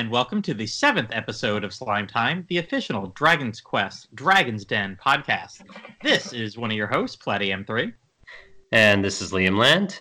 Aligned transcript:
and 0.00 0.10
welcome 0.10 0.40
to 0.40 0.54
the 0.54 0.66
seventh 0.66 1.10
episode 1.12 1.62
of 1.62 1.74
Slime 1.74 2.06
Time, 2.06 2.46
the 2.48 2.56
official 2.56 3.08
Dragon's 3.08 3.60
Quest 3.60 4.08
Dragon's 4.14 4.64
Den 4.64 4.96
podcast. 4.98 5.60
This 6.02 6.32
is 6.32 6.56
one 6.56 6.70
of 6.70 6.76
your 6.78 6.86
hosts, 6.86 7.22
Platy 7.22 7.48
M3. 7.54 7.92
And 8.72 9.04
this 9.04 9.20
is 9.20 9.30
Liam 9.30 9.58
Land. 9.58 10.00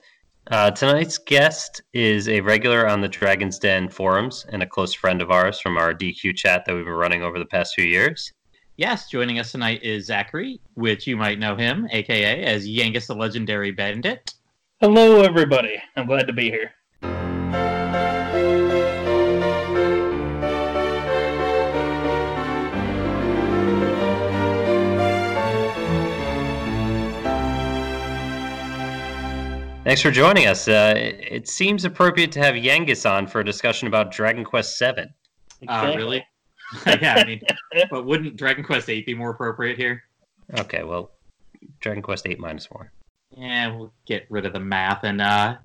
Uh, 0.52 0.72
tonight's 0.72 1.18
guest 1.18 1.82
is 1.92 2.30
a 2.30 2.40
regular 2.40 2.88
on 2.88 3.02
the 3.02 3.10
Dragon's 3.10 3.60
Den 3.60 3.90
forums 3.90 4.46
and 4.48 4.64
a 4.64 4.66
close 4.66 4.94
friend 4.94 5.22
of 5.22 5.32
ours 5.32 5.60
from 5.60 5.78
our 5.78 5.94
DQ 5.94 6.34
chat 6.34 6.64
that 6.64 6.74
we've 6.74 6.86
been 6.86 6.94
running 6.94 7.22
over 7.22 7.38
the 7.38 7.44
past 7.44 7.76
few 7.76 7.84
years. 7.84 8.32
Yes, 8.78 9.10
joining 9.10 9.38
us 9.38 9.52
tonight 9.52 9.84
is 9.84 10.06
Zachary, 10.06 10.62
which 10.76 11.08
you 11.08 11.18
might 11.18 11.40
know 11.40 11.58
him, 11.58 11.90
aka 11.92 12.42
as 12.46 12.66
Yangus 12.66 13.08
the 13.08 13.16
Legendary 13.16 13.72
Bandit. 13.72 14.34
Hello, 14.80 15.24
everybody. 15.24 15.76
I'm 15.98 16.08
glad 16.08 16.28
to 16.28 16.34
be 16.34 16.50
here. 16.50 16.72
Thanks 29.90 30.04
for 30.04 30.12
joining 30.12 30.46
us. 30.46 30.68
Uh, 30.68 30.94
it 30.96 31.48
seems 31.48 31.84
appropriate 31.84 32.32
to 32.34 32.40
have 32.40 32.54
Yangus 32.54 33.10
on 33.10 33.26
for 33.26 33.40
a 33.40 33.44
discussion 33.44 33.88
about 33.88 34.12
Dragon 34.12 34.44
Quest 34.44 34.78
VII. 34.78 35.06
Uh, 35.68 35.94
really? 35.98 36.24
yeah, 36.86 37.16
I 37.18 37.26
mean, 37.26 37.42
but 37.90 38.06
wouldn't 38.06 38.38
Dragon 38.38 38.64
Quest 38.64 38.86
VIII 38.86 39.02
be 39.02 39.16
more 39.16 39.32
appropriate 39.32 39.78
here? 39.78 40.04
Okay, 40.60 40.84
well, 40.84 41.10
Dragon 41.80 42.04
Quest 42.04 42.26
VIII 42.26 42.36
minus 42.36 42.70
one. 42.70 42.88
Yeah, 43.36 43.76
we'll 43.76 43.92
get 44.06 44.28
rid 44.30 44.46
of 44.46 44.54
the 44.54 44.60
math 44.60 45.06
and 45.06 45.22
uh, 45.22 45.58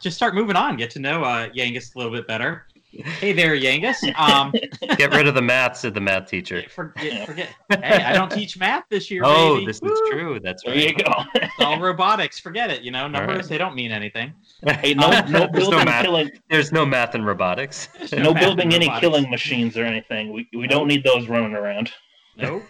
just 0.00 0.16
start 0.16 0.34
moving 0.34 0.56
on. 0.56 0.78
Get 0.78 0.88
to 0.92 0.98
know 0.98 1.22
uh, 1.22 1.50
Yangus 1.50 1.94
a 1.94 1.98
little 1.98 2.14
bit 2.14 2.26
better. 2.26 2.64
Hey 3.04 3.32
there, 3.32 3.54
Yangus. 3.56 3.96
Um, 4.18 4.52
Get 4.96 5.10
rid 5.12 5.26
of 5.26 5.34
the 5.34 5.42
math, 5.42 5.76
said 5.76 5.94
the 5.94 6.00
math 6.00 6.26
teacher. 6.28 6.62
forget, 6.68 7.26
forget. 7.26 7.48
Hey, 7.70 8.02
I 8.04 8.12
don't 8.12 8.30
teach 8.30 8.58
math 8.58 8.84
this 8.90 9.10
year. 9.10 9.22
Oh, 9.24 9.54
baby. 9.54 9.66
this 9.66 9.80
Woo! 9.80 9.92
is 9.92 10.00
true. 10.10 10.40
That's 10.40 10.62
There 10.64 10.74
you 10.74 10.86
right. 10.86 11.04
go. 11.04 11.12
It's 11.34 11.54
all 11.60 11.80
robotics. 11.80 12.38
Forget 12.38 12.70
it. 12.70 12.82
You 12.82 12.90
know, 12.90 13.08
numbers 13.08 13.36
right. 13.36 13.44
they 13.48 13.58
don't 13.58 13.74
mean 13.74 13.92
anything. 13.92 14.32
hey, 14.66 14.94
no, 14.94 15.10
no 15.10 15.20
There's 15.52 15.68
no 15.68 15.70
building 15.70 15.84
math. 15.84 16.04
killing, 16.04 16.30
There's 16.50 16.72
no 16.72 16.86
math 16.86 17.14
in 17.14 17.24
robotics. 17.24 17.88
no 18.12 18.32
math 18.34 18.42
building 18.42 18.72
any 18.74 18.86
robotics. 18.86 19.00
killing 19.00 19.30
machines 19.30 19.76
or 19.76 19.84
anything. 19.84 20.32
We 20.32 20.48
we 20.56 20.66
don't 20.66 20.86
need 20.88 21.04
those 21.04 21.28
running 21.28 21.54
around. 21.54 21.90
Nope. 22.36 22.62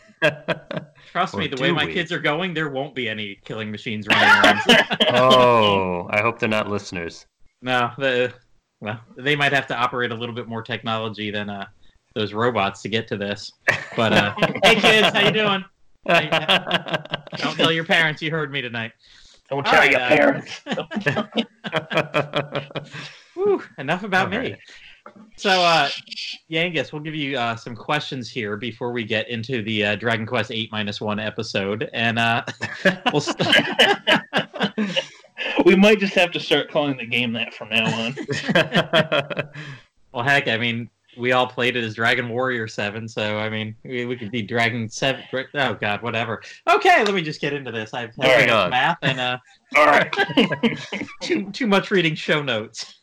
Trust 1.13 1.35
Or 1.35 1.39
me, 1.39 1.47
the 1.49 1.61
way 1.61 1.71
my 1.73 1.85
we? 1.85 1.93
kids 1.93 2.11
are 2.13 2.19
going, 2.19 2.55
there 2.55 2.69
won't 2.71 2.95
be 2.95 3.09
any 3.09 3.39
killing 3.45 3.71
machines 3.71 4.07
running 4.09 4.25
around. 4.45 4.61
oh, 5.15 6.07
I 6.11 6.21
hope 6.23 6.39
they're 6.39 6.49
not 6.49 6.69
listeners. 6.69 7.27
no, 7.63 7.91
the 7.99 8.33
well, 8.81 9.01
they 9.17 9.37
might 9.37 9.53
have 9.53 9.67
to 9.69 9.77
operate 9.77 10.11
a 10.13 10.15
little 10.15 10.35
bit 10.35 10.49
more 10.49 10.63
technology 10.63 11.31
than 11.31 11.49
uh, 11.49 11.67
those 12.15 12.33
robots 12.33 12.83
to 12.83 12.89
get 12.89 13.09
to 13.09 13.17
this. 13.17 13.53
But 13.97 14.13
uh, 14.13 14.35
hey, 14.65 14.77
kids, 14.77 15.09
how 15.09 15.21
you 15.21 15.33
doing? 15.33 15.65
Don't 17.39 17.57
tell 17.57 17.73
your 17.73 17.85
parents 17.85 18.23
you 18.23 18.31
heard 18.31 18.53
me 18.53 18.63
tonight. 18.63 18.93
Don't 19.49 19.67
All 19.67 19.73
tell 19.73 19.81
right, 19.81 19.91
your 19.91 20.01
uh, 20.01 20.09
parents. 20.09 20.61
Whew, 23.35 23.63
enough 23.79 24.03
about 24.03 24.25
All 24.25 24.31
me. 24.31 24.37
right. 24.39 24.59
So, 25.37 25.51
uh, 25.51 25.89
Yangus, 26.51 26.93
we'll 26.93 27.03
give 27.03 27.15
you 27.15 27.39
uh, 27.39 27.55
some 27.55 27.77
questions 27.77 28.29
here 28.29 28.57
before 28.57 28.91
we 28.91 29.05
get 29.05 29.29
into 29.29 29.63
the 29.63 29.85
uh, 29.85 29.97
Dragon 29.97 30.27
Quest 30.27 30.51
Eight 30.51 30.73
minus 30.73 31.01
one 31.01 31.21
episode, 31.21 31.89
and 31.93 32.19
uh, 32.19 32.43
we'll. 33.13 33.21
St- 33.21 33.47
we 35.65 35.75
might 35.75 36.01
just 36.01 36.15
have 36.15 36.31
to 36.33 36.41
start 36.41 36.71
calling 36.71 36.97
the 36.97 37.07
game 37.07 37.33
that 37.33 37.55
from 37.55 37.71
now 37.71 37.87
on. 37.87 38.17
well, 40.13 40.25
heck, 40.25 40.49
I 40.49 40.57
mean, 40.57 40.91
we 41.17 41.33
all 41.33 41.47
played 41.47 41.77
it 41.77 41.85
as 41.85 41.95
Dragon 41.95 42.29
Warrior 42.29 42.69
Seven, 42.69 43.09
so 43.09 43.39
I 43.39 43.49
mean, 43.49 43.75
we, 43.85 44.05
we 44.05 44.17
could 44.17 44.31
be 44.31 44.43
Dragon 44.43 44.89
Seven. 44.89 45.25
Oh 45.55 45.75
God, 45.75 46.03
whatever. 46.03 46.43
Okay, 46.69 47.05
let 47.05 47.15
me 47.15 47.23
just 47.23 47.41
get 47.41 47.53
into 47.53 47.73
this. 47.73 47.95
I've 47.95 48.17
right. 48.19 48.29
had 48.29 48.43
enough 48.45 48.71
math 48.71 48.99
and 49.03 49.21
uh, 49.21 49.39
All 49.77 49.87
right. 49.87 50.15
too 51.23 51.51
too 51.51 51.67
much 51.67 51.91
reading 51.91 52.15
show 52.15 52.43
notes. 52.43 53.01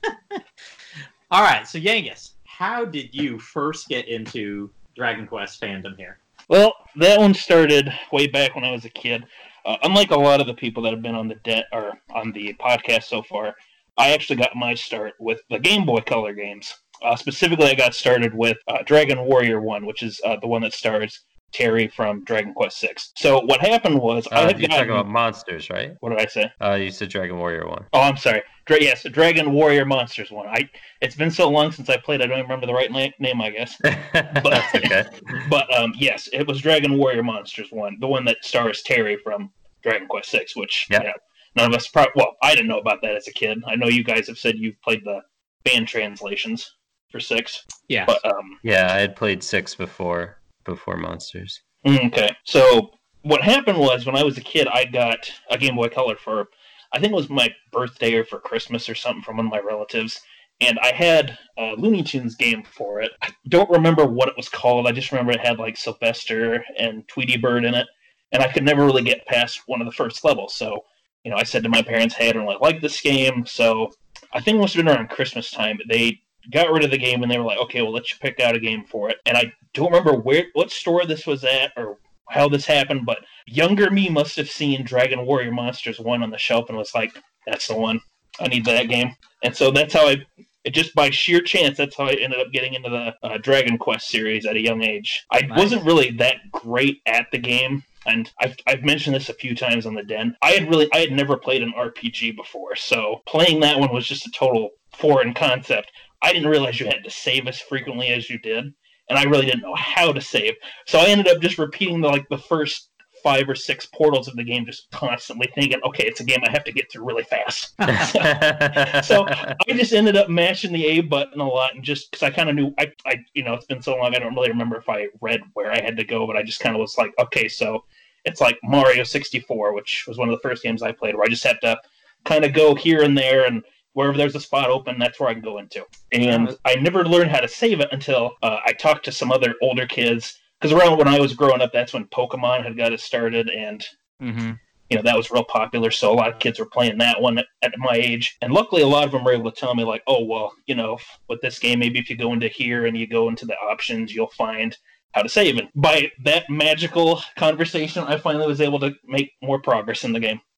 all 1.31 1.41
right, 1.41 1.67
so 1.67 1.79
Yangus, 1.79 2.31
how 2.45 2.85
did 2.85 3.13
you 3.13 3.39
first 3.39 3.87
get 3.87 4.07
into 4.07 4.69
Dragon 4.95 5.27
Quest 5.27 5.61
fandom 5.61 5.97
here? 5.97 6.19
well, 6.49 6.73
that 6.97 7.19
one 7.19 7.33
started 7.33 7.91
way 8.11 8.27
back 8.27 8.55
when 8.55 8.63
I 8.63 8.71
was 8.71 8.85
a 8.85 8.89
kid. 8.89 9.25
Uh, 9.65 9.77
unlike 9.83 10.11
a 10.11 10.15
lot 10.19 10.41
of 10.41 10.47
the 10.47 10.53
people 10.53 10.83
that 10.83 10.91
have 10.91 11.01
been 11.01 11.15
on 11.15 11.27
the 11.27 11.35
de- 11.43 11.65
or 11.71 11.93
on 12.13 12.31
the 12.33 12.53
podcast 12.55 13.03
so 13.03 13.21
far, 13.21 13.55
I 13.97 14.11
actually 14.13 14.37
got 14.37 14.55
my 14.55 14.73
start 14.73 15.13
with 15.19 15.39
the 15.49 15.59
Game 15.59 15.85
Boy 15.85 15.99
Color 16.01 16.33
games. 16.33 16.73
Uh, 17.03 17.15
specifically, 17.15 17.67
I 17.67 17.75
got 17.75 17.93
started 17.93 18.33
with 18.33 18.57
uh, 18.67 18.79
Dragon 18.85 19.23
Warrior 19.25 19.61
One, 19.61 19.85
which 19.85 20.03
is 20.03 20.19
uh, 20.25 20.37
the 20.41 20.47
one 20.47 20.61
that 20.63 20.73
stars 20.73 21.21
Terry 21.53 21.87
from 21.87 22.23
Dragon 22.23 22.53
Quest 22.53 22.79
Six. 22.79 23.11
So 23.17 23.39
what 23.41 23.61
happened 23.61 23.99
was 23.99 24.27
I 24.31 24.37
Uh, 24.43 24.47
had 24.47 24.59
you 24.59 24.67
talking 24.67 24.87
gotten, 24.87 25.01
about 25.01 25.07
monsters, 25.11 25.69
right? 25.69 25.91
what 25.99 26.09
did 26.09 26.19
I 26.19 26.25
say? 26.25 26.51
Uh, 26.61 26.73
you 26.75 26.89
said 26.91 27.09
Dragon 27.09 27.37
Warrior 27.37 27.67
one. 27.67 27.85
Oh, 27.93 28.01
I'm 28.01 28.17
sorry. 28.17 28.41
Dra- 28.65 28.81
yes, 28.81 29.03
Dragon 29.03 29.51
Warrior 29.51 29.85
Monsters 29.85 30.31
one. 30.31 30.47
I 30.47 30.69
it's 31.01 31.15
been 31.15 31.31
so 31.31 31.49
long 31.49 31.71
since 31.71 31.89
I 31.89 31.97
played, 31.97 32.21
I 32.21 32.25
don't 32.27 32.37
even 32.39 32.43
remember 32.49 32.65
the 32.65 32.73
right 32.73 32.91
na- 32.91 33.07
name, 33.19 33.41
I 33.41 33.49
guess. 33.49 33.77
That's 33.83 34.75
okay. 34.75 35.03
But 35.49 35.73
um, 35.77 35.93
yes, 35.97 36.29
it 36.31 36.47
was 36.47 36.61
Dragon 36.61 36.97
Warrior 36.97 37.23
Monsters 37.23 37.67
one, 37.71 37.97
the 37.99 38.07
one 38.07 38.25
that 38.25 38.37
stars 38.41 38.81
Terry 38.83 39.17
from 39.23 39.51
Dragon 39.83 40.07
Quest 40.07 40.29
Six, 40.29 40.55
which 40.55 40.87
Yeah. 40.89 41.03
yeah, 41.03 41.11
none 41.55 41.67
of 41.71 41.75
us 41.75 41.87
probably. 41.87 42.13
Well, 42.15 42.35
I 42.41 42.55
didn't 42.55 42.67
know 42.69 42.79
about 42.79 43.01
that 43.01 43.15
as 43.15 43.27
a 43.27 43.33
kid. 43.33 43.61
I 43.67 43.75
know 43.75 43.87
you 43.87 44.03
guys 44.03 44.27
have 44.27 44.37
said 44.37 44.55
you've 44.57 44.81
played 44.81 45.01
the 45.03 45.19
band 45.65 45.87
translations 45.87 46.75
for 47.11 47.19
six, 47.19 47.65
Yeah. 47.89 48.05
but 48.05 48.23
um, 48.25 48.59
Yeah, 48.63 48.91
I 48.93 48.99
had 48.99 49.15
played 49.15 49.43
six 49.43 49.75
before 49.75 50.39
before 50.63 50.95
monsters. 50.97 51.61
Mm, 51.85 52.07
Okay. 52.07 52.29
So 52.45 52.91
what 53.23 53.41
happened 53.41 53.77
was 53.77 54.05
when 54.05 54.15
I 54.15 54.23
was 54.23 54.37
a 54.37 54.41
kid, 54.41 54.67
I 54.67 54.85
got 54.85 55.29
a 55.49 55.57
Game 55.57 55.75
Boy 55.75 55.89
Color 55.89 56.15
for, 56.15 56.47
I 56.93 56.99
think 56.99 57.11
it 57.11 57.15
was 57.15 57.29
my 57.29 57.53
birthday 57.71 58.13
or 58.13 58.23
for 58.23 58.39
Christmas 58.39 58.87
or 58.87 58.95
something 58.95 59.23
from 59.23 59.37
one 59.37 59.47
of 59.47 59.51
my 59.51 59.59
relatives. 59.59 60.21
And 60.61 60.77
I 60.79 60.93
had 60.93 61.37
a 61.57 61.73
Looney 61.77 62.03
Tunes 62.03 62.35
game 62.35 62.63
for 62.63 63.01
it. 63.01 63.11
I 63.21 63.29
don't 63.49 63.69
remember 63.69 64.05
what 64.05 64.29
it 64.29 64.37
was 64.37 64.47
called. 64.49 64.87
I 64.87 64.91
just 64.91 65.11
remember 65.11 65.31
it 65.31 65.45
had 65.45 65.57
like 65.57 65.75
Sylvester 65.75 66.63
and 66.77 67.07
Tweety 67.07 67.37
Bird 67.37 67.65
in 67.65 67.73
it. 67.73 67.87
And 68.31 68.41
I 68.41 68.51
could 68.51 68.63
never 68.63 68.85
really 68.85 69.03
get 69.03 69.25
past 69.25 69.61
one 69.65 69.81
of 69.81 69.85
the 69.85 69.91
first 69.91 70.23
levels. 70.23 70.55
So, 70.55 70.85
you 71.23 71.31
know, 71.31 71.37
I 71.37 71.43
said 71.43 71.63
to 71.63 71.69
my 71.69 71.81
parents, 71.81 72.15
hey, 72.15 72.29
I 72.29 72.31
don't 72.31 72.45
really 72.45 72.57
like 72.61 72.81
this 72.81 73.01
game. 73.01 73.45
So 73.45 73.91
I 74.31 74.39
think 74.39 74.57
it 74.57 74.61
must 74.61 74.75
have 74.75 74.85
been 74.85 74.95
around 74.95 75.09
Christmas 75.09 75.51
time. 75.51 75.79
They 75.89 76.21
got 76.51 76.71
rid 76.71 76.83
of 76.83 76.91
the 76.91 76.97
game 76.97 77.23
and 77.23 77.31
they 77.31 77.37
were 77.37 77.45
like, 77.45 77.59
okay, 77.59 77.81
well, 77.81 77.93
let's 77.93 78.13
pick 78.13 78.39
out 78.39 78.55
a 78.55 78.59
game 78.59 78.83
for 78.85 79.09
it. 79.09 79.17
And 79.25 79.37
I 79.37 79.51
don't 79.73 79.91
remember 79.91 80.13
where 80.13 80.45
what 80.53 80.71
store 80.71 81.05
this 81.05 81.25
was 81.25 81.43
at 81.43 81.71
or 81.75 81.97
how 82.29 82.47
this 82.49 82.65
happened, 82.65 83.05
but 83.05 83.19
younger 83.45 83.89
me 83.89 84.09
must 84.09 84.35
have 84.37 84.49
seen 84.49 84.83
Dragon 84.83 85.25
Warrior 85.25 85.51
Monsters 85.51 85.99
1 85.99 86.23
on 86.23 86.29
the 86.31 86.37
shelf 86.37 86.69
and 86.69 86.77
was 86.77 86.95
like, 86.95 87.11
that's 87.45 87.67
the 87.67 87.75
one. 87.75 87.99
I 88.39 88.47
need 88.47 88.65
that 88.65 88.89
game. 88.89 89.15
And 89.43 89.55
so 89.55 89.69
that's 89.71 89.93
how 89.93 90.07
I, 90.07 90.25
it 90.63 90.73
just 90.73 90.95
by 90.95 91.09
sheer 91.09 91.41
chance, 91.41 91.77
that's 91.77 91.97
how 91.97 92.05
I 92.05 92.13
ended 92.13 92.39
up 92.39 92.51
getting 92.53 92.73
into 92.73 92.89
the 92.89 93.13
uh, 93.27 93.37
Dragon 93.37 93.77
Quest 93.77 94.07
series 94.07 94.45
at 94.45 94.55
a 94.55 94.61
young 94.61 94.81
age. 94.81 95.25
I 95.31 95.41
Nice. 95.41 95.57
wasn't 95.57 95.85
really 95.85 96.11
that 96.11 96.37
great 96.51 97.01
at 97.05 97.27
the 97.31 97.37
game. 97.37 97.83
And 98.05 98.29
I've, 98.41 98.55
I've 98.67 98.83
mentioned 98.83 99.15
this 99.15 99.29
a 99.29 99.33
few 99.33 99.55
times 99.55 99.85
on 99.85 99.93
the 99.93 100.03
den. 100.03 100.35
I 100.41 100.51
had 100.51 100.67
really 100.69 100.89
I 100.93 100.97
had 100.97 101.11
never 101.13 101.37
played 101.37 101.63
an 101.63 101.73
RPG 101.77 102.35
before, 102.35 102.75
so 102.75 103.21
playing 103.25 103.61
that 103.61 103.79
one 103.79 103.93
was 103.93 104.05
just 104.05 104.27
a 104.27 104.31
total 104.31 104.71
foreign 104.93 105.33
concept. 105.33 105.89
I 106.21 106.33
didn't 106.33 106.49
realize 106.49 106.79
you 106.81 106.85
had 106.85 107.03
to 107.05 107.09
save 107.09 107.47
as 107.47 107.61
frequently 107.61 108.07
as 108.09 108.29
you 108.29 108.39
did, 108.39 108.73
and 109.09 109.19
I 109.19 109.23
really 109.23 109.45
didn't 109.45 109.61
know 109.61 109.75
how 109.75 110.11
to 110.11 110.21
save. 110.21 110.53
So 110.87 110.99
I 110.99 111.05
ended 111.05 111.27
up 111.27 111.41
just 111.41 111.57
repeating 111.57 112.01
the 112.01 112.07
like 112.07 112.27
the 112.29 112.37
first 112.37 112.89
five 113.23 113.47
or 113.47 113.55
six 113.55 113.85
portals 113.85 114.27
of 114.27 114.35
the 114.35 114.43
game, 114.43 114.65
just 114.65 114.91
constantly 114.91 115.49
thinking, 115.55 115.79
okay, 115.85 116.03
it's 116.03 116.19
a 116.19 116.23
game 116.23 116.39
I 116.43 116.51
have 116.51 116.65
to 116.65 116.73
get 116.73 116.91
through 116.91 117.05
really 117.05 117.23
fast. 117.23 117.73
so 119.07 119.25
I 119.25 119.55
just 119.69 119.93
ended 119.93 120.17
up 120.17 120.29
mashing 120.29 120.73
the 120.73 120.85
A 120.85 121.01
button 121.01 121.39
a 121.39 121.47
lot, 121.47 121.73
and 121.73 121.83
just 121.83 122.11
because 122.11 122.23
I 122.23 122.29
kind 122.29 122.49
of 122.49 122.55
knew, 122.55 122.73
I, 122.77 122.91
I, 123.05 123.23
you 123.33 123.43
know, 123.43 123.53
it's 123.53 123.65
been 123.65 123.81
so 123.81 123.95
long, 123.95 124.13
I 124.13 124.19
don't 124.19 124.35
really 124.35 124.49
remember 124.49 124.75
if 124.75 124.89
I 124.89 125.07
read 125.21 125.41
where 125.53 125.71
I 125.71 125.81
had 125.81 125.95
to 125.97 126.03
go, 126.03 126.27
but 126.27 126.35
I 126.35 126.43
just 126.43 126.59
kind 126.59 126.75
of 126.75 126.81
was 126.81 126.97
like, 126.97 127.13
okay, 127.17 127.47
so 127.47 127.85
it's 128.25 128.41
like 128.41 128.59
Mario 128.63 129.03
64, 129.03 129.73
which 129.73 130.05
was 130.07 130.17
one 130.17 130.29
of 130.29 130.35
the 130.35 130.47
first 130.47 130.61
games 130.61 130.83
I 130.83 130.91
played, 130.91 131.15
where 131.15 131.23
I 131.23 131.29
just 131.29 131.45
have 131.45 131.61
to 131.61 131.77
kind 132.25 132.43
of 132.43 132.53
go 132.53 132.75
here 132.75 133.03
and 133.03 133.17
there, 133.17 133.45
and 133.45 133.63
wherever 133.93 134.17
there's 134.17 134.35
a 134.35 134.39
spot 134.39 134.69
open, 134.69 134.99
that's 134.99 135.19
where 135.19 135.29
I 135.29 135.33
can 135.33 135.41
go 135.41 135.57
into. 135.57 135.85
And 136.11 136.55
I 136.65 136.75
never 136.75 137.05
learned 137.05 137.31
how 137.31 137.39
to 137.39 137.47
save 137.47 137.79
it 137.79 137.89
until 137.91 138.33
uh, 138.41 138.57
I 138.65 138.73
talked 138.73 139.05
to 139.05 139.11
some 139.11 139.31
other 139.31 139.55
older 139.61 139.87
kids, 139.87 140.39
because 140.59 140.71
around 140.71 140.97
when 140.97 141.07
I 141.07 141.19
was 141.19 141.33
growing 141.33 141.61
up, 141.61 141.71
that's 141.73 141.93
when 141.93 142.05
Pokemon 142.05 142.63
had 142.63 142.77
got 142.77 142.93
it 142.93 142.99
started, 142.99 143.49
and 143.49 143.85
hmm 144.19 144.51
you 144.93 144.97
know 144.97 145.03
that 145.03 145.17
was 145.17 145.31
real 145.31 145.43
popular 145.43 145.89
so 145.89 146.11
a 146.11 146.13
lot 146.13 146.31
of 146.31 146.39
kids 146.39 146.59
were 146.59 146.67
playing 146.67 146.99
that 146.99 147.19
one 147.19 147.39
at, 147.39 147.47
at 147.63 147.73
my 147.77 147.95
age. 147.95 148.37
And 148.41 148.53
luckily 148.53 148.83
a 148.83 148.87
lot 148.87 149.05
of 149.05 149.11
them 149.11 149.23
were 149.23 149.33
able 149.33 149.51
to 149.51 149.59
tell 149.59 149.73
me 149.73 149.83
like 149.83 150.03
oh 150.05 150.23
well 150.23 150.53
you 150.67 150.75
know 150.75 150.99
with 151.27 151.41
this 151.41 151.57
game 151.57 151.79
maybe 151.79 151.99
if 151.99 152.09
you 152.09 152.15
go 152.15 152.31
into 152.31 152.47
here 152.47 152.85
and 152.85 152.95
you 152.95 153.07
go 153.07 153.27
into 153.27 153.45
the 153.45 153.55
options 153.55 154.13
you'll 154.13 154.27
find 154.27 154.77
how 155.13 155.23
to 155.23 155.29
save. 155.29 155.57
And 155.57 155.69
by 155.73 156.11
that 156.25 156.49
magical 156.49 157.21
conversation 157.37 158.03
i 158.03 158.17
finally 158.17 158.45
was 158.45 158.61
able 158.61 158.79
to 158.81 158.93
make 159.05 159.31
more 159.41 159.59
progress 159.59 160.03
in 160.03 160.13
the 160.13 160.19
game. 160.19 160.41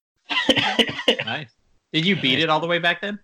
Nice. 1.25 1.49
Did 1.95 2.05
you 2.05 2.17
beat 2.17 2.39
it 2.39 2.49
all 2.49 2.59
the 2.59 2.67
way 2.67 2.77
back 2.77 2.99
then? 2.99 3.19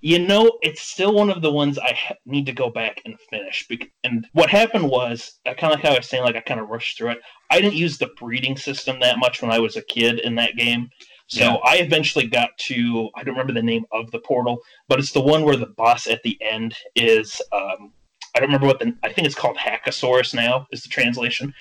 You 0.00 0.18
know, 0.18 0.58
it's 0.60 0.82
still 0.82 1.14
one 1.14 1.30
of 1.30 1.40
the 1.40 1.52
ones 1.52 1.78
I 1.78 1.92
ha- 1.92 2.16
need 2.26 2.46
to 2.46 2.52
go 2.52 2.68
back 2.68 3.00
and 3.04 3.14
finish. 3.30 3.64
Bec- 3.68 3.92
and 4.02 4.26
what 4.32 4.50
happened 4.50 4.90
was, 4.90 5.38
I 5.46 5.54
kind 5.54 5.72
of 5.72 5.78
like 5.78 5.86
how 5.86 5.94
I 5.94 5.98
was 5.98 6.08
saying, 6.08 6.24
like 6.24 6.34
I 6.34 6.40
kind 6.40 6.58
of 6.58 6.68
rushed 6.68 6.98
through 6.98 7.10
it. 7.10 7.18
I 7.48 7.60
didn't 7.60 7.76
use 7.76 7.96
the 7.96 8.10
breeding 8.18 8.56
system 8.56 8.98
that 8.98 9.20
much 9.20 9.40
when 9.40 9.52
I 9.52 9.60
was 9.60 9.76
a 9.76 9.82
kid 9.82 10.18
in 10.18 10.34
that 10.34 10.56
game. 10.56 10.90
So 11.28 11.44
Yeah. 11.44 11.56
I 11.64 11.76
eventually 11.76 12.26
got 12.26 12.50
to 12.58 13.08
I 13.14 13.22
don't 13.22 13.34
remember 13.34 13.52
the 13.52 13.62
name 13.62 13.84
of 13.92 14.10
the 14.10 14.18
portal, 14.18 14.58
but 14.88 14.98
it's 14.98 15.12
the 15.12 15.20
one 15.20 15.44
where 15.44 15.54
the 15.56 15.66
boss 15.66 16.08
at 16.08 16.24
the 16.24 16.36
end 16.40 16.74
is 16.96 17.40
um, 17.52 17.92
I 18.34 18.40
don't 18.40 18.48
remember 18.48 18.66
what 18.66 18.80
the 18.80 18.96
I 19.04 19.12
think 19.12 19.28
it's 19.28 19.36
called 19.36 19.56
Hackosaurus 19.58 20.34
now 20.34 20.66
is 20.72 20.82
the 20.82 20.88
translation. 20.88 21.54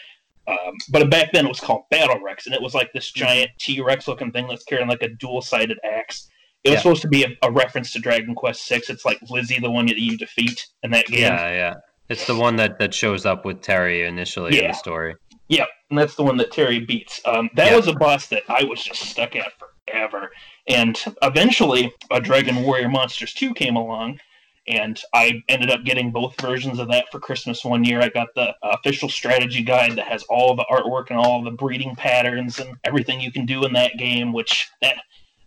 Um, 0.47 0.73
but 0.89 1.07
back 1.11 1.33
then 1.33 1.45
it 1.45 1.49
was 1.49 1.59
called 1.59 1.83
Battle 1.91 2.19
Rex, 2.19 2.47
and 2.47 2.55
it 2.55 2.61
was 2.63 2.73
like 2.73 2.91
this 2.93 3.11
giant 3.11 3.51
T 3.59 3.79
Rex 3.79 4.07
looking 4.07 4.31
thing 4.31 4.47
that's 4.47 4.63
carrying 4.63 4.89
like 4.89 5.03
a 5.03 5.09
dual 5.09 5.43
sided 5.43 5.77
axe. 5.83 6.29
It 6.67 6.71
was 6.71 6.77
Yeah. 6.77 6.81
supposed 6.81 7.01
to 7.03 7.07
be 7.07 7.23
a, 7.23 7.29
a 7.43 7.51
reference 7.51 7.93
to 7.93 7.99
Dragon 7.99 8.35
Quest 8.35 8.65
Six. 8.65 8.89
It's 8.89 9.05
like 9.05 9.19
Lizzie, 9.29 9.59
the 9.59 9.71
one 9.71 9.85
that 9.87 9.97
you 9.97 10.17
defeat 10.17 10.67
in 10.83 10.91
that 10.91 11.05
game. 11.07 11.21
Yeah, 11.21 11.49
yeah. 11.51 11.73
It's 12.09 12.27
the 12.27 12.35
one 12.35 12.55
that, 12.57 12.77
that 12.79 12.93
shows 12.93 13.25
up 13.25 13.45
with 13.45 13.61
Terry 13.61 14.05
initially 14.05 14.57
in 14.57 14.63
Yeah. 14.65 14.71
the 14.71 14.77
story. 14.77 15.15
Yep, 15.49 15.67
and 15.89 15.97
that's 15.99 16.15
the 16.15 16.23
one 16.23 16.35
that 16.37 16.51
Terry 16.51 16.79
beats. 16.81 17.21
Um, 17.25 17.49
that 17.55 17.67
Yeah. 17.71 17.75
was 17.77 17.87
a 17.87 17.93
boss 17.93 18.27
that 18.27 18.43
I 18.49 18.63
was 18.65 18.83
just 18.83 19.01
stuck 19.01 19.35
at 19.37 19.51
forever. 19.87 20.29
And 20.67 21.01
eventually, 21.21 21.91
a 22.11 22.19
Dragon 22.19 22.63
Warrior 22.63 22.89
Monsters 22.89 23.33
2 23.33 23.53
came 23.53 23.77
along, 23.77 24.19
and 24.67 24.99
I 25.13 25.41
ended 25.47 25.71
up 25.71 25.85
getting 25.85 26.11
both 26.11 26.35
versions 26.41 26.79
of 26.79 26.89
that 26.89 27.05
for 27.11 27.19
Christmas 27.21 27.63
one 27.63 27.85
year. 27.85 28.01
I 28.01 28.09
got 28.09 28.27
the 28.35 28.53
official 28.61 29.07
strategy 29.07 29.63
guide 29.63 29.93
that 29.95 30.07
has 30.07 30.23
all 30.23 30.53
the 30.55 30.65
artwork 30.69 31.09
and 31.11 31.17
all 31.17 31.41
the 31.41 31.51
breeding 31.51 31.95
patterns 31.95 32.59
and 32.59 32.75
everything 32.83 33.21
you 33.21 33.31
can 33.31 33.45
do 33.45 33.63
in 33.63 33.71
that 33.73 33.97
game, 33.97 34.33
which 34.33 34.67
that 34.81 34.97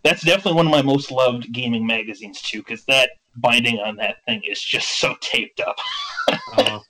that's 0.03 0.23
definitely 0.23 0.53
one 0.53 0.65
of 0.65 0.71
my 0.71 0.81
most 0.81 1.11
loved 1.11 1.51
gaming 1.51 1.85
magazines 1.85 2.41
too, 2.41 2.59
because 2.59 2.83
that 2.85 3.11
binding 3.35 3.79
on 3.79 3.95
that 3.97 4.17
thing 4.25 4.41
is 4.49 4.61
just 4.61 4.99
so 4.99 5.15
taped 5.21 5.59
up. 5.61 5.77
Oh, 6.57 6.83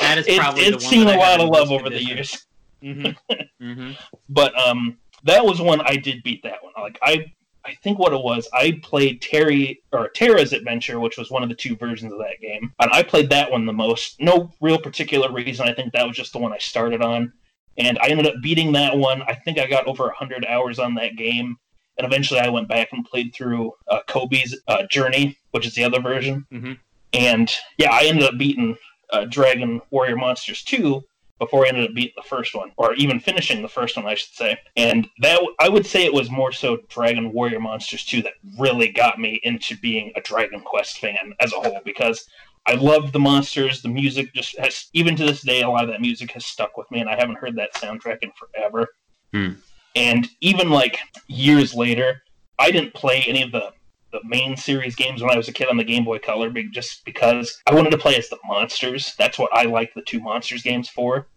that 0.00 0.18
is 0.18 0.26
It, 0.26 0.40
probably 0.40 0.70
the 0.70 0.76
it's 0.76 0.86
seen 0.86 1.06
a 1.06 1.16
lot 1.16 1.40
of 1.40 1.48
love 1.48 1.70
over 1.70 1.88
the 1.88 2.02
years. 2.02 2.46
Mm-hmm. 2.82 3.34
mm-hmm. 3.62 3.92
but 4.30 4.58
um 4.58 4.96
that 5.24 5.44
was 5.44 5.60
one 5.60 5.82
I 5.82 5.96
did 5.96 6.22
beat 6.22 6.42
that 6.44 6.62
one. 6.62 6.72
Like 6.78 6.98
I 7.02 7.32
I 7.64 7.74
think 7.82 7.98
what 7.98 8.12
it 8.12 8.22
was, 8.22 8.48
I 8.54 8.80
played 8.82 9.20
Terry 9.20 9.82
or 9.92 10.08
Tara's 10.08 10.52
Adventure, 10.52 10.98
which 10.98 11.18
was 11.18 11.30
one 11.30 11.42
of 11.42 11.48
the 11.48 11.54
two 11.54 11.76
versions 11.76 12.12
of 12.12 12.18
that 12.18 12.40
game. 12.40 12.72
And 12.80 12.90
I 12.90 13.02
played 13.02 13.28
that 13.30 13.50
one 13.50 13.66
the 13.66 13.72
most. 13.72 14.20
No 14.20 14.50
real 14.60 14.78
particular 14.78 15.30
reason. 15.30 15.68
I 15.68 15.74
think 15.74 15.92
that 15.92 16.06
was 16.06 16.16
just 16.16 16.32
the 16.32 16.38
one 16.38 16.52
I 16.52 16.58
started 16.58 17.02
on. 17.02 17.32
And 17.76 17.98
I 17.98 18.08
ended 18.08 18.26
up 18.26 18.42
beating 18.42 18.72
that 18.72 18.96
one. 18.96 19.22
I 19.22 19.34
think 19.34 19.58
I 19.58 19.66
got 19.66 19.86
over 19.86 20.04
100 20.04 20.46
hours 20.46 20.78
on 20.78 20.94
that 20.94 21.16
game. 21.16 21.58
And 22.00 22.06
eventually 22.06 22.40
I 22.40 22.48
went 22.48 22.66
back 22.66 22.88
and 22.92 23.04
played 23.04 23.34
through 23.34 23.74
uh, 23.86 23.98
Cobi's 24.08 24.58
uh, 24.68 24.84
Journey, 24.90 25.36
which 25.50 25.66
is 25.66 25.74
the 25.74 25.84
other 25.84 26.00
version. 26.00 26.46
Mhm. 26.50 26.78
And 27.12 27.54
yeah, 27.76 27.92
I 27.92 28.04
ended 28.04 28.24
up 28.24 28.38
beating 28.38 28.78
uh, 29.10 29.26
Dragon 29.26 29.82
Warrior 29.90 30.16
Monsters 30.16 30.62
2 30.62 31.02
before 31.38 31.66
I 31.66 31.68
ended 31.68 31.90
up 31.90 31.94
beating 31.94 32.14
the 32.16 32.22
first 32.22 32.54
one, 32.54 32.72
or 32.78 32.94
even 32.94 33.20
finishing 33.20 33.60
the 33.60 33.68
first 33.68 33.98
one, 33.98 34.06
I 34.06 34.14
should 34.14 34.32
say. 34.32 34.56
And 34.78 35.10
that 35.20 35.42
I 35.58 35.68
would 35.68 35.84
say 35.84 36.06
it 36.06 36.14
was 36.14 36.30
more 36.30 36.52
so 36.52 36.78
Dragon 36.88 37.34
Warrior 37.34 37.60
Monsters 37.60 38.06
2 38.06 38.22
that 38.22 38.32
really 38.58 38.88
got 38.88 39.18
me 39.18 39.38
into 39.42 39.76
being 39.76 40.10
a 40.16 40.22
Dragon 40.22 40.62
Quest 40.62 41.00
fan 41.00 41.34
as 41.38 41.52
a 41.52 41.56
whole 41.56 41.80
because 41.84 42.26
I 42.64 42.76
loved 42.76 43.12
the 43.12 43.18
monsters. 43.18 43.82
The 43.82 43.88
music 43.90 44.32
just 44.32 44.58
has, 44.58 44.88
even 44.94 45.16
to 45.16 45.26
this 45.26 45.42
day, 45.42 45.60
a 45.60 45.68
lot 45.68 45.84
of 45.84 45.90
that 45.90 46.00
music 46.00 46.30
has 46.30 46.46
stuck 46.46 46.78
with 46.78 46.90
me, 46.90 47.00
and 47.00 47.10
I 47.10 47.16
haven't 47.16 47.36
heard 47.36 47.56
that 47.56 47.74
soundtrack 47.74 48.18
in 48.22 48.32
forever. 48.32 48.88
Hmm. 49.34 49.52
And 49.96 50.28
even 50.40 50.70
like 50.70 50.98
years 51.26 51.74
later, 51.74 52.22
I 52.58 52.70
didn't 52.70 52.94
play 52.94 53.24
any 53.26 53.42
of 53.42 53.52
the 53.52 53.72
the 54.12 54.20
main 54.24 54.56
series 54.56 54.96
games 54.96 55.22
when 55.22 55.30
I 55.30 55.36
was 55.36 55.48
a 55.48 55.52
kid 55.52 55.68
on 55.68 55.76
the 55.76 55.84
Game 55.84 56.04
Boy 56.04 56.18
Color, 56.18 56.50
just 56.72 57.04
because 57.04 57.62
I 57.68 57.74
wanted 57.74 57.90
to 57.90 57.98
play 57.98 58.16
as 58.16 58.28
the 58.28 58.38
monsters. 58.44 59.14
That's 59.16 59.38
what 59.38 59.52
I 59.52 59.64
liked 59.64 59.94
the 59.94 60.02
two 60.02 60.20
monsters 60.20 60.62
games 60.62 60.88
for. 60.88 61.28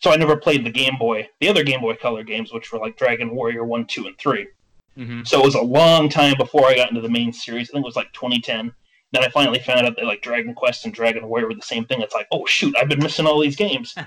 So 0.00 0.10
I 0.10 0.16
never 0.16 0.36
played 0.36 0.64
the 0.64 0.70
Game 0.70 0.96
Boy, 0.98 1.28
the 1.40 1.48
other 1.48 1.62
Game 1.62 1.80
Boy 1.80 1.94
Color 1.94 2.22
games, 2.22 2.52
which 2.52 2.72
were 2.72 2.78
like 2.78 2.96
Dragon 2.96 3.34
Warrior 3.34 3.64
one, 3.64 3.86
two, 3.86 4.06
and 4.06 4.16
three. 4.18 4.46
Mm-hmm. 4.96 5.24
So 5.24 5.40
it 5.40 5.44
was 5.44 5.54
a 5.54 5.60
long 5.60 6.08
time 6.08 6.34
before 6.38 6.66
I 6.66 6.74
got 6.74 6.88
into 6.88 7.02
the 7.02 7.10
main 7.10 7.32
series. 7.32 7.70
I 7.70 7.72
think 7.72 7.84
it 7.84 7.88
was 7.88 7.96
like 7.96 8.12
2010. 8.12 8.72
Then 9.16 9.24
I 9.24 9.30
finally 9.30 9.58
found 9.60 9.86
out 9.86 9.96
that 9.96 10.04
like 10.04 10.20
Dragon 10.22 10.54
Quest 10.54 10.84
and 10.84 10.92
Dragon 10.94 11.26
Warrior 11.26 11.46
were 11.48 11.54
the 11.54 11.62
same 11.62 11.84
thing. 11.86 12.00
It's 12.02 12.14
like, 12.14 12.26
oh 12.32 12.44
shoot, 12.46 12.74
I've 12.76 12.88
been 12.88 13.02
missing 13.02 13.26
all 13.26 13.40
these 13.40 13.56
games. 13.56 13.94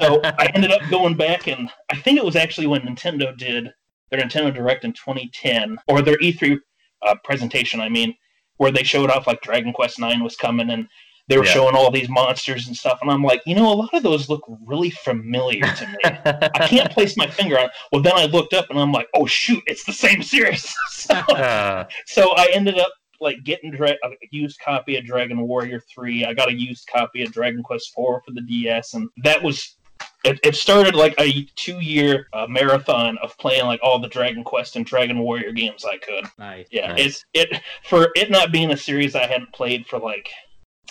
So 0.00 0.20
I 0.38 0.50
ended 0.54 0.70
up 0.72 0.82
going 0.90 1.16
back, 1.16 1.46
and 1.48 1.70
I 1.90 1.96
think 1.96 2.18
it 2.18 2.24
was 2.24 2.36
actually 2.36 2.66
when 2.66 2.82
Nintendo 2.82 3.36
did 3.36 3.72
their 4.10 4.20
Nintendo 4.20 4.52
Direct 4.54 4.84
in 4.84 4.92
2010, 4.92 5.78
or 5.88 6.02
their 6.02 6.16
E3 6.18 6.58
uh, 7.02 7.14
presentation. 7.24 7.80
I 7.80 7.88
mean, 7.88 8.14
where 8.58 8.70
they 8.70 8.82
showed 8.82 9.10
off 9.10 9.26
like 9.26 9.40
Dragon 9.42 9.72
Quest 9.72 9.98
Nine 9.98 10.22
was 10.22 10.36
coming, 10.36 10.70
and 10.70 10.88
they 11.28 11.38
were 11.38 11.44
Yeah. 11.44 11.52
showing 11.52 11.74
all 11.76 11.90
these 11.90 12.08
monsters 12.08 12.66
and 12.66 12.76
stuff. 12.76 12.98
And 13.02 13.10
I'm 13.10 13.22
like, 13.22 13.40
you 13.46 13.54
know, 13.54 13.72
a 13.72 13.74
lot 13.74 13.94
of 13.94 14.02
those 14.02 14.28
look 14.28 14.42
really 14.66 14.90
familiar 14.90 15.62
to 15.62 15.86
me. 15.86 15.98
I 16.04 16.66
can't 16.68 16.90
place 16.90 17.16
my 17.16 17.28
finger 17.28 17.58
on. 17.58 17.66
it. 17.66 17.70
Well, 17.92 18.02
then 18.02 18.14
I 18.16 18.26
looked 18.26 18.52
up, 18.54 18.66
and 18.70 18.78
I'm 18.78 18.92
like, 18.92 19.08
oh 19.14 19.26
shoot, 19.26 19.62
it's 19.66 19.84
the 19.84 19.92
same 19.92 20.22
series. 20.22 20.72
so, 20.90 21.14
Uh, 21.14 21.86
so 22.06 22.32
I 22.36 22.48
ended 22.52 22.78
up 22.78 22.92
like 23.20 23.44
getting 23.44 23.70
dra- 23.70 23.96
a 24.04 24.10
used 24.30 24.60
copy 24.60 24.96
of 24.96 25.04
Dragon 25.04 25.40
Warrior 25.40 25.80
Three. 25.92 26.24
I 26.24 26.34
got 26.34 26.48
a 26.48 26.54
used 26.54 26.88
copy 26.88 27.22
of 27.22 27.32
Dragon 27.32 27.62
Quest 27.62 27.92
Four 27.94 28.22
for 28.24 28.32
the 28.32 28.40
DS, 28.42 28.94
and 28.94 29.08
that 29.22 29.42
was. 29.42 29.76
It, 30.24 30.40
it 30.42 30.56
started 30.56 30.94
like 30.94 31.14
a 31.18 31.44
two-year 31.54 32.28
uh, 32.32 32.46
marathon 32.48 33.18
of 33.22 33.36
playing 33.38 33.66
like 33.66 33.80
all 33.82 33.98
the 33.98 34.08
Dragon 34.08 34.42
Quest 34.42 34.74
and 34.74 34.84
Dragon 34.84 35.18
Warrior 35.18 35.52
games 35.52 35.84
I 35.84 35.98
could. 35.98 36.24
Nice. 36.38 36.66
Yeah, 36.70 36.92
Nice. 36.92 37.24
it 37.34 37.52
it 37.52 37.62
for 37.84 38.08
it 38.14 38.30
not 38.30 38.50
being 38.50 38.70
a 38.70 38.76
series 38.76 39.14
I 39.14 39.26
hadn't 39.26 39.52
played 39.52 39.86
for 39.86 39.98
like 39.98 40.30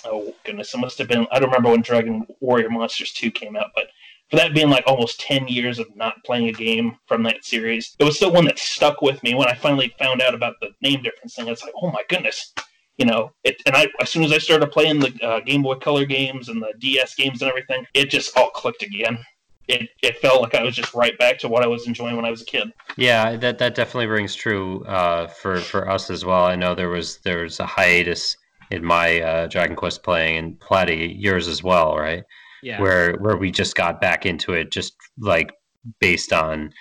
oh 0.05 0.33
goodness, 0.45 0.73
it 0.73 0.77
must 0.77 0.97
have 0.99 1.07
been 1.07 1.25
I 1.31 1.39
don't 1.39 1.49
remember 1.49 1.71
when 1.71 1.81
Dragon 1.81 2.25
Warrior 2.41 2.69
Monsters 2.69 3.11
Two 3.11 3.31
came 3.31 3.55
out, 3.55 3.71
but 3.75 3.87
for 4.33 4.37
that 4.37 4.55
being 4.55 4.71
like 4.71 4.83
almost 4.87 5.19
ten 5.19 5.47
years 5.47 5.77
of 5.77 5.95
not 5.95 6.15
playing 6.25 6.49
a 6.49 6.51
game 6.51 6.97
from 7.05 7.21
that 7.21 7.45
series, 7.45 7.95
it 7.99 8.03
was 8.03 8.15
still 8.15 8.31
one 8.31 8.45
that 8.45 8.57
stuck 8.57 8.99
with 9.03 9.21
me. 9.21 9.35
When 9.35 9.47
I 9.47 9.53
finally 9.53 9.93
found 9.99 10.23
out 10.23 10.33
about 10.33 10.55
the 10.59 10.69
name 10.81 11.03
difference 11.03 11.35
thing, 11.35 11.47
it's 11.47 11.63
like 11.63 11.73
oh 11.79 11.91
my 11.91 12.01
goodness, 12.09 12.51
you 12.97 13.05
know. 13.05 13.31
It 13.43 13.61
and 13.67 13.75
I 13.75 13.89
as 14.01 14.09
soon 14.09 14.23
as 14.23 14.31
I 14.31 14.39
started 14.39 14.71
playing 14.71 15.01
the 15.01 15.13
uh, 15.21 15.39
Game 15.41 15.61
Boy 15.61 15.75
Color 15.75 16.05
games 16.05 16.49
and 16.49 16.59
the 16.59 16.73
DS 16.79 17.13
games 17.13 17.43
and 17.43 17.49
everything, 17.49 17.85
it 17.93 18.09
just 18.09 18.35
all 18.35 18.49
clicked 18.49 18.81
again. 18.81 19.19
It, 19.67 19.87
it 20.01 20.17
felt 20.17 20.41
like 20.41 20.55
I 20.55 20.63
was 20.63 20.75
just 20.75 20.95
right 20.95 21.17
back 21.19 21.37
to 21.39 21.47
what 21.47 21.63
I 21.63 21.67
was 21.67 21.87
enjoying 21.87 22.15
when 22.15 22.25
I 22.25 22.31
was 22.31 22.41
a 22.41 22.45
kid. 22.45 22.73
yeah, 22.97 23.35
that 23.37 23.59
that 23.59 23.75
definitely 23.75 24.07
rings 24.07 24.33
true 24.33 24.83
uh, 24.85 25.27
for 25.27 25.57
for 25.57 25.87
us 25.87 26.09
as 26.09 26.25
well. 26.25 26.45
I 26.45 26.55
know 26.55 26.73
there 26.73 26.89
was 26.89 27.19
there 27.19 27.43
was 27.43 27.59
a 27.59 27.67
hiatus 27.67 28.35
in 28.71 28.83
my 28.83 29.21
uh, 29.21 29.47
Dragon 29.47 29.75
Quest 29.75 30.01
playing 30.01 30.37
and 30.37 30.59
Platy 30.59 31.13
yours 31.21 31.47
as 31.47 31.61
well, 31.61 31.95
right? 31.95 32.23
Yeah. 32.63 32.81
Where 32.81 33.15
where 33.17 33.37
we 33.37 33.51
just 33.51 33.75
got 33.75 34.01
back 34.01 34.25
into 34.25 34.53
it, 34.53 34.71
just 34.71 34.95
like 35.19 35.51
based 35.99 36.31
on 36.33 36.71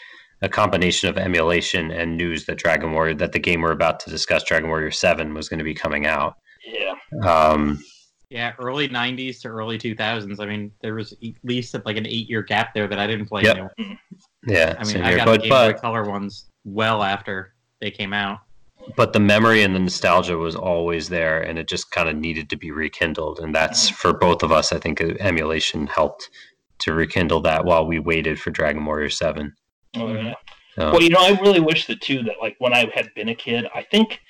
a 0.43 0.49
combination 0.49 1.09
of 1.09 1.19
emulation 1.19 1.91
and 1.91 2.17
news 2.17 2.47
that 2.47 2.59
Dragon 2.59 2.93
Warrior 2.93 3.15
that 3.15 3.33
the 3.33 3.39
game 3.39 3.61
we're 3.62 3.73
about 3.73 4.01
to 4.01 4.11
discuss, 4.11 4.45
Dragon 4.45 4.69
Warrior 4.69 4.91
Seven, 4.91 5.35
was 5.35 5.49
going 5.49 5.59
to 5.59 5.65
be 5.65 5.75
coming 5.75 6.07
out. 6.07 6.37
Yeah. 6.65 6.95
Um, 7.29 7.83
Yeah, 8.31 8.53
early 8.59 8.89
'90s 8.89 9.43
to 9.43 9.49
early 9.49 9.77
2000s. 9.79 10.41
I 10.41 10.47
mean, 10.47 10.73
there 10.81 10.95
was 10.95 11.12
at 11.12 11.19
least 11.45 11.77
like 11.85 11.97
an 11.99 12.07
eight-year 12.07 12.43
gap 12.43 12.73
there 12.73 12.89
that 12.89 12.99
I 12.99 13.07
didn't 13.07 13.27
play. 13.27 13.43
Yep. 13.43 13.73
yeah, 14.47 14.75
I 14.79 14.85
mean, 14.85 14.87
same 14.87 15.05
I 15.05 15.09
here. 15.09 15.17
got 15.19 15.27
but 15.27 15.33
the 15.33 15.39
Game 15.39 15.51
Boy 15.51 15.73
but 15.73 15.81
Color 15.83 16.05
ones 16.09 16.47
well 16.65 17.03
after 17.03 17.55
they 17.81 17.91
came 17.91 18.12
out. 18.15 18.39
But 18.97 19.12
the 19.12 19.21
memory 19.21 19.62
and 19.62 19.75
the 19.75 19.79
nostalgia 19.79 20.37
was 20.37 20.57
always 20.57 21.09
there 21.09 21.41
and 21.41 21.59
it 21.59 21.69
just 21.69 21.91
kind 21.91 22.09
of 22.09 22.17
needed 22.17 22.51
to 22.51 22.57
be 22.57 22.71
rekindled 22.71 23.39
and 23.41 23.55
that's 23.55 23.89
for 23.89 24.12
both 24.12 24.43
of 24.43 24.53
us 24.53 24.73
i 24.73 24.79
think 24.79 25.01
uh, 25.01 25.15
emulation 25.21 25.87
helped 25.87 26.31
to 26.79 26.93
rekindle 26.93 27.41
that 27.41 27.65
while 27.65 27.87
we 27.87 27.99
waited 27.99 28.41
for 28.41 28.51
dragon 28.51 28.85
warrior 28.85 29.09
7 29.11 29.55
Oh, 29.95 30.12
yeah. 30.12 30.35
so, 30.75 30.93
Well, 30.93 31.03
you 31.03 31.11
know, 31.11 31.21
I 31.21 31.39
really 31.41 31.61
wish 31.61 31.87
that 31.87 32.01
too. 32.01 32.23
That 32.23 32.37
like 32.41 32.57
when 32.59 32.73
I 32.73 32.91
had 32.95 33.12
been 33.15 33.29
a 33.29 33.35
kid, 33.35 33.67
I 33.75 33.83
think 33.83 34.21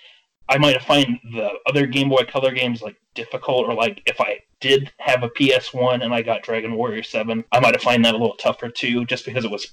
I 0.49 0.59
might 0.59 0.75
have 0.75 0.83
find 0.83 1.19
the 1.33 1.51
other 1.67 1.87
Game 1.87 2.09
Boy 2.09 2.25
Color 2.25 2.53
games 2.53 2.83
like 2.83 2.97
difficult, 3.15 3.69
or 3.69 3.75
like 3.75 4.03
if 4.07 4.21
I 4.21 4.41
did 4.61 4.93
have 4.99 5.23
a 5.23 5.29
PS 5.29 5.73
One 5.73 6.03
and 6.03 6.13
I 6.13 6.23
got 6.23 6.43
Dragon 6.43 6.75
Warrior 6.75 7.03
Seven, 7.03 7.45
I 7.53 7.61
might 7.61 7.75
have 7.75 7.83
find 7.83 8.05
that 8.05 8.15
a 8.15 8.19
little 8.19 8.37
tougher 8.37 8.69
too, 8.69 9.05
just 9.07 9.25
because 9.25 9.45
it 9.45 9.51
was. 9.51 9.73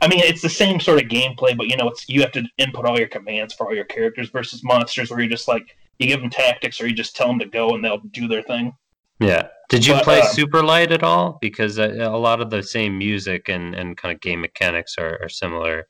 I 0.00 0.08
mean, 0.08 0.20
it's 0.20 0.42
the 0.42 0.48
same 0.48 0.78
sort 0.80 1.02
of 1.02 1.08
gameplay, 1.08 1.56
but 1.56 1.66
you 1.68 1.76
know, 1.76 1.88
it's 1.88 2.08
you 2.08 2.20
have 2.20 2.32
to 2.32 2.44
input 2.58 2.84
all 2.86 2.98
your 2.98 3.08
commands 3.08 3.54
for 3.54 3.66
all 3.66 3.74
your 3.74 3.84
characters 3.84 4.30
versus 4.30 4.62
monsters, 4.62 5.10
where 5.10 5.20
you 5.20 5.28
just 5.28 5.48
like 5.48 5.76
you 5.98 6.06
give 6.06 6.20
them 6.20 6.30
tactics 6.30 6.80
or 6.80 6.86
you 6.86 6.94
just 6.94 7.16
tell 7.16 7.26
them 7.28 7.40
to 7.40 7.46
go 7.46 7.74
and 7.74 7.84
they'll 7.84 7.98
do 8.12 8.28
their 8.28 8.42
thing. 8.42 8.72
yeah 9.20 9.48
did 9.68 9.84
you 9.84 9.94
But, 9.94 10.04
play 10.04 10.20
uh, 10.20 10.26
super 10.26 10.62
light 10.62 10.92
at 10.92 11.02
all 11.02 11.38
because 11.40 11.78
uh, 11.78 11.92
a 12.00 12.16
lot 12.16 12.40
of 12.40 12.50
the 12.50 12.62
same 12.62 12.96
music 12.96 13.48
and, 13.48 13.74
and 13.74 13.96
kind 13.96 14.14
of 14.14 14.20
game 14.20 14.40
mechanics 14.40 14.94
are, 14.96 15.18
are 15.20 15.28
similar 15.28 15.86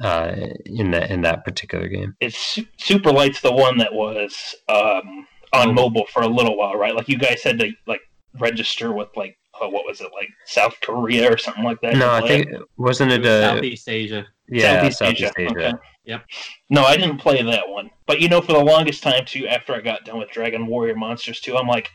uh, 0.00 0.34
in 0.64 0.90
that 0.92 1.10
in 1.10 1.20
that 1.22 1.44
particular 1.44 1.88
game 1.88 2.16
it's 2.20 2.38
Su- 2.38 2.66
Super 2.78 3.12
Light's 3.12 3.40
the 3.42 3.52
one 3.52 3.76
that 3.78 3.92
was 3.92 4.54
um, 4.68 5.26
on 5.52 5.68
Mobile. 5.68 5.74
mobile 5.74 6.06
for 6.06 6.22
a 6.22 6.26
little 6.28 6.56
while, 6.56 6.74
right? 6.76 6.94
Like 6.94 7.08
you 7.08 7.18
guys 7.18 7.42
had 7.42 7.58
to 7.60 7.70
like 7.86 8.00
register 8.38 8.92
with 8.92 9.08
like 9.16 9.38
oh, 9.60 9.68
what 9.68 9.84
was 9.86 10.00
it 10.00 10.10
like 10.14 10.28
South 10.44 10.74
Korea 10.82 11.32
or 11.32 11.36
something 11.38 11.64
like 11.64 11.80
that. 11.82 11.96
No, 11.96 12.10
I 12.10 12.20
play 12.20 12.40
it. 12.40 12.48
think 12.48 12.62
wasn't 12.76 13.12
It 13.12 13.20
it? 13.24 13.28
was 13.28 13.30
Uh, 13.30 13.54
Southeast 13.54 13.88
Asia. 13.88 14.26
yeah, 14.48 14.88
Southeast, 14.88 15.32
Asia. 15.38 15.50
Okay. 15.50 15.72
Yep. 16.04 16.24
No, 16.70 16.84
I 16.84 16.96
didn't 16.96 17.18
play 17.18 17.42
that 17.42 17.68
one. 17.68 17.90
But 18.06 18.20
you 18.20 18.28
know, 18.28 18.40
for 18.40 18.52
the 18.52 18.64
longest 18.64 19.02
time 19.02 19.24
too, 19.24 19.46
after 19.48 19.74
I 19.74 19.80
got 19.80 20.04
done 20.04 20.18
with 20.18 20.30
Dragon 20.30 20.66
Warrior 20.66 20.94
Monsters 20.94 21.40
2, 21.40 21.56
I'm 21.56 21.66
like, 21.66 21.90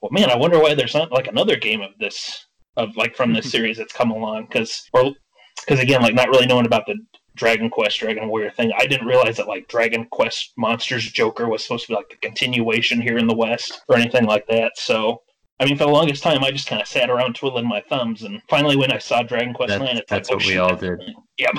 well, 0.00 0.10
man, 0.10 0.30
I 0.30 0.36
wonder 0.36 0.58
why 0.58 0.74
there's 0.74 0.94
not 0.94 1.12
like 1.12 1.28
another 1.28 1.56
game 1.56 1.80
of 1.80 1.90
this, 2.00 2.46
of 2.76 2.96
like 2.96 3.14
from 3.14 3.32
this 3.32 3.50
series 3.54 3.76
that's 3.78 3.92
come 3.92 4.10
along. 4.10 4.46
Because, 4.46 4.88
or, 4.92 5.12
because 5.64 5.78
again, 5.80 6.02
like 6.02 6.14
not 6.14 6.28
really 6.28 6.46
knowing 6.46 6.66
about 6.66 6.86
the 6.86 6.96
Dragon 7.36 7.70
Quest, 7.70 8.00
Dragon 8.00 8.28
Warrior 8.28 8.50
thing, 8.50 8.72
I 8.76 8.86
didn't 8.86 9.06
realize 9.06 9.36
that 9.36 9.46
like 9.46 9.68
Dragon 9.68 10.06
Quest 10.10 10.52
Monsters 10.58 11.04
Joker 11.12 11.48
was 11.48 11.62
supposed 11.62 11.86
to 11.86 11.92
be 11.92 11.94
like 11.94 12.12
a 12.12 12.16
continuation 12.16 13.00
here 13.00 13.16
in 13.16 13.28
the 13.28 13.36
West 13.36 13.80
or 13.88 13.96
anything 13.96 14.24
like 14.24 14.46
that. 14.48 14.72
So. 14.76 15.22
I 15.62 15.64
mean, 15.64 15.76
for 15.76 15.84
the 15.84 15.92
longest 15.92 16.24
time, 16.24 16.42
I 16.42 16.50
just 16.50 16.66
kind 16.66 16.82
of 16.82 16.88
sat 16.88 17.08
around 17.08 17.36
twiddling 17.36 17.68
my 17.68 17.80
thumbs, 17.88 18.24
and 18.24 18.42
finally, 18.48 18.76
when 18.76 18.90
I 18.90 18.98
saw 18.98 19.22
Dragon 19.22 19.54
Quest 19.54 19.68
That's- 19.70 19.86
Nine, 19.88 19.96
it's 19.96 20.10
that's 20.10 20.28
like, 20.28 20.34
oh, 20.34 20.38
what 20.38 20.46
we 20.46 20.52
shit. 20.54 20.60
all 20.60 20.74
did. 20.76 21.00
Yeah. 21.38 21.50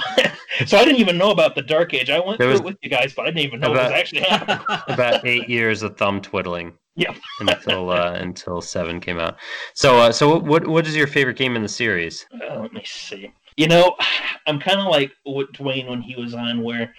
so 0.65 0.77
I 0.77 0.83
didn't 0.83 1.00
even 1.00 1.17
know 1.17 1.31
about 1.31 1.55
the 1.55 1.62
Dark 1.62 1.93
Age. 1.93 2.10
I 2.10 2.19
went 2.19 2.38
There 2.38 2.48
through 2.48 2.51
was- 2.51 2.60
it 2.60 2.65
with 2.65 2.77
you 2.81 2.89
guys, 2.89 3.13
but 3.13 3.24
I 3.24 3.29
didn't 3.29 3.39
even 3.45 3.62
know 3.62 3.74
it 3.74 3.77
was 3.83 3.91
actually 3.91 4.22
happening. 4.22 4.60
About 4.89 5.25
eight 5.25 5.48
years 5.50 5.83
of 5.83 5.98
thumb 5.98 6.19
twiddling. 6.22 6.74
Yeah. 6.95 7.15
until 7.39 7.89
uh, 7.89 8.13
until 8.19 8.62
seven 8.62 9.00
came 9.00 9.17
out. 9.19 9.38
So, 9.74 9.98
uh, 9.98 10.12
so 10.12 10.38
what 10.38 10.67
what 10.67 10.86
is 10.86 10.95
your 10.95 11.07
favorite 11.07 11.38
game 11.38 11.55
in 11.55 11.63
the 11.63 11.69
series? 11.69 12.27
Uh, 12.33 12.60
let 12.60 12.72
me 12.74 12.83
see. 12.86 13.31
You 13.57 13.67
know, 13.67 13.95
I'm 14.48 14.60
kind 14.60 14.79
of 14.79 14.88
like 14.88 15.12
what 15.24 15.51
Dwayne 15.53 15.88
when 15.89 16.01
he 16.01 16.15
was 16.22 16.33
on, 16.36 16.62
where 16.62 16.93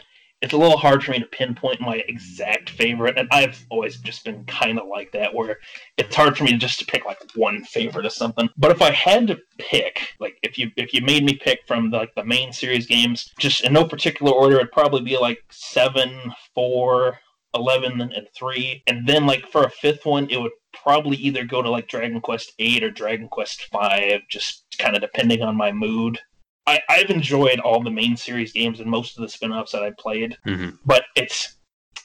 it's 0.45 0.53
a 0.53 0.59
little 0.59 0.77
hard 0.77 1.03
for 1.03 1.13
me 1.13 1.19
to 1.19 1.25
pinpoint 1.25 1.81
my 1.81 2.05
exact 2.07 2.69
favorite, 2.69 3.17
and 3.17 3.27
I've 3.33 3.65
always 3.71 3.97
just 3.97 4.27
been 4.27 4.45
kind 4.45 4.79
of 4.79 4.87
like 4.89 5.11
that, 5.13 5.33
where 5.33 5.57
it's 5.97 6.15
hard 6.15 6.37
for 6.37 6.45
me 6.45 6.53
just 6.59 6.79
to 6.81 6.85
pick 6.85 7.07
like 7.07 7.19
one 7.35 7.65
favorite 7.65 8.05
of 8.05 8.13
something. 8.13 8.51
But 8.59 8.71
if 8.71 8.83
I 8.83 8.91
had 8.91 9.27
to 9.29 9.39
pick, 9.59 10.07
like 10.21 10.37
if 10.43 10.59
you 10.59 10.71
if 10.77 10.93
you 10.93 11.01
made 11.01 11.25
me 11.25 11.41
pick 11.43 11.61
from 11.67 11.91
the, 11.91 11.97
like 11.97 12.15
the 12.15 12.27
main 12.27 12.53
series 12.53 12.87
games, 12.87 13.33
just 13.39 13.65
in 13.65 13.73
no 13.73 13.87
particular 13.87 14.33
order, 14.33 14.57
it'd 14.57 14.71
probably 14.71 15.01
be 15.01 15.17
like 15.17 15.43
seven, 15.51 16.21
four, 16.55 17.19
11 17.55 18.01
and 18.01 18.29
3 18.37 18.83
and 18.89 19.07
then 19.07 19.27
like 19.27 19.47
for 19.47 19.63
a 19.63 19.71
fifth 19.71 20.05
one 20.05 20.29
it 20.29 20.41
would 20.41 20.51
probably 20.73 21.17
either 21.17 21.45
go 21.45 21.63
to 21.63 21.71
like 21.71 21.87
dragon 21.87 22.21
quest 22.21 22.53
8 22.59 22.83
or 22.83 22.91
dragon 22.91 23.29
quest 23.29 23.69
5 23.71 24.23
just 24.29 24.65
kind 24.77 24.97
of 24.97 25.01
depending 25.01 25.41
on 25.41 25.57
my 25.57 25.71
mood 25.71 26.19
I, 26.66 26.80
i've 26.88 27.11
enjoyed 27.11 27.61
all 27.61 27.83
the 27.83 27.90
main 27.90 28.16
series 28.16 28.52
games 28.52 28.80
and 28.80 28.90
most 28.90 29.16
of 29.16 29.23
the 29.23 29.28
spin-offs 29.28 29.73
that 29.73 29.83
i 29.83 29.90
played 29.99 30.37
hmm 30.44 30.71
but 30.87 31.04
it's 31.16 31.56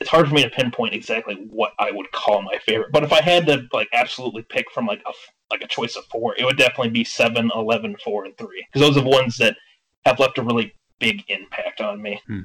it's 0.01 0.09
hard 0.09 0.27
for 0.29 0.33
me 0.33 0.43
to 0.43 0.49
pinpoint 0.49 0.93
exactly 0.93 1.35
what 1.49 1.73
i 1.79 1.91
would 1.91 2.11
call 2.11 2.41
my 2.41 2.57
favorite 2.65 2.91
but 2.91 3.03
if 3.03 3.11
i 3.13 3.21
had 3.21 3.45
to 3.45 3.67
like 3.73 3.87
absolutely 3.93 4.43
pick 4.43 4.69
from 4.71 4.85
like 4.85 5.01
a 5.05 5.09
f- 5.09 5.33
like 5.51 5.61
a 5.61 5.67
choice 5.67 5.95
of 5.95 6.05
four 6.05 6.35
it 6.37 6.45
would 6.45 6.57
definitely 6.57 6.89
be 6.89 7.03
7 7.03 7.49
11 7.55 7.95
4 8.03 8.25
and 8.25 8.37
3 8.37 8.65
because 8.71 8.87
those 8.87 8.97
are 8.97 9.03
the 9.03 9.09
ones 9.09 9.37
that 9.37 9.55
have 10.05 10.19
left 10.19 10.37
a 10.37 10.43
really 10.43 10.73
big 10.99 11.23
impact 11.29 11.81
on 11.81 12.01
me 12.01 12.21
Hmm. 12.27 12.41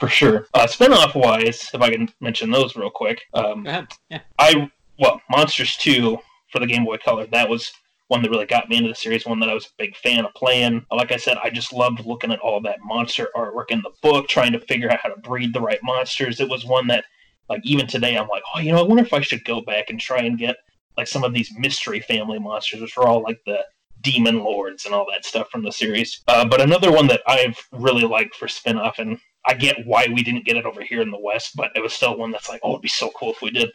for 0.00 0.08
sure. 0.08 0.46
Uh, 0.54 0.66
spin-off 0.66 1.14
wise, 1.14 1.68
if 1.74 1.80
I 1.82 1.90
can 1.90 2.08
mention 2.20 2.50
those 2.50 2.74
real 2.76 2.90
quick, 2.90 3.20
um, 3.34 3.64
Go 3.64 3.70
ahead. 3.70 3.86
Yeah. 4.08 4.20
I 4.38 4.70
well, 4.98 5.20
Monsters 5.30 5.76
Two 5.76 6.18
for 6.50 6.58
the 6.58 6.66
Game 6.66 6.84
Boy 6.84 6.96
Color. 6.98 7.26
That 7.26 7.48
was 7.48 7.70
one 8.14 8.22
that 8.22 8.30
really 8.30 8.46
got 8.46 8.68
me 8.68 8.76
into 8.76 8.88
the 8.88 8.94
series. 8.94 9.26
One 9.26 9.40
that 9.40 9.48
I 9.48 9.54
was 9.54 9.66
a 9.66 9.76
big 9.76 9.96
fan 9.96 10.24
of 10.24 10.32
playing. 10.34 10.86
Like 10.92 11.10
I 11.10 11.16
said, 11.16 11.36
I 11.42 11.50
just 11.50 11.72
loved 11.72 12.06
looking 12.06 12.30
at 12.30 12.38
all 12.38 12.60
that 12.60 12.78
monster 12.84 13.28
artwork 13.34 13.70
in 13.70 13.82
the 13.82 13.90
book, 14.02 14.28
trying 14.28 14.52
to 14.52 14.60
figure 14.60 14.90
out 14.90 15.00
how 15.00 15.08
to 15.08 15.20
breed 15.20 15.52
the 15.52 15.60
right 15.60 15.80
monsters. 15.82 16.38
It 16.38 16.48
was 16.48 16.64
one 16.64 16.86
that, 16.86 17.04
like, 17.48 17.60
even 17.64 17.88
today, 17.88 18.16
I'm 18.16 18.28
like, 18.28 18.44
oh, 18.54 18.60
you 18.60 18.70
know, 18.70 18.78
I 18.78 18.86
wonder 18.86 19.02
if 19.02 19.12
I 19.12 19.20
should 19.20 19.44
go 19.44 19.60
back 19.60 19.90
and 19.90 19.98
try 19.98 20.20
and 20.20 20.38
get 20.38 20.56
like 20.96 21.08
some 21.08 21.24
of 21.24 21.34
these 21.34 21.52
mystery 21.58 21.98
family 21.98 22.38
monsters, 22.38 22.80
which 22.80 22.96
were 22.96 23.08
all 23.08 23.20
like 23.20 23.40
the 23.46 23.58
demon 24.00 24.38
lords 24.44 24.84
and 24.84 24.94
all 24.94 25.06
that 25.10 25.24
stuff 25.24 25.50
from 25.50 25.64
the 25.64 25.72
series. 25.72 26.22
Uh, 26.28 26.44
but 26.44 26.60
another 26.60 26.92
one 26.92 27.08
that 27.08 27.22
I've 27.26 27.58
really 27.72 28.04
liked 28.04 28.36
for 28.36 28.46
spin-off, 28.46 29.00
and 29.00 29.18
I 29.44 29.54
get 29.54 29.86
why 29.86 30.06
we 30.06 30.22
didn't 30.22 30.44
get 30.44 30.56
it 30.56 30.66
over 30.66 30.82
here 30.82 31.00
in 31.00 31.10
the 31.10 31.18
West, 31.18 31.56
but 31.56 31.72
it 31.74 31.82
was 31.82 31.92
still 31.92 32.16
one 32.16 32.30
that's 32.30 32.48
like, 32.48 32.60
oh, 32.62 32.70
it'd 32.70 32.82
be 32.82 32.88
so 32.88 33.10
cool 33.16 33.32
if 33.32 33.42
we 33.42 33.50
did. 33.50 33.70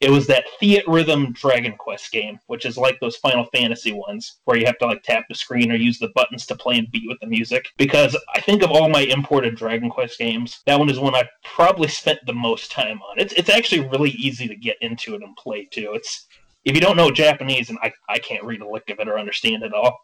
It 0.00 0.10
was 0.10 0.28
that 0.28 0.44
Theatrhythm 0.62 1.34
Dragon 1.34 1.74
Quest 1.76 2.12
game, 2.12 2.38
which 2.46 2.64
is 2.64 2.78
like 2.78 3.00
those 3.00 3.16
Final 3.16 3.44
Fantasy 3.46 3.92
ones, 3.92 4.38
where 4.44 4.56
you 4.56 4.64
have 4.66 4.78
to 4.78 4.86
like 4.86 5.02
tap 5.02 5.24
the 5.28 5.34
screen 5.34 5.72
or 5.72 5.74
use 5.74 5.98
the 5.98 6.12
buttons 6.14 6.46
to 6.46 6.56
play 6.56 6.78
and 6.78 6.90
beat 6.90 7.08
with 7.08 7.18
the 7.20 7.26
music. 7.26 7.66
Because 7.76 8.16
I 8.34 8.40
think 8.40 8.62
of 8.62 8.70
all 8.70 8.88
my 8.88 9.00
imported 9.00 9.56
Dragon 9.56 9.90
Quest 9.90 10.18
games, 10.18 10.62
that 10.66 10.78
one 10.78 10.88
is 10.88 11.00
one 11.00 11.16
I 11.16 11.28
probably 11.44 11.88
spent 11.88 12.20
the 12.26 12.32
most 12.32 12.70
time 12.70 13.00
on. 13.02 13.18
It's 13.18 13.32
it's 13.32 13.50
actually 13.50 13.88
really 13.88 14.10
easy 14.10 14.46
to 14.46 14.54
get 14.54 14.76
into 14.80 15.14
it 15.14 15.22
and 15.22 15.36
play 15.36 15.66
too. 15.70 15.92
It's 15.94 16.26
if 16.64 16.74
you 16.74 16.80
don't 16.80 16.96
know 16.96 17.10
Japanese, 17.10 17.70
and 17.70 17.78
I, 17.82 17.92
I 18.08 18.18
can't 18.18 18.44
read 18.44 18.60
a 18.60 18.68
lick 18.68 18.90
of 18.90 19.00
it 19.00 19.08
or 19.08 19.18
understand 19.18 19.62
it 19.62 19.72
all, 19.72 19.98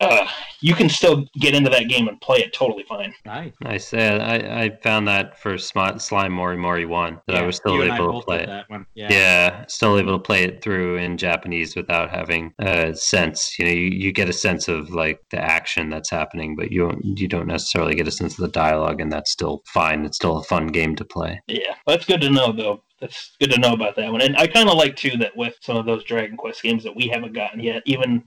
uh, 0.00 0.26
you 0.60 0.74
can 0.74 0.88
still 0.88 1.26
get 1.38 1.54
into 1.54 1.70
that 1.70 1.88
game 1.88 2.08
and 2.08 2.20
play 2.20 2.38
it 2.38 2.52
totally 2.52 2.84
fine. 2.84 3.14
Nice. 3.24 3.52
Nice. 3.62 3.92
Yeah, 3.92 4.16
I, 4.16 4.62
I 4.64 4.70
found 4.82 5.08
that 5.08 5.38
for 5.38 5.54
Smi- 5.54 6.00
Slime 6.00 6.32
Mori 6.32 6.56
Mori 6.56 6.86
one 6.86 7.20
that 7.26 7.36
I 7.36 7.42
was 7.42 7.56
still 7.56 7.74
you 7.74 7.82
and 7.82 7.92
I 7.92 7.96
able 7.96 8.20
to 8.20 8.24
play 8.24 8.42
it. 8.42 8.46
that. 8.46 8.66
Yeah. 8.94 9.08
Yeah, 9.10 9.64
still 9.66 9.98
able 9.98 10.18
to 10.18 10.22
play 10.22 10.44
it 10.44 10.62
through 10.62 10.96
in 10.96 11.16
Japanese 11.16 11.76
without 11.76 12.10
having 12.10 12.52
a 12.58 12.94
sense. 12.94 13.58
You 13.58 13.64
know, 13.64 13.72
you, 13.72 13.88
you 13.88 14.12
get 14.12 14.28
a 14.28 14.32
sense 14.32 14.68
of 14.68 14.90
like 14.90 15.20
the 15.30 15.38
action 15.38 15.90
that's 15.90 16.10
happening, 16.10 16.56
but 16.56 16.70
you 16.70 16.80
don't 16.80 17.02
you 17.02 17.28
don't 17.28 17.46
necessarily 17.46 17.94
get 17.94 18.08
a 18.08 18.12
sense 18.12 18.34
of 18.34 18.40
the 18.42 18.52
dialogue, 18.52 19.00
and 19.00 19.12
that's 19.12 19.30
still 19.30 19.62
fine. 19.66 20.04
It's 20.04 20.16
still 20.16 20.38
a 20.38 20.44
fun 20.44 20.68
game 20.68 20.96
to 20.96 21.04
play. 21.04 21.40
Yeah, 21.46 21.74
that's 21.86 22.04
good 22.04 22.20
to 22.22 22.30
know, 22.30 22.52
though. 22.52 22.82
That's 23.00 23.34
good 23.40 23.50
to 23.52 23.58
know 23.58 23.72
about 23.72 23.96
that 23.96 24.12
one. 24.12 24.20
And 24.20 24.36
I 24.36 24.46
kind 24.46 24.68
of 24.68 24.76
like, 24.76 24.94
too, 24.94 25.16
that 25.18 25.34
with 25.36 25.56
some 25.62 25.76
of 25.76 25.86
those 25.86 26.04
Dragon 26.04 26.36
Quest 26.36 26.62
games 26.62 26.84
that 26.84 26.94
we 26.94 27.08
haven't 27.08 27.32
gotten 27.32 27.60
yet, 27.60 27.82
even 27.86 28.22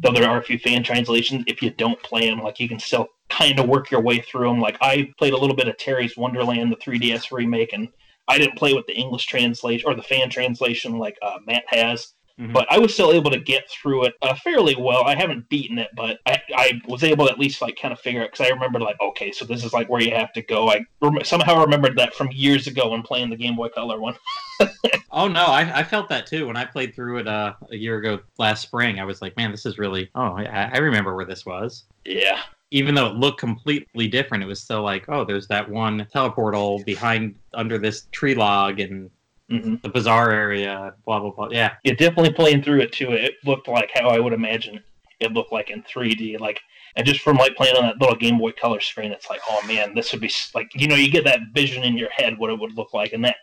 though 0.00 0.12
there 0.12 0.28
are 0.28 0.38
a 0.38 0.42
few 0.42 0.58
fan 0.58 0.84
translations, 0.84 1.44
if 1.48 1.60
you 1.60 1.70
don't 1.70 2.00
play 2.02 2.30
them, 2.30 2.40
like, 2.40 2.60
you 2.60 2.68
can 2.68 2.78
still 2.78 3.08
kind 3.28 3.58
of 3.58 3.68
work 3.68 3.90
your 3.90 4.00
way 4.00 4.20
through 4.20 4.48
them. 4.48 4.60
Like, 4.60 4.76
I 4.80 5.10
played 5.18 5.32
a 5.32 5.38
little 5.38 5.56
bit 5.56 5.66
of 5.66 5.76
Terry's 5.76 6.16
Wonderland, 6.16 6.70
the 6.70 6.76
3DS 6.76 7.32
remake, 7.32 7.72
and 7.72 7.88
I 8.28 8.38
didn't 8.38 8.58
play 8.58 8.74
with 8.74 8.86
the 8.86 8.94
English 8.94 9.26
translation 9.26 9.88
or 9.88 9.94
the 9.96 10.02
fan 10.02 10.30
translation 10.30 10.98
like 10.98 11.18
uh, 11.20 11.38
Matt 11.46 11.64
has. 11.66 12.14
Mhm. 12.42 12.52
But 12.52 12.66
I 12.70 12.78
was 12.78 12.92
still 12.92 13.12
able 13.12 13.30
to 13.30 13.38
get 13.38 13.70
through 13.70 14.06
it 14.06 14.14
uh, 14.22 14.34
fairly 14.34 14.74
well. 14.76 15.04
I 15.04 15.14
haven't 15.14 15.48
beaten 15.48 15.78
it, 15.78 15.90
but 15.94 16.18
I, 16.26 16.42
I 16.56 16.80
was 16.88 17.04
able 17.04 17.26
to 17.26 17.32
at 17.32 17.38
least 17.38 17.62
like 17.62 17.76
kind 17.80 17.92
of 17.92 18.00
figure 18.00 18.22
it 18.22 18.32
because 18.32 18.46
I 18.46 18.50
remember 18.50 18.80
like 18.80 19.00
okay, 19.00 19.30
so 19.30 19.44
this 19.44 19.64
is 19.64 19.72
like 19.72 19.88
where 19.88 20.00
you 20.02 20.14
have 20.14 20.32
to 20.32 20.42
go. 20.42 20.68
I 20.70 20.84
rem- 21.00 21.24
somehow 21.24 21.60
remembered 21.60 21.96
that 21.98 22.14
from 22.14 22.30
years 22.32 22.66
ago 22.66 22.88
when 22.90 23.02
playing 23.02 23.30
the 23.30 23.36
Game 23.36 23.54
Boy 23.56 23.68
Color 23.68 24.00
one. 24.00 24.16
Oh 25.14 25.28
no, 25.28 25.44
I, 25.44 25.80
I 25.80 25.84
felt 25.84 26.08
that 26.08 26.26
too 26.26 26.46
when 26.46 26.56
I 26.56 26.64
played 26.64 26.94
through 26.94 27.18
it 27.18 27.28
uh, 27.28 27.52
a 27.70 27.76
year 27.76 27.98
ago 27.98 28.20
last 28.38 28.62
spring. 28.62 28.98
I 28.98 29.04
was 29.04 29.20
like, 29.20 29.36
man, 29.36 29.50
this 29.50 29.66
is 29.66 29.76
really. 29.76 30.08
Oh, 30.14 30.32
I, 30.36 30.44
I 30.72 30.78
remember 30.78 31.14
where 31.14 31.26
this 31.26 31.44
was. 31.44 31.84
Yeah, 32.06 32.40
Even 32.70 32.94
though 32.94 33.08
it 33.08 33.16
looked 33.16 33.38
completely 33.38 34.08
different, 34.08 34.42
it 34.42 34.46
was 34.46 34.62
still 34.62 34.82
like, 34.82 35.04
oh, 35.08 35.24
there's 35.24 35.46
that 35.48 35.68
one 35.68 36.06
teleportal 36.14 36.82
behind 36.86 37.34
under 37.52 37.76
this 37.76 38.06
tree 38.12 38.34
log 38.34 38.80
and 38.80 39.10
hmm 39.60 39.74
the 39.82 39.88
bazaar 39.88 40.30
area. 40.30 40.94
Blah 41.04 41.20
blah 41.20 41.30
blah. 41.30 41.48
Yeah. 41.50 41.74
yeah, 41.84 41.94
definitely 41.94 42.32
playing 42.32 42.62
through 42.62 42.80
it 42.80 42.92
too. 42.92 43.12
It 43.12 43.34
looked 43.44 43.68
like 43.68 43.90
how 43.94 44.08
I 44.08 44.18
would 44.18 44.32
imagine 44.32 44.82
it 45.20 45.32
looked 45.32 45.52
like 45.52 45.70
in 45.70 45.82
3D. 45.82 46.40
Like, 46.40 46.60
and 46.96 47.06
just 47.06 47.20
from 47.20 47.36
like 47.36 47.56
playing 47.56 47.76
on 47.76 47.84
that 47.84 48.00
little 48.00 48.16
Game 48.16 48.38
Boy 48.38 48.52
Color 48.52 48.80
screen, 48.80 49.12
it's 49.12 49.30
like, 49.30 49.40
oh 49.48 49.64
man, 49.66 49.94
this 49.94 50.12
would 50.12 50.20
be 50.20 50.30
like 50.54 50.70
you 50.74 50.88
know 50.88 50.96
you 50.96 51.10
get 51.10 51.24
that 51.24 51.40
vision 51.54 51.84
in 51.84 51.96
your 51.96 52.10
head 52.10 52.38
what 52.38 52.50
it 52.50 52.58
would 52.58 52.76
look 52.76 52.92
like, 52.92 53.12
and 53.12 53.24
that 53.24 53.36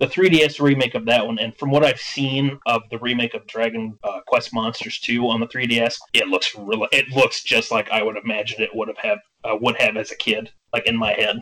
the 0.00 0.06
3DS 0.06 0.60
remake 0.60 0.94
of 0.94 1.04
that 1.04 1.26
one, 1.26 1.38
and 1.38 1.54
from 1.56 1.70
what 1.70 1.84
I've 1.84 2.00
seen 2.00 2.58
of 2.66 2.82
the 2.90 2.98
remake 2.98 3.34
of 3.34 3.46
Dragon 3.46 3.98
uh, 4.02 4.20
Quest 4.26 4.52
Monsters 4.54 4.98
2 5.00 5.28
on 5.28 5.40
the 5.40 5.46
3DS, 5.46 5.98
it 6.14 6.28
looks 6.28 6.56
really, 6.56 6.88
it 6.90 7.08
looks 7.10 7.44
just 7.44 7.70
like 7.70 7.90
I 7.90 8.02
would 8.02 8.16
imagine 8.16 8.62
it 8.62 8.70
would 8.74 8.88
have 8.88 8.96
have 8.98 9.18
uh, 9.44 9.56
would 9.60 9.76
have 9.80 9.96
as 9.96 10.10
a 10.10 10.16
kid, 10.16 10.50
like 10.72 10.86
in 10.86 10.96
my 10.96 11.12
head. 11.12 11.36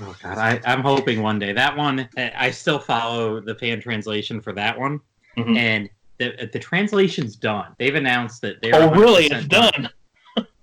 Oh 0.00 0.14
god, 0.22 0.38
I, 0.38 0.60
I'm 0.64 0.80
hoping 0.82 1.22
one 1.22 1.38
day 1.38 1.52
that 1.52 1.76
one. 1.76 2.08
I 2.16 2.50
still 2.50 2.78
follow 2.78 3.40
the 3.40 3.54
fan 3.54 3.80
translation 3.80 4.40
for 4.40 4.52
that 4.52 4.78
one, 4.78 5.00
Mhm. 5.36 5.56
and 5.56 5.90
the 6.18 6.48
the 6.52 6.58
translation's 6.58 7.36
done. 7.36 7.74
They've 7.78 7.94
announced 7.94 8.40
that 8.42 8.60
they're. 8.62 8.74
Oh, 8.74 8.90
really? 8.90 9.28
100% 9.28 9.38
It's 9.38 9.46
done. 9.48 9.88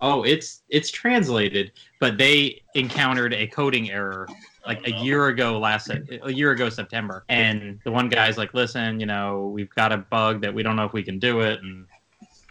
Oh, 0.02 0.24
it's 0.24 0.62
it's 0.70 0.92
translated, 0.92 1.72
but 2.00 2.18
they 2.18 2.62
encountered 2.76 3.34
a 3.34 3.48
coding 3.48 3.90
error 3.90 4.28
like 4.68 4.86
a 4.88 4.92
year 4.92 5.28
ago 5.28 5.58
last 5.58 5.90
a 5.90 6.32
year 6.32 6.52
ago 6.52 6.70
September, 6.70 7.24
and 7.30 7.80
the 7.84 7.92
one 7.92 8.08
guy's 8.10 8.38
like, 8.38 8.54
"Listen, 8.54 9.00
you 9.00 9.06
know, 9.08 9.50
we've 9.54 9.70
got 9.72 9.92
a 9.92 9.98
bug 9.98 10.42
that 10.42 10.54
we 10.54 10.62
don't 10.62 10.76
know 10.76 10.86
if 10.86 10.94
we 10.94 11.02
can 11.04 11.18
do 11.20 11.40
it, 11.40 11.60
and 11.62 11.86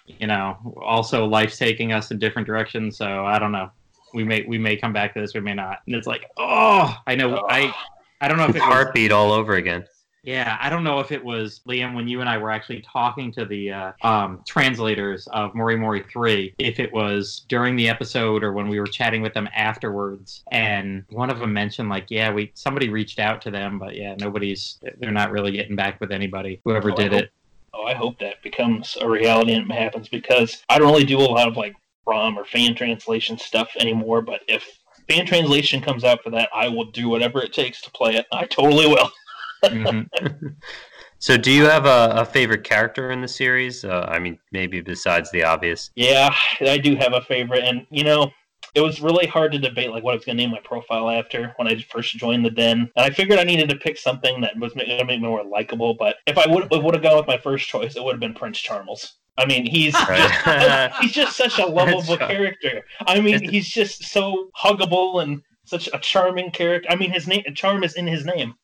you 0.07 0.27
know, 0.27 0.57
also 0.83 1.25
life's 1.27 1.59
taking 1.59 1.93
us 1.93 2.11
in 2.11 2.19
different 2.19 2.47
directions, 2.47 2.97
so 2.97 3.25
I 3.25 3.39
don't 3.39 3.53
know. 3.53 3.71
We 4.15 4.25
may 4.25 4.45
we 4.47 4.59
may 4.59 4.77
come 4.77 4.93
back 4.93 5.15
to 5.15 5.21
this, 5.21 5.35
we 5.35 5.41
may 5.41 5.55
not." 5.55 5.79
And 5.87 5.97
it's 5.97 6.07
like, 6.07 6.31
"Oh, 6.37 6.97
I 7.07 7.15
know, 7.15 7.45
I 7.49 7.75
I 8.21 8.29
don't 8.29 8.37
know 8.39 8.45
if 8.45 8.51
It's 8.51 8.59
it 8.59 8.61
was 8.69 8.69
heartbeat 8.73 9.13
all 9.13 9.33
over 9.33 9.55
again. 9.55 9.85
yeah, 10.23 10.57
I 10.61 10.71
don't 10.71 10.85
know 10.85 11.01
if 11.01 11.11
it 11.11 11.25
was 11.25 11.61
Liam 11.69 11.95
when 11.97 12.07
you 12.07 12.21
and 12.21 12.29
I 12.29 12.39
were 12.39 12.53
actually 12.53 12.81
talking 12.83 13.33
to 13.33 13.45
the 13.45 13.73
uh, 13.73 13.93
um, 14.03 14.41
translators 14.47 15.27
of 15.33 15.53
Mori 15.57 15.75
Mori 15.77 16.05
3, 16.13 16.55
if 16.59 16.79
it 16.79 16.93
was 16.93 17.45
during 17.49 17.75
the 17.75 17.89
episode 17.89 18.45
or 18.45 18.53
when 18.53 18.69
we 18.69 18.79
were 18.79 18.87
chatting 18.87 19.21
with 19.23 19.35
them 19.35 19.49
afterwards. 19.57 20.45
And 20.53 21.05
one 21.11 21.29
of 21.31 21.41
them 21.41 21.53
mentioned, 21.53 21.89
like, 21.89 22.07
yeah, 22.11 22.31
we 22.33 22.53
somebody 22.55 22.89
reached 22.89 23.19
out 23.19 23.43
to 23.43 23.51
them, 23.51 23.81
but 23.81 23.97
yeah, 23.97 24.15
nobody's, 24.21 24.79
they're 24.99 25.11
not 25.11 25.33
really 25.33 25.51
getting 25.51 25.75
back 25.75 26.01
with 26.01 26.13
anybody, 26.13 26.61
whoever 26.65 26.93
Oh, 26.93 26.95
did 26.95 27.13
hope- 27.13 27.23
it. 27.23 27.33
Oh, 27.75 27.85
I 27.87 27.95
hope 27.95 28.19
that 28.21 28.41
becomes 28.43 28.97
a 29.01 29.09
reality 29.09 29.55
and 29.55 29.69
it 29.69 29.75
happens 29.75 30.07
because 30.09 30.63
I 30.69 30.79
don't 30.79 30.93
really 30.93 31.05
do 31.07 31.19
a 31.19 31.23
lot 31.25 31.49
of 31.49 31.57
like 31.57 31.75
ROM 32.07 32.39
or 32.39 32.45
fan 32.45 32.75
translation 32.75 33.39
stuff 33.39 33.71
anymore. 33.79 34.23
But 34.23 34.41
if 34.49 34.67
fan 35.09 35.27
translation 35.27 35.81
comes 35.81 36.05
out 36.05 36.23
for 36.23 36.31
that, 36.31 36.49
I 36.55 36.69
will 36.69 36.91
do 36.91 37.09
whatever 37.09 37.43
it 37.43 37.53
takes 37.53 37.81
to 37.83 37.91
play 37.91 38.17
it. 38.17 38.27
I 38.33 38.47
totally 38.47 38.87
will. 38.87 39.11
Mm-hmm. 39.65 40.49
so, 41.21 41.37
do 41.37 41.53
you 41.53 41.63
have 41.67 41.87
a, 41.87 42.15
a, 42.17 42.25
favorite 42.25 42.65
character 42.65 43.13
in 43.13 43.21
the 43.21 43.29
series? 43.29 43.85
Uh, 43.85 44.09
I 44.09 44.19
mean, 44.19 44.41
maybe 44.51 44.81
besides 44.81 45.31
the 45.31 45.45
obvious. 45.45 45.93
Yeah, 45.95 46.35
I 46.63 46.79
do 46.79 46.97
have 46.97 47.13
a 47.13 47.21
favorite, 47.21 47.63
and 47.63 47.87
you 47.91 48.03
know, 48.03 48.33
it 48.75 48.81
was 48.81 49.01
really 49.01 49.27
hard 49.27 49.53
to 49.53 49.59
debate 49.59 49.91
like 49.91 50.03
what 50.03 50.13
I 50.13 50.17
was 50.17 50.25
going 50.25 50.37
to 50.37 50.43
name 50.43 50.51
my 50.51 50.61
profile 50.65 51.11
after 51.11 51.53
when 51.57 51.69
I 51.69 51.81
first 51.91 52.17
joined 52.17 52.45
the 52.45 52.51
den, 52.51 52.91
and 52.97 53.07
I 53.07 53.11
figured 53.11 53.39
I 53.39 53.45
needed 53.45 53.69
to 53.69 53.77
pick 53.77 53.99
something 53.99 54.41
that 54.41 54.59
was 54.59 54.73
going 54.73 54.87
to 54.87 55.05
make 55.05 55.21
me 55.21 55.29
more 55.29 55.45
likable. 55.45 55.95
But 55.95 56.17
if 56.27 56.39
I 56.39 56.47
would 56.49 56.71
would 56.71 56.95
have 56.95 57.03
gone 57.03 57.17
with 57.17 57.27
my 57.27 57.39
first 57.39 57.69
choice, 57.69 57.97
it 57.97 58.03
would 58.03 58.15
have 58.15 58.21
been 58.21 58.35
Prince 58.35 58.59
Charmles. 58.59 59.19
I 59.39 59.47
mean, 59.47 59.67
he's 59.67 59.95
just, 59.95 60.93
he's 61.01 61.13
just 61.13 61.37
such 61.37 61.59
a 61.59 61.67
lovable 61.67 62.17
character. 62.17 62.83
I 63.07 63.21
mean, 63.21 63.49
he's 63.49 63.69
just 63.69 64.05
so 64.05 64.51
huggable 64.57 65.23
and 65.23 65.41
such 65.65 65.89
a 65.93 65.99
charming 65.99 66.51
character. 66.51 66.89
I 66.91 66.97
mean, 66.97 67.11
his 67.11 67.27
name 67.27 67.43
charm 67.55 67.83
is 67.85 67.95
in 67.95 68.07
his 68.07 68.25
name. 68.25 68.55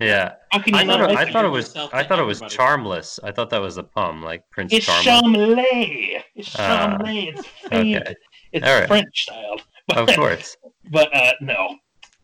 Yeah, 0.00 0.34
I, 0.52 0.58
thought, 0.58 1.10
it, 1.10 1.16
I 1.16 1.30
thought 1.30 1.44
it 1.44 1.50
was 1.50 1.76
I 1.76 2.02
thought 2.02 2.18
it 2.18 2.24
was 2.24 2.40
charmless. 2.48 3.20
I 3.22 3.30
thought 3.30 3.50
that 3.50 3.60
was 3.60 3.76
a 3.76 3.82
pum, 3.82 4.22
like 4.22 4.42
Prince 4.50 4.72
it's 4.72 4.86
Charmless. 4.86 6.22
It's 6.34 6.50
Charmless. 6.50 7.38
Uh, 7.38 7.42
it's. 7.42 7.48
Okay. 7.66 8.14
It's 8.52 8.66
right. 8.66 8.88
French 8.88 9.22
styled. 9.22 9.62
But, 9.86 9.98
of 10.08 10.16
course. 10.16 10.56
But 10.90 11.14
uh, 11.14 11.32
no, 11.40 11.76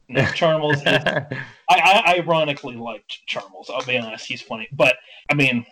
no, 0.09 0.25
Charmles. 0.33 0.79
Is, 0.79 0.87
I, 0.87 1.27
I 1.69 2.15
ironically 2.19 2.77
liked 2.77 3.21
Charmles. 3.27 3.71
I'll 3.71 3.85
be 3.85 3.99
honest, 3.99 4.27
he's 4.27 4.41
funny. 4.41 4.69
But 4.73 4.97
I 5.31 5.35
mean, 5.35 5.67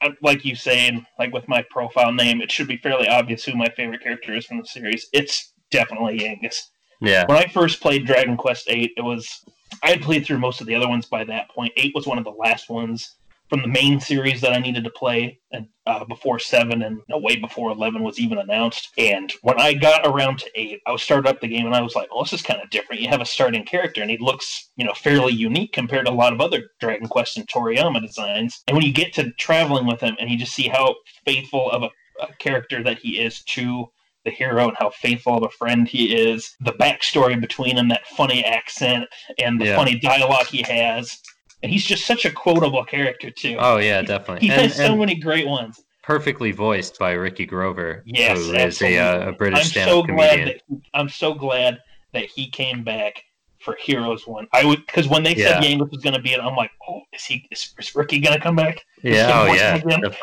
Uh, 0.00 0.10
like 0.22 0.44
you 0.44 0.54
saying, 0.54 1.06
like 1.18 1.32
with 1.32 1.48
my 1.48 1.64
profile 1.70 2.12
name, 2.12 2.40
it 2.40 2.50
should 2.50 2.68
be 2.68 2.76
fairly 2.76 3.08
obvious 3.08 3.44
who 3.44 3.54
my 3.54 3.68
favorite 3.76 4.02
character 4.02 4.34
is 4.34 4.44
from 4.44 4.58
the 4.58 4.66
series. 4.66 5.08
It's 5.12 5.52
definitely 5.70 6.20
Yangus. 6.20 6.56
Yeah. 7.00 7.24
When 7.26 7.38
I 7.38 7.46
first 7.46 7.80
played 7.80 8.06
Dragon 8.06 8.36
Quest 8.36 8.68
VIII, 8.68 8.92
it 8.96 9.02
was 9.02 9.44
I 9.82 9.90
had 9.90 10.02
played 10.02 10.24
through 10.24 10.38
most 10.38 10.60
of 10.60 10.66
the 10.66 10.74
other 10.74 10.88
ones 10.88 11.06
by 11.06 11.24
that 11.24 11.50
point. 11.50 11.72
Eight 11.76 11.92
was 11.94 12.06
one 12.06 12.18
of 12.18 12.24
the 12.24 12.30
last 12.30 12.68
ones 12.68 13.16
from 13.48 13.62
the 13.62 13.68
main 13.68 14.00
series 14.00 14.40
that 14.40 14.52
I 14.52 14.58
needed 14.58 14.84
to 14.84 14.90
play 14.90 15.38
and, 15.52 15.68
uh, 15.86 16.04
before 16.04 16.38
seven 16.38 16.82
and 16.82 17.00
no, 17.08 17.18
way 17.18 17.36
before 17.36 17.70
eleven 17.70 18.02
was 18.02 18.18
even 18.18 18.38
announced. 18.38 18.90
And 18.96 19.32
when 19.42 19.60
I 19.60 19.74
got 19.74 20.06
around 20.06 20.38
to 20.38 20.50
eight, 20.54 20.80
I 20.86 20.96
started 20.96 21.28
up 21.28 21.40
the 21.40 21.48
game 21.48 21.66
and 21.66 21.74
I 21.74 21.82
was 21.82 21.94
like, 21.94 22.08
"Oh, 22.10 22.22
this 22.22 22.32
is 22.32 22.42
kind 22.42 22.60
of 22.60 22.70
different." 22.70 23.02
You 23.02 23.08
have 23.08 23.20
a 23.20 23.26
starting 23.26 23.64
character 23.64 24.00
and 24.00 24.10
he 24.10 24.18
looks, 24.18 24.70
you 24.76 24.84
know, 24.84 24.94
fairly 24.94 25.32
unique 25.32 25.72
compared 25.72 26.06
to 26.06 26.12
a 26.12 26.14
lot 26.14 26.32
of 26.32 26.40
other 26.40 26.70
Dragon 26.80 27.06
Quest 27.06 27.36
and 27.36 27.46
Toriyama 27.46 28.00
designs. 28.00 28.62
And 28.66 28.76
when 28.76 28.86
you 28.86 28.92
get 28.92 29.12
to 29.14 29.30
traveling 29.32 29.86
with 29.86 30.00
him 30.00 30.16
and 30.18 30.30
you 30.30 30.38
just 30.38 30.54
see 30.54 30.68
how 30.68 30.94
faithful 31.24 31.70
of 31.70 31.82
a, 31.82 31.90
a 32.20 32.28
character 32.38 32.82
that 32.82 32.98
he 32.98 33.20
is 33.20 33.42
to 33.44 33.90
the 34.24 34.30
hero 34.30 34.68
and 34.68 34.76
how 34.78 34.88
faithful 34.88 35.36
of 35.36 35.42
a 35.42 35.50
friend 35.50 35.86
he 35.86 36.14
is, 36.14 36.56
the 36.60 36.72
backstory 36.72 37.38
between 37.38 37.76
him, 37.76 37.88
that 37.88 38.06
funny 38.06 38.42
accent 38.42 39.04
and 39.38 39.60
the 39.60 39.66
yeah. 39.66 39.76
funny 39.76 39.98
dialogue 39.98 40.46
he 40.46 40.62
has 40.62 41.20
and 41.64 41.72
he's 41.72 41.84
just 41.84 42.04
such 42.04 42.26
a 42.26 42.30
quotable 42.30 42.84
character 42.84 43.30
too. 43.30 43.56
Oh 43.58 43.78
yeah, 43.78 44.02
definitely. 44.02 44.40
He, 44.40 44.48
he 44.48 44.52
and, 44.52 44.62
has 44.62 44.76
so 44.76 44.94
many 44.94 45.14
great 45.14 45.46
ones. 45.46 45.82
Perfectly 46.02 46.52
voiced 46.52 46.98
by 46.98 47.12
Ricky 47.12 47.46
Grover, 47.46 48.02
yes, 48.04 48.36
who 48.36 48.52
is 48.52 48.82
a, 48.82 48.98
uh, 48.98 49.28
a 49.30 49.32
British 49.32 49.60
I'm 49.60 49.64
stand-up 49.64 49.94
so 49.94 50.02
comedian. 50.02 50.44
Glad 50.44 50.60
that, 50.68 50.80
I'm 50.92 51.08
so 51.08 51.32
glad 51.32 51.78
that 52.12 52.26
he 52.26 52.50
came 52.50 52.84
back 52.84 53.24
for 53.60 53.76
Heroes 53.80 54.26
one. 54.26 54.46
I 54.52 54.66
would 54.66 54.84
because 54.84 55.08
when 55.08 55.22
they 55.22 55.34
said 55.34 55.64
yeah. 55.64 55.70
Yangus 55.70 55.90
was 55.90 56.02
going 56.02 56.14
to 56.14 56.20
be 56.20 56.34
it, 56.34 56.40
I'm 56.40 56.54
like, 56.54 56.70
oh, 56.86 57.00
is 57.14 57.24
he? 57.24 57.48
Is, 57.50 57.72
is 57.78 57.94
Ricky 57.94 58.18
going 58.18 58.36
to 58.36 58.42
come 58.42 58.56
back? 58.56 58.84
Yeah, 59.02 59.30
oh 59.32 59.54
yeah, 59.54 59.80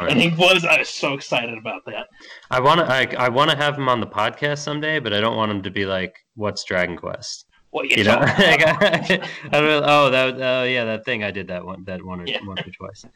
and 0.08 0.22
he 0.22 0.30
was. 0.30 0.64
I 0.64 0.78
was 0.78 0.90
so 0.90 1.16
excited 1.16 1.58
about 1.58 1.84
that. 1.88 2.06
I 2.52 2.60
want 2.60 2.82
to. 2.82 2.86
I, 2.86 3.08
I 3.18 3.30
want 3.30 3.50
to 3.50 3.58
have 3.58 3.76
him 3.76 3.90
on 3.90 4.00
the 4.00 4.06
podcast 4.06 4.60
someday, 4.60 5.00
but 5.00 5.12
I 5.12 5.20
don't 5.20 5.36
want 5.36 5.52
him 5.52 5.64
to 5.64 5.72
be 5.72 5.88
like, 5.88 6.14
"What's 6.36 6.64
Dragon 6.64 6.96
Quest?" 6.96 7.48
What 7.72 7.90
you, 7.90 7.98
you 7.98 8.04
know? 8.04 8.20
I 8.22 9.20
don't 9.52 9.64
know. 9.64 9.84
Oh, 9.86 10.10
that. 10.10 10.42
Oh, 10.42 10.64
yeah, 10.64 10.86
that 10.86 11.06
thing 11.06 11.24
I 11.24 11.32
did 11.32 11.48
that 11.48 11.66
one. 11.66 11.84
That 11.86 12.04
one 12.04 12.22
or 12.22 12.28
yeah. 12.28 12.40
once 12.46 12.62
or 12.62 12.72
twice. 12.72 13.06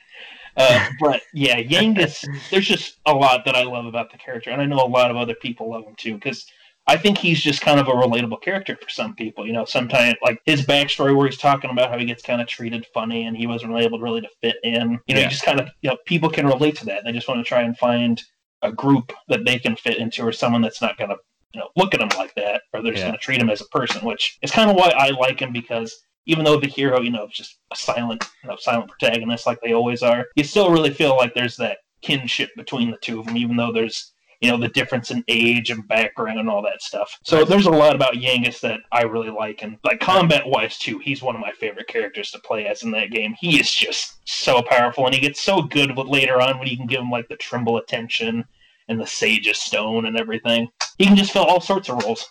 Uh, 0.57 0.87
but 1.01 1.21
yeah, 1.33 1.57
Yangus. 1.61 2.25
there's 2.49 2.65
just 2.65 3.01
a 3.05 3.13
lot 3.13 3.43
that 3.43 3.57
I 3.57 3.63
love 3.63 3.85
about 3.87 4.09
the 4.09 4.17
character, 4.17 4.51
and 4.51 4.61
I 4.61 4.65
know 4.65 4.77
a 4.77 4.87
lot 4.87 5.11
of 5.11 5.17
other 5.17 5.35
people 5.35 5.71
love 5.71 5.83
him 5.83 5.95
too 5.97 6.13
because 6.13 6.45
I 6.87 6.95
think 6.95 7.17
he's 7.17 7.41
just 7.41 7.59
kind 7.59 7.79
of 7.79 7.89
a 7.89 7.91
relatable 7.91 8.41
character 8.41 8.77
for 8.81 8.89
some 8.89 9.15
people. 9.15 9.45
You 9.45 9.51
know, 9.51 9.65
sometimes 9.65 10.15
like 10.23 10.39
his 10.45 10.65
backstory 10.65 11.13
where 11.13 11.27
he's 11.27 11.37
talking 11.37 11.71
about 11.71 11.89
how 11.89 11.97
he 11.97 12.05
gets 12.05 12.23
kind 12.23 12.41
of 12.41 12.47
treated 12.47 12.85
funny 12.93 13.25
and 13.25 13.35
he 13.35 13.47
wasn't 13.47 13.75
able 13.75 13.99
really 13.99 14.21
to 14.21 14.29
fit 14.41 14.55
in. 14.63 14.99
You 15.07 15.15
know, 15.15 15.21
yeah. 15.21 15.27
just 15.27 15.43
kind 15.43 15.59
of 15.59 15.67
you 15.81 15.89
know 15.89 15.97
people 16.05 16.29
can 16.29 16.45
relate 16.45 16.77
to 16.77 16.85
that. 16.85 17.03
They 17.03 17.11
just 17.11 17.27
want 17.27 17.39
to 17.39 17.43
try 17.43 17.63
and 17.63 17.77
find 17.77 18.21
a 18.61 18.71
group 18.71 19.11
that 19.27 19.45
they 19.45 19.59
can 19.59 19.75
fit 19.75 19.97
into 19.97 20.23
or 20.23 20.31
someone 20.31 20.61
that's 20.61 20.81
not 20.81 20.97
going 20.97 21.09
to 21.09 21.17
you 21.55 21.61
know 21.61 21.69
look 21.77 21.93
at 21.93 22.01
him 22.01 22.09
like 22.17 22.35
that, 22.35 22.63
or 22.73 22.81
they're 22.81 22.91
just 22.91 23.01
yeah. 23.01 23.07
going 23.07 23.17
to 23.17 23.23
treat 23.23 23.41
him 23.41 23.49
as 23.49 23.61
a 23.61 23.65
person, 23.65 24.05
which 24.05 24.37
is 24.41 24.51
kind 24.51 24.69
of 24.69 24.75
why 24.75 24.89
I 24.95 25.09
like 25.11 25.41
him 25.41 25.53
because 25.53 26.03
even 26.25 26.43
though 26.43 26.59
the 26.59 26.67
hero, 26.67 27.01
you 27.01 27.11
know, 27.11 27.25
is 27.25 27.31
just 27.31 27.59
a 27.71 27.75
silent, 27.75 28.25
you 28.43 28.49
know, 28.49 28.57
silent 28.59 28.89
protagonist 28.89 29.45
like 29.45 29.59
they 29.61 29.73
always 29.73 30.03
are, 30.03 30.25
you 30.35 30.43
still 30.43 30.71
really 30.71 30.89
feel 30.89 31.15
like 31.15 31.33
there's 31.33 31.55
that 31.57 31.77
kinship 32.01 32.49
between 32.57 32.91
the 32.91 32.97
two 32.97 33.19
of 33.19 33.25
them, 33.25 33.37
even 33.37 33.55
though 33.55 33.71
there's 33.71 34.11
you 34.41 34.51
know 34.51 34.57
the 34.57 34.67
difference 34.67 35.11
in 35.11 35.23
age 35.29 35.71
and 35.71 35.87
background 35.87 36.39
and 36.39 36.49
all 36.49 36.61
that 36.61 36.81
stuff. 36.81 37.17
So 37.23 37.45
there's 37.45 37.67
a 37.67 37.71
lot 37.71 37.95
about 37.95 38.15
Yangus 38.15 38.59
that 38.59 38.81
I 38.91 39.03
really 39.03 39.29
like, 39.29 39.63
and 39.63 39.77
like 39.85 40.01
combat 40.01 40.45
wise 40.45 40.77
too, 40.77 40.99
he's 40.99 41.23
one 41.23 41.35
of 41.35 41.41
my 41.41 41.51
favorite 41.53 41.87
characters 41.87 42.31
to 42.31 42.39
play 42.39 42.65
as 42.67 42.83
in 42.83 42.91
that 42.91 43.11
game. 43.11 43.33
He 43.39 43.59
is 43.61 43.71
just 43.71 44.17
so 44.25 44.61
powerful, 44.61 45.05
and 45.05 45.15
he 45.15 45.21
gets 45.21 45.41
so 45.41 45.61
good 45.61 45.95
with 45.95 46.07
later 46.07 46.41
on 46.41 46.59
when 46.59 46.67
you 46.67 46.75
can 46.75 46.85
give 46.85 46.99
him 46.99 47.09
like 47.09 47.29
the 47.29 47.37
tremble 47.37 47.77
attention 47.77 48.45
and 48.87 48.99
the 48.99 49.07
Sage's 49.07 49.59
Stone 49.59 50.05
and 50.05 50.17
everything. 50.17 50.67
He 50.97 51.05
can 51.05 51.15
just 51.15 51.31
fill 51.31 51.45
all 51.45 51.61
sorts 51.61 51.89
of 51.89 52.01
roles. 52.03 52.25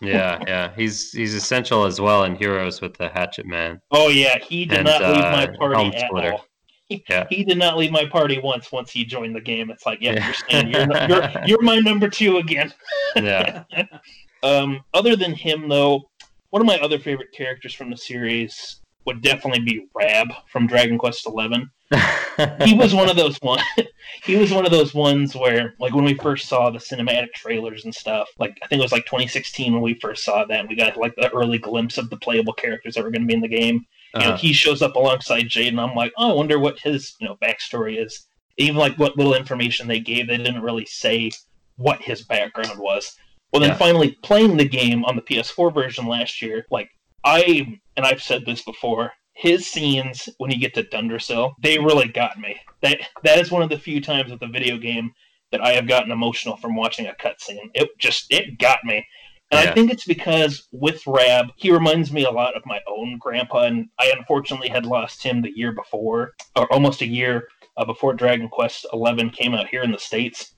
yeah, 0.00 0.42
yeah, 0.46 0.72
he's 0.76 1.12
he's 1.12 1.34
essential 1.34 1.84
as 1.84 2.00
well 2.00 2.24
in 2.24 2.36
Heroes 2.36 2.80
with 2.80 2.96
the 2.96 3.08
Hatchet 3.08 3.46
Man. 3.46 3.80
Oh 3.90 4.08
yeah, 4.08 4.38
he 4.38 4.64
did 4.64 4.78
and, 4.78 4.86
not 4.86 5.00
leave 5.02 5.24
uh, 5.24 5.32
my 5.32 5.46
party 5.56 5.96
at 5.96 6.10
all. 6.10 6.44
He, 6.88 7.04
yeah. 7.10 7.26
he 7.28 7.44
did 7.44 7.58
not 7.58 7.76
leave 7.76 7.92
my 7.92 8.06
party 8.06 8.40
once. 8.42 8.72
Once 8.72 8.90
he 8.90 9.04
joined 9.04 9.36
the 9.36 9.42
game, 9.42 9.70
it's 9.70 9.84
like, 9.84 9.98
yeah, 10.00 10.12
yeah. 10.12 10.24
you're, 10.24 10.34
staying, 10.34 10.70
you're, 10.70 11.08
you're 11.08 11.32
you're 11.46 11.62
my 11.62 11.78
number 11.80 12.08
two 12.08 12.38
again. 12.38 12.72
yeah. 13.14 13.64
um, 14.42 14.80
other 14.94 15.14
than 15.14 15.34
him, 15.34 15.68
though, 15.68 16.08
one 16.48 16.62
of 16.62 16.66
my 16.66 16.78
other 16.78 16.98
favorite 16.98 17.28
characters 17.36 17.74
from 17.74 17.90
the 17.90 17.96
series 17.96 18.80
would 19.08 19.22
definitely 19.22 19.60
be 19.60 19.86
Rab 19.94 20.28
from 20.46 20.66
Dragon 20.66 20.98
Quest 20.98 21.26
Eleven 21.26 21.70
he 22.64 22.74
was 22.74 22.94
one 22.94 23.08
of 23.08 23.16
those 23.16 23.38
one. 23.38 23.60
he 24.24 24.36
was 24.36 24.52
one 24.52 24.66
of 24.66 24.70
those 24.70 24.92
ones 24.92 25.34
where, 25.34 25.74
like, 25.78 25.94
when 25.94 26.04
we 26.04 26.14
first 26.14 26.46
saw 26.46 26.70
the 26.70 26.78
cinematic 26.78 27.32
trailers 27.32 27.84
and 27.84 27.94
stuff, 27.94 28.28
like 28.38 28.58
I 28.62 28.66
think 28.66 28.80
it 28.80 28.84
was 28.84 28.92
like 28.92 29.06
2016 29.06 29.72
when 29.72 29.82
we 29.82 29.94
first 29.94 30.24
saw 30.24 30.44
that, 30.44 30.60
and 30.60 30.68
we 30.68 30.76
got 30.76 30.96
like 30.98 31.14
the 31.16 31.32
early 31.32 31.58
glimpse 31.58 31.96
of 31.96 32.10
the 32.10 32.16
playable 32.18 32.52
characters 32.52 32.94
that 32.94 33.04
were 33.04 33.10
going 33.10 33.22
to 33.22 33.26
be 33.26 33.34
in 33.34 33.40
the 33.40 33.48
game. 33.48 33.86
You 34.14 34.20
uh-huh. 34.20 34.30
know, 34.30 34.36
he 34.36 34.52
shows 34.52 34.82
up 34.82 34.96
alongside 34.96 35.48
Jade, 35.48 35.68
and 35.68 35.80
I'm 35.80 35.94
like, 35.94 36.12
oh, 36.18 36.32
I 36.32 36.34
wonder 36.34 36.58
what 36.58 36.78
his 36.78 37.14
you 37.20 37.26
know 37.26 37.36
backstory 37.42 38.04
is. 38.04 38.26
Even 38.58 38.76
like 38.76 38.98
what 38.98 39.16
little 39.16 39.34
information 39.34 39.88
they 39.88 40.00
gave, 40.00 40.26
they 40.26 40.36
didn't 40.36 40.62
really 40.62 40.86
say 40.86 41.30
what 41.76 42.02
his 42.02 42.22
background 42.22 42.78
was. 42.78 43.16
Well, 43.52 43.60
then 43.60 43.70
yeah. 43.70 43.76
finally 43.76 44.18
playing 44.22 44.58
the 44.58 44.68
game 44.68 45.06
on 45.06 45.16
the 45.16 45.22
PS4 45.22 45.72
version 45.72 46.06
last 46.06 46.42
year, 46.42 46.66
like 46.70 46.90
I 47.24 47.80
and 47.96 48.06
I've 48.06 48.22
said 48.22 48.44
this 48.46 48.62
before, 48.62 49.12
his 49.34 49.66
scenes 49.66 50.28
when 50.38 50.50
you 50.50 50.58
get 50.58 50.74
to 50.74 50.84
Dundrasil, 50.84 51.54
they 51.62 51.78
really 51.78 52.08
got 52.08 52.38
me. 52.38 52.56
That 52.82 52.98
that 53.24 53.38
is 53.38 53.50
one 53.50 53.62
of 53.62 53.68
the 53.68 53.78
few 53.78 54.00
times 54.00 54.30
with 54.30 54.42
a 54.42 54.48
video 54.48 54.78
game 54.78 55.12
that 55.52 55.60
I 55.60 55.72
have 55.72 55.88
gotten 55.88 56.12
emotional 56.12 56.56
from 56.56 56.76
watching 56.76 57.06
a 57.06 57.12
cutscene. 57.12 57.70
It 57.74 57.88
just 57.98 58.26
it 58.30 58.58
got 58.58 58.80
me. 58.84 59.06
And 59.50 59.64
yeah. 59.64 59.70
I 59.70 59.74
think 59.74 59.90
it's 59.90 60.04
because 60.04 60.68
with 60.72 61.06
Rab, 61.06 61.46
he 61.56 61.70
reminds 61.70 62.12
me 62.12 62.24
a 62.24 62.30
lot 62.30 62.54
of 62.54 62.66
my 62.66 62.80
own 62.86 63.16
grandpa, 63.18 63.62
and 63.62 63.88
I 63.98 64.12
unfortunately 64.14 64.68
had 64.68 64.84
lost 64.84 65.22
him 65.22 65.40
the 65.40 65.56
year 65.56 65.72
before, 65.72 66.34
or 66.54 66.70
almost 66.70 67.00
a 67.00 67.06
year 67.06 67.48
uh, 67.78 67.86
before 67.86 68.12
Dragon 68.12 68.48
Quest 68.48 68.86
XI 68.92 69.30
came 69.30 69.54
out 69.54 69.68
here 69.68 69.82
in 69.82 69.90
the 69.90 69.98
states. 69.98 70.54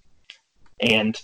And 0.80 1.20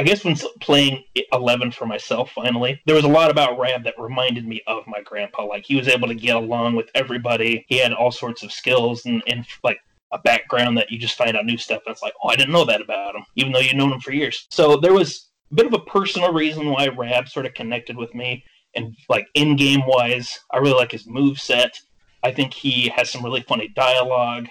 I 0.00 0.02
guess 0.02 0.24
when 0.24 0.34
playing 0.60 1.04
11 1.30 1.72
for 1.72 1.84
myself 1.84 2.32
finally, 2.34 2.80
there 2.86 2.94
was 2.94 3.04
a 3.04 3.08
lot 3.08 3.30
about 3.30 3.58
Rab 3.58 3.84
that 3.84 3.92
reminded 3.98 4.46
me 4.46 4.62
of 4.66 4.86
my 4.86 5.02
grandpa. 5.02 5.44
Like 5.44 5.66
he 5.66 5.76
was 5.76 5.88
able 5.88 6.08
to 6.08 6.14
get 6.14 6.36
along 6.36 6.74
with 6.74 6.88
everybody. 6.94 7.66
He 7.68 7.76
had 7.76 7.92
all 7.92 8.10
sorts 8.10 8.42
of 8.42 8.50
skills 8.50 9.04
and, 9.04 9.22
and 9.26 9.44
like 9.62 9.76
a 10.10 10.18
background 10.18 10.78
that 10.78 10.90
you 10.90 10.98
just 10.98 11.18
find 11.18 11.36
out 11.36 11.44
new 11.44 11.58
stuff. 11.58 11.82
And 11.84 11.92
it's 11.92 12.00
like, 12.00 12.14
oh, 12.24 12.30
I 12.30 12.36
didn't 12.36 12.54
know 12.54 12.64
that 12.64 12.80
about 12.80 13.14
him, 13.14 13.26
even 13.36 13.52
though 13.52 13.58
you've 13.58 13.74
known 13.74 13.92
him 13.92 14.00
for 14.00 14.12
years. 14.12 14.46
So 14.48 14.78
there 14.78 14.94
was 14.94 15.28
a 15.52 15.56
bit 15.56 15.66
of 15.66 15.74
a 15.74 15.80
personal 15.80 16.32
reason 16.32 16.70
why 16.70 16.88
Rab 16.88 17.28
sort 17.28 17.44
of 17.44 17.52
connected 17.52 17.98
with 17.98 18.14
me. 18.14 18.42
And 18.74 18.96
like 19.10 19.26
in 19.34 19.54
game 19.54 19.82
wise, 19.86 20.40
I 20.50 20.60
really 20.60 20.78
like 20.78 20.92
his 20.92 21.06
move 21.06 21.38
set. 21.38 21.78
I 22.22 22.32
think 22.32 22.54
he 22.54 22.88
has 22.96 23.10
some 23.10 23.22
really 23.22 23.44
funny 23.46 23.68
dialogue. 23.68 24.48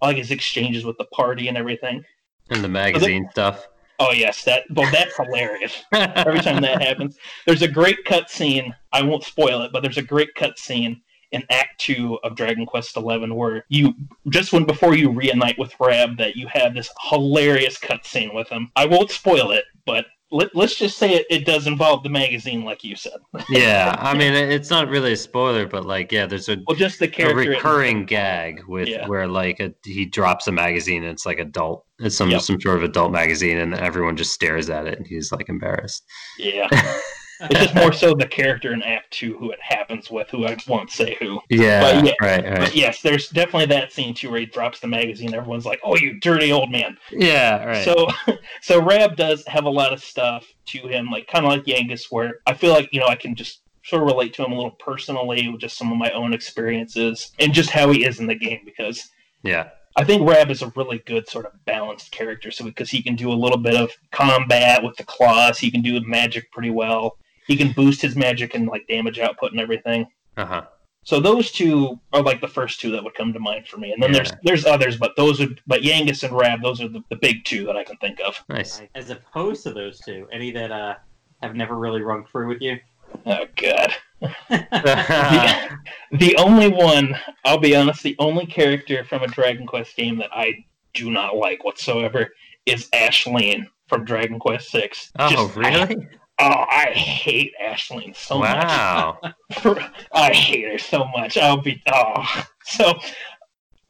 I 0.00 0.06
like 0.06 0.18
his 0.18 0.30
exchanges 0.30 0.84
with 0.84 0.98
the 0.98 1.06
party 1.06 1.48
and 1.48 1.56
everything. 1.58 2.04
And 2.48 2.62
the 2.62 2.68
magazine 2.68 3.24
so 3.24 3.30
stuff. 3.32 3.66
Oh 3.98 4.12
yes, 4.12 4.44
that 4.44 4.64
well 4.70 4.90
that's 4.90 5.16
hilarious. 5.16 5.84
Every 5.92 6.40
time 6.40 6.62
that 6.62 6.82
happens, 6.82 7.16
there's 7.46 7.62
a 7.62 7.68
great 7.68 8.04
cut 8.04 8.30
scene. 8.30 8.74
I 8.92 9.02
won't 9.02 9.24
spoil 9.24 9.62
it, 9.62 9.72
but 9.72 9.82
there's 9.82 9.98
a 9.98 10.02
great 10.02 10.34
cut 10.34 10.58
scene 10.58 11.00
in 11.30 11.42
Act 11.50 11.78
Two 11.78 12.18
of 12.24 12.36
Dragon 12.36 12.66
Quest 12.66 12.96
Eleven, 12.96 13.34
where 13.34 13.64
you 13.68 13.94
just 14.30 14.52
when 14.52 14.64
before 14.64 14.94
you 14.94 15.10
reunite 15.10 15.58
with 15.58 15.74
Rab, 15.78 16.16
that 16.18 16.36
you 16.36 16.48
have 16.48 16.74
this 16.74 16.90
hilarious 17.10 17.78
cutscene 17.78 18.34
with 18.34 18.48
him. 18.48 18.70
I 18.76 18.86
won't 18.86 19.10
spoil 19.10 19.50
it, 19.50 19.64
but 19.86 20.06
let, 20.34 20.54
us 20.56 20.74
just 20.74 20.98
say 20.98 21.14
it, 21.14 21.26
it 21.30 21.46
does 21.46 21.66
involve 21.66 22.02
the 22.02 22.08
magazine, 22.08 22.64
like 22.64 22.82
you 22.82 22.96
said. 22.96 23.18
yeah, 23.48 23.96
I 23.98 24.14
mean, 24.14 24.34
it's 24.34 24.68
not 24.68 24.88
really 24.88 25.12
a 25.12 25.16
spoiler, 25.16 25.66
but 25.66 25.86
like, 25.86 26.10
yeah, 26.10 26.26
there's 26.26 26.48
a 26.48 26.56
well, 26.66 26.76
just 26.76 26.98
the 26.98 27.08
character 27.08 27.52
a 27.52 27.54
recurring 27.54 28.04
gag 28.04 28.64
with 28.66 28.88
yeah. 28.88 29.06
where 29.06 29.28
like 29.28 29.60
a, 29.60 29.72
he 29.84 30.04
drops 30.04 30.48
a 30.48 30.52
magazine 30.52 31.04
and 31.04 31.12
it's 31.12 31.24
like 31.24 31.38
adult, 31.38 31.86
it's 32.00 32.16
some 32.16 32.30
yep. 32.30 32.40
some 32.40 32.60
sort 32.60 32.78
of 32.78 32.82
adult 32.82 33.12
magazine, 33.12 33.58
and 33.58 33.74
everyone 33.74 34.16
just 34.16 34.32
stares 34.32 34.68
at 34.68 34.86
it, 34.86 34.98
and 34.98 35.06
he's 35.06 35.30
like 35.30 35.48
embarrassed. 35.48 36.04
Yeah. 36.38 36.68
it's 37.50 37.60
just 37.60 37.74
more 37.74 37.92
so 37.92 38.14
the 38.14 38.26
character 38.26 38.72
in 38.72 38.82
Act 38.82 39.10
Two 39.10 39.36
who 39.38 39.50
it 39.50 39.60
happens 39.60 40.10
with, 40.10 40.28
who 40.30 40.46
I 40.46 40.56
won't 40.66 40.90
say 40.90 41.16
who. 41.20 41.40
Yeah, 41.48 41.80
but 41.80 42.04
yeah, 42.04 42.12
right, 42.20 42.44
right. 42.44 42.58
But 42.58 42.76
yes, 42.76 43.02
there's 43.02 43.28
definitely 43.28 43.66
that 43.66 43.92
scene 43.92 44.14
too 44.14 44.30
where 44.30 44.40
he 44.40 44.46
drops 44.46 44.80
the 44.80 44.88
magazine. 44.88 45.34
Everyone's 45.34 45.66
like, 45.66 45.80
"Oh, 45.82 45.96
you 45.96 46.18
dirty 46.20 46.52
old 46.52 46.70
man." 46.70 46.96
Yeah, 47.10 47.64
right. 47.64 47.84
So, 47.84 48.08
so 48.62 48.82
Rab 48.82 49.16
does 49.16 49.44
have 49.46 49.64
a 49.64 49.70
lot 49.70 49.92
of 49.92 50.02
stuff 50.02 50.46
to 50.66 50.88
him, 50.88 51.10
like 51.10 51.26
kind 51.26 51.44
of 51.44 51.50
like 51.50 51.64
Yangus, 51.64 52.10
where 52.10 52.40
I 52.46 52.54
feel 52.54 52.72
like 52.72 52.88
you 52.92 53.00
know 53.00 53.06
I 53.06 53.16
can 53.16 53.34
just 53.34 53.60
sort 53.84 54.02
of 54.02 54.08
relate 54.08 54.32
to 54.34 54.44
him 54.44 54.52
a 54.52 54.56
little 54.56 54.70
personally 54.72 55.48
with 55.48 55.60
just 55.60 55.76
some 55.76 55.92
of 55.92 55.98
my 55.98 56.10
own 56.10 56.32
experiences 56.32 57.32
and 57.38 57.52
just 57.52 57.68
how 57.68 57.90
he 57.90 58.04
is 58.04 58.18
in 58.18 58.26
the 58.26 58.34
game 58.34 58.60
because 58.64 59.10
yeah 59.42 59.68
I 59.96 60.04
think 60.04 60.28
Rab 60.28 60.50
is 60.50 60.62
a 60.62 60.72
really 60.74 60.98
good 61.06 61.28
sort 61.28 61.46
of 61.46 61.52
balanced 61.66 62.10
character. 62.10 62.50
So 62.50 62.64
because 62.64 62.90
he 62.90 63.00
can 63.00 63.14
do 63.14 63.30
a 63.30 63.34
little 63.34 63.58
bit 63.58 63.76
of 63.76 63.92
combat 64.10 64.82
with 64.82 64.96
the 64.96 65.04
claws, 65.04 65.58
he 65.58 65.70
can 65.70 65.82
do 65.82 66.00
magic 66.00 66.50
pretty 66.50 66.70
well 66.70 67.16
he 67.46 67.56
can 67.56 67.72
boost 67.72 68.00
his 68.02 68.16
magic 68.16 68.54
and 68.54 68.66
like 68.66 68.86
damage 68.88 69.18
output 69.18 69.52
and 69.52 69.60
everything. 69.60 70.06
Uh 70.36 70.46
huh. 70.46 70.62
So 71.04 71.20
those 71.20 71.50
two 71.50 72.00
are 72.14 72.22
like 72.22 72.40
the 72.40 72.48
first 72.48 72.80
two 72.80 72.90
that 72.92 73.04
would 73.04 73.14
come 73.14 73.32
to 73.34 73.38
mind 73.38 73.68
for 73.68 73.76
me, 73.76 73.92
and 73.92 74.02
then 74.02 74.12
yeah. 74.12 74.18
there's 74.18 74.32
there's 74.42 74.66
others, 74.66 74.96
but 74.96 75.12
those 75.16 75.38
would 75.38 75.60
but 75.66 75.82
Yangus 75.82 76.22
and 76.22 76.36
Rab, 76.36 76.62
those 76.62 76.80
are 76.80 76.88
the, 76.88 77.02
the 77.10 77.16
big 77.16 77.44
two 77.44 77.66
that 77.66 77.76
I 77.76 77.84
can 77.84 77.96
think 77.98 78.20
of. 78.26 78.36
Nice. 78.48 78.80
As 78.94 79.10
opposed 79.10 79.62
to 79.64 79.72
those 79.72 80.00
two, 80.00 80.26
any 80.32 80.50
that 80.52 80.72
uh 80.72 80.94
have 81.42 81.54
never 81.54 81.76
really 81.76 82.00
rung 82.00 82.24
true 82.24 82.48
with 82.48 82.62
you? 82.62 82.78
Oh 83.26 83.44
god. 83.56 83.94
the, 84.48 85.78
the 86.12 86.36
only 86.38 86.68
one, 86.68 87.14
I'll 87.44 87.58
be 87.58 87.76
honest, 87.76 88.02
the 88.02 88.16
only 88.18 88.46
character 88.46 89.04
from 89.04 89.22
a 89.22 89.28
Dragon 89.28 89.66
Quest 89.66 89.94
game 89.96 90.16
that 90.18 90.30
I 90.32 90.64
do 90.94 91.10
not 91.10 91.36
like 91.36 91.64
whatsoever 91.64 92.30
is 92.64 92.88
Ashlynn 92.90 93.66
from 93.88 94.04
Dragon 94.04 94.38
Quest 94.38 94.70
Six. 94.70 95.12
Oh, 95.18 95.30
Just, 95.30 95.56
really? 95.56 96.08
Oh, 96.40 96.64
I 96.68 96.86
hate 96.86 97.52
Ashlynn 97.62 98.14
so 98.16 98.38
wow. 98.38 99.18
much. 99.64 99.92
I 100.12 100.32
hate 100.32 100.64
her 100.68 100.78
so 100.78 101.04
much. 101.16 101.36
I'll 101.38 101.60
be 101.60 101.82
oh 101.92 102.44
so. 102.64 102.94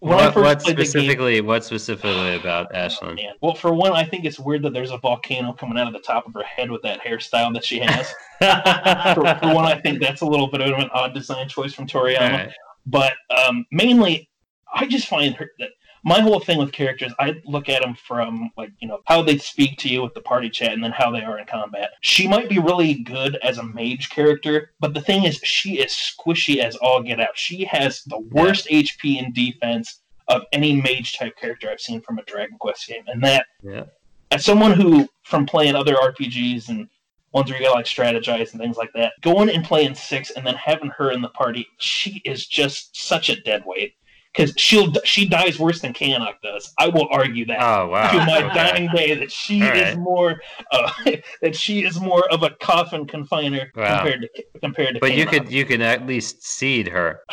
What, 0.01 0.37
what 0.37 0.61
specifically? 0.61 1.37
Game, 1.37 1.47
what 1.47 1.65
specifically 1.65 2.35
about 2.37 2.71
Ashlynn? 2.75 3.19
Oh, 3.19 3.33
well, 3.41 3.55
for 3.55 3.73
one, 3.73 3.93
I 3.93 4.05
think 4.05 4.27
it's 4.27 4.39
weird 4.39 4.63
that 4.65 4.75
there's 4.75 4.91
a 4.91 4.99
volcano 4.99 5.55
coming 5.55 5.79
out 5.79 5.87
of 5.87 5.95
the 5.95 6.01
top 6.01 6.27
of 6.27 6.35
her 6.35 6.43
head 6.43 6.71
with 6.71 6.83
that 6.83 7.01
hairstyle 7.01 7.55
that 7.55 7.65
she 7.65 7.79
has. 7.79 8.13
for, 9.15 9.25
for, 9.25 9.55
one, 9.55 9.65
I 9.65 9.81
think 9.81 10.03
that's 10.03 10.21
a 10.21 10.27
little 10.27 10.49
bit 10.49 10.61
of 10.61 10.79
an 10.79 10.91
odd 10.93 11.15
design 11.15 11.49
choice 11.49 11.73
from 11.73 11.87
Toriyama. 11.87 12.33
Right. 12.33 12.53
But 12.85 13.15
um, 13.31 13.65
mainly, 13.73 14.29
I 14.75 14.85
just 14.85 15.09
find 15.09 15.35
her 15.37 15.51
that 15.59 15.71
my 16.05 16.21
whole 16.21 16.39
thing 16.39 16.59
with 16.59 16.71
characters, 16.71 17.13
I 17.19 17.41
look 17.47 17.69
at 17.71 17.83
them 17.83 17.95
from 17.95 18.51
like 18.57 18.71
you 18.81 18.87
know 18.87 19.01
how 19.07 19.23
they 19.23 19.39
speak 19.39 19.79
to 19.79 19.89
you 19.89 20.03
with 20.03 20.15
the 20.15 20.21
party 20.21 20.51
chat, 20.51 20.73
and 20.73 20.85
then 20.85 20.93
how 20.93 21.11
they 21.11 21.23
are 21.23 21.39
in 21.39 21.47
combat. 21.47 21.91
She 22.03 22.29
might 22.29 22.49
be 22.49 22.59
really 22.59 22.95
good 22.95 23.37
as 23.37 23.59
a 23.59 23.63
mage 23.63 24.11
character, 24.11 24.73
but 24.81 24.93
the 24.93 25.01
thing 25.01 25.25
is, 25.25 25.37
she 25.43 25.79
is 25.79 25.93
squishy 25.93 26.59
as 26.59 26.77
all 26.77 27.03
get 27.03 27.21
out. 27.21 27.37
She 27.37 27.65
has 27.65 28.03
the 28.05 28.19
worst 28.19 28.71
yeah. 28.71 28.83
HP 28.83 29.25
and 29.25 29.35
defense 29.35 30.03
of 30.29 30.43
any 30.53 30.81
mage 30.81 31.17
type 31.19 31.37
character 31.37 31.71
I've 31.71 31.81
seen 31.81 32.03
from 32.03 32.19
a 32.19 32.25
Dragon 32.25 32.59
Quest 32.59 32.87
game, 32.87 33.05
and 33.07 33.23
that 33.25 33.47
yeah. 33.63 33.85
as 34.31 34.45
someone 34.45 34.73
who 34.73 35.09
from 35.23 35.47
playing 35.47 35.75
other 35.75 35.95
RPGs 35.95 36.69
and 36.69 36.87
ones 37.33 37.51
where 37.51 37.59
you 37.59 37.65
gotta 37.65 37.77
like 37.77 37.87
strategize 37.87 38.53
and 38.53 38.61
things 38.61 38.77
like 38.77 38.93
that. 38.95 39.15
Going 39.23 39.49
and 39.49 39.65
playing 39.65 39.95
six 39.95 40.31
and 40.31 40.47
then 40.47 40.55
having 40.55 40.91
her 40.91 41.11
in 41.11 41.23
the 41.23 41.31
party, 41.31 41.67
she 41.79 42.23
is 42.25 42.47
just 42.47 42.95
such 42.95 43.29
a 43.29 43.41
dead 43.41 43.65
weight 43.67 43.95
because 44.35 44.53
she'll 44.57 44.93
she 45.05 45.29
dies 45.29 45.59
worse 45.59 45.81
than 45.81 45.93
Kayanok 45.93 46.41
does. 46.43 46.73
I 46.79 46.89
will 46.89 47.09
argue 47.11 47.45
that 47.47 47.61
oh, 47.61 47.89
wow. 47.89 48.11
to 48.11 48.19
my 48.19 48.43
okay. 48.45 48.55
dying 48.55 48.89
day 48.95 49.15
that 49.15 49.31
she 49.31 49.63
All 49.63 49.69
is 49.69 49.83
right. 49.83 49.99
more 49.99 50.41
uh, 50.73 50.91
that 51.43 51.55
she 51.55 51.85
is 51.85 52.01
more 52.01 52.29
of 52.33 52.43
a 52.43 52.51
coffin 52.51 53.07
confiner 53.07 53.75
wow. 53.77 53.99
compared 53.99 54.23
to 54.23 54.29
compared 54.61 54.95
to. 54.95 55.01
But 55.01 55.15
you 55.15 55.27
could 55.27 55.51
you 55.51 55.65
could 55.65 55.81
at 55.81 56.07
least 56.07 56.43
seed 56.45 56.89
her. 56.89 57.21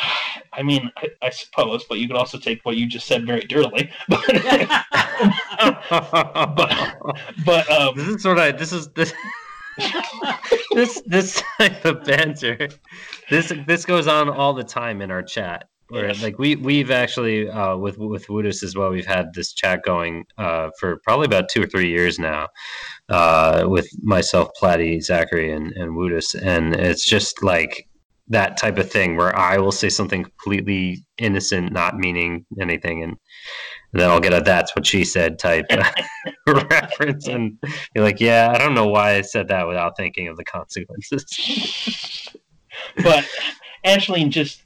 I 0.54 0.62
mean, 0.62 0.90
I, 0.98 1.08
I, 1.22 1.30
suppose, 1.30 1.84
but 1.84 1.98
you 1.98 2.06
could 2.06 2.16
also 2.16 2.38
take 2.38 2.60
what 2.64 2.76
you 2.76 2.86
just 2.86 3.06
said 3.06 3.24
very 3.26 3.40
dirtily. 3.40 3.90
but 4.08 4.20
but 7.46 7.70
um, 7.70 7.96
this 7.96 8.08
is 8.08 8.22
sort 8.22 8.38
of 8.38 8.58
this 8.58 8.72
is 8.72 8.88
this. 8.88 9.12
this 10.74 11.00
this 11.06 11.42
type 11.56 11.82
of 11.86 12.04
banter 12.04 12.68
this 13.30 13.54
this 13.66 13.86
goes 13.86 14.06
on 14.06 14.28
all 14.28 14.52
the 14.52 14.62
time 14.62 15.00
in 15.00 15.10
our 15.10 15.22
chat 15.22 15.70
like 15.92 16.38
we 16.38 16.56
we've 16.56 16.90
actually 16.90 17.48
uh, 17.48 17.76
with 17.76 17.98
with 17.98 18.28
Woodus 18.30 18.62
as 18.62 18.74
well. 18.74 18.90
We've 18.90 19.06
had 19.06 19.34
this 19.34 19.52
chat 19.52 19.82
going 19.84 20.24
uh, 20.38 20.70
for 20.78 20.98
probably 21.04 21.26
about 21.26 21.48
two 21.48 21.62
or 21.62 21.66
three 21.66 21.88
years 21.88 22.18
now, 22.18 22.48
uh, 23.08 23.64
with 23.66 23.88
myself, 24.02 24.48
Platty, 24.60 25.02
Zachary, 25.02 25.52
and 25.52 25.72
and 25.72 25.94
Woodus, 25.94 26.34
and 26.34 26.74
it's 26.74 27.04
just 27.04 27.42
like 27.42 27.86
that 28.28 28.56
type 28.56 28.78
of 28.78 28.90
thing 28.90 29.16
where 29.16 29.36
I 29.36 29.58
will 29.58 29.72
say 29.72 29.90
something 29.90 30.24
completely 30.24 31.04
innocent, 31.18 31.72
not 31.72 31.98
meaning 31.98 32.46
anything, 32.60 33.02
and, 33.02 33.12
and 33.92 34.00
then 34.00 34.10
I'll 34.10 34.20
get 34.20 34.32
a 34.32 34.40
"that's 34.40 34.74
what 34.74 34.86
she 34.86 35.04
said" 35.04 35.38
type 35.38 35.66
reference, 36.46 37.28
and 37.28 37.58
you're 37.94 38.04
like, 38.04 38.20
"Yeah, 38.20 38.50
I 38.54 38.58
don't 38.58 38.74
know 38.74 38.88
why 38.88 39.16
I 39.16 39.20
said 39.20 39.48
that 39.48 39.68
without 39.68 39.96
thinking 39.96 40.28
of 40.28 40.36
the 40.36 40.44
consequences." 40.44 42.28
but 43.02 43.28
Ashlynn 43.84 44.30
just 44.30 44.62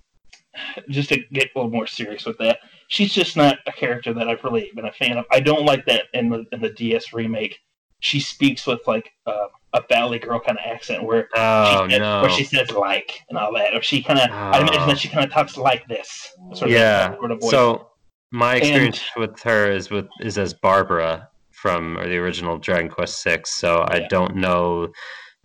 just 0.88 1.08
to 1.10 1.18
get 1.32 1.50
a 1.54 1.58
little 1.58 1.70
more 1.70 1.86
serious 1.86 2.24
with 2.24 2.38
that, 2.38 2.58
she's 2.88 3.12
just 3.12 3.36
not 3.36 3.58
a 3.66 3.72
character 3.72 4.12
that 4.14 4.28
I've 4.28 4.42
really 4.44 4.70
been 4.74 4.86
a 4.86 4.92
fan 4.92 5.18
of. 5.18 5.24
I 5.30 5.40
don't 5.40 5.64
like 5.64 5.86
that 5.86 6.04
in 6.14 6.28
the 6.28 6.44
in 6.52 6.60
the 6.60 6.70
DS 6.70 7.12
remake. 7.12 7.58
She 8.00 8.20
speaks 8.20 8.66
with 8.66 8.80
like 8.86 9.10
uh, 9.26 9.46
a 9.72 9.82
Valley 9.88 10.18
Girl 10.18 10.40
kind 10.40 10.58
of 10.58 10.64
accent 10.70 11.02
where 11.04 11.28
oh, 11.34 11.88
she, 11.88 11.98
no. 11.98 12.22
where 12.22 12.30
she 12.30 12.44
says 12.44 12.70
like 12.70 13.20
and 13.28 13.38
all 13.38 13.52
that, 13.54 13.74
or 13.74 13.82
she 13.82 14.02
kind 14.02 14.18
of 14.18 14.30
oh. 14.30 14.34
I 14.34 14.60
imagine 14.60 14.88
that 14.88 14.98
she 14.98 15.08
kind 15.08 15.24
of 15.24 15.32
talks 15.32 15.56
like 15.56 15.86
this. 15.88 16.32
Sort 16.54 16.70
yeah. 16.70 17.12
Of, 17.12 17.18
sort 17.18 17.30
of 17.32 17.42
so 17.44 17.90
my 18.32 18.56
experience 18.56 19.00
and, 19.16 19.22
with 19.22 19.40
her 19.42 19.70
is 19.70 19.90
with 19.90 20.06
is 20.20 20.38
as 20.38 20.54
Barbara 20.54 21.28
from 21.52 21.98
or 21.98 22.06
the 22.06 22.16
original 22.16 22.58
Dragon 22.58 22.90
Quest 22.90 23.22
Six. 23.22 23.54
So 23.54 23.78
yeah. 23.78 23.86
I 23.88 24.06
don't 24.08 24.36
know 24.36 24.88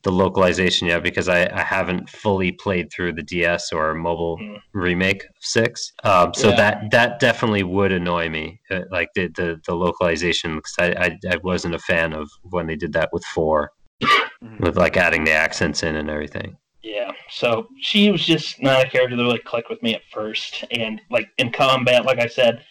the 0.04 0.12
localization 0.12 0.88
yet 0.88 1.04
because 1.04 1.30
I, 1.30 1.50
I 1.54 1.62
haven't 1.62 2.10
fully 2.10 2.52
played 2.52 2.92
through 2.92 3.14
the 3.14 3.24
DS 3.24 3.72
or 3.72 3.94
mobile 3.94 4.38
mm. 4.38 4.58
remake 4.74 5.24
of 5.24 5.36
six. 5.40 5.94
Um, 6.04 6.34
so 6.34 6.50
yeah. 6.50 6.56
that 6.56 6.92
that 6.92 7.20
definitely 7.20 7.64
would 7.64 7.92
annoy 7.92 8.30
me, 8.30 8.60
uh, 8.70 8.82
like 8.92 9.10
the, 9.16 9.28
the 9.28 9.62
the 9.66 9.76
localization 9.76 10.56
because 10.56 10.76
I, 10.80 10.88
I, 10.92 11.20
I 11.32 11.38
wasn't 11.44 11.76
a 11.76 11.80
fan 11.80 12.14
of 12.14 12.30
when 12.44 12.68
they 12.68 12.76
did 12.76 12.94
that 12.94 13.10
with 13.12 13.24
four, 13.26 13.72
mm-hmm. 14.02 14.64
with 14.64 14.78
like 14.78 14.98
adding 14.98 15.24
the 15.24 15.32
accents 15.32 15.84
in 15.84 15.96
and 15.96 16.10
everything. 16.10 16.58
Yeah, 16.84 17.12
so 17.30 17.68
she 17.80 18.10
was 18.10 18.26
just 18.26 18.62
not 18.62 18.86
a 18.86 18.90
character 18.90 19.16
that 19.16 19.24
really 19.24 19.40
clicked 19.40 19.70
with 19.70 19.84
me 19.84 19.94
at 19.94 20.02
first, 20.12 20.66
and 20.72 21.00
like 21.12 21.30
in 21.38 21.52
combat, 21.52 22.06
like 22.06 22.20
I 22.20 22.28
said, 22.28 22.64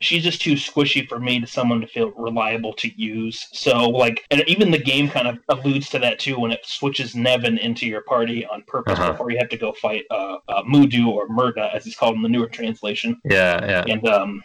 she's 0.00 0.22
just 0.22 0.40
too 0.40 0.54
squishy 0.54 1.06
for 1.06 1.18
me 1.18 1.38
to 1.40 1.46
someone 1.46 1.80
to 1.80 1.86
feel 1.86 2.10
reliable 2.16 2.72
to 2.72 2.88
use. 3.00 3.46
So 3.52 3.88
like, 3.88 4.24
and 4.30 4.42
even 4.46 4.70
the 4.70 4.78
game 4.78 5.08
kind 5.08 5.28
of 5.28 5.38
alludes 5.48 5.88
to 5.90 5.98
that 6.00 6.18
too 6.18 6.38
when 6.40 6.50
it 6.50 6.64
switches 6.64 7.14
Nevan 7.14 7.58
into 7.58 7.86
your 7.86 8.02
party 8.02 8.44
on 8.46 8.62
purpose 8.66 8.98
uh-huh. 8.98 9.12
before 9.12 9.30
you 9.30 9.38
have 9.38 9.50
to 9.50 9.58
go 9.58 9.72
fight 9.72 10.04
uh, 10.10 10.38
uh, 10.48 10.62
Mudu 10.64 11.08
or 11.08 11.28
Murdaw 11.28 11.74
as 11.74 11.84
he's 11.84 11.96
called 11.96 12.16
in 12.16 12.22
the 12.22 12.28
newer 12.28 12.48
translation. 12.48 13.20
Yeah, 13.24 13.64
yeah. 13.64 13.92
And 13.92 14.06
um, 14.08 14.42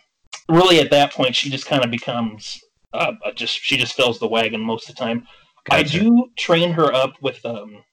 really 0.50 0.80
at 0.80 0.92
that 0.92 1.14
point, 1.14 1.36
she 1.36 1.50
just 1.50 1.66
kind 1.66 1.84
of 1.84 1.90
becomes 1.90 2.62
uh, 2.94 3.14
just 3.34 3.60
she 3.60 3.78
just 3.78 3.96
fills 3.96 4.20
the 4.20 4.28
wagon 4.28 4.62
most 4.62 4.90
of 4.90 4.96
the 4.96 5.00
time. 5.00 5.28
Gotcha. 5.70 5.80
I 5.80 5.84
do 5.84 6.30
train 6.38 6.72
her 6.72 6.94
up 6.94 7.14
with 7.22 7.44
um, 7.46 7.84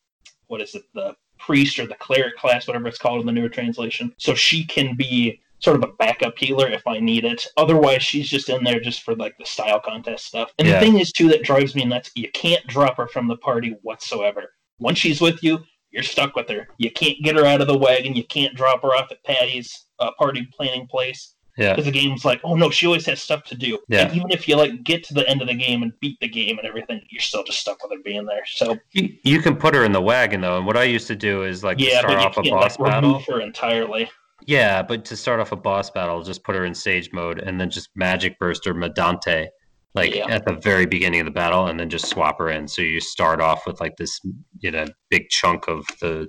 what 0.48 0.60
is 0.60 0.74
it 0.74 0.82
the 0.94 1.14
priest 1.38 1.78
or 1.78 1.86
the 1.86 1.94
cleric 1.94 2.36
class, 2.36 2.66
whatever 2.66 2.86
it's 2.86 2.98
called 2.98 3.20
in 3.20 3.26
the 3.26 3.32
newer 3.32 3.48
translation, 3.48 4.14
so 4.18 4.34
she 4.34 4.64
can 4.64 4.94
be 4.96 5.40
sort 5.62 5.76
of 5.76 5.84
a 5.84 5.92
backup 5.98 6.36
healer 6.36 6.68
if 6.68 6.86
I 6.86 6.98
need 6.98 7.24
it. 7.24 7.46
Otherwise, 7.56 8.02
she's 8.02 8.28
just 8.28 8.48
in 8.48 8.64
there 8.64 8.80
just 8.80 9.02
for 9.02 9.14
like 9.14 9.36
the 9.38 9.46
style 9.46 9.80
contest 9.80 10.26
stuff. 10.26 10.52
And 10.58 10.66
yeah. 10.66 10.74
the 10.74 10.86
thing 10.86 10.98
is, 10.98 11.12
too, 11.12 11.28
that 11.28 11.44
drives 11.44 11.74
me 11.74 11.84
nuts. 11.84 12.10
You 12.14 12.30
can't 12.32 12.66
drop 12.66 12.96
her 12.96 13.08
from 13.08 13.28
the 13.28 13.36
party 13.36 13.76
whatsoever. 13.82 14.52
Once 14.78 14.98
she's 14.98 15.20
with 15.20 15.42
you, 15.42 15.60
you're 15.90 16.02
stuck 16.02 16.34
with 16.34 16.48
her. 16.48 16.68
You 16.78 16.90
can't 16.90 17.18
get 17.22 17.36
her 17.36 17.44
out 17.44 17.60
of 17.60 17.68
the 17.68 17.78
wagon. 17.78 18.14
You 18.16 18.24
can't 18.24 18.54
drop 18.54 18.82
her 18.82 18.88
off 18.88 19.12
at 19.12 19.22
Patty's 19.24 19.86
uh, 20.00 20.10
party 20.18 20.48
planning 20.56 20.86
place. 20.86 21.34
Yeah. 21.58 21.74
Because 21.74 21.84
the 21.84 21.92
game's 21.92 22.24
like, 22.24 22.40
oh 22.44 22.56
no, 22.56 22.70
she 22.70 22.86
always 22.86 23.04
has 23.06 23.20
stuff 23.20 23.44
to 23.44 23.54
do. 23.54 23.78
Yeah. 23.88 24.06
And 24.06 24.16
even 24.16 24.30
if 24.30 24.48
you 24.48 24.56
like 24.56 24.82
get 24.84 25.04
to 25.04 25.14
the 25.14 25.28
end 25.28 25.42
of 25.42 25.48
the 25.48 25.54
game 25.54 25.82
and 25.82 25.92
beat 26.00 26.18
the 26.20 26.28
game 26.28 26.58
and 26.58 26.66
everything, 26.66 27.02
you're 27.10 27.20
still 27.20 27.44
just 27.44 27.60
stuck 27.60 27.82
with 27.82 27.92
her 27.92 28.02
being 28.02 28.24
there. 28.24 28.42
So 28.46 28.78
you, 28.92 29.10
you 29.22 29.40
can 29.42 29.56
put 29.56 29.74
her 29.74 29.84
in 29.84 29.92
the 29.92 30.00
wagon 30.00 30.40
though, 30.40 30.56
and 30.56 30.66
what 30.66 30.78
I 30.78 30.84
used 30.84 31.08
to 31.08 31.16
do 31.16 31.44
is 31.44 31.62
like 31.62 31.78
yeah, 31.78 31.98
start 31.98 32.14
but 32.14 32.18
off 32.18 32.38
a 32.38 32.50
boss 32.50 32.78
like, 32.78 32.90
battle. 32.90 33.10
Remove 33.10 33.26
her 33.26 33.40
entirely. 33.42 34.10
Yeah, 34.46 34.82
but 34.82 35.04
to 35.06 35.16
start 35.16 35.40
off 35.40 35.52
a 35.52 35.56
boss 35.56 35.90
battle, 35.90 36.22
just 36.22 36.42
put 36.44 36.54
her 36.54 36.64
in 36.64 36.74
sage 36.74 37.10
mode 37.12 37.38
and 37.38 37.60
then 37.60 37.70
just 37.70 37.90
magic 37.94 38.38
burst 38.38 38.66
or 38.66 38.74
Madante 38.74 39.48
like 39.94 40.14
Yeah. 40.14 40.26
at 40.28 40.44
the 40.46 40.54
very 40.54 40.86
beginning 40.86 41.20
of 41.20 41.26
the 41.26 41.32
battle 41.32 41.66
and 41.66 41.78
then 41.78 41.90
just 41.90 42.06
swap 42.08 42.38
her 42.38 42.48
in. 42.48 42.66
So 42.66 42.80
you 42.82 42.98
start 43.00 43.40
off 43.40 43.66
with 43.66 43.80
like 43.80 43.96
this, 43.96 44.18
you 44.60 44.70
know, 44.70 44.86
big 45.10 45.28
chunk 45.28 45.68
of 45.68 45.86
the 46.00 46.28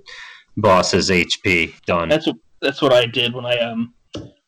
boss's 0.57 1.09
HP 1.09 1.73
done. 1.85 2.09
That's 2.09 2.27
what 2.27 2.35
that's 2.61 2.81
what 2.81 2.93
I 2.93 3.05
did 3.05 3.33
when 3.33 3.45
I 3.45 3.57
um 3.59 3.93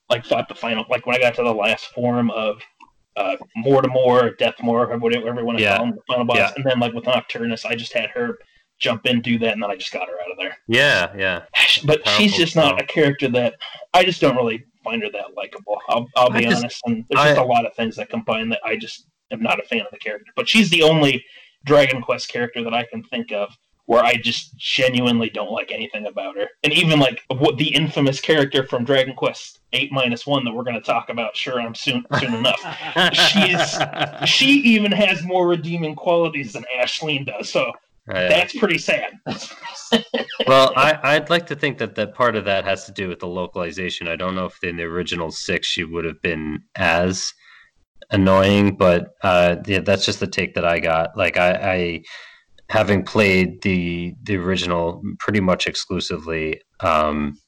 like 0.09 0.25
fought 0.25 0.47
the 0.49 0.55
final 0.55 0.85
like 0.89 1.05
when 1.05 1.15
I 1.15 1.19
got 1.19 1.33
to 1.35 1.43
the 1.43 1.53
last 1.53 1.85
form 1.87 2.29
of 2.31 2.61
uh 3.15 3.37
Mortamor, 3.65 4.37
Deathmore, 4.37 4.89
or 4.89 4.97
whatever 4.97 5.29
everyone 5.29 5.57
Yeah. 5.57 5.77
call 5.77 5.85
him, 5.87 5.91
the 5.95 6.01
final 6.07 6.25
boss, 6.25 6.37
Yeah. 6.37 6.51
and 6.57 6.65
then 6.65 6.79
like 6.79 6.93
with 6.93 7.05
Nokturnus, 7.05 7.65
I 7.65 7.75
just 7.75 7.93
had 7.93 8.09
her 8.11 8.37
jump 8.79 9.05
in, 9.05 9.21
do 9.21 9.37
that, 9.39 9.53
and 9.53 9.63
then 9.63 9.71
I 9.71 9.75
just 9.75 9.91
got 9.91 10.07
her 10.07 10.15
out 10.21 10.31
of 10.31 10.37
there. 10.37 10.57
yeah, 10.67 11.13
yeah. 11.17 11.43
But 11.85 12.07
she's 12.09 12.35
just 12.35 12.55
not 12.55 12.81
a 12.81 12.85
character 12.85 13.27
that 13.29 13.55
I 13.93 14.03
just 14.03 14.21
don't 14.21 14.35
really 14.35 14.65
find 14.83 15.01
her 15.03 15.09
that 15.11 15.35
likable. 15.35 15.79
I'll 15.89 16.07
I'll 16.15 16.29
be 16.29 16.41
just- 16.43 16.57
honest, 16.63 16.81
and 16.85 17.05
there's 17.09 17.23
just 17.25 17.39
a 17.39 17.43
lot 17.43 17.65
of 17.65 17.73
things 17.75 17.95
that 17.97 18.09
combine 18.09 18.49
that 18.49 18.59
I 18.65 18.75
just 18.77 19.07
am 19.31 19.41
not 19.41 19.59
a 19.59 19.63
fan 19.63 19.81
of 19.81 19.87
the 19.91 19.97
character. 19.97 20.31
But 20.35 20.47
she's 20.47 20.69
the 20.69 20.83
only 20.83 21.23
Dragon 21.65 22.01
Quest 22.01 22.29
character 22.29 22.63
that 22.63 22.73
I 22.73 22.83
can 22.85 23.03
think 23.03 23.31
of 23.31 23.55
where 23.87 24.03
I 24.03 24.15
just 24.15 24.57
genuinely 24.57 25.29
don't 25.29 25.51
like 25.51 25.71
anything 25.71 26.07
about 26.07 26.35
her. 26.37 26.47
And 26.63 26.73
even 26.73 26.99
like 26.99 27.21
what 27.27 27.57
the 27.57 27.67
infamous 27.75 28.19
character 28.19 28.65
from 28.65 28.83
Dragon 28.83 29.15
Quest 29.15 29.59
Eight 29.73 29.91
minus 29.91 30.25
one 30.25 30.45
that 30.45 30.53
we're 30.53 30.63
going 30.63 30.75
to 30.75 30.81
talk 30.81 31.09
about, 31.09 31.35
sure, 31.35 31.59
I'm 31.59 31.75
soon 31.75 32.05
soon 32.19 32.33
enough. 32.45 32.61
She's 33.13 33.77
she 34.29 34.47
even 34.61 34.91
has 34.91 35.21
more 35.23 35.47
redeeming 35.47 35.95
qualities 35.95 36.53
than 36.53 36.63
Ashlynn 36.79 37.25
does, 37.25 37.49
so 37.49 37.71
That's 38.07 38.57
pretty 38.57 38.77
sad. 38.77 39.13
well, 40.47 40.73
I, 40.75 40.99
I'd 41.01 41.29
like 41.29 41.47
to 41.47 41.55
think 41.55 41.79
that 41.79 41.95
that 41.95 42.13
part 42.13 42.35
of 42.35 42.45
that 42.45 42.63
has 42.65 42.85
to 42.85 42.91
do 42.91 43.09
with 43.09 43.19
the 43.19 43.27
localization. 43.27 44.07
I 44.07 44.15
don't 44.15 44.35
know 44.35 44.45
if 44.45 44.63
in 44.63 44.77
the 44.77 44.83
original 44.83 45.31
six 45.31 45.67
she 45.67 45.83
would 45.83 46.05
have 46.05 46.21
been 46.21 46.61
as 46.75 47.33
annoying, 48.11 48.75
but 48.75 49.13
uh, 49.23 49.57
yeah, 49.65 49.79
that's 49.79 50.05
just 50.05 50.19
the 50.19 50.27
take 50.27 50.53
that 50.55 50.65
I 50.65 50.79
got. 50.79 51.17
Like 51.17 51.37
I, 51.37 51.51
I 51.53 52.03
having 52.69 53.03
played 53.03 53.61
the 53.61 54.13
the 54.23 54.37
original 54.37 55.01
pretty 55.19 55.39
much 55.39 55.67
exclusively, 55.67 56.61
um, 56.81 57.39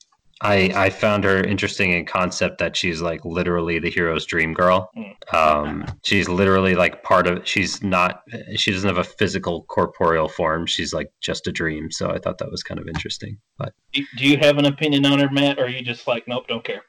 I 0.41 0.71
I 0.75 0.89
found 0.89 1.23
her 1.23 1.43
interesting 1.43 1.91
in 1.93 2.05
concept 2.05 2.59
that 2.59 2.75
she's 2.75 3.01
like 3.01 3.25
literally 3.25 3.79
the 3.79 3.89
hero's 3.89 4.25
dream 4.25 4.53
girl. 4.53 4.91
Um, 5.33 5.85
she's 6.03 6.29
literally 6.29 6.75
like 6.75 7.03
part 7.03 7.27
of. 7.27 7.47
She's 7.47 7.81
not. 7.81 8.21
She 8.55 8.71
doesn't 8.71 8.87
have 8.87 8.97
a 8.99 9.03
physical 9.03 9.63
corporeal 9.63 10.27
form. 10.29 10.65
She's 10.67 10.93
like 10.93 11.11
just 11.21 11.47
a 11.47 11.51
dream. 11.51 11.91
So 11.91 12.11
I 12.11 12.19
thought 12.19 12.37
that 12.37 12.51
was 12.51 12.61
kind 12.63 12.79
of 12.79 12.87
interesting. 12.87 13.37
But 13.57 13.73
Do 13.93 14.03
do 14.17 14.27
you 14.27 14.37
have 14.37 14.57
an 14.57 14.65
opinion 14.65 15.05
on 15.05 15.19
her, 15.19 15.29
Matt, 15.31 15.57
or 15.59 15.65
are 15.65 15.69
you 15.69 15.81
just 15.83 16.07
like, 16.07 16.27
nope, 16.27 16.47
don't 16.47 16.63
care? 16.63 16.83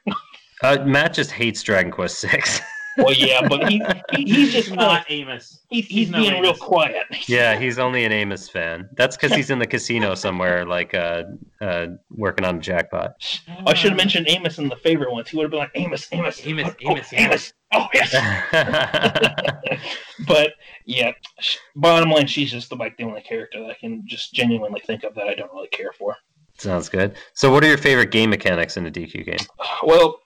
uh, 0.63 0.77
Matt 0.85 1.13
just 1.13 1.31
hates 1.31 1.63
Dragon 1.63 1.91
Quest 1.91 2.19
Six. 2.19 2.61
Well, 2.99 3.13
yeah, 3.13 3.47
but 3.47 3.69
he, 3.69 3.81
he 4.13 4.23
he's 4.23 4.51
just 4.51 4.69
not 4.69 4.77
not. 4.77 5.05
Amos. 5.09 5.61
He, 5.69 5.81
he's 5.81 5.87
he's 5.87 6.09
no 6.09 6.19
being 6.19 6.41
real 6.41 6.53
quiet. 6.53 7.05
yeah, 7.27 7.57
he's 7.57 7.79
only 7.79 8.05
an 8.05 8.11
Amos 8.11 8.49
fan. 8.49 8.89
That's 8.93 9.15
because 9.15 9.33
he's 9.33 9.49
in 9.49 9.59
the 9.59 9.67
casino 9.67 10.15
somewhere, 10.15 10.65
like 10.65 10.93
uh, 10.93 11.23
uh, 11.61 11.87
working 12.09 12.45
on 12.45 12.57
a 12.57 12.59
jackpot. 12.59 13.15
I 13.65 13.73
should 13.73 13.91
have 13.91 13.97
mentioned 13.97 14.27
Amos 14.29 14.57
in 14.57 14.69
the 14.69 14.75
favorite 14.75 15.11
ones. 15.11 15.29
He 15.29 15.37
would 15.37 15.43
have 15.43 15.51
been 15.51 15.59
like 15.59 15.71
Amos, 15.75 16.07
Amos, 16.11 16.45
Amos, 16.45 16.69
oh, 16.69 16.91
Amos, 16.91 17.11
yeah. 17.11 17.19
Amos. 17.21 17.53
Oh 17.71 17.87
yes. 17.93 18.11
but 20.27 20.53
yeah, 20.85 21.11
bottom 21.75 22.09
line, 22.09 22.27
she's 22.27 22.51
just 22.51 22.69
the, 22.69 22.75
like 22.75 22.97
the 22.97 23.03
only 23.03 23.21
character 23.21 23.61
that 23.61 23.69
I 23.69 23.75
can 23.75 24.03
just 24.07 24.33
genuinely 24.33 24.81
think 24.85 25.03
of 25.03 25.13
that 25.15 25.27
I 25.27 25.35
don't 25.35 25.51
really 25.53 25.67
care 25.67 25.91
for. 25.97 26.15
Sounds 26.57 26.89
good. 26.89 27.15
So, 27.33 27.51
what 27.51 27.63
are 27.63 27.67
your 27.67 27.77
favorite 27.77 28.11
game 28.11 28.31
mechanics 28.31 28.75
in 28.75 28.85
a 28.85 28.91
DQ 28.91 29.25
game? 29.25 29.47
Well, 29.83 30.19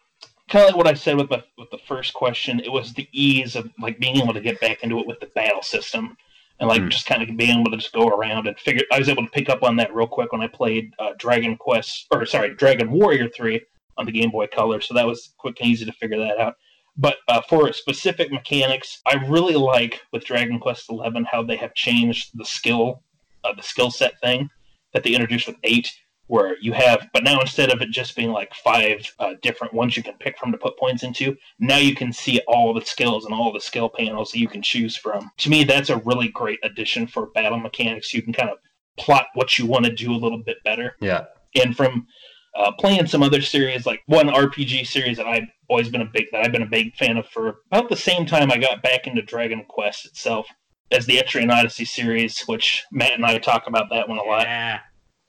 kind 0.50 0.64
of 0.64 0.70
like 0.70 0.78
what 0.78 0.88
I 0.88 0.94
said 0.94 1.18
with 1.18 1.30
the 1.30 1.44
with 1.58 1.70
the 1.72 1.80
first 1.88 2.14
question, 2.14 2.60
it 2.60 2.72
was 2.72 2.94
the 2.94 3.08
ease 3.12 3.56
of 3.56 3.70
like 3.80 4.00
being 4.00 4.18
able 4.18 4.34
to 4.34 4.42
get 4.42 4.60
back 4.60 4.84
into 4.84 5.00
it 5.00 5.08
with 5.08 5.20
the 5.20 5.28
battle 5.28 5.62
system, 5.62 6.16
and 6.60 6.70
like 6.70 6.82
Hmm. 6.82 6.90
just 6.90 7.06
kind 7.06 7.22
of 7.24 7.36
being 7.38 7.60
able 7.60 7.72
to 7.72 7.78
just 7.78 7.94
go 7.94 8.08
around 8.08 8.48
and 8.48 8.58
figure. 8.60 8.84
I 8.92 9.00
was 9.00 9.10
able 9.10 9.24
to 9.26 9.32
pick 9.32 9.50
up 9.50 9.64
on 9.64 9.76
that 9.78 9.94
real 9.94 10.08
quick 10.08 10.32
when 10.32 10.42
I 10.42 10.48
played 10.48 10.94
uh, 11.00 11.12
Dragon 11.18 11.56
Quest, 11.58 12.08
or 12.12 12.26
sorry, 12.26 12.56
Dragon 12.56 12.92
Warrior 12.92 13.30
Three 13.30 13.62
on 13.98 14.06
the 14.06 14.12
Game 14.12 14.32
Boy 14.32 14.48
Color. 14.48 14.82
So 14.82 14.94
that 14.94 15.06
was 15.08 15.34
quick 15.38 15.60
and 15.62 15.70
easy 15.70 15.86
to 15.86 15.94
figure 15.94 16.18
that 16.20 16.40
out. 16.40 16.56
But 16.96 17.18
uh, 17.28 17.42
for 17.50 17.72
specific 17.74 18.32
mechanics, 18.32 19.02
I 19.08 19.16
really 19.28 19.56
like 19.56 20.02
with 20.12 20.26
Dragon 20.26 20.60
Quest 20.60 20.90
Eleven 20.90 21.26
how 21.26 21.42
they 21.42 21.56
have 21.56 21.74
changed 21.74 22.32
the 22.36 22.46
skill, 22.46 23.02
uh, 23.44 23.54
the 23.56 23.64
skill 23.64 23.90
set 23.90 24.20
thing 24.22 24.50
that 24.94 25.04
they 25.04 25.12
introduced 25.12 25.48
with 25.48 25.56
eight 25.64 25.90
where 26.28 26.58
you 26.62 26.72
have, 26.74 27.08
but 27.14 27.24
now 27.24 27.40
instead 27.42 27.72
of 27.72 27.82
it 27.82 27.90
just 27.90 28.16
being 28.16 28.32
like 28.32 28.54
five 28.54 29.14
uh, 29.20 29.34
different 29.42 29.74
ones 29.74 29.98
you 29.98 30.04
can 30.04 30.16
pick 30.20 30.38
from 30.38 30.52
to 30.52 30.58
put 30.58 30.78
points 30.78 31.04
into, 31.04 31.36
now 31.60 31.78
you 31.78 31.94
can 31.94 32.14
see 32.14 32.42
all 32.48 32.74
the 32.74 32.86
skills 32.86 33.26
and 33.26 33.34
all 33.34 33.52
the 33.52 33.60
skill 33.60 33.90
panels 33.90 34.32
that 34.32 34.40
you 34.40 34.48
can 34.48 34.62
choose 34.62 34.96
from. 34.96 35.30
To 35.40 35.50
me, 35.50 35.64
that's 35.64 35.90
a 35.90 35.98
really 35.98 36.30
great 36.30 36.60
addition 36.64 37.08
for 37.08 37.28
battle 37.28 37.60
mechanics. 37.60 38.14
You 38.14 38.22
can 38.22 38.34
kind 38.34 38.50
of 38.50 38.58
plot 38.98 39.28
what 39.34 39.58
you 39.60 39.66
want 39.66 39.86
to 39.86 39.94
do 39.94 40.14
a 40.14 40.16
little 40.16 40.42
bit 40.42 40.58
better. 40.64 40.96
Yeah. 41.02 41.26
And 41.56 41.76
from 41.76 42.08
uh, 42.56 42.72
playing 42.80 43.08
some 43.08 43.24
other 43.24 43.42
series, 43.42 43.86
like 43.86 44.02
one 44.06 44.28
RPG 44.28 44.88
series 44.88 45.18
that 45.18 45.28
I've 45.28 45.48
always 45.70 45.90
been 45.90 46.02
a 46.02 46.10
big 46.12 46.26
that 46.32 46.46
I've 46.46 46.52
been 46.52 46.64
a 46.64 46.68
big 46.68 46.96
fan 46.96 47.18
of 47.18 47.28
for 47.28 47.58
about 47.72 47.90
the 47.90 47.96
same 47.96 48.26
time 48.26 48.52
I 48.52 48.58
got 48.58 48.84
back 48.84 49.08
into 49.08 49.22
Dragon 49.22 49.66
Quest 49.68 50.06
itself 50.06 50.48
as 50.92 51.06
the 51.06 51.18
Etrian 51.18 51.52
Odyssey 51.52 51.86
series, 51.86 52.42
which 52.46 52.86
Matt 52.92 53.14
and 53.14 53.26
I 53.26 53.38
talk 53.40 53.68
about 53.68 53.90
that 53.90 54.08
one 54.08 54.20
a 54.20 54.24
lot. 54.24 54.44
Yeah. 54.44 54.80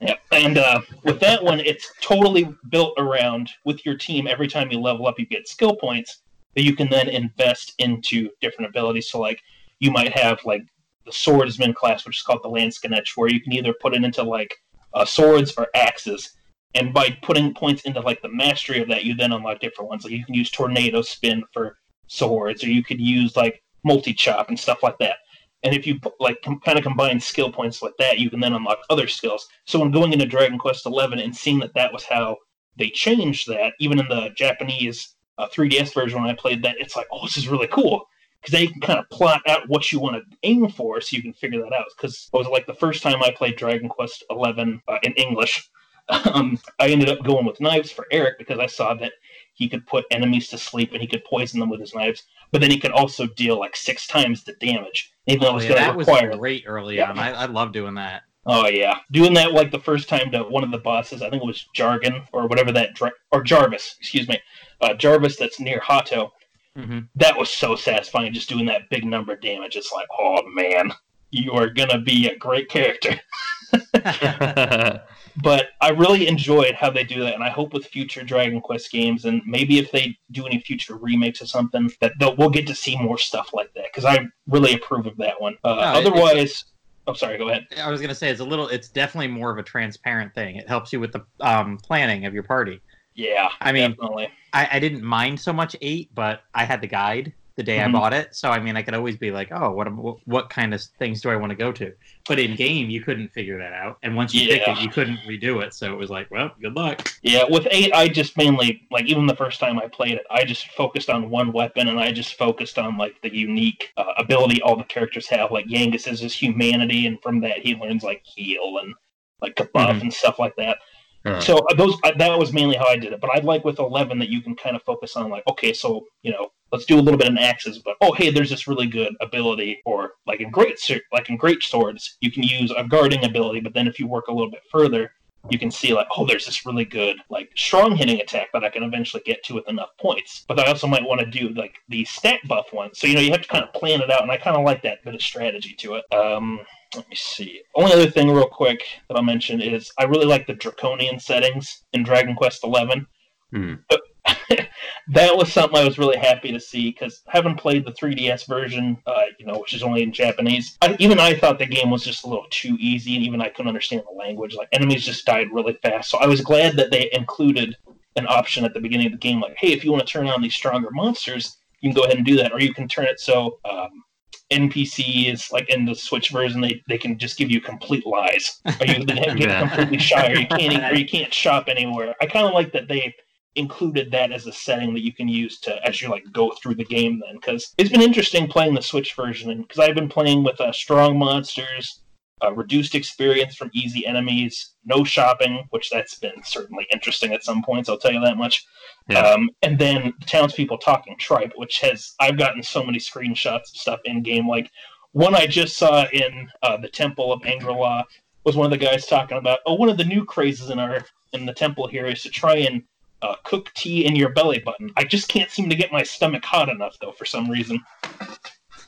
Yep. 0.05 0.19
And 0.31 0.57
uh, 0.57 0.81
with 1.03 1.19
that 1.21 1.43
one, 1.43 1.59
it's 1.59 1.91
totally 2.01 2.53
built 2.69 2.93
around 2.97 3.49
with 3.63 3.85
your 3.85 3.97
team. 3.97 4.27
Every 4.27 4.47
time 4.47 4.71
you 4.71 4.79
level 4.79 5.07
up, 5.07 5.19
you 5.19 5.25
get 5.25 5.47
skill 5.47 5.75
points 5.75 6.21
that 6.55 6.63
you 6.63 6.75
can 6.75 6.89
then 6.89 7.09
invest 7.09 7.73
into 7.79 8.29
different 8.41 8.69
abilities. 8.69 9.09
So, 9.09 9.19
like, 9.19 9.41
you 9.79 9.91
might 9.91 10.15
have 10.17 10.39
like 10.45 10.63
the 11.05 11.11
swordsman 11.11 11.73
class, 11.73 12.05
which 12.05 12.17
is 12.17 12.21
called 12.23 12.43
the 12.43 12.49
Landsknecht, 12.49 13.09
where 13.15 13.29
you 13.29 13.41
can 13.41 13.53
either 13.53 13.73
put 13.81 13.95
it 13.95 14.03
into 14.03 14.23
like 14.23 14.53
uh, 14.93 15.05
swords 15.05 15.53
or 15.57 15.67
axes. 15.75 16.31
And 16.75 16.93
by 16.93 17.17
putting 17.21 17.53
points 17.53 17.83
into 17.83 18.01
like 18.01 18.21
the 18.21 18.29
mastery 18.29 18.81
of 18.81 18.87
that, 18.89 19.05
you 19.05 19.15
then 19.15 19.31
unlock 19.31 19.59
different 19.59 19.89
ones. 19.89 20.03
Like 20.03 20.13
you 20.13 20.25
can 20.25 20.35
use 20.35 20.51
tornado 20.51 21.01
spin 21.01 21.43
for 21.51 21.77
swords, 22.07 22.63
or 22.63 22.69
you 22.69 22.83
could 22.83 22.99
use 22.99 23.35
like 23.35 23.63
multi 23.83 24.13
chop 24.13 24.49
and 24.49 24.59
stuff 24.59 24.83
like 24.83 24.97
that. 24.99 25.17
And 25.65 25.73
if 25.73 25.87
you 25.87 25.99
like 26.19 26.41
com- 26.43 26.59
kind 26.59 26.77
of 26.77 26.83
combine 26.83 27.19
skill 27.19 27.51
points 27.51 27.81
like 27.81 27.97
that, 27.97 28.19
you 28.19 28.29
can 28.29 28.39
then 28.39 28.53
unlock 28.53 28.81
other 28.91 29.07
skills. 29.07 29.47
So 29.65 29.79
when 29.79 29.89
going 29.89 30.13
into 30.13 30.27
Dragon 30.27 30.59
Quest 30.59 30.83
XI 30.83 31.23
and 31.23 31.35
seeing 31.35 31.59
that 31.59 31.73
that 31.73 31.91
was 31.91 32.03
how 32.03 32.37
they 32.77 32.89
changed 32.91 33.47
that, 33.49 33.73
even 33.79 33.99
in 33.99 34.07
the 34.07 34.29
Japanese 34.37 35.15
uh, 35.39 35.47
3DS 35.47 35.91
version 35.91 36.21
when 36.21 36.29
I 36.29 36.35
played 36.35 36.61
that, 36.63 36.75
it's 36.79 36.95
like, 36.95 37.07
oh, 37.11 37.25
this 37.25 37.35
is 37.35 37.47
really 37.47 37.67
cool 37.67 38.07
because 38.39 38.51
they 38.51 38.67
can 38.67 38.79
kind 38.79 38.99
of 38.99 39.09
plot 39.09 39.41
out 39.47 39.67
what 39.67 39.91
you 39.91 39.99
want 39.99 40.17
to 40.17 40.37
aim 40.43 40.69
for, 40.69 41.01
so 41.01 41.15
you 41.17 41.23
can 41.23 41.33
figure 41.33 41.63
that 41.63 41.73
out. 41.73 41.85
Because 41.97 42.29
it 42.31 42.37
was 42.37 42.47
like 42.47 42.67
the 42.67 42.75
first 42.75 43.01
time 43.01 43.23
I 43.23 43.31
played 43.31 43.55
Dragon 43.55 43.89
Quest 43.89 44.23
XI 44.31 44.81
uh, 44.87 44.97
in 45.01 45.13
English, 45.13 45.67
um, 46.09 46.59
I 46.79 46.89
ended 46.89 47.09
up 47.09 47.23
going 47.23 47.47
with 47.47 47.59
knives 47.59 47.91
for 47.91 48.05
Erik 48.11 48.37
because 48.37 48.59
I 48.59 48.67
saw 48.67 48.93
that 48.93 49.13
he 49.55 49.67
could 49.67 49.85
put 49.87 50.05
enemies 50.11 50.47
to 50.49 50.57
sleep 50.57 50.91
and 50.93 51.01
he 51.01 51.07
could 51.07 51.23
poison 51.25 51.59
them 51.59 51.69
with 51.69 51.79
his 51.79 51.95
knives, 51.95 52.23
but 52.51 52.61
then 52.61 52.69
he 52.71 52.79
could 52.79 52.91
also 52.91 53.25
deal 53.25 53.59
like 53.59 53.75
six 53.75 54.05
times 54.07 54.43
the 54.43 54.53
damage. 54.53 55.11
Even 55.27 55.41
though 55.41 55.47
it 55.47 55.51
Oh, 55.51 55.55
was 55.55 55.65
yeah, 55.65 55.73
that 55.75 55.95
was 55.97 56.07
great 56.37 56.63
early 56.67 56.97
Yeah. 56.97 57.09
on. 57.09 57.17
I, 57.17 57.31
I 57.31 57.45
love 57.45 57.71
doing 57.71 57.95
that. 57.95 58.23
Oh 58.45 58.67
yeah, 58.67 58.99
doing 59.11 59.33
that 59.33 59.53
like 59.53 59.71
the 59.71 59.79
first 59.79 60.07
time 60.07 60.29
to 60.31 60.43
one 60.43 60.63
of 60.63 60.69
the 60.69 60.77
bosses. 60.77 61.23
I 61.23 61.29
think 61.31 61.41
it 61.41 61.47
was 61.47 61.65
Jargon 61.73 62.21
or 62.31 62.45
whatever 62.47 62.71
that 62.73 62.91
or 63.31 63.41
Jarvis. 63.41 63.95
Excuse 63.99 64.27
me, 64.27 64.39
uh, 64.81 64.93
Jarvis. 64.93 65.35
That's 65.37 65.59
near 65.59 65.79
Hotto. 65.79 66.29
hmm 66.75 66.99
That 67.15 67.35
was 67.37 67.49
so 67.49 67.75
satisfying. 67.75 68.33
Just 68.33 68.49
doing 68.49 68.67
that 68.67 68.87
big 68.91 69.03
number 69.03 69.33
of 69.33 69.41
damage. 69.41 69.75
It's 69.75 69.91
like, 69.91 70.07
oh 70.19 70.43
man, 70.53 70.91
you 71.31 71.53
are 71.53 71.69
gonna 71.69 71.97
be 71.99 72.27
a 72.27 72.37
great 72.37 72.69
character. 72.69 73.19
But 75.41 75.67
I 75.81 75.89
really 75.89 76.27
enjoyed 76.27 76.75
how 76.75 76.89
they 76.89 77.03
do 77.03 77.21
that, 77.23 77.33
and 77.33 77.43
I 77.43 77.49
hope 77.49 77.73
with 77.73 77.85
future 77.85 78.23
Dragon 78.23 78.61
Quest 78.61 78.89
games, 78.91 79.25
and 79.25 79.41
maybe 79.45 79.79
if 79.79 79.91
they 79.91 80.17
do 80.31 80.45
any 80.45 80.59
future 80.59 80.95
remakes 80.95 81.41
or 81.41 81.45
something, 81.45 81.91
that 81.99 82.13
they'll, 82.19 82.35
we'll 82.37 82.49
get 82.49 82.65
to 82.67 82.75
see 82.75 82.97
more 82.97 83.17
stuff 83.17 83.49
like 83.53 83.73
that. 83.73 83.85
Because 83.85 84.05
I 84.05 84.25
really 84.47 84.73
approve 84.73 85.07
of 85.07 85.17
that 85.17 85.39
one. 85.41 85.57
Uh, 85.63 85.75
No, 85.75 85.81
otherwise, 85.81 86.65
oh 87.07 87.13
sorry, 87.13 87.37
go 87.37 87.49
ahead. 87.49 87.67
I 87.77 87.91
was 87.91 87.99
gonna 87.99 88.15
say 88.15 88.29
it's 88.29 88.39
a 88.39 88.45
little. 88.45 88.69
It's 88.69 88.87
definitely 88.87 89.27
more 89.27 89.51
of 89.51 89.57
a 89.57 89.63
transparent 89.63 90.33
thing. 90.33 90.55
It 90.55 90.69
helps 90.69 90.93
you 90.93 91.01
with 91.01 91.11
the 91.11 91.25
um, 91.41 91.77
planning 91.79 92.25
of 92.25 92.33
your 92.33 92.43
party. 92.43 92.79
Yeah, 93.13 93.49
I 93.59 93.71
mean, 93.73 93.91
definitely. 93.91 94.29
I, 94.53 94.69
I 94.73 94.79
didn't 94.79 95.03
mind 95.03 95.39
so 95.39 95.51
much 95.51 95.75
eight, 95.81 96.11
but 96.15 96.43
I 96.53 96.63
had 96.63 96.79
the 96.79 96.87
guide 96.87 97.33
the 97.57 97.63
day 97.63 97.77
Mhm. 97.77 97.85
I 97.85 97.91
bought 97.91 98.13
it, 98.13 98.35
so 98.35 98.49
I 98.49 98.59
mean, 98.59 98.75
I 98.75 98.81
could 98.81 98.93
always 98.93 99.15
be 99.15 99.31
like, 99.31 99.49
oh, 99.51 99.71
what 99.71 99.87
what, 100.27 100.49
kind 100.49 100.73
of 100.73 100.81
things 100.99 101.21
do 101.21 101.29
I 101.29 101.37
want 101.37 101.51
to 101.51 101.55
go 101.55 101.71
to? 101.71 101.93
But 102.27 102.37
in 102.39 102.55
game, 102.55 102.89
you 102.89 103.01
couldn't 103.01 103.29
figure 103.29 103.57
that 103.57 103.71
out, 103.71 103.97
and 104.03 104.15
once 104.15 104.33
you 104.33 104.47
picked 104.47 104.67
it, 104.67 104.79
you 104.79 104.89
couldn't 104.89 105.19
redo 105.27 105.63
it. 105.63 105.73
So 105.73 105.93
it 105.93 105.97
was 105.97 106.09
like, 106.09 106.29
well, 106.31 106.51
good 106.61 106.75
luck. 106.75 107.09
Yeah, 107.21 107.45
with 107.49 107.65
eight, 107.71 107.93
I 107.93 108.09
just 108.09 108.35
mainly 108.37 108.81
like 108.91 109.05
even 109.05 109.25
the 109.25 109.35
first 109.35 109.59
time 109.59 109.79
I 109.79 109.87
played 109.87 110.13
it, 110.15 110.25
I 110.29 110.43
just 110.43 110.67
focused 110.71 111.09
on 111.09 111.29
one 111.29 111.53
weapon, 111.53 111.87
and 111.87 111.99
I 111.99 112.11
just 112.11 112.35
focused 112.35 112.77
on 112.77 112.97
like 112.97 113.21
the 113.21 113.33
unique 113.33 113.93
uh, 113.95 114.13
ability 114.17 114.61
all 114.61 114.75
the 114.75 114.83
characters 114.83 115.27
have. 115.29 115.51
Like 115.51 115.65
Yangus 115.67 116.07
is 116.11 116.19
his 116.19 116.33
humanity, 116.33 117.07
and 117.07 117.21
from 117.21 117.39
that 117.41 117.59
he 117.59 117.75
learns 117.75 118.03
like 118.03 118.21
heal 118.25 118.79
and 118.81 118.93
like 119.41 119.55
kabuff 119.55 119.97
Mhm. 119.97 120.01
and 120.01 120.13
stuff 120.13 120.39
like 120.39 120.55
that. 120.57 120.77
Uh-huh. 121.25 121.41
So 121.41 121.57
uh, 121.57 121.73
those 121.73 121.95
uh, 122.03 122.11
that 122.17 122.37
was 122.37 122.53
mainly 122.53 122.75
how 122.75 122.87
I 122.87 122.97
did 122.97 123.11
it. 123.11 123.19
But 123.19 123.31
I'd 123.33 123.43
like 123.43 123.65
with 123.65 123.79
eleven 123.79 124.19
that 124.19 124.29
you 124.29 124.41
can 124.41 124.55
kind 124.55 124.75
of 124.75 124.83
focus 124.83 125.15
on 125.15 125.29
like, 125.29 125.43
okay, 125.47 125.73
so 125.73 126.05
you 126.21 126.31
know, 126.31 126.51
let's 126.71 126.85
do 126.85 126.99
a 126.99 127.01
little 127.01 127.17
bit 127.17 127.27
in 127.27 127.37
axes, 127.37 127.79
but 127.79 127.95
oh 128.01 128.13
hey, 128.13 128.29
there's 128.29 128.49
this 128.49 128.67
really 128.67 128.87
good 128.87 129.13
ability, 129.21 129.81
or 129.85 130.13
like 130.27 130.39
in 130.39 130.51
great 130.51 130.77
like 131.11 131.29
in 131.29 131.37
great 131.37 131.63
swords, 131.63 132.17
you 132.21 132.31
can 132.31 132.43
use 132.43 132.71
a 132.77 132.83
guarding 132.83 133.25
ability, 133.25 133.59
but 133.59 133.73
then 133.73 133.87
if 133.87 133.99
you 133.99 134.07
work 134.07 134.27
a 134.27 134.31
little 134.31 134.51
bit 134.51 134.61
further, 134.71 135.11
you 135.49 135.59
can 135.59 135.71
see 135.71 135.93
like, 135.93 136.07
oh, 136.15 136.25
there's 136.25 136.45
this 136.45 136.65
really 136.65 136.85
good 136.85 137.17
like 137.29 137.49
strong 137.55 137.95
hitting 137.95 138.19
attack 138.21 138.47
that 138.53 138.63
I 138.63 138.69
can 138.69 138.83
eventually 138.83 139.23
get 139.25 139.43
to 139.45 139.53
with 139.53 139.67
enough 139.67 139.89
points. 139.99 140.45
But 140.47 140.59
I 140.59 140.65
also 140.65 140.87
might 140.87 141.03
want 141.03 141.21
to 141.21 141.25
do 141.25 141.49
like 141.49 141.75
the 141.89 142.05
stat 142.05 142.39
buff 142.47 142.67
one. 142.71 142.93
So 142.93 143.07
you 143.07 143.15
know, 143.15 143.21
you 143.21 143.31
have 143.31 143.41
to 143.41 143.47
kind 143.47 143.63
of 143.63 143.73
plan 143.73 144.01
it 144.01 144.11
out, 144.11 144.21
and 144.21 144.31
I 144.31 144.37
kind 144.37 144.57
of 144.57 144.65
like 144.65 144.81
that 144.83 145.03
bit 145.03 145.15
of 145.15 145.21
strategy 145.21 145.75
to 145.79 145.95
it. 145.95 146.13
Um, 146.13 146.59
let 146.95 147.07
me 147.09 147.15
see. 147.15 147.61
Only 147.75 147.93
other 147.93 148.09
thing, 148.09 148.31
real 148.31 148.47
quick, 148.47 148.83
that 149.07 149.17
I'll 149.17 149.23
mention 149.23 149.61
is 149.61 149.91
I 149.99 150.03
really 150.05 150.25
like 150.25 150.47
the 150.47 150.53
draconian 150.53 151.19
settings 151.19 151.83
in 151.93 152.03
Dragon 152.03 152.35
Quest 152.35 152.63
Eleven. 152.63 153.05
Hmm. 153.51 153.73
that 155.09 155.35
was 155.35 155.53
something 155.53 155.77
I 155.77 155.83
was 155.83 155.99
really 155.99 156.17
happy 156.17 156.51
to 156.51 156.59
see 156.59 156.89
because 156.89 157.21
having 157.27 157.55
played 157.55 157.85
the 157.85 157.91
3DS 157.91 158.47
version, 158.47 158.97
uh, 159.05 159.23
you 159.39 159.45
know, 159.45 159.59
which 159.59 159.73
is 159.73 159.83
only 159.83 160.01
in 160.01 160.11
Japanese, 160.11 160.77
I, 160.81 160.95
even 160.99 161.19
I 161.19 161.35
thought 161.35 161.59
the 161.59 161.65
game 161.65 161.91
was 161.91 162.03
just 162.03 162.23
a 162.23 162.27
little 162.27 162.47
too 162.49 162.75
easy, 162.79 163.15
and 163.15 163.23
even 163.23 163.41
I 163.41 163.49
couldn't 163.49 163.67
understand 163.67 164.03
the 164.09 164.17
language. 164.17 164.55
Like 164.55 164.69
enemies 164.71 165.05
just 165.05 165.25
died 165.25 165.47
really 165.51 165.77
fast, 165.83 166.09
so 166.09 166.17
I 166.17 166.27
was 166.27 166.41
glad 166.41 166.75
that 166.77 166.91
they 166.91 167.09
included 167.13 167.75
an 168.15 168.25
option 168.27 168.65
at 168.65 168.73
the 168.73 168.79
beginning 168.79 169.07
of 169.07 169.11
the 169.11 169.17
game, 169.17 169.41
like, 169.41 169.55
hey, 169.57 169.73
if 169.73 169.83
you 169.83 169.91
want 169.91 170.05
to 170.05 170.11
turn 170.11 170.27
on 170.27 170.41
these 170.41 170.55
stronger 170.55 170.89
monsters, 170.91 171.57
you 171.81 171.89
can 171.89 171.95
go 171.95 172.05
ahead 172.05 172.17
and 172.17 172.25
do 172.25 172.37
that, 172.37 172.51
or 172.51 172.59
you 172.59 172.73
can 172.73 172.87
turn 172.87 173.05
it 173.05 173.19
so. 173.19 173.59
Um, 173.65 174.03
NPCs 174.51 175.51
like 175.51 175.69
in 175.69 175.85
the 175.85 175.95
Switch 175.95 176.29
version, 176.29 176.61
they, 176.61 176.79
they 176.87 176.99
can 176.99 177.17
just 177.17 177.35
give 177.35 177.49
you 177.49 177.59
complete 177.59 178.05
lies, 178.05 178.61
or 178.79 178.85
you 178.85 179.03
get 179.05 179.35
completely 179.59 179.97
shy, 179.97 180.27
or 180.31 180.35
you 180.35 180.45
can't 180.45 180.93
or 180.93 180.95
you 180.95 181.07
can't 181.07 181.33
shop 181.33 181.65
anywhere. 181.67 182.13
I 182.21 182.27
kind 182.27 182.45
of 182.45 182.53
like 182.53 182.71
that 182.73 182.87
they 182.87 183.15
included 183.55 184.11
that 184.11 184.31
as 184.31 184.47
a 184.47 184.51
setting 184.51 184.93
that 184.93 185.03
you 185.03 185.13
can 185.13 185.27
use 185.27 185.59
to 185.59 185.85
as 185.87 186.01
you 186.01 186.09
like 186.09 186.23
go 186.33 186.51
through 186.61 186.75
the 186.75 186.83
game 186.85 187.21
then 187.25 187.35
because 187.35 187.73
it's 187.77 187.89
been 187.89 188.01
interesting 188.01 188.47
playing 188.47 188.73
the 188.73 188.81
switch 188.81 189.13
version 189.15 189.61
because 189.61 189.79
i've 189.79 189.95
been 189.95 190.09
playing 190.09 190.43
with 190.43 190.59
uh, 190.59 190.71
strong 190.71 191.17
monsters 191.17 192.01
uh, 192.43 192.51
reduced 192.53 192.95
experience 192.95 193.55
from 193.55 193.71
easy 193.73 194.05
enemies 194.05 194.73
no 194.83 195.03
shopping 195.05 195.65
which 195.69 195.89
that's 195.89 196.15
been 196.19 196.43
certainly 196.43 196.85
interesting 196.91 197.31
at 197.33 197.43
some 197.43 197.63
points 197.63 197.87
i'll 197.87 197.97
tell 197.97 198.11
you 198.11 198.19
that 198.19 198.37
much 198.37 198.65
Yeah. 199.09 199.19
um, 199.19 199.49
and 199.61 199.79
then 199.79 200.13
the 200.19 200.25
townspeople 200.25 200.79
talking 200.79 201.15
tripe 201.17 201.53
which 201.55 201.79
has 201.79 202.13
i've 202.19 202.37
gotten 202.37 202.61
so 202.61 202.83
many 202.83 202.99
screenshots 202.99 203.71
of 203.71 203.77
stuff 203.77 203.99
in 204.03 204.21
game 204.21 204.49
like 204.49 204.69
one 205.13 205.33
i 205.33 205.47
just 205.47 205.77
saw 205.77 206.05
in 206.11 206.49
uh, 206.61 206.75
the 206.77 206.89
temple 206.89 207.31
of 207.31 207.41
Angri-La 207.43 208.03
was 208.43 208.55
one 208.57 208.65
of 208.65 208.71
the 208.77 208.85
guys 208.85 209.05
talking 209.07 209.37
about 209.37 209.59
oh 209.65 209.75
one 209.75 209.87
of 209.89 209.97
the 209.97 210.03
new 210.03 210.25
crazes 210.25 210.69
in 210.69 210.77
our 210.77 211.05
in 211.31 211.45
the 211.45 211.53
temple 211.53 211.87
here 211.87 212.05
is 212.05 212.21
to 212.23 212.29
try 212.29 212.55
and 212.57 212.83
uh, 213.21 213.35
cook 213.43 213.71
tea 213.73 214.05
in 214.05 214.15
your 214.15 214.29
belly 214.29 214.59
button. 214.59 214.91
I 214.97 215.03
just 215.03 215.27
can't 215.27 215.49
seem 215.49 215.69
to 215.69 215.75
get 215.75 215.91
my 215.91 216.03
stomach 216.03 216.43
hot 216.43 216.69
enough 216.69 216.97
though 217.01 217.11
for 217.13 217.25
some 217.25 217.49
reason. 217.49 217.79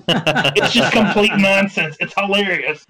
It's 0.10 0.74
just 0.74 0.94
complete 0.94 1.36
nonsense. 1.38 1.98
It's 2.00 2.14
hilarious. 2.14 2.86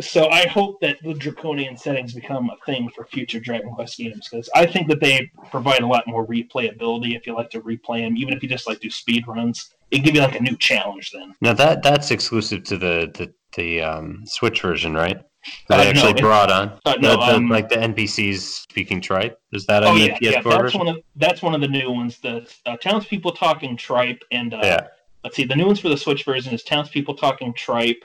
So 0.00 0.28
I 0.28 0.46
hope 0.46 0.80
that 0.80 0.98
the 1.02 1.14
draconian 1.14 1.76
settings 1.76 2.12
become 2.12 2.50
a 2.50 2.64
thing 2.66 2.90
for 2.94 3.06
future 3.06 3.40
Dragon 3.40 3.70
Quest 3.72 3.96
games 3.96 4.28
because 4.30 4.48
I 4.54 4.66
think 4.66 4.88
that 4.88 5.00
they 5.00 5.30
provide 5.50 5.80
a 5.80 5.86
lot 5.86 6.06
more 6.06 6.26
replayability 6.26 7.16
if 7.16 7.26
you 7.26 7.34
like 7.34 7.50
to 7.50 7.60
replay 7.60 8.04
them, 8.04 8.16
even 8.16 8.34
if 8.34 8.42
you 8.42 8.48
just 8.48 8.66
like 8.66 8.80
do 8.80 8.90
speed 8.90 9.26
runs. 9.26 9.72
It 9.90 10.00
give 10.00 10.14
you 10.14 10.20
like 10.20 10.38
a 10.38 10.42
new 10.42 10.56
challenge 10.56 11.12
then. 11.12 11.34
now 11.40 11.54
that 11.54 11.82
that's 11.82 12.10
exclusive 12.10 12.64
to 12.64 12.76
the 12.76 13.10
the, 13.14 13.32
the 13.56 13.80
um, 13.80 14.24
Switch 14.26 14.60
version, 14.60 14.94
right? 14.94 15.22
Uh, 15.68 15.76
That 15.76 15.84
no, 15.84 15.90
actually 15.90 16.10
it- 16.12 16.18
brought 16.20 16.50
on 16.50 16.72
Uh, 16.84 16.94
no, 17.00 17.10
The- 17.10 17.16
the- 17.16 17.34
um, 17.36 17.48
like 17.48 17.68
the 17.68 17.76
NPCs 17.76 18.38
speaking 18.70 19.00
tripe. 19.00 19.40
Is 19.52 19.66
that 19.66 19.82
on 19.82 19.90
oh 19.96 19.98
the 19.98 20.06
yeah, 20.06 20.18
PS4 20.18 20.20
yeah. 20.20 20.30
That's 20.42 20.44
version? 20.62 20.78
one 20.78 20.88
of 20.88 20.96
that's 21.16 21.42
one 21.42 21.54
of 21.54 21.60
the 21.60 21.68
new 21.68 21.90
ones. 21.90 22.18
The 22.18 22.48
uh, 22.66 22.76
townspeople 22.76 23.32
talking 23.32 23.76
tripe 23.76 24.22
and 24.30 24.54
uh, 24.54 24.60
yeah. 24.62 24.86
let's 25.24 25.36
see, 25.36 25.44
the 25.44 25.56
new 25.56 25.66
ones 25.66 25.80
for 25.80 25.88
the 25.88 25.96
Switch 25.96 26.24
version 26.24 26.54
is 26.54 26.62
townspeople 26.62 27.14
talking 27.14 27.52
tripe, 27.54 28.04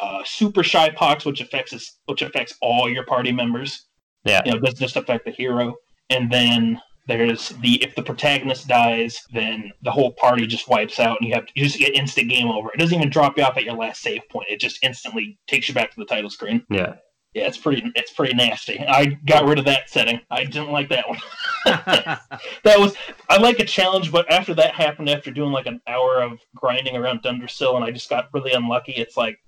uh, 0.00 0.22
super 0.24 0.62
shy 0.62 0.90
pox, 0.90 1.24
which 1.24 1.40
affects 1.40 1.72
us, 1.72 1.96
which 2.06 2.22
affects 2.22 2.56
all 2.62 2.88
your 2.88 3.04
party 3.04 3.32
members. 3.32 3.84
Yeah. 4.24 4.42
you 4.44 4.52
know, 4.52 4.58
doesn't 4.58 4.78
just 4.80 4.96
affect 4.96 5.24
the 5.24 5.30
hero. 5.30 5.76
And 6.10 6.30
then 6.30 6.80
there's 7.08 7.48
the 7.60 7.82
if 7.82 7.94
the 7.94 8.02
protagonist 8.02 8.68
dies, 8.68 9.24
then 9.32 9.72
the 9.82 9.90
whole 9.90 10.12
party 10.12 10.46
just 10.46 10.68
wipes 10.68 11.00
out, 11.00 11.18
and 11.18 11.28
you 11.28 11.34
have 11.34 11.46
you 11.54 11.64
just 11.64 11.78
get 11.78 11.94
instant 11.94 12.28
game 12.28 12.48
over. 12.48 12.70
It 12.72 12.78
doesn't 12.78 12.96
even 12.96 13.10
drop 13.10 13.36
you 13.36 13.44
off 13.44 13.56
at 13.56 13.64
your 13.64 13.74
last 13.74 14.02
save 14.02 14.28
point. 14.28 14.48
It 14.50 14.60
just 14.60 14.78
instantly 14.82 15.38
takes 15.48 15.68
you 15.68 15.74
back 15.74 15.90
to 15.90 15.96
the 15.98 16.04
title 16.04 16.30
screen. 16.30 16.64
Yeah. 16.70 16.96
Yeah, 17.34 17.46
it's 17.46 17.58
pretty 17.58 17.90
it's 17.94 18.12
pretty 18.12 18.34
nasty. 18.34 18.80
I 18.80 19.06
got 19.26 19.44
rid 19.44 19.58
of 19.58 19.64
that 19.66 19.90
setting. 19.90 20.20
I 20.30 20.44
didn't 20.44 20.70
like 20.70 20.88
that 20.88 21.08
one. 21.08 21.18
that 21.64 22.78
was 22.78 22.94
I 23.28 23.38
like 23.38 23.58
a 23.58 23.64
challenge, 23.64 24.10
but 24.10 24.30
after 24.30 24.54
that 24.54 24.74
happened, 24.74 25.08
after 25.08 25.30
doing 25.30 25.52
like 25.52 25.66
an 25.66 25.80
hour 25.86 26.22
of 26.22 26.40
grinding 26.54 26.96
around 26.96 27.22
Dundrasil, 27.22 27.76
and 27.76 27.84
I 27.84 27.90
just 27.90 28.08
got 28.10 28.28
really 28.32 28.52
unlucky. 28.52 28.92
It's 28.92 29.16
like, 29.16 29.38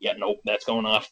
yeah, 0.00 0.12
nope, 0.16 0.38
that's 0.44 0.64
going 0.64 0.86
off. 0.86 1.10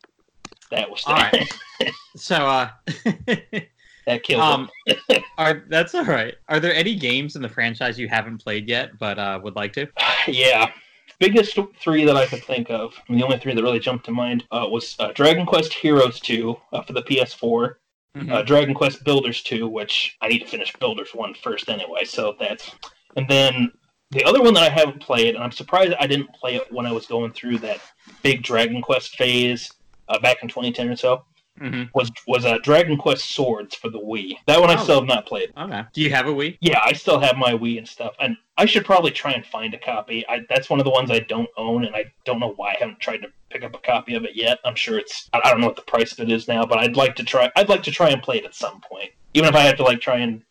That 0.70 0.90
was 0.90 1.02
All 1.06 1.14
right. 1.14 1.48
so, 2.16 2.36
uh, 2.36 2.70
that 4.06 4.22
killed 4.22 4.42
um, 4.42 4.68
are 5.38 5.64
that's 5.68 5.94
all 5.94 6.04
right. 6.04 6.34
Are 6.48 6.60
there 6.60 6.74
any 6.74 6.94
games 6.94 7.36
in 7.36 7.42
the 7.42 7.48
franchise 7.48 7.98
you 7.98 8.08
haven't 8.08 8.38
played 8.38 8.68
yet, 8.68 8.98
but 8.98 9.18
uh, 9.18 9.40
would 9.42 9.56
like 9.56 9.72
to? 9.74 9.86
yeah. 10.28 10.70
Biggest 11.18 11.58
three 11.80 12.04
that 12.04 12.16
I 12.16 12.26
could 12.26 12.42
think 12.42 12.70
of, 12.70 12.94
the 13.08 13.22
only 13.22 13.38
three 13.38 13.54
that 13.54 13.62
really 13.62 13.78
jumped 13.78 14.06
to 14.06 14.10
mind, 14.12 14.44
uh, 14.50 14.66
was 14.68 14.96
uh, 14.98 15.12
Dragon 15.12 15.46
Quest 15.46 15.72
Heroes 15.72 16.18
2 16.20 16.56
uh, 16.72 16.82
for 16.82 16.92
the 16.94 17.02
PS4, 17.02 17.74
Mhm. 18.16 18.30
uh, 18.30 18.42
Dragon 18.42 18.74
Quest 18.74 19.04
Builders 19.04 19.42
2, 19.42 19.66
which 19.68 20.16
I 20.20 20.28
need 20.28 20.40
to 20.40 20.46
finish 20.46 20.72
Builders 20.74 21.10
1 21.14 21.34
first 21.34 21.68
anyway, 21.70 22.04
so 22.04 22.34
that's. 22.38 22.70
And 23.16 23.26
then 23.28 23.72
the 24.10 24.22
other 24.24 24.42
one 24.42 24.52
that 24.54 24.64
I 24.64 24.68
haven't 24.68 25.00
played, 25.00 25.34
and 25.34 25.42
I'm 25.42 25.52
surprised 25.52 25.94
I 25.98 26.06
didn't 26.06 26.32
play 26.34 26.56
it 26.56 26.70
when 26.72 26.84
I 26.86 26.92
was 26.92 27.06
going 27.06 27.32
through 27.32 27.58
that 27.58 27.80
big 28.22 28.42
Dragon 28.42 28.82
Quest 28.82 29.16
phase 29.16 29.70
uh, 30.08 30.18
back 30.18 30.42
in 30.42 30.48
2010 30.48 30.90
or 30.90 30.96
so, 30.96 31.24
Mhm. 31.62 31.90
was 31.94 32.10
was 32.26 32.44
uh, 32.44 32.58
Dragon 32.62 32.96
Quest 32.96 33.30
Swords 33.30 33.74
for 33.74 33.88
the 33.88 33.98
Wii. 34.00 34.34
That 34.46 34.60
one 34.60 34.70
I 34.70 34.74
Oh. 34.74 34.82
still 34.82 34.96
have 35.00 35.08
not 35.08 35.26
played. 35.26 35.50
Okay. 35.56 35.82
Do 35.92 36.00
you 36.00 36.10
have 36.10 36.26
a 36.26 36.32
Wii? 36.32 36.58
Yeah, 36.60 36.80
I 36.84 36.92
still 36.92 37.20
have 37.20 37.36
my 37.36 37.52
Wii 37.52 37.78
and 37.78 37.86
stuff, 37.88 38.14
and 38.20 38.36
I 38.58 38.66
should 38.66 38.84
probably 38.84 39.10
try 39.12 39.32
and 39.32 39.46
find 39.46 39.72
a 39.74 39.78
copy. 39.78 40.24
I, 40.28 40.40
that's 40.48 40.68
one 40.68 40.80
of 40.80 40.84
the 40.84 40.90
ones 40.90 41.10
I 41.10 41.20
don't 41.20 41.48
own, 41.56 41.84
and 41.84 41.94
I 41.94 42.06
don't 42.24 42.40
know 42.40 42.52
why 42.56 42.70
I 42.72 42.76
haven't 42.80 43.00
tried 43.00 43.18
to 43.22 43.28
pick 43.50 43.62
up 43.62 43.74
a 43.74 43.78
copy 43.78 44.14
of 44.14 44.24
it 44.24 44.34
yet. 44.34 44.58
I'm 44.64 44.74
sure 44.74 44.98
it's 44.98 45.28
I 45.32 45.40
I 45.44 45.50
don't 45.50 45.60
know 45.60 45.66
what 45.68 45.76
the 45.76 45.82
price 45.82 46.12
of 46.12 46.20
it 46.20 46.30
is 46.32 46.48
now, 46.48 46.64
but 46.66 46.78
I'd 46.78 46.96
like 46.96 47.14
to 47.16 47.24
try. 47.24 47.50
I'd 47.56 47.68
like 47.68 47.82
to 47.84 47.90
try 47.92 48.10
and 48.10 48.22
play 48.22 48.38
it 48.38 48.44
at 48.44 48.54
some 48.54 48.80
point, 48.80 49.10
even 49.34 49.48
if 49.48 49.54
I 49.54 49.60
have 49.60 49.76
to 49.76 49.84
like 49.84 50.00
try 50.00 50.18
and 50.18 50.42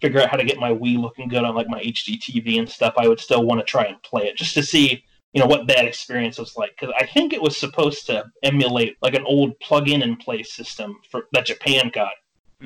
figure 0.00 0.20
out 0.20 0.30
how 0.30 0.36
to 0.36 0.44
get 0.44 0.58
my 0.58 0.70
Wii 0.72 0.96
looking 0.98 1.28
good 1.28 1.42
on 1.44 1.54
like 1.54 1.68
my 1.68 1.80
HD 1.80 2.18
TV 2.18 2.58
and 2.58 2.68
stuff. 2.68 2.94
I 2.96 3.08
would 3.08 3.20
still 3.20 3.44
want 3.44 3.60
to 3.60 3.64
try 3.64 3.84
and 3.84 4.00
play 4.02 4.26
it 4.28 4.36
just 4.36 4.54
to 4.54 4.62
see. 4.62 5.04
You 5.34 5.42
know 5.42 5.46
what 5.46 5.66
that 5.68 5.84
experience 5.84 6.38
was 6.38 6.56
like 6.56 6.72
because 6.78 6.94
I 6.98 7.04
think 7.06 7.32
it 7.32 7.42
was 7.42 7.56
supposed 7.56 8.06
to 8.06 8.24
emulate 8.42 8.96
like 9.02 9.14
an 9.14 9.24
old 9.26 9.58
plug-in 9.60 10.02
and 10.02 10.18
play 10.18 10.42
system 10.42 10.96
for 11.10 11.24
that 11.32 11.46
Japan 11.46 11.90
got 11.92 12.12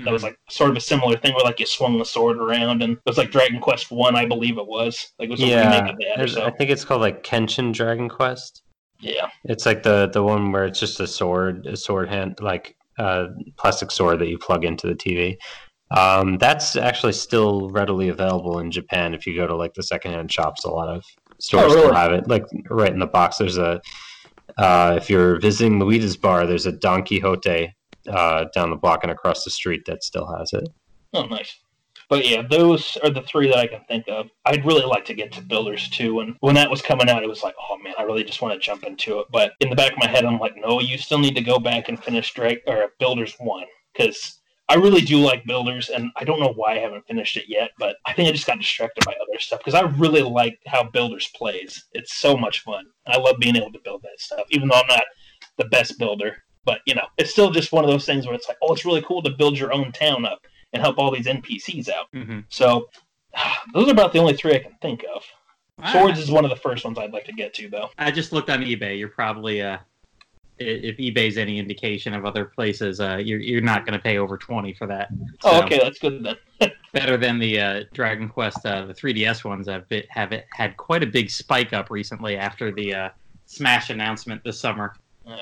that 0.04 0.12
was 0.12 0.22
like 0.22 0.38
sort 0.48 0.70
of 0.70 0.76
a 0.76 0.80
similar 0.80 1.18
thing 1.18 1.34
where 1.34 1.44
like 1.44 1.60
you 1.60 1.66
swung 1.66 1.98
the 1.98 2.04
sword 2.04 2.38
around 2.38 2.82
and 2.82 2.94
it 2.94 3.02
was 3.04 3.18
like 3.18 3.30
Dragon 3.30 3.60
Quest 3.60 3.90
One, 3.90 4.16
I 4.16 4.24
believe 4.24 4.56
it 4.56 4.66
was. 4.66 5.12
Like 5.18 5.28
it 5.28 5.32
was 5.32 5.42
a 5.42 5.46
Yeah. 5.46 5.76
remake 5.76 5.92
of 5.92 5.98
that 5.98 6.38
or 6.38 6.46
I 6.46 6.50
think 6.50 6.70
it's 6.70 6.84
called 6.84 7.02
like 7.02 7.22
Kenshin 7.22 7.74
Dragon 7.74 8.08
Quest. 8.08 8.62
Yeah. 9.00 9.28
It's 9.44 9.66
like 9.66 9.82
the 9.82 10.08
the 10.10 10.22
one 10.22 10.50
where 10.50 10.64
it's 10.64 10.80
just 10.80 11.00
a 11.00 11.06
sword, 11.06 11.66
a 11.66 11.76
sword 11.76 12.08
hand, 12.08 12.38
like 12.40 12.74
a 12.98 13.26
plastic 13.58 13.90
sword 13.90 14.18
that 14.20 14.28
you 14.28 14.38
plug 14.38 14.64
into 14.64 14.86
the 14.86 14.94
TV. 14.94 15.36
Um, 15.90 16.38
that's 16.38 16.74
actually 16.74 17.12
still 17.12 17.68
readily 17.68 18.08
available 18.08 18.60
in 18.60 18.70
Japan. 18.70 19.12
If 19.12 19.26
you 19.26 19.36
go 19.36 19.46
to 19.46 19.54
like 19.54 19.74
the 19.74 19.82
secondhand 19.82 20.32
shops, 20.32 20.64
a 20.64 20.70
lot 20.70 20.88
of 20.88 21.04
stores 21.42 21.72
Oh, 21.72 21.78
still 21.78 21.94
have 21.94 22.12
it. 22.12 22.28
Like 22.28 22.44
right 22.70 22.92
in 22.92 22.98
the 22.98 23.06
box, 23.06 23.38
there's 23.38 23.58
a. 23.58 23.80
Uh, 24.58 24.94
if 25.00 25.08
you're 25.08 25.40
visiting 25.40 25.78
Luida's 25.78 26.16
bar, 26.16 26.46
there's 26.46 26.66
a 26.66 26.72
Don 26.72 27.04
Quixote 27.04 27.74
uh, 28.08 28.44
down 28.54 28.70
the 28.70 28.76
block 28.76 29.00
and 29.02 29.10
across 29.10 29.44
the 29.44 29.50
street 29.50 29.82
that 29.86 30.04
still 30.04 30.26
has 30.36 30.52
it. 30.52 30.68
Oh 31.14 31.26
nice. 31.26 31.58
But 32.08 32.28
yeah, 32.28 32.42
those 32.42 32.98
are 33.02 33.08
the 33.08 33.22
three 33.22 33.48
that 33.48 33.56
I 33.56 33.66
can 33.66 33.82
think 33.88 34.04
of. 34.08 34.26
I'd 34.44 34.66
really 34.66 34.84
like 34.84 35.06
to 35.06 35.14
get 35.14 35.32
to 35.32 35.42
Builders 35.42 35.88
too, 35.88 36.20
and 36.20 36.36
when 36.40 36.54
that 36.56 36.70
was 36.70 36.82
coming 36.82 37.08
out, 37.08 37.22
it 37.22 37.28
was 37.28 37.42
like, 37.42 37.54
oh 37.70 37.78
man, 37.78 37.94
I 37.98 38.02
really 38.02 38.24
just 38.24 38.42
want 38.42 38.52
to 38.52 38.60
jump 38.60 38.84
into 38.84 39.20
it. 39.20 39.26
But 39.32 39.52
in 39.60 39.70
the 39.70 39.76
back 39.76 39.92
of 39.92 39.98
my 39.98 40.08
head, 40.08 40.24
I'm 40.24 40.38
like, 40.38 40.54
no, 40.56 40.80
you 40.80 40.98
still 40.98 41.18
need 41.18 41.34
to 41.36 41.42
go 41.42 41.58
back 41.58 41.88
and 41.88 42.02
finish 42.02 42.32
Drag 42.34 42.58
or 42.66 42.88
Builders 42.98 43.34
one 43.38 43.64
because 43.94 44.40
I 44.68 44.74
really 44.76 45.00
do 45.00 45.18
like 45.18 45.44
Builders, 45.44 45.90
and 45.90 46.10
I 46.16 46.24
don't 46.24 46.40
know 46.40 46.52
why 46.54 46.72
I 46.72 46.78
haven't 46.78 47.06
finished 47.06 47.36
it 47.36 47.44
yet, 47.48 47.72
but 47.78 47.96
I 48.06 48.12
think 48.12 48.28
I 48.28 48.32
just 48.32 48.46
got 48.46 48.58
distracted 48.58 49.04
by 49.04 49.12
other 49.12 49.38
stuff 49.38 49.60
because 49.60 49.74
I 49.74 49.82
really 49.82 50.22
like 50.22 50.58
how 50.66 50.84
Builders 50.84 51.30
plays. 51.34 51.84
It's 51.92 52.14
so 52.14 52.36
much 52.36 52.60
fun. 52.60 52.86
I 53.06 53.18
love 53.18 53.36
being 53.38 53.56
able 53.56 53.72
to 53.72 53.80
build 53.84 54.02
that 54.02 54.20
stuff, 54.20 54.46
even 54.50 54.68
though 54.68 54.76
I'm 54.76 54.86
not 54.88 55.04
the 55.58 55.66
best 55.66 55.98
builder. 55.98 56.36
But 56.64 56.80
you 56.86 56.94
know, 56.94 57.06
it's 57.18 57.30
still 57.30 57.50
just 57.50 57.72
one 57.72 57.84
of 57.84 57.90
those 57.90 58.06
things 58.06 58.24
where 58.24 58.34
it's 58.34 58.48
like, 58.48 58.58
oh, 58.62 58.72
it's 58.72 58.84
really 58.84 59.02
cool 59.02 59.22
to 59.22 59.30
build 59.30 59.58
your 59.58 59.72
own 59.72 59.92
town 59.92 60.24
up 60.24 60.46
and 60.72 60.82
help 60.82 60.98
all 60.98 61.10
these 61.10 61.26
NPCs 61.26 61.88
out. 61.88 62.06
Mm-hmm. 62.14 62.40
So 62.48 62.88
those 63.74 63.88
are 63.88 63.92
about 63.92 64.12
the 64.12 64.20
only 64.20 64.34
three 64.34 64.54
I 64.54 64.60
can 64.60 64.76
think 64.80 65.04
of. 65.14 65.24
Swords 65.90 66.18
is 66.18 66.30
one 66.30 66.44
of 66.44 66.50
the 66.50 66.56
first 66.56 66.84
ones 66.84 66.98
I'd 66.98 67.12
like 67.12 67.24
to 67.24 67.32
get 67.32 67.54
to, 67.54 67.68
though. 67.68 67.88
I 67.98 68.10
just 68.12 68.32
looked 68.32 68.50
on 68.50 68.60
eBay. 68.60 68.98
You're 68.98 69.08
probably 69.08 69.62
uh, 69.62 69.78
if 70.58 70.96
eBay's 70.98 71.38
any 71.38 71.58
indication 71.58 72.14
of 72.14 72.24
other 72.24 72.44
places, 72.44 73.00
uh, 73.00 73.16
you're 73.16 73.40
you're 73.40 73.60
not 73.60 73.84
going 73.86 73.98
to 73.98 74.02
pay 74.02 74.18
over 74.18 74.36
twenty 74.36 74.72
for 74.72 74.86
that. 74.86 75.08
Oh, 75.44 75.58
So, 75.58 75.64
okay, 75.64 75.78
that's 75.82 75.98
good 75.98 76.24
then. 76.24 76.72
Better 76.92 77.16
than 77.16 77.38
the 77.38 77.60
uh, 77.60 77.84
Dragon 77.92 78.28
Quest, 78.28 78.64
uh, 78.66 78.84
the 78.84 78.92
3DS 78.92 79.44
ones 79.44 79.66
have 79.66 79.88
been, 79.88 80.04
have 80.10 80.32
it 80.32 80.46
had 80.52 80.76
quite 80.76 81.02
a 81.02 81.06
big 81.06 81.30
spike 81.30 81.72
up 81.72 81.90
recently 81.90 82.36
after 82.36 82.70
the 82.70 82.94
uh, 82.94 83.08
Smash 83.46 83.90
announcement 83.90 84.44
this 84.44 84.60
summer 84.60 84.94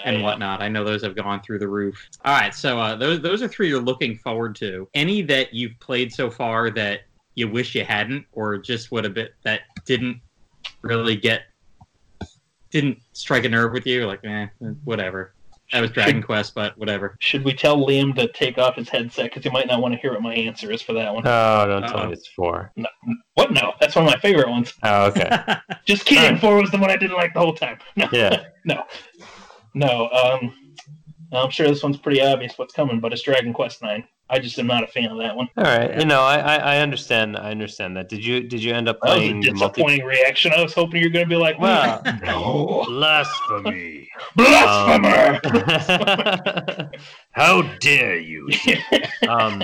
and 0.04 0.22
whatnot. 0.22 0.62
I 0.62 0.68
know 0.68 0.84
those 0.84 1.02
have 1.02 1.16
gone 1.16 1.40
through 1.42 1.58
the 1.58 1.68
roof. 1.68 2.08
All 2.24 2.38
right, 2.38 2.54
so 2.54 2.78
uh, 2.78 2.96
those 2.96 3.20
those 3.20 3.42
are 3.42 3.48
three 3.48 3.68
you're 3.68 3.80
looking 3.80 4.16
forward 4.16 4.54
to. 4.56 4.88
Any 4.94 5.22
that 5.22 5.54
you've 5.54 5.78
played 5.80 6.12
so 6.12 6.30
far 6.30 6.70
that 6.70 7.00
you 7.34 7.48
wish 7.48 7.74
you 7.74 7.84
hadn't, 7.84 8.26
or 8.32 8.58
just 8.58 8.92
would 8.92 9.04
have 9.04 9.14
been 9.14 9.28
that 9.42 9.62
didn't 9.84 10.20
really 10.82 11.16
get 11.16 11.42
didn't 12.70 12.98
strike 13.12 13.44
a 13.44 13.48
nerve 13.48 13.72
with 13.72 13.86
you? 13.86 14.06
Like, 14.06 14.20
eh, 14.24 14.46
whatever. 14.84 15.34
That 15.72 15.82
was 15.82 15.92
Dragon 15.92 16.20
Quest, 16.20 16.52
but 16.56 16.76
whatever. 16.78 17.16
Should 17.20 17.44
we 17.44 17.52
tell 17.54 17.76
Liam 17.76 18.12
to 18.16 18.26
take 18.32 18.58
off 18.58 18.74
his 18.74 18.88
headset 18.88 19.26
because 19.26 19.44
he 19.44 19.50
might 19.50 19.68
not 19.68 19.80
want 19.80 19.94
to 19.94 20.00
hear 20.00 20.12
what 20.12 20.20
my 20.22 20.34
answer 20.34 20.72
is 20.72 20.82
for 20.82 20.92
that 20.94 21.14
one? 21.14 21.22
Oh, 21.24 21.66
don't 21.68 21.82
tell 21.88 22.06
me 22.08 22.12
it's 22.12 22.26
four. 22.26 22.72
No, 22.74 22.88
What? 23.34 23.52
No, 23.52 23.74
that's 23.80 23.94
one 23.94 24.04
of 24.04 24.10
my 24.10 24.18
favorite 24.18 24.48
ones. 24.48 24.74
Oh, 24.82 25.06
okay. 25.06 25.28
Just 25.84 26.06
kidding. 26.06 26.24
Alright. 26.24 26.40
Four 26.40 26.56
was 26.60 26.72
the 26.72 26.78
one 26.78 26.90
I 26.90 26.96
didn't 26.96 27.16
like 27.16 27.34
the 27.34 27.40
whole 27.40 27.54
time. 27.54 27.78
No, 27.96 28.08
Yeah. 28.10 28.42
no. 29.74 30.08
Um, 30.08 30.54
I'm 31.32 31.50
sure 31.50 31.68
this 31.68 31.82
one's 31.84 31.98
pretty 31.98 32.20
obvious 32.20 32.58
what's 32.58 32.74
coming, 32.74 32.98
but 32.98 33.12
it's 33.12 33.22
Dragon 33.22 33.52
Quest 33.52 33.80
Nine. 33.82 34.04
I 34.30 34.38
just 34.38 34.58
am 34.58 34.66
not 34.68 34.84
a 34.84 34.86
fan 34.86 35.06
of 35.10 35.18
that 35.18 35.34
one. 35.36 35.48
All 35.56 35.64
right. 35.64 35.98
You 35.98 36.04
know, 36.04 36.20
I, 36.22 36.36
I 36.38 36.56
I 36.56 36.78
understand. 36.78 37.36
I 37.36 37.50
understand 37.50 37.96
that. 37.96 38.08
Did 38.08 38.24
you 38.24 38.42
did 38.42 38.62
you 38.62 38.72
end 38.72 38.88
up 38.88 38.98
That 39.02 39.08
was 39.08 39.16
a 39.16 39.20
playing 39.20 39.40
the 39.40 39.52
multi? 39.54 39.72
disappointing 39.82 40.04
reaction. 40.06 40.52
I 40.52 40.62
was 40.62 40.72
hoping 40.72 41.00
you're 41.00 41.10
going 41.10 41.24
to 41.24 41.28
be 41.28 41.36
like, 41.36 41.58
Well, 41.58 42.00
no, 42.22 42.84
blasphemy. 42.86 44.08
blasphemer. 44.36 45.40
Um, 46.78 46.90
How 47.32 47.62
dare 47.78 48.18
you? 48.18 48.48
Um, 49.28 49.62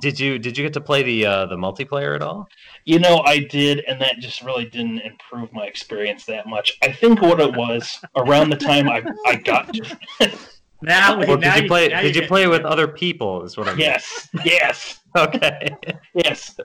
did 0.00 0.18
you 0.18 0.38
did 0.38 0.58
you 0.58 0.64
get 0.64 0.72
to 0.74 0.80
play 0.80 1.02
the 1.02 1.24
uh, 1.24 1.46
the 1.46 1.56
multiplayer 1.56 2.14
at 2.16 2.20
all? 2.20 2.48
You 2.84 2.98
know, 2.98 3.20
I 3.24 3.38
did, 3.38 3.80
and 3.86 4.00
that 4.02 4.18
just 4.18 4.42
really 4.42 4.64
didn't 4.66 4.98
improve 4.98 5.52
my 5.52 5.64
experience 5.66 6.24
that 6.26 6.46
much. 6.48 6.76
I 6.82 6.92
think 6.92 7.22
what 7.22 7.40
it 7.40 7.54
was 7.56 7.98
around 8.16 8.50
the 8.50 8.56
time 8.56 8.88
I, 8.88 9.02
I 9.24 9.36
got 9.36 9.72
to. 9.72 9.96
Now, 10.80 11.18
well, 11.18 11.38
now 11.38 11.54
did 11.54 11.62
you 11.64 11.68
play? 11.68 11.84
You, 11.84 12.02
did 12.02 12.16
you, 12.16 12.22
you 12.22 12.28
play 12.28 12.46
with 12.46 12.62
other 12.62 12.86
people? 12.86 13.42
Is 13.42 13.56
what 13.56 13.68
I 13.68 13.72
mean. 13.72 13.80
Yes. 13.80 14.28
Yes. 14.44 15.00
okay. 15.16 15.68
yes. 16.14 16.58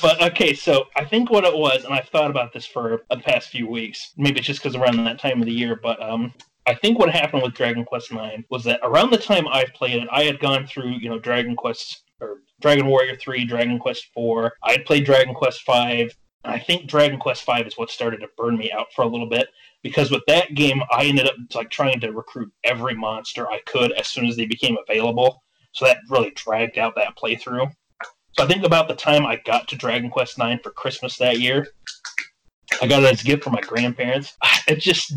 But 0.00 0.22
okay, 0.22 0.54
so 0.54 0.86
I 0.96 1.04
think 1.04 1.30
what 1.30 1.44
it 1.44 1.56
was, 1.56 1.84
and 1.84 1.94
I've 1.94 2.08
thought 2.08 2.30
about 2.30 2.52
this 2.52 2.66
for 2.66 3.02
the 3.10 3.18
past 3.18 3.50
few 3.50 3.68
weeks. 3.68 4.12
Maybe 4.16 4.38
it's 4.38 4.46
just 4.46 4.62
because 4.62 4.74
around 4.74 5.04
that 5.04 5.20
time 5.20 5.40
of 5.40 5.46
the 5.46 5.52
year, 5.52 5.78
but 5.80 6.02
um, 6.02 6.32
I 6.66 6.74
think 6.74 6.98
what 6.98 7.10
happened 7.10 7.42
with 7.42 7.54
Dragon 7.54 7.84
Quest 7.84 8.10
IX 8.10 8.44
was 8.50 8.64
that 8.64 8.80
around 8.82 9.10
the 9.10 9.18
time 9.18 9.46
I 9.48 9.64
played 9.74 10.02
it, 10.02 10.08
I 10.10 10.24
had 10.24 10.40
gone 10.40 10.66
through, 10.66 10.92
you 10.92 11.08
know, 11.08 11.18
Dragon 11.18 11.56
Quest 11.56 12.04
or 12.20 12.38
Dragon 12.60 12.86
Warrior 12.86 13.16
3, 13.16 13.44
Dragon 13.44 13.78
Quest 13.78 14.06
4. 14.14 14.52
I 14.62 14.72
had 14.72 14.84
played 14.84 15.04
Dragon 15.04 15.34
Quest 15.34 15.62
5. 15.62 16.16
I 16.44 16.58
think 16.58 16.88
Dragon 16.88 17.18
Quest 17.18 17.44
Five 17.44 17.66
is 17.66 17.78
what 17.78 17.90
started 17.90 18.20
to 18.20 18.28
burn 18.36 18.56
me 18.58 18.72
out 18.72 18.92
for 18.94 19.02
a 19.02 19.08
little 19.08 19.28
bit 19.28 19.48
because 19.82 20.10
with 20.10 20.22
that 20.26 20.54
game, 20.54 20.82
I 20.90 21.04
ended 21.04 21.26
up 21.26 21.34
like 21.54 21.70
trying 21.70 22.00
to 22.00 22.12
recruit 22.12 22.52
every 22.64 22.94
monster 22.94 23.48
I 23.48 23.60
could 23.66 23.92
as 23.92 24.08
soon 24.08 24.26
as 24.26 24.36
they 24.36 24.46
became 24.46 24.76
available. 24.88 25.42
So 25.72 25.84
that 25.84 25.98
really 26.08 26.32
dragged 26.34 26.78
out 26.78 26.94
that 26.96 27.16
playthrough. 27.16 27.70
So 28.32 28.44
I 28.44 28.46
think 28.46 28.64
about 28.64 28.88
the 28.88 28.94
time 28.94 29.26
I 29.26 29.40
got 29.44 29.68
to 29.68 29.76
Dragon 29.76 30.10
Quest 30.10 30.38
Nine 30.38 30.58
for 30.62 30.70
Christmas 30.70 31.16
that 31.18 31.38
year, 31.38 31.68
I 32.80 32.86
got 32.86 33.02
it 33.02 33.12
as 33.12 33.20
a 33.20 33.24
gift 33.24 33.44
from 33.44 33.52
my 33.52 33.60
grandparents. 33.60 34.36
It 34.68 34.78
just, 34.78 35.14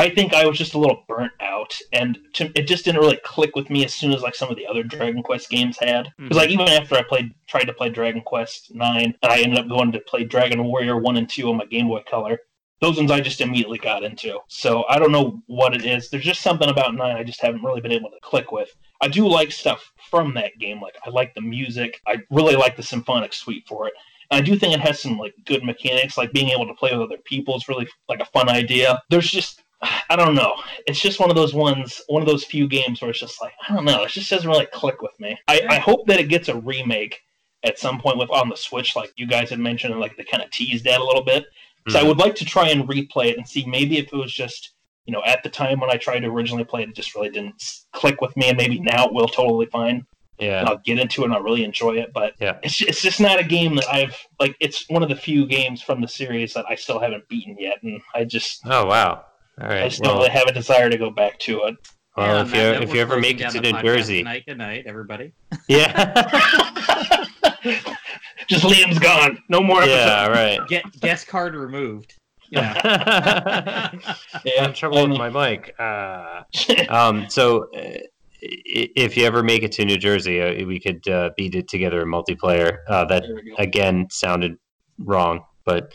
I 0.00 0.08
think 0.08 0.32
I 0.32 0.46
was 0.46 0.56
just 0.56 0.72
a 0.72 0.78
little 0.78 1.04
burnt 1.06 1.32
out, 1.40 1.76
and 1.92 2.18
to, 2.32 2.50
it 2.58 2.66
just 2.66 2.86
didn't 2.86 3.02
really 3.02 3.20
click 3.22 3.54
with 3.54 3.68
me 3.68 3.84
as 3.84 3.92
soon 3.92 4.14
as 4.14 4.22
like 4.22 4.34
some 4.34 4.48
of 4.48 4.56
the 4.56 4.66
other 4.66 4.82
Dragon 4.82 5.22
Quest 5.22 5.50
games 5.50 5.76
had. 5.78 6.08
Because 6.16 6.38
like 6.38 6.48
mhm. 6.48 6.54
even 6.54 6.68
after 6.68 6.94
I 6.94 7.02
played, 7.02 7.34
tried 7.46 7.64
to 7.64 7.74
play 7.74 7.90
Dragon 7.90 8.22
Quest 8.22 8.74
Nine, 8.74 9.14
and 9.22 9.30
I 9.30 9.42
ended 9.42 9.58
up 9.58 9.68
going 9.68 9.92
to 9.92 10.00
play 10.00 10.24
Dragon 10.24 10.64
Warrior 10.64 10.96
One 10.96 11.18
and 11.18 11.28
Two 11.28 11.50
on 11.50 11.58
my 11.58 11.66
Game 11.66 11.88
Boy 11.88 12.02
Color. 12.08 12.38
Those 12.80 12.96
ones 12.96 13.10
I 13.10 13.20
just 13.20 13.42
immediately 13.42 13.76
got 13.76 14.02
into. 14.02 14.38
So 14.48 14.86
I 14.88 14.98
don't 14.98 15.12
know 15.12 15.42
what 15.48 15.74
it 15.74 15.84
is. 15.84 16.08
There's 16.08 16.24
just 16.24 16.40
something 16.40 16.70
about 16.70 16.94
Nine 16.94 17.16
I 17.16 17.22
just 17.22 17.42
haven't 17.42 17.62
really 17.62 17.82
been 17.82 17.92
able 17.92 18.08
to 18.08 18.20
click 18.22 18.52
with. 18.52 18.74
I 19.02 19.08
do 19.08 19.28
like 19.28 19.52
stuff 19.52 19.92
from 20.10 20.32
that 20.32 20.52
game. 20.58 20.80
Like 20.80 20.96
I 21.04 21.10
like 21.10 21.34
the 21.34 21.42
music. 21.42 22.00
I 22.06 22.22
really 22.30 22.56
like 22.56 22.78
the 22.78 22.82
symphonic 22.82 23.34
suite 23.34 23.68
for 23.68 23.86
it. 23.86 23.92
I 24.30 24.40
do 24.40 24.56
think 24.56 24.72
it 24.72 24.80
has 24.80 24.98
some 24.98 25.18
like 25.18 25.34
good 25.44 25.62
mechanics, 25.62 26.16
like 26.16 26.32
being 26.32 26.48
able 26.48 26.66
to 26.68 26.74
play 26.74 26.90
with 26.92 27.02
other 27.02 27.20
people 27.22 27.54
is 27.54 27.68
really 27.68 27.86
like 28.08 28.20
a 28.20 28.24
fun 28.26 28.48
idea. 28.48 28.98
There's 29.10 29.30
just 29.30 29.62
I 29.82 30.16
don't 30.16 30.34
know. 30.34 30.54
It's 30.86 31.00
just 31.00 31.20
one 31.20 31.30
of 31.30 31.36
those 31.36 31.54
ones, 31.54 32.02
one 32.08 32.22
of 32.22 32.28
those 32.28 32.44
few 32.44 32.68
games 32.68 33.00
where 33.00 33.10
it's 33.10 33.20
just 33.20 33.40
like 33.40 33.52
I 33.68 33.74
don't 33.74 33.84
know. 33.84 34.02
It 34.02 34.10
just 34.10 34.30
doesn't 34.30 34.48
really 34.48 34.66
click 34.66 35.00
with 35.00 35.18
me. 35.18 35.38
I, 35.48 35.62
I 35.68 35.78
hope 35.78 36.06
that 36.06 36.20
it 36.20 36.28
gets 36.28 36.48
a 36.48 36.56
remake 36.56 37.20
at 37.62 37.78
some 37.78 38.00
point 38.00 38.18
with 38.18 38.30
on 38.30 38.48
the 38.48 38.56
Switch, 38.56 38.96
like 38.96 39.12
you 39.16 39.26
guys 39.26 39.50
had 39.50 39.58
mentioned, 39.58 39.92
and 39.92 40.00
like 40.00 40.16
they 40.16 40.24
kind 40.24 40.42
of 40.42 40.50
teased 40.50 40.84
that 40.84 41.00
a 41.00 41.04
little 41.04 41.24
bit. 41.24 41.46
So 41.88 41.98
I 41.98 42.02
mm. 42.02 42.08
would 42.08 42.18
like 42.18 42.34
to 42.36 42.44
try 42.44 42.68
and 42.68 42.88
replay 42.88 43.26
it 43.26 43.38
and 43.38 43.48
see 43.48 43.64
maybe 43.66 43.98
if 43.98 44.12
it 44.12 44.16
was 44.16 44.32
just 44.32 44.72
you 45.06 45.12
know 45.12 45.22
at 45.24 45.42
the 45.42 45.48
time 45.48 45.80
when 45.80 45.90
I 45.90 45.96
tried 45.96 46.20
to 46.20 46.28
originally 46.28 46.64
play 46.64 46.82
it, 46.82 46.90
it 46.90 46.94
just 46.94 47.14
really 47.14 47.30
didn't 47.30 47.62
click 47.92 48.20
with 48.20 48.36
me, 48.36 48.48
and 48.48 48.58
maybe 48.58 48.80
now 48.80 49.06
it 49.06 49.14
will 49.14 49.28
totally 49.28 49.66
fine. 49.66 50.06
Yeah. 50.38 50.60
And 50.60 50.68
I'll 50.68 50.78
get 50.78 50.98
into 50.98 51.20
it 51.22 51.26
and 51.26 51.34
I'll 51.34 51.42
really 51.42 51.64
enjoy 51.64 51.96
it. 51.96 52.12
But 52.14 52.32
Yeah. 52.40 52.58
it's 52.62 52.80
it's 52.80 53.02
just 53.02 53.20
not 53.20 53.38
a 53.38 53.44
game 53.44 53.76
that 53.76 53.86
I've 53.92 54.16
like. 54.38 54.56
It's 54.58 54.88
one 54.88 55.02
of 55.02 55.08
the 55.08 55.16
few 55.16 55.46
games 55.46 55.82
from 55.82 56.00
the 56.00 56.08
series 56.08 56.54
that 56.54 56.64
I 56.68 56.74
still 56.74 56.98
haven't 56.98 57.28
beaten 57.28 57.56
yet, 57.58 57.82
and 57.82 58.00
I 58.14 58.24
just 58.24 58.62
Oh 58.64 58.86
wow. 58.86 59.24
All 59.60 59.66
I 59.70 59.74
right. 59.80 59.90
just 59.90 60.02
don't 60.02 60.14
Well, 60.14 60.22
really 60.26 60.30
have 60.38 60.46
a 60.48 60.52
desire 60.52 60.88
to 60.90 60.96
go 60.96 61.10
back 61.10 61.38
to 61.40 61.64
it. 61.64 61.76
well 62.16 62.26
Yeah, 62.26 62.42
if 62.42 62.54
on 62.54 62.54
you 62.82 62.88
if 62.88 62.94
you 62.94 63.00
ever 63.00 63.18
make 63.20 63.40
it 63.40 63.50
to 63.50 63.60
New 63.60 63.82
Jersey, 63.82 64.18
Tonight, 64.18 64.44
good 64.46 64.58
night, 64.58 64.84
everybody. 64.86 65.32
yeah. 65.68 65.92
just 68.48 68.64
Liam's 68.64 68.98
gone. 68.98 69.38
No 69.48 69.60
more 69.60 69.82
yeah. 69.84 70.24
episodes. 70.24 70.58
Right. 70.60 70.68
Get 70.68 71.00
guest 71.00 71.26
card 71.28 71.54
removed. 71.54 72.14
Yeah. 72.50 72.80
I'm 73.92 74.00
Yeah. 74.44 74.72
trouble 74.72 75.06
with 75.08 75.18
my 75.18 75.28
mic. 75.30 75.74
Uh, 75.78 76.42
um, 76.88 77.28
so, 77.28 77.68
uh, 77.76 77.98
if 78.42 79.16
you 79.16 79.24
ever 79.26 79.42
make 79.42 79.62
it 79.62 79.70
to 79.72 79.84
New 79.84 79.98
Jersey, 79.98 80.40
uh, 80.40 80.66
we 80.66 80.80
could 80.80 81.06
uh, 81.08 81.30
beat 81.36 81.54
it 81.54 81.68
together 81.68 82.00
in 82.02 82.08
multiplayer. 82.08 82.78
Uh, 82.88 83.04
that 83.04 83.22
There 83.24 83.34
we 83.36 83.50
go. 83.50 83.54
again 83.58 84.06
sounded 84.10 84.56
wrong, 84.98 85.44
but 85.66 85.92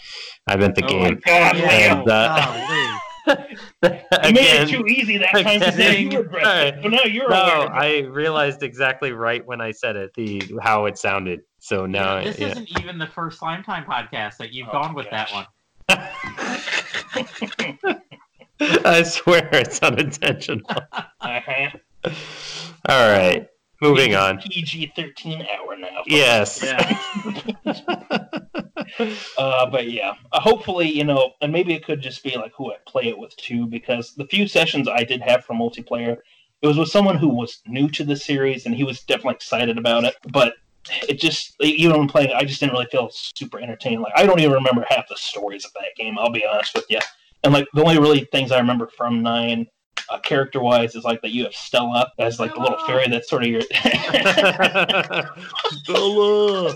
I 0.48 0.56
meant 0.56 0.76
the 0.76 0.86
Oh 0.86 0.98
my 1.00 1.10
game. 1.10 1.22
God, 1.26 1.56
And, 1.58 2.08
uh, 2.10 2.46
Golly. 2.46 3.00
You 4.24 4.34
made 4.34 4.62
it 4.62 4.70
too 4.70 4.86
easy 4.88 5.18
that 5.18 5.32
time 5.32 5.60
to 5.60 5.72
say 5.72 6.00
Again. 6.06 6.12
you 6.12 6.18
were 6.20 6.26
aggressive. 6.26 6.80
But 6.84 6.92
now 6.92 7.04
you're 7.04 7.30
no, 7.30 7.42
aware. 7.42 7.66
of. 7.68 7.72
I 7.72 8.00
realized 8.02 8.64
exactly 8.64 9.12
right 9.12 9.46
when 9.46 9.62
I 9.62 9.72
said 9.72 9.96
it, 9.96 10.14
the 10.16 10.42
how 10.62 10.86
it 10.86 10.98
sounded. 10.98 11.42
So 11.60 11.86
now, 11.86 12.24
this 12.24 12.40
yeah. 12.40 12.48
isn't 12.50 12.80
even 12.80 12.98
the 12.98 13.08
first 13.08 13.40
Slime 13.40 13.64
Time 13.64 13.86
podcast 13.86 14.38
that 14.38 14.54
you've 14.54 14.68
Oh, 14.70 14.74
gone 14.74 14.94
with 14.94 15.10
gosh. 15.10 15.34
that 15.90 15.90
one. 15.90 16.00
I 18.86 19.04
swear 19.04 19.50
it's 19.54 19.80
unintentional. 19.82 20.62
Uh-huh. 21.22 21.70
All 22.88 23.12
right, 23.12 23.48
moving 23.82 24.14
on. 24.16 24.40
PG 24.40 24.94
thirteen 24.96 25.42
hour 25.58 25.76
now. 25.76 26.04
Yes. 26.06 26.64
Uh, 29.38 29.70
but 29.70 29.92
yeah, 29.92 30.14
uh, 30.32 30.40
hopefully, 30.40 30.90
you 30.90 31.04
know, 31.04 31.34
and 31.42 31.52
maybe 31.52 31.74
it 31.74 31.84
could 31.84 32.02
just 32.02 32.24
be 32.24 32.38
like 32.38 32.54
who 32.56 32.72
I 32.72 32.78
play 32.88 33.08
it 33.08 33.18
with 33.18 33.36
too, 33.36 33.68
because 33.68 34.16
the 34.16 34.26
few 34.26 34.48
sessions 34.48 34.88
I 34.88 35.04
did 35.04 35.22
have 35.22 35.44
for 35.44 35.54
multiplayer, 35.54 36.18
it 36.62 36.68
was 36.68 36.78
with 36.78 36.88
someone 36.90 37.18
who 37.18 37.28
was 37.28 37.62
new 37.68 37.90
to 37.90 38.04
the 38.06 38.16
series, 38.16 38.66
and 38.66 38.74
he 38.74 38.86
was 38.86 39.02
definitely 39.04 39.36
excited 39.36 39.78
about 39.78 40.06
it. 40.06 40.16
But 40.32 40.56
it 41.08 41.20
just, 41.20 41.56
even 41.62 41.98
when 41.98 42.08
playing, 42.08 42.30
it, 42.30 42.36
I 42.36 42.46
just 42.46 42.60
didn't 42.60 42.74
really 42.74 42.88
feel 42.92 43.10
super 43.12 43.60
entertaining. 43.60 44.02
Like 44.02 44.14
I 44.16 44.26
don't 44.26 44.40
even 44.40 44.54
remember 44.54 44.86
half 44.90 45.08
the 45.10 45.18
stories 45.18 45.66
of 45.66 45.74
that 45.74 45.96
game. 45.98 46.18
I'll 46.18 46.32
be 46.32 46.46
honest 46.46 46.74
with 46.74 46.86
you. 46.90 47.00
And 47.44 47.54
like 47.54 47.68
the 47.74 47.82
only 47.84 48.00
really 48.00 48.28
things 48.32 48.52
I 48.52 48.60
remember 48.60 48.88
from 48.88 49.22
nine. 49.22 49.68
Uh, 50.08 50.20
character 50.20 50.62
wise 50.62 50.94
is 50.94 51.04
like 51.04 51.20
that 51.24 51.32
you 51.32 51.44
have 51.46 51.56
Stella 51.56 52.12
as 52.20 52.40
like 52.40 52.54
the 52.54 52.60
little 52.60 52.78
fairy 52.86 53.08
that's 53.08 53.28
sort 53.28 53.42
of 53.42 53.50
your 53.50 53.62
Stella. 55.82 56.76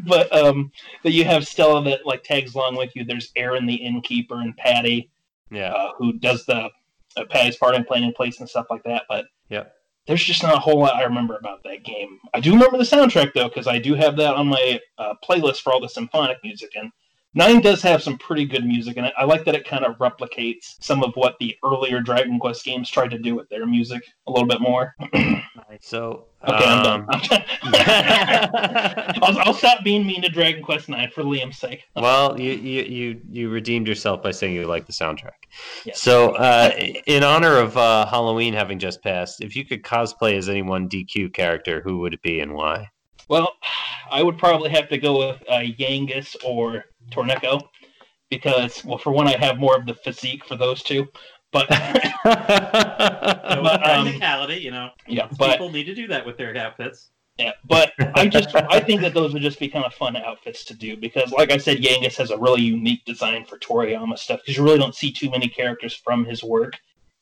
But 0.00 0.32
um 0.34 0.70
that 1.02 1.12
you 1.12 1.24
have 1.24 1.46
Stella 1.46 1.82
that 1.84 2.06
like 2.06 2.22
tags 2.24 2.54
along 2.54 2.76
with 2.76 2.94
you. 2.96 3.04
There's 3.04 3.32
Erinn 3.32 3.66
the 3.66 3.74
innkeeper 3.74 4.40
and 4.40 4.56
Patty 4.56 5.10
Yeah. 5.50 5.72
uh, 5.72 5.92
who 5.98 6.12
does 6.14 6.44
the 6.46 6.68
uh, 7.16 7.24
Patty's 7.30 7.56
Party 7.56 7.82
Planning 7.82 8.12
Place 8.12 8.40
and 8.40 8.48
stuff 8.48 8.66
like 8.70 8.84
that. 8.84 9.04
But 9.08 9.26
Yeah. 9.48 9.64
there's 10.06 10.22
just 10.24 10.42
not 10.42 10.54
a 10.54 10.58
whole 10.58 10.78
lot 10.78 10.94
I 10.96 11.02
remember 11.04 11.36
about 11.36 11.62
that 11.64 11.84
game. 11.84 12.18
I 12.34 12.40
do 12.40 12.52
remember 12.52 12.78
the 12.78 12.84
soundtrack 12.84 13.32
though 13.34 13.48
because 13.48 13.66
I 13.66 13.78
do 13.78 13.94
have 13.94 14.16
that 14.16 14.34
on 14.34 14.48
my 14.48 14.80
uh, 14.98 15.14
playlist 15.28 15.60
for 15.62 15.72
all 15.72 15.80
the 15.80 15.88
symphonic 15.88 16.38
music, 16.44 16.70
and 16.76 16.90
Nine 17.34 17.60
does 17.60 17.82
have 17.82 18.02
some 18.02 18.18
pretty 18.18 18.46
good 18.46 18.64
music 18.64 18.96
in 18.96 19.04
it. 19.04 19.14
I 19.16 19.24
like 19.24 19.44
that 19.44 19.54
it 19.54 19.66
kind 19.66 19.84
of 19.84 19.96
replicates 19.98 20.76
some 20.80 21.02
of 21.02 21.14
what 21.14 21.36
the 21.38 21.56
earlier 21.64 22.00
Dragon 22.00 22.38
Quest 22.38 22.64
games 22.64 22.90
tried 22.90 23.10
to 23.10 23.18
do 23.18 23.34
with 23.34 23.48
their 23.48 23.66
music 23.66 24.02
a 24.26 24.32
little 24.32 24.48
bit 24.48 24.60
more. 24.60 24.94
So 25.80 26.28
Okay, 26.46 26.64
I'm 26.64 26.86
um, 26.86 27.06
done. 27.06 27.44
I'll, 29.22 29.38
I'll 29.40 29.54
stop 29.54 29.82
being 29.82 30.06
mean 30.06 30.22
to 30.22 30.28
Dragon 30.28 30.62
Quest 30.62 30.88
Nine 30.88 31.10
for 31.10 31.24
Liam's 31.24 31.58
sake. 31.58 31.82
well, 31.96 32.40
you, 32.40 32.52
you 32.52 32.82
you 32.84 33.20
you 33.28 33.48
redeemed 33.50 33.88
yourself 33.88 34.22
by 34.22 34.30
saying 34.30 34.54
you 34.54 34.66
like 34.66 34.86
the 34.86 34.92
soundtrack. 34.92 35.32
Yes. 35.84 36.00
So, 36.00 36.36
uh, 36.36 36.70
in 37.06 37.24
honor 37.24 37.56
of 37.58 37.76
uh, 37.76 38.06
Halloween 38.06 38.54
having 38.54 38.78
just 38.78 39.02
passed, 39.02 39.40
if 39.40 39.56
you 39.56 39.64
could 39.64 39.82
cosplay 39.82 40.34
as 40.34 40.48
any 40.48 40.62
one 40.62 40.88
DQ 40.88 41.34
character, 41.34 41.80
who 41.80 41.98
would 41.98 42.14
it 42.14 42.22
be 42.22 42.38
and 42.38 42.54
why? 42.54 42.88
Well, 43.28 43.52
I 44.10 44.22
would 44.22 44.38
probably 44.38 44.70
have 44.70 44.88
to 44.90 44.98
go 44.98 45.18
with 45.18 45.42
uh, 45.48 45.58
Yangus 45.58 46.36
or 46.44 46.84
Torneko 47.10 47.62
because, 48.30 48.84
well, 48.84 48.98
for 48.98 49.10
one, 49.12 49.26
I 49.26 49.36
have 49.38 49.58
more 49.58 49.76
of 49.76 49.86
the 49.86 49.94
physique 49.94 50.44
for 50.44 50.56
those 50.56 50.82
two. 50.82 51.06
But 51.50 51.68
So 53.48 53.62
But, 53.62 53.88
um, 53.88 54.04
practicality, 54.04 54.56
you 54.56 54.70
know, 54.70 54.90
yeah, 55.06 55.28
but 55.38 55.52
people 55.52 55.70
need 55.70 55.84
to 55.84 55.94
do 55.94 56.06
that 56.08 56.26
with 56.26 56.36
their 56.36 56.54
outfits. 56.56 57.10
yeah, 57.38 57.52
but 57.64 57.92
I 58.14 58.28
just 58.36 58.54
I 58.54 58.80
think 58.80 59.00
that 59.00 59.14
those 59.14 59.32
would 59.32 59.42
just 59.42 59.58
be 59.58 59.68
kind 59.68 59.84
of 59.84 59.94
fun 59.94 60.16
outfits 60.16 60.64
to 60.66 60.74
do 60.74 60.96
because, 60.96 61.32
like 61.32 61.50
I 61.50 61.56
said, 61.56 61.78
Yangus 61.78 62.16
has 62.16 62.30
a 62.30 62.38
really 62.38 62.62
unique 62.62 63.04
design 63.06 63.44
for 63.46 63.58
Toriyama 63.58 64.18
stuff 64.18 64.40
because 64.40 64.56
you 64.58 64.64
really 64.64 64.78
don't 64.78 64.94
see 64.94 65.10
too 65.10 65.30
many 65.30 65.48
characters 65.48 65.94
from 65.94 66.24
his 66.24 66.44
work 66.44 66.74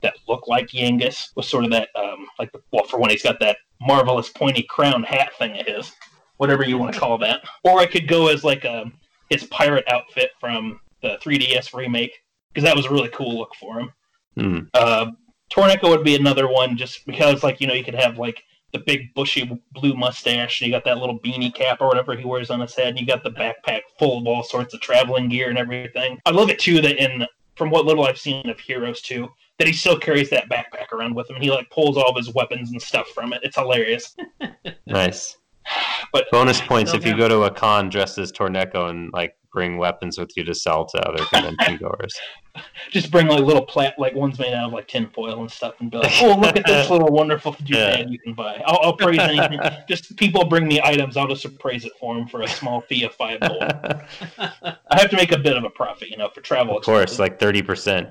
that 0.02 0.14
look 0.28 0.48
like 0.48 0.68
Yangus 0.68 1.28
with 1.36 1.46
sort 1.46 1.64
of 1.64 1.70
that 1.70 1.88
um 1.94 2.26
like 2.38 2.50
well 2.72 2.84
for 2.84 2.98
one 2.98 3.10
he's 3.10 3.22
got 3.22 3.40
that 3.40 3.58
marvelous 3.80 4.28
pointy 4.28 4.62
crown 4.68 5.02
hat 5.02 5.32
thing 5.38 5.58
of 5.58 5.66
his 5.66 5.92
whatever 6.36 6.64
you 6.64 6.76
want 6.76 6.92
to 6.92 7.00
call 7.00 7.16
that 7.18 7.42
or 7.64 7.78
I 7.78 7.86
could 7.86 8.06
go 8.06 8.28
as 8.28 8.44
like 8.44 8.64
a 8.64 8.90
his 9.30 9.44
pirate 9.44 9.84
outfit 9.88 10.30
from 10.40 10.80
the 11.02 11.18
3DS 11.22 11.74
remake 11.74 12.12
because 12.52 12.64
that 12.64 12.76
was 12.76 12.86
a 12.86 12.90
really 12.90 13.10
cool 13.10 13.36
look 13.36 13.54
for 13.54 13.80
him. 13.80 13.92
Hmm. 14.36 14.58
Uh, 14.74 15.10
Torneko 15.50 15.90
would 15.90 16.04
be 16.04 16.16
another 16.16 16.48
one 16.48 16.76
just 16.76 17.06
because, 17.06 17.42
like, 17.42 17.60
you 17.60 17.66
know, 17.66 17.74
you 17.74 17.84
could 17.84 17.94
have 17.94 18.18
like 18.18 18.42
the 18.72 18.78
big 18.80 19.14
bushy 19.14 19.60
blue 19.72 19.94
mustache, 19.94 20.60
and 20.60 20.66
you 20.66 20.74
got 20.74 20.84
that 20.84 20.98
little 20.98 21.18
beanie 21.20 21.54
cap 21.54 21.78
or 21.80 21.86
whatever 21.86 22.16
he 22.16 22.24
wears 22.24 22.50
on 22.50 22.60
his 22.60 22.74
head, 22.74 22.88
and 22.88 22.98
you 22.98 23.06
got 23.06 23.22
the 23.22 23.30
backpack 23.30 23.82
full 23.98 24.18
of 24.18 24.26
all 24.26 24.42
sorts 24.42 24.74
of 24.74 24.80
traveling 24.80 25.28
gear 25.28 25.48
and 25.48 25.58
everything. 25.58 26.18
I 26.26 26.30
love 26.30 26.50
it 26.50 26.58
too 26.58 26.80
that 26.80 26.96
in 26.96 27.26
from 27.54 27.70
what 27.70 27.86
little 27.86 28.04
I've 28.04 28.18
seen 28.18 28.48
of 28.50 28.60
Heroes 28.60 29.00
2, 29.00 29.26
that 29.58 29.66
he 29.66 29.72
still 29.72 29.98
carries 29.98 30.28
that 30.30 30.48
backpack 30.50 30.92
around 30.92 31.14
with 31.14 31.28
him, 31.30 31.36
and 31.36 31.44
he 31.44 31.50
like 31.50 31.70
pulls 31.70 31.96
all 31.96 32.10
of 32.10 32.16
his 32.16 32.34
weapons 32.34 32.70
and 32.70 32.80
stuff 32.80 33.08
from 33.08 33.32
it. 33.32 33.40
It's 33.42 33.56
hilarious. 33.56 34.14
Nice. 34.88 35.36
But 36.12 36.26
Bonus 36.30 36.60
points 36.60 36.94
if 36.94 37.04
you 37.04 37.16
go 37.16 37.28
to 37.28 37.42
a 37.42 37.50
con 37.50 37.88
dressed 37.88 38.18
as 38.18 38.32
Torneko 38.32 38.90
and 38.90 39.12
like 39.12 39.34
bring 39.56 39.78
weapons 39.78 40.18
with 40.18 40.36
you 40.36 40.44
to 40.44 40.54
sell 40.54 40.84
to 40.84 40.98
other 41.08 41.24
convention 41.24 41.78
goers. 41.78 42.14
just 42.90 43.10
bring 43.10 43.26
like 43.26 43.40
little 43.40 43.64
plat 43.64 43.94
like 43.98 44.14
ones 44.14 44.38
made 44.38 44.52
out 44.52 44.66
of 44.66 44.72
like 44.74 44.86
tin 44.86 45.08
foil 45.08 45.40
and 45.40 45.50
stuff, 45.50 45.74
and 45.80 45.90
be 45.90 45.96
like, 45.96 46.12
"Oh, 46.20 46.36
look 46.38 46.56
at 46.56 46.66
this 46.66 46.90
little 46.94 47.08
wonderful 47.08 47.56
Japan 47.64 48.12
you 48.12 48.18
can 48.18 48.34
buy." 48.34 48.62
I'll, 48.66 48.78
I'll 48.82 48.96
praise 48.96 49.18
anything. 49.18 49.58
Just 49.88 50.14
people 50.18 50.44
bring 50.44 50.68
me 50.68 50.80
items, 50.84 51.16
I'll 51.16 51.26
just 51.26 51.46
appraise 51.46 51.86
it 51.86 51.92
for 51.98 52.14
them 52.14 52.28
for 52.28 52.42
a 52.42 52.48
small 52.48 52.82
fee 52.82 53.04
of 53.04 53.14
five 53.14 53.40
gold. 53.40 53.62
I 54.38 55.00
have 55.00 55.08
to 55.10 55.16
make 55.16 55.32
a 55.32 55.38
bit 55.38 55.56
of 55.56 55.64
a 55.64 55.70
profit, 55.70 56.10
you 56.10 56.18
know, 56.18 56.28
for 56.28 56.42
travel. 56.42 56.76
of 56.76 56.84
course, 56.84 57.12
expenses. 57.12 57.18
like 57.18 57.40
thirty 57.40 57.62
percent. 57.62 58.10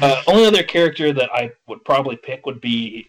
Uh, 0.00 0.22
only 0.26 0.46
other 0.46 0.62
character 0.62 1.12
that 1.12 1.28
I 1.32 1.52
would 1.68 1.84
probably 1.84 2.16
pick 2.16 2.46
would 2.46 2.60
be 2.60 3.08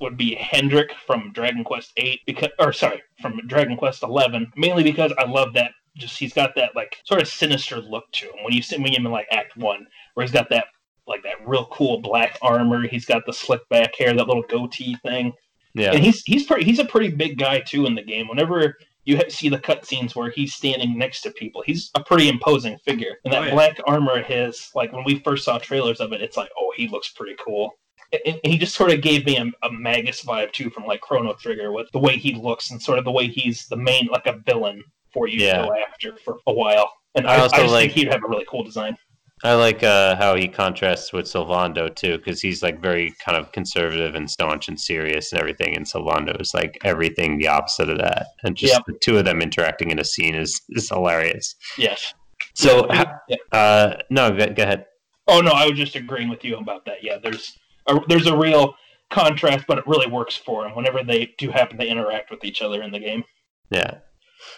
would 0.00 0.16
be 0.16 0.34
Hendrik 0.34 0.92
from 1.06 1.32
Dragon 1.32 1.64
Quest 1.64 1.92
Eight 1.96 2.20
because, 2.26 2.50
or 2.58 2.72
sorry, 2.72 3.02
from 3.20 3.40
Dragon 3.46 3.76
Quest 3.76 4.02
Eleven, 4.02 4.50
mainly 4.56 4.82
because 4.82 5.12
I 5.18 5.24
love 5.24 5.52
that. 5.54 5.72
Just 5.96 6.18
he's 6.18 6.34
got 6.34 6.54
that 6.56 6.76
like 6.76 6.98
sort 7.04 7.22
of 7.22 7.28
sinister 7.28 7.80
look 7.80 8.04
to 8.12 8.26
him 8.26 8.44
when 8.44 8.52
you 8.52 8.60
see 8.62 8.76
him 8.76 8.84
in 8.84 9.04
like 9.04 9.26
Act 9.32 9.56
One, 9.56 9.86
where 10.14 10.24
he's 10.24 10.32
got 10.32 10.50
that 10.50 10.66
like 11.06 11.22
that 11.22 11.46
real 11.46 11.66
cool 11.72 12.00
black 12.00 12.38
armor. 12.42 12.86
He's 12.86 13.06
got 13.06 13.24
the 13.26 13.32
slick 13.32 13.66
back 13.70 13.94
hair, 13.96 14.12
that 14.14 14.26
little 14.28 14.42
goatee 14.48 14.96
thing, 15.02 15.32
Yeah. 15.74 15.92
and 15.92 16.04
he's 16.04 16.22
he's 16.24 16.44
pretty 16.44 16.64
he's 16.64 16.78
a 16.80 16.84
pretty 16.84 17.08
big 17.08 17.38
guy 17.38 17.60
too 17.60 17.86
in 17.86 17.94
the 17.94 18.02
game. 18.02 18.28
Whenever 18.28 18.76
you 19.06 19.18
see 19.30 19.48
the 19.48 19.58
cutscenes 19.58 20.14
where 20.16 20.30
he's 20.30 20.52
standing 20.52 20.98
next 20.98 21.20
to 21.22 21.30
people, 21.30 21.62
he's 21.64 21.90
a 21.94 22.02
pretty 22.02 22.28
imposing 22.28 22.76
figure. 22.84 23.14
And 23.24 23.32
that 23.32 23.42
Oh, 23.42 23.46
yeah. 23.46 23.52
black 23.52 23.78
armor 23.86 24.18
of 24.18 24.26
his, 24.26 24.68
like 24.74 24.92
when 24.92 25.04
we 25.04 25.20
first 25.20 25.44
saw 25.44 25.58
trailers 25.58 26.00
of 26.00 26.12
it, 26.12 26.20
it's 26.20 26.36
like, 26.36 26.50
oh, 26.58 26.72
he 26.76 26.88
looks 26.88 27.10
pretty 27.12 27.36
cool. 27.42 27.70
And 28.12 28.38
he 28.44 28.56
just 28.58 28.74
sort 28.74 28.92
of 28.92 29.00
gave 29.02 29.26
me 29.26 29.36
a, 29.36 29.44
a 29.66 29.70
Magus 29.72 30.22
vibe 30.24 30.52
too, 30.52 30.70
from 30.70 30.84
like 30.84 31.00
Chrono 31.00 31.34
Trigger, 31.34 31.72
with 31.72 31.90
the 31.92 31.98
way 31.98 32.16
he 32.16 32.34
looks 32.34 32.70
and 32.70 32.80
sort 32.80 32.98
of 32.98 33.04
the 33.04 33.10
way 33.12 33.26
he's 33.28 33.66
the 33.68 33.76
main 33.76 34.06
like 34.06 34.26
a 34.26 34.38
villain 34.46 34.82
for 35.12 35.26
you 35.28 35.44
Yeah. 35.44 35.58
to 35.62 35.68
go 35.68 35.74
after 35.74 36.16
for 36.24 36.38
a 36.46 36.52
while. 36.52 36.92
And 37.14 37.26
I 37.26 37.34
I, 37.34 37.36
I, 37.36 37.40
also 37.40 37.56
just 37.56 37.72
like- 37.72 37.80
think 37.90 37.92
he'd 37.92 38.12
have 38.12 38.22
a 38.24 38.28
really 38.28 38.46
cool 38.48 38.62
design. 38.64 38.96
I 39.44 39.52
like 39.52 39.82
uh, 39.82 40.16
how 40.16 40.34
he 40.34 40.48
contrasts 40.48 41.12
with 41.12 41.26
Sylvando 41.26 41.94
too, 41.94 42.16
because 42.16 42.40
he's 42.40 42.62
like 42.62 42.80
very 42.80 43.12
kind 43.22 43.36
of 43.36 43.52
conservative 43.52 44.14
and 44.14 44.30
staunch 44.30 44.68
and 44.68 44.80
serious 44.80 45.30
and 45.32 45.38
everything, 45.40 45.76
and 45.76 45.84
Sylvando 45.84 46.40
is 46.40 46.54
like 46.54 46.78
everything 46.84 47.36
the 47.36 47.48
opposite 47.48 47.90
of 47.90 47.98
that. 47.98 48.28
And 48.44 48.56
just 48.56 48.72
Yep. 48.72 48.82
the 48.86 48.94
two 48.94 49.18
of 49.18 49.26
them 49.26 49.42
interacting 49.42 49.90
in 49.90 49.98
a 49.98 50.04
scene 50.04 50.34
is 50.34 50.58
is 50.70 50.88
hilarious. 50.88 51.54
Yes. 51.76 52.14
So. 52.54 52.86
Yeah. 53.28 53.36
uh, 53.52 53.96
no, 54.08 54.30
go, 54.34 54.46
go 54.54 54.62
ahead. 54.62 54.86
Oh 55.28 55.42
no, 55.42 55.50
I 55.50 55.66
was 55.66 55.76
just 55.76 55.96
agreeing 55.96 56.30
with 56.30 56.42
you 56.42 56.56
about 56.56 56.86
that. 56.86 57.02
Yeah, 57.04 57.18
there's 57.22 57.58
a, 57.88 58.00
there's 58.08 58.26
a 58.26 58.36
real 58.36 58.74
contrast, 59.10 59.66
but 59.66 59.78
it 59.78 59.86
really 59.86 60.10
works 60.10 60.36
for 60.36 60.64
them 60.64 60.74
whenever 60.74 61.02
they 61.02 61.34
do 61.38 61.50
happen 61.50 61.78
to 61.78 61.86
interact 61.86 62.30
with 62.30 62.44
each 62.44 62.62
other 62.62 62.82
in 62.82 62.90
the 62.90 62.98
game. 62.98 63.24
Yeah. 63.70 63.98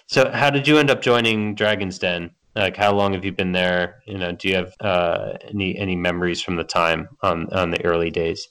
So, 0.06 0.30
how 0.30 0.50
did 0.50 0.66
you 0.66 0.78
end 0.78 0.90
up 0.90 1.02
joining 1.02 1.54
Dragon's 1.54 1.98
Den? 1.98 2.30
Like, 2.54 2.76
how 2.76 2.92
long 2.92 3.12
have 3.12 3.24
you 3.24 3.32
been 3.32 3.52
there? 3.52 4.02
You 4.06 4.18
know, 4.18 4.32
do 4.32 4.48
you 4.48 4.56
have 4.56 4.72
uh, 4.80 5.34
any 5.48 5.76
any 5.78 5.96
memories 5.96 6.42
from 6.42 6.56
the 6.56 6.64
time 6.64 7.08
on 7.22 7.52
on 7.52 7.70
the 7.70 7.84
early 7.84 8.10
days? 8.10 8.48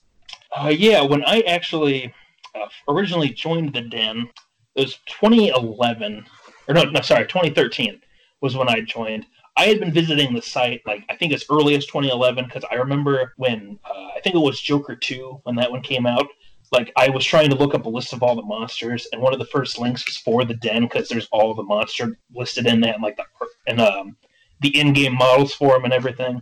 Uh, 0.56 0.70
yeah, 0.70 1.02
when 1.02 1.24
I 1.26 1.42
actually 1.42 2.14
uh, 2.56 2.68
originally 2.88 3.30
joined 3.30 3.74
the 3.74 3.82
Den, 3.82 4.30
it 4.76 4.82
was 4.82 5.00
2011, 5.08 6.26
or 6.68 6.74
no, 6.74 6.84
no, 6.84 7.02
sorry, 7.02 7.26
2013 7.26 8.00
was 8.42 8.56
when 8.56 8.70
I 8.70 8.82
joined. 8.82 9.26
I 9.58 9.66
had 9.66 9.80
been 9.80 9.92
visiting 9.92 10.34
the 10.34 10.42
site 10.42 10.82
like 10.86 11.04
I 11.10 11.16
think 11.16 11.34
as 11.34 11.44
early 11.50 11.76
as 11.76 11.86
2011 11.88 12.46
because 12.46 12.64
I 12.72 12.76
remember 12.76 13.34
when 13.38 13.80
uh, 13.84 14.10
I 14.16 14.20
think 14.24 14.36
it 14.36 14.40
was 14.40 14.62
Joker 14.62 14.96
2 14.96 15.42
when 15.44 15.56
that 15.56 15.72
one 15.72 15.82
came 15.82 16.06
out. 16.06 16.28
Like 16.72 16.92
I 16.96 17.10
was 17.10 17.26
trying 17.26 17.50
to 17.50 17.56
look 17.56 17.74
up 17.74 17.86
a 17.86 17.90
list 17.90 18.14
of 18.14 18.22
all 18.22 18.36
the 18.36 18.42
monsters, 18.44 19.08
and 19.12 19.22
one 19.22 19.34
of 19.34 19.40
the 19.40 19.46
first 19.46 19.80
links 19.80 20.06
was 20.06 20.18
for 20.18 20.44
the 20.46 20.54
den 20.54 20.84
because 20.84 21.08
there's 21.10 21.28
all 21.32 21.54
the 21.54 21.64
monster 21.64 22.18
listed 22.34 22.68
in 22.68 22.82
that, 22.82 22.96
and 22.96 23.04
like 23.04 23.18
the 23.18 23.24
and 23.68 23.80
um, 23.82 24.18
the 24.62 24.78
in-game 24.78 25.16
models 25.16 25.54
for 25.54 25.74
them 25.74 25.86
and 25.86 25.94
everything. 25.94 26.42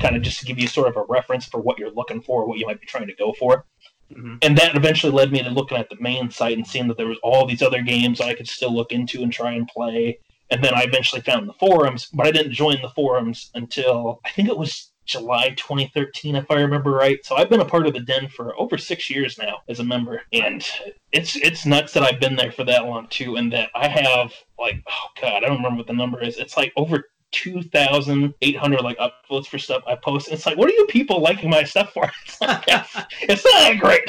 Kind 0.00 0.16
of 0.16 0.22
just 0.22 0.40
to 0.40 0.46
give 0.46 0.58
you 0.58 0.66
sort 0.66 0.88
of 0.88 0.96
a 0.96 1.04
reference 1.08 1.46
for 1.46 1.60
what 1.60 1.78
you're 1.78 1.90
looking 1.92 2.20
for, 2.22 2.46
what 2.46 2.58
you 2.58 2.66
might 2.66 2.80
be 2.80 2.86
trying 2.86 3.06
to 3.06 3.14
go 3.14 3.32
for 3.38 3.64
Mhm. 4.12 4.38
and 4.42 4.58
that 4.58 4.76
eventually 4.76 5.12
led 5.12 5.32
me 5.32 5.42
to 5.42 5.50
looking 5.50 5.78
at 5.78 5.88
the 5.88 5.96
main 6.00 6.30
site 6.30 6.56
and 6.56 6.66
seeing 6.66 6.88
that 6.88 6.96
there 6.96 7.06
was 7.06 7.18
all 7.22 7.46
these 7.46 7.62
other 7.62 7.82
games 7.82 8.20
I 8.20 8.34
could 8.34 8.48
still 8.48 8.74
look 8.74 8.92
into 8.92 9.22
and 9.22 9.32
try 9.32 9.52
and 9.52 9.66
play. 9.66 10.18
And 10.52 10.62
then 10.62 10.74
I 10.74 10.82
eventually 10.82 11.22
found 11.22 11.48
the 11.48 11.54
forums, 11.54 12.08
but 12.12 12.26
I 12.26 12.30
didn't 12.30 12.52
join 12.52 12.76
the 12.82 12.90
forums 12.90 13.50
until 13.54 14.20
I 14.24 14.30
think 14.30 14.48
it 14.50 14.56
was 14.56 14.92
July 15.06 15.54
2013, 15.56 16.36
if 16.36 16.50
I 16.50 16.60
remember 16.60 16.90
right. 16.90 17.24
So 17.24 17.36
I've 17.36 17.48
been 17.48 17.60
a 17.60 17.64
part 17.64 17.86
of 17.86 17.94
the 17.94 18.00
den 18.00 18.28
for 18.28 18.54
over 18.60 18.76
six 18.76 19.08
years 19.08 19.38
now 19.38 19.62
as 19.68 19.80
a 19.80 19.84
member, 19.84 20.20
and 20.32 20.64
it's 21.10 21.36
it's 21.36 21.64
nuts 21.64 21.94
that 21.94 22.02
I've 22.02 22.20
been 22.20 22.36
there 22.36 22.52
for 22.52 22.64
that 22.64 22.84
long 22.84 23.08
too, 23.08 23.36
and 23.36 23.52
that 23.52 23.70
I 23.74 23.88
have 23.88 24.32
like 24.58 24.82
oh 24.88 25.08
god, 25.20 25.42
I 25.42 25.48
don't 25.48 25.56
remember 25.56 25.78
what 25.78 25.86
the 25.86 25.94
number 25.94 26.22
is. 26.22 26.36
It's 26.36 26.56
like 26.56 26.72
over 26.76 27.06
2,800 27.32 28.80
like 28.82 28.98
upvotes 28.98 29.46
for 29.46 29.58
stuff 29.58 29.82
I 29.86 29.94
post. 29.96 30.28
And 30.28 30.36
it's 30.36 30.44
like, 30.44 30.58
what 30.58 30.68
are 30.68 30.74
you 30.74 30.86
people 30.86 31.20
liking 31.20 31.48
my 31.48 31.64
stuff 31.64 31.92
for? 31.92 32.10
It's, 32.26 32.40
like, 32.40 32.64
it's 33.22 33.44
not 33.44 33.54
that 33.54 33.78
great. 33.80 34.02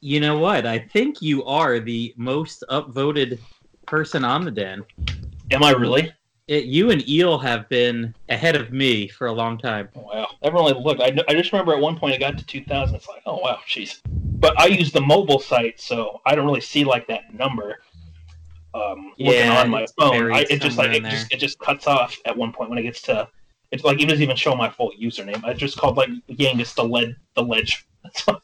You 0.00 0.20
know 0.20 0.38
what? 0.38 0.66
I 0.66 0.78
think 0.78 1.20
you 1.22 1.44
are 1.44 1.80
the 1.80 2.14
most 2.16 2.62
upvoted 2.70 3.40
person 3.88 4.24
on 4.24 4.44
the 4.44 4.50
den. 4.50 4.84
Am 5.50 5.62
I 5.62 5.70
really? 5.70 6.12
It, 6.46 6.64
you 6.64 6.90
and 6.90 7.06
Eel 7.08 7.38
have 7.38 7.68
been 7.68 8.14
ahead 8.28 8.56
of 8.56 8.72
me 8.72 9.08
for 9.08 9.26
a 9.26 9.32
long 9.32 9.58
time. 9.58 9.88
Wow. 9.94 10.28
I 10.42 10.46
haven't 10.46 10.60
really 10.60 10.82
looked. 10.82 11.00
I, 11.00 11.14
I 11.28 11.34
just 11.34 11.52
remember 11.52 11.74
at 11.74 11.80
one 11.80 11.98
point 11.98 12.14
it 12.14 12.20
got 12.20 12.38
to 12.38 12.46
2,000. 12.46 12.94
It's 12.94 13.06
like, 13.06 13.22
oh, 13.26 13.38
wow, 13.38 13.58
jeez. 13.68 14.00
But 14.06 14.58
I 14.58 14.66
use 14.66 14.92
the 14.92 15.00
mobile 15.00 15.40
site, 15.40 15.80
so 15.80 16.20
I 16.24 16.34
don't 16.34 16.46
really 16.46 16.60
see 16.60 16.84
like 16.84 17.06
that 17.08 17.34
number. 17.34 17.80
Um, 18.74 19.12
looking 19.18 19.40
Yeah, 19.40 19.60
on 19.60 19.70
my 19.70 19.86
phone, 19.98 20.32
I, 20.32 20.46
it 20.48 20.62
just 20.62 20.78
like 20.78 20.92
it 20.92 21.04
just 21.04 21.32
it 21.32 21.38
just 21.38 21.58
cuts 21.58 21.86
off 21.86 22.16
at 22.24 22.36
one 22.36 22.52
point 22.52 22.70
when 22.70 22.78
it 22.78 22.82
gets 22.82 23.02
to. 23.02 23.28
It's 23.72 23.84
like 23.84 24.00
it 24.00 24.06
doesn't 24.06 24.22
even 24.22 24.36
show 24.36 24.54
my 24.54 24.70
full 24.70 24.92
username. 25.00 25.42
I 25.44 25.54
just 25.54 25.76
called 25.76 25.96
like 25.96 26.10
Yangus 26.30 26.74
the 26.74 26.84
led 26.84 27.16
the 27.34 27.42
ledge. 27.42 27.86
But 28.24 28.40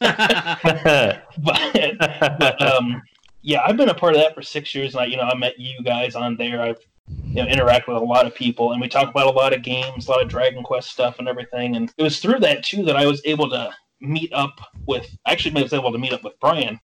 but 2.38 2.62
um, 2.62 3.02
yeah, 3.44 3.62
I've 3.64 3.76
been 3.76 3.90
a 3.90 3.94
part 3.94 4.14
of 4.14 4.22
that 4.22 4.34
for 4.34 4.40
six 4.40 4.74
years, 4.74 4.94
and 4.94 5.02
I, 5.02 5.04
you 5.04 5.18
know, 5.18 5.24
I 5.24 5.36
met 5.36 5.60
you 5.60 5.82
guys 5.84 6.14
on 6.14 6.36
there. 6.36 6.62
I've 6.62 6.78
you 7.22 7.34
know 7.34 7.46
interacted 7.46 7.88
with 7.88 7.98
a 7.98 8.04
lot 8.04 8.26
of 8.26 8.34
people, 8.34 8.72
and 8.72 8.80
we 8.80 8.88
talk 8.88 9.10
about 9.10 9.26
a 9.26 9.30
lot 9.30 9.52
of 9.52 9.62
games, 9.62 10.08
a 10.08 10.10
lot 10.10 10.22
of 10.22 10.28
Dragon 10.28 10.64
Quest 10.64 10.90
stuff, 10.90 11.18
and 11.18 11.28
everything. 11.28 11.76
And 11.76 11.92
it 11.98 12.02
was 12.02 12.20
through 12.20 12.40
that 12.40 12.64
too 12.64 12.82
that 12.84 12.96
I 12.96 13.06
was 13.06 13.20
able 13.26 13.50
to 13.50 13.70
meet 14.00 14.32
up 14.32 14.58
with. 14.86 15.06
Actually, 15.26 15.60
I 15.60 15.62
was 15.62 15.74
able 15.74 15.92
to 15.92 15.98
meet 15.98 16.14
up 16.14 16.24
with 16.24 16.40
Brian 16.40 16.80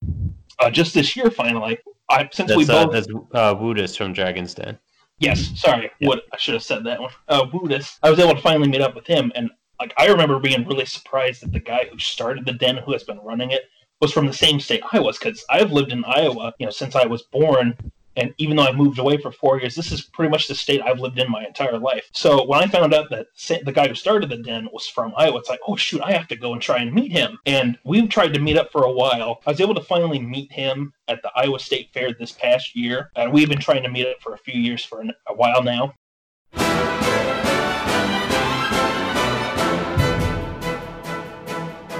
uh, 0.58 0.70
just 0.70 0.92
this 0.92 1.16
year. 1.16 1.30
Finally, 1.30 1.78
I 2.10 2.28
since 2.30 2.54
we 2.54 2.64
that's 2.64 2.78
uh, 2.78 2.86
both 2.86 2.92
that's 2.92 3.08
uh, 3.32 3.54
Woodus 3.58 3.96
from 3.96 4.12
Dragon's 4.12 4.52
Den. 4.52 4.78
Yes, 5.18 5.58
sorry, 5.58 5.90
Wood. 6.02 6.20
I 6.30 6.36
should 6.36 6.54
have 6.54 6.62
said 6.62 6.84
that 6.84 7.00
one. 7.00 7.10
Uh, 7.26 7.46
Woodus. 7.54 7.98
I 8.02 8.10
was 8.10 8.18
able 8.18 8.34
to 8.34 8.42
finally 8.42 8.68
meet 8.68 8.82
up 8.82 8.94
with 8.94 9.06
him, 9.06 9.32
and 9.34 9.50
like 9.78 9.94
I 9.96 10.08
remember 10.08 10.38
being 10.38 10.66
really 10.66 10.84
surprised 10.84 11.42
that 11.42 11.52
the 11.52 11.60
guy 11.60 11.86
who 11.90 11.98
started 11.98 12.44
the 12.44 12.52
den, 12.52 12.76
who 12.76 12.92
has 12.92 13.04
been 13.04 13.18
running 13.20 13.50
it, 13.50 13.62
was 14.00 14.12
from 14.12 14.26
the 14.26 14.32
same 14.32 14.60
state 14.60 14.82
I 14.92 15.00
was, 15.00 15.18
because 15.18 15.44
I've 15.50 15.72
lived 15.72 15.92
in 15.92 16.04
Iowa, 16.04 16.54
you 16.58 16.66
know, 16.66 16.72
since 16.72 16.96
I 16.96 17.06
was 17.06 17.22
born, 17.22 17.76
and 18.16 18.34
even 18.38 18.56
though 18.56 18.64
I 18.64 18.72
moved 18.72 18.98
away 18.98 19.18
for 19.18 19.30
four 19.30 19.60
years, 19.60 19.74
this 19.74 19.92
is 19.92 20.02
pretty 20.02 20.30
much 20.30 20.48
the 20.48 20.54
state 20.54 20.82
I've 20.84 20.98
lived 20.98 21.18
in 21.18 21.30
my 21.30 21.44
entire 21.44 21.78
life. 21.78 22.08
So 22.12 22.44
when 22.44 22.60
I 22.60 22.66
found 22.66 22.92
out 22.92 23.08
that 23.10 23.28
the 23.64 23.72
guy 23.72 23.86
who 23.88 23.94
started 23.94 24.30
the 24.30 24.38
den 24.38 24.68
was 24.72 24.88
from 24.88 25.14
Iowa, 25.16 25.38
it's 25.38 25.48
like, 25.48 25.60
oh 25.68 25.76
shoot, 25.76 26.02
I 26.02 26.12
have 26.12 26.26
to 26.28 26.36
go 26.36 26.52
and 26.52 26.60
try 26.60 26.78
and 26.78 26.92
meet 26.92 27.12
him. 27.12 27.38
And 27.46 27.78
we've 27.84 28.08
tried 28.08 28.34
to 28.34 28.40
meet 28.40 28.58
up 28.58 28.72
for 28.72 28.82
a 28.82 28.92
while. 28.92 29.40
I 29.46 29.50
was 29.50 29.60
able 29.60 29.76
to 29.76 29.82
finally 29.82 30.18
meet 30.18 30.50
him 30.50 30.92
at 31.06 31.22
the 31.22 31.30
Iowa 31.36 31.60
State 31.60 31.90
Fair 31.94 32.12
this 32.12 32.32
past 32.32 32.74
year, 32.74 33.10
and 33.14 33.32
we've 33.32 33.48
been 33.48 33.60
trying 33.60 33.84
to 33.84 33.88
meet 33.88 34.08
up 34.08 34.20
for 34.20 34.34
a 34.34 34.38
few 34.38 34.60
years 34.60 34.84
for 34.84 35.02
a 35.02 35.34
while 35.34 35.62
now. 35.62 35.94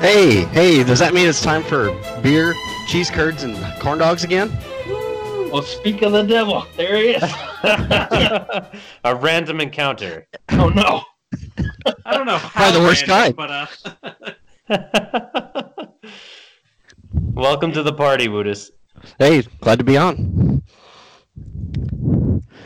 Hey, 0.01 0.45
hey, 0.47 0.83
does 0.83 0.99
that 1.01 1.13
mean 1.13 1.29
it's 1.29 1.43
time 1.43 1.63
for 1.63 1.91
beer, 2.23 2.55
cheese 2.89 3.11
curds, 3.11 3.43
and 3.43 3.55
corn 3.81 3.99
dogs 3.99 4.25
again? 4.25 4.51
Well, 5.53 5.61
speak 5.61 6.01
of 6.01 6.13
the 6.13 6.23
devil, 6.23 6.67
there 6.75 6.97
he 6.97 7.11
is. 7.11 7.23
a 9.05 9.15
random 9.15 9.61
encounter. 9.61 10.27
Oh 10.53 10.71
no! 10.71 11.03
I 12.07 12.17
don't 12.17 12.25
know 12.25 12.39
how 12.39 12.49
Probably 12.49 12.81
the 12.81 12.87
worst 12.87 13.09
random, 13.09 13.37
kind. 13.37 13.69
but 14.71 14.79
uh, 15.77 15.87
Welcome 17.13 17.71
to 17.73 17.83
the 17.83 17.93
party, 17.93 18.29
Woodus. 18.29 18.71
Hey, 19.19 19.43
glad 19.61 19.81
to 19.81 19.85
be 19.85 19.99
on. 19.99 20.63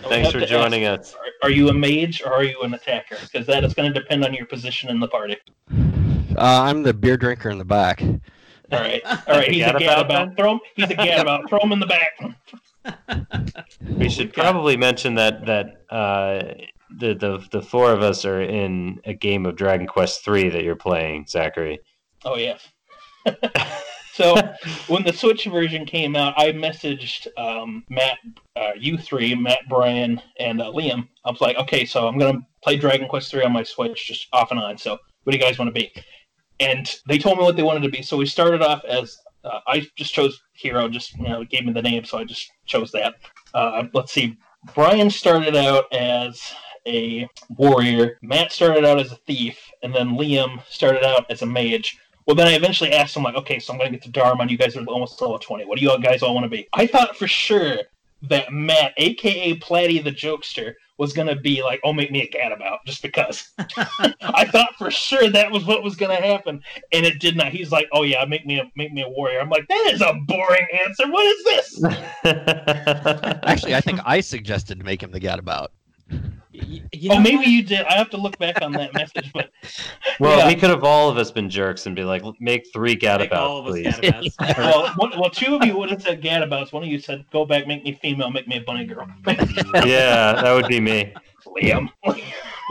Thanks 0.05 0.31
for 0.31 0.39
joining 0.39 0.85
ask, 0.85 1.01
us. 1.01 1.15
Are, 1.15 1.49
are 1.49 1.51
you 1.51 1.69
a 1.69 1.75
mage 1.75 2.23
or 2.25 2.33
are 2.33 2.45
you 2.45 2.61
an 2.63 2.75
attacker? 2.75 3.17
Because 3.21 3.45
that 3.49 3.65
is 3.65 3.75
going 3.75 3.93
to 3.93 4.01
depend 4.01 4.25
on 4.25 4.33
your 4.35 4.47
position 4.47 4.89
in 4.89 5.01
the 5.01 5.09
party. 5.09 5.37
Uh, 6.37 6.63
I'm 6.63 6.83
the 6.83 6.95
beer 6.95 7.17
drinker 7.17 7.51
in 7.51 7.59
the 7.59 7.65
back. 7.65 8.03
All 8.03 8.81
right, 8.81 9.03
all 9.05 9.17
right. 9.29 9.51
He's 9.51 9.63
a 9.65 9.69
Gadabout, 9.69 9.81
gadabout. 9.81 10.09
then? 10.09 10.37
Throw 10.37 10.53
him. 10.53 10.61
He's 10.75 10.91
a 10.91 10.95
gadabout. 10.95 11.49
Throw 11.49 11.61
him 11.61 11.73
in 11.73 11.81
the 11.81 11.87
back. 11.87 12.11
We 13.97 14.11
should 14.11 14.33
probably 14.35 14.77
mention 14.77 15.15
that 15.15 15.47
that 15.47 15.67
uh, 15.91 16.55
the, 16.99 17.15
the 17.15 17.47
the 17.51 17.63
four 17.63 17.93
of 17.93 18.03
us 18.03 18.25
are 18.25 18.43
in 18.43 19.01
a 19.05 19.15
game 19.15 19.47
of 19.47 19.57
Dragon 19.57 19.87
Quest 19.87 20.25
three 20.25 20.51
that 20.51 20.65
you're 20.65 20.77
playing, 20.77 21.27
Zachary. 21.29 21.79
Oh 22.25 22.37
yeah. 22.37 22.59
so 24.13 24.35
when 24.89 25.03
the 25.05 25.13
Switch 25.13 25.45
version 25.47 25.87
came 25.87 26.15
out, 26.15 26.35
I 26.37 26.53
messaged 26.53 27.27
um, 27.39 27.85
Matt, 27.89 28.19
uh, 28.57 28.73
you 28.79 28.99
three, 28.99 29.35
Matt, 29.35 29.61
Brian, 29.69 30.21
and 30.39 30.61
uh, 30.61 30.71
Liam. 30.73 31.09
I 31.25 31.31
was 31.31 31.41
like, 31.41 31.57
okay, 31.57 31.87
so 31.87 32.07
I'm 32.07 32.19
gonna 32.19 32.41
play 32.63 32.77
Dragon 32.77 33.09
Quest 33.09 33.31
three 33.31 33.45
on 33.45 33.53
my 33.53 33.63
Switch, 33.63 34.07
just 34.07 34.27
off 34.33 34.51
and 34.51 34.61
on. 34.61 34.77
So 34.77 34.99
what 35.23 35.33
do 35.33 35.39
you 35.39 35.43
guys 35.43 35.59
want 35.59 35.75
to 35.75 35.81
be? 35.81 35.93
And 36.61 36.93
they 37.07 37.19
told 37.19 37.39
me 37.39 37.45
what 37.45 37.57
they 37.57 37.63
wanted 37.63 37.83
to 37.83 37.89
be. 37.89 38.03
So 38.03 38.17
we 38.17 38.27
started 38.27 38.63
off 38.63 38.85
as 38.85 39.19
uh, 39.45 39.61
I 39.67 39.87
just 39.97 40.15
chose 40.15 40.41
hero. 40.53 40.89
Just 40.89 41.17
you 41.17 41.29
know, 41.29 41.45
gave 41.45 41.67
me 41.67 41.73
the 41.73 41.83
name, 41.83 42.05
so 42.05 42.19
I 42.19 42.25
just 42.25 42.51
chose 42.67 42.91
that. 42.93 43.15
Uh, 43.53 43.85
let's 43.93 44.13
see. 44.13 44.37
Brian 44.75 45.11
started 45.11 45.57
out 45.57 45.93
as 45.93 46.41
a 46.87 47.29
warrior. 47.51 48.19
Matt 48.23 48.53
started 48.53 48.85
out 48.85 48.99
as 48.99 49.13
a 49.13 49.17
thief, 49.17 49.59
and 49.83 49.95
then 49.95 50.11
Liam 50.11 50.65
started 50.69 51.05
out 51.05 51.31
as 51.31 51.43
a 51.43 51.47
mage. 51.47 51.99
Well, 52.27 52.35
then 52.35 52.47
I 52.47 52.55
eventually 52.55 52.93
asked 52.93 53.17
him, 53.17 53.23
like, 53.23 53.35
okay, 53.35 53.59
so 53.59 53.73
I'm 53.73 53.79
going 53.79 53.93
to 53.93 53.97
get 53.99 54.05
to 54.05 54.11
Dharma, 54.11 54.43
and 54.43 54.51
you 54.51 54.57
guys 54.57 54.77
are 54.77 54.85
almost 54.87 55.21
level 55.21 55.39
20. 55.39 55.67
What 55.67 55.79
do 55.79 55.85
you 55.85 55.99
guys 56.01 56.23
all 56.23 56.35
want 56.35 56.45
to 56.45 56.51
be? 56.51 56.67
I 56.73 56.87
thought 56.87 57.17
for 57.17 57.27
sure 57.27 57.81
that 58.29 58.53
Matt, 58.53 58.95
aka 58.97 59.59
Platty 59.59 60.03
the 60.03 60.13
Jokester, 60.13 60.75
was 60.99 61.13
going 61.13 61.27
to 61.27 61.37
be 61.37 61.63
like, 61.63 61.81
oh, 61.83 61.93
make 61.93 62.11
me 62.11 62.23
a 62.23 62.29
gadabout, 62.29 62.79
just 62.87 63.03
because. 63.03 63.49
I 63.59 64.45
thought 64.45 64.75
for 64.79 64.91
sure 64.91 65.29
that 65.29 65.51
was 65.51 65.65
what 65.65 65.83
was 65.83 65.97
going 65.97 66.17
to 66.17 66.23
happen, 66.23 66.63
and 66.93 67.05
it 67.05 67.21
did 67.21 67.37
not. 67.37 67.49
He's 67.49 67.73
like, 67.73 67.89
oh, 67.93 68.03
yeah, 68.03 68.25
make 68.25 68.47
me 68.47 68.59
a, 68.59 68.71
make 68.77 68.93
me 68.93 69.03
a 69.03 69.09
warrior. 69.09 69.41
I'm 69.41 69.51
like, 69.51 69.67
that 69.69 69.91
is 69.93 70.01
a 70.01 70.15
boring 70.27 70.67
answer. 70.73 71.11
What 71.11 71.27
is 71.27 71.45
this? 71.45 71.85
Actually, 73.45 73.75
I 73.75 73.81
think 73.81 74.01
I 74.05 74.21
suggested 74.21 74.79
to 74.79 74.85
make 74.85 75.03
him 75.03 75.11
the 75.11 75.21
gadabout. 75.21 75.69
Y- 76.11 76.83
you 76.93 77.11
oh, 77.11 77.19
maybe 77.21 77.37
what? 77.37 77.47
you 77.47 77.63
did. 77.63 77.85
I 77.87 77.95
have 77.95 78.11
to 78.11 78.17
look 78.17 78.39
back 78.39 78.61
on 78.63 78.73
that 78.73 78.95
message, 78.95 79.31
but 79.33 79.51
well, 80.21 80.39
Yeah. 80.39 80.49
we 80.49 80.55
could 80.55 80.71
have 80.71 80.85
all 80.85 81.09
of 81.11 81.17
us 81.19 81.31
been 81.31 81.51
jerks 81.51 81.87
and 81.87 81.97
be 81.97 82.05
like, 82.05 82.23
make 82.41 82.65
three 82.73 82.93
Make 82.93 83.05
all 83.05 83.19
gadabouts, 83.19 83.61
of 83.61 83.67
us 83.67 83.73
please. 83.73 84.35
gadabouts. 84.37 84.37
well, 84.59 84.93
one, 84.97 85.11
well, 85.19 85.31
two 85.31 85.55
of 85.57 85.65
you 85.65 85.77
would 85.77 85.91
have 85.91 86.03
said 86.03 86.23
gadabouts. 86.23 86.73
One 86.73 86.83
of 86.83 86.89
you 86.89 86.99
said, 86.99 87.25
"Go 87.33 87.45
back, 87.45 87.67
make 87.67 87.85
me 87.85 87.93
female, 88.01 88.31
make 88.31 88.47
me 88.49 88.57
a 88.59 88.61
bunny 88.63 88.85
girl." 88.85 89.07
yeah, 89.27 90.41
that 90.43 90.53
would 90.55 90.69
be 90.69 90.81
me. 90.81 91.13
Liam. 91.47 91.89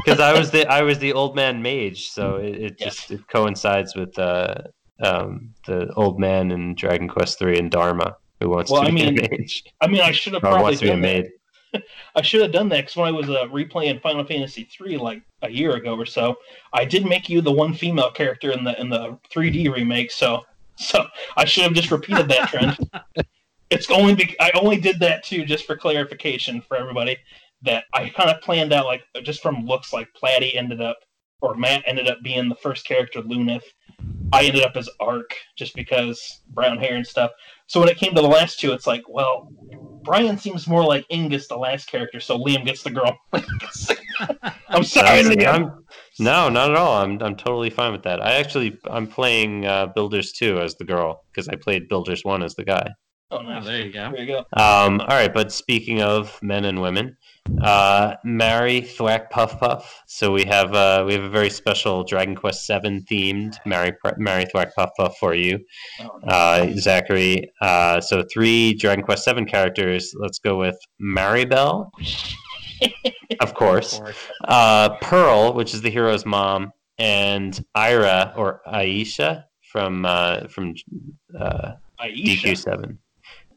Because 0.03 0.19
I 0.19 0.38
was 0.38 0.51
the 0.51 0.67
I 0.67 0.81
was 0.81 0.97
the 0.99 1.13
old 1.13 1.36
man 1.36 1.61
mage, 1.61 2.09
so 2.09 2.38
it, 2.38 2.55
it 2.55 2.75
Yes. 2.79 2.95
just 2.95 3.11
it 3.11 3.27
coincides 3.29 3.95
with 3.95 4.17
uh, 4.17 4.55
um, 5.03 5.53
the 5.67 5.91
old 5.93 6.19
man 6.19 6.51
in 6.51 6.73
Dragon 6.75 7.07
Quest 7.07 7.38
three 7.39 7.57
and 7.57 7.69
Dharma 7.69 8.15
who 8.41 8.49
wants 8.49 8.71
Well, 8.71 8.81
to 8.81 8.88
I 8.88 8.91
be 8.91 8.95
mean, 8.95 9.19
a 9.19 9.29
mage 9.29 9.63
I 9.81 9.88
mean, 9.88 10.01
I 10.01 10.11
should 10.11 10.34
have 10.34 10.41
probably 10.41 10.63
wants 10.63 10.79
to 10.79 10.86
be 10.86 10.89
a 10.89 10.93
done 10.93 11.01
that. 11.01 11.27
I 12.15 12.21
should 12.21 12.41
have 12.41 12.51
done 12.51 12.69
that 12.69 12.82
because 12.82 12.95
when 12.95 13.07
I 13.07 13.11
was 13.11 13.30
uh, 13.30 13.45
replaying 13.47 14.01
Final 14.01 14.26
Fantasy 14.26 14.67
III 14.80 14.97
like 14.97 15.21
a 15.41 15.49
year 15.49 15.76
ago 15.76 15.95
or 15.95 16.05
so, 16.05 16.36
I 16.74 16.86
did 16.86 17.05
make 17.05 17.30
you 17.30 17.41
the 17.41 17.51
one 17.51 17.74
female 17.74 18.11
character 18.11 18.51
in 18.51 18.63
the 18.63 18.80
in 18.80 18.89
the 18.89 19.17
3D 19.34 19.74
remake. 19.74 20.11
So, 20.11 20.43
so 20.78 21.05
I 21.36 21.45
should 21.45 21.63
have 21.63 21.74
just 21.74 21.91
repeated 21.91 22.28
that 22.30 22.49
trend. 22.49 22.78
it's 23.69 23.89
only 23.89 24.15
be- 24.15 24.39
I 24.39 24.51
only 24.55 24.78
did 24.78 24.99
that 24.99 25.24
too, 25.24 25.45
just 25.45 25.65
for 25.65 25.76
clarification 25.76 26.61
for 26.61 26.78
everybody. 26.78 27.17
That 27.63 27.86
I 27.93 28.09
kind 28.09 28.30
of 28.30 28.41
planned 28.41 28.74
out 28.74 28.86
like 28.86 29.03
just 29.24 29.41
from 29.41 29.65
looks 29.65 29.93
like 29.93 30.09
Platty 30.21 30.55
ended 30.55 30.82
up 30.82 30.97
or 31.41 31.55
Matt 31.55 31.84
ended 31.86 32.07
up 32.07 32.17
being 32.24 32.49
the 32.49 32.55
first 32.55 32.86
character, 32.86 33.21
Luneth. 33.21 33.63
I 34.32 34.45
ended 34.45 34.63
up 34.63 34.76
as 34.76 34.89
Arc 34.99 35.36
just 35.55 35.76
because 35.76 36.41
brown 36.49 36.78
hair 36.78 36.95
and 36.95 37.05
stuff. 37.05 37.32
So 37.67 37.80
when 37.80 37.89
it 37.89 37.97
came 37.97 38.15
to 38.15 38.21
the 38.21 38.28
last 38.28 38.59
two, 38.59 38.71
it's 38.71 38.88
like, 38.88 39.03
well, 39.07 39.51
Brian 40.04 40.38
seems 40.38 40.68
more 40.68 40.84
like 40.84 41.08
Ingus, 41.10 41.47
the 41.47 41.58
last 41.58 41.88
character, 41.88 42.20
so 42.20 42.38
Liam 42.38 42.66
gets 42.66 42.84
the 42.84 42.91
girl. 42.91 43.18
I'm 44.70 44.84
sorry, 44.84 45.24
Liam. 45.24 45.47
I'm- 45.47 45.86
no, 46.20 46.47
not 46.47 46.70
at 46.70 46.78
all. 46.78 47.01
I'm 47.01 47.20
I'm 47.24 47.36
totally 47.36 47.72
fine 47.72 47.91
with 47.91 48.04
that. 48.04 48.22
I 48.22 48.34
actually 48.34 48.78
I'm 48.86 49.08
playing 49.08 49.66
uh, 49.66 49.88
Builders 49.88 50.32
two 50.32 50.60
as 50.60 50.76
the 50.76 50.84
girl 50.86 51.24
because 51.32 51.47
I 51.49 51.56
played 51.56 51.88
Builders 51.89 52.24
one 52.24 52.43
as 52.43 52.54
the 52.54 52.64
guy. 52.64 52.88
Oh, 53.32 53.39
Oh, 53.43 53.62
there 53.64 53.82
you 53.82 53.91
go. 53.91 54.12
There 54.12 54.22
you 54.22 54.28
go. 54.28 54.39
Um, 54.62 55.01
all 55.01 55.08
right, 55.08 55.34
but 55.34 55.51
speaking 55.51 56.04
of 56.04 56.38
men 56.43 56.66
and 56.66 56.80
women, 56.82 57.18
uh, 57.62 58.16
marry 58.24 58.82
thwack 58.82 59.30
puff 59.30 59.60
puff. 59.60 60.02
So 60.08 60.32
we 60.32 60.46
have 60.46 60.74
uh, 60.74 61.04
we 61.06 61.14
have 61.14 61.24
a 61.24 61.30
very 61.30 61.50
special 61.50 62.04
Dragon 62.04 62.36
Quest 62.36 62.66
Seven 62.66 63.02
themed 63.10 63.58
marry 63.66 63.91
marry 64.18 64.46
thwack 64.46 64.74
puff 64.76 64.91
puff 64.98 65.18
for 65.20 65.34
you, 65.34 65.60
Oh, 66.02 66.20
nice. 66.24 66.32
uh, 66.32 66.74
Zachary. 66.80 67.52
Uh, 67.62 68.00
so 68.02 68.24
three 68.34 68.74
Dragon 68.74 69.04
Quest 69.04 69.24
Seven 69.26 69.46
characters. 69.46 70.14
Let's 70.18 70.39
go 70.39 70.58
with 70.58 70.78
Maribel, 71.02 71.89
of 73.39 73.54
course. 73.54 73.94
Of 73.94 74.04
course. 74.04 74.18
Uh, 74.46 74.89
Pearl, 75.02 75.54
which 75.54 75.74
is 75.74 75.82
the 75.82 75.89
hero's 75.89 76.26
mom, 76.26 76.72
and 76.98 77.64
Ira 77.76 78.34
or 78.38 78.62
Aisha 78.68 79.46
from 79.72 80.06
uh, 80.06 80.48
from 80.48 80.76
uh, 81.38 81.74
DQ 82.02 82.58
Seven. 82.58 83.00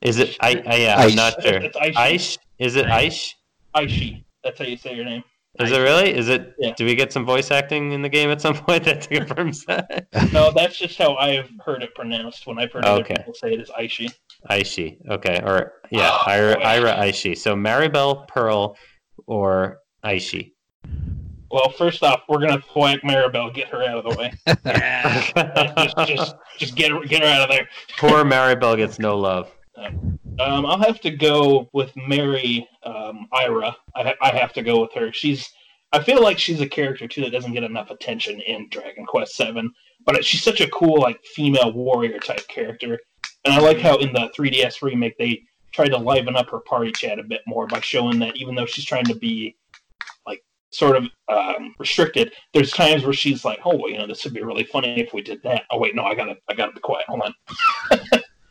Is 0.02 0.18
it? 0.18 0.36
I, 0.40 0.62
I 0.66 0.76
yeah, 0.76 0.96
I'm 0.98 1.14
not 1.14 1.40
sure. 1.42 1.60
Aish? 1.60 2.38
Is 2.58 2.76
it 2.76 2.86
Aish? 2.86 3.34
Aishi. 3.76 4.24
That's 4.42 4.58
how 4.58 4.64
you 4.64 4.76
say 4.76 4.94
your 4.94 5.04
name. 5.04 5.22
Is 5.58 5.72
it 5.72 5.78
really? 5.78 6.14
Is 6.14 6.28
it? 6.28 6.54
Yeah. 6.58 6.74
Do 6.76 6.84
we 6.84 6.94
get 6.94 7.12
some 7.12 7.24
voice 7.24 7.50
acting 7.50 7.92
in 7.92 8.02
the 8.02 8.08
game 8.10 8.28
at 8.30 8.40
some 8.42 8.54
point 8.54 8.84
that 8.84 9.08
confirms 9.08 9.64
that? 9.64 10.06
No, 10.32 10.50
that's 10.52 10.78
just 10.78 10.98
how 10.98 11.16
I've 11.16 11.50
heard 11.64 11.82
it 11.82 11.94
pronounced 11.94 12.46
when 12.46 12.58
I've 12.58 12.70
heard 12.72 12.84
other 12.84 13.00
Okay. 13.00 13.14
people 13.16 13.32
say 13.34 13.54
it 13.54 13.60
as 13.60 13.70
Aishi. 13.70 14.12
Aishi. 14.50 14.98
Okay. 15.10 15.40
Or 15.42 15.72
yeah, 15.90 16.10
Oh, 16.12 16.24
Ira, 16.26 16.54
boy. 16.56 16.60
Ira 16.62 16.92
Aishi. 16.96 17.36
So 17.38 17.54
Maribel, 17.54 18.28
Pearl, 18.28 18.76
or 19.26 19.78
Aishi. 20.04 20.52
Well, 21.50 21.70
first 21.70 22.02
off, 22.02 22.22
we're 22.28 22.40
gonna 22.40 22.60
thwack 22.60 23.00
Maribel, 23.02 23.54
get 23.54 23.68
her 23.68 23.82
out 23.82 24.04
of 24.04 24.12
the 24.12 24.18
way. 24.18 24.32
Yeah. 24.66 25.74
just, 25.94 25.96
just, 26.08 26.34
just 26.58 26.74
get 26.74 26.90
her, 26.90 27.00
get 27.04 27.22
her 27.22 27.28
out 27.28 27.48
of 27.48 27.56
there. 27.56 27.66
Poor 27.98 28.24
Maribel 28.24 28.76
gets 28.76 28.98
no 28.98 29.16
love. 29.18 29.50
Um, 29.78 30.18
I'll 30.44 30.78
have 30.78 31.00
to 31.00 31.10
go 31.10 31.68
with 31.72 31.92
Mary 31.96 32.68
um, 32.82 33.26
Ira. 33.32 33.76
I, 33.94 34.14
I 34.20 34.30
have 34.30 34.52
to 34.54 34.62
go 34.62 34.80
with 34.80 34.92
her. 34.94 35.12
She's. 35.12 35.50
I 35.92 36.02
feel 36.02 36.20
like 36.20 36.38
she's 36.38 36.60
a 36.60 36.68
character 36.68 37.06
too 37.06 37.22
that 37.22 37.30
doesn't 37.30 37.52
get 37.52 37.62
enough 37.62 37.90
attention 37.90 38.40
in 38.40 38.68
Dragon 38.70 39.06
Quest 39.06 39.36
Seven, 39.36 39.72
but 40.04 40.22
she's 40.24 40.42
such 40.42 40.60
a 40.60 40.68
cool 40.68 41.00
like 41.00 41.24
female 41.24 41.72
warrior 41.72 42.18
type 42.18 42.46
character, 42.48 42.98
and 43.44 43.54
I 43.54 43.60
like 43.60 43.78
how 43.78 43.96
in 43.98 44.12
the 44.12 44.30
3DS 44.36 44.82
remake 44.82 45.16
they 45.16 45.42
tried 45.72 45.90
to 45.90 45.96
liven 45.96 46.36
up 46.36 46.50
her 46.50 46.60
party 46.60 46.90
chat 46.90 47.18
a 47.18 47.22
bit 47.22 47.42
more 47.46 47.66
by 47.66 47.80
showing 47.80 48.18
that 48.18 48.36
even 48.36 48.54
though 48.54 48.66
she's 48.66 48.84
trying 48.84 49.04
to 49.04 49.14
be 49.14 49.56
like 50.26 50.42
sort 50.70 50.96
of 50.96 51.04
um, 51.28 51.74
restricted, 51.78 52.32
there's 52.52 52.72
times 52.72 53.04
where 53.04 53.12
she's 53.12 53.44
like, 53.44 53.60
"Oh, 53.64 53.76
well, 53.76 53.90
you 53.90 53.98
know, 53.98 54.06
this 54.06 54.24
would 54.24 54.34
be 54.34 54.42
really 54.42 54.64
funny 54.64 55.00
if 55.00 55.14
we 55.14 55.22
did 55.22 55.42
that." 55.44 55.62
Oh 55.70 55.78
wait, 55.78 55.94
no, 55.94 56.02
I 56.02 56.14
gotta, 56.14 56.36
I 56.50 56.54
gotta 56.54 56.72
be 56.72 56.80
quiet. 56.80 57.06
Hold 57.06 57.22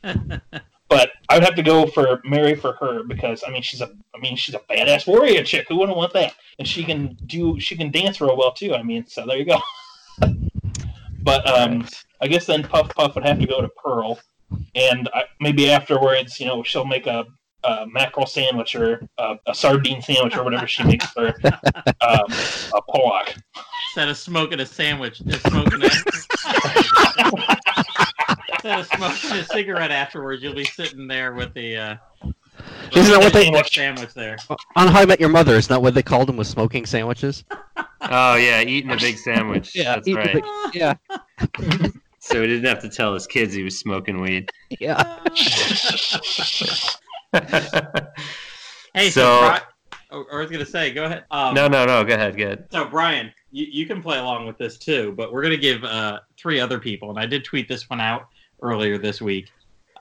on. 0.04 0.42
But 0.88 1.12
I 1.30 1.36
would 1.36 1.44
have 1.44 1.56
to 1.56 1.64
go 1.64 1.88
for 1.88 2.22
Mary 2.24 2.56
for 2.56 2.74
her 2.74 3.04
because 3.04 3.44
I 3.46 3.50
mean 3.50 3.64
she's 3.64 3.82
a, 3.82 3.92
I 4.16 4.20
mean, 4.20 4.36
she's 4.36 4.56
a 4.56 4.60
badass 4.60 5.08
warrior 5.08 5.44
chick. 5.44 5.66
Who 5.68 5.78
wouldn't 5.78 5.98
want 5.98 6.14
that? 6.14 6.34
And 6.58 6.68
she 6.68 6.84
can 6.84 7.18
do, 7.26 7.60
she 7.60 7.76
can 7.76 7.92
dance 7.92 8.22
real 8.22 8.38
well 8.38 8.54
too. 8.54 8.74
I 8.74 8.82
mean, 8.82 9.06
so 9.08 9.26
there 9.26 9.38
you 9.38 9.46
go. 9.46 9.60
but 11.22 11.48
um, 11.50 11.86
I 12.22 12.28
guess 12.28 12.46
then 12.46 12.64
Puff 12.64 12.96
Puff 12.96 13.16
would 13.16 13.26
have 13.26 13.40
to 13.40 13.48
go 13.48 13.62
to 13.62 13.68
Pearl, 13.70 14.20
and 14.74 15.10
I, 15.14 15.24
maybe 15.42 15.70
afterwards, 15.70 16.40
you 16.40 16.46
know, 16.46 16.64
she'll 16.64 16.86
make 16.86 17.08
a, 17.08 17.26
a 17.64 17.86
mackerel 17.88 18.26
sandwich 18.26 18.76
or 18.76 19.06
a, 19.18 19.36
a 19.48 19.54
sardine 19.56 20.02
sandwich 20.02 20.38
or 20.38 20.44
whatever 20.44 20.68
she 20.68 20.84
makes 20.84 21.08
for 21.08 21.28
um, 22.02 22.26
a 22.74 22.82
Pollock. 22.90 23.36
Instead 23.90 24.10
of 24.10 24.18
smoking 24.18 24.60
a 24.60 24.66
sandwich, 24.66 25.22
just 25.26 25.48
smoking 25.48 25.84
a 25.84 25.90
instead 28.66 28.80
of 28.80 28.88
smoking 29.20 29.40
a 29.40 29.44
cigarette 29.46 29.92
afterwards, 29.92 30.42
you'll 30.44 30.56
be 30.56 30.66
sitting 30.66 31.08
there 31.08 31.34
with 31.34 31.54
the 31.54 31.78
uh, 31.78 31.96
Isn't 32.94 33.12
that 33.12 33.20
what 33.20 33.34
they- 33.34 33.44
sandwich 33.46 33.74
sandwich 33.76 34.14
there? 34.14 34.38
On 34.76 34.88
How 34.88 35.02
I 35.02 35.06
Met 35.06 35.20
Your 35.20 35.30
Mother, 35.30 35.54
isn't 35.56 35.70
that 35.70 35.82
what 35.82 35.94
they 35.94 36.04
called 36.04 36.28
them? 36.28 36.38
Was 36.38 36.50
smoking 36.50 36.86
sandwiches? 36.86 37.44
Oh 38.02 38.36
yeah, 38.36 38.62
eating 38.62 38.92
a 38.92 38.98
big 38.98 39.18
sandwich. 39.18 39.74
That's 39.74 40.12
right. 40.12 40.34
big- 40.34 40.46
yeah, 40.74 40.96
So 42.20 42.42
he 42.42 42.48
didn't 42.48 42.66
have 42.66 42.82
to 42.82 42.90
tell 42.90 43.14
his 43.14 43.28
kids 43.28 43.54
he 43.54 43.62
was 43.64 43.78
smoking 43.78 44.20
weed. 44.20 44.50
yeah. 44.80 45.20
Hey, 48.94 49.10
so, 49.10 49.22
So- 49.22 49.50
Bri- 49.50 49.60
oh, 50.12 50.26
I 50.32 50.38
was 50.38 50.50
gonna 50.50 50.66
say, 50.66 50.92
go 50.94 51.04
ahead. 51.06 51.26
Um, 51.32 51.54
no, 51.54 51.68
no, 51.68 51.86
no. 51.86 52.04
Go 52.04 52.14
ahead. 52.16 52.38
Go 52.38 52.46
ahead. 52.46 52.68
So 52.72 52.86
Brian, 52.86 53.32
you, 53.52 53.66
you 53.70 53.86
can 53.86 54.02
play 54.02 54.18
along 54.18 54.48
with 54.48 54.58
this 54.58 54.78
too, 54.78 55.14
but 55.18 55.32
we're 55.34 55.44
gonna 55.44 55.58
give 55.58 55.84
uh, 55.84 56.20
three 56.38 56.60
other 56.60 56.80
people, 56.80 57.10
and 57.10 57.20
I 57.20 57.26
did 57.26 57.44
tweet 57.44 57.68
this 57.68 57.90
one 57.90 58.00
out 58.02 58.28
earlier 58.62 58.98
this 58.98 59.22
week. 59.22 59.52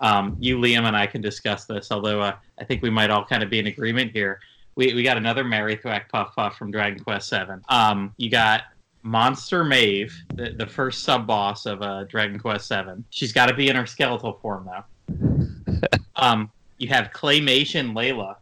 Um, 0.01 0.37
you, 0.41 0.59
Liam, 0.59 0.85
and 0.85 0.97
I 0.97 1.07
can 1.07 1.21
discuss 1.21 1.65
this, 1.67 1.91
although 1.91 2.21
uh, 2.21 2.37
I 2.59 2.65
think 2.65 2.83
we 2.83 2.91
might 2.91 3.11
all 3.11 3.25
kind 3.25 3.43
of 3.43 3.51
be 3.51 3.59
in 3.59 3.67
agreement 3.69 4.13
here. 4.13 4.41
We, 4.77 4.93
we 4.93 5.03
got 5.03 5.17
another 5.17 5.45
Mary 5.45 5.77
Thwack 5.77 6.11
Puff 6.11 6.35
Puff 6.35 6.57
from 6.57 6.71
Dragon 6.71 7.03
Quest 7.03 7.29
Seven. 7.29 7.63
Um, 7.69 8.13
you 8.17 8.29
got 8.31 8.63
Monster 9.03 9.65
Maeve, 9.65 10.15
the, 10.35 10.51
the 10.51 10.67
first 10.67 11.05
sub 11.05 11.27
boss 11.27 11.65
of 11.67 11.81
uh, 11.83 12.05
Dragon 12.05 12.39
Quest 12.41 12.67
Seven. 12.67 13.05
She's 13.11 13.33
got 13.33 13.47
to 13.47 13.55
be 13.55 13.69
in 13.69 13.77
her 13.77 13.87
skeletal 13.87 14.39
form 14.43 14.69
though. 14.69 15.89
um, 16.17 16.51
you 16.79 16.89
have 16.89 17.11
Claymation 17.13 17.93
Layla 17.93 18.37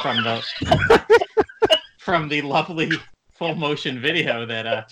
from 0.00 0.22
the 0.22 0.42
from 1.98 2.28
the 2.28 2.42
lovely 2.42 2.90
full 3.32 3.54
motion 3.54 4.00
video 4.00 4.46
that 4.46 4.66
uh 4.66 4.82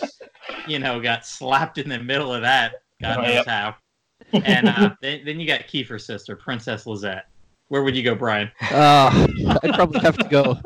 you 0.66 0.78
know 0.78 1.00
got 1.00 1.24
slapped 1.24 1.78
in 1.78 1.88
the 1.88 1.98
middle 1.98 2.34
of 2.34 2.42
that 2.42 2.82
god 3.00 3.18
Oh, 3.18 3.22
knows 3.22 3.34
yep. 3.34 3.46
how 3.46 3.76
and 4.32 4.68
uh 4.68 4.90
then, 5.02 5.22
then 5.24 5.40
you 5.40 5.46
got 5.46 5.60
kiefer's 5.66 6.04
sister 6.06 6.36
princess 6.36 6.86
lizette 6.86 7.26
where 7.68 7.82
would 7.82 7.96
you 7.96 8.02
go 8.02 8.14
brian 8.14 8.50
Uh, 8.70 9.26
I'd 9.62 9.74
probably 9.74 10.00
have 10.00 10.16
to 10.18 10.28
go 10.28 10.58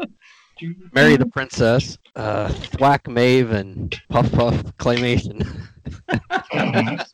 marry 0.94 1.16
the 1.16 1.26
princess, 1.26 1.98
uh, 2.16 2.48
thwack 2.48 3.06
Mave, 3.08 3.50
and 3.50 3.94
puff 4.08 4.32
puff 4.32 4.54
claymation. 4.78 5.46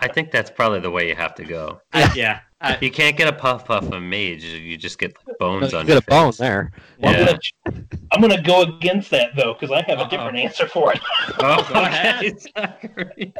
I 0.00 0.08
think 0.12 0.32
that's 0.32 0.50
probably 0.50 0.80
the 0.80 0.90
way 0.90 1.08
you 1.08 1.14
have 1.14 1.34
to 1.36 1.44
go. 1.44 1.80
I, 1.92 2.12
yeah 2.14 2.40
I, 2.60 2.76
You 2.80 2.90
can't 2.90 3.16
get 3.16 3.28
a 3.28 3.32
puff 3.32 3.64
puff 3.66 3.84
of 3.90 4.02
mage. 4.02 4.42
You 4.42 4.76
just 4.76 4.98
get 4.98 5.14
like, 5.26 5.38
bones 5.38 5.72
You 5.72 5.78
on 5.78 5.86
get 5.86 5.92
your 5.92 5.98
a 5.98 6.10
bone 6.10 6.32
there. 6.38 6.72
Well, 6.98 7.12
I'm, 7.14 7.20
Yeah. 7.20 7.36
gonna, 7.64 7.84
I'm 8.12 8.20
gonna 8.20 8.42
go 8.42 8.62
against 8.62 9.10
that 9.10 9.36
though 9.36 9.54
because 9.54 9.70
I 9.70 9.82
have 9.88 9.98
Uh-oh. 9.98 10.06
a 10.06 10.10
different 10.10 10.36
answer 10.38 10.66
for 10.66 10.92
it. 10.92 11.00
Oh, 11.38 11.64
Go 11.72 11.80
ahead. 11.80 12.16
okay, 12.24 12.34
Zachary. 12.56 13.32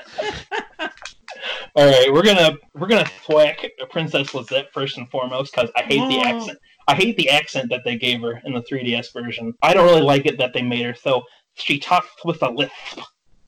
All 1.77 1.87
right, 1.87 2.13
we're 2.13 2.23
gonna 2.23 2.57
we're 2.75 2.87
gonna 2.87 3.09
thwack 3.27 3.67
Princess 3.91 4.35
Lizette 4.35 4.73
first 4.73 4.97
and 4.99 5.09
foremost 5.11 5.55
because 5.55 5.71
I 5.77 5.83
hate 5.83 6.09
the 6.09 6.19
Oh. 6.19 6.23
accent. 6.25 6.59
I 6.87 6.95
hate 6.95 7.17
the 7.17 7.31
accent 7.31 7.71
that 7.71 7.83
they 7.85 7.97
gave 7.97 8.21
her 8.21 8.41
in 8.45 8.53
the 8.55 8.61
3DS 8.63 9.13
version. 9.13 9.55
I 9.63 9.73
don't 9.75 9.87
really 9.87 10.03
like 10.03 10.27
it 10.27 10.37
that 10.39 10.53
they 10.53 10.63
made 10.63 10.85
her 10.85 10.95
so 10.95 11.23
she 11.55 11.79
talks 11.79 12.09
with 12.25 12.43
a 12.43 12.51
lisp. 12.51 12.73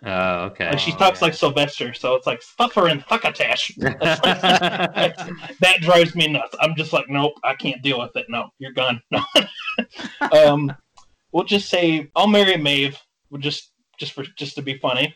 Oh, 0.04 0.44
okay. 0.44 0.68
Like 0.70 0.78
she 0.78 0.92
Oh, 0.92 0.96
talks 0.96 1.20
yeah. 1.20 1.26
like 1.26 1.34
Sylvester, 1.34 1.92
so 1.94 2.14
it's 2.14 2.26
like 2.26 2.40
stuffer 2.42 2.86
and 2.88 3.02
fuckatash. 3.04 3.74
that 5.60 5.80
drives 5.80 6.14
me 6.14 6.28
nuts. 6.28 6.54
I'm 6.60 6.74
just 6.76 6.92
like, 6.92 7.08
nope, 7.08 7.32
I 7.44 7.54
can't 7.54 7.82
deal 7.82 7.98
with 7.98 8.14
it. 8.16 8.26
No, 8.28 8.48
you're 8.58 8.72
gone. 8.72 9.00
Um, 10.32 10.72
we'll 11.32 11.44
just 11.44 11.68
say 11.68 12.08
I'll 12.16 12.26
marry 12.26 12.56
Maeve. 12.56 12.96
We'll 13.30 13.40
just 13.42 13.72
just 13.98 14.12
for 14.12 14.24
just 14.38 14.54
to 14.54 14.62
be 14.62 14.78
funny, 14.78 15.14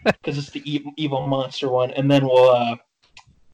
because 0.04 0.38
it's 0.38 0.50
the 0.50 0.62
evil, 0.70 0.92
evil 0.96 1.26
monster 1.26 1.68
one, 1.68 1.90
and 1.92 2.10
then 2.10 2.24
we'll 2.24 2.50
uh, 2.50 2.76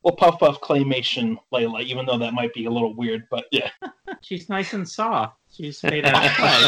we'll 0.02 0.14
puff 0.14 0.38
puff 0.38 0.60
claymation 0.60 1.36
Layla, 1.52 1.82
even 1.82 2.06
though 2.06 2.18
that 2.18 2.32
might 2.32 2.54
be 2.54 2.66
a 2.66 2.70
little 2.70 2.94
weird, 2.94 3.24
but 3.30 3.46
yeah. 3.50 3.70
she's 4.22 4.48
nice 4.48 4.72
and 4.72 4.88
soft 4.88 5.36
she's 5.52 5.82
made 5.82 6.04
out 6.06 6.24
of 6.24 6.32
clay 6.32 6.58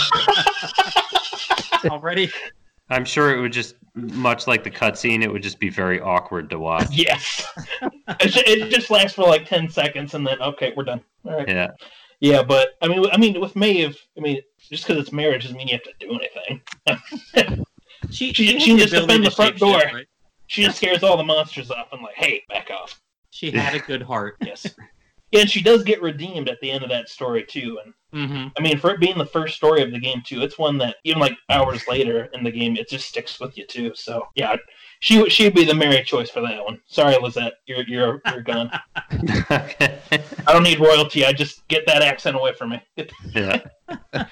already 1.90 2.30
I'm 2.90 3.04
sure 3.04 3.36
it 3.36 3.40
would 3.40 3.52
just, 3.52 3.76
much 3.94 4.46
like 4.46 4.64
the 4.64 4.70
cutscene, 4.70 5.22
it 5.22 5.30
would 5.30 5.42
just 5.42 5.58
be 5.58 5.68
very 5.68 6.00
awkward 6.00 6.48
to 6.50 6.58
watch. 6.58 6.88
Yes, 6.90 7.46
it, 7.82 8.28
ju- 8.28 8.42
it 8.46 8.70
just 8.70 8.90
lasts 8.90 9.14
for 9.14 9.26
like 9.26 9.46
ten 9.46 9.68
seconds, 9.68 10.14
and 10.14 10.26
then 10.26 10.40
okay, 10.40 10.72
we're 10.76 10.84
done. 10.84 11.02
All 11.24 11.36
right. 11.36 11.48
Yeah. 11.48 11.68
Yeah, 12.20 12.42
but 12.42 12.70
I 12.82 12.88
mean, 12.88 13.04
I 13.12 13.16
mean, 13.16 13.40
with 13.40 13.54
Maeve, 13.54 13.96
I 14.16 14.20
mean, 14.20 14.40
just 14.58 14.86
because 14.86 15.00
it's 15.00 15.12
marriage 15.12 15.42
doesn't 15.42 15.56
mean 15.56 15.68
you 15.68 15.74
have 15.74 15.82
to 15.82 15.92
do 16.00 16.18
anything. 17.36 17.64
She, 18.10 18.32
She- 18.32 18.52
has 18.54 18.62
she 18.62 18.72
the 18.74 18.78
just 18.80 18.92
ability 18.92 19.06
defend 19.06 19.26
the 19.26 19.30
front 19.30 19.56
shapeshift, 19.56 19.58
door. 19.60 19.94
right? 19.94 20.06
She 20.46 20.62
just 20.62 20.78
scares 20.78 21.02
all 21.02 21.16
the 21.16 21.24
monsters 21.24 21.70
off 21.70 21.88
and 21.92 22.00
like, 22.02 22.14
hey, 22.16 22.42
back 22.48 22.70
off. 22.70 23.00
she 23.30 23.50
had 23.50 23.74
a 23.74 23.78
good 23.80 24.02
heart 24.02 24.36
Yes. 24.44 24.66
Yeah, 25.30 25.40
and 25.42 25.50
she 25.50 25.60
does 25.62 25.84
get 25.84 26.00
redeemed 26.00 26.48
at 26.48 26.58
the 26.62 26.70
end 26.70 26.82
of 26.82 26.88
that 26.88 27.10
story 27.10 27.44
too. 27.44 27.78
And 27.84 27.92
hmm 28.30 28.46
I 28.56 28.62
mean, 28.62 28.78
for 28.78 28.90
it 28.92 28.98
being 28.98 29.18
the 29.18 29.26
first 29.26 29.56
story 29.56 29.82
of 29.82 29.90
the 29.92 29.98
game 30.00 30.22
too, 30.24 30.40
it's 30.40 30.58
one 30.58 30.78
that 30.78 30.96
even 31.04 31.20
like 31.20 31.36
hours 31.50 31.86
later 31.86 32.30
in 32.32 32.42
the 32.42 32.50
game, 32.50 32.78
it 32.78 32.88
just 32.88 33.06
sticks 33.08 33.38
with 33.38 33.58
you 33.58 33.66
too. 33.66 33.92
So 33.94 34.26
yeah, 34.36 34.56
she 35.00 35.20
would 35.20 35.30
she 35.30 35.44
would 35.44 35.52
be 35.54 35.66
the 35.66 35.74
Mary 35.74 36.02
choice 36.02 36.30
for 36.30 36.40
that 36.40 36.64
one. 36.64 36.80
Sorry, 36.86 37.14
Lizette, 37.20 37.52
you're 37.66 37.82
you're 37.82 38.22
you're 38.32 38.40
gone. 38.40 38.70
okay. 39.50 39.98
I 40.46 40.52
don't 40.54 40.62
need 40.62 40.80
royalty. 40.80 41.26
I 41.26 41.34
just 41.34 41.68
get 41.68 41.84
that 41.86 42.00
accent 42.00 42.34
away 42.36 42.54
from 42.54 42.70
me. 42.70 42.82
yeah. 43.34 43.60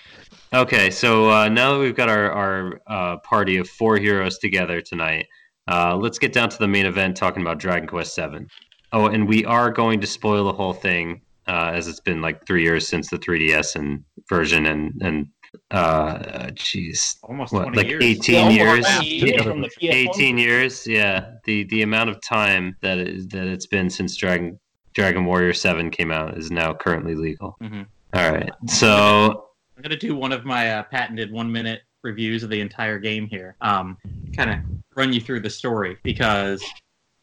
Okay, 0.57 0.88
so 0.88 1.30
uh, 1.30 1.48
now 1.50 1.74
that 1.74 1.80
we've 1.80 1.94
got 1.94 2.09
our, 2.09 2.32
our 2.32 2.80
uh, 2.86 3.18
party 3.18 3.59
of 3.59 3.68
four 3.68 3.98
heroes 3.98 4.38
together 4.38 4.80
tonight, 4.80 5.26
uh, 5.68 5.94
let's 5.94 6.18
get 6.18 6.32
down 6.32 6.48
to 6.48 6.59
the 6.59 6.66
main 6.66 6.86
event 6.86 7.14
talking 7.14 7.42
about 7.42 7.59
Dragon 7.59 7.86
Quest 7.86 8.16
VII. 8.16 8.46
Oh, 8.94 9.09
and 9.09 9.28
we 9.28 9.44
are 9.44 9.70
going 9.70 10.00
to 10.00 10.07
spoil 10.07 10.44
the 10.44 10.54
whole 10.54 10.72
thing 10.72 11.20
uh, 11.46 11.72
as 11.74 11.88
it's 11.88 12.00
been 12.00 12.22
like 12.22 12.46
three 12.46 12.62
years 12.62 12.88
since 12.88 13.11
the 13.11 13.18
3DS 13.18 13.76
and 13.76 14.02
version 14.30 14.64
and 14.64 14.94
and 15.02 15.26
uh, 15.70 16.48
jeez, 16.54 17.16
almost 17.22 17.52
what 17.52 17.64
20 17.64 17.76
like 17.76 17.88
years 17.88 18.02
18 18.02 18.50
years. 18.50 19.02
years 19.04 19.42
from 19.42 19.61
the 19.61 19.70
18 19.82 20.38
years, 20.38 20.86
yeah. 20.86 21.32
The 21.44 21.64
the 21.64 21.82
amount 21.82 22.09
of 22.09 22.20
time 22.22 22.76
that 22.80 22.96
is 22.96 23.28
that 23.28 23.46
it's 23.46 23.66
been 23.66 23.90
since 23.90 24.16
Dragon 24.16 24.59
Dragon 24.94 25.26
Warrior 25.26 25.52
7 25.52 25.90
came 25.90 26.11
out 26.11 26.38
is 26.38 26.50
now 26.50 26.72
currently 26.72 27.14
legal. 27.14 27.59
Mhm. 27.62 27.86
All 28.14 28.32
right. 28.32 28.50
So 28.66 29.45
I'm 29.77 29.83
gonna 29.83 29.97
do 29.97 30.16
one 30.16 30.33
of 30.33 30.45
my 30.45 30.70
uh, 30.70 30.83
patented 30.85 31.31
one 31.31 31.53
minute 31.53 31.83
reviews 32.03 32.43
of 32.43 32.51
the 32.51 32.61
entire 32.61 32.99
game 32.99 33.27
here. 33.27 33.57
Um, 33.61 33.99
kind 34.35 34.51
of 34.51 34.59
run 34.95 35.12
you 35.12 35.20
through 35.20 35.41
the 35.41 35.51
story 35.51 35.99
because 36.03 36.64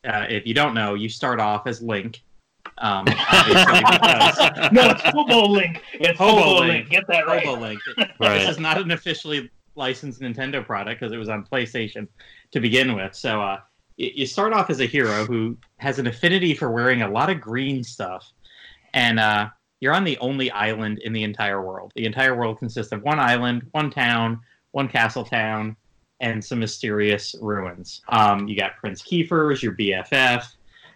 uh, 0.07 0.25
if 0.29 0.45
you 0.45 0.53
don't 0.53 0.73
know, 0.73 0.93
you 0.93 1.09
start 1.09 1.39
off 1.39 1.65
as 1.65 1.81
Link. 1.81 2.21
Um, 2.77 3.05
because 3.05 4.71
No, 4.71 4.89
it's 4.91 5.01
Hobo 5.01 5.47
Link. 5.47 5.81
It's 5.93 6.17
Hobo 6.17 6.41
Hobo, 6.41 6.59
Link. 6.59 6.71
Link. 6.71 6.89
Get 6.89 7.07
that 7.07 7.25
right. 7.25 7.45
Robo 7.45 7.59
Link. 7.59 7.79
Right. 8.19 8.39
This 8.39 8.49
is 8.49 8.59
not 8.59 8.77
an 8.77 8.91
officially 8.91 9.49
licensed 9.75 10.21
Nintendo 10.21 10.63
product 10.63 10.99
because 10.99 11.11
it 11.11 11.17
was 11.17 11.29
on 11.29 11.45
PlayStation 11.45 12.07
to 12.51 12.59
begin 12.59 12.95
with. 12.95 13.15
So 13.15 13.41
uh, 13.41 13.59
you 13.97 14.25
start 14.25 14.53
off 14.53 14.69
as 14.69 14.79
a 14.79 14.85
hero 14.85 15.25
who 15.25 15.57
has 15.77 15.97
an 15.97 16.07
affinity 16.07 16.53
for 16.53 16.71
wearing 16.71 17.01
a 17.01 17.09
lot 17.09 17.29
of 17.29 17.41
green 17.41 17.83
stuff, 17.83 18.31
and 18.93 19.19
uh, 19.19 19.49
you're 19.83 19.93
on 19.93 20.05
the 20.05 20.17
only 20.19 20.49
island 20.51 20.99
in 20.99 21.11
the 21.11 21.23
entire 21.23 21.61
world. 21.61 21.91
The 21.93 22.05
entire 22.05 22.37
world 22.37 22.57
consists 22.57 22.93
of 22.93 23.03
one 23.03 23.19
island, 23.19 23.67
one 23.71 23.91
town, 23.91 24.39
one 24.71 24.87
castle 24.87 25.25
town, 25.25 25.75
and 26.21 26.41
some 26.41 26.59
mysterious 26.59 27.35
ruins. 27.41 28.01
Um, 28.07 28.47
you 28.47 28.55
got 28.55 28.77
Prince 28.77 29.01
Kiefer 29.01 29.51
as 29.51 29.61
your 29.61 29.73
BFF. 29.73 30.45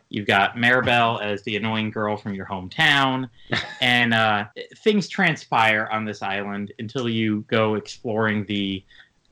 You've 0.08 0.26
got 0.26 0.56
Maribel 0.56 1.22
as 1.22 1.44
the 1.44 1.58
annoying 1.58 1.92
girl 1.92 2.16
from 2.16 2.34
your 2.34 2.46
hometown, 2.46 3.30
and 3.82 4.14
uh, 4.14 4.46
things 4.78 5.10
transpire 5.10 5.90
on 5.92 6.06
this 6.06 6.22
island 6.22 6.72
until 6.80 7.10
you 7.10 7.44
go 7.50 7.76
exploring 7.76 8.46
the 8.46 8.82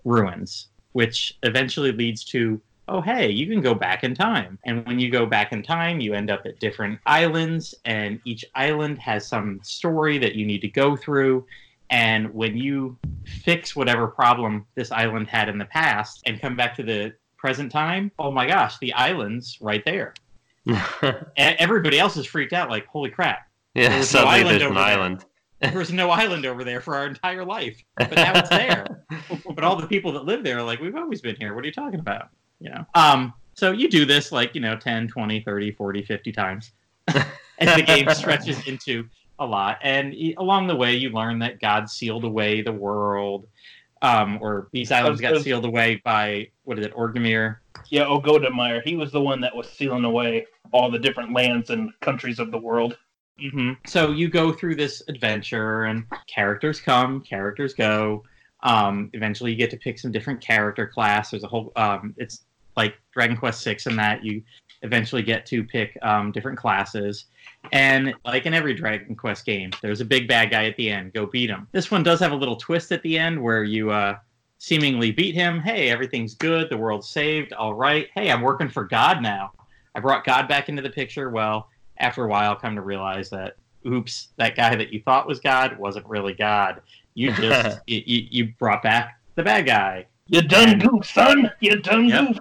ruins, 0.03 0.67
which 0.91 1.37
eventually 1.43 1.93
leads 1.93 2.25
to 2.25 2.59
oh 2.87 3.01
hey 3.01 3.29
you 3.29 3.47
can 3.47 3.61
go 3.61 3.73
back 3.73 4.03
in 4.03 4.13
time 4.13 4.57
and 4.65 4.85
when 4.85 4.99
you 4.99 5.09
go 5.09 5.25
back 5.25 5.51
in 5.51 5.63
time 5.63 5.99
you 5.99 6.13
end 6.13 6.29
up 6.29 6.45
at 6.45 6.59
different 6.59 6.99
islands 7.05 7.73
and 7.85 8.19
each 8.25 8.45
island 8.55 8.97
has 8.99 9.27
some 9.27 9.59
story 9.63 10.17
that 10.17 10.35
you 10.35 10.45
need 10.45 10.61
to 10.61 10.67
go 10.67 10.95
through 10.95 11.45
and 11.89 12.33
when 12.33 12.57
you 12.57 12.97
fix 13.25 13.75
whatever 13.75 14.07
problem 14.07 14.65
this 14.75 14.91
island 14.91 15.27
had 15.27 15.49
in 15.49 15.57
the 15.57 15.65
past 15.65 16.21
and 16.25 16.39
come 16.41 16.55
back 16.55 16.75
to 16.75 16.83
the 16.83 17.13
present 17.37 17.71
time 17.71 18.11
oh 18.19 18.31
my 18.31 18.45
gosh 18.47 18.77
the 18.79 18.93
island's 18.93 19.57
right 19.61 19.83
there 19.85 20.13
everybody 21.37 21.99
else 21.99 22.17
is 22.17 22.25
freaked 22.25 22.53
out 22.53 22.69
like 22.69 22.85
holy 22.87 23.09
crap 23.09 23.47
There 23.75 23.97
was 23.97 24.13
no 24.13 24.19
suddenly 24.19 24.39
island 24.39 24.61
there's 24.61 24.69
an 24.69 24.73
there. 24.75 24.83
island. 24.83 25.25
there 25.61 25.77
was 25.77 25.91
no 25.91 26.09
island 26.11 26.45
over 26.45 26.63
there 26.63 26.81
for 26.81 26.95
our 26.95 27.07
entire 27.07 27.45
life, 27.45 27.81
but 27.97 28.13
now 28.13 28.33
it's 28.35 28.49
there. 28.49 29.05
but 29.55 29.63
all 29.63 29.75
the 29.75 29.87
people 29.87 30.11
that 30.13 30.25
live 30.25 30.43
there 30.43 30.57
are 30.59 30.63
like, 30.63 30.79
we've 30.79 30.95
always 30.95 31.21
been 31.21 31.35
here. 31.37 31.53
What 31.55 31.63
are 31.63 31.67
you 31.67 31.73
talking 31.73 31.99
about? 31.99 32.29
You 32.65 32.71
know. 32.71 32.85
Um. 32.95 33.33
So 33.53 33.71
you 33.71 33.89
do 33.89 34.05
this 34.05 34.33
like 34.33 34.53
you 34.53 34.59
know 34.59 34.75
10, 34.75 35.07
20, 35.07 35.41
30, 35.41 35.71
40, 35.71 36.03
50 36.03 36.31
times, 36.33 36.71
and 37.07 37.69
the 37.69 37.83
game 37.83 38.09
stretches 38.09 38.67
into 38.67 39.07
a 39.39 39.45
lot. 39.45 39.77
And 39.81 40.13
along 40.37 40.67
the 40.67 40.75
way, 40.75 40.95
you 40.95 41.09
learn 41.09 41.39
that 41.39 41.59
God 41.61 41.89
sealed 41.89 42.23
away 42.23 42.61
the 42.61 42.73
world, 42.73 43.47
um, 44.01 44.39
or 44.41 44.67
these 44.71 44.91
islands 44.91 45.21
got 45.21 45.41
sealed 45.41 45.65
away 45.65 46.01
by 46.03 46.49
what 46.63 46.79
is 46.79 46.85
it, 46.85 46.93
Orgrimmar? 46.95 47.57
Yeah, 47.89 48.05
Orgodemir. 48.05 48.81
He 48.83 48.95
was 48.95 49.11
the 49.11 49.21
one 49.21 49.41
that 49.41 49.55
was 49.55 49.69
sealing 49.69 50.05
away 50.05 50.47
all 50.71 50.89
the 50.89 50.99
different 50.99 51.33
lands 51.33 51.69
and 51.69 51.91
countries 52.01 52.39
of 52.39 52.51
the 52.51 52.57
world. 52.57 52.97
hmm 53.39 53.73
So 53.85 54.11
you 54.11 54.29
go 54.29 54.51
through 54.51 54.75
this 54.75 55.03
adventure, 55.07 55.83
and 55.83 56.05
characters 56.27 56.79
come, 56.79 57.21
characters 57.21 57.73
go. 57.73 58.23
Um, 58.63 59.09
eventually, 59.13 59.51
you 59.51 59.57
get 59.57 59.69
to 59.71 59.77
pick 59.77 59.99
some 59.99 60.11
different 60.11 60.41
character 60.41 60.87
class. 60.87 61.31
There's 61.31 61.43
a 61.43 61.47
whole. 61.47 61.71
Um, 61.75 62.15
it's 62.17 62.45
like 62.77 62.95
Dragon 63.13 63.37
Quest 63.37 63.61
Six 63.61 63.85
and 63.85 63.97
that 63.99 64.23
you 64.23 64.41
eventually 64.81 65.21
get 65.23 65.45
to 65.47 65.63
pick 65.63 65.97
um, 66.01 66.31
different 66.31 66.57
classes. 66.57 67.25
And 67.71 68.13
like 68.25 68.45
in 68.45 68.53
every 68.53 68.73
Dragon 68.73 69.15
Quest 69.15 69.45
game, 69.45 69.71
there's 69.81 70.01
a 70.01 70.05
big 70.05 70.27
bad 70.27 70.51
guy 70.51 70.65
at 70.65 70.75
the 70.77 70.89
end. 70.91 71.13
Go 71.13 71.25
beat 71.25 71.49
him. 71.49 71.67
This 71.71 71.89
one 71.89 72.03
does 72.03 72.19
have 72.19 72.31
a 72.31 72.35
little 72.35 72.55
twist 72.57 72.91
at 72.91 73.01
the 73.01 73.17
end 73.17 73.41
where 73.41 73.63
you 73.63 73.89
uh, 73.91 74.17
seemingly 74.59 75.11
beat 75.11 75.33
him. 75.33 75.59
Hey, 75.59 75.89
everything's 75.89 76.35
good. 76.35 76.69
The 76.69 76.77
world's 76.77 77.09
saved. 77.09 77.53
All 77.53 77.73
right. 77.73 78.07
Hey, 78.13 78.31
I'm 78.31 78.41
working 78.41 78.69
for 78.69 78.83
God 78.83 79.21
now. 79.21 79.51
I 79.95 79.99
brought 79.99 80.25
God 80.25 80.47
back 80.47 80.69
into 80.69 80.81
the 80.81 80.89
picture. 80.89 81.29
Well, 81.29 81.69
after 81.97 82.25
a 82.25 82.27
while, 82.27 82.55
come 82.55 82.75
to 82.75 82.81
realize 82.81 83.29
that 83.31 83.55
oops, 83.87 84.29
that 84.37 84.55
guy 84.55 84.75
that 84.75 84.91
you 84.91 85.01
thought 85.01 85.27
was 85.27 85.39
God 85.39 85.77
wasn't 85.79 86.05
really 86.07 86.33
God. 86.33 86.81
You 87.15 87.31
just 87.35 87.79
you, 87.87 88.03
you, 88.05 88.27
you 88.29 88.53
brought 88.59 88.83
back 88.83 89.19
the 89.35 89.43
bad 89.43 89.65
guy. 89.65 90.05
You 90.27 90.41
done 90.41 90.69
And- 90.69 90.81
goof, 90.81 91.05
son. 91.09 91.49
You 91.61 91.81
done 91.81 92.05
Yep. 92.09 92.27
goof. 92.27 92.37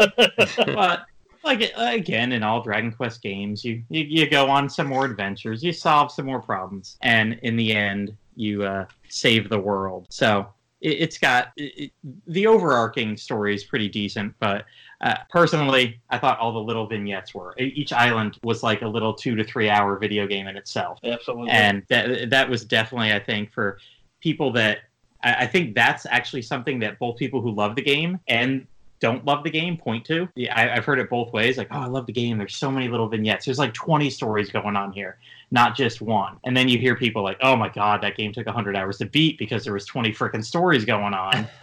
But 0.66 1.06
like 1.44 1.72
again, 1.76 2.32
in 2.32 2.42
all 2.42 2.62
Dragon 2.62 2.92
Quest 2.92 3.22
games, 3.22 3.64
you, 3.64 3.82
you 3.88 4.04
you 4.04 4.30
go 4.30 4.48
on 4.48 4.68
some 4.68 4.86
more 4.86 5.04
adventures, 5.04 5.62
you 5.62 5.72
solve 5.72 6.12
some 6.12 6.26
more 6.26 6.40
problems, 6.40 6.96
and 7.02 7.38
in 7.42 7.56
the 7.56 7.72
end, 7.72 8.16
you 8.36 8.64
uh, 8.64 8.86
save 9.08 9.48
the 9.48 9.58
world. 9.58 10.06
So 10.10 10.46
it, 10.80 11.00
it's 11.00 11.18
got 11.18 11.52
it, 11.56 11.92
the 12.26 12.46
overarching 12.46 13.16
story 13.16 13.54
is 13.54 13.64
pretty 13.64 13.88
decent, 13.88 14.34
but 14.38 14.64
uh, 15.00 15.16
personally, 15.30 15.98
I 16.10 16.18
thought 16.18 16.38
all 16.38 16.52
the 16.52 16.60
little 16.60 16.86
vignettes 16.86 17.34
were. 17.34 17.54
Each 17.58 17.92
island 17.92 18.38
was 18.42 18.62
like 18.62 18.82
a 18.82 18.88
little 18.88 19.14
two 19.14 19.34
to 19.34 19.44
three 19.44 19.70
hour 19.70 19.98
video 19.98 20.26
game 20.26 20.46
in 20.46 20.56
itself 20.56 20.98
Absolutely. 21.02 21.50
and 21.50 21.82
that 21.88 22.28
that 22.30 22.48
was 22.48 22.64
definitely 22.64 23.12
I 23.12 23.18
think 23.18 23.50
for 23.50 23.78
people 24.20 24.52
that 24.52 24.80
I 25.22 25.46
think 25.46 25.74
that's 25.74 26.06
actually 26.06 26.42
something 26.42 26.78
that 26.80 26.98
both 26.98 27.18
people 27.18 27.42
who 27.42 27.50
love 27.50 27.76
the 27.76 27.82
game 27.82 28.18
and 28.28 28.66
don't 29.00 29.24
love 29.24 29.44
the 29.44 29.50
game 29.50 29.76
point 29.78 30.04
to. 30.06 30.28
Yeah, 30.34 30.54
I, 30.54 30.76
I've 30.76 30.84
heard 30.84 30.98
it 30.98 31.08
both 31.08 31.32
ways. 31.32 31.56
Like, 31.56 31.68
oh, 31.70 31.80
I 31.80 31.86
love 31.86 32.06
the 32.06 32.12
game. 32.12 32.36
There's 32.38 32.54
so 32.56 32.70
many 32.70 32.86
little 32.88 33.08
vignettes. 33.08 33.46
There's 33.46 33.58
like 33.58 33.72
20 33.72 34.10
stories 34.10 34.50
going 34.50 34.76
on 34.76 34.92
here, 34.92 35.16
not 35.50 35.74
just 35.74 36.02
one. 36.02 36.36
And 36.44 36.54
then 36.56 36.68
you 36.68 36.78
hear 36.78 36.94
people 36.94 37.22
like, 37.22 37.38
oh 37.42 37.56
my 37.56 37.68
god, 37.70 38.02
that 38.02 38.16
game 38.16 38.32
took 38.32 38.44
100 38.46 38.76
hours 38.76 38.98
to 38.98 39.06
beat 39.06 39.38
because 39.38 39.64
there 39.64 39.72
was 39.72 39.86
20 39.86 40.12
freaking 40.12 40.44
stories 40.44 40.84
going 40.84 41.14
on. 41.14 41.46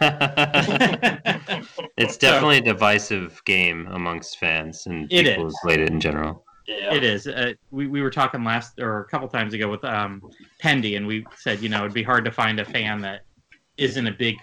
it's 1.96 2.16
definitely 2.16 2.58
a 2.58 2.62
divisive 2.62 3.40
game 3.44 3.86
amongst 3.92 4.38
fans 4.38 4.86
and 4.86 5.10
It 5.12 5.24
people 5.26 5.42
who 5.44 5.48
is. 5.48 5.58
played 5.62 5.80
it 5.80 5.90
in 5.90 6.00
general. 6.00 6.44
yeah. 6.66 6.92
It 6.94 7.04
is. 7.04 7.26
Uh, 7.26 7.52
we, 7.70 7.86
we 7.86 8.02
were 8.02 8.10
talking 8.10 8.44
last 8.44 8.78
or 8.78 9.00
a 9.00 9.04
couple 9.06 9.28
times 9.28 9.54
ago 9.54 9.70
with 9.70 9.84
um, 9.84 10.22
Pendy, 10.62 10.96
and 10.96 11.06
we 11.06 11.24
said, 11.36 11.60
you 11.60 11.68
know, 11.68 11.80
it'd 11.80 11.94
be 11.94 12.02
hard 12.02 12.24
to 12.24 12.32
find 12.32 12.58
a 12.60 12.64
fan 12.64 13.00
that 13.02 13.22
isn't 13.76 14.06
a 14.06 14.12
big 14.12 14.36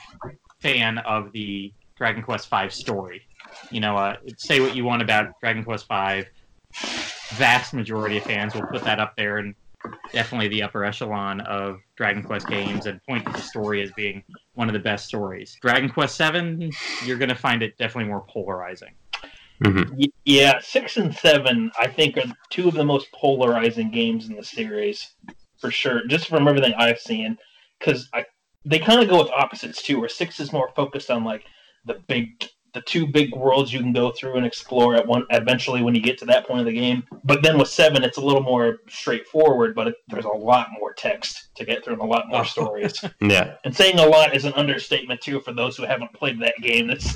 fan 0.62 0.98
of 1.00 1.32
the 1.34 1.72
Dragon 1.96 2.24
Quest 2.24 2.50
V 2.50 2.70
story. 2.70 3.22
You 3.72 3.80
know, 3.80 3.96
uh, 3.96 4.18
say 4.38 4.60
what 4.60 4.76
you 4.76 4.84
want 4.84 5.02
about 5.02 5.40
Dragon 5.40 5.64
Quest 5.64 5.88
V. 5.88 6.24
Vast 7.36 7.74
majority 7.74 8.18
of 8.18 8.24
fans 8.24 8.54
will 8.54 8.66
put 8.68 8.84
that 8.84 9.00
up 9.00 9.16
there 9.16 9.38
and 9.38 9.56
definitely 10.12 10.48
the 10.48 10.64
upper 10.64 10.84
echelon 10.84 11.42
of 11.42 11.80
Dragon 11.96 12.24
Quest 12.24 12.48
games 12.48 12.86
and 12.86 13.02
point 13.06 13.26
to 13.26 13.32
the 13.32 13.42
story 13.42 13.82
as 13.82 13.92
being 13.92 14.24
one 14.56 14.68
of 14.68 14.74
the 14.74 14.80
best 14.80 15.06
stories. 15.06 15.58
Dragon 15.62 15.90
Quest 15.90 16.18
VII, 16.18 16.72
you're 17.06 17.18
going 17.18 17.30
to 17.30 17.36
find 17.36 17.64
it 17.64 17.78
definitely 17.78 18.10
more 18.10 18.26
polarizing. 18.28 18.94
Mhm. 19.64 20.10
Yeah, 20.26 20.60
six 20.60 20.98
and 20.98 21.16
seven, 21.16 21.72
I 21.80 21.88
think, 21.88 22.18
are 22.18 22.24
two 22.50 22.68
of 22.68 22.74
the 22.74 22.84
most 22.84 23.10
polarizing 23.14 23.90
games 23.90 24.28
in 24.28 24.36
the 24.36 24.44
series, 24.44 25.16
for 25.62 25.72
sure. 25.72 26.06
Just 26.08 26.28
from 26.28 26.48
everything 26.48 26.74
I've 26.78 27.00
seen, 27.00 27.38
because 27.80 28.10
I 28.14 28.26
they 28.66 28.80
kind 28.80 29.02
of 29.02 29.08
go 29.08 29.20
with 29.20 29.30
opposites 29.32 29.82
too. 29.82 30.00
Where 30.00 30.10
six 30.10 30.42
is 30.42 30.52
more 30.52 30.72
focused 30.76 31.10
on 31.10 31.24
like 31.24 31.46
the 31.86 32.02
big, 32.08 32.46
the 32.74 32.82
two 32.82 33.08
big 33.08 33.34
worlds 33.34 33.72
you 33.72 33.80
can 33.80 33.94
go 33.94 34.12
through 34.12 34.36
and 34.36 34.46
explore 34.46 34.96
at 34.96 35.08
one. 35.08 35.26
Eventually, 35.30 35.82
when 35.82 35.96
you 35.96 36.02
get 36.02 36.18
to 36.20 36.26
that 36.26 36.46
point 36.48 36.60
of 36.60 36.66
the 36.66 36.74
game, 36.74 37.04
but 37.24 37.42
then 37.42 37.58
with 37.58 37.70
seven, 37.70 38.04
it's 38.04 38.18
a 38.18 38.22
little 38.22 38.44
more 38.44 38.80
straightforward. 38.90 39.74
But 39.76 39.88
it, 39.90 39.96
there's 40.10 40.26
a 40.26 40.30
lot 40.30 40.68
more 40.78 40.94
text 40.94 41.50
to 41.56 41.66
get 41.66 41.84
through 41.84 41.94
and 41.94 42.02
a 42.02 42.06
lot 42.06 42.28
more 42.28 42.42
Oh. 42.42 42.44
stories. 42.44 42.94
Yeah. 43.22 43.56
And 43.64 43.76
saying 43.76 44.00
a 44.00 44.06
lot 44.06 44.36
is 44.36 44.46
an 44.46 44.54
understatement 44.54 45.22
too 45.22 45.40
for 45.40 45.54
those 45.54 45.78
who 45.78 45.86
haven't 45.86 46.12
played 46.14 46.40
that 46.42 46.56
game. 46.62 46.88
That's 46.88 47.16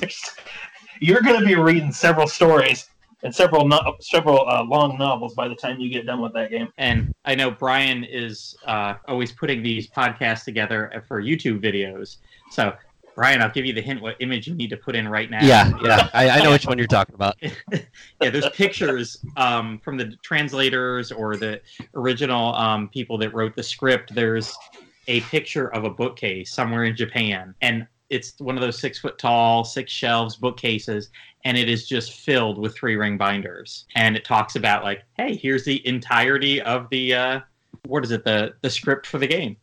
you're 1.01 1.21
going 1.21 1.39
to 1.39 1.45
be 1.45 1.55
reading 1.55 1.91
several 1.91 2.27
stories 2.27 2.89
and 3.23 3.33
several 3.35 3.67
no- 3.67 3.95
several 3.99 4.47
uh, 4.49 4.63
long 4.63 4.97
novels 4.97 5.33
by 5.35 5.47
the 5.49 5.55
time 5.55 5.79
you 5.79 5.89
get 5.89 6.05
done 6.05 6.21
with 6.21 6.33
that 6.33 6.51
game. 6.51 6.69
And 6.77 7.13
I 7.25 7.35
know 7.35 7.51
Brian 7.51 8.03
is 8.05 8.55
uh, 8.65 8.93
always 9.07 9.31
putting 9.33 9.61
these 9.61 9.89
podcasts 9.89 10.45
together 10.45 11.03
for 11.07 11.21
YouTube 11.21 11.61
videos. 11.61 12.17
So, 12.51 12.73
Brian, 13.19 13.41
I'll 13.41 13.51
give 13.51 13.65
you 13.65 13.73
the 13.73 13.81
hint 13.81 14.01
what 14.01 14.15
image 14.21 14.47
you 14.47 14.55
need 14.55 14.69
to 14.69 14.77
put 14.77 14.95
in 14.95 15.05
right 15.05 15.29
now. 15.29 15.43
Yeah, 15.43 15.73
yeah. 15.83 16.09
I, 16.13 16.29
I 16.29 16.41
know 16.41 16.51
which 16.51 16.65
one 16.65 16.77
you're 16.77 16.87
talking 16.87 17.15
about. 17.15 17.35
yeah, 17.41 18.29
there's 18.29 18.49
pictures 18.51 19.17
um, 19.35 19.77
from 19.79 19.97
the 19.97 20.15
translators 20.23 21.11
or 21.11 21.35
the 21.35 21.59
original 21.95 22.55
um, 22.55 22.87
people 22.87 23.17
that 23.17 23.33
wrote 23.33 23.57
the 23.57 23.61
script. 23.61 24.15
There's 24.15 24.55
a 25.09 25.19
picture 25.19 25.67
of 25.73 25.83
a 25.83 25.89
bookcase 25.89 26.53
somewhere 26.53 26.85
in 26.85 26.95
Japan, 26.95 27.53
and 27.61 27.85
it's 28.09 28.39
one 28.39 28.55
of 28.55 28.61
those 28.61 28.79
six 28.79 28.99
foot 28.99 29.17
tall, 29.17 29.65
six 29.65 29.91
shelves 29.91 30.37
bookcases, 30.37 31.09
and 31.43 31.57
it 31.57 31.67
is 31.67 31.89
just 31.89 32.13
filled 32.13 32.57
with 32.57 32.73
three 32.73 32.95
ring 32.95 33.17
binders. 33.17 33.83
And 33.95 34.15
it 34.15 34.23
talks 34.23 34.55
about 34.55 34.85
like, 34.85 35.03
hey, 35.17 35.35
here's 35.35 35.65
the 35.65 35.85
entirety 35.85 36.61
of 36.61 36.87
the 36.89 37.15
uh, 37.15 37.39
what 37.85 38.05
is 38.05 38.11
it 38.11 38.23
the 38.23 38.53
the 38.61 38.69
script 38.69 39.05
for 39.05 39.17
the 39.17 39.27
game. 39.27 39.57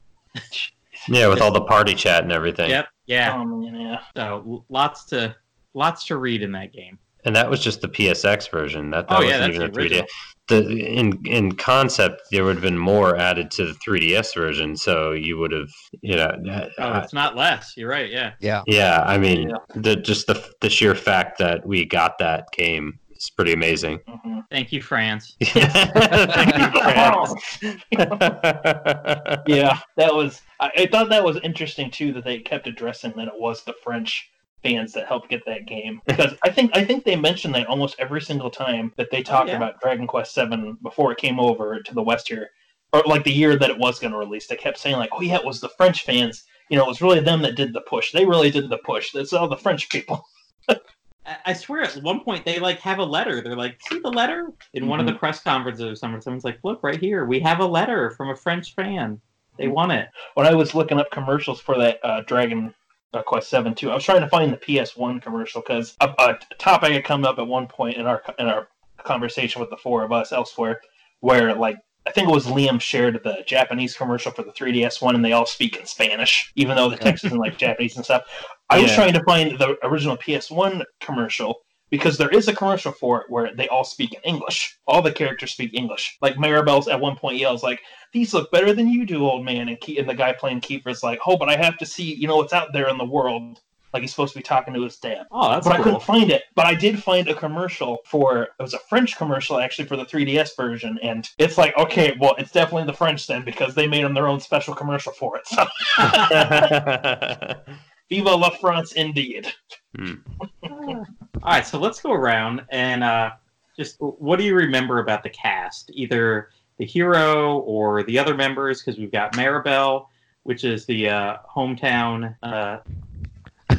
Yeah, 1.09 1.29
with 1.29 1.41
all 1.41 1.53
the 1.53 1.63
party 1.63 1.95
chat 1.95 2.23
and 2.23 2.33
everything. 2.33 2.69
Yep, 2.69 2.89
yeah. 3.07 3.35
Um, 3.35 3.63
yeah. 3.63 4.01
So 4.17 4.65
lots 4.69 5.05
to 5.07 5.35
lots 5.75 6.05
to 6.07 6.17
read 6.17 6.43
in 6.43 6.53
that 6.53 6.73
game. 6.73 6.99
And 7.25 7.35
that 7.35 7.51
was 7.51 7.59
just 7.61 7.81
the 7.81 7.89
PSX 7.89 8.49
version. 8.51 8.91
That, 8.91 9.09
that 9.09 9.19
Oh, 9.19 9.21
yeah, 9.21 9.39
wasn't 9.47 9.55
that's 9.55 9.57
even 9.57 9.73
the 9.73 9.81
a 9.81 9.83
3D. 9.83 9.83
original. 9.83 10.07
The 10.49 10.87
in 10.87 11.27
in 11.27 11.53
concept, 11.57 12.23
there 12.31 12.45
would 12.45 12.55
have 12.57 12.63
been 12.63 12.79
more 12.79 13.17
added 13.17 13.51
to 13.53 13.67
the 13.67 13.73
3DS 13.85 14.33
version. 14.33 14.77
So 14.77 15.11
you 15.11 15.37
would 15.39 15.51
have, 15.51 15.69
you 16.03 16.15
know, 16.15 16.31
Oh, 16.79 16.83
uh, 16.85 17.01
it's 17.03 17.13
not 17.13 17.35
less. 17.35 17.75
You're 17.77 17.91
right. 17.91 18.09
Yeah. 18.11 18.35
Yeah. 18.39 18.63
yeah. 18.69 19.03
I 19.05 19.19
mean, 19.19 19.49
Yeah. 19.51 19.57
the 19.75 19.97
just 19.97 20.29
the 20.29 20.41
the 20.61 20.71
sheer 20.71 20.95
fact 20.95 21.39
that 21.39 21.67
we 21.67 21.85
got 21.85 22.19
that 22.19 22.53
game 22.53 23.01
is 23.25 23.31
pretty 23.31 23.53
amazing. 23.53 23.99
Mhm. 24.09 24.45
Thank 24.51 24.73
you, 24.73 24.83
France. 24.83 25.37
Thank 25.43 26.75
you, 26.75 26.81
France. 26.81 27.59
yeah, 29.47 29.79
that 29.97 30.15
was. 30.15 30.43
I, 30.61 30.71
I 30.77 30.87
thought 30.87 31.09
that 31.11 31.25
was 31.25 31.39
interesting 31.43 31.91
too 31.91 32.13
that 32.15 32.25
they 32.25 32.39
kept 32.39 32.67
addressing 32.67 33.13
that 33.17 33.29
it 33.29 33.35
was 33.39 33.65
the 33.65 33.75
French 33.83 34.31
fans 34.63 34.93
that 34.93 35.07
helped 35.07 35.29
get 35.29 35.45
that 35.47 35.67
game 35.67 36.01
because 36.07 36.35
I 36.43 36.51
think 36.51 36.77
I 36.77 36.85
think 36.85 37.05
they 37.05 37.17
mentioned 37.17 37.55
that 37.55 37.67
almost 37.67 37.97
every 37.99 38.21
single 38.21 38.51
time 38.51 38.93
that 38.97 39.11
they 39.11 39.23
talked 39.23 39.49
yeah. 39.49 39.57
about 39.57 39.81
Dragon 39.81 40.07
Quest 40.07 40.33
Seven 40.33 40.79
before 40.83 41.13
it 41.13 41.19
came 41.19 41.39
over 41.39 41.81
to 41.81 41.95
the 41.95 42.03
West 42.03 42.29
here, 42.29 42.51
or 42.93 43.03
like 43.07 43.25
the 43.25 43.33
year 43.33 43.57
that 43.57 43.71
it 43.71 43.79
was 43.79 43.99
going 43.99 44.13
to 44.13 44.19
release. 44.19 44.47
They 44.47 44.57
kept 44.57 44.79
saying 44.79 44.97
like, 44.97 45.11
"Oh 45.13 45.21
yeah, 45.21 45.37
it 45.37 45.45
was 45.45 45.61
the 45.61 45.69
French 45.71 46.05
fans." 46.05 46.45
You 46.71 46.77
know, 46.77 46.85
it 46.85 46.89
was 46.89 47.03
really 47.03 47.21
them 47.21 47.43
that 47.43 47.55
did 47.55 47.73
the 47.73 47.81
push. 47.83 48.13
They 48.13 48.25
really 48.25 48.51
did 48.51 48.69
the 48.69 48.79
push. 48.79 49.15
It's 49.15 49.33
all 49.33 49.49
the 49.49 49.57
French 49.57 49.89
people. 49.89 50.25
I- 51.45 51.53
swear, 51.53 51.83
at 51.83 52.03
one 52.03 52.21
point 52.21 52.45
they 52.45 52.59
like 52.59 52.81
have 52.81 52.99
a 52.99 53.05
letter. 53.05 53.41
They're 53.41 53.57
like, 53.57 53.81
"See 53.89 53.99
the 53.99 54.11
letter?" 54.11 54.53
In 54.75 54.87
one 54.87 55.01
of 55.01 55.07
the 55.07 55.15
press 55.15 55.43
conferences 55.43 55.85
or 55.85 55.97
something, 55.97 56.21
someone's 56.21 56.45
like, 56.45 56.59
"Look 56.63 56.83
right 56.83 57.01
here, 57.01 57.25
we 57.25 57.41
have 57.41 57.61
a 57.61 57.67
letter 57.67 58.11
from 58.11 58.31
a 58.31 58.37
French 58.37 58.75
fan. 58.75 59.21
They 59.59 59.69
want 59.69 59.93
it." 59.93 60.09
when 60.35 60.47
I 60.47 60.55
was 60.55 60.75
looking 60.75 60.99
up 60.99 61.11
commercials 61.11 61.61
for 61.61 61.79
that 61.79 61.99
uh, 62.05 62.21
Dragon 62.23 62.75
uh, 63.13 63.23
Quest 63.23 63.49
Seven 63.49 63.75
too, 63.75 63.91
I 63.91 63.95
was 63.95 64.05
trying 64.05 64.21
to 64.21 64.29
find 64.29 64.53
the 64.53 64.83
PS 64.83 64.97
One 64.97 65.21
commercial 65.21 65.63
because 65.63 65.97
a, 66.01 66.09
a 66.19 66.39
topic 66.59 66.93
had 66.93 67.05
come 67.05 67.25
up 67.25 67.39
at 67.39 67.47
one 67.47 67.67
point 67.67 67.97
in 67.97 68.07
our 68.07 68.23
in 68.39 68.47
our 68.47 68.69
conversation 68.99 69.61
with 69.61 69.71
the 69.71 69.77
four 69.77 70.05
of 70.05 70.13
us 70.13 70.33
elsewhere, 70.33 70.81
where 71.21 71.55
like 71.55 71.79
I 72.07 72.13
think 72.13 72.29
it 72.29 72.33
was 72.33 72.47
Liam 72.47 72.81
shared 72.81 73.21
the 73.25 73.43
Japanese 73.47 73.97
commercial 73.97 74.31
for 74.31 74.43
the 74.43 74.53
3DS 74.53 75.03
one, 75.03 75.15
and 75.15 75.25
they 75.25 75.33
all 75.33 75.47
speak 75.47 75.77
in 75.77 75.87
Spanish, 75.87 76.53
even 76.55 76.77
though 76.77 76.89
the 76.89 76.97
text 76.97 77.25
is 77.25 77.33
in 77.33 77.39
like 77.39 77.59
Japanese 77.59 77.97
and 77.97 78.05
stuff. 78.05 78.23
I 78.71 78.81
was 78.81 78.93
trying 78.95 79.13
to 79.15 79.25
find 79.25 79.59
the 79.59 79.77
original 79.83 80.17
PS 80.17 80.51
One 80.51 80.85
commercial 81.01 81.63
because 81.91 82.19
there 82.19 82.31
is 82.31 82.49
a 82.49 82.55
commercial 82.55 82.93
for 82.93 83.21
it 83.21 83.27
where 83.29 83.55
they 83.55 83.69
all 83.69 83.85
speak 83.85 84.13
in 84.13 84.21
English. 84.23 84.77
All 84.87 85.03
the 85.03 85.13
characters 85.13 85.53
speak 85.53 85.73
English. 85.75 86.17
Like 86.21 86.37
Maribel's 86.37 86.89
at 86.89 87.01
one 87.01 87.17
point 87.17 87.39
yells 87.39 87.63
like, 87.63 87.81
"These 88.13 88.35
look 88.35 88.51
better 88.51 88.73
than 88.73 88.89
you 88.89 89.07
do, 89.07 89.25
old 89.25 89.45
man," 89.45 89.69
and, 89.69 89.81
Ke- 89.81 89.99
and 89.99 90.09
the 90.09 90.15
guy 90.15 90.33
playing 90.33 90.61
Kiefer's 90.61 91.03
like, 91.03 91.21
"Oh, 91.27 91.37
but 91.37 91.49
I 91.49 91.57
have 91.57 91.79
to 91.79 91.87
see, 91.87 92.15
you 92.15 92.27
know, 92.27 92.37
what's 92.37 92.53
out 92.53 92.73
there 92.73 92.89
in 92.89 92.99
the 92.99 93.05
world." 93.05 93.61
Like 93.93 94.03
he's 94.03 94.11
supposed 94.11 94.35
to 94.35 94.39
be 94.39 94.43
talking 94.43 94.75
to 94.75 94.83
his 94.83 94.97
dad. 94.97 95.27
Oh, 95.31 95.51
that's 95.51 95.67
but 95.67 95.79
I 95.79 95.83
couldn't 95.83 96.03
find 96.03 96.31
it. 96.31 96.43
But 96.55 96.67
I 96.67 96.75
did 96.75 97.03
find 97.03 97.29
a 97.29 97.35
commercial 97.35 97.99
for 98.05 98.43
it 98.43 98.51
was 98.61 98.75
a 98.75 98.79
French 98.79 99.17
commercial 99.17 99.59
actually 99.59 99.89
for 99.89 99.97
the 99.97 100.05
3DS 100.05 100.57
version, 100.57 100.99
and 101.03 101.29
it's 101.39 101.57
like 101.57 101.77
okay, 101.79 102.17
well, 102.21 102.35
it's 102.39 102.53
definitely 102.53 102.87
the 102.87 102.93
French 102.93 103.27
then 103.27 103.45
because 103.45 103.75
they 103.75 103.87
made 103.87 104.05
them 104.05 104.15
their 104.15 104.29
own 104.29 104.41
special 104.41 104.75
commercial 104.75 105.13
for 105.13 105.39
it. 105.39 105.47
So 105.47 105.65
Viva 108.09 108.31
la 108.31 108.51
France, 108.51 108.93
indeed. 108.93 109.53
All 109.99 111.07
right, 111.45 111.67
so 111.67 111.79
let's 111.79 112.01
go 112.01 112.13
around 112.13 112.63
and 112.71 113.03
uh, 113.03 113.31
just 113.77 113.97
what 113.99 114.39
do 114.39 114.45
you 114.45 114.55
remember 114.55 115.01
about 115.01 115.23
the 115.23 115.31
cast? 115.31 115.91
Either 115.95 116.51
the 116.79 116.85
hero 116.85 117.61
or 117.61 118.03
the 118.05 118.19
other 118.19 118.35
members, 118.35 118.83
because 118.83 118.99
we've 118.99 119.13
got 119.13 119.33
Maribel, 119.35 120.07
which 120.43 120.65
is 120.65 120.85
the 120.87 121.09
uh, 121.09 121.37
hometown. 121.49 122.37
Uh, 122.43 122.79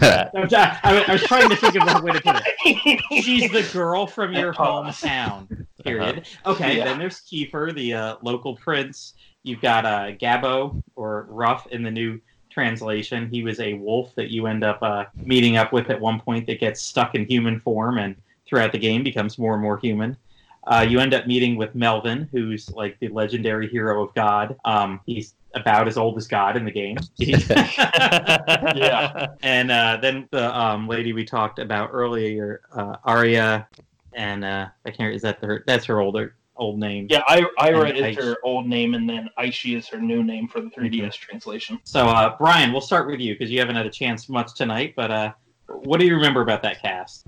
I, 0.02 0.30
was, 0.34 0.54
I, 0.54 0.80
I 1.08 1.12
was 1.14 1.24
trying 1.24 1.50
to 1.50 1.56
think 1.56 1.76
of 1.76 1.88
a 1.88 2.02
way 2.04 2.12
to 2.14 2.22
put 2.22 2.36
it. 2.46 3.24
She's 3.24 3.50
the 3.52 3.68
girl 3.74 4.08
from 4.08 4.34
your 4.34 4.54
hometown. 4.54 5.66
Period. 5.84 6.28
Okay, 6.46 6.78
Yeah. 6.78 6.86
then 6.86 7.00
there's 7.00 7.22
Kiefer, 7.22 7.74
the 7.74 7.94
uh, 7.94 8.16
local 8.22 8.56
prince. 8.56 9.14
You've 9.44 9.62
got 9.62 9.86
uh, 9.86 10.12
Gabo 10.12 10.82
or 10.96 11.28
Ruff 11.30 11.68
in 11.68 11.84
the 11.84 11.92
new 11.92 12.20
translation. 12.50 13.30
He 13.32 13.44
was 13.44 13.60
a 13.60 13.76
wolf 13.76 14.14
that 14.16 14.30
you 14.32 14.48
end 14.48 14.64
up 14.64 14.80
uh, 14.82 15.06
meeting 15.16 15.58
up 15.58 15.72
with 15.72 15.90
at 15.90 16.00
one 16.02 16.20
point 16.20 16.48
that 16.48 16.60
gets 16.60 16.82
stuck 16.82 17.16
in 17.16 17.26
human 17.26 17.60
form 17.60 17.98
and 18.00 18.16
throughout 18.48 18.72
the 18.72 18.80
game 18.80 19.04
becomes 19.04 19.38
more 19.38 19.54
and 19.54 19.62
more 19.62 19.78
human. 19.78 20.18
Uh, 20.66 20.86
you 20.88 21.00
end 21.00 21.14
up 21.14 21.28
meeting 21.28 21.56
with 21.56 21.74
Melvin, 21.76 22.28
who's 22.32 22.70
like 22.72 23.00
the 23.00 23.08
legendary 23.10 23.70
hero 23.70 24.04
of 24.04 24.14
God. 24.16 24.58
Um, 24.66 25.00
he's 25.06 25.34
about 25.60 25.88
as 25.88 25.98
old 25.98 26.18
as 26.18 26.28
God 26.28 26.58
in 26.58 26.66
the 26.66 26.72
game. 26.72 26.98
Yeah. 27.20 29.28
and 29.42 29.72
uh, 29.72 29.98
then 30.02 30.28
the 30.32 30.58
um, 30.58 30.88
lady 30.88 31.14
we 31.14 31.26
talked 31.26 31.60
about 31.60 31.90
earlier, 31.94 32.62
uh, 32.76 32.96
Arya, 33.04 33.68
and 34.14 34.44
uh, 34.46 34.68
I 34.86 34.92
can't. 34.92 35.14
Is 35.14 35.22
that 35.24 35.44
her? 35.44 35.64
That's 35.68 35.86
her 35.86 36.00
older 36.02 36.36
old 36.56 36.80
name. 36.80 37.08
Yeah, 37.10 37.22
I, 37.28 37.42
Aira 37.60 37.90
And 37.90 37.98
is 37.98 38.18
Aish. 38.18 38.24
her 38.24 38.38
old 38.44 38.68
name, 38.68 38.94
and 38.96 39.08
then 39.10 39.30
Aishi 39.38 39.78
is 39.78 39.88
her 39.90 40.00
new 40.00 40.24
name 40.24 40.48
for 40.48 40.62
the 40.62 40.70
3DS 40.70 40.92
Mm-hmm. 40.92 41.10
translation. 41.30 41.80
So 41.84 42.08
uh, 42.08 42.36
Brian, 42.38 42.72
we'll 42.72 42.82
start 42.82 43.08
with 43.08 43.20
you 43.20 43.34
because 43.36 43.52
you 43.52 43.60
haven't 43.60 43.76
had 43.76 43.86
a 43.86 43.90
chance 43.92 44.30
much 44.30 44.56
tonight. 44.56 44.94
But 44.96 45.12
uh, 45.12 45.32
what 45.68 46.00
do 46.00 46.06
you 46.06 46.16
remember 46.16 46.42
about 46.42 46.64
that 46.64 46.82
cast? 46.82 47.26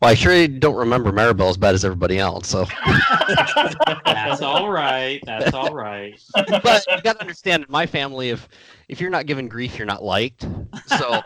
Well, 0.00 0.10
I 0.10 0.14
sure 0.14 0.46
don't 0.48 0.74
remember 0.76 1.12
Maribel 1.12 1.48
as 1.48 1.56
bad 1.56 1.74
as 1.74 1.84
everybody 1.84 2.18
else. 2.18 2.48
So, 2.48 2.66
That's 4.06 4.42
all 4.42 4.68
right. 4.68 5.20
That's 5.24 5.54
all 5.54 5.74
right. 5.74 6.20
but 6.62 6.84
you 6.94 7.02
got 7.02 7.14
to 7.14 7.20
understand, 7.20 7.64
in 7.64 7.70
my 7.70 7.86
family, 7.86 8.30
if 8.30 8.48
if 8.88 9.00
you're 9.00 9.10
not 9.10 9.26
given 9.26 9.48
grief, 9.48 9.78
you're 9.78 9.86
not 9.86 10.02
liked. 10.04 10.46
So, 10.86 11.22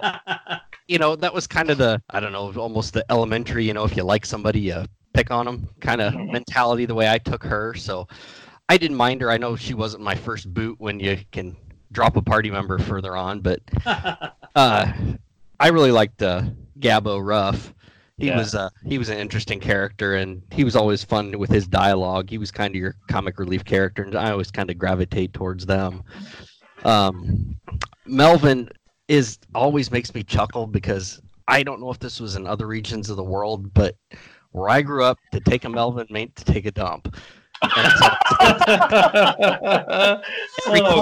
you 0.87 0.99
know, 0.99 1.17
that 1.17 1.33
was 1.33 1.47
kind 1.47 1.71
of 1.71 1.79
the 1.79 2.01
I 2.11 2.21
don't 2.21 2.33
know, 2.33 2.53
almost 2.55 2.93
the 2.95 3.05
elementary. 3.11 3.65
You 3.65 3.75
know, 3.75 3.85
if 3.85 3.97
you 3.97 4.05
like 4.05 4.25
somebody, 4.27 4.61
you 4.61 4.85
pick 5.15 5.31
on 5.31 5.47
them 5.47 5.69
kind 5.81 6.01
of 6.01 6.13
Mhm. 6.13 6.31
mentality. 6.33 6.87
The 6.87 6.95
way 6.95 7.11
I 7.11 7.19
took 7.19 7.43
her, 7.45 7.75
so 7.75 8.07
I 8.69 8.77
didn't 8.77 8.97
mind 8.97 9.21
her. 9.23 9.31
I 9.31 9.39
know 9.39 9.57
she 9.57 9.75
wasn't 9.75 10.03
my 10.05 10.15
first 10.15 10.53
boot 10.53 10.77
when 10.79 11.01
you 11.01 11.19
can 11.33 11.57
drop 11.91 12.17
a 12.17 12.23
party 12.23 12.51
member 12.51 12.79
further 12.79 13.17
on, 13.17 13.41
but 13.41 13.61
uh, 14.55 14.93
I 15.59 15.69
really 15.69 15.91
liked 15.91 16.23
uh, 16.23 16.43
Gabo 16.79 17.25
Ruff. 17.25 17.73
He 18.19 18.27
Yeah. 18.27 18.37
was 18.37 18.55
uh, 18.55 18.69
he 18.85 18.99
was 18.99 19.09
an 19.09 19.19
interesting 19.19 19.61
character, 19.61 20.17
and 20.17 20.43
he 20.51 20.65
was 20.65 20.75
always 20.75 21.05
fun 21.05 21.39
with 21.39 21.51
his 21.51 21.67
dialogue. 21.69 22.29
He 22.29 22.39
was 22.39 22.51
kind 22.51 22.75
of 22.75 22.81
your 22.81 22.97
comic 23.09 23.39
relief 23.39 23.65
character, 23.65 24.03
and 24.03 24.17
I 24.17 24.33
always 24.33 24.51
kind 24.51 24.71
of 24.71 24.79
gravitate 24.79 25.33
towards 25.33 25.65
them. 25.67 26.03
Um, 26.85 27.57
Melvin 28.07 28.69
is 29.07 29.39
always 29.55 29.91
makes 29.91 30.15
me 30.15 30.23
chuckle 30.25 30.67
because 30.67 31.21
I 31.47 31.63
don't 31.63 31.81
know 31.81 31.91
if 31.91 31.99
this 32.01 32.21
was 32.21 32.35
in 32.37 32.47
other 32.47 32.67
regions 32.67 33.09
of 33.09 33.17
the 33.17 33.25
world, 33.25 33.73
but 33.73 33.95
where 34.51 34.69
I 34.69 34.83
grew 34.83 35.05
up, 35.05 35.19
to 35.33 35.41
take 35.41 35.65
a 35.65 35.69
Melvin 35.69 36.07
meant 36.11 36.35
to 36.37 36.45
take 36.45 36.67
a 36.67 36.71
dump. 36.73 37.15
Oh, 37.63 37.69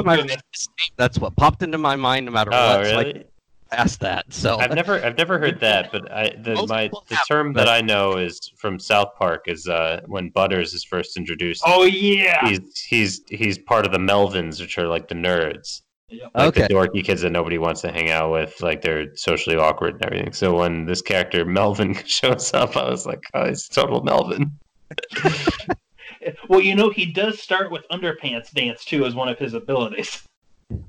time 0.02 0.08
I 0.08 0.16
goodness. 0.16 0.36
read 0.36 0.42
this 0.52 0.68
name, 0.68 0.90
that's 0.96 1.18
what 1.18 1.36
popped 1.36 1.62
into 1.62 1.78
my 1.78 1.96
mind, 1.96 2.26
no 2.26 2.32
matter 2.32 2.50
oh, 2.52 2.78
what. 2.78 2.86
So 2.86 2.98
I 2.98 3.24
really? 3.70 3.82
asked 3.82 4.00
that. 4.00 4.32
So 4.32 4.58
I've 4.58 4.74
never, 4.74 5.04
I've 5.04 5.16
never 5.16 5.38
heard 5.38 5.60
that, 5.60 5.92
but 5.92 6.10
I, 6.10 6.34
the, 6.42 6.66
my, 6.68 6.88
the 7.08 7.18
term 7.28 7.52
that 7.54 7.68
I 7.68 7.80
know 7.80 8.16
is 8.16 8.40
from 8.56 8.78
South 8.78 9.14
Park 9.18 9.44
is 9.46 9.68
uh, 9.68 10.00
when 10.06 10.30
Butters 10.30 10.74
is 10.74 10.84
first 10.84 11.16
introduced. 11.16 11.62
Oh, 11.66 11.84
yeah. 11.84 12.48
He's 12.48 12.80
he's 12.80 13.22
he's 13.28 13.58
part 13.58 13.86
of 13.86 13.92
the 13.92 13.98
Melvins, 13.98 14.60
which 14.60 14.78
are 14.78 14.88
like 14.88 15.08
the 15.08 15.14
nerds, 15.14 15.82
like 16.10 16.48
okay. 16.48 16.62
the 16.62 16.74
dorky 16.74 17.04
kids 17.04 17.22
that 17.22 17.30
nobody 17.30 17.58
wants 17.58 17.80
to 17.82 17.92
hang 17.92 18.10
out 18.10 18.32
with, 18.32 18.60
like 18.60 18.82
they're 18.82 19.14
socially 19.16 19.56
awkward 19.56 19.94
and 19.94 20.04
everything. 20.04 20.32
So 20.32 20.56
when 20.56 20.86
this 20.86 21.02
character 21.02 21.44
Melvin 21.44 21.94
shows 22.06 22.52
up, 22.54 22.76
I 22.76 22.88
was 22.88 23.06
like, 23.06 23.24
oh, 23.34 23.48
he's 23.48 23.68
total 23.68 24.02
Melvin. 24.02 24.52
Well, 26.48 26.60
you 26.60 26.74
know, 26.74 26.90
he 26.90 27.06
does 27.06 27.40
start 27.40 27.70
with 27.70 27.86
underpants 27.88 28.52
dance, 28.52 28.84
too, 28.84 29.04
as 29.04 29.14
one 29.14 29.28
of 29.28 29.38
his 29.38 29.54
abilities. 29.54 30.22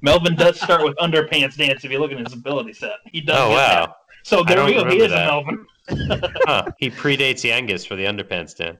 Melvin 0.01 0.35
does 0.35 0.59
start 0.59 0.83
with 0.83 0.95
underpants 0.97 1.55
dance 1.57 1.83
if 1.83 1.91
you 1.91 1.99
look 1.99 2.11
at 2.11 2.19
his 2.19 2.33
ability 2.33 2.73
set. 2.73 2.93
He 3.05 3.21
does. 3.21 3.37
Oh 3.39 3.49
get 3.49 3.55
that. 3.55 3.89
wow, 3.89 3.95
So 4.23 4.43
there 4.43 4.63
we 4.65 4.73
go. 4.73 4.85
He 4.89 4.97
is 5.01 5.11
that. 5.11 5.23
a 5.23 5.25
Melvin. 5.27 5.65
huh. 6.45 6.65
he 6.77 6.89
predates 6.89 7.43
Yangus 7.49 7.87
for 7.87 7.95
the 7.95 8.05
underpants 8.05 8.55
dance. 8.55 8.79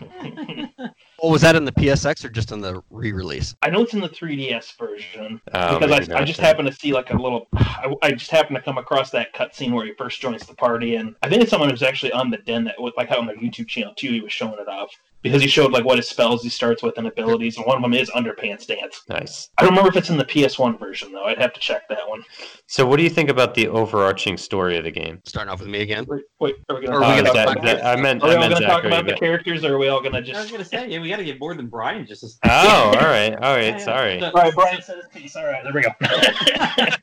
Well, 1.20 1.32
was 1.32 1.42
that 1.42 1.56
in 1.56 1.64
the 1.64 1.72
PSX 1.72 2.24
or 2.24 2.28
just 2.28 2.52
in 2.52 2.60
the 2.60 2.80
re-release? 2.90 3.56
I 3.62 3.70
know 3.70 3.82
it's 3.82 3.92
in 3.92 4.00
the 4.00 4.08
3DS 4.08 4.78
version 4.78 5.40
Oh, 5.52 5.80
because 5.80 6.08
I, 6.10 6.16
I 6.20 6.24
just 6.24 6.38
happened 6.38 6.68
to 6.68 6.72
see 6.74 6.92
like 6.92 7.10
a 7.10 7.16
little. 7.16 7.48
I, 7.54 7.92
I 8.02 8.12
just 8.12 8.30
happened 8.30 8.54
to 8.54 8.62
come 8.62 8.78
across 8.78 9.10
that 9.10 9.34
cutscene 9.34 9.72
where 9.72 9.84
he 9.84 9.94
first 9.94 10.20
joins 10.20 10.46
the 10.46 10.54
party, 10.54 10.94
and 10.94 11.16
I 11.24 11.28
think 11.28 11.42
it's 11.42 11.50
someone 11.50 11.70
who's 11.70 11.82
actually 11.82 12.12
on 12.12 12.30
the 12.30 12.36
den 12.36 12.62
that 12.64 12.80
was 12.80 12.92
like 12.96 13.10
on 13.10 13.26
their 13.26 13.34
YouTube 13.36 13.66
channel 13.66 13.94
too. 13.96 14.12
He 14.12 14.20
was 14.20 14.32
showing 14.32 14.60
it 14.60 14.68
off 14.68 14.92
because 15.22 15.42
he 15.42 15.48
showed 15.48 15.72
like 15.72 15.84
what 15.84 15.96
his 15.96 16.08
spells 16.08 16.42
he 16.42 16.48
starts 16.48 16.82
with 16.82 16.96
and 16.98 17.06
abilities, 17.06 17.56
and 17.56 17.66
one 17.66 17.76
of 17.76 17.82
them 17.82 17.92
is 17.94 18.08
underpants 18.10 18.66
dance. 18.66 19.02
Nice. 19.08 19.50
I 19.58 19.62
don't 19.62 19.70
remember 19.70 19.90
if 19.90 19.96
it's 19.96 20.10
in 20.10 20.16
the 20.16 20.24
PS1 20.24 20.78
version 20.78 21.12
though. 21.12 21.24
I'd 21.24 21.38
have 21.38 21.52
to 21.54 21.60
check 21.60 21.88
that 21.88 22.08
one. 22.08 22.22
So, 22.66 22.86
what 22.86 22.96
do 22.98 23.02
you 23.02 23.10
think 23.10 23.28
about 23.30 23.54
the 23.54 23.68
overarching 23.68 24.36
story 24.36 24.76
of 24.76 24.84
the 24.84 24.90
game? 24.90 25.20
Starting 25.24 25.52
off 25.52 25.60
with 25.60 25.68
me 25.68 25.80
again. 25.80 26.04
Wait, 26.08 26.22
wait 26.40 26.54
are 26.68 26.76
we 26.78 26.86
gonna 26.86 26.96
are 26.96 27.00
we 27.00 27.06
talk 27.06 27.16
gonna 27.16 27.30
about? 27.30 27.46
talk 27.54 27.62
That- 27.64 27.76
that- 27.82 27.98
I 27.98 28.00
meant, 28.00 28.22
Are 28.22 28.28
we 28.28 28.32
I 28.32 28.34
all 28.36 28.40
meant 28.42 28.52
going 28.52 28.62
to 28.62 28.68
talk 28.68 28.84
about 28.84 29.06
the 29.06 29.14
characters, 29.14 29.64
or 29.64 29.74
are 29.74 29.78
we 29.78 29.88
all 29.88 30.00
going 30.00 30.12
to 30.14 30.22
just? 30.22 30.38
I 30.38 30.42
was 30.42 30.50
gonna 30.52 30.64
say, 30.64 30.88
yeah, 30.88 31.00
we 31.00 31.08
got 31.08 31.16
to 31.16 31.24
get 31.24 31.40
more 31.40 31.54
than 31.54 31.66
Brian. 31.66 32.06
Just 32.06 32.22
as 32.24 32.38
Oh, 32.44 32.48
all 33.00 33.06
right, 33.06 33.34
all 33.34 33.54
right, 33.54 33.64
Yeah, 33.64 33.70
yeah. 33.70 33.78
sorry. 33.78 34.22
All 34.22 34.30
right, 34.32 34.54
Brian 34.54 34.80
said 34.82 34.96
his 34.96 35.06
piece. 35.12 35.34
All 35.36 35.44
right, 35.46 35.62
there 35.64 35.72
we 35.72 35.82
go. 35.82 35.90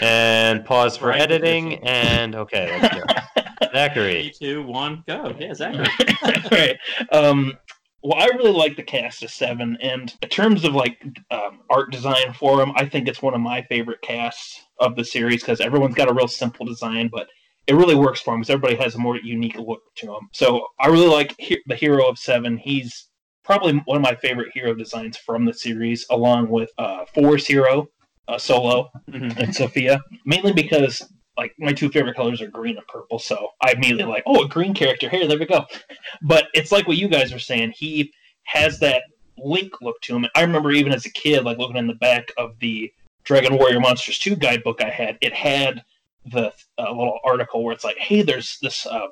And 0.00 0.64
pause 0.64 0.96
for 0.96 1.08
Right 1.08 1.20
editing. 1.20 1.74
And 1.86 2.34
okay, 2.34 2.80
Zachary. 3.72 4.32
two, 4.38 4.62
one, 4.62 5.04
go. 5.06 5.34
Yeah, 5.38 5.54
Zachary. 5.54 5.86
right. 6.50 6.76
Um, 7.10 7.54
well, 8.02 8.20
I 8.20 8.26
really 8.36 8.50
like 8.52 8.76
the 8.76 8.82
cast 8.82 9.22
of 9.22 9.30
Seven, 9.30 9.76
and 9.80 10.12
in 10.22 10.28
terms 10.28 10.64
of 10.64 10.74
like 10.74 11.00
um, 11.30 11.60
art 11.70 11.92
design 11.92 12.32
for 12.34 12.56
them, 12.56 12.72
I 12.74 12.84
think 12.86 13.06
it's 13.08 13.22
one 13.22 13.34
of 13.34 13.40
my 13.40 13.62
favorite 13.62 14.02
casts 14.02 14.60
of 14.80 14.96
the 14.96 15.04
series 15.04 15.42
because 15.42 15.60
everyone's 15.60 15.94
got 15.94 16.10
a 16.10 16.14
real 16.14 16.26
simple 16.28 16.66
design, 16.66 17.08
but 17.12 17.28
it 17.68 17.74
really 17.74 17.94
works 17.94 18.20
for 18.20 18.32
them 18.34 18.40
because 18.40 18.50
everybody 18.50 18.74
has 18.82 18.96
a 18.96 18.98
more 18.98 19.16
unique 19.18 19.56
look 19.56 19.82
to 19.98 20.06
them. 20.06 20.28
So 20.32 20.66
I 20.80 20.88
really 20.88 21.06
like 21.06 21.34
he- 21.38 21.62
the 21.66 21.76
hero 21.76 22.08
of 22.08 22.18
Seven. 22.18 22.56
He's 22.56 23.06
probably 23.44 23.74
one 23.84 23.96
of 23.98 24.02
my 24.02 24.16
favorite 24.16 24.50
hero 24.52 24.74
designs 24.74 25.16
from 25.16 25.44
the 25.44 25.54
series, 25.54 26.04
along 26.10 26.48
with 26.48 26.70
uh, 26.78 27.04
Four's 27.14 27.46
hero, 27.46 27.86
uh, 28.26 28.38
Solo, 28.38 28.90
Mhm. 29.08 29.36
and 29.38 29.54
Sophia, 29.54 30.00
mainly 30.26 30.52
because 30.52 31.02
like 31.36 31.54
my 31.58 31.72
two 31.72 31.88
favorite 31.88 32.16
colors 32.16 32.40
are 32.40 32.48
green 32.48 32.76
and 32.76 32.86
purple. 32.86 33.18
So 33.18 33.48
I 33.60 33.72
immediately 33.72 34.04
like, 34.04 34.24
oh, 34.26 34.44
a 34.44 34.48
green 34.48 34.74
character 34.74 35.08
here. 35.08 35.26
There 35.26 35.38
we 35.38 35.46
go. 35.46 35.64
But 36.22 36.48
it's 36.54 36.70
like 36.70 36.86
what 36.86 36.98
you 36.98 37.08
guys 37.08 37.32
were 37.32 37.38
saying. 37.38 37.72
He 37.76 38.12
has 38.44 38.78
that 38.80 39.02
Link 39.38 39.80
look 39.80 40.00
to 40.02 40.14
him. 40.14 40.26
I 40.34 40.42
remember 40.42 40.70
even 40.72 40.92
as 40.92 41.06
a 41.06 41.10
kid, 41.10 41.44
like 41.44 41.58
looking 41.58 41.76
in 41.76 41.86
the 41.86 41.94
back 41.94 42.30
of 42.36 42.58
the 42.60 42.92
Dragon 43.24 43.56
Warrior 43.56 43.80
Monsters 43.80 44.18
2 44.18 44.36
guidebook 44.36 44.82
I 44.82 44.90
had, 44.90 45.16
it 45.20 45.32
had 45.32 45.82
the 46.26 46.52
uh, 46.78 46.90
little 46.90 47.18
article 47.24 47.64
where 47.64 47.72
it's 47.72 47.84
like, 47.84 47.98
hey, 47.98 48.22
there's 48.22 48.58
this 48.60 48.86
uh, 48.86 49.08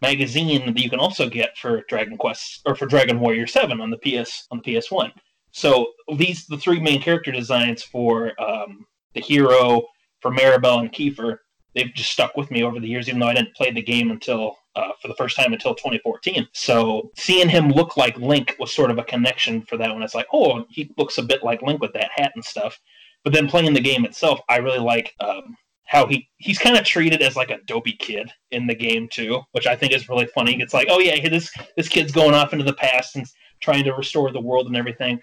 magazine 0.00 0.66
that 0.66 0.82
you 0.82 0.90
can 0.90 0.98
also 0.98 1.28
get 1.28 1.56
for 1.56 1.82
Dragon 1.88 2.16
Quest 2.16 2.62
or 2.66 2.74
for 2.74 2.86
Dragon 2.86 3.20
Warrior 3.20 3.46
7 3.46 3.80
on 3.80 3.90
the 3.90 3.98
PS 3.98 4.46
on 4.50 4.60
the 4.64 4.72
PS1. 4.72 5.12
So 5.52 5.92
these 6.16 6.46
the 6.46 6.58
three 6.58 6.80
main 6.80 7.00
character 7.00 7.32
designs 7.32 7.82
for 7.82 8.32
um, 8.40 8.86
the 9.14 9.20
hero, 9.20 9.82
for 10.20 10.30
Maribel 10.30 10.80
and 10.80 10.92
Kiefer, 10.92 11.38
they've 11.78 11.94
just 11.94 12.10
stuck 12.10 12.36
with 12.36 12.50
me 12.50 12.62
over 12.62 12.80
the 12.80 12.88
years, 12.88 13.08
even 13.08 13.20
though 13.20 13.28
I 13.28 13.34
didn't 13.34 13.54
play 13.54 13.70
the 13.70 13.82
game 13.82 14.10
until 14.10 14.56
uh, 14.74 14.90
for 15.00 15.08
the 15.08 15.14
first 15.14 15.36
time 15.36 15.52
until 15.52 15.74
2014. 15.74 16.48
So 16.52 17.10
seeing 17.16 17.48
him 17.48 17.70
look 17.70 17.96
like 17.96 18.16
Link 18.18 18.56
was 18.58 18.72
sort 18.72 18.90
of 18.90 18.98
a 18.98 19.04
connection 19.04 19.62
for 19.62 19.76
that 19.76 19.92
one. 19.92 20.02
It's 20.02 20.14
like, 20.14 20.26
oh, 20.32 20.64
he 20.68 20.92
looks 20.98 21.18
a 21.18 21.22
bit 21.22 21.42
like 21.42 21.62
Link 21.62 21.80
with 21.80 21.92
that 21.94 22.10
hat 22.14 22.32
and 22.34 22.44
stuff. 22.44 22.78
But 23.24 23.32
then 23.32 23.48
playing 23.48 23.74
the 23.74 23.80
game 23.80 24.04
itself, 24.04 24.40
I 24.48 24.56
really 24.58 24.78
like 24.78 25.14
um, 25.20 25.56
how 25.84 26.06
he 26.06 26.28
he's 26.38 26.58
kind 26.58 26.76
of 26.76 26.84
treated 26.84 27.22
as 27.22 27.36
like 27.36 27.50
a 27.50 27.60
dopey 27.66 27.92
kid 27.92 28.30
in 28.50 28.66
the 28.66 28.74
game 28.74 29.08
too, 29.10 29.40
which 29.52 29.66
I 29.66 29.74
think 29.74 29.92
is 29.92 30.08
really 30.08 30.26
funny. 30.26 30.60
It's 30.60 30.74
like, 30.74 30.88
oh 30.90 30.98
yeah, 30.98 31.28
this 31.28 31.52
this 31.76 31.88
kid's 31.88 32.12
going 32.12 32.34
off 32.34 32.52
into 32.52 32.64
the 32.64 32.74
past 32.74 33.16
and 33.16 33.26
trying 33.60 33.84
to 33.84 33.92
restore 33.92 34.30
the 34.30 34.40
world 34.40 34.66
and 34.66 34.76
everything. 34.76 35.20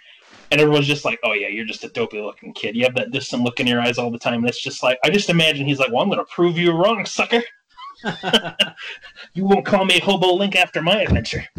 And 0.52 0.62
everyone's 0.62 0.88
just 0.88 1.06
like, 1.06 1.20
oh 1.24 1.34
yeah, 1.34 1.48
you're 1.48 1.66
just 1.66 1.84
a 1.84 1.90
dopey 1.90 2.22
looking 2.22 2.54
kid. 2.54 2.76
You 2.76 2.84
have 2.84 2.96
that 2.96 3.12
distant 3.12 3.44
look 3.44 3.60
in 3.60 3.68
your 3.68 3.82
eyes 3.82 3.98
all 3.98 4.12
the 4.12 4.20
time. 4.20 4.36
And 4.36 4.48
it's 4.48 4.62
just 4.62 4.84
like, 4.84 5.00
I 5.04 5.10
just 5.10 5.30
imagine 5.30 5.66
he's 5.66 5.80
like, 5.80 5.92
well, 5.92 6.02
I'm 6.02 6.10
going 6.10 6.20
to 6.20 6.26
prove 6.26 6.58
you 6.58 6.72
wrong, 6.72 7.06
sucker. 7.06 7.42
you 9.34 9.46
won't 9.46 9.66
call 9.66 9.86
me 9.86 10.00
Hobo 10.00 10.34
Link 10.34 10.56
after 10.56 10.82
my 10.82 11.02
adventure. 11.02 11.46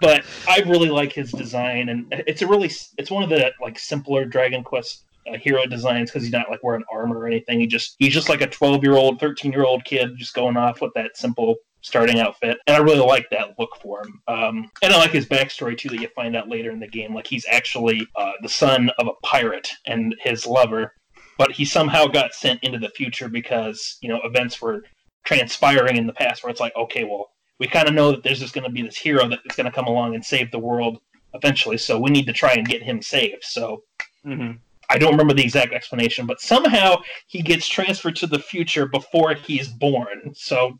but 0.00 0.24
I 0.48 0.60
really 0.66 0.90
like 0.90 1.12
his 1.12 1.32
design, 1.32 1.88
and 1.88 2.06
it's 2.10 2.42
a 2.42 2.46
really 2.46 2.70
it's 2.98 3.10
one 3.10 3.22
of 3.22 3.28
the 3.28 3.52
like 3.60 3.78
simpler 3.78 4.24
Dragon 4.24 4.62
Quest 4.62 5.04
uh, 5.28 5.38
hero 5.38 5.66
designs 5.66 6.10
because 6.10 6.22
he's 6.22 6.32
not 6.32 6.50
like 6.50 6.62
wearing 6.62 6.84
armor 6.92 7.18
or 7.18 7.26
anything. 7.26 7.60
He 7.60 7.66
just 7.66 7.96
he's 7.98 8.12
just 8.12 8.28
like 8.28 8.40
a 8.40 8.46
twelve 8.46 8.82
year 8.84 8.94
old, 8.94 9.18
thirteen 9.18 9.52
year 9.52 9.64
old 9.64 9.84
kid 9.84 10.16
just 10.16 10.34
going 10.34 10.56
off 10.56 10.80
with 10.80 10.92
that 10.94 11.16
simple 11.16 11.56
starting 11.82 12.20
outfit, 12.20 12.58
and 12.66 12.76
I 12.76 12.80
really 12.80 13.04
like 13.04 13.28
that 13.30 13.58
look 13.58 13.76
for 13.80 14.02
him. 14.02 14.20
Um, 14.28 14.70
and 14.82 14.92
I 14.92 14.98
like 14.98 15.12
his 15.12 15.26
backstory 15.26 15.76
too 15.78 15.88
that 15.90 16.00
you 16.00 16.08
find 16.08 16.36
out 16.36 16.48
later 16.48 16.70
in 16.70 16.80
the 16.80 16.88
game. 16.88 17.14
Like 17.14 17.26
he's 17.26 17.46
actually 17.50 18.06
uh, 18.16 18.32
the 18.42 18.48
son 18.48 18.90
of 18.98 19.06
a 19.06 19.26
pirate, 19.26 19.68
and 19.86 20.14
his 20.20 20.46
lover 20.46 20.92
but 21.38 21.52
he 21.52 21.64
somehow 21.64 22.06
got 22.06 22.34
sent 22.34 22.62
into 22.62 22.78
the 22.78 22.88
future 22.90 23.28
because 23.28 23.98
you 24.00 24.08
know 24.08 24.20
events 24.24 24.60
were 24.60 24.84
transpiring 25.24 25.96
in 25.96 26.06
the 26.06 26.12
past 26.12 26.42
where 26.42 26.50
it's 26.50 26.60
like 26.60 26.74
okay 26.76 27.04
well 27.04 27.30
we 27.58 27.66
kind 27.66 27.88
of 27.88 27.94
know 27.94 28.10
that 28.10 28.22
there's 28.22 28.40
just 28.40 28.54
going 28.54 28.64
to 28.64 28.70
be 28.70 28.82
this 28.82 28.96
hero 28.96 29.28
that's 29.28 29.56
going 29.56 29.64
to 29.64 29.72
come 29.72 29.86
along 29.86 30.14
and 30.14 30.24
save 30.24 30.50
the 30.50 30.58
world 30.58 30.98
eventually 31.34 31.78
so 31.78 31.98
we 31.98 32.10
need 32.10 32.26
to 32.26 32.32
try 32.32 32.52
and 32.52 32.68
get 32.68 32.82
him 32.82 33.02
saved 33.02 33.42
so 33.42 33.82
mm-hmm. 34.24 34.52
i 34.88 34.98
don't 34.98 35.12
remember 35.12 35.34
the 35.34 35.42
exact 35.42 35.72
explanation 35.72 36.26
but 36.26 36.40
somehow 36.40 36.96
he 37.26 37.42
gets 37.42 37.66
transferred 37.66 38.16
to 38.16 38.26
the 38.26 38.38
future 38.38 38.86
before 38.86 39.34
he's 39.34 39.68
born 39.68 40.32
so 40.34 40.78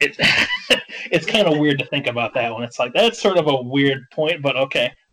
it, 0.00 0.16
it's 1.10 1.26
kind 1.26 1.46
of 1.46 1.58
weird 1.58 1.78
to 1.78 1.86
think 1.86 2.06
about 2.06 2.34
that 2.34 2.52
one. 2.52 2.62
It's 2.62 2.78
like 2.78 2.92
that's 2.92 3.20
sort 3.20 3.38
of 3.38 3.46
a 3.46 3.62
weird 3.62 4.10
point, 4.10 4.42
but 4.42 4.56
okay. 4.56 4.92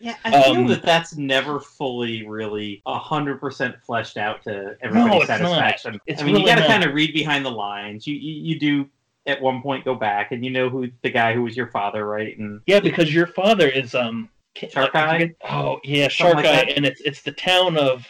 yeah, 0.00 0.16
I 0.24 0.42
feel 0.42 0.56
um, 0.56 0.66
that 0.68 0.82
that's 0.82 1.16
never 1.16 1.60
fully, 1.60 2.26
really 2.26 2.82
hundred 2.86 3.40
percent 3.40 3.76
fleshed 3.84 4.16
out 4.16 4.42
to 4.44 4.76
everybody's 4.82 5.20
no, 5.20 5.26
satisfaction. 5.26 6.00
I 6.08 6.14
mean, 6.22 6.26
really 6.26 6.40
you 6.40 6.46
got 6.46 6.56
to 6.56 6.66
kind 6.66 6.84
of 6.84 6.94
read 6.94 7.12
behind 7.12 7.44
the 7.44 7.50
lines. 7.50 8.06
You, 8.06 8.14
you 8.14 8.54
you 8.54 8.58
do 8.58 8.88
at 9.26 9.40
one 9.40 9.62
point 9.62 9.84
go 9.84 9.94
back 9.94 10.32
and 10.32 10.44
you 10.44 10.50
know 10.50 10.68
who 10.68 10.90
the 11.02 11.10
guy 11.10 11.32
who 11.32 11.42
was 11.42 11.56
your 11.56 11.68
father, 11.68 12.06
right? 12.06 12.36
And 12.38 12.60
yeah, 12.66 12.80
because 12.80 13.14
your 13.14 13.28
father 13.28 13.68
is 13.68 13.94
um 13.94 14.28
Shark 14.56 14.94
Eye. 14.94 15.34
Oh 15.48 15.78
yeah, 15.84 16.08
Shark 16.08 16.38
Eye, 16.38 16.64
like 16.64 16.76
and 16.76 16.84
it's 16.84 17.00
it's 17.02 17.22
the 17.22 17.32
town 17.32 17.76
of. 17.76 18.06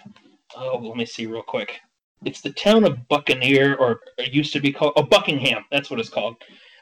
Oh, 0.55 0.77
let 0.77 0.99
me 0.99 1.07
see 1.07 1.25
real 1.25 1.43
quick 1.43 1.81
it's 2.25 2.41
the 2.41 2.53
town 2.53 2.85
of 2.85 3.09
Buccaneer, 3.09 3.75
or 3.77 4.01
it 4.19 4.33
used 4.33 4.53
to 4.53 4.61
be 4.61 4.73
called 4.73 4.93
oh 4.97 5.03
Buckingham. 5.03 5.65
That's 5.71 5.91
what 5.91 6.01
it's 6.01 6.09
called. 6.09 6.37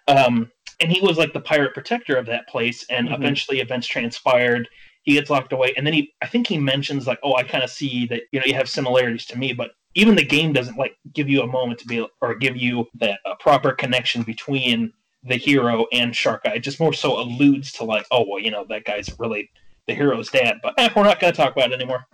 Um, 0.09 0.51
and 0.81 0.91
he 0.91 1.01
was 1.01 1.19
like 1.19 1.33
the 1.33 1.41
pirate 1.41 1.75
protector 1.75 2.17
of 2.17 2.27
that 2.27 2.49
place. 2.49 2.85
And 2.91 3.07
mm-hmm. 3.09 3.23
eventually, 3.23 3.61
events 3.61 3.87
transpired. 3.87 4.69
He 5.03 5.15
gets 5.15 5.31
locked 5.31 5.53
away, 5.53 5.73
and 5.77 5.87
then 5.87 5.95
he 5.95 6.13
I 6.23 6.27
think 6.27 6.47
he 6.47 6.59
mentions 6.59 7.07
like, 7.07 7.19
oh, 7.23 7.35
I 7.35 7.43
kind 7.43 7.65
of 7.65 7.71
see 7.71 8.07
that 8.07 8.23
you 8.33 8.41
know 8.41 8.47
you 8.47 8.55
have 8.55 8.69
similarities 8.69 9.27
to 9.27 9.39
me, 9.39 9.53
but 9.53 9.73
even 9.95 10.15
the 10.15 10.25
game 10.25 10.53
doesn't 10.53 10.79
like 10.79 10.97
give 11.15 11.29
you 11.29 11.43
a 11.43 11.47
moment 11.47 11.81
to 11.81 11.87
be 11.87 12.07
or 12.21 12.35
give 12.35 12.57
you 12.57 12.87
that 12.95 13.19
a 13.27 13.35
proper 13.37 13.73
connection 13.73 14.23
between 14.23 14.93
the 15.25 15.37
hero 15.37 15.87
and 15.93 16.15
Shark 16.15 16.43
Eye. 16.45 16.55
It 16.55 16.61
just 16.61 16.81
more 16.81 16.93
so 16.93 17.21
alludes 17.21 17.73
to 17.73 17.85
like, 17.85 18.07
oh 18.11 18.25
well, 18.29 18.41
you 18.41 18.51
know 18.51 18.65
that 18.69 18.85
guy's 18.85 19.11
really 19.19 19.51
the 19.87 19.95
hero's 19.95 20.29
dad. 20.29 20.57
But 20.63 20.75
eh, 20.79 20.89
we're 20.95 21.05
not 21.05 21.21
going 21.21 21.33
to 21.33 21.37
talk 21.37 21.53
about 21.53 21.73
it 21.73 21.75
anymore. 21.75 22.07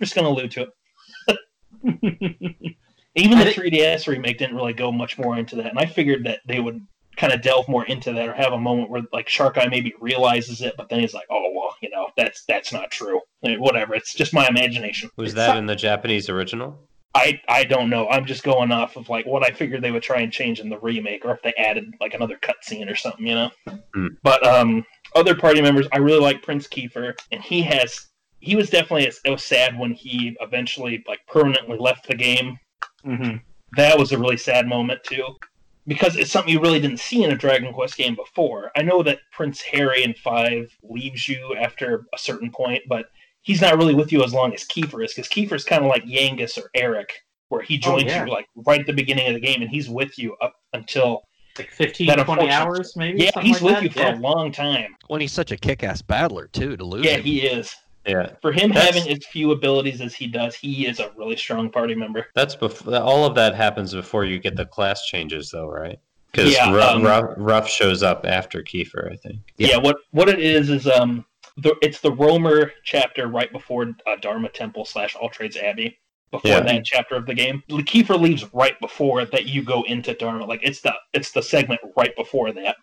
Just 0.00 0.14
going 0.14 0.24
to 0.24 0.30
allude 0.30 0.50
to 0.52 0.62
it. 0.62 0.68
Even 3.16 3.38
the 3.38 3.44
3DS 3.44 4.08
remake 4.08 4.38
didn't 4.38 4.56
really 4.56 4.72
go 4.72 4.90
much 4.90 5.18
more 5.18 5.38
into 5.38 5.56
that, 5.56 5.66
and 5.66 5.78
I 5.78 5.86
figured 5.86 6.24
that 6.24 6.40
they 6.46 6.60
would 6.60 6.84
kind 7.16 7.32
of 7.32 7.42
delve 7.42 7.68
more 7.68 7.84
into 7.86 8.12
that 8.12 8.28
or 8.28 8.34
have 8.34 8.52
a 8.52 8.58
moment 8.58 8.90
where 8.90 9.02
like 9.12 9.28
Shark 9.28 9.56
Eye 9.56 9.68
maybe 9.68 9.94
realizes 10.00 10.62
it, 10.62 10.74
but 10.76 10.88
then 10.88 11.00
he's 11.00 11.14
like, 11.14 11.26
"Oh 11.30 11.52
well, 11.54 11.76
you 11.80 11.90
know, 11.90 12.08
that's 12.16 12.44
that's 12.46 12.72
not 12.72 12.90
true." 12.90 13.20
whatever. 13.42 13.94
It's 13.94 14.14
just 14.14 14.32
my 14.32 14.48
imagination. 14.48 15.10
Was 15.16 15.26
it's 15.26 15.34
that 15.36 15.48
not... 15.48 15.58
in 15.58 15.66
the 15.66 15.76
Japanese 15.76 16.28
original? 16.28 16.88
I 17.14 17.40
I 17.48 17.64
don't 17.64 17.90
know. 17.90 18.08
I'm 18.08 18.24
just 18.24 18.42
going 18.42 18.72
off 18.72 18.96
of 18.96 19.08
like 19.08 19.26
what 19.26 19.44
I 19.44 19.50
figured 19.54 19.82
they 19.82 19.92
would 19.92 20.02
try 20.02 20.20
and 20.20 20.32
change 20.32 20.60
in 20.60 20.68
the 20.68 20.78
remake, 20.78 21.24
or 21.24 21.32
if 21.32 21.42
they 21.42 21.54
added 21.56 21.94
like 22.00 22.14
another 22.14 22.38
cutscene 22.42 22.90
or 22.90 22.96
something, 22.96 23.26
you 23.26 23.34
know. 23.34 23.50
Mm. 23.94 24.16
But 24.22 24.44
um, 24.46 24.84
other 25.14 25.36
party 25.36 25.62
members, 25.62 25.86
I 25.92 25.98
really 25.98 26.20
like 26.20 26.42
Prince 26.42 26.66
Kiefer, 26.66 27.16
and 27.30 27.40
he 27.40 27.62
has 27.62 28.08
he 28.44 28.56
was 28.56 28.68
definitely 28.68 29.06
it 29.06 29.30
was 29.30 29.42
sad 29.42 29.78
when 29.78 29.92
he 29.92 30.36
eventually 30.40 31.02
like 31.08 31.20
permanently 31.26 31.78
left 31.78 32.06
the 32.06 32.14
game. 32.14 32.58
Mm-hmm. 33.04 33.36
That 33.76 33.98
was 33.98 34.12
a 34.12 34.18
really 34.18 34.36
sad 34.36 34.66
moment 34.66 35.02
too, 35.02 35.26
because 35.86 36.16
it's 36.16 36.30
something 36.30 36.52
you 36.52 36.60
really 36.60 36.80
didn't 36.80 37.00
see 37.00 37.24
in 37.24 37.32
a 37.32 37.36
Dragon 37.36 37.72
Quest 37.72 37.96
game 37.96 38.14
before. 38.14 38.70
I 38.76 38.82
know 38.82 39.02
that 39.02 39.20
Prince 39.32 39.62
Harry 39.62 40.04
in 40.04 40.14
Five 40.14 40.70
leaves 40.82 41.28
you 41.28 41.56
after 41.58 42.04
a 42.14 42.18
certain 42.18 42.50
point, 42.50 42.82
but 42.86 43.06
he's 43.42 43.62
not 43.62 43.76
really 43.78 43.94
with 43.94 44.12
you 44.12 44.22
as 44.22 44.34
long 44.34 44.52
as 44.52 44.64
Kiefer 44.64 45.04
is, 45.04 45.14
because 45.14 45.28
Kiefer 45.28 45.54
is 45.54 45.64
kind 45.64 45.82
of 45.82 45.88
like 45.88 46.04
Yangus 46.04 46.58
or 46.58 46.70
Erik, 46.74 47.12
where 47.48 47.62
he 47.62 47.76
oh, 47.76 47.88
joins 47.88 48.04
oh, 48.04 48.06
yeah. 48.06 48.24
you 48.26 48.30
like 48.30 48.46
right 48.66 48.80
at 48.80 48.86
the 48.86 48.92
beginning 48.92 49.26
of 49.26 49.34
the 49.34 49.40
game, 49.40 49.62
and 49.62 49.70
he's 49.70 49.88
with 49.88 50.18
you 50.18 50.36
up 50.42 50.54
until 50.74 51.22
like 51.58 51.70
15 51.70 52.08
20 52.08 52.50
hours 52.50 52.96
maybe 52.96 53.22
yeah 53.22 53.40
he's 53.40 53.62
like 53.62 53.62
with 53.62 53.74
that? 53.74 53.82
you 53.84 53.90
for 53.90 54.00
yeah. 54.00 54.18
a 54.18 54.18
long 54.18 54.50
time 54.50 54.96
when 55.06 55.20
he's 55.20 55.30
such 55.30 55.52
a 55.52 55.56
kick-ass 55.56 56.02
battler 56.02 56.48
too 56.48 56.76
to 56.76 56.84
lose 56.84 57.04
yeah 57.04 57.12
him. 57.12 57.22
he 57.22 57.42
is 57.42 57.72
yeah. 58.06 58.30
For 58.42 58.52
him 58.52 58.72
that's, 58.72 58.96
having 58.96 59.10
as 59.10 59.24
few 59.26 59.52
abilities 59.52 60.00
as 60.00 60.14
he 60.14 60.26
does, 60.26 60.54
he 60.54 60.86
is 60.86 61.00
a 61.00 61.10
really 61.16 61.36
strong 61.36 61.70
party 61.70 61.94
member. 61.94 62.26
That's 62.34 62.54
before 62.54 62.96
all 62.96 63.24
of 63.24 63.34
that 63.36 63.54
happens 63.54 63.92
before 63.92 64.24
you 64.24 64.38
get 64.38 64.56
the 64.56 64.66
class 64.66 65.06
changes, 65.06 65.50
though, 65.50 65.68
right? 65.68 65.98
Because 66.30 66.52
yeah, 66.52 66.74
Ruff, 66.74 66.96
um, 66.96 67.02
Ruff, 67.02 67.34
Ruff, 67.36 67.68
shows 67.68 68.02
up 68.02 68.26
after 68.26 68.62
Kiefer, 68.62 69.12
I 69.12 69.16
think. 69.16 69.40
Yeah. 69.56 69.68
yeah. 69.68 69.76
What 69.78 69.98
what 70.10 70.28
it 70.28 70.40
is 70.40 70.68
is 70.68 70.86
um, 70.86 71.24
the, 71.56 71.76
it's 71.80 72.00
the 72.00 72.12
Roamer 72.12 72.72
chapter 72.82 73.28
right 73.28 73.52
before 73.52 73.94
uh, 74.06 74.16
Dharma 74.20 74.48
Temple 74.48 74.84
slash 74.84 75.14
All 75.14 75.28
Trades 75.28 75.56
Abbey. 75.56 75.98
Before 76.30 76.50
yeah. 76.50 76.60
that 76.60 76.84
chapter 76.84 77.14
of 77.14 77.26
the 77.26 77.34
game, 77.34 77.62
Kiefer 77.70 78.20
leaves 78.20 78.52
right 78.52 78.78
before 78.80 79.24
that. 79.24 79.46
You 79.46 79.62
go 79.62 79.84
into 79.84 80.14
Dharma, 80.14 80.44
like 80.44 80.58
it's 80.64 80.80
the 80.80 80.92
it's 81.12 81.30
the 81.30 81.40
segment 81.40 81.80
right 81.96 82.14
before 82.16 82.52
that. 82.52 82.74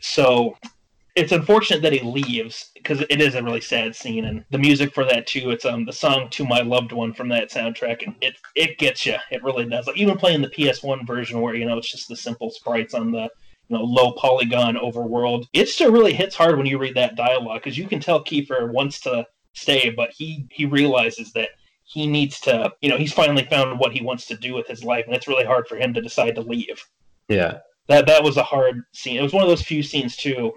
So 0.00 0.56
it's 1.16 1.32
unfortunate 1.32 1.80
that 1.82 1.94
he 1.94 2.00
leaves 2.00 2.70
because 2.74 3.00
it 3.00 3.20
is 3.20 3.34
a 3.34 3.42
really 3.42 3.60
sad 3.60 3.96
scene 3.96 4.26
and 4.26 4.44
the 4.50 4.58
music 4.58 4.92
for 4.94 5.04
that 5.04 5.26
too 5.26 5.50
it's 5.50 5.64
um 5.64 5.84
the 5.84 5.92
song 5.92 6.28
to 6.30 6.44
my 6.44 6.60
loved 6.60 6.92
one 6.92 7.12
from 7.12 7.28
that 7.28 7.50
soundtrack 7.50 8.06
and 8.06 8.14
it 8.20 8.34
it 8.54 8.78
gets 8.78 9.06
you 9.06 9.16
it 9.30 9.42
really 9.42 9.64
does. 9.64 9.86
Like 9.86 9.96
even 9.96 10.16
playing 10.18 10.42
the 10.42 10.48
ps1 10.48 11.06
version 11.06 11.40
where 11.40 11.54
you 11.54 11.64
know 11.64 11.78
it's 11.78 11.90
just 11.90 12.08
the 12.08 12.16
simple 12.16 12.50
sprites 12.50 12.94
on 12.94 13.10
the 13.10 13.28
you 13.68 13.76
know 13.76 13.82
low 13.82 14.12
polygon 14.12 14.76
overworld 14.76 15.46
it 15.52 15.68
still 15.68 15.90
really 15.90 16.12
hits 16.12 16.36
hard 16.36 16.56
when 16.56 16.66
you 16.66 16.78
read 16.78 16.94
that 16.94 17.16
dialogue 17.16 17.62
because 17.62 17.78
you 17.78 17.88
can 17.88 17.98
tell 17.98 18.22
kiefer 18.22 18.72
wants 18.72 19.00
to 19.00 19.26
stay 19.54 19.90
but 19.90 20.10
he 20.10 20.46
he 20.50 20.66
realizes 20.66 21.32
that 21.32 21.48
he 21.86 22.06
needs 22.06 22.40
to 22.40 22.70
you 22.82 22.90
know 22.90 22.98
he's 22.98 23.12
finally 23.12 23.44
found 23.44 23.78
what 23.78 23.92
he 23.92 24.02
wants 24.02 24.26
to 24.26 24.36
do 24.36 24.54
with 24.54 24.66
his 24.66 24.84
life 24.84 25.04
and 25.06 25.14
it's 25.14 25.28
really 25.28 25.44
hard 25.44 25.66
for 25.66 25.76
him 25.76 25.94
to 25.94 26.02
decide 26.02 26.34
to 26.34 26.42
leave. 26.42 26.84
Yeah. 27.28 27.58
That 27.88 28.06
that 28.06 28.24
was 28.24 28.36
a 28.36 28.42
hard 28.42 28.82
scene. 28.92 29.16
It 29.16 29.22
was 29.22 29.32
one 29.32 29.44
of 29.44 29.48
those 29.48 29.62
few 29.62 29.82
scenes 29.82 30.16
too 30.16 30.52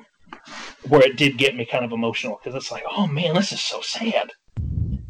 where 0.87 1.01
it 1.01 1.17
did 1.17 1.37
get 1.37 1.55
me 1.55 1.65
kind 1.65 1.85
of 1.85 1.91
emotional 1.91 2.39
because 2.41 2.55
it's 2.55 2.71
like, 2.71 2.83
oh 2.89 3.07
man, 3.07 3.33
this 3.35 3.51
is 3.51 3.61
so 3.61 3.81
sad. 3.81 4.31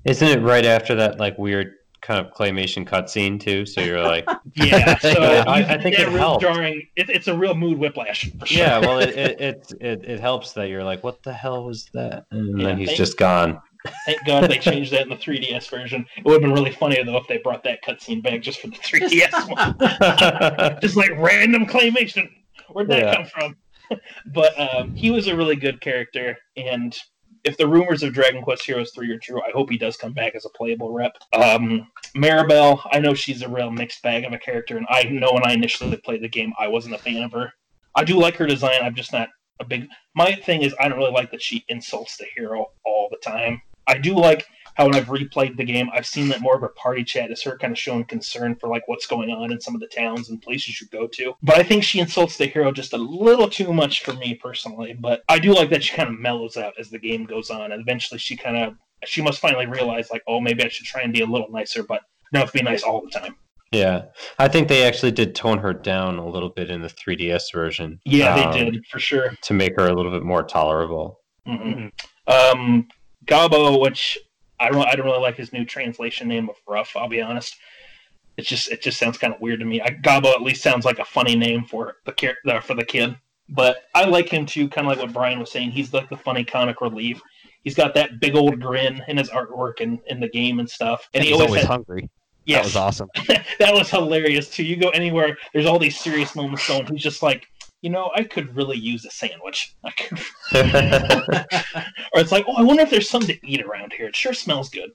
Isn't 0.06 0.28
it 0.28 0.42
right 0.42 0.66
after 0.66 0.96
that 0.96 1.20
like 1.20 1.38
weird 1.38 1.74
kind 2.02 2.26
of 2.26 2.34
claymation 2.34 2.88
cutscene 2.88 3.40
too? 3.40 3.66
So 3.66 3.82
you're 3.82 4.02
like, 4.02 4.28
yeah. 4.56 4.98
So 5.00 5.10
I, 5.48 5.76
I 5.76 5.78
think 5.82 6.00
it 6.00 6.08
helps. 6.10 6.44
Jarring. 6.44 6.88
It, 6.96 7.10
it's 7.10 7.28
a 7.28 7.38
real 7.38 7.56
mood 7.56 7.78
whiplash. 7.78 8.32
Sure. 8.46 8.58
Yeah. 8.58 8.80
Well, 8.80 9.00
it, 9.00 9.10
it, 9.10 9.74
it 9.82 10.06
it 10.06 10.20
helps 10.20 10.54
that 10.54 10.70
you're 10.70 10.84
like, 10.84 11.04
what 11.04 11.22
the 11.24 11.34
hell 11.34 11.66
was 11.66 11.90
that? 11.94 12.26
And 12.32 12.60
yeah, 12.60 12.68
then 12.68 12.78
he's 12.78 12.90
thank, 12.90 12.98
just 12.98 13.18
gone. 13.18 13.62
Thank 14.06 14.26
God 14.26 14.50
they 14.50 14.58
changed 14.58 14.92
that 14.92 15.04
in 15.04 15.10
the 15.10 15.16
3DS 15.16 15.70
version. 15.70 16.06
It 16.18 16.26
would 16.26 16.34
have 16.34 16.42
been 16.42 16.54
really 16.54 16.72
funny 16.72 17.02
though 17.04 17.18
if 17.18 17.28
they 17.28 17.38
brought 17.38 17.64
that 17.64 17.84
cutscene 17.84 18.22
back 18.22 18.42
just 18.42 18.60
for 18.60 18.68
the 18.68 18.76
3DS 18.76 19.50
one. 19.50 20.80
just 20.82 20.98
like 20.98 21.12
random 21.18 21.66
claymation. 21.66 22.30
Where'd 22.72 22.90
that 22.90 23.00
yeah. 23.00 23.16
come 23.16 23.26
from? 23.26 23.56
but 24.34 24.60
um, 24.60 24.96
he 24.96 25.12
was 25.12 25.28
a 25.28 25.36
really 25.36 25.56
good 25.56 25.82
character, 25.82 26.38
and 26.56 26.98
if 27.44 27.58
the 27.58 27.68
rumors 27.68 28.04
of 28.04 28.14
Dragon 28.14 28.42
Quest 28.42 28.66
Heroes 28.66 28.92
3 28.94 29.12
are 29.12 29.20
true, 29.20 29.42
I 29.42 29.52
hope 29.52 29.70
he 29.70 29.78
does 29.78 29.98
come 29.98 30.14
back 30.14 30.36
as 30.36 30.46
a 30.46 30.50
playable 30.50 30.92
rep. 30.92 31.16
Um, 31.34 31.88
Maribel, 32.16 32.82
I 32.92 33.00
know 33.00 33.14
she's 33.14 33.42
a 33.42 33.50
real 33.50 33.72
mixed 33.72 34.02
bag 34.04 34.26
of 34.26 34.34
a 34.34 34.38
character, 34.38 34.78
and 34.78 34.86
I 34.90 35.04
know 35.04 35.32
when 35.32 35.46
I 35.46 35.54
initially 35.54 35.96
played 35.98 36.22
the 36.22 36.30
game, 36.30 36.54
I 36.60 36.68
wasn't 36.68 36.96
a 36.96 37.00
fan 37.00 37.24
of 37.24 37.32
her. 37.32 37.52
I 37.96 38.04
do 38.04 38.20
like 38.20 38.36
her 38.36 38.46
design, 38.46 38.82
I'm 38.84 38.96
just 38.96 39.14
not 39.14 39.30
a 39.60 39.66
big. 39.66 39.88
My 40.16 40.34
thing 40.34 40.62
is, 40.62 40.74
I 40.80 40.88
don't 40.88 40.98
really 40.98 41.12
like 41.12 41.32
that 41.32 41.42
she 41.42 41.66
insults 41.70 42.18
the 42.18 42.26
hero 42.36 42.68
all 42.86 43.10
the 43.10 43.18
time. 43.18 43.62
I 43.88 43.98
do 43.98 44.16
like 44.16 44.46
how 44.80 44.86
when 44.86 44.96
I've 44.96 45.08
replayed 45.08 45.58
the 45.58 45.66
game, 45.66 45.90
I've 45.94 46.06
seen 46.06 46.30
that 46.30 46.40
more 46.40 46.56
of 46.56 46.64
a 46.64 46.70
party 46.70 47.04
chat 47.04 47.32
is 47.32 47.44
her 47.44 47.58
kind 47.58 47.74
of 47.74 47.78
showing 47.78 48.06
concern 48.06 48.56
for 48.56 48.70
like 48.70 48.88
what's 48.88 49.06
going 49.06 49.30
on 49.30 49.52
in 49.52 49.60
some 49.60 49.76
of 49.76 49.82
the 49.82 49.88
towns 49.88 50.30
and 50.30 50.42
places 50.42 50.80
you 50.80 50.88
go 50.88 51.06
to. 51.06 51.34
But 51.44 51.58
I 51.58 51.64
think 51.64 51.84
she 51.84 52.00
insults 52.00 52.38
the 52.38 52.46
hero 52.46 52.72
just 52.72 52.94
a 52.94 52.98
little 52.98 53.50
too 53.50 53.74
much 53.74 54.06
for 54.06 54.14
me 54.14 54.36
personally. 54.36 54.96
But 54.98 55.24
I 55.28 55.38
do 55.38 55.54
like 55.54 55.70
that 55.72 55.84
she 55.84 55.94
kind 55.94 56.08
of 56.08 56.18
mellows 56.18 56.56
out 56.56 56.76
as 56.80 56.90
the 56.90 56.98
game 56.98 57.26
goes 57.26 57.50
on, 57.50 57.74
and 57.74 57.82
eventually 57.82 58.20
she 58.20 58.38
kind 58.38 58.56
of 58.56 58.76
she 59.04 59.22
must 59.22 59.42
finally 59.42 59.66
realize 59.66 60.12
like, 60.12 60.24
oh, 60.28 60.40
maybe 60.40 60.64
I 60.64 60.70
should 60.70 60.86
try 60.86 61.02
and 61.02 61.12
be 61.12 61.22
a 61.22 61.26
little 61.26 61.50
nicer, 61.52 61.84
but 61.84 62.02
no, 62.32 62.46
be 62.54 62.62
nice 62.62 62.84
all 62.84 63.02
the 63.02 63.12
time. 63.12 63.36
Yeah, 63.74 64.06
I 64.40 64.48
think 64.48 64.70
they 64.70 64.86
actually 64.86 65.12
did 65.12 65.36
tone 65.36 65.60
her 65.60 65.74
down 65.74 66.18
a 66.20 66.28
little 66.28 66.50
bit 66.50 66.72
in 66.72 66.82
the 66.82 66.88
3DS 66.88 67.54
version. 67.54 68.00
Yeah, 68.06 68.34
um, 68.34 68.54
they 68.54 68.64
did 68.72 68.86
for 68.88 69.00
sure. 69.00 69.34
to 69.42 69.54
make 69.54 69.76
her 69.76 69.88
a 69.88 69.94
little 69.94 70.12
bit 70.12 70.24
more 70.24 70.42
tolerable. 70.42 71.20
hmm 71.46 71.88
Um, 72.28 72.88
Gabo, 73.26 73.80
which 73.80 74.18
I 74.60 74.70
don't, 74.70 74.88
I 74.88 74.96
don't 74.96 75.06
really 75.06 75.20
like 75.20 75.36
his 75.38 75.54
new 75.54 75.66
translation 75.66 76.28
name 76.28 76.50
of 76.50 76.56
Rough. 76.68 76.92
I'll 76.96 77.08
be 77.10 77.22
honest. 77.22 77.56
It's 78.38 78.48
just, 78.48 78.72
it 78.72 78.82
just 78.82 78.98
sounds 78.98 79.18
kind 79.18 79.34
of 79.34 79.42
weird 79.42 79.60
to 79.60 79.66
me. 79.66 79.82
I, 79.82 79.90
Gabo 79.90 80.34
at 80.34 80.42
least 80.42 80.62
sounds 80.64 80.86
like 80.86 81.00
a 81.00 81.06
funny 81.06 81.36
name 81.36 81.66
for 81.66 81.96
the 82.06 82.14
char- 82.14 82.38
uh, 82.48 82.60
for 82.62 82.74
the 82.74 82.86
kid. 82.86 83.16
But 83.50 83.78
I 83.96 84.06
like 84.06 84.30
him 84.30 84.46
too, 84.46 84.70
kind 84.70 84.88
of 84.88 84.92
like 84.98 85.04
what 85.06 85.14
Brian 85.14 85.40
was 85.40 85.52
saying. 85.52 85.72
He's 85.72 85.94
like 85.94 86.10
the 86.10 86.16
funny 86.18 86.44
comic 86.46 86.82
relief. 86.82 87.22
He's 87.64 87.76
got 87.76 87.94
that 87.96 88.20
big 88.22 88.36
old 88.36 88.60
grin 88.62 89.02
in 89.08 89.18
his 89.18 89.30
artwork 89.30 89.82
and 89.82 90.00
in 90.08 90.20
the 90.20 90.30
game 90.30 90.60
and 90.60 90.70
stuff. 90.70 91.08
And, 91.14 91.22
And 91.22 91.24
he 91.26 91.32
he's 91.32 91.36
always 91.42 91.50
always 91.50 91.62
had, 91.64 91.70
hungry. 91.72 92.10
yes, 92.46 92.60
That 92.60 92.66
was 92.66 92.76
awesome. 92.76 93.10
that 93.60 93.74
was 93.74 93.90
hilarious 93.90 94.50
too. 94.50 94.64
You 94.64 94.78
go 94.78 94.90
anywhere, 94.90 95.36
there's 95.54 95.66
all 95.66 95.80
these 95.80 96.00
serious 96.00 96.36
moments 96.36 96.66
going. 96.68 96.86
He's 96.86 97.02
just 97.04 97.22
like, 97.24 97.48
you 97.82 97.90
know, 97.90 98.12
I 98.14 98.24
could 98.24 98.56
really 98.56 98.78
use 98.78 99.06
a 99.06 99.12
sandwich. 99.12 99.76
Or 102.12 102.22
it's 102.22 102.32
like, 102.32 102.46
oh, 102.48 102.56
I 102.58 102.64
wonder 102.64 102.82
if 102.82 102.90
there's 102.90 103.10
something 103.10 103.36
to 103.36 103.48
eat 103.48 103.62
around 103.62 103.94
here. 103.94 104.08
It 104.08 104.16
sure 104.16 104.34
smells 104.34 104.70
good. 104.70 104.90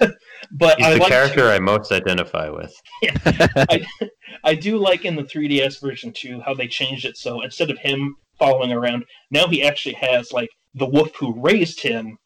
but 0.50 0.76
He's 0.78 0.86
I 0.86 0.94
the 0.94 0.98
like 0.98 1.08
character 1.08 1.50
I 1.50 1.60
most 1.60 1.92
identify 1.92 2.48
with. 2.48 2.74
I, 3.24 3.86
I 4.42 4.54
do 4.56 4.76
like 4.76 5.04
in 5.04 5.14
the 5.14 5.22
3DS 5.22 5.80
version 5.80 6.12
too 6.12 6.40
how 6.40 6.54
they 6.54 6.66
changed 6.66 7.04
it. 7.04 7.16
So 7.16 7.42
instead 7.42 7.70
of 7.70 7.78
him 7.78 8.16
following 8.38 8.72
around, 8.72 9.04
now 9.30 9.46
he 9.46 9.62
actually 9.62 9.94
has 9.94 10.32
like 10.32 10.50
the 10.74 10.86
wolf 10.86 11.14
who 11.14 11.40
raised 11.40 11.80
him 11.80 12.18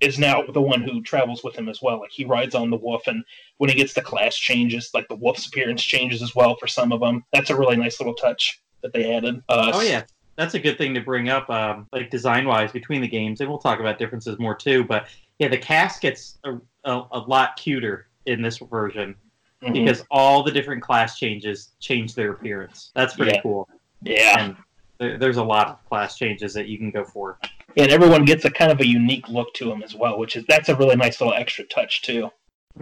is 0.00 0.20
now 0.20 0.44
the 0.52 0.62
one 0.62 0.82
who 0.82 1.02
travels 1.02 1.42
with 1.42 1.56
him 1.56 1.68
as 1.68 1.80
well. 1.82 1.98
Like 1.98 2.12
he 2.12 2.24
rides 2.24 2.54
on 2.54 2.70
the 2.70 2.76
wolf, 2.76 3.02
and 3.08 3.24
when 3.58 3.70
he 3.70 3.76
gets 3.76 3.94
the 3.94 4.02
class 4.02 4.36
changes, 4.36 4.90
like 4.94 5.08
the 5.08 5.16
wolf's 5.16 5.48
appearance 5.48 5.82
changes 5.82 6.22
as 6.22 6.34
well 6.34 6.56
for 6.56 6.68
some 6.68 6.92
of 6.92 7.00
them. 7.00 7.24
That's 7.32 7.50
a 7.50 7.56
really 7.56 7.76
nice 7.76 7.98
little 7.98 8.14
touch 8.14 8.60
that 8.84 8.92
they 8.92 9.12
added. 9.12 9.42
Uh, 9.48 9.72
Oh 9.74 9.80
yeah, 9.80 10.04
that's 10.36 10.54
a 10.54 10.60
good 10.60 10.78
thing 10.78 10.94
to 10.94 11.00
bring 11.00 11.28
up, 11.28 11.50
um, 11.50 11.88
like 11.92 12.10
design 12.10 12.46
wise 12.46 12.70
between 12.70 13.00
the 13.00 13.08
games, 13.08 13.40
and 13.40 13.48
we'll 13.50 13.58
talk 13.58 13.80
about 13.80 13.98
differences 13.98 14.38
more 14.38 14.54
too. 14.54 14.84
But 14.84 15.08
yeah, 15.40 15.48
the 15.48 15.58
cast 15.58 16.00
gets 16.00 16.38
a, 16.44 16.54
a, 16.84 17.02
a 17.12 17.18
lot 17.18 17.56
cuter 17.56 18.06
in 18.26 18.40
this 18.42 18.58
version 18.58 19.16
mhm. 19.62 19.72
because 19.72 20.04
all 20.10 20.42
the 20.44 20.52
different 20.52 20.82
class 20.82 21.18
changes 21.18 21.72
change 21.80 22.14
their 22.14 22.30
appearance. 22.32 22.92
That's 22.94 23.14
pretty 23.16 23.32
Yeah. 23.32 23.40
cool. 23.42 23.68
yeah, 24.02 24.40
And 24.44 24.56
there, 24.98 25.18
there's 25.18 25.38
a 25.38 25.42
lot 25.44 25.68
of 25.68 25.84
class 25.88 26.16
changes 26.16 26.54
that 26.54 26.68
you 26.68 26.78
can 26.78 26.90
go 26.90 27.04
for. 27.04 27.38
and 27.76 27.90
everyone 27.90 28.24
gets 28.24 28.44
a 28.44 28.50
kind 28.50 28.70
of 28.70 28.80
a 28.80 28.86
unique 28.86 29.28
look 29.28 29.52
to 29.54 29.64
them 29.68 29.82
as 29.82 29.94
well, 29.94 30.18
which 30.18 30.36
is 30.36 30.44
that's 30.46 30.68
a 30.68 30.76
really 30.76 30.94
nice 30.96 31.20
little 31.20 31.34
extra 31.34 31.64
touch 31.64 32.02
too. 32.02 32.30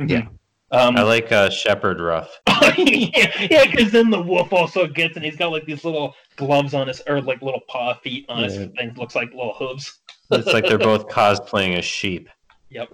Yeah. 0.07 0.27
Um, 0.73 0.97
I 0.97 1.03
like 1.03 1.31
uh, 1.31 1.51
Shepherd 1.51 2.01
Ruff. 2.01 2.41
yeah, 2.79 3.65
because 3.71 3.93
then 3.93 4.09
the 4.09 4.23
wolf 4.23 4.53
also 4.53 4.87
gets, 4.87 5.17
and 5.17 5.25
he's 5.25 5.37
got 5.37 5.53
like 5.53 5.67
these 5.67 5.85
little 5.85 6.15
gloves 6.37 6.73
on 6.73 6.89
his, 6.89 7.03
or 7.07 7.21
like 7.21 7.43
little 7.43 7.61
paw 7.69 7.95
feet 7.95 8.25
on 8.29 8.43
his 8.45 8.57
Yeah. 8.57 8.67
things. 8.79 8.97
Looks 8.97 9.15
like 9.15 9.31
little 9.31 9.55
hooves. 9.55 10.01
It's 10.31 10.47
like 10.47 10.67
they're 10.67 10.79
both 10.79 11.09
cosplaying 11.09 11.77
as 11.77 11.85
sheep. 11.85 12.31
Yep. 12.71 12.89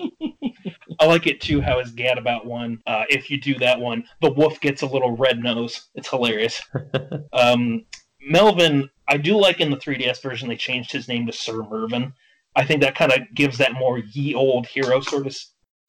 I 1.01 1.07
like 1.07 1.29
it 1.29 1.41
too. 1.41 1.61
How 1.61 1.79
his 1.79 1.93
Gadabout 1.93 2.45
one, 2.45 2.83
uh, 2.89 3.05
if 3.09 3.31
you 3.31 3.41
do 3.41 3.57
that 3.61 3.79
one, 3.79 4.03
the 4.21 4.33
wolf 4.33 4.61
gets 4.61 4.83
a 4.83 4.87
little 4.87 5.17
red 5.17 5.39
nose. 5.39 5.89
It's 5.95 6.09
hilarious. 6.09 6.61
um, 7.33 7.85
Melvin, 8.21 8.91
I 9.07 9.19
do 9.19 9.37
like 9.37 9.61
in 9.61 9.71
the 9.71 9.77
3DS 9.77 10.21
version 10.21 10.49
they 10.49 10.57
changed 10.57 10.91
his 10.91 11.07
name 11.07 11.27
to 11.27 11.33
Sir 11.33 11.63
Mervyn. 11.63 12.13
I 12.57 12.65
think 12.65 12.81
that 12.83 12.97
kind 12.97 13.13
of 13.13 13.21
gives 13.35 13.59
that 13.59 13.75
more 13.75 13.99
ye 13.99 14.35
old 14.35 14.67
hero 14.67 15.01
sort 15.01 15.29
of 15.29 15.37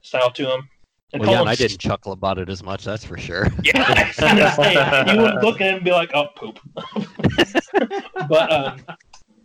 style 0.01 0.29
to 0.33 0.53
him. 0.53 0.69
And 1.11 1.21
Well, 1.21 1.31
yeah, 1.31 1.39
and 1.41 1.49
I 1.49 1.55
didn't 1.55 1.79
chuckle 1.79 2.11
about 2.11 2.37
it 2.37 2.49
as 2.49 2.63
much. 2.63 2.85
That's 2.85 3.03
for 3.03 3.17
sure. 3.17 3.47
Yeah, 3.63 3.83
I 3.87 4.07
was 4.07 4.17
gonna 4.17 4.51
say, 4.55 5.13
you 5.13 5.21
would 5.21 5.43
look 5.43 5.59
at 5.61 5.69
him 5.69 5.75
and 5.77 5.83
be 5.83 5.91
like, 5.91 6.11
"Oh, 6.13 6.27
poop." 6.35 6.59
but 8.29 8.51
um, 8.51 8.81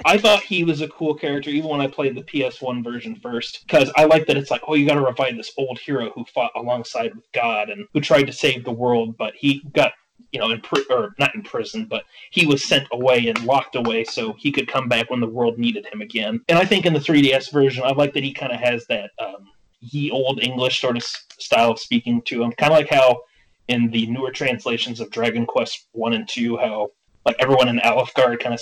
I 0.04 0.18
thought 0.18 0.42
he 0.42 0.64
was 0.64 0.82
a 0.82 0.88
cool 0.88 1.14
character, 1.14 1.50
even 1.50 1.70
when 1.70 1.80
I 1.80 1.86
played 1.86 2.14
the 2.14 2.22
PS1 2.22 2.84
version 2.84 3.16
first, 3.16 3.64
because 3.66 3.90
I 3.96 4.04
like 4.04 4.26
that 4.26 4.36
it's 4.36 4.50
like, 4.50 4.62
oh, 4.68 4.74
you 4.74 4.86
got 4.86 4.94
to 4.94 5.00
revive 5.00 5.36
this 5.36 5.52
old 5.56 5.78
hero 5.78 6.10
who 6.10 6.24
fought 6.26 6.52
alongside 6.54 7.14
with 7.14 7.24
God 7.32 7.70
and 7.70 7.86
who 7.92 8.00
tried 8.00 8.24
to 8.24 8.32
save 8.32 8.64
the 8.64 8.72
world, 8.72 9.16
but 9.16 9.34
he 9.34 9.62
got, 9.72 9.92
you 10.32 10.40
know, 10.40 10.50
in 10.50 10.60
pri- 10.60 10.84
or 10.90 11.14
not 11.18 11.34
in 11.34 11.42
prison, 11.42 11.86
but 11.86 12.04
he 12.30 12.44
was 12.44 12.62
sent 12.62 12.86
away 12.92 13.28
and 13.28 13.44
locked 13.44 13.76
away 13.76 14.04
so 14.04 14.34
he 14.34 14.52
could 14.52 14.68
come 14.68 14.88
back 14.88 15.08
when 15.08 15.20
the 15.20 15.26
world 15.26 15.58
needed 15.58 15.86
him 15.86 16.02
again. 16.02 16.40
And 16.48 16.58
I 16.58 16.66
think 16.66 16.84
in 16.84 16.92
the 16.92 17.00
3DS 17.00 17.50
version, 17.50 17.82
I 17.84 17.92
like 17.92 18.12
that 18.12 18.24
he 18.24 18.32
kind 18.32 18.52
of 18.52 18.60
has 18.60 18.86
that 18.88 19.10
um, 19.18 19.48
ye 19.92 20.10
old 20.10 20.42
English 20.42 20.80
sort 20.80 20.96
of 20.96 21.02
s- 21.02 21.24
style 21.38 21.70
of 21.72 21.78
speaking 21.78 22.22
to 22.22 22.42
him, 22.42 22.52
kind 22.52 22.72
of 22.72 22.78
like 22.78 22.88
how 22.88 23.20
in 23.68 23.90
the 23.90 24.06
newer 24.06 24.30
translations 24.30 25.00
of 25.00 25.10
Dragon 25.10 25.46
Quest 25.46 25.88
one 25.92 26.12
and 26.14 26.28
two, 26.28 26.56
how 26.56 26.88
like 27.26 27.36
everyone 27.38 27.68
in 27.68 27.78
Alfgard 27.78 28.40
kind 28.40 28.54
of 28.54 28.60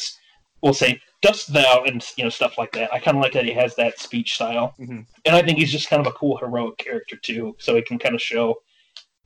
will 0.63 0.73
say 0.75 1.01
"dost 1.23 1.53
thou" 1.53 1.83
and 1.85 2.05
you 2.17 2.25
know 2.25 2.31
stuff 2.31 2.57
like 2.59 2.73
that. 2.73 2.93
I 2.93 2.99
kind 3.01 3.17
of 3.17 3.23
like 3.23 3.33
that 3.33 3.45
he 3.45 3.53
has 3.53 3.75
that 3.77 3.99
speech 3.99 4.35
style, 4.35 4.75
Mhm. 4.79 5.07
and 5.25 5.37
I 5.37 5.43
think 5.43 5.59
he's 5.59 5.73
just 5.73 5.89
kind 5.89 6.01
of 6.01 6.07
a 6.07 6.17
cool 6.17 6.37
heroic 6.37 6.79
character 6.79 7.17
too. 7.17 7.57
So 7.59 7.75
he 7.77 7.83
can 7.83 7.99
kind 7.99 8.15
of 8.15 8.23
show 8.23 8.57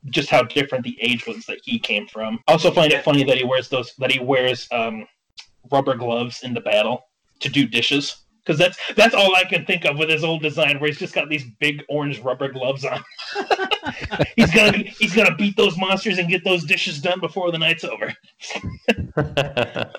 just 0.09 0.29
how 0.29 0.43
different 0.43 0.83
the 0.83 0.97
age 1.01 1.25
was 1.27 1.45
that 1.45 1.59
he 1.63 1.77
came 1.79 2.07
from. 2.07 2.39
I 2.47 2.53
also 2.53 2.71
find 2.71 2.91
it 2.93 3.03
funny 3.03 3.23
that 3.25 3.37
he 3.37 3.43
wears 3.43 3.69
those 3.69 3.93
that 3.97 4.11
he 4.11 4.19
wears 4.19 4.67
um, 4.71 5.05
rubber 5.71 5.95
gloves 5.95 6.43
in 6.43 6.53
the 6.53 6.61
battle 6.61 7.01
to 7.41 7.49
do 7.49 7.67
dishes. 7.67 8.23
Because 8.47 8.57
that's 8.57 8.77
that's 8.95 9.13
all 9.13 9.35
I 9.35 9.43
can 9.43 9.65
think 9.65 9.83
of 9.83 9.97
with 9.97 10.09
his 10.09 10.23
old 10.23 10.41
design, 10.41 10.79
where 10.79 10.87
he's 10.87 10.99
just 10.99 11.13
got 11.13 11.27
these 11.27 11.43
big 11.59 11.83
orange 11.89 12.19
rubber 12.19 12.49
gloves 12.49 12.85
on. 12.85 13.03
he's 14.37 14.51
gonna 14.51 14.77
he's 14.77 15.13
gonna 15.13 15.35
beat 15.35 15.57
those 15.57 15.77
monsters 15.77 16.17
and 16.17 16.29
get 16.29 16.45
those 16.45 16.63
dishes 16.63 17.01
done 17.01 17.19
before 17.19 17.51
the 17.51 17.57
night's 17.57 17.83
over. 17.83 18.13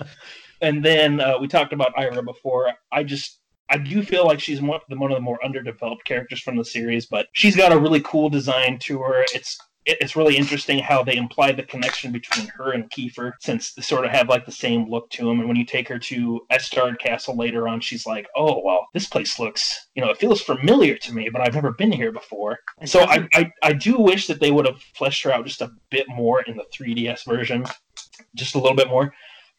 And 0.61 0.85
then 0.85 1.21
uh, 1.21 1.39
we 1.39 1.47
talked 1.47 1.73
about 1.73 1.95
Aira 1.95 2.25
before. 2.25 2.73
I 2.91 3.05
just 3.05 3.39
I 3.71 3.79
do 3.79 4.03
feel 4.03 4.27
like 4.27 4.41
she's 4.41 4.61
one 4.61 4.77
of 4.77 4.83
the 4.89 4.97
one 4.97 5.11
of 5.13 5.17
the 5.17 5.23
more 5.23 5.39
underdeveloped 5.45 6.05
characters 6.05 6.41
from 6.41 6.57
the 6.57 6.65
series, 6.65 7.07
but 7.07 7.27
she's 7.33 7.55
got 7.55 7.73
a 7.73 7.79
really 7.79 8.01
cool 8.01 8.29
design 8.29 8.79
to 8.81 8.99
her. 9.03 9.23
It's 9.35 9.35
it- 9.35 9.57
it's 9.89 10.17
really 10.17 10.37
interesting 10.37 10.79
how 10.79 11.03
they 11.03 11.17
imply 11.17 11.53
the 11.53 11.63
connection 11.63 12.13
between 12.13 12.47
her 12.49 12.73
and 12.73 12.91
Kiefer, 12.91 13.33
since 13.41 13.73
they 13.73 13.83
sort 13.83 14.05
of 14.05 14.11
have 14.11 14.29
like 14.29 14.45
the 14.45 14.53
same 14.53 14.89
look 14.91 15.11
to 15.11 15.25
them. 15.25 15.41
And 15.41 15.49
when 15.49 15.57
you 15.57 15.65
take 15.65 15.89
her 15.89 15.99
to 15.99 16.41
Estard 16.53 16.99
Castle 16.99 17.37
later 17.37 17.67
on, 17.67 17.81
she's 17.81 18.07
like, 18.07 18.27
"Oh 18.37 18.61
well, 18.65 18.87
this 18.93 19.09
place 19.09 19.39
looks, 19.39 19.89
you 19.95 20.03
know, 20.05 20.11
it 20.11 20.19
feels 20.19 20.41
familiar 20.41 20.97
to 20.99 21.15
me, 21.15 21.29
but 21.31 21.41
I've 21.41 21.55
never 21.55 21.73
been 21.73 21.93
here 21.93 22.13
before." 22.13 22.59
So 22.85 23.01
I, 23.01 23.29
I, 23.35 23.51
I 23.63 23.73
do 23.73 23.99
wish 23.99 24.27
that 24.27 24.41
they 24.41 24.51
would 24.51 24.67
have 24.67 24.81
fleshed 24.95 25.23
her 25.23 25.33
out 25.33 25.47
just 25.47 25.63
a 25.63 25.73
bit 25.91 26.07
more 26.09 26.43
in 26.43 26.57
the 26.57 26.65
3DS 26.75 27.25
version, 27.25 27.65
just 28.35 28.55
a 28.55 28.59
little 28.59 28.77
bit 28.77 28.89
more. 28.89 29.13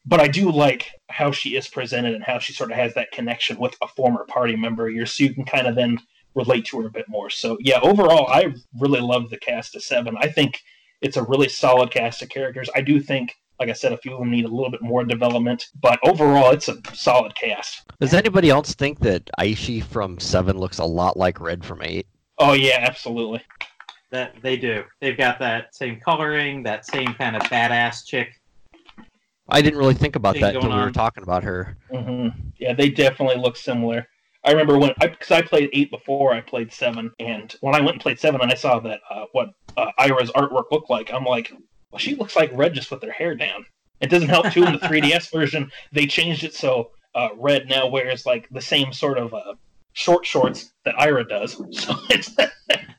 But 0.05 0.21
I 0.21 0.27
do 0.27 0.51
like 0.51 0.91
how 1.09 1.31
she 1.31 1.55
is 1.55 1.67
presented 1.67 2.15
and 2.15 2.23
how 2.23 2.39
she 2.39 2.53
sort 2.53 2.71
of 2.71 2.77
has 2.77 2.93
that 2.93 3.11
connection 3.11 3.57
with 3.59 3.75
a 3.81 3.87
former 3.87 4.25
party 4.25 4.55
member 4.55 4.89
yours, 4.89 5.13
so 5.13 5.23
you 5.23 5.33
can 5.33 5.45
kind 5.45 5.67
of 5.67 5.75
then 5.75 5.99
relate 6.35 6.65
to 6.65 6.79
her 6.81 6.87
a 6.87 6.91
bit 6.91 7.05
more. 7.09 7.29
So 7.29 7.57
yeah, 7.59 7.79
overall, 7.81 8.27
I 8.27 8.53
really 8.79 9.01
love 9.01 9.29
the 9.29 9.37
cast 9.37 9.75
of 9.75 9.83
seven. 9.83 10.15
I 10.19 10.27
think 10.27 10.61
it's 11.01 11.17
a 11.17 11.23
really 11.23 11.49
solid 11.49 11.91
cast 11.91 12.21
of 12.21 12.29
characters. 12.29 12.69
I 12.75 12.81
do 12.81 12.99
think, 12.99 13.35
like 13.59 13.69
I 13.69 13.73
said, 13.73 13.91
a 13.93 13.97
few 13.97 14.13
of 14.13 14.19
them 14.19 14.31
need 14.31 14.45
a 14.45 14.49
little 14.49 14.69
bit 14.71 14.81
more 14.81 15.03
development, 15.03 15.65
but 15.81 15.99
overall, 16.03 16.51
it's 16.51 16.67
a 16.67 16.77
solid 16.93 17.35
cast. 17.35 17.81
Does 17.99 18.13
anybody 18.13 18.49
else 18.49 18.73
think 18.73 18.99
that 18.99 19.29
Aishi 19.39 19.83
from 19.83 20.19
Seven 20.19 20.57
looks 20.57 20.77
a 20.77 20.85
lot 20.85 21.17
like 21.17 21.39
Red 21.41 21.65
from 21.65 21.81
Eight? 21.81 22.07
Oh 22.37 22.53
yeah, 22.53 22.77
absolutely. 22.81 23.41
that 24.11 24.35
they 24.41 24.57
do. 24.57 24.83
They've 25.01 25.17
got 25.17 25.39
that 25.39 25.75
same 25.75 25.99
coloring, 25.99 26.63
that 26.63 26.85
same 26.85 27.13
kind 27.13 27.35
of 27.35 27.43
badass 27.43 28.05
chick. 28.05 28.39
I 29.49 29.61
didn't 29.61 29.79
really 29.79 29.93
think 29.95 30.15
about 30.15 30.35
that 30.35 30.55
until 30.55 30.61
going 30.69 30.77
we 30.77 30.83
were 30.85 30.91
talking 30.91 31.23
about 31.23 31.43
her. 31.43 31.75
hmm 31.91 32.27
Yeah, 32.59 32.73
they 32.73 32.89
definitely 32.89 33.37
look 33.41 33.57
similar. 33.57 34.07
I 34.43 34.51
remember 34.51 34.77
when 34.77 34.91
I 35.01 35.07
because 35.07 35.31
I 35.31 35.41
played 35.41 35.69
eight 35.73 35.91
before 35.91 36.33
I 36.33 36.41
played 36.41 36.71
seven, 36.71 37.11
and 37.19 37.53
when 37.61 37.75
I 37.75 37.81
went 37.81 37.93
and 37.93 38.01
played 38.01 38.19
seven, 38.19 38.41
and 38.41 38.51
I 38.51 38.55
saw 38.55 38.79
that 38.79 39.01
uh, 39.09 39.25
what 39.33 39.49
uh, 39.77 39.91
Aira's 39.99 40.31
artwork 40.31 40.71
looked 40.71 40.89
like, 40.89 41.11
I'm 41.13 41.25
like, 41.25 41.51
well, 41.91 41.99
she 41.99 42.15
looks 42.15 42.35
like 42.35 42.51
Red 42.53 42.73
just 42.73 42.91
with 42.91 43.03
her 43.03 43.11
hair 43.11 43.35
down. 43.35 43.65
It 43.99 44.09
doesn't 44.09 44.29
help 44.29 44.51
too 44.51 44.63
in 44.63 44.73
the 44.73 44.79
3DS 44.87 45.31
version. 45.31 45.71
They 45.91 46.07
changed 46.07 46.43
it 46.43 46.53
so 46.53 46.91
uh, 47.15 47.29
Red 47.35 47.67
now 47.67 47.87
wears 47.87 48.25
like 48.25 48.47
the 48.49 48.61
same 48.61 48.93
sort 48.93 49.17
of 49.17 49.33
uh, 49.33 49.55
short 49.93 50.25
shorts 50.25 50.71
that 50.85 50.95
Aira 50.95 51.27
does. 51.27 51.61
So 51.73 51.95
it's. 52.09 52.35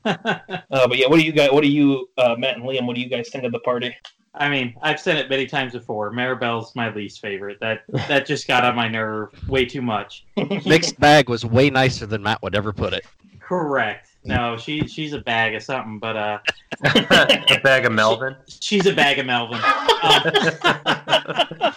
Uh, 0.03 0.87
but 0.87 0.97
yeah, 0.97 1.05
what 1.07 1.19
do 1.19 1.23
you 1.23 1.31
guys? 1.31 1.51
What 1.51 1.61
do 1.61 1.69
you, 1.69 2.07
uh, 2.17 2.35
Matt 2.35 2.55
and 2.57 2.65
Liam? 2.65 2.87
What 2.87 2.95
do 2.95 3.01
you 3.01 3.09
guys 3.09 3.29
think 3.29 3.43
of 3.43 3.51
the 3.51 3.59
party? 3.59 3.95
I 4.33 4.49
mean, 4.49 4.75
I've 4.81 4.99
said 4.99 5.17
it 5.17 5.29
many 5.29 5.45
times 5.45 5.73
before. 5.73 6.11
Maribel's 6.11 6.73
my 6.75 6.93
least 6.93 7.19
favorite. 7.19 7.59
That 7.59 7.83
that 8.07 8.25
just 8.25 8.47
got 8.47 8.63
on 8.63 8.75
my 8.75 8.87
nerve 8.87 9.29
way 9.49 9.65
too 9.65 9.81
much. 9.81 10.25
Mixed 10.65 10.99
bag 10.99 11.27
was 11.27 11.45
way 11.45 11.69
nicer 11.69 12.05
than 12.05 12.23
Matt 12.23 12.41
would 12.41 12.55
ever 12.55 12.71
put 12.71 12.93
it. 12.93 13.05
Correct. 13.39 14.07
No, 14.23 14.55
she 14.55 14.87
she's 14.87 15.13
a 15.13 15.19
bag 15.19 15.55
of 15.55 15.63
something, 15.63 15.99
but 15.99 16.15
uh, 16.15 16.39
a 16.85 17.59
bag 17.61 17.85
of 17.85 17.91
Melvin. 17.91 18.35
she's 18.47 18.85
a 18.85 18.93
bag 18.93 19.19
of 19.19 19.25
Melvin. 19.25 19.59
Um, 19.59 20.21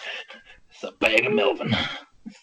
it's 0.69 0.83
a 0.83 0.91
bag 0.99 1.25
of 1.25 1.33
Melvin. 1.33 1.75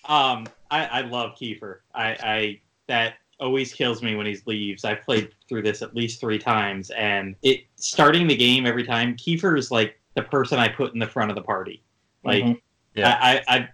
um, 0.05 0.47
I, 0.71 0.87
I 0.87 1.01
love 1.03 1.37
Kiefer. 1.41 1.79
I, 1.95 2.09
I 2.23 2.61
that 2.89 3.15
always 3.41 3.73
kills 3.73 4.03
me 4.03 4.15
when 4.15 4.27
he 4.27 4.37
leaves. 4.45 4.85
I've 4.85 5.03
played 5.03 5.31
through 5.49 5.63
this 5.63 5.81
at 5.83 5.95
least 5.95 6.21
three 6.21 6.39
times, 6.39 6.91
and 6.91 7.35
it 7.43 7.65
starting 7.77 8.27
the 8.27 8.37
game 8.37 8.67
every 8.67 8.85
time. 8.85 9.17
Kiefer 9.17 9.57
is 9.57 9.71
like 9.71 9.99
the 10.15 10.23
person 10.23 10.59
I 10.59 10.69
put 10.69 10.93
in 10.93 10.99
the 10.99 11.07
front 11.07 11.31
of 11.31 11.37
the 11.37 11.43
party. 11.43 11.83
Like 12.25 12.45
Mhm. 12.45 12.61
Yeah. 12.95 13.19
I, 13.21 13.43
I, 13.49 13.57
I, 13.57 13.69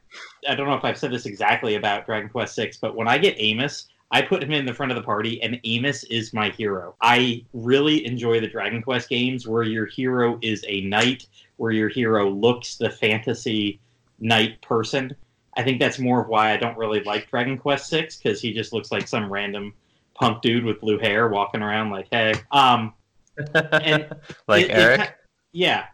I 0.51 0.55
don't 0.55 0.69
know 0.69 0.75
if 0.75 0.85
I've 0.85 0.97
said 0.97 1.11
this 1.11 1.27
exactly 1.27 1.75
about 1.75 2.07
Dragon 2.07 2.29
Quest 2.29 2.55
Six, 2.55 2.77
but 2.77 2.95
when 2.95 3.09
I 3.09 3.19
get 3.19 3.35
Amos, 3.39 3.89
I 4.13 4.23
put 4.23 4.43
him 4.43 4.53
in 4.53 4.65
the 4.65 4.73
front 4.73 4.93
of 4.93 4.97
the 4.97 5.03
party, 5.03 5.43
and 5.43 5.61
Amos 5.65 6.05
is 6.05 6.33
my 6.33 6.51
hero. 6.51 6.95
I 7.03 7.45
really 7.53 8.07
enjoy 8.07 8.41
the 8.41 8.47
Dragon 8.47 8.81
Quest 8.81 9.09
games 9.09 9.47
where 9.49 9.65
your 9.65 9.87
hero 9.87 10.39
is 10.41 10.65
a 10.69 10.83
knight, 10.83 11.27
where 11.57 11.73
your 11.73 11.89
hero 11.89 12.31
looks 12.31 12.77
the 12.77 12.89
fantasy 12.91 13.81
knight 14.21 14.63
person. 14.63 15.15
I 15.57 15.65
think 15.65 15.81
that's 15.81 15.99
more 15.99 16.23
of 16.23 16.29
why 16.29 16.53
I 16.53 16.57
don't 16.57 16.79
really 16.79 17.03
like 17.03 17.29
Dragon 17.29 17.59
Quest 17.59 17.89
Six 17.89 18.17
because 18.17 18.41
he 18.41 18.53
just 18.55 18.73
looks 18.73 18.93
like 18.93 19.09
some 19.09 19.31
random 19.33 19.75
punk 20.15 20.43
dude 20.43 20.65
with 20.65 20.81
blue 20.81 20.99
hair 20.99 21.27
walking 21.29 21.61
around 21.61 21.91
like, 21.91 22.07
hey, 22.13 22.35
um, 22.53 22.95
and 23.83 24.15
like 24.47 24.67
it- 24.67 24.71
it 24.71 24.77
Erik. 24.79 25.01
ha- 25.01 25.15
yeah. 25.53 25.87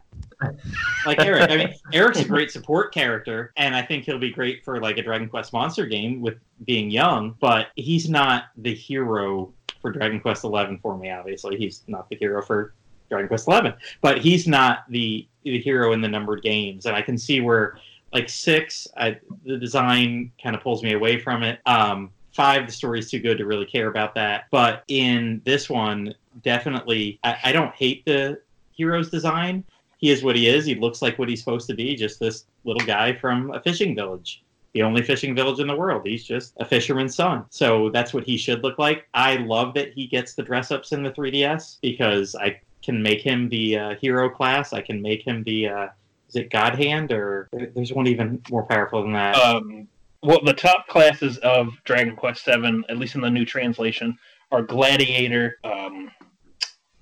Like 1.06 1.20
Erik. 1.20 1.50
I 1.50 1.56
mean, 1.56 1.74
Erik's 1.92 2.20
a 2.20 2.24
great 2.24 2.50
support 2.50 2.92
character, 2.92 3.52
and 3.56 3.74
I 3.74 3.82
think 3.82 4.04
he'll 4.04 4.18
be 4.18 4.30
great 4.30 4.64
for 4.64 4.80
like 4.80 4.98
a 4.98 5.02
Dragon 5.02 5.28
Quest 5.28 5.52
monster 5.52 5.86
game 5.86 6.20
with 6.20 6.38
being 6.64 6.90
young, 6.90 7.36
but 7.40 7.68
he's 7.76 8.08
not 8.08 8.44
the 8.56 8.74
hero 8.74 9.52
for 9.80 9.92
Dragon 9.92 10.20
Quest 10.20 10.44
Eleven 10.44 10.78
for 10.78 10.96
me, 10.96 11.10
obviously. 11.10 11.56
He's 11.56 11.82
not 11.86 12.08
the 12.08 12.16
hero 12.16 12.40
for 12.42 12.72
Dragon 13.10 13.28
Quest 13.28 13.46
Eleven. 13.46 13.74
But 14.00 14.18
he's 14.18 14.46
not 14.46 14.84
the 14.88 15.28
the 15.42 15.60
hero 15.60 15.92
in 15.92 16.00
the 16.00 16.08
numbered 16.08 16.42
games. 16.42 16.86
And 16.86 16.96
I 16.96 17.02
can 17.02 17.18
see 17.18 17.40
where 17.40 17.78
like 18.12 18.28
six, 18.30 18.88
I, 18.96 19.18
the 19.44 19.58
design 19.58 20.32
kind 20.42 20.56
of 20.56 20.62
pulls 20.62 20.82
me 20.82 20.94
away 20.94 21.18
from 21.20 21.42
it. 21.42 21.60
Um 21.66 22.10
five, 22.32 22.66
the 22.66 22.72
story's 22.72 23.10
too 23.10 23.20
good 23.20 23.38
to 23.38 23.46
really 23.46 23.66
care 23.66 23.88
about 23.88 24.14
that. 24.14 24.46
But 24.50 24.84
in 24.88 25.42
this 25.44 25.68
one, 25.68 26.14
definitely 26.42 27.20
I, 27.22 27.36
I 27.44 27.52
don't 27.52 27.74
hate 27.74 28.04
the 28.06 28.40
hero's 28.72 29.10
design. 29.10 29.64
He 30.04 30.10
is 30.10 30.22
what 30.22 30.36
he 30.36 30.48
is. 30.48 30.66
He 30.66 30.74
looks 30.74 31.00
like 31.00 31.18
what 31.18 31.30
he's 31.30 31.38
supposed 31.38 31.66
to 31.66 31.74
be, 31.74 31.96
just 31.96 32.20
this 32.20 32.44
little 32.64 32.86
guy 32.86 33.14
from 33.14 33.50
a 33.52 33.60
fishing 33.62 33.94
village. 33.94 34.44
The 34.74 34.82
only 34.82 35.00
fishing 35.00 35.34
village 35.34 35.60
in 35.60 35.66
the 35.66 35.74
world. 35.74 36.02
He's 36.04 36.22
just 36.22 36.52
a 36.58 36.64
fisherman's 36.66 37.14
son. 37.14 37.46
So 37.48 37.88
that's 37.88 38.12
what 38.12 38.22
he 38.22 38.36
should 38.36 38.62
look 38.62 38.78
like. 38.78 39.08
I 39.14 39.36
love 39.36 39.72
that 39.72 39.94
he 39.94 40.06
gets 40.06 40.34
the 40.34 40.42
dress 40.42 40.70
ups 40.70 40.92
in 40.92 41.02
the 41.02 41.10
3DS 41.10 41.78
because 41.80 42.34
I 42.34 42.60
can 42.82 43.02
make 43.02 43.22
him 43.22 43.48
the 43.48 43.78
uh, 43.78 43.94
hero 43.94 44.28
class. 44.28 44.74
I 44.74 44.82
can 44.82 45.00
make 45.00 45.26
him 45.26 45.42
the 45.44 45.68
uh, 45.68 45.88
is 46.28 46.36
it 46.36 46.50
God 46.50 46.74
Hand 46.74 47.10
or 47.10 47.48
there's 47.50 47.94
one 47.94 48.06
even 48.06 48.42
more 48.50 48.64
powerful 48.64 49.00
than 49.00 49.14
that. 49.14 49.36
Um, 49.36 49.88
well, 50.22 50.44
the 50.44 50.52
top 50.52 50.86
classes 50.86 51.38
of 51.38 51.82
Dragon 51.84 52.14
Quest 52.14 52.44
Seven, 52.44 52.84
at 52.90 52.98
least 52.98 53.14
in 53.14 53.22
the 53.22 53.30
new 53.30 53.46
translation, 53.46 54.18
are 54.52 54.60
Gladiator. 54.60 55.56
Um, 55.64 56.10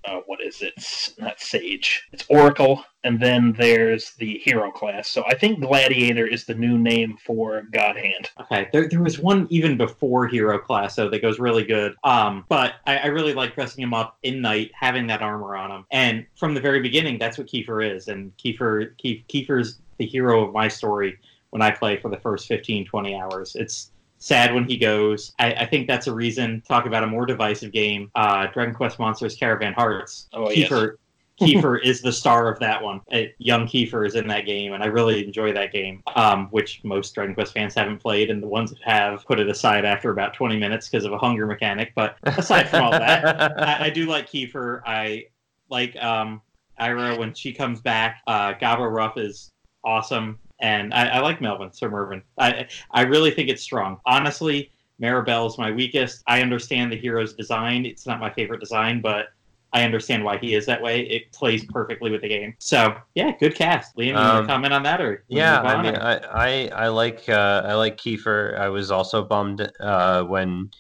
uh, 0.05 0.21
what 0.27 0.41
is 0.41 0.63
it? 0.63 0.75
It's 0.77 1.19
not 1.19 1.41
Sage. 1.41 2.09
It's 2.13 2.25
Oracle, 2.29 2.85
and 3.05 3.21
then 3.21 3.53
there's 3.53 4.13
the 4.13 4.39
Hero 4.39 4.71
class. 4.71 5.09
So 5.09 5.25
I 5.27 5.35
think 5.35 5.61
Gladiator 5.61 6.27
is 6.27 6.45
the 6.45 6.55
new 6.55 6.79
name 6.79 7.17
for 7.25 7.63
God 7.73 7.97
Hand. 7.97 8.31
Okay, 8.41 8.69
there, 8.73 8.89
there 8.89 9.03
was 9.03 9.19
one 9.19 9.47
even 9.51 9.77
before 9.77 10.27
Hero 10.27 10.59
Class, 10.59 10.97
though, 10.97 11.09
that 11.09 11.23
goes 11.23 11.39
really 11.39 11.65
good. 11.65 11.95
Um, 12.05 12.45
but 12.49 12.75
I, 12.87 12.99
I 12.99 13.07
really 13.07 13.35
like 13.35 13.55
dressing 13.55 13.83
him 13.83 13.95
up 13.95 14.19
in 14.23 14.41
night, 14.41 14.71
having 14.75 15.07
that 15.09 15.23
armor 15.23 15.57
on 15.57 15.71
him. 15.71 15.87
And 15.91 16.27
from 16.37 16.55
the 16.55 16.61
very 16.61 16.81
beginning, 16.81 17.19
that's 17.19 17.39
what 17.39 17.47
Kiefer 17.47 17.95
is. 17.95 18.09
And 18.09 18.37
Kiefer, 18.37 18.97
Kief, 18.99 19.25
Kiefer's 19.29 19.79
the 19.99 20.07
hero 20.07 20.45
of 20.45 20.53
my 20.53 20.69
story 20.69 21.19
when 21.51 21.63
I 21.63 21.71
play 21.71 21.99
for 21.99 22.09
the 22.09 22.17
first 22.17 22.49
15, 22.49 22.87
20 22.87 23.15
hours. 23.15 23.55
It's 23.55 23.92
sad 24.23 24.55
when 24.55 24.65
he 24.65 24.77
goes. 24.77 25.35
I, 25.41 25.53
I 25.53 25.67
think 25.67 25.89
that's 25.89 26.07
a 26.07 26.15
reason, 26.15 26.63
talk 26.69 26.87
about 26.87 27.03
a 27.03 27.09
more 27.09 27.27
divisive 27.27 27.73
game, 27.73 28.09
uh, 28.15 28.47
Dragon 28.47 28.73
Quest 28.73 29.01
Monsters 29.01 29.35
Caravan 29.35 29.73
Hearts. 29.73 30.29
Oh, 30.33 30.49
yes. 30.49 30.71
Kiefer, 30.71 30.97
Kiefer 31.41 31.83
is 31.83 32.03
the 32.03 32.13
star 32.13 32.47
of 32.47 32.61
that 32.61 32.81
one. 32.81 33.01
Uh, 33.13 33.23
young 33.39 33.67
Kiefer 33.67 34.07
is 34.07 34.15
in 34.15 34.29
that 34.29 34.47
game, 34.47 34.75
and 34.75 34.83
I 34.83 34.87
really 34.87 35.27
enjoy 35.27 35.53
that 35.55 35.73
game, 35.73 36.05
um, 36.15 36.47
which 36.53 36.85
most 36.85 37.13
Dragon 37.17 37.35
Quest 37.35 37.53
fans 37.53 37.75
haven't 37.75 37.99
played, 37.99 38.31
and 38.31 38.41
the 38.41 38.47
ones 38.47 38.71
that 38.71 38.81
have 38.85 39.27
put 39.27 39.41
it 39.41 39.49
aside 39.49 39.85
after 39.85 40.11
about 40.11 40.35
20 40.35 40.57
minutes 40.57 40.89
because 40.89 41.05
of 41.05 41.13
a 41.13 41.19
hunger 41.19 41.45
mechanic. 41.45 41.93
But 41.97 42.17
aside 42.23 42.69
from 42.69 42.85
all 42.85 42.91
that, 42.93 43.61
I, 43.61 43.87
I 43.87 43.91
do 43.91 44.07
like 44.07 44.31
Kiefer. 44.31 44.83
I 44.87 45.27
like 45.69 45.97
um, 45.97 46.43
Aira 46.81 47.19
when 47.19 47.35
she 47.35 47.53
comes 47.53 47.81
back. 47.81 48.23
Uh, 48.29 48.55
Gabo 48.55 48.89
Ruff 48.89 49.19
is 49.19 49.51
awesome, 49.85 50.39
and 50.63 50.95
I, 50.95 51.09
I 51.09 51.21
like 51.21 51.41
Melvin 51.41 51.73
Sir 51.73 51.91
Mervyn. 51.91 52.23
I 52.39 52.67
I 52.93 53.03
really 53.03 53.31
think 53.31 53.51
it's 53.51 53.63
strong. 53.63 53.99
Honestly, 54.07 54.71
Maribel 55.01 55.47
is 55.49 55.59
my 55.59 55.71
weakest. 55.71 56.23
I 56.27 56.41
understand 56.41 56.91
the 56.93 56.97
hero's 56.97 57.35
design. 57.35 57.85
It's 57.85 58.07
not 58.07 58.21
my 58.21 58.31
favorite 58.33 58.61
design, 58.61 59.01
but 59.03 59.27
I 59.75 59.85
understand 59.85 60.23
why 60.23 60.37
he 60.39 60.55
is 60.55 60.67
that 60.67 60.81
way. 60.81 61.01
It 61.01 61.33
plays 61.33 61.65
perfectly 61.65 62.11
with 62.11 62.23
the 62.23 62.29
game. 62.29 62.55
So 62.59 62.95
yeah, 63.15 63.33
good 63.41 63.55
cast. 63.55 63.97
Liam, 63.97 64.07
you 64.09 64.13
want 64.15 64.27
Um, 64.27 64.43
to 64.47 64.47
comment 64.47 64.73
on 64.73 64.83
that 64.85 65.01
or 65.01 65.25
Yeah, 65.29 65.61
I 65.63 65.83
mean, 65.83 65.97
I, 65.97 66.17
I, 66.19 66.85
I 66.85 66.89
like 66.89 67.29
uh, 67.29 67.63
I 67.65 67.75
like 67.75 67.97
Kiefer. 67.97 68.59
I 68.59 68.69
was 68.69 68.91
also 68.91 69.25
bummed 69.25 69.71
uh, 69.81 70.23
when 70.25 70.71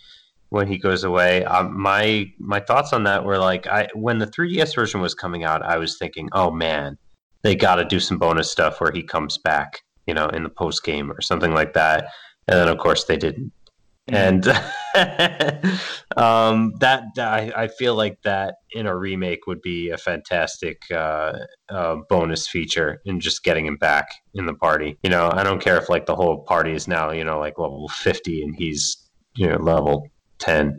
when 0.50 0.68
he 0.68 0.76
goes 0.76 1.02
away. 1.04 1.44
Um, 1.46 1.80
my 1.80 2.30
my 2.38 2.60
thoughts 2.60 2.92
on 2.92 3.04
that 3.04 3.24
were 3.24 3.38
like, 3.38 3.66
I 3.66 3.88
when 3.94 4.18
the 4.18 4.26
3DS 4.26 4.74
version 4.74 5.00
was 5.00 5.14
coming 5.14 5.42
out, 5.42 5.62
I 5.62 5.78
was 5.78 5.96
thinking, 5.96 6.28
oh 6.32 6.50
man, 6.50 6.98
they 7.42 7.54
got 7.54 7.76
to 7.76 7.84
do 7.84 8.00
some 8.00 8.18
bonus 8.18 8.50
stuff 8.50 8.80
where 8.80 8.92
he 8.92 9.02
comes 9.02 9.38
back, 9.38 9.80
you 10.06 10.14
know, 10.14 10.26
in 10.28 10.42
the 10.42 10.48
post 10.48 10.84
game 10.84 11.10
or 11.10 11.20
something 11.20 11.52
like 11.52 11.74
that. 11.74 12.08
And 12.48 12.58
then 12.58 12.68
of 12.68 12.78
course 12.78 13.04
they 13.04 13.16
didn't. 13.16 13.52
And 14.08 14.46
um, 16.16 16.72
that 16.80 17.04
I, 17.18 17.52
I 17.54 17.68
feel 17.68 17.94
like 17.94 18.20
that 18.22 18.56
in 18.72 18.86
a 18.86 18.96
remake 18.96 19.46
would 19.46 19.62
be 19.62 19.90
a 19.90 19.96
fantastic 19.96 20.82
uh, 20.90 21.34
uh, 21.68 21.96
bonus 22.08 22.48
feature 22.48 23.00
in 23.04 23.20
just 23.20 23.44
getting 23.44 23.64
him 23.64 23.76
back 23.76 24.08
in 24.34 24.46
the 24.46 24.54
party. 24.54 24.98
You 25.04 25.10
know, 25.10 25.30
I 25.32 25.44
don't 25.44 25.62
care 25.62 25.78
if 25.78 25.88
like 25.88 26.06
the 26.06 26.16
whole 26.16 26.42
party 26.42 26.72
is 26.72 26.88
now 26.88 27.12
you 27.12 27.22
know 27.24 27.38
like 27.38 27.58
level 27.58 27.88
fifty 27.88 28.42
and 28.42 28.56
he's 28.56 29.08
you 29.36 29.48
know 29.48 29.56
level 29.58 30.08
ten, 30.40 30.78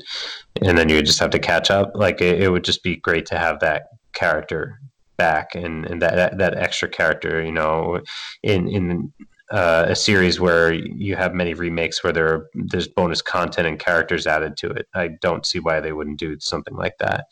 and 0.62 0.78
then 0.78 0.90
you 0.90 0.98
would 0.98 1.06
just 1.06 1.20
have 1.20 1.32
to 1.32 1.40
catch 1.40 1.72
up. 1.72 1.92
Like 1.96 2.20
it, 2.20 2.44
it 2.44 2.50
would 2.50 2.66
just 2.66 2.84
be 2.84 2.98
great 2.98 3.26
to 3.28 3.40
have 3.40 3.62
that 3.62 3.84
character 4.12 4.80
back 5.18 5.56
and, 5.56 5.86
and 5.86 6.02
that, 6.02 6.16
that 6.16 6.38
that 6.38 6.58
extra 6.58 6.88
character. 6.90 7.44
You 7.44 7.52
know, 7.52 8.02
in 8.44 8.68
in 8.68 9.14
uh, 9.54 9.86
a 9.90 9.96
series 9.96 10.40
where 10.40 10.74
you 10.74 11.16
have 11.16 11.36
many 11.36 11.54
remakes 11.54 12.04
where 12.04 12.12
there 12.12 12.28
are, 12.28 12.50
there's 12.56 12.88
bonus 12.88 13.22
content 13.22 13.68
and 13.68 13.78
characters 13.78 14.26
added 14.26 14.58
to 14.58 14.68
it. 14.70 14.88
I 14.96 15.10
don't 15.22 15.46
see 15.46 15.60
why 15.60 15.80
they 15.80 15.94
wouldn't 15.94 16.18
do 16.18 16.40
something 16.40 16.76
like 16.76 16.98
that. 16.98 17.26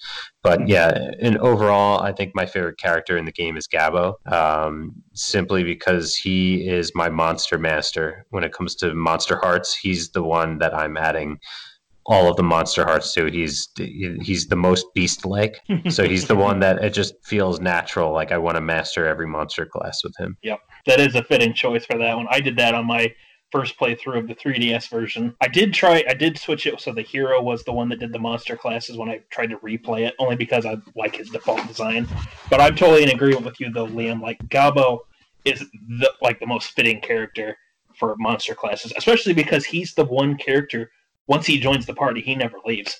But 0.44 0.68
yeah, 0.68 1.12
and 1.20 1.38
overall, 1.40 2.00
I 2.02 2.12
think 2.12 2.36
my 2.36 2.46
favorite 2.46 2.78
character 2.78 3.18
in 3.18 3.26
the 3.26 3.32
game 3.32 3.58
is 3.58 3.68
Gabo, 3.68 4.16
um, 4.32 4.94
simply 5.14 5.64
because 5.64 6.16
he 6.16 6.68
is 6.68 6.92
my 6.94 7.10
monster 7.10 7.58
master. 7.58 8.28
When 8.30 8.44
it 8.44 8.54
comes 8.54 8.76
to 8.76 8.94
Monster 8.94 9.38
Hearts, 9.38 9.76
he's 9.76 10.12
the 10.12 10.24
one 10.24 10.60
that 10.60 10.76
I'm 10.76 10.98
adding 10.98 11.40
all 12.06 12.30
of 12.30 12.36
the 12.36 12.44
Monster 12.44 12.84
Hearts 12.84 13.14
too. 13.14 13.28
He's 13.28 13.70
he's 13.78 14.48
the 14.48 14.56
most 14.56 14.86
beast-like, 14.94 15.60
so 15.90 16.04
he's 16.04 16.28
the 16.28 16.36
one 16.36 16.60
that 16.60 16.84
it 16.84 16.94
just 16.94 17.16
feels 17.24 17.60
natural. 17.60 18.12
Like 18.14 18.32
I 18.32 18.38
want 18.38 18.56
to 18.56 18.62
master 18.62 19.08
every 19.08 19.28
monster 19.28 19.66
class 19.66 20.04
with 20.04 20.16
him. 20.18 20.38
Yep, 20.44 20.60
that 20.88 21.00
is 21.00 21.16
a 21.16 21.24
fitting 21.24 21.54
choice 21.54 21.86
for 21.86 21.98
that 21.98 22.16
one. 22.16 22.28
I 22.30 22.40
did 22.40 22.58
that 22.58 22.74
on 22.74 22.86
my 22.86 23.14
first 23.52 23.78
playthrough 23.78 24.18
of 24.18 24.28
the 24.28 24.36
3DS 24.36 24.90
version. 24.90 25.36
I 25.42 25.48
did 25.48 25.74
try, 25.74 26.04
I 26.08 26.14
did 26.14 26.38
switch 26.38 26.66
it 26.66 26.80
so 26.80 26.94
the 26.94 27.02
hero 27.02 27.42
was 27.42 27.64
the 27.64 27.74
one 27.74 27.90
that 27.90 28.00
did 28.00 28.14
the 28.14 28.20
monster 28.20 28.56
classes 28.56 28.98
when 28.98 29.10
I 29.10 29.20
tried 29.30 29.48
to 29.48 29.58
replay 29.58 30.08
it, 30.08 30.16
only 30.20 30.36
because 30.36 30.66
I 30.66 30.78
like 30.96 31.18
his 31.18 31.30
default 31.30 31.68
design. 31.68 32.08
But 32.50 32.62
I'm 32.62 32.76
totally 32.76 33.04
in 33.04 33.10
agreement 33.10 33.46
with 33.46 33.60
you 33.60 33.72
though, 33.72 33.88
Liam. 33.88 34.22
Like 34.22 34.40
Gabo 34.48 35.00
is 35.46 35.60
the 36.00 36.12
like 36.22 36.40
the 36.40 36.48
most 36.48 36.72
fitting 36.72 37.02
character 37.02 37.58
for 37.96 38.16
monster 38.18 38.56
classes, 38.56 38.94
especially 38.98 39.34
because 39.34 39.66
he's 39.66 39.94
the 39.94 40.06
one 40.06 40.38
character. 40.38 40.90
Once 41.32 41.46
he 41.46 41.58
joins 41.60 41.86
the 41.86 41.94
party, 41.94 42.20
he 42.22 42.36
never 42.36 42.58
leaves. 42.66 42.92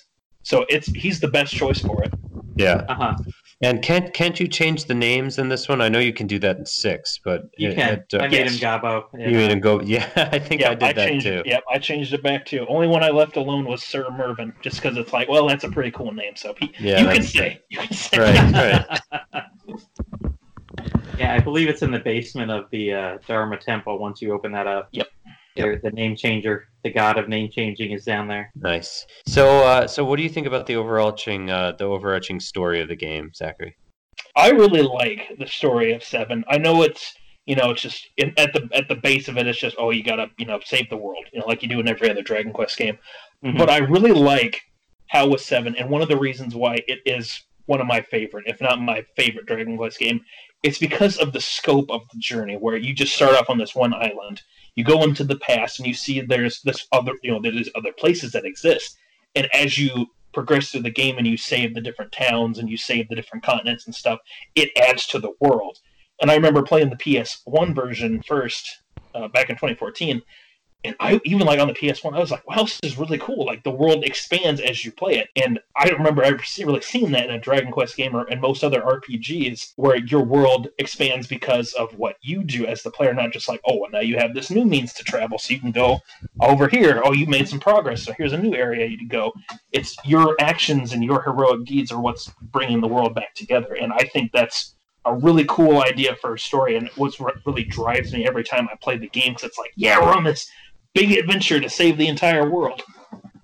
So 0.42 0.64
it's 0.74 0.88
he's 0.88 1.20
the 1.20 1.28
best 1.28 1.52
choice 1.54 1.80
for 1.80 2.02
it. 2.02 2.12
Yeah. 2.56 2.84
uh-huh. 2.88 3.14
And 3.62 3.80
can't 3.82 4.12
can't 4.12 4.38
you 4.40 4.48
change 4.48 4.86
the 4.86 4.94
names 4.94 5.38
in 5.38 5.48
this 5.48 5.68
one? 5.68 5.80
I 5.80 5.88
know 5.88 5.98
you 6.00 6.12
can 6.12 6.26
do 6.26 6.38
that 6.40 6.56
in 6.58 6.66
six, 6.66 7.20
but 7.24 7.42
You 7.58 7.68
it- 7.70 7.74
can. 7.76 7.88
it, 7.94 8.04
uh, 8.14 8.18
I 8.24 8.28
made 8.28 8.32
yes. 8.46 8.52
him 8.54 8.58
Gabo. 8.60 9.04
you 9.12 9.36
made 9.42 9.50
him 9.50 9.60
go. 9.60 9.80
Yeah, 9.82 10.08
I 10.16 10.38
think 10.38 10.62
I 10.64 10.70
did 10.74 10.96
that 10.96 11.08
changed 11.08 11.26
too. 11.26 11.38
It, 11.40 11.46
yep, 11.46 11.62
I 11.72 11.78
changed 11.78 12.12
it 12.12 12.22
back 12.22 12.44
too. 12.44 12.66
Only 12.68 12.88
one 12.88 13.02
I 13.04 13.10
left 13.10 13.36
alone 13.36 13.64
was 13.66 13.82
Sir 13.82 14.06
Mervyn, 14.10 14.52
just 14.62 14.76
because 14.82 14.96
it's 14.98 15.12
like, 15.12 15.28
well, 15.28 15.46
that's 15.46 15.64
a 15.64 15.70
pretty 15.70 15.90
cool 15.92 16.12
name. 16.12 16.34
So 16.36 16.54
he, 16.58 16.72
Yeah, 16.80 16.98
you 17.00 17.06
can 17.06 17.22
that's- 17.22 17.32
say, 17.32 17.60
you 17.70 17.78
can 17.78 17.92
say, 17.92 18.18
Right, 18.18 19.00
right. 19.32 19.44
Yeah, 21.18 21.34
I 21.34 21.38
believe 21.40 21.68
it's 21.68 21.82
in 21.82 21.90
the 21.92 22.00
basement 22.00 22.50
of 22.50 22.64
the 22.70 22.92
uh, 22.94 23.18
Dharma 23.28 23.58
Temple. 23.58 23.98
Once 23.98 24.20
you 24.22 24.32
open 24.32 24.50
that 24.52 24.66
up, 24.66 24.88
Yep. 24.92 25.06
There, 25.56 25.78
the 25.82 25.90
name 25.90 26.16
changer, 26.16 26.68
the 26.82 26.90
god 26.90 27.18
of 27.18 27.28
name 27.28 27.50
changing, 27.50 27.92
is 27.92 28.04
down 28.04 28.26
there. 28.28 28.50
Nice. 28.54 29.06
So, 29.26 29.64
uh, 29.64 29.86
so 29.86 30.04
what 30.04 30.16
do 30.16 30.22
you 30.22 30.28
think 30.28 30.46
about 30.46 30.66
the 30.66 30.76
overarching, 30.76 31.50
uh, 31.50 31.72
the 31.78 31.84
overarching 31.84 32.40
story 32.40 32.80
of 32.80 32.88
the 32.88 32.96
game, 32.96 33.32
Zachary? 33.34 33.76
I 34.36 34.50
really 34.50 34.82
like 34.82 35.32
the 35.38 35.46
story 35.46 35.92
of 35.92 36.02
Seven. 36.02 36.44
I 36.48 36.58
know 36.58 36.82
it's 36.82 37.14
you 37.46 37.56
know 37.56 37.70
it's 37.70 37.82
just 37.82 38.08
in, 38.16 38.32
at 38.38 38.52
the 38.52 38.68
at 38.72 38.88
the 38.88 38.94
base 38.94 39.28
of 39.28 39.36
it, 39.36 39.46
it's 39.46 39.58
just 39.58 39.76
oh 39.78 39.90
you 39.90 40.02
gotta 40.02 40.30
you 40.38 40.46
know 40.46 40.60
save 40.64 40.88
the 40.88 40.96
world, 40.96 41.24
you 41.32 41.40
know 41.40 41.46
like 41.46 41.62
you 41.62 41.68
do 41.68 41.80
in 41.80 41.88
every 41.88 42.10
other 42.10 42.22
Dragon 42.22 42.52
Quest 42.52 42.76
game. 42.78 42.98
Mhm. 43.44 43.58
But 43.58 43.68
I 43.70 43.78
really 43.78 44.12
like 44.12 44.62
how 45.08 45.28
was 45.28 45.44
seven, 45.44 45.76
and 45.76 45.90
one 45.90 46.02
of 46.02 46.08
the 46.08 46.16
reasons 46.18 46.54
why 46.54 46.78
it 46.88 47.00
is 47.04 47.42
one 47.66 47.80
of 47.80 47.86
my 47.86 48.00
favorite, 48.00 48.44
if 48.46 48.60
not 48.60 48.80
my 48.80 49.04
favorite 49.16 49.46
Dragon 49.46 49.76
Quest 49.76 49.98
game, 49.98 50.20
it's 50.62 50.78
because 50.78 51.16
of 51.18 51.32
the 51.32 51.40
scope 51.40 51.90
of 51.90 52.02
the 52.12 52.18
journey, 52.18 52.54
where 52.56 52.76
you 52.76 52.94
just 52.94 53.14
start 53.14 53.34
off 53.34 53.50
on 53.50 53.58
this 53.58 53.74
one 53.74 53.92
island, 53.92 54.42
you 54.74 54.84
go 54.84 55.02
into 55.02 55.24
the 55.24 55.36
past, 55.36 55.78
and 55.78 55.86
you 55.86 55.94
see 55.94 56.20
there's 56.20 56.60
this 56.62 56.86
other, 56.92 57.12
you 57.22 57.30
know, 57.30 57.40
there's 57.40 57.68
other 57.74 57.92
places 57.92 58.32
that 58.32 58.44
exist, 58.44 58.96
and 59.34 59.48
as 59.52 59.78
you 59.78 60.06
progress 60.32 60.70
through 60.70 60.82
the 60.82 60.90
game 60.90 61.18
and 61.18 61.26
you 61.26 61.36
save 61.36 61.74
the 61.74 61.80
different 61.80 62.10
towns 62.10 62.58
and 62.58 62.68
you 62.68 62.76
save 62.76 63.08
the 63.08 63.14
different 63.14 63.44
continents 63.44 63.86
and 63.86 63.94
stuff, 63.94 64.18
it 64.54 64.70
adds 64.76 65.06
to 65.06 65.18
the 65.18 65.32
world. 65.40 65.78
And 66.20 66.30
I 66.30 66.34
remember 66.34 66.62
playing 66.62 66.90
the 66.90 66.96
PS1 66.96 67.74
version 67.74 68.22
first 68.22 68.82
uh, 69.14 69.28
back 69.28 69.50
in 69.50 69.56
2014, 69.56 70.22
and 70.84 70.96
I 70.98 71.20
even 71.24 71.46
like 71.46 71.60
on 71.60 71.68
the 71.68 71.74
PS1, 71.74 72.14
I 72.14 72.18
was 72.18 72.30
like, 72.30 72.46
wow, 72.48 72.64
this 72.64 72.80
is 72.82 72.98
really 72.98 73.18
cool. 73.18 73.46
Like 73.46 73.62
the 73.62 73.70
world 73.70 74.04
expands 74.04 74.60
as 74.60 74.84
you 74.84 74.90
play 74.90 75.18
it. 75.18 75.28
And 75.36 75.60
I 75.76 75.86
don't 75.86 75.98
remember 75.98 76.24
ever 76.24 76.42
really 76.58 76.80
seeing 76.80 77.12
that 77.12 77.28
in 77.28 77.34
a 77.34 77.40
Dragon 77.40 77.70
Quest 77.70 77.96
game 77.96 78.16
or 78.16 78.26
in 78.28 78.40
most 78.40 78.64
other 78.64 78.80
RPGs 78.80 79.74
where 79.76 79.96
your 79.96 80.24
world 80.24 80.68
expands 80.78 81.26
because 81.28 81.72
of 81.74 81.96
what 81.98 82.16
you 82.22 82.42
do 82.42 82.66
as 82.66 82.82
the 82.82 82.90
player, 82.90 83.14
not 83.14 83.32
just 83.32 83.48
like, 83.48 83.60
oh, 83.66 83.76
well, 83.76 83.90
now 83.90 84.00
you 84.00 84.16
have 84.16 84.34
this 84.34 84.50
new 84.50 84.64
means 84.64 84.92
to 84.94 85.04
travel, 85.04 85.38
so 85.38 85.54
you 85.54 85.60
can 85.60 85.70
go 85.70 86.00
over 86.40 86.68
here. 86.68 87.00
Oh, 87.04 87.12
you 87.12 87.26
made 87.26 87.48
some 87.48 87.60
progress, 87.60 88.02
so 88.02 88.12
here's 88.18 88.32
a 88.32 88.38
new 88.38 88.54
area 88.54 88.86
you 88.86 88.98
can 88.98 89.08
go. 89.08 89.32
It's 89.70 89.96
your 90.04 90.34
actions 90.40 90.92
and 90.92 91.04
your 91.04 91.22
heroic 91.22 91.64
deeds 91.64 91.92
are 91.92 92.00
what's 92.00 92.32
bringing 92.50 92.80
the 92.80 92.88
world 92.88 93.14
back 93.14 93.34
together. 93.34 93.74
And 93.74 93.92
I 93.92 94.04
think 94.04 94.32
that's 94.32 94.74
a 95.04 95.14
really 95.14 95.44
cool 95.48 95.82
idea 95.82 96.16
for 96.16 96.34
a 96.34 96.38
story, 96.38 96.76
and 96.76 96.88
what's 96.96 97.18
really 97.46 97.64
drives 97.64 98.12
me 98.12 98.26
every 98.26 98.44
time 98.44 98.68
I 98.70 98.76
play 98.76 98.96
the 98.98 99.08
game 99.08 99.32
because 99.32 99.48
it's 99.48 99.58
like, 99.58 99.72
yeah, 99.76 100.00
we're 100.00 100.14
on 100.14 100.24
this 100.24 100.48
big 100.94 101.12
adventure 101.12 101.60
to 101.60 101.70
save 101.70 101.98
the 101.98 102.08
entire 102.08 102.50
world 102.50 102.82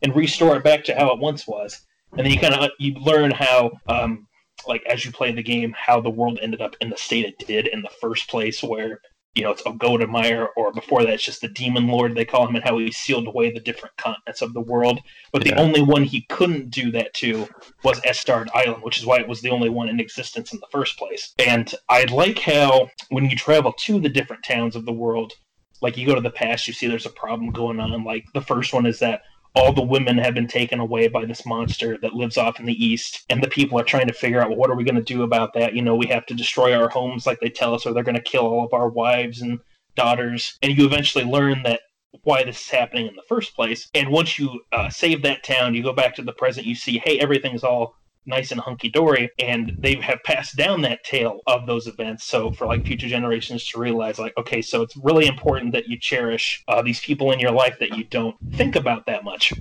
and 0.03 0.15
restore 0.15 0.57
it 0.57 0.65
back 0.65 0.85
to 0.85 0.95
how 0.95 1.13
it 1.13 1.19
once 1.19 1.47
was. 1.47 1.81
And 2.13 2.25
then 2.25 2.33
you 2.33 2.41
kind 2.41 2.55
of 2.55 2.71
you 2.79 2.95
learn 2.95 3.31
how, 3.31 3.73
um, 3.89 4.27
like 4.67 4.83
as 4.87 5.05
you 5.05 5.13
play 5.13 5.33
the 5.33 5.43
game, 5.43 5.75
how 5.77 6.01
the 6.01 6.11
world 6.11 6.39
ended 6.41 6.61
up 6.61 6.75
in 6.81 6.91
the 6.91 6.97
state 6.97 7.27
it 7.27 7.47
did 7.47 7.67
in 7.67 7.83
the 7.83 7.91
first 8.01 8.29
place, 8.29 8.63
where 8.63 9.01
you 9.35 9.45
know 9.45 9.51
it's 9.51 9.63
Ogoda 9.63 10.49
or 10.57 10.73
before 10.73 11.05
that 11.05 11.13
it's 11.13 11.25
just 11.25 11.43
the 11.43 11.49
Demon 11.49 11.87
Lord 11.87 12.15
they 12.15 12.25
call 12.25 12.49
him, 12.49 12.57
and 12.57 12.65
how 12.65 12.79
he 12.79 12.91
sealed 12.91 13.27
away 13.27 13.53
the 13.53 13.61
different 13.61 13.97
continents 13.99 14.41
of 14.41 14.55
the 14.55 14.61
world. 14.61 15.01
But 15.33 15.45
yeah. 15.45 15.55
the 15.55 15.61
only 15.61 15.83
one 15.83 16.03
he 16.03 16.23
couldn't 16.23 16.71
do 16.71 16.91
that 16.93 17.13
to 17.15 17.47
was 17.85 18.01
Estard 18.01 18.49
Island, 18.55 18.83
which 18.83 18.99
is 18.99 19.07
why 19.07 19.19
it 19.19 19.29
was 19.29 19.43
the 19.43 19.51
only 19.51 19.69
one 19.69 19.89
in 19.89 20.01
existence 20.01 20.53
in 20.53 20.61
the 20.61 20.67
first 20.73 20.99
place. 20.99 21.35
And 21.39 21.73
I 21.91 22.05
like 22.05 22.39
how 22.39 22.89
when 23.11 23.29
you 23.29 23.37
travel 23.37 23.75
to 23.81 24.01
the 24.01 24.09
different 24.09 24.45
towns 24.45 24.77
of 24.77 24.87
the 24.87 24.93
world, 24.93 25.35
like 25.81 25.97
you 25.97 26.07
go 26.07 26.15
to 26.15 26.21
the 26.21 26.31
past, 26.31 26.67
you 26.67 26.75
see 26.75 26.87
there's 26.87 27.07
a 27.07 27.11
problem 27.11 27.51
going 27.51 27.81
on. 27.81 28.05
Like 28.05 28.27
the 28.35 28.41
first 28.41 28.73
one 28.73 28.87
is 28.87 28.99
that 29.01 29.23
all 29.55 29.73
the 29.73 29.83
women 29.83 30.19
have 30.19 30.35
been 30.35 30.47
taken 30.47 30.79
away 30.79 31.09
by 31.09 31.25
this 31.25 31.47
monster 31.47 31.99
that 32.03 32.15
lives 32.15 32.37
off 32.37 32.61
in 32.61 32.67
the 32.67 32.85
east, 32.85 33.25
and 33.31 33.43
the 33.43 33.49
people 33.49 33.79
are 33.79 33.85
trying 33.85 34.07
to 34.07 34.13
figure 34.13 34.41
out 34.41 34.51
well, 34.51 34.59
what 34.59 34.71
are 34.71 34.77
we 34.77 34.85
going 34.85 34.95
to 34.95 35.03
do 35.03 35.23
about 35.23 35.55
that. 35.55 35.75
You 35.75 35.83
know, 35.83 35.97
we 35.97 36.07
have 36.07 36.27
to 36.27 36.35
destroy 36.35 36.75
our 36.75 36.89
homes, 36.89 37.27
like 37.27 37.41
they 37.41 37.51
tell 37.51 37.75
us, 37.75 37.87
or 37.87 37.93
they're 37.93 38.03
going 38.03 38.15
to 38.15 38.21
kill 38.21 38.47
all 38.47 38.65
of 38.65 38.73
our 38.73 38.89
wives 38.89 39.41
and 39.41 39.59
daughters. 39.97 40.59
And 40.63 40.77
you 40.77 40.87
eventually 40.87 41.25
learn 41.25 41.63
that 41.65 41.81
why 42.23 42.45
this 42.45 42.61
is 42.61 42.71
happening 42.71 43.07
in 43.07 43.17
the 43.17 43.23
first 43.29 43.55
place. 43.55 43.89
And 43.95 44.11
once 44.11 44.39
you 44.39 44.61
uh, 44.73 44.91
save 44.91 45.23
that 45.23 45.45
town, 45.45 45.75
you 45.75 45.83
go 45.83 45.93
back 45.93 46.15
to 46.17 46.23
the 46.23 46.33
present, 46.33 46.67
you 46.67 46.75
see, 46.75 47.01
hey, 47.05 47.19
everything's 47.19 47.65
all 47.65 47.95
nice 48.29 48.53
and 48.53 48.61
hunky 48.61 48.89
dory, 48.89 49.31
and 49.39 49.77
they 49.79 49.97
have 49.97 50.23
passed 50.25 50.57
down 50.57 50.83
that 50.83 51.03
tale 51.05 51.41
of 51.47 51.67
those 51.67 51.87
events. 51.87 52.25
So 52.25 52.53
for 52.53 52.67
like 52.67 52.87
future 52.87 53.09
generations 53.09 53.67
to 53.69 53.81
realize, 53.81 54.19
like, 54.19 54.37
okay, 54.37 54.63
so 54.63 54.83
it's 54.83 54.97
really 54.97 55.27
important 55.27 55.73
that 55.73 55.89
you 55.89 55.99
cherish 55.99 56.63
uh, 56.69 56.83
these 56.83 57.01
people 57.01 57.33
in 57.33 57.41
your 57.41 57.51
life 57.51 57.77
that 57.81 57.97
you 57.97 58.05
don't 58.05 58.37
think 58.53 58.77
about 58.77 59.07
that 59.07 59.25
much. 59.25 59.53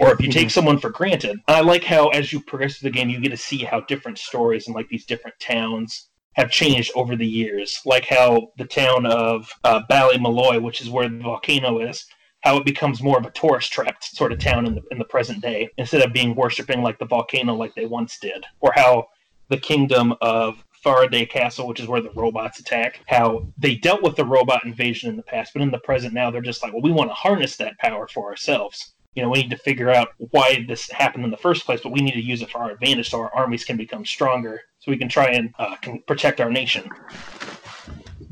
Or 0.00 0.12
if 0.12 0.20
you 0.20 0.30
take 0.30 0.44
mm-hmm. 0.44 0.50
someone 0.50 0.78
for 0.78 0.90
granted. 0.90 1.38
I 1.48 1.60
like 1.60 1.84
how 1.84 2.08
as 2.08 2.32
you 2.32 2.40
progress 2.40 2.76
through 2.76 2.90
the 2.90 2.96
game, 2.96 3.10
you 3.10 3.20
get 3.20 3.30
to 3.30 3.36
see 3.36 3.58
how 3.58 3.80
different 3.80 4.18
stories 4.18 4.66
and 4.66 4.74
like 4.74 4.88
these 4.88 5.04
different 5.04 5.38
towns 5.40 6.08
have 6.34 6.50
changed 6.50 6.92
over 6.94 7.16
the 7.16 7.26
years. 7.26 7.80
Like 7.84 8.06
how 8.06 8.48
the 8.56 8.64
town 8.64 9.06
of 9.06 9.50
uh, 9.64 9.82
Ballymolloy, 9.90 10.62
which 10.62 10.80
is 10.80 10.88
where 10.88 11.08
the 11.08 11.18
volcano 11.18 11.80
is, 11.80 12.06
how 12.42 12.56
it 12.56 12.64
becomes 12.64 13.02
more 13.02 13.18
of 13.18 13.24
a 13.24 13.30
tourist 13.30 13.72
trap 13.72 14.02
sort 14.02 14.32
of 14.32 14.38
town 14.38 14.66
in 14.66 14.74
the 14.74 14.82
in 14.90 14.98
the 14.98 15.04
present 15.04 15.40
day 15.40 15.68
instead 15.78 16.02
of 16.02 16.12
being 16.12 16.34
worshiping 16.34 16.82
like 16.82 16.98
the 16.98 17.06
volcano 17.06 17.54
like 17.54 17.74
they 17.74 17.86
once 17.86 18.18
did, 18.18 18.44
or 18.60 18.72
how 18.74 19.06
the 19.48 19.56
kingdom 19.56 20.14
of 20.20 20.64
Faraday 20.82 21.24
Castle, 21.24 21.68
which 21.68 21.78
is 21.78 21.86
where 21.86 22.00
the 22.00 22.10
robots 22.10 22.58
attack, 22.58 23.00
how 23.06 23.46
they 23.56 23.76
dealt 23.76 24.02
with 24.02 24.16
the 24.16 24.24
robot 24.24 24.64
invasion 24.64 25.08
in 25.08 25.16
the 25.16 25.22
past, 25.22 25.52
but 25.52 25.62
in 25.62 25.70
the 25.70 25.78
present 25.78 26.12
now 26.12 26.30
they're 26.30 26.40
just 26.40 26.62
like, 26.62 26.72
well, 26.72 26.82
we 26.82 26.90
want 26.90 27.10
to 27.10 27.14
harness 27.14 27.56
that 27.56 27.78
power 27.78 28.08
for 28.08 28.28
ourselves. 28.28 28.94
You 29.14 29.22
know, 29.22 29.28
we 29.28 29.42
need 29.42 29.50
to 29.50 29.58
figure 29.58 29.90
out 29.90 30.08
why 30.18 30.64
this 30.66 30.90
happened 30.90 31.24
in 31.24 31.30
the 31.30 31.36
first 31.36 31.66
place, 31.66 31.80
but 31.82 31.92
we 31.92 32.00
need 32.00 32.14
to 32.14 32.22
use 32.22 32.42
it 32.42 32.50
for 32.50 32.58
our 32.58 32.70
advantage 32.72 33.10
so 33.10 33.20
our 33.20 33.34
armies 33.34 33.64
can 33.64 33.76
become 33.76 34.04
stronger, 34.06 34.60
so 34.80 34.90
we 34.90 34.96
can 34.96 35.08
try 35.08 35.26
and 35.26 35.54
uh, 35.58 35.76
can 35.76 36.02
protect 36.06 36.40
our 36.40 36.50
nation. 36.50 36.88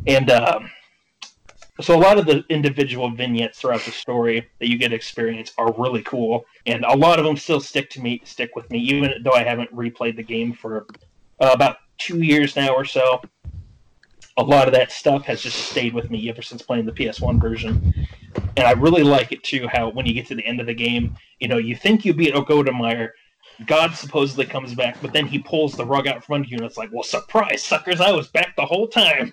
And 0.07 0.31
uh, 0.31 0.61
so 1.81 1.97
a 1.97 2.01
lot 2.01 2.19
of 2.19 2.27
the 2.27 2.45
individual 2.49 3.11
vignettes 3.11 3.61
throughout 3.61 3.83
the 3.83 3.91
story 3.91 4.49
that 4.59 4.69
you 4.69 4.79
get 4.79 4.89
to 4.89 4.95
experience 4.95 5.53
are 5.59 5.73
really 5.79 6.03
cool, 6.03 6.45
and 6.67 6.85
a 6.85 6.97
lot 6.97 7.19
of 7.19 7.25
them 7.25 7.37
still 7.37 7.61
stick 7.61 7.91
to 7.91 8.01
me, 8.01 8.21
stick 8.25 8.57
with 8.57 8.71
me, 8.71 8.79
even 8.79 9.23
though 9.23 9.33
I 9.33 9.45
haven't 9.45 9.75
replayed 9.75 10.17
the 10.17 10.23
game 10.23 10.53
for 10.53 10.87
uh, 11.41 11.51
about 11.53 11.77
two 11.99 12.23
years 12.23 12.57
now 12.57 12.75
or 12.75 12.85
so. 12.85 13.21
A 14.37 14.43
lot 14.43 14.69
of 14.69 14.75
that 14.75 14.91
stuff 14.91 15.25
has 15.27 15.43
just 15.43 15.57
stayed 15.57 15.93
with 15.93 16.11
me 16.11 16.29
ever 16.31 16.41
since 16.41 16.63
playing 16.63 16.87
the 16.87 16.93
PS1 16.93 17.41
version, 17.41 17.95
and 18.57 18.67
I 18.67 18.73
really 18.73 19.03
like 19.03 19.33
it 19.33 19.43
too. 19.43 19.69
How 19.69 19.91
when 19.91 20.07
you 20.07 20.15
get 20.15 20.27
to 20.29 20.35
the 20.35 20.47
end 20.47 20.61
of 20.61 20.67
the 20.67 20.75
game, 20.75 21.17
you 21.41 21.49
know, 21.49 21.59
you 21.59 21.77
think 21.77 22.05
you 22.05 22.15
beat 22.15 22.35
Ogoda 22.35 22.73
God 23.67 23.95
supposedly 23.95 24.47
comes 24.47 24.75
back, 24.75 24.97
but 25.03 25.13
then 25.13 25.27
he 25.27 25.39
pulls 25.39 25.75
the 25.75 25.85
rug 25.85 26.07
out 26.07 26.25
from 26.25 26.37
under 26.37 26.49
you, 26.49 26.57
and 26.57 26.65
it's 26.65 26.79
like, 26.79 26.91
well, 26.93 27.03
surprise, 27.03 27.63
suckers! 27.63 28.01
I 28.01 28.13
was 28.13 28.29
back 28.29 28.57
the 28.57 28.65
whole 28.65 28.89
time. 28.89 29.33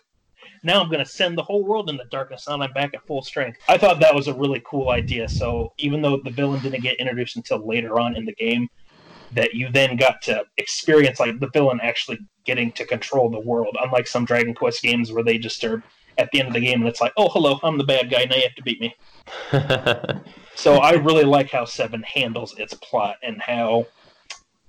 Now 0.63 0.81
I'm 0.81 0.89
going 0.89 1.03
to 1.03 1.09
send 1.09 1.37
the 1.37 1.43
whole 1.43 1.63
world 1.63 1.89
into 1.89 2.03
darkness, 2.11 2.47
and 2.47 2.63
I'm 2.63 2.73
back 2.73 2.93
at 2.93 3.05
full 3.05 3.21
strength. 3.21 3.59
I 3.67 3.77
thought 3.77 3.99
that 3.99 4.15
was 4.15 4.27
a 4.27 4.33
really 4.33 4.61
cool 4.65 4.89
idea. 4.89 5.27
So 5.29 5.73
even 5.77 6.01
though 6.01 6.19
the 6.23 6.31
villain 6.31 6.61
didn't 6.61 6.81
get 6.81 6.99
introduced 6.99 7.35
until 7.35 7.65
later 7.65 7.99
on 7.99 8.15
in 8.15 8.25
the 8.25 8.33
game, 8.33 8.69
that 9.33 9.53
you 9.53 9.69
then 9.71 9.97
got 9.97 10.21
to 10.23 10.43
experience 10.57 11.19
like 11.19 11.39
the 11.39 11.49
villain 11.49 11.79
actually 11.81 12.19
getting 12.45 12.71
to 12.73 12.85
control 12.85 13.29
the 13.29 13.39
world, 13.39 13.75
unlike 13.81 14.07
some 14.07 14.25
Dragon 14.25 14.53
Quest 14.53 14.81
games 14.81 15.11
where 15.11 15.23
they 15.23 15.37
just 15.37 15.63
are 15.63 15.83
at 16.17 16.31
the 16.31 16.39
end 16.39 16.47
of 16.47 16.53
the 16.53 16.59
game 16.59 16.79
and 16.79 16.87
it's 16.87 17.01
like, 17.01 17.13
oh 17.17 17.29
hello, 17.29 17.59
I'm 17.63 17.77
the 17.77 17.83
bad 17.83 18.09
guy, 18.09 18.25
now 18.25 18.35
you 18.35 18.43
have 18.43 18.55
to 18.55 18.63
beat 18.63 18.81
me. 18.81 18.95
so 20.55 20.75
I 20.75 20.93
really 20.93 21.23
like 21.23 21.51
how 21.51 21.65
Seven 21.65 22.03
handles 22.03 22.57
its 22.57 22.73
plot 22.75 23.17
and 23.21 23.41
how 23.41 23.85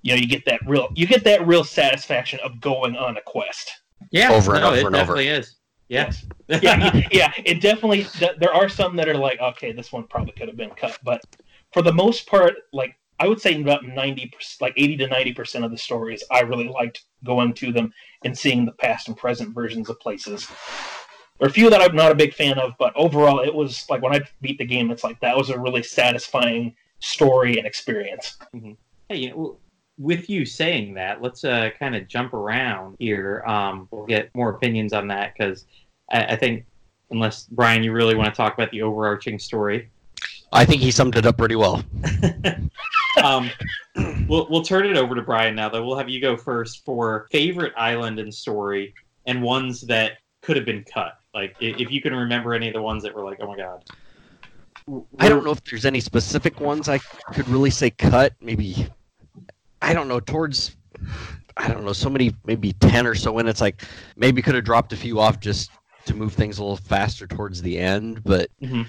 you 0.03 0.15
know 0.15 0.21
you 0.21 0.27
get 0.27 0.45
that 0.47 0.61
real 0.67 0.89
you 0.95 1.07
get 1.07 1.25
that 1.25 1.47
real 1.47 1.65
satisfaction 1.65 2.39
of 2.45 2.61
going 2.61 2.97
on 2.97 3.17
a 3.17 3.21
quest. 3.23 3.71
Yeah, 4.11 4.33
over 4.33 4.55
and 4.55 4.63
no, 4.63 4.69
over 4.71 4.79
it 4.79 4.87
and 4.87 4.95
definitely 4.95 5.31
over. 5.31 5.41
is. 5.41 5.57
Yes. 5.89 6.27
yeah, 6.49 7.01
yeah, 7.11 7.33
it 7.45 7.61
definitely. 7.61 8.07
There 8.39 8.53
are 8.53 8.69
some 8.69 8.97
that 8.97 9.09
are 9.09 9.17
like, 9.17 9.41
okay, 9.41 9.73
this 9.73 9.93
one 9.93 10.07
probably 10.07 10.33
could 10.33 10.49
have 10.49 10.57
been 10.57 10.71
cut, 10.71 10.99
but 11.03 11.23
for 11.73 11.83
the 11.83 11.93
most 11.93 12.27
part, 12.27 12.55
like 12.73 12.95
I 13.19 13.27
would 13.27 13.41
say 13.41 13.61
about 13.61 13.85
ninety, 13.85 14.33
like 14.61 14.75
eighty 14.77 14.97
to 14.99 15.07
ninety 15.07 15.33
percent 15.33 15.65
of 15.65 15.71
the 15.71 15.79
stories, 15.79 16.23
I 16.31 16.41
really 16.41 16.69
liked 16.69 17.05
going 17.25 17.55
to 17.55 17.73
them 17.73 17.93
and 18.25 18.37
seeing 18.37 18.65
the 18.65 18.73
past 18.73 19.09
and 19.09 19.17
present 19.17 19.55
versions 19.55 19.89
of 19.89 19.99
places. 20.01 20.47
There 21.39 21.47
are 21.47 21.51
a 21.51 21.53
few 21.53 21.71
that 21.71 21.81
I'm 21.81 21.95
not 21.95 22.13
a 22.13 22.17
big 22.17 22.35
fan 22.35 22.59
of, 22.59 22.73
but 22.79 22.93
overall, 22.97 23.41
it 23.41 23.55
was 23.55 23.85
like 23.89 24.03
when 24.03 24.15
I 24.15 24.21
beat 24.41 24.59
the 24.59 24.65
game, 24.65 24.91
it's 24.91 25.05
like 25.05 25.21
that 25.21 25.37
was 25.37 25.51
a 25.51 25.59
really 25.59 25.83
satisfying 25.83 26.75
story 27.01 27.59
and 27.59 27.67
experience. 27.67 28.37
Mm-hmm. 28.55 28.73
Hey, 29.09 29.17
you 29.17 29.31
know, 29.31 29.59
with 29.99 30.31
you 30.31 30.45
saying 30.45 30.95
that, 30.95 31.21
let's 31.21 31.45
uh, 31.45 31.71
kind 31.79 31.97
of 31.97 32.07
jump 32.09 32.33
around 32.33 32.97
here. 32.99 33.43
Um, 33.47 33.89
we'll 33.91 34.07
get 34.07 34.35
more 34.35 34.51
opinions 34.51 34.93
on 34.93 35.09
that 35.09 35.35
because 35.37 35.67
I, 36.11 36.25
I, 36.25 36.37
think, 36.37 36.65
unless 37.11 37.47
Brian, 37.47 37.83
you 37.83 37.93
really 37.93 38.15
want 38.15 38.33
to 38.33 38.37
talk 38.37 38.55
about 38.55 38.71
the 38.71 38.83
overarching 38.83 39.39
story. 39.39 39.91
I 40.53 40.65
think 40.65 40.81
he 40.81 40.91
summed 40.91 41.17
it 41.17 41.27
up 41.27 41.37
pretty 41.37 41.57
well. 41.57 41.85
um, 43.23 43.51
we'll 44.29 44.47
we'll 44.49 44.63
turn 44.63 44.87
it 44.87 44.97
over 44.97 45.15
to 45.15 45.23
Brian 45.23 45.55
now. 45.55 45.69
Though 45.69 45.85
we'll 45.85 45.99
have 45.99 46.09
you 46.09 46.21
go 46.21 46.37
first 46.37 46.85
for 46.85 47.27
favorite 47.31 47.73
island 47.77 48.19
and 48.19 48.33
story 48.33 48.95
and 49.27 49.43
ones 49.43 49.83
that 49.83 50.13
could 50.43 50.57
have 50.57 50.65
been 50.65 50.85
cut. 50.85 51.19
Like 51.35 51.55
if 51.61 51.91
you 51.91 52.01
can 52.01 52.15
remember 52.15 52.55
any 52.55 52.69
of 52.69 52.75
the 52.75 52.83
ones 52.83 53.03
that 53.03 53.15
were 53.15 53.25
like, 53.25 53.39
oh 53.41 53.49
my 53.49 53.57
god. 53.57 53.85
I 55.19 55.29
don't 55.29 55.45
know 55.45 55.51
if 55.51 55.63
there's 55.65 55.85
any 55.85 56.01
specific 56.01 56.61
ones 56.61 56.89
I 56.89 56.99
could 57.35 57.47
really 57.49 57.69
say 57.69 57.91
cut. 57.91 58.33
Maybe 58.41 58.89
I 59.83 59.95
don't 59.95 60.09
know, 60.09 60.21
towards 60.21 60.77
I 61.57 61.69
don't 61.69 61.85
know, 61.85 61.93
so 61.93 62.09
many 62.09 62.35
maybe 62.45 62.73
ten 62.75 63.07
or 63.07 63.15
so 63.15 63.39
in. 63.39 63.49
It's 63.49 63.61
like 63.61 63.83
maybe 64.17 64.43
could 64.43 64.55
have 64.55 64.65
dropped 64.65 64.93
a 64.93 64.97
few 64.97 65.21
off 65.21 65.41
just 65.41 65.71
to 66.07 66.15
move 66.15 66.33
things 66.33 66.59
a 66.59 66.63
little 66.63 66.77
faster 66.77 67.27
towards 67.27 67.61
the 67.63 67.79
end. 67.79 68.23
But 68.25 68.51
mm-hmm. 68.63 68.83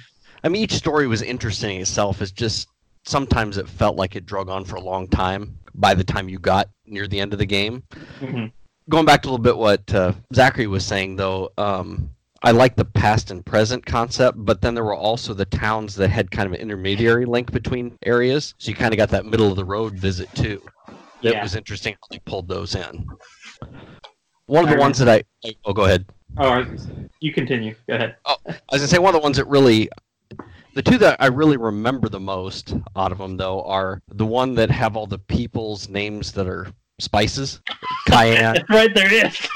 I 0.43 0.49
mean, 0.49 0.61
each 0.63 0.73
story 0.73 1.07
was 1.07 1.21
interesting 1.21 1.75
in 1.75 1.81
itself. 1.81 2.21
It's 2.21 2.31
just 2.31 2.67
sometimes 3.05 3.57
it 3.57 3.67
felt 3.67 3.97
like 3.97 4.15
it 4.15 4.25
drug 4.25 4.49
on 4.49 4.65
for 4.65 4.75
a 4.75 4.81
long 4.81 5.07
time 5.07 5.57
by 5.75 5.93
the 5.93 6.03
time 6.03 6.29
you 6.29 6.39
got 6.39 6.69
near 6.85 7.07
the 7.07 7.19
end 7.19 7.33
of 7.33 7.39
the 7.39 7.45
game. 7.45 7.83
Mm-hmm. 8.19 8.45
Going 8.89 9.05
back 9.05 9.21
to 9.21 9.29
a 9.29 9.31
little 9.31 9.43
bit 9.43 9.57
what 9.57 9.93
uh, 9.93 10.13
Zachary 10.33 10.67
was 10.67 10.85
saying, 10.85 11.15
though, 11.15 11.51
um, 11.57 12.09
I 12.41 12.51
like 12.51 12.75
the 12.75 12.85
past 12.85 13.31
and 13.31 13.45
present 13.45 13.85
concept, 13.85 14.37
but 14.45 14.61
then 14.61 14.73
there 14.73 14.83
were 14.85 14.95
also 14.95 15.33
the 15.33 15.45
towns 15.45 15.95
that 15.95 16.09
had 16.09 16.31
kind 16.31 16.47
of 16.47 16.53
an 16.53 16.59
intermediary 16.61 17.25
link 17.25 17.51
between 17.51 17.97
areas. 18.05 18.53
So 18.57 18.69
you 18.69 18.75
kind 18.75 18.93
of 18.93 18.97
got 18.97 19.09
that 19.09 19.25
middle 19.25 19.49
of 19.49 19.57
the 19.57 19.65
road 19.65 19.93
visit 19.93 20.33
too. 20.35 20.61
That 21.21 21.33
Yeah. 21.33 21.43
was 21.43 21.55
interesting 21.55 21.93
how 21.95 22.07
they 22.11 22.19
pulled 22.19 22.47
those 22.47 22.75
in. 22.75 23.05
One 24.45 24.63
of 24.63 24.69
the 24.69 24.77
ones 24.77 24.97
that 24.99 25.09
I 25.09 25.23
oh 25.65 25.73
go 25.73 25.83
ahead. 25.85 26.05
Oh, 26.37 26.65
you 27.19 27.33
continue. 27.33 27.75
Go 27.87 27.95
ahead. 27.95 28.15
Oh, 28.25 28.35
I 28.47 28.51
was 28.71 28.81
gonna 28.81 28.87
say 28.87 28.99
one 28.99 29.13
of 29.13 29.19
the 29.21 29.23
ones 29.23 29.35
that 29.37 29.45
really, 29.47 29.89
the 30.75 30.81
two 30.81 30.97
that 30.99 31.17
I 31.19 31.27
really 31.27 31.57
remember 31.57 32.07
the 32.07 32.19
most 32.21 32.73
out 32.95 33.11
of 33.11 33.17
them 33.17 33.35
though 33.35 33.61
are 33.63 34.01
the 34.07 34.25
one 34.25 34.55
that 34.55 34.71
have 34.71 34.95
all 34.95 35.07
the 35.07 35.19
people's 35.19 35.89
names 35.89 36.31
that 36.33 36.47
are 36.47 36.67
spices, 36.99 37.59
cayenne. 38.07 38.63
right 38.69 38.93
there 38.95 39.11
it 39.13 39.25
is. 39.27 39.47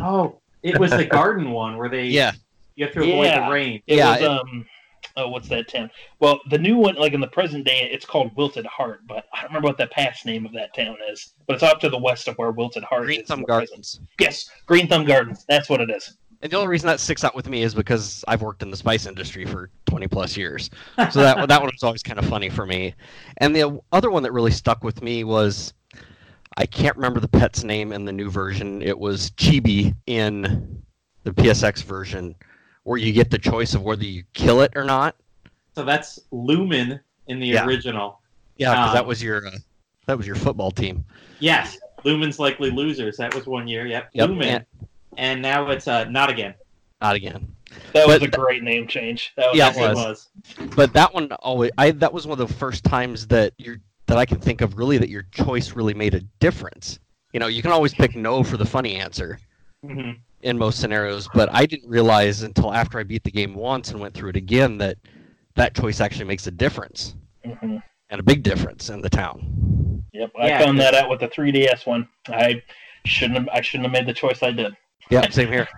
Oh, 0.00 0.40
it 0.74 0.78
was 0.78 0.90
the 0.90 1.04
garden 1.04 1.50
one 1.50 1.76
where 1.76 1.88
they 1.88 2.04
yeah, 2.06 2.32
you 2.74 2.84
have 2.84 2.94
to 2.94 3.00
avoid 3.02 3.24
Yeah. 3.26 3.46
the 3.46 3.52
rain. 3.52 3.82
It 3.86 3.96
Yeah, 3.96 4.12
was 4.12 4.20
it- 4.22 4.28
um 4.28 4.66
oh 5.16 5.28
what's 5.28 5.48
that 5.48 5.68
town? 5.68 5.90
Well, 6.20 6.40
the 6.50 6.58
new 6.58 6.76
one, 6.76 6.96
like 6.96 7.12
in 7.12 7.20
the 7.20 7.28
present 7.28 7.64
day, 7.64 7.88
it's 7.92 8.04
called 8.04 8.34
Wilted 8.36 8.66
Heart, 8.66 9.00
but 9.06 9.26
I 9.32 9.42
don't 9.42 9.50
remember 9.50 9.68
what 9.68 9.78
the 9.78 9.86
past 9.88 10.26
name 10.26 10.44
of 10.44 10.52
that 10.52 10.74
town 10.74 10.96
is. 11.10 11.34
But 11.46 11.54
it's 11.54 11.62
off 11.62 11.78
to 11.80 11.88
the 11.88 11.98
west 11.98 12.28
of 12.28 12.36
where 12.36 12.50
Wilted 12.50 12.82
Heart 12.84 13.04
Green 13.04 13.20
is. 13.20 13.22
in 13.22 13.26
Thumb 13.26 13.40
the 13.40 13.46
present. 13.46 13.68
Gardens. 13.70 14.00
Yes, 14.20 14.50
Green 14.66 14.88
Thumb 14.88 15.04
Gardens. 15.04 15.44
That's 15.48 15.68
what 15.70 15.80
it 15.80 15.90
is. 15.90 16.16
And 16.42 16.52
the 16.52 16.56
only 16.56 16.68
reason 16.68 16.86
that 16.88 17.00
sticks 17.00 17.24
out 17.24 17.34
with 17.34 17.48
me 17.48 17.62
is 17.62 17.74
because 17.74 18.22
I've 18.28 18.42
worked 18.42 18.62
in 18.62 18.70
the 18.70 18.76
spice 18.76 19.06
industry 19.06 19.46
for 19.46 19.70
20 19.86 20.06
plus 20.06 20.36
years. 20.36 20.68
So 21.10 21.20
that 21.20 21.48
that 21.48 21.60
one 21.62 21.70
was 21.72 21.82
always 21.82 22.02
kind 22.02 22.18
of 22.18 22.26
funny 22.26 22.50
for 22.50 22.66
me. 22.66 22.94
And 23.38 23.56
the 23.56 23.80
other 23.92 24.10
one 24.10 24.22
that 24.22 24.32
really 24.32 24.50
stuck 24.50 24.84
with 24.84 25.00
me 25.02 25.24
was 25.24 25.72
I 26.56 26.66
can't 26.66 26.96
remember 26.96 27.20
the 27.20 27.28
pet's 27.28 27.64
name 27.64 27.92
in 27.92 28.04
the 28.04 28.12
new 28.12 28.30
version. 28.30 28.80
It 28.82 28.98
was 28.98 29.30
Chibi 29.32 29.94
in 30.06 30.82
the 31.24 31.30
PSX 31.32 31.82
version, 31.82 32.34
where 32.84 32.98
you 32.98 33.12
get 33.12 33.30
the 33.30 33.38
choice 33.38 33.74
of 33.74 33.82
whether 33.82 34.04
you 34.04 34.24
kill 34.32 34.62
it 34.62 34.72
or 34.74 34.84
not. 34.84 35.16
So 35.74 35.84
that's 35.84 36.18
Lumen 36.30 36.98
in 37.26 37.40
the 37.40 37.46
Yeah. 37.48 37.66
original. 37.66 38.20
Yeah, 38.56 38.70
because 38.72 38.88
Um, 38.90 38.94
that 38.94 39.06
was 39.06 39.22
your 39.22 39.46
uh, 39.46 39.50
that 40.06 40.16
was 40.16 40.26
your 40.26 40.36
football 40.36 40.70
team. 40.70 41.04
Yes, 41.40 41.78
Lumen's 42.04 42.38
likely 42.38 42.70
losers. 42.70 43.16
That 43.18 43.34
was 43.34 43.46
one 43.46 43.68
year. 43.68 43.86
Yep, 43.86 44.10
Yep, 44.14 44.28
Lumen. 44.30 44.48
and- 44.48 44.64
And 45.18 45.40
now 45.42 45.68
it's 45.70 45.88
uh, 45.88 46.04
not 46.04 46.28
again. 46.30 46.54
Not 47.02 47.16
again. 47.16 47.52
That 47.92 48.06
was 48.06 48.20
But- 48.20 48.28
a 48.34 48.38
great 48.38 48.62
name 48.62 48.86
change. 48.86 49.32
That 49.36 49.48
was 49.48 49.58
Yeah, 49.58 49.66
Yes, 49.68 49.76
it 49.76 49.80
it 49.82 49.94
was. 49.94 50.28
was. 50.58 50.68
But 50.76 50.92
that 50.94 51.12
one 51.12 51.32
always 51.32 51.70
I 51.76 51.90
that 51.90 52.12
was 52.12 52.26
one 52.26 52.40
of 52.40 52.48
the 52.48 52.54
first 52.54 52.84
times 52.84 53.26
that 53.26 53.52
you're 53.58 53.80
that 54.06 54.18
I 54.18 54.24
can 54.26 54.40
think 54.40 54.60
of 54.60 54.78
really 54.78 54.98
that 54.98 55.08
your 55.08 55.24
choice 55.32 55.72
really 55.74 55.94
made 55.94 56.14
a 56.14 56.20
difference. 56.40 56.98
You 57.32 57.40
know, 57.40 57.48
you 57.48 57.62
can 57.62 57.72
always 57.72 57.94
pick 57.94 58.16
no 58.16 58.42
for 58.42 58.56
the 58.56 58.64
funny 58.66 58.96
answer 58.96 59.38
hmm 59.82 60.26
in 60.42 60.58
most 60.58 60.80
scenarios, 60.80 61.28
but 61.28 61.48
I 61.52 61.66
didn't 61.66 61.88
realize 61.88 62.42
until 62.42 62.72
after 62.72 62.98
I 62.98 63.02
beat 63.02 63.24
the 63.24 63.30
game 63.30 63.54
once 63.54 63.90
and 63.90 64.00
went 64.00 64.14
through 64.14 64.30
it 64.30 64.36
again 64.36 64.78
that 64.78 64.98
that 65.54 65.74
choice 65.74 66.00
actually 66.00 66.26
makes 66.26 66.46
a 66.46 66.50
difference 66.50 67.14
hmm 67.44 67.76
and 68.10 68.20
a 68.20 68.22
big 68.22 68.42
difference 68.42 68.90
in 68.90 69.00
the 69.00 69.10
town. 69.10 70.04
Yep, 70.12 70.32
I 70.38 70.48
Yeah, 70.48 70.64
found 70.64 70.80
that 70.80 70.94
out 70.94 71.10
with 71.10 71.20
the 71.20 71.28
3DS 71.28 71.86
one. 71.86 72.08
I 72.28 72.62
shouldn't 73.04 73.38
have. 73.38 73.48
I 73.52 73.60
shouldn't 73.60 73.86
have 73.86 73.92
made 73.92 74.08
the 74.08 74.18
choice 74.18 74.42
I 74.42 74.50
did. 74.50 74.76
Yeah, 75.10 75.28
same 75.30 75.50
here. 75.50 75.68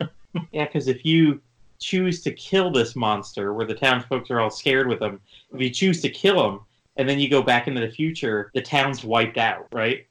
Yeah, 0.52 0.66
because 0.66 0.88
if 0.88 1.04
you 1.04 1.40
choose 1.80 2.22
to 2.22 2.32
kill 2.32 2.70
this 2.70 2.96
monster, 2.96 3.54
where 3.54 3.66
the 3.66 3.74
townsfolk 3.74 4.30
are 4.30 4.40
all 4.40 4.50
scared 4.50 4.88
with 4.88 5.00
him, 5.00 5.20
if 5.52 5.60
you 5.60 5.70
choose 5.70 6.00
to 6.02 6.10
kill 6.10 6.50
him, 6.50 6.60
and 6.96 7.08
then 7.08 7.18
you 7.18 7.28
go 7.28 7.42
back 7.42 7.68
into 7.68 7.80
the 7.80 7.90
future, 7.90 8.50
the 8.54 8.62
town's 8.62 9.04
wiped 9.04 9.38
out, 9.38 9.66
right? 9.72 10.06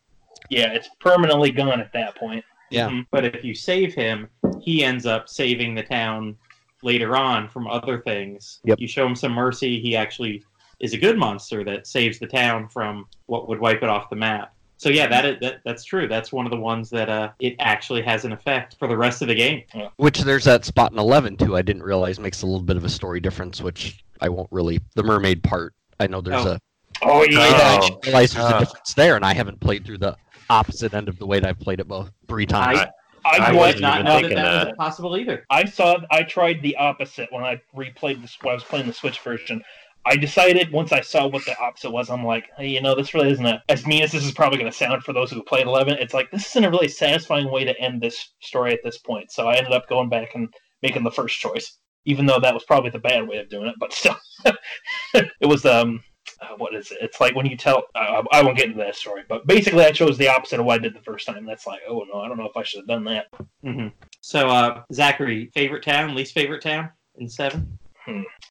Yeah, 0.49 0.71
it's 0.73 0.89
permanently 0.99 1.51
gone 1.51 1.79
at 1.79 1.91
that 1.93 2.15
point. 2.15 2.43
Yeah. 2.69 2.89
Mhm. 2.89 3.05
But 3.11 3.25
if 3.25 3.43
you 3.43 3.53
save 3.55 3.93
him, 3.93 4.27
he 4.61 4.83
ends 4.83 5.05
up 5.05 5.29
saving 5.29 5.75
the 5.75 5.83
town 5.83 6.35
later 6.83 7.15
on 7.15 7.47
from 7.49 7.67
other 7.67 7.99
things. 8.01 8.59
Yep. 8.65 8.79
You 8.79 8.87
show 8.87 9.05
him 9.07 9.15
some 9.15 9.31
mercy, 9.31 9.79
he 9.79 9.95
actually 9.95 10.43
is 10.79 10.93
a 10.93 10.97
good 10.97 11.17
monster 11.17 11.63
that 11.63 11.87
saves 11.87 12.19
the 12.19 12.27
town 12.27 12.67
from 12.67 13.07
what 13.27 13.47
would 13.47 13.59
wipe 13.59 13.81
it 13.81 13.89
off 13.89 14.09
the 14.09 14.15
map. 14.15 14.51
So 14.77 14.89
yeah, 14.89 15.07
that 15.07 15.25
is, 15.25 15.39
that 15.39 15.61
that's 15.63 15.85
true. 15.85 16.05
That's 16.07 16.33
one 16.33 16.45
of 16.45 16.51
the 16.51 16.59
ones 16.59 16.89
that 16.89 17.07
uh, 17.09 17.29
it 17.39 17.55
actually 17.59 18.01
has 18.01 18.25
an 18.25 18.33
effect 18.33 18.75
for 18.77 18.89
the 18.89 18.97
rest 18.97 19.21
of 19.21 19.29
the 19.29 19.35
game. 19.35 19.63
Which 19.95 20.19
there's 20.19 20.43
that 20.43 20.65
spot 20.65 20.91
in 20.91 20.99
eleven 20.99 21.37
too. 21.37 21.55
I 21.55 21.61
didn't 21.61 21.83
realize 21.83 22.19
makes 22.19 22.41
a 22.41 22.45
little 22.45 22.61
bit 22.61 22.75
of 22.75 22.83
a 22.83 22.89
story 22.89 23.21
difference, 23.21 23.61
which 23.61 24.03
I 24.19 24.27
won't 24.27 24.49
really 24.51 24.81
the 24.95 25.03
mermaid 25.03 25.43
part. 25.43 25.73
I 26.01 26.07
know 26.07 26.19
there's 26.19 26.45
Oh. 26.45 26.51
a 26.51 26.59
Oh 27.01 27.21
I 27.21 27.25
yeah, 27.29 27.79
didn't 27.81 28.05
realize 28.05 28.33
there's 28.33 28.45
Oh. 28.45 28.57
a 28.57 28.59
difference 28.59 28.93
there, 28.93 29.15
and 29.15 29.25
I 29.25 29.33
haven't 29.33 29.59
played 29.59 29.85
through 29.85 29.99
the 29.99 30.15
opposite 30.49 30.93
end 30.93 31.09
of 31.09 31.17
the 31.19 31.25
way 31.25 31.39
that 31.39 31.47
I've 31.49 31.59
played 31.59 31.79
it 31.79 31.87
both 31.87 32.11
three 32.27 32.45
times. 32.45 32.79
I, 32.79 32.83
I, 33.25 33.37
I 33.37 33.49
I 33.49 33.51
wasn't 33.53 33.81
did 33.83 33.87
even 33.89 34.05
know 34.05 34.11
that 34.13 34.19
thinking 34.21 34.35
that 34.37 34.67
was 34.67 34.75
possible 34.77 35.17
either. 35.17 35.45
I 35.49 35.65
saw. 35.65 35.97
I 36.11 36.23
tried 36.23 36.61
the 36.61 36.75
opposite 36.77 37.31
when 37.31 37.43
I 37.43 37.59
replayed 37.75 38.21
this. 38.21 38.37
When 38.41 38.51
I 38.51 38.55
was 38.55 38.63
playing 38.63 38.87
the 38.87 38.93
Switch 38.93 39.19
version. 39.19 39.61
I 40.07 40.15
decided 40.15 40.71
once 40.71 40.91
I 40.91 41.01
saw 41.01 41.25
what 41.25 41.43
the 41.45 41.57
opposite 41.59 41.89
was, 41.89 42.11
I'm 42.11 42.23
like, 42.23 42.47
hey, 42.59 42.67
you 42.67 42.79
know, 42.79 42.93
this 42.93 43.15
really 43.15 43.31
isn't 43.31 43.43
a, 43.45 43.63
as 43.69 43.87
mean 43.87 44.03
as 44.03 44.11
this 44.11 44.23
is 44.23 44.33
probably 44.33 44.59
going 44.59 44.69
to 44.71 44.77
sound 44.77 45.01
for 45.01 45.13
those 45.13 45.31
who 45.31 45.41
played 45.41 45.65
11. 45.65 45.95
It's 45.97 46.13
like 46.13 46.29
this 46.29 46.45
isn't 46.49 46.63
a 46.63 46.69
really 46.69 46.89
satisfying 46.89 47.49
way 47.49 47.63
to 47.65 47.75
end 47.81 48.01
this 48.03 48.33
story 48.39 48.71
at 48.71 48.81
this 48.83 48.99
point. 48.99 49.31
So 49.31 49.47
I 49.47 49.55
ended 49.55 49.73
up 49.73 49.89
going 49.89 50.09
back 50.09 50.35
and 50.35 50.47
making 50.83 51.03
the 51.03 51.09
first 51.09 51.39
choice, 51.39 51.79
even 52.05 52.27
though 52.27 52.39
that 52.39 52.53
was 52.53 52.63
probably 52.65 52.91
the 52.91 52.99
bad 52.99 53.27
way 53.27 53.37
of 53.37 53.49
doing 53.49 53.65
it. 53.65 53.75
But 53.79 53.93
still, 53.93 54.15
it 55.15 55.47
was 55.47 55.65
um, 55.65 56.03
uh, 56.51 56.55
what 56.57 56.75
is 56.75 56.91
it? 56.91 56.99
It's 57.01 57.19
like 57.19 57.35
when 57.35 57.45
you 57.45 57.57
tell. 57.57 57.83
Uh, 57.95 58.23
I 58.31 58.41
won't 58.41 58.57
get 58.57 58.67
into 58.67 58.79
that 58.79 58.95
story, 58.95 59.23
but 59.27 59.45
basically, 59.47 59.83
I 59.83 59.91
chose 59.91 60.17
the 60.17 60.27
opposite 60.27 60.59
of 60.59 60.65
what 60.65 60.75
I 60.75 60.83
did 60.83 60.95
the 60.95 61.01
first 61.01 61.25
time. 61.25 61.45
That's 61.45 61.67
like, 61.67 61.81
oh 61.87 62.05
no, 62.11 62.19
I 62.21 62.27
don't 62.27 62.37
know 62.37 62.45
if 62.45 62.57
I 62.57 62.63
should 62.63 62.79
have 62.79 62.87
done 62.87 63.03
that. 63.05 63.27
hmm 63.63 63.87
So 64.21 64.49
uh, 64.49 64.83
Zachary, 64.93 65.51
favorite 65.53 65.83
town, 65.83 66.15
least 66.15 66.33
favorite 66.33 66.61
town 66.61 66.89
in 67.17 67.29
seven? 67.29 67.77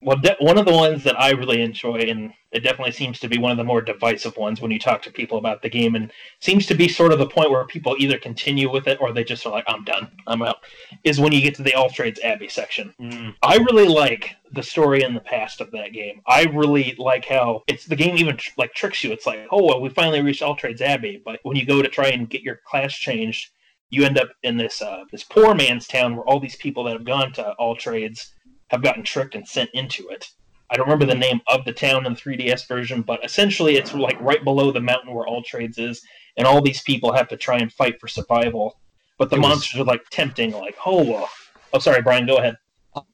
Well, 0.03 0.19
de- 0.19 0.37
one 0.41 0.59
of 0.59 0.67
the 0.67 0.73
ones 0.73 1.05
that 1.05 1.19
I 1.21 1.31
really 1.31 1.63
enjoy, 1.63 1.97
and 1.99 2.33
it 2.53 2.61
definitely 2.61 2.93
seems 2.93 3.19
to 3.21 3.29
be 3.29 3.39
one 3.39 3.51
of 3.51 3.57
the 3.57 3.65
more 3.65 3.81
divisive 3.81 4.37
ones 4.37 4.61
when 4.61 4.71
you 4.71 4.79
talk 4.79 5.03
to 5.03 5.11
people 5.11 5.39
about 5.39 5.63
the 5.63 5.69
game, 5.69 5.95
and 5.95 6.13
seems 6.41 6.67
to 6.67 6.75
be 6.75 6.89
sort 6.89 7.13
of 7.13 7.19
the 7.19 7.27
point 7.27 7.51
where 7.51 7.65
people 7.65 7.97
either 7.99 8.19
continue 8.19 8.71
with 8.71 8.87
it 8.87 9.01
or 9.01 9.13
they 9.13 9.25
just 9.25 9.47
are 9.47 9.53
like, 9.53 9.65
"I'm 9.67 9.85
done, 9.85 10.11
I'm 10.27 10.43
out." 10.43 10.59
Is 11.05 11.21
when 11.21 11.33
you 11.33 11.41
get 11.41 11.55
to 11.57 11.63
the 11.63 11.75
All 11.75 11.89
Trades 11.89 12.21
Abbey 12.23 12.49
section. 12.49 12.95
Mm. 13.01 13.35
I 13.43 13.57
really 13.57 13.89
like 13.89 14.37
the 14.53 14.63
story 14.63 15.03
and 15.03 15.17
the 15.17 15.21
past 15.21 15.61
of 15.61 15.71
that 15.73 15.93
game. 15.93 16.21
I 16.27 16.45
really 16.45 16.95
like 16.99 17.25
how 17.25 17.63
it's 17.67 17.87
the 17.87 17.97
game 17.97 18.17
even 18.17 18.37
tr- 18.37 18.51
like 18.59 18.75
tricks 18.75 19.03
you. 19.03 19.13
It's 19.13 19.27
like, 19.27 19.47
oh, 19.51 19.65
well, 19.65 19.81
we 19.81 19.89
finally 19.89 20.23
reached 20.23 20.43
All 20.43 20.57
Trades 20.57 20.83
Abbey, 20.83 21.23
but 21.25 21.41
when 21.43 21.57
you 21.57 21.67
go 21.67 21.83
to 21.83 21.89
try 21.89 22.09
and 22.09 22.31
get 22.31 22.43
your 22.43 22.61
class 22.67 22.95
changed, 22.95 23.51
you 23.91 24.05
end 24.05 24.19
up 24.19 24.31
in 24.43 24.57
this 24.57 24.83
uh, 24.83 25.05
this 25.11 25.25
poor 25.25 25.55
man's 25.55 25.87
town 25.87 26.17
where 26.17 26.25
all 26.27 26.41
these 26.41 26.57
people 26.57 26.85
that 26.85 26.93
have 26.93 27.05
gone 27.05 27.33
to 27.33 27.53
All 27.53 27.77
Trades 27.77 28.34
have 28.75 28.83
gotten 28.83 29.03
tricked 29.03 29.35
and 29.35 29.47
sent 29.47 29.71
into 29.73 30.09
it. 30.09 30.29
I 30.71 30.77
don't 30.77 30.87
remember 30.87 31.07
the 31.07 31.15
name 31.15 31.41
of 31.49 31.65
the 31.65 31.73
town 31.73 32.07
in 32.07 32.15
the 32.15 32.19
3DS 32.21 32.67
version, 32.67 33.03
but 33.03 33.25
essentially 33.25 33.77
it's 33.77 33.95
like 33.95 34.21
right 34.21 34.43
below 34.43 34.73
the 34.73 34.81
mountain 34.81 35.15
where 35.15 35.27
All 35.27 35.43
Trades 35.43 35.79
is, 35.79 36.03
and 36.37 36.47
all 36.47 36.61
these 36.61 36.83
people 36.83 37.13
have 37.13 37.29
to 37.29 37.37
try 37.37 37.59
and 37.59 37.73
fight 37.73 38.01
for 38.01 38.09
survival. 38.09 38.79
But 39.19 39.31
the 39.31 39.37
It 39.37 39.41
was- 39.41 39.49
monsters 39.49 39.81
are 39.81 39.85
like 39.85 40.03
tempting, 40.11 40.53
like, 40.53 40.77
oh, 40.85 41.03
well. 41.05 41.31
oh, 41.73 41.79
sorry, 41.79 42.03
Brian, 42.03 42.27
go 42.27 42.37
ahead. 42.37 42.57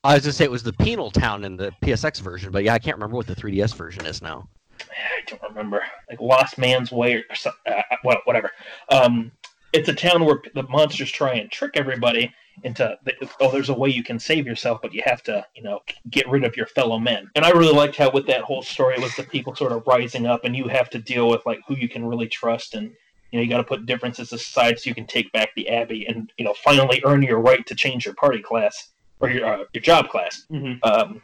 I 0.04 0.14
was 0.14 0.22
gonna 0.24 0.32
say 0.32 0.44
it 0.44 0.50
was 0.50 0.62
the 0.62 0.72
penal 0.74 1.10
town 1.10 1.44
in 1.44 1.56
the 1.56 1.72
PSX 1.82 2.20
version, 2.20 2.50
but 2.50 2.64
yeah, 2.64 2.74
I 2.74 2.78
can't 2.78 2.96
remember 2.96 3.16
what 3.16 3.26
the 3.26 3.34
3DS 3.34 3.74
version 3.74 4.04
is 4.06 4.20
now. 4.22 4.48
I 4.80 5.22
don't 5.26 5.42
remember, 5.42 5.82
like 6.08 6.20
Lost 6.20 6.56
Man's 6.58 6.90
Way 6.92 7.14
or, 7.16 7.24
or 7.66 7.74
uh, 8.12 8.16
whatever. 8.24 8.50
Um, 8.90 9.32
it's 9.72 9.88
a 9.88 9.94
town 9.94 10.24
where 10.24 10.40
the 10.54 10.62
monsters 10.64 11.10
try 11.10 11.34
and 11.34 11.50
trick 11.50 11.72
everybody 11.76 12.32
into 12.64 12.96
the, 13.04 13.14
oh, 13.40 13.50
there's 13.50 13.68
a 13.68 13.74
way 13.74 13.88
you 13.88 14.02
can 14.02 14.18
save 14.18 14.46
yourself, 14.46 14.80
but 14.82 14.92
you 14.92 15.02
have 15.04 15.22
to, 15.24 15.44
you 15.54 15.62
know, 15.62 15.80
get 16.10 16.28
rid 16.28 16.44
of 16.44 16.56
your 16.56 16.66
fellow 16.66 16.98
men. 16.98 17.30
And 17.34 17.44
I 17.44 17.50
really 17.50 17.72
liked 17.72 17.96
how 17.96 18.10
with 18.10 18.26
that 18.26 18.42
whole 18.42 18.62
story 18.62 18.98
was 18.98 19.14
the 19.16 19.22
people 19.22 19.54
sort 19.54 19.72
of 19.72 19.86
rising 19.86 20.26
up, 20.26 20.44
and 20.44 20.56
you 20.56 20.68
have 20.68 20.90
to 20.90 20.98
deal 20.98 21.28
with 21.28 21.44
like 21.46 21.60
who 21.66 21.76
you 21.76 21.88
can 21.88 22.04
really 22.04 22.28
trust, 22.28 22.74
and 22.74 22.92
you 23.30 23.38
know 23.38 23.42
you 23.42 23.48
got 23.48 23.58
to 23.58 23.64
put 23.64 23.86
differences 23.86 24.32
aside 24.32 24.78
so 24.78 24.88
you 24.88 24.94
can 24.94 25.06
take 25.06 25.30
back 25.32 25.50
the 25.54 25.68
abbey, 25.68 26.06
and 26.06 26.32
you 26.38 26.44
know 26.44 26.54
finally 26.64 27.02
earn 27.04 27.22
your 27.22 27.40
right 27.40 27.66
to 27.66 27.74
change 27.74 28.04
your 28.04 28.14
party 28.14 28.40
class 28.40 28.90
or 29.20 29.30
your 29.30 29.46
uh, 29.46 29.64
your 29.72 29.82
job 29.82 30.08
class 30.08 30.46
hmm 30.48 30.72
um, 30.82 31.20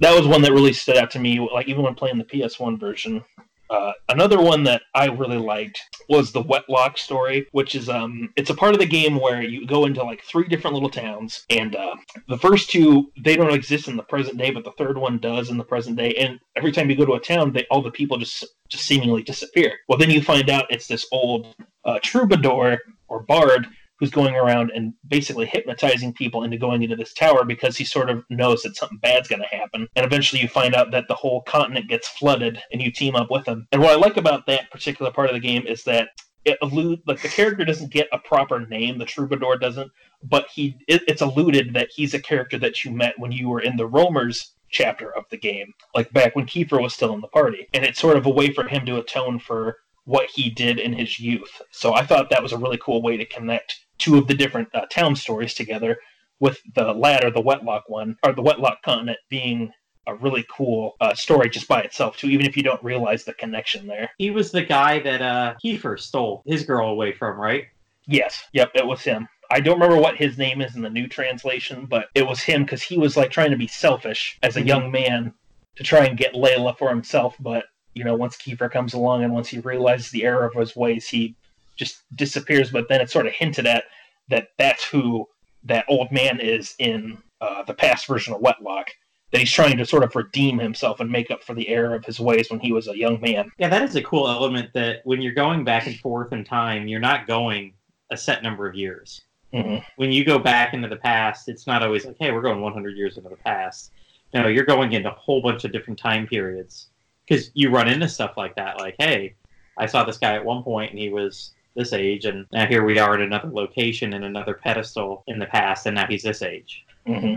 that 0.00 0.16
was 0.16 0.26
one 0.26 0.42
that 0.42 0.52
really 0.52 0.72
stood 0.72 0.96
out 0.96 1.10
to 1.12 1.18
me. 1.18 1.38
Like 1.38 1.68
even 1.68 1.82
when 1.82 1.94
playing 1.94 2.18
the 2.18 2.24
PS1 2.24 2.80
version. 2.80 3.24
Uh, 3.70 3.92
another 4.08 4.40
one 4.40 4.64
that 4.64 4.82
I 4.94 5.06
really 5.06 5.36
liked 5.38 5.80
was 6.08 6.32
the 6.32 6.42
Wetlock 6.42 6.98
story, 6.98 7.46
which 7.52 7.76
is 7.76 7.88
um, 7.88 8.30
it's 8.36 8.50
a 8.50 8.54
part 8.54 8.74
of 8.74 8.80
the 8.80 8.86
game 8.86 9.20
where 9.20 9.42
you 9.42 9.64
go 9.64 9.86
into 9.86 10.02
like 10.02 10.24
three 10.24 10.48
different 10.48 10.74
little 10.74 10.90
towns, 10.90 11.44
and 11.50 11.76
uh, 11.76 11.94
the 12.28 12.38
first 12.38 12.68
two 12.70 13.12
they 13.22 13.36
don't 13.36 13.54
exist 13.54 13.86
in 13.86 13.96
the 13.96 14.02
present 14.02 14.38
day, 14.38 14.50
but 14.50 14.64
the 14.64 14.72
third 14.72 14.98
one 14.98 15.18
does 15.18 15.50
in 15.50 15.56
the 15.56 15.64
present 15.64 15.96
day. 15.96 16.14
And 16.14 16.40
every 16.56 16.72
time 16.72 16.90
you 16.90 16.96
go 16.96 17.06
to 17.06 17.12
a 17.12 17.20
town, 17.20 17.52
they 17.52 17.64
all 17.70 17.80
the 17.80 17.92
people 17.92 18.18
just 18.18 18.44
just 18.68 18.86
seemingly 18.86 19.22
disappear. 19.22 19.74
Well, 19.88 19.98
then 19.98 20.10
you 20.10 20.20
find 20.20 20.50
out 20.50 20.66
it's 20.70 20.88
this 20.88 21.06
old 21.12 21.54
uh, 21.84 22.00
troubadour 22.02 22.78
or 23.08 23.20
bard 23.20 23.68
who's 24.00 24.10
going 24.10 24.34
around 24.34 24.72
and 24.74 24.94
basically 25.06 25.46
hypnotizing 25.46 26.12
people 26.12 26.42
into 26.42 26.56
going 26.56 26.82
into 26.82 26.96
this 26.96 27.12
tower 27.12 27.44
because 27.44 27.76
he 27.76 27.84
sort 27.84 28.10
of 28.10 28.24
knows 28.30 28.62
that 28.62 28.74
something 28.74 28.98
bad's 28.98 29.28
going 29.28 29.42
to 29.42 29.56
happen. 29.56 29.86
And 29.94 30.06
eventually 30.06 30.40
you 30.40 30.48
find 30.48 30.74
out 30.74 30.90
that 30.90 31.06
the 31.06 31.14
whole 31.14 31.42
continent 31.42 31.88
gets 31.88 32.08
flooded 32.08 32.60
and 32.72 32.80
you 32.80 32.90
team 32.90 33.14
up 33.14 33.30
with 33.30 33.46
him. 33.46 33.68
And 33.70 33.82
what 33.82 33.92
I 33.92 33.96
like 33.96 34.16
about 34.16 34.46
that 34.46 34.70
particular 34.70 35.12
part 35.12 35.28
of 35.28 35.34
the 35.34 35.40
game 35.40 35.66
is 35.66 35.84
that 35.84 36.08
it 36.46 36.56
allude 36.62 37.00
like 37.06 37.20
the 37.20 37.28
character 37.28 37.66
doesn't 37.66 37.92
get 37.92 38.08
a 38.12 38.18
proper 38.18 38.66
name. 38.66 38.96
The 38.96 39.04
troubadour 39.04 39.58
doesn't, 39.58 39.92
but 40.22 40.46
he 40.54 40.78
it, 40.88 41.02
it's 41.06 41.20
alluded 41.20 41.74
that 41.74 41.90
he's 41.94 42.14
a 42.14 42.18
character 42.18 42.58
that 42.58 42.82
you 42.82 42.90
met 42.90 43.18
when 43.18 43.30
you 43.30 43.50
were 43.50 43.60
in 43.60 43.76
the 43.76 43.86
Roamers 43.86 44.54
chapter 44.70 45.14
of 45.14 45.24
the 45.30 45.36
game, 45.36 45.74
like 45.94 46.10
back 46.12 46.34
when 46.34 46.46
Kiefer 46.46 46.80
was 46.80 46.94
still 46.94 47.12
in 47.12 47.20
the 47.20 47.28
party, 47.28 47.68
and 47.74 47.84
it's 47.84 48.00
sort 48.00 48.16
of 48.16 48.24
a 48.24 48.30
way 48.30 48.52
for 48.52 48.66
him 48.66 48.86
to 48.86 48.98
atone 48.98 49.38
for 49.38 49.76
what 50.04 50.30
he 50.30 50.48
did 50.48 50.78
in 50.78 50.92
his 50.92 51.20
youth. 51.20 51.60
So 51.70 51.92
I 51.92 52.04
thought 52.06 52.30
that 52.30 52.42
was 52.42 52.52
a 52.52 52.58
really 52.58 52.78
cool 52.78 53.02
way 53.02 53.16
to 53.16 53.26
connect 53.26 53.80
two 54.00 54.18
of 54.18 54.26
the 54.26 54.34
different 54.34 54.68
uh, 54.74 54.86
town 54.90 55.14
stories 55.14 55.54
together. 55.54 55.96
With 56.40 56.58
the 56.74 56.94
latter, 56.94 57.30
the 57.30 57.42
Wetlock 57.42 57.82
one, 57.88 58.16
or 58.24 58.32
the 58.32 58.42
Wetlock 58.42 58.76
continent 58.82 59.18
being 59.28 59.72
a 60.06 60.14
really 60.14 60.44
cool 60.50 60.96
uh, 61.00 61.14
story 61.14 61.50
just 61.50 61.68
by 61.68 61.82
itself 61.82 62.16
too, 62.16 62.28
even 62.28 62.46
if 62.46 62.56
you 62.56 62.62
don't 62.62 62.82
realize 62.82 63.24
the 63.24 63.34
connection 63.34 63.86
there. 63.86 64.10
He 64.16 64.30
was 64.30 64.50
the 64.50 64.62
guy 64.64 65.00
that 65.00 65.20
uh, 65.20 65.54
Kiefer 65.62 66.00
stole 66.00 66.42
his 66.46 66.64
girl 66.64 66.88
away 66.88 67.12
from, 67.12 67.38
right? 67.38 67.64
Yes, 68.06 68.42
yep, 68.54 68.70
it 68.74 68.86
was 68.86 69.02
him. 69.02 69.28
I 69.50 69.60
don't 69.60 69.78
remember 69.78 70.00
what 70.00 70.16
his 70.16 70.38
name 70.38 70.62
is 70.62 70.76
in 70.76 70.82
the 70.82 70.88
new 70.90 71.06
translation, 71.06 71.86
but 71.86 72.06
it 72.14 72.26
was 72.26 72.40
him 72.40 72.62
because 72.64 72.82
he 72.82 72.96
was 72.96 73.16
like 73.16 73.30
trying 73.30 73.50
to 73.50 73.56
be 73.58 73.66
selfish 73.66 74.38
as 74.42 74.56
a 74.56 74.62
Mhm. 74.62 74.66
young 74.66 74.90
man 74.90 75.34
to 75.76 75.82
try 75.84 76.06
and 76.06 76.16
get 76.16 76.34
Layla 76.34 76.76
for 76.78 76.88
himself. 76.88 77.36
But 77.38 77.66
you 77.94 78.04
know, 78.04 78.14
once 78.14 78.36
Kiefer 78.36 78.70
comes 78.70 78.94
along 78.94 79.24
and 79.24 79.34
once 79.34 79.48
he 79.48 79.58
realizes 79.58 80.10
the 80.10 80.24
error 80.24 80.46
of 80.46 80.54
his 80.54 80.74
ways, 80.74 81.08
he 81.08 81.34
just 81.76 82.02
disappears. 82.14 82.70
But 82.70 82.88
then 82.88 83.00
it's 83.00 83.12
sort 83.12 83.26
of 83.26 83.32
hinted 83.32 83.66
at 83.66 83.84
that 84.28 84.48
that's 84.58 84.84
who 84.84 85.26
that 85.64 85.84
old 85.88 86.10
man 86.10 86.40
is 86.40 86.74
in 86.78 87.18
uh, 87.40 87.62
the 87.64 87.74
past 87.74 88.06
version 88.06 88.34
of 88.34 88.40
Wetlock. 88.40 88.86
That 89.32 89.38
he's 89.38 89.52
trying 89.52 89.76
to 89.76 89.86
sort 89.86 90.02
of 90.02 90.16
redeem 90.16 90.58
himself 90.58 90.98
and 90.98 91.08
make 91.08 91.30
up 91.30 91.44
for 91.44 91.54
the 91.54 91.68
error 91.68 91.94
of 91.94 92.04
his 92.04 92.18
ways 92.18 92.50
when 92.50 92.58
he 92.58 92.72
was 92.72 92.88
a 92.88 92.98
young 92.98 93.20
man. 93.20 93.48
Yeah, 93.58 93.68
that 93.68 93.82
is 93.82 93.94
a 93.94 94.02
cool 94.02 94.28
element 94.28 94.70
that 94.74 95.02
when 95.04 95.22
you're 95.22 95.34
going 95.34 95.62
back 95.62 95.86
and 95.86 95.96
forth 96.00 96.32
in 96.32 96.42
time, 96.42 96.88
you're 96.88 96.98
not 96.98 97.28
going 97.28 97.74
a 98.10 98.16
set 98.16 98.42
number 98.42 98.68
of 98.68 98.74
years. 98.74 99.22
hmm 99.52 99.76
When 99.96 100.10
you 100.10 100.24
go 100.24 100.38
back 100.38 100.74
into 100.74 100.88
the 100.88 100.96
past, 100.96 101.48
it's 101.48 101.66
not 101.66 101.82
always 101.84 102.04
like, 102.04 102.16
hey, 102.18 102.32
we're 102.32 102.42
going 102.42 102.60
100 102.60 102.96
years 102.96 103.18
into 103.18 103.28
the 103.30 103.36
past. 103.36 103.92
No, 104.34 104.48
you're 104.48 104.64
going 104.64 104.92
into 104.92 105.10
a 105.10 105.14
whole 105.14 105.40
bunch 105.40 105.64
of 105.64 105.70
different 105.72 105.98
time 105.98 106.26
periods 106.26 106.88
because 107.26 107.50
you 107.54 107.70
run 107.70 107.88
into 107.88 108.08
stuff 108.08 108.36
like 108.36 108.54
that. 108.56 108.78
Like, 108.78 108.96
hey, 108.98 109.34
I 109.78 109.86
saw 109.86 110.04
this 110.04 110.18
guy 110.18 110.34
at 110.34 110.44
one 110.44 110.62
point 110.62 110.90
and 110.90 110.98
he 110.98 111.08
was 111.08 111.52
this 111.74 111.92
age, 111.92 112.24
and 112.24 112.46
now 112.52 112.66
here 112.66 112.84
we 112.84 112.98
are 112.98 113.14
at 113.14 113.20
another 113.20 113.48
location 113.48 114.12
in 114.12 114.24
another 114.24 114.54
pedestal 114.54 115.24
in 115.26 115.38
the 115.38 115.46
past, 115.46 115.86
and 115.86 115.94
now 115.94 116.06
he's 116.06 116.22
this 116.22 116.42
age. 116.42 116.84
hmm 117.06 117.34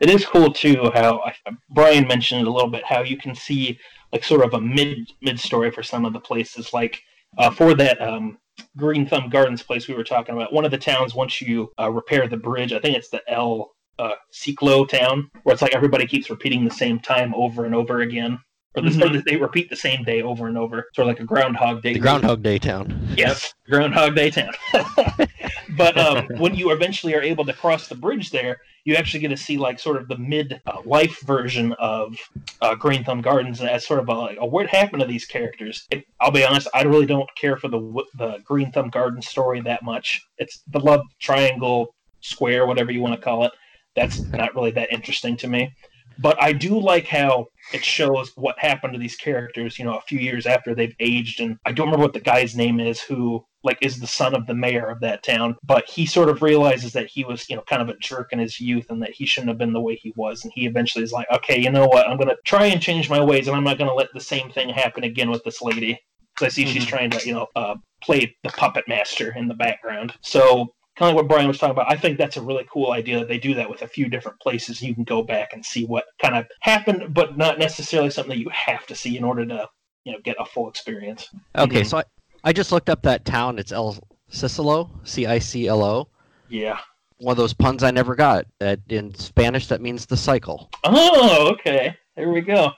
It 0.00 0.10
is 0.10 0.26
cool 0.26 0.52
too 0.52 0.90
how 0.94 1.20
I, 1.20 1.34
Brian 1.70 2.06
mentioned 2.06 2.46
a 2.46 2.50
little 2.50 2.70
bit 2.70 2.84
how 2.84 3.02
you 3.02 3.16
can 3.16 3.34
see 3.34 3.78
like 4.12 4.24
sort 4.24 4.44
of 4.44 4.54
a 4.54 4.60
mid 4.60 5.10
mid 5.22 5.40
story 5.40 5.70
for 5.70 5.82
some 5.82 6.04
of 6.04 6.12
the 6.12 6.20
places 6.20 6.72
like 6.72 7.02
uh, 7.38 7.50
for 7.50 7.74
that 7.74 8.00
um, 8.00 8.38
Green 8.76 9.06
Thumb 9.06 9.28
Gardens 9.30 9.62
place 9.62 9.88
we 9.88 9.94
were 9.94 10.04
talking 10.04 10.34
about. 10.34 10.52
One 10.52 10.64
of 10.64 10.70
the 10.70 10.78
towns 10.78 11.14
once 11.14 11.40
you 11.40 11.72
uh, 11.80 11.90
repair 11.90 12.28
the 12.28 12.36
bridge, 12.36 12.72
I 12.72 12.78
think 12.78 12.96
it's 12.96 13.08
the 13.10 13.22
El 13.28 13.74
uh, 13.98 14.14
Ciclo 14.32 14.88
town 14.88 15.30
where 15.42 15.52
it's 15.52 15.62
like 15.62 15.74
everybody 15.74 16.06
keeps 16.06 16.30
repeating 16.30 16.64
the 16.64 16.70
same 16.70 17.00
time 17.00 17.34
over 17.34 17.64
and 17.64 17.74
over 17.74 18.00
again. 18.00 18.38
Or, 18.76 18.82
this, 18.82 19.00
or 19.00 19.08
they 19.22 19.36
repeat 19.36 19.70
the 19.70 19.76
same 19.76 20.04
day 20.04 20.20
over 20.20 20.48
and 20.48 20.58
over, 20.58 20.88
sort 20.94 21.08
of 21.08 21.14
like 21.14 21.20
a 21.20 21.24
Groundhog 21.24 21.82
Day. 21.82 21.94
The 21.94 21.98
Groundhog 21.98 22.42
Day 22.42 22.58
town. 22.58 23.08
Yes, 23.16 23.54
Groundhog 23.70 24.14
Day 24.14 24.30
town. 24.30 24.52
but 25.76 25.96
um, 25.96 26.26
when 26.38 26.54
you 26.54 26.72
eventually 26.72 27.14
are 27.14 27.22
able 27.22 27.44
to 27.46 27.54
cross 27.54 27.88
the 27.88 27.94
bridge 27.94 28.30
there, 28.30 28.58
you 28.84 28.94
actually 28.94 29.20
get 29.20 29.28
to 29.28 29.36
see 29.36 29.56
like 29.56 29.78
sort 29.78 29.96
of 29.96 30.08
the 30.08 30.18
mid 30.18 30.60
uh, 30.66 30.80
life 30.84 31.20
version 31.22 31.72
of 31.78 32.18
uh, 32.60 32.74
Green 32.74 33.02
Thumb 33.02 33.22
Gardens 33.22 33.62
as 33.62 33.86
sort 33.86 34.00
of 34.00 34.08
a, 34.08 34.12
like, 34.12 34.36
a 34.38 34.46
what 34.46 34.66
happened 34.68 35.00
to 35.00 35.06
these 35.06 35.24
characters. 35.24 35.86
It, 35.90 36.04
I'll 36.20 36.30
be 36.30 36.44
honest, 36.44 36.68
I 36.74 36.82
really 36.82 37.06
don't 37.06 37.28
care 37.34 37.56
for 37.56 37.68
the 37.68 37.80
the 38.16 38.38
Green 38.44 38.70
Thumb 38.72 38.90
Gardens 38.90 39.26
story 39.26 39.60
that 39.62 39.82
much. 39.82 40.22
It's 40.36 40.62
the 40.68 40.80
love 40.80 41.00
triangle, 41.18 41.94
square, 42.20 42.66
whatever 42.66 42.92
you 42.92 43.00
want 43.00 43.14
to 43.14 43.20
call 43.20 43.44
it. 43.44 43.52
That's 43.94 44.20
not 44.20 44.54
really 44.54 44.72
that 44.72 44.92
interesting 44.92 45.36
to 45.38 45.48
me. 45.48 45.74
But 46.18 46.40
I 46.42 46.52
do 46.52 46.78
like 46.78 47.06
how 47.06 47.46
it 47.72 47.84
shows 47.84 48.32
what 48.36 48.58
happened 48.58 48.92
to 48.92 48.98
these 48.98 49.16
characters, 49.16 49.78
you 49.78 49.84
know, 49.84 49.96
a 49.96 50.02
few 50.02 50.18
years 50.18 50.46
after 50.46 50.74
they've 50.74 50.94
aged. 51.00 51.40
And 51.40 51.58
I 51.64 51.72
don't 51.72 51.86
remember 51.86 52.04
what 52.04 52.12
the 52.14 52.20
guy's 52.20 52.56
name 52.56 52.78
is 52.80 53.00
who, 53.00 53.44
like, 53.64 53.78
is 53.82 53.98
the 53.98 54.06
son 54.06 54.34
of 54.34 54.46
the 54.46 54.54
mayor 54.54 54.86
of 54.86 55.00
that 55.00 55.22
town. 55.24 55.56
But 55.64 55.88
he 55.88 56.06
sort 56.06 56.28
of 56.28 56.42
realizes 56.42 56.92
that 56.92 57.08
he 57.08 57.24
was, 57.24 57.48
you 57.50 57.56
know, 57.56 57.62
kind 57.68 57.82
of 57.82 57.88
a 57.88 57.98
jerk 57.98 58.32
in 58.32 58.38
his 58.38 58.60
youth 58.60 58.86
and 58.90 59.02
that 59.02 59.10
he 59.12 59.26
shouldn't 59.26 59.48
have 59.48 59.58
been 59.58 59.72
the 59.72 59.80
way 59.80 59.96
he 59.96 60.12
was. 60.16 60.44
And 60.44 60.52
he 60.54 60.66
eventually 60.66 61.04
is 61.04 61.12
like, 61.12 61.26
okay, 61.32 61.60
you 61.60 61.70
know 61.70 61.86
what? 61.86 62.08
I'm 62.08 62.16
going 62.16 62.28
to 62.28 62.36
try 62.44 62.66
and 62.66 62.80
change 62.80 63.10
my 63.10 63.22
ways 63.22 63.48
and 63.48 63.56
I'm 63.56 63.64
not 63.64 63.78
going 63.78 63.90
to 63.90 63.94
let 63.94 64.12
the 64.14 64.20
same 64.20 64.50
thing 64.50 64.68
happen 64.68 65.04
again 65.04 65.30
with 65.30 65.42
this 65.44 65.60
lady. 65.60 65.98
Because 66.34 66.52
I 66.52 66.54
see 66.54 66.66
she's 66.66 66.84
Mhm. 66.84 66.88
trying 66.88 67.10
to, 67.10 67.26
you 67.26 67.32
know, 67.32 67.46
uh, 67.56 67.76
play 68.02 68.36
the 68.44 68.50
puppet 68.50 68.86
master 68.86 69.32
in 69.36 69.48
the 69.48 69.54
background. 69.54 70.12
So 70.20 70.74
kind 70.96 71.10
of 71.10 71.14
like 71.14 71.22
what 71.24 71.28
Brian 71.28 71.46
was 71.48 71.58
talking 71.58 71.72
about. 71.72 71.90
I 71.92 71.96
think 71.96 72.18
that's 72.18 72.36
a 72.36 72.42
really 72.42 72.66
cool 72.72 72.92
idea 72.92 73.18
that 73.18 73.28
they 73.28 73.38
do 73.38 73.54
that 73.54 73.68
with 73.68 73.82
a 73.82 73.88
few 73.88 74.08
different 74.08 74.40
places. 74.40 74.80
You 74.82 74.94
can 74.94 75.04
go 75.04 75.22
back 75.22 75.52
and 75.52 75.64
see 75.64 75.84
what 75.84 76.04
kind 76.20 76.34
of 76.36 76.46
happened, 76.60 77.12
but 77.14 77.36
not 77.36 77.58
necessarily 77.58 78.10
something 78.10 78.30
that 78.36 78.42
you 78.42 78.48
have 78.50 78.86
to 78.86 78.94
see 78.94 79.16
in 79.16 79.24
order 79.24 79.44
to, 79.46 79.68
you 80.04 80.12
know, 80.12 80.18
get 80.24 80.36
a 80.38 80.44
full 80.44 80.68
experience. 80.68 81.28
Okay, 81.56 81.82
Mhm. 81.82 81.86
so 81.86 81.98
I, 81.98 82.04
I 82.44 82.52
just 82.52 82.72
looked 82.72 82.88
up 82.90 83.02
that 83.02 83.24
town. 83.24 83.58
It's 83.58 83.72
El 83.72 83.96
Ciclo, 84.30 84.90
C 85.04 85.26
I 85.26 85.38
C 85.38 85.68
L 85.68 85.82
O. 85.84 86.08
Yeah. 86.48 86.78
One 87.18 87.32
of 87.32 87.38
those 87.38 87.54
puns 87.54 87.82
I 87.82 87.90
never 87.90 88.14
got. 88.14 88.46
That 88.60 88.80
in 88.88 89.14
Spanish, 89.14 89.66
that 89.68 89.80
means 89.80 90.06
the 90.06 90.16
cycle. 90.16 90.70
Oh, 90.84 91.50
okay. 91.52 91.96
There 92.16 92.30
we 92.30 92.40
go. 92.40 92.72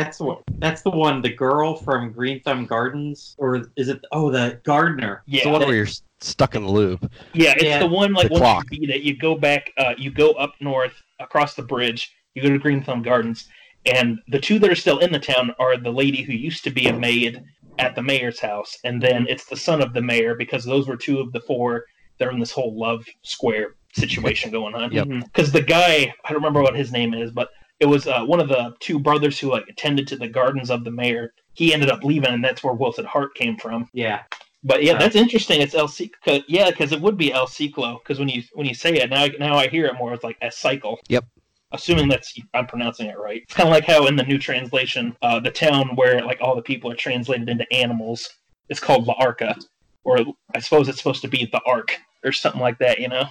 That's 0.00 0.16
the 0.16 0.24
one. 0.24 0.38
That's 0.58 0.80
the 0.82 0.90
one. 0.90 1.20
The 1.20 1.28
girl 1.34 1.76
from 1.76 2.10
Green 2.12 2.40
Thumb 2.40 2.64
Gardens, 2.64 3.34
or 3.38 3.66
is 3.76 3.88
it? 3.90 4.00
Oh, 4.12 4.30
the 4.30 4.58
gardener. 4.64 5.22
It's 5.26 5.36
Yeah. 5.36 5.44
the 5.44 5.50
one 5.50 5.60
where 5.66 5.74
you're 5.76 5.88
stuck 6.20 6.54
in 6.54 6.62
the 6.62 6.70
loop. 6.70 7.12
Yeah, 7.34 7.52
it's 7.52 7.62
Yeah. 7.64 7.78
the 7.80 7.86
one 7.86 8.14
like 8.14 8.28
The 8.28 8.32
once 8.32 8.40
clock. 8.42 8.64
you 8.70 8.80
beat 8.80 8.90
it, 8.90 9.02
you 9.02 9.14
go 9.14 9.34
back, 9.34 9.70
uh, 9.76 9.92
you 9.98 10.10
go 10.10 10.30
up 10.32 10.54
north 10.60 10.94
across 11.18 11.54
the 11.54 11.62
bridge, 11.62 12.12
you 12.34 12.40
go 12.42 12.48
to 12.48 12.58
Green 12.58 12.82
Thumb 12.82 13.02
Gardens, 13.02 13.46
and 13.84 14.18
the 14.28 14.38
two 14.38 14.58
that 14.60 14.70
are 14.70 14.74
still 14.74 15.00
in 15.00 15.12
the 15.12 15.18
town 15.18 15.54
are 15.58 15.76
the 15.76 15.92
lady 15.92 16.22
who 16.22 16.32
used 16.32 16.64
to 16.64 16.70
be 16.70 16.86
a 16.86 16.92
maid 16.96 17.42
at 17.78 17.94
the 17.94 18.02
mayor's 18.02 18.40
house, 18.40 18.78
and 18.84 19.02
then 19.02 19.26
it's 19.28 19.44
the 19.44 19.56
son 19.56 19.82
of 19.82 19.92
the 19.92 20.02
mayor 20.02 20.34
because 20.34 20.64
those 20.64 20.88
were 20.88 20.96
two 20.96 21.20
of 21.20 21.30
the 21.32 21.40
four 21.40 21.84
that 22.18 22.26
are 22.28 22.32
in 22.32 22.40
this 22.40 22.52
whole 22.52 22.78
love 22.78 23.04
square 23.22 23.74
situation 23.94 24.50
going 24.50 24.74
on. 24.74 24.92
Yep. 24.92 25.06
Mhm. 25.06 25.24
Because 25.24 25.52
the 25.52 25.60
guy, 25.62 26.12
I 26.24 26.28
don't 26.32 26.36
remember 26.42 26.62
what 26.62 26.74
his 26.76 26.90
name 26.90 27.12
is, 27.12 27.30
but 27.32 27.50
it 27.80 27.86
was 27.86 28.06
uh, 28.06 28.24
one 28.24 28.40
of 28.40 28.48
the 28.48 28.74
two 28.80 28.98
brothers 28.98 29.38
who 29.38 29.50
like 29.50 29.66
attended 29.68 30.06
to 30.08 30.16
the 30.16 30.28
gardens 30.28 30.70
of 30.70 30.84
the 30.84 30.90
mayor. 30.90 31.32
He 31.54 31.74
ended 31.74 31.90
up 31.90 32.04
leaving, 32.04 32.30
and 32.32 32.44
that's 32.44 32.62
where 32.62 32.72
Wilson 32.74 33.04
Hart 33.04 33.34
came 33.34 33.56
from. 33.56 33.88
Yeah. 33.92 34.22
But 34.62 34.82
yeah, 34.84 34.92
Uh, 34.92 34.98
that's 34.98 35.16
interesting. 35.16 35.60
It's 35.62 35.74
El 35.74 35.88
Ciclo. 35.88 36.42
Yeah, 36.46 36.70
because 36.70 36.92
it 36.92 37.00
would 37.00 37.16
be 37.16 37.32
El 37.32 37.46
Ciclo. 37.46 37.98
Because 38.02 38.18
when 38.18 38.28
you 38.28 38.42
when 38.52 38.66
you 38.66 38.74
say 38.74 38.92
it 38.94 39.08
now, 39.10 39.26
now 39.38 39.56
I 39.56 39.68
hear 39.68 39.86
it 39.86 39.94
more. 39.94 40.12
It's 40.12 40.22
like 40.24 40.36
a 40.42 40.50
cycle. 40.52 41.00
Yep. 41.08 41.24
Assuming 41.72 42.08
that's 42.08 42.34
I'm 42.54 42.66
pronouncing 42.66 43.06
it 43.06 43.18
right. 43.18 43.42
It's 43.42 43.54
kind 43.54 43.68
of 43.68 43.72
like 43.72 43.84
how 43.84 44.06
in 44.06 44.16
the 44.16 44.24
new 44.24 44.38
translation, 44.38 45.16
uh, 45.22 45.40
the 45.40 45.50
town 45.50 45.96
where 45.96 46.22
like 46.24 46.38
all 46.40 46.54
the 46.56 46.62
people 46.62 46.90
are 46.90 46.96
translated 46.96 47.48
into 47.48 47.70
animals 47.72 48.28
is 48.68 48.80
called 48.80 49.06
La 49.06 49.14
Arca, 49.18 49.56
or 50.04 50.18
I 50.54 50.58
suppose 50.60 50.88
it's 50.88 50.98
supposed 50.98 51.22
to 51.22 51.28
be 51.28 51.46
the 51.46 51.60
Ark 51.66 51.98
or 52.24 52.32
something 52.32 52.60
like 52.60 52.78
that. 52.78 52.98
You 52.98 53.08
know. 53.08 53.24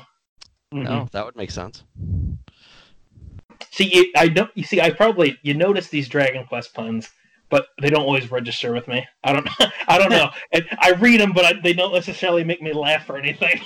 Mhm. 0.73 0.83
No, 0.83 1.07
that 1.11 1.25
would 1.25 1.35
make 1.35 1.51
sense. 1.51 1.83
See, 3.79 3.95
you, 3.95 4.11
I 4.17 4.27
don't. 4.27 4.51
You 4.55 4.63
see, 4.65 4.81
I 4.81 4.89
probably 4.89 5.39
you 5.41 5.53
notice 5.53 5.87
these 5.87 6.09
Dragon 6.09 6.45
Quest 6.45 6.73
puns, 6.73 7.07
but 7.49 7.67
they 7.81 7.89
don't 7.89 8.01
always 8.01 8.29
register 8.29 8.73
with 8.73 8.89
me. 8.89 9.07
I 9.23 9.31
don't. 9.31 9.47
I 9.87 9.97
don't 9.97 10.09
know. 10.09 10.29
And 10.51 10.65
I 10.81 10.91
read 10.91 11.21
them, 11.21 11.31
but 11.31 11.45
I, 11.45 11.53
they 11.63 11.71
don't 11.71 11.93
necessarily 11.93 12.43
make 12.43 12.61
me 12.61 12.73
laugh 12.73 13.09
or 13.09 13.17
anything. 13.17 13.61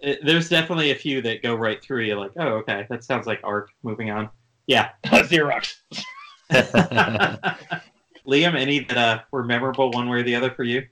It- 0.00 0.18
there's 0.26 0.50
definitely 0.50 0.90
a 0.90 0.94
few 0.94 1.22
that 1.22 1.42
go 1.42 1.54
right 1.54 1.82
through 1.82 2.02
you. 2.02 2.14
Like, 2.20 2.32
oh, 2.38 2.58
okay, 2.58 2.86
that 2.90 3.04
sounds 3.04 3.26
like 3.26 3.40
arc. 3.42 3.70
Moving 3.82 4.10
on. 4.10 4.28
Yeah. 4.66 4.90
Xerox. 5.06 5.76
Liam, 8.28 8.54
any 8.54 8.80
that 8.80 8.98
uh, 8.98 9.20
were 9.30 9.44
memorable 9.44 9.92
one 9.92 10.10
way 10.10 10.18
or 10.18 10.22
the 10.24 10.34
other 10.34 10.50
for 10.50 10.64
you? 10.64 10.82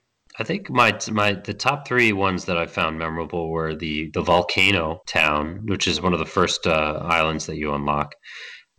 I 0.41 0.45
think 0.45 0.71
my 0.71 0.99
my 1.11 1.35
the 1.35 1.53
top 1.53 1.87
three 1.87 2.15
ones 2.15 2.47
that 2.47 2.57
I 2.57 2.67
found 2.67 2.99
memorable 2.99 3.51
were 3.51 3.75
the 3.75 4.11
the 4.15 4.23
volcano 4.23 5.03
town, 5.07 5.67
which 5.67 5.87
is 5.87 6.01
one 6.01 6.15
of 6.15 6.19
the 6.19 6.25
first 6.25 6.67
uh, 6.67 6.99
islands 7.05 7.45
that 7.47 7.57
you 7.57 7.75
unlock. 7.75 8.15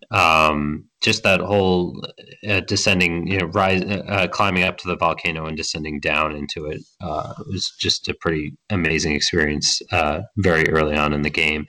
Um, 0.10 0.90
just 1.02 1.22
that 1.22 1.40
whole 1.40 2.04
uh, 2.50 2.62
descending, 2.62 3.28
you 3.28 3.38
know, 3.38 3.46
rise, 3.46 3.84
uh, 3.84 4.28
climbing 4.30 4.64
up 4.64 4.78
to 4.80 4.88
the 4.88 4.98
volcano 4.98 5.46
and 5.46 5.56
descending 5.56 6.00
down 6.00 6.36
into 6.36 6.66
it 6.66 6.82
uh, 7.00 7.34
was 7.48 7.72
just 7.80 8.10
a 8.10 8.16
pretty 8.16 8.58
amazing 8.72 9.14
experience. 9.14 9.82
Uh, 9.92 10.22
very 10.38 10.68
early 10.68 10.98
on 10.98 11.14
in 11.14 11.22
the 11.22 11.30
game. 11.30 11.68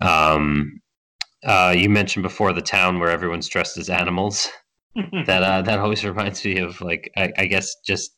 Um, 0.00 0.80
uh, 1.44 1.74
you 1.76 1.90
mentioned 1.90 2.22
before 2.22 2.52
the 2.52 2.62
town 2.62 3.00
where 3.00 3.10
everyone's 3.10 3.48
dressed 3.48 3.78
as 3.78 3.90
animals 3.90 4.48
that 5.26 5.42
uh, 5.42 5.62
that 5.62 5.80
always 5.80 6.04
reminds 6.04 6.44
me 6.44 6.58
of 6.58 6.80
like 6.80 7.10
I, 7.16 7.32
I 7.36 7.46
guess 7.46 7.74
just 7.84 8.12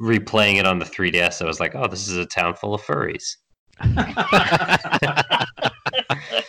replaying 0.00 0.56
it 0.56 0.66
on 0.66 0.78
the 0.78 0.84
3ds 0.84 1.42
i 1.42 1.46
was 1.46 1.60
like 1.60 1.74
oh 1.74 1.86
this 1.86 2.08
is 2.08 2.16
a 2.16 2.26
town 2.26 2.54
full 2.54 2.74
of 2.74 2.82
furries 2.82 3.36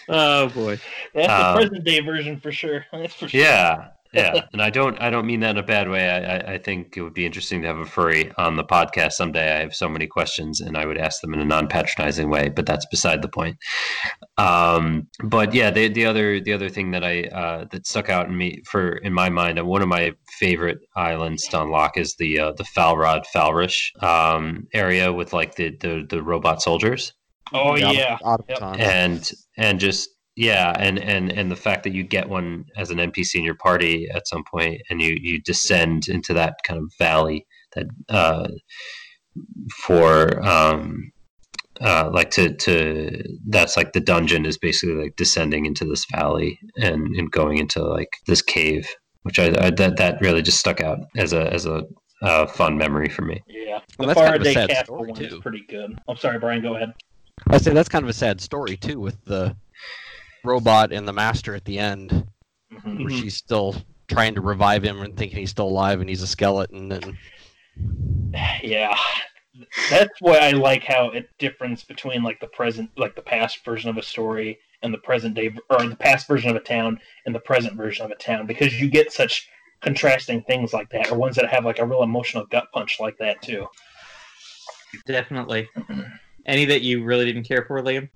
oh 0.10 0.50
boy. 0.50 0.80
That's 1.14 1.28
the 1.28 1.48
Um, 1.48 1.56
present 1.58 1.84
day 1.84 2.00
version 2.02 2.40
for 2.40 2.52
sure. 2.52 2.86
That's 2.92 3.14
for 3.16 3.28
sure. 3.28 3.40
yeah 3.42 3.90
yeah, 4.16 4.42
and 4.54 4.62
I 4.62 4.70
don't 4.70 5.00
I 5.02 5.10
don't 5.10 5.26
mean 5.26 5.42
that 5.42 5.52
in 5.52 5.58
a 5.58 5.64
bad 5.64 5.90
way. 5.90 6.10
I, 6.10 6.38
I, 6.38 6.54
I 6.54 6.58
think 6.58 6.98
it 6.98 7.02
would 7.02 7.14
be 7.14 7.26
interesting 7.26 7.62
to 7.62 7.68
have 7.68 7.78
a 7.78 7.86
furry 7.86 8.32
on 8.38 8.56
the 8.56 8.64
podcast 8.64 9.14
someday. 9.14 9.56
I 9.58 9.60
have 9.60 9.76
so 9.76 9.88
many 9.90 10.08
questions, 10.08 10.62
and 10.62 10.78
I 10.78 10.86
would 10.86 10.98
ask 10.98 11.22
them 11.22 11.34
in 11.34 11.40
a 11.40 11.46
non 11.46 11.68
patronizing 11.68 12.30
way, 12.30 12.50
but 12.50 12.66
that's 12.66 12.86
beside 12.88 13.22
the 13.22 13.28
point. 13.30 13.58
Um, 14.38 15.08
but 15.24 15.54
yeah, 15.54 15.72
the 15.72 15.88
the 15.88 16.06
other 16.06 16.40
the 16.40 16.54
other 16.54 16.70
thing 16.70 16.92
that 16.92 17.04
I 17.04 17.24
uh, 17.24 17.66
that 17.72 17.88
stuck 17.88 18.10
out 18.10 18.28
in 18.28 18.38
me 18.38 18.62
for 18.66 18.98
in 18.98 19.14
my 19.14 19.30
mind, 19.30 19.58
and 19.60 19.68
one 19.68 19.82
of 19.82 19.88
my 19.88 20.14
favorite 20.40 20.80
islands 20.96 21.44
to 21.50 21.62
unlock 21.62 21.98
is 21.98 22.16
the 22.16 22.40
uh, 22.40 22.52
the 22.54 22.64
Falrod 22.64 23.24
Falrish 23.34 23.92
um, 24.04 24.68
area 24.74 25.12
with 25.14 25.34
like 25.34 25.56
the, 25.56 25.76
the 25.80 26.06
the 26.10 26.22
robot 26.22 26.62
soldiers. 26.62 27.14
Oh 27.54 27.76
The 27.76 27.94
yeah. 27.94 28.18
Aut- 28.24 28.44
Yep. 28.50 28.58
automatons. 28.62 28.82
and 28.82 29.32
and 29.58 29.80
just 29.80 30.10
yeah 30.36 30.74
and 30.78 31.00
and 31.00 31.32
and 31.32 31.50
the 31.50 31.56
fact 31.56 31.84
that 31.84 31.94
you 31.94 32.04
get 32.04 32.30
one 32.30 32.66
as 32.76 32.92
an 32.92 32.98
npc 32.98 33.36
in 33.36 33.44
your 33.44 33.56
party 33.56 34.08
at 34.14 34.28
some 34.28 34.44
point 34.44 34.82
and 34.90 35.02
you 35.02 35.18
you 35.22 35.42
descend 35.42 36.08
into 36.08 36.34
that 36.34 36.56
kind 36.64 36.80
of 36.80 36.92
valley 36.98 37.46
that 37.74 37.86
uh 38.10 38.48
for 39.72 40.42
um 40.46 41.12
uh 41.82 42.10
like 42.14 42.32
to 42.32 42.54
to 42.56 43.22
that's 43.48 43.76
like 43.78 43.94
the 43.94 44.00
dungeon 44.00 44.46
is 44.46 44.58
basically 44.58 44.96
like 44.96 45.16
descending 45.16 45.66
into 45.66 45.86
this 45.86 46.06
valley 46.12 46.60
and 46.78 47.16
and 47.16 47.32
going 47.32 47.58
into 47.58 47.84
like 47.84 48.10
this 48.28 48.42
cave 48.42 48.88
which 49.24 49.40
i, 49.40 49.46
I 49.60 49.70
that 49.72 49.98
that 49.98 50.22
really 50.22 50.42
just 50.42 50.60
stuck 50.60 50.82
out 50.82 51.00
as 51.18 51.34
a 51.34 51.52
as 51.54 51.66
a 51.66 51.84
uh, 52.22 52.46
fun 52.48 52.78
memory 52.78 53.10
for 53.10 53.24
me 53.24 53.44
Yeah. 53.48 53.82
Well, 54.00 54.08
the 54.08 54.14
that's 54.14 54.20
kind 54.20 54.36
of 54.36 54.42
a 54.42 54.46
Faraday 54.46 54.74
sad 54.74 54.86
story, 54.86 55.12
one 55.12 55.22
is 55.22 55.34
too. 55.34 55.42
pretty 55.42 55.64
good. 55.68 56.00
I'm 56.08 56.16
sorry, 56.18 56.40
Brian. 56.40 56.62
Go 56.62 56.76
ahead. 56.76 56.94
I 57.50 57.58
say 57.58 57.74
that's 57.74 57.90
kind 57.90 58.04
of 58.04 58.10
a 58.10 58.14
sad 58.14 58.40
story 58.40 58.78
too, 58.78 59.00
with 59.00 59.24
the 59.26 59.56
robot 60.46 60.92
and 60.92 61.08
the 61.08 61.14
master 61.14 61.56
at 61.56 61.66
the 61.66 61.80
end, 61.80 62.28
Mhm. 62.72 63.02
where 63.02 63.10
she's 63.10 63.36
still 63.38 63.76
trying 64.08 64.36
to 64.36 64.42
revive 64.42 64.84
him 64.84 65.02
and 65.02 65.18
thinking 65.18 65.40
he's 65.40 65.50
still 65.50 65.68
alive 65.68 66.00
and 66.00 66.10
he's 66.10 66.22
a 66.22 66.28
skeleton. 66.28 66.92
And 66.92 67.18
Yeah. 68.64 68.96
That's 69.90 70.12
why 70.20 70.38
I 70.40 70.52
like 70.52 70.84
how 70.84 71.10
it 71.12 71.30
difference 71.40 71.84
between 71.84 72.24
like 72.24 72.40
the 72.42 72.48
present, 72.48 72.90
like 72.98 73.16
the 73.16 73.22
past 73.22 73.64
version 73.64 73.90
of 73.90 73.98
a 73.98 74.04
story 74.04 74.60
and 74.84 74.94
the 74.94 74.98
present 75.00 75.34
day, 75.34 75.54
or 75.70 75.88
the 75.88 75.96
past 75.96 76.28
version 76.28 76.50
of 76.50 76.56
a 76.58 76.60
town 76.60 77.00
and 77.26 77.34
the 77.34 77.40
present 77.40 77.76
version 77.76 78.06
of 78.06 78.12
a 78.12 78.16
town, 78.16 78.46
because 78.46 78.80
you 78.80 78.90
get 78.90 79.12
such 79.14 79.48
contrasting 79.82 80.42
things 80.44 80.74
like 80.74 80.90
that, 80.90 81.10
or 81.12 81.18
ones 81.18 81.36
that 81.38 81.50
have 81.50 81.64
like 81.66 81.80
a 81.80 81.86
real 81.86 82.04
emotional 82.04 82.46
gut 82.46 82.68
punch 82.74 83.00
like 83.00 83.18
that 83.18 83.42
too. 83.42 83.66
Definitely. 85.06 85.70
Any 86.46 86.66
that 86.66 86.82
you 86.82 87.04
really 87.04 87.26
didn't 87.26 87.44
care 87.48 87.64
for, 87.66 87.82
Liam? 87.82 88.10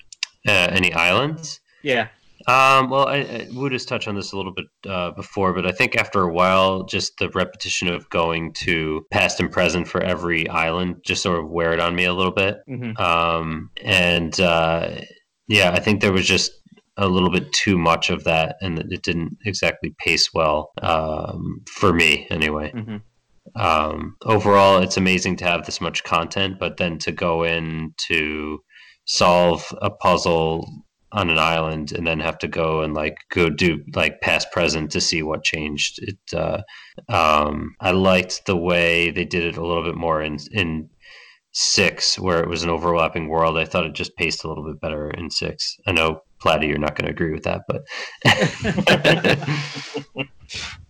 uh, 0.47 0.67
any 0.71 0.93
islands 0.93 1.59
Yeah. 1.83 2.07
Um, 2.47 2.89
well, 2.89 3.07
I, 3.07 3.17
I 3.17 3.47
Wood 3.51 3.73
has 3.73 3.85
touched 3.85 4.07
on 4.07 4.15
this 4.15 4.31
a 4.31 4.37
little 4.37 4.53
bit 4.53 4.65
uh, 4.87 5.11
before, 5.11 5.53
but 5.53 5.65
I 5.65 5.71
think 5.71 5.97
after 5.97 6.21
a 6.21 6.33
while, 6.33 6.83
just 6.83 7.17
the 7.17 7.29
repetition 7.29 7.89
of 7.89 8.09
going 8.09 8.53
to 8.59 9.05
past 9.11 9.39
and 9.39 9.51
present 9.51 9.87
for 9.87 10.01
every 10.01 10.47
island 10.47 10.97
just 11.03 11.21
sort 11.21 11.39
of 11.39 11.49
wear 11.49 11.73
it 11.73 11.79
on 11.79 11.95
me 11.95 12.05
a 12.05 12.13
little 12.13 12.31
bit. 12.31 12.57
hmm 12.67 12.91
Um, 12.97 13.71
and 13.83 14.39
uh, 14.39 15.01
yeah, 15.47 15.71
I 15.71 15.79
think 15.79 16.01
there 16.01 16.13
was 16.13 16.27
just 16.27 16.51
a 16.97 17.07
little 17.07 17.29
bit 17.29 17.51
too 17.53 17.77
much 17.77 18.09
of 18.09 18.23
that, 18.25 18.55
and 18.61 18.79
it 18.79 19.03
didn't 19.03 19.37
exactly 19.45 19.95
pace 19.99 20.33
well 20.33 20.71
um, 20.81 21.61
for 21.67 21.93
me, 21.93 22.27
anyway. 22.29 22.71
hmm 22.71 22.97
Um, 23.55 24.15
overall, 24.25 24.81
it's 24.81 24.97
amazing 24.97 25.37
to 25.37 25.45
have 25.45 25.65
this 25.65 25.81
much 25.81 26.03
content, 26.03 26.59
but 26.59 26.77
then 26.77 26.99
to 26.99 27.11
go 27.11 27.43
in 27.43 27.93
to 28.07 28.59
solve 29.05 29.73
a 29.81 29.89
puzzle 29.89 30.69
on 31.11 31.29
an 31.29 31.39
island 31.39 31.91
and 31.91 32.05
then 32.05 32.19
have 32.19 32.37
to 32.37 32.47
go 32.47 32.81
and 32.81 32.93
like 32.93 33.17
go 33.29 33.49
do 33.49 33.83
like 33.95 34.21
past 34.21 34.51
present 34.51 34.91
to 34.91 35.01
see 35.01 35.23
what 35.23 35.43
changed 35.43 35.99
it 36.03 36.19
uh 36.33 36.61
um 37.09 37.75
i 37.79 37.91
liked 37.91 38.45
the 38.45 38.55
way 38.55 39.09
they 39.09 39.25
did 39.25 39.43
it 39.43 39.57
a 39.57 39.65
little 39.65 39.83
bit 39.83 39.95
more 39.95 40.21
in 40.21 40.37
in 40.51 40.87
six 41.51 42.19
where 42.19 42.43
it 42.43 42.47
was 42.47 42.63
an 42.63 42.69
overlapping 42.69 43.27
world 43.27 43.57
i 43.57 43.65
thought 43.65 43.85
it 43.85 43.93
just 43.93 44.15
paced 44.17 44.43
a 44.43 44.47
little 44.47 44.63
bit 44.63 44.79
better 44.79 45.09
in 45.11 45.29
six 45.29 45.77
i 45.87 45.91
know 45.91 46.21
Platty, 46.43 46.69
you're 46.69 46.77
not 46.77 46.95
going 46.95 47.05
to 47.05 47.11
agree 47.11 47.33
with 47.33 47.43
that 47.43 47.63
but 47.67 47.83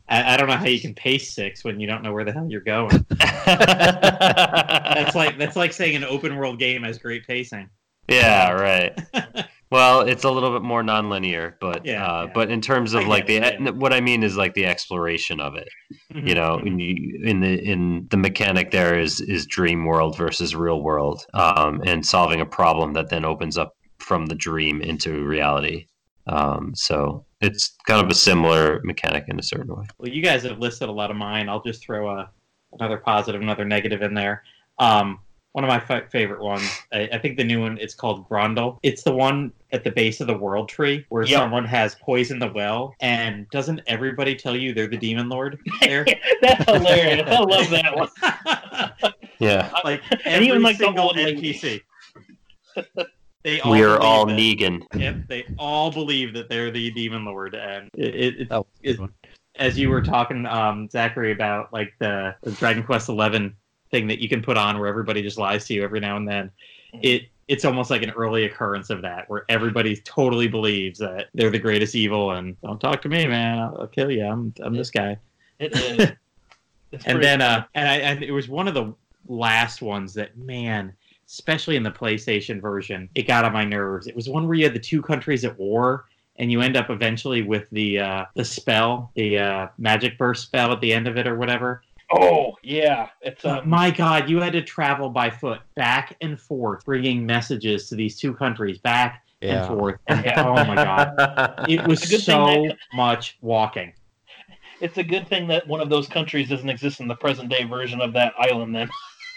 I, 0.10 0.34
I 0.34 0.38
don't 0.38 0.48
know 0.48 0.58
how 0.58 0.66
you 0.66 0.80
can 0.80 0.94
pace 0.94 1.34
six 1.34 1.64
when 1.64 1.80
you 1.80 1.88
don't 1.88 2.04
know 2.04 2.12
where 2.12 2.24
the 2.24 2.32
hell 2.32 2.48
you're 2.50 2.62
going. 2.62 3.06
That's 3.46 5.16
like 5.16 5.38
that's 5.38 5.56
like 5.56 5.72
saying 5.72 5.96
an 5.96 6.04
open 6.04 6.36
world 6.36 6.60
game 6.60 6.84
has 6.84 6.98
great 6.98 7.26
pacing. 7.26 7.70
Yeah 8.10 8.52
right 8.52 8.98
Well, 9.72 10.02
it's 10.02 10.24
a 10.24 10.32
little 10.32 10.52
bit 10.52 10.64
more 10.64 10.82
nonlinear, 10.82 11.54
but 11.62 11.86
Yeah, 11.86 12.04
uh, 12.04 12.24
yeah. 12.26 12.32
but 12.34 12.50
in 12.50 12.60
terms 12.60 12.96
I 12.96 13.02
of 13.02 13.08
like 13.08 13.28
the 13.28 13.36
it, 13.36 13.62
yeah. 13.62 13.70
what 13.70 13.94
I 13.94 14.02
mean 14.02 14.24
is 14.24 14.36
like 14.36 14.56
the 14.56 14.66
exploration 14.66 15.40
of 15.40 15.54
it. 15.56 15.70
Mhm. 16.12 16.28
You 16.28 16.34
know, 16.34 16.58
in, 16.58 16.80
you, 16.80 17.22
in 17.24 17.40
the 17.40 17.54
in 17.64 18.08
the 18.10 18.18
mechanic 18.18 18.72
there 18.72 18.98
is 18.98 19.22
is 19.22 19.46
dream 19.46 19.86
world 19.86 20.18
versus 20.18 20.56
real 20.56 20.82
world, 20.82 21.24
um, 21.36 21.84
and 21.86 22.04
solving 22.04 22.42
a 22.42 22.48
problem 22.48 22.94
that 22.94 23.10
then 23.10 23.24
opens 23.26 23.60
up 23.60 23.76
from 24.00 24.26
the 24.26 24.34
dream 24.34 24.82
into 24.82 25.24
reality. 25.24 25.86
Um, 26.26 26.74
so 26.74 27.26
it's 27.40 27.76
kind 27.86 28.04
of 28.04 28.10
a 28.10 28.16
similar 28.16 28.82
mechanic 28.84 29.26
in 29.28 29.38
a 29.38 29.44
certain 29.44 29.76
way. 29.76 29.86
Well, 30.00 30.10
you 30.12 30.24
guys 30.24 30.42
have 30.44 30.58
listed 30.58 30.90
a 30.90 30.92
lot 30.92 31.12
of 31.12 31.16
mine. 31.18 31.48
I'll 31.48 31.62
just 31.62 31.84
throw 31.84 32.10
a, 32.10 32.32
another 32.80 32.98
positive, 32.98 33.40
another 33.40 33.66
negative 33.66 34.02
in 34.02 34.16
there. 34.16 34.42
Um, 34.80 35.20
one 35.54 35.64
of 35.64 35.68
my 35.68 35.80
fa- 35.80 36.06
favorite 36.12 36.42
ones, 36.44 36.70
I, 36.94 37.10
I 37.14 37.18
think 37.18 37.38
the 37.38 37.44
new 37.44 37.62
one, 37.62 37.78
it's 37.80 37.96
called 37.96 38.30
Grondel. 38.30 38.78
It's 38.84 39.04
the 39.04 39.14
one 39.14 39.52
at 39.72 39.84
the 39.84 39.92
base 39.92 40.22
of 40.22 40.28
the 40.28 40.38
world 40.38 40.70
tree 40.70 41.06
where 41.10 41.24
Yep. 41.24 41.40
someone 41.40 41.66
has 41.66 41.96
poisoned 41.96 42.42
the 42.42 42.52
well, 42.54 42.94
and 43.02 43.50
doesn't 43.50 43.82
everybody 43.88 44.36
tell 44.36 44.56
you 44.56 44.74
they're 44.74 44.88
the 44.88 44.98
demon 44.98 45.28
lord 45.30 45.60
there? 45.82 46.06
That's 46.42 46.64
hilarious. 46.70 47.28
I 47.28 47.40
love 47.40 47.70
that 47.72 47.96
one. 47.96 49.14
Yeah, 49.40 49.72
like 49.86 50.02
And 50.12 50.20
every 50.26 50.48
even, 50.48 50.62
like, 50.62 50.78
the 50.78 50.84
single 50.84 51.06
old 51.06 51.16
lady. 51.16 51.54
NPC. 51.54 51.82
They 53.44 53.62
all 53.62 53.72
we 53.72 53.82
are 53.84 53.98
all 54.00 54.26
that- 54.26 54.38
Negan. 54.38 54.84
Yep, 54.94 55.16
they 55.30 55.46
all 55.58 55.92
believe 55.92 56.34
that 56.34 56.50
they're 56.50 56.72
the 56.72 56.92
demon 56.92 57.24
lord, 57.24 57.56
and 57.56 57.90
it, 57.98 58.16
it, 58.16 58.42
it 58.42 58.50
that 58.50 58.58
was 58.60 58.68
a 58.84 58.88
good 58.98 59.00
It- 59.06 59.32
as 59.56 59.78
you 59.80 59.90
were 59.90 60.02
talking, 60.02 60.46
um, 60.46 60.90
Zachary, 60.90 61.32
about 61.32 61.72
like 61.74 61.94
the, 62.00 62.36
the 62.44 62.52
Dragon 62.52 62.84
Quest 62.84 63.08
Eleven 63.10 63.56
thing 63.92 64.08
that 64.08 64.20
you 64.20 64.30
can 64.30 64.42
put 64.42 64.58
on 64.58 64.80
where 64.80 64.88
everybody 64.88 65.22
just 65.22 65.38
lies 65.38 65.66
to 65.68 65.74
you 65.74 65.84
every 65.84 66.00
now 66.00 66.18
and 66.18 66.28
then. 66.28 66.52
It 67.02 67.24
it's 67.48 67.66
almost 67.66 67.90
like 67.90 68.04
an 68.04 68.12
early 68.12 68.46
occurrence 68.46 68.92
of 68.92 69.02
that, 69.02 69.28
where 69.28 69.44
everybody 69.50 69.96
totally 69.98 70.48
believes 70.48 71.00
that 71.00 71.30
they're 71.34 71.50
the 71.50 71.60
greatest 71.60 71.96
evil, 71.96 72.32
and 72.32 72.60
don't 72.62 72.80
talk 72.80 73.02
to 73.02 73.10
me, 73.10 73.26
man, 73.26 73.58
I'll, 73.58 73.78
I'll 73.82 73.88
kill 73.88 74.12
you. 74.12 74.26
I'm 74.26 74.54
I'm 74.62 74.76
this 74.76 74.92
guy. 74.92 75.18
It 75.60 75.76
is. 75.76 76.12
It's 76.92 77.06
And 77.06 77.24
then 77.24 77.40
uh, 77.40 77.66
and 77.76 77.88
I 77.88 77.98
and 77.98 78.24
it 78.24 78.32
was 78.32 78.50
one 78.50 78.68
of 78.68 78.74
the 78.74 78.94
last 79.28 79.82
ones 79.82 80.14
that 80.16 80.38
man. 80.38 80.94
Especially 81.28 81.76
in 81.76 81.84
the 81.84 81.92
PlayStation 81.92 82.60
version, 82.60 83.08
it 83.14 83.28
got 83.28 83.46
on 83.46 83.54
my 83.54 83.64
nerves. 83.64 84.08
It 84.08 84.16
was 84.16 84.28
one 84.28 84.48
where 84.48 84.56
you 84.56 84.64
had 84.64 84.74
the 84.74 84.80
two 84.80 85.00
countries 85.00 85.46
at 85.46 85.56
war, 85.60 86.06
and 86.38 86.52
you 86.52 86.62
end 86.62 86.76
up 86.76 86.90
eventually 86.90 87.44
with 87.44 87.70
the 87.72 88.00
uh, 88.00 88.26
the 88.34 88.44
spell, 88.44 89.12
the 89.14 89.38
uh, 89.38 89.68
magic 89.78 90.18
burst 90.18 90.48
spell 90.48 90.72
at 90.72 90.82
the 90.82 90.92
end 90.92 91.08
of 91.08 91.18
it, 91.18 91.28
or 91.28 91.36
whatever. 91.36 91.84
Oh 92.12 92.54
yeah, 92.64 93.10
it's 93.22 93.46
Uh, 93.46 93.60
um, 93.60 93.70
my 93.70 93.92
God, 93.92 94.30
you 94.30 94.40
had 94.40 94.54
to 94.54 94.62
travel 94.62 95.10
by 95.10 95.30
foot 95.30 95.60
back 95.76 96.16
and 96.22 96.40
forth, 96.40 96.86
bringing 96.86 97.26
messages 97.26 97.88
to 97.90 97.96
these 97.96 98.20
two 98.20 98.34
countries 98.34 98.78
back 98.80 99.24
and 99.42 99.66
forth. 99.66 100.00
And, 100.08 100.26
oh 100.38 100.56
my 100.66 100.76
God, 100.76 101.66
it 101.70 101.86
was 101.88 102.04
It's 102.04 102.12
a 102.12 102.18
good 102.18 102.26
thing 102.26 102.70
so 102.72 102.76
much 102.94 103.38
walking. 103.42 103.94
it's 104.82 104.98
a 104.98 105.04
good 105.04 105.28
thing 105.28 105.48
that 105.48 105.68
one 105.68 105.82
of 105.82 105.90
those 105.90 106.08
countries 106.08 106.50
doesn't 106.50 106.70
exist 106.70 107.00
in 107.00 107.08
the 107.08 107.16
present 107.16 107.50
day 107.50 107.64
version 107.64 108.02
of 108.02 108.14
that 108.14 108.34
island. 108.40 108.76
Then 108.76 108.90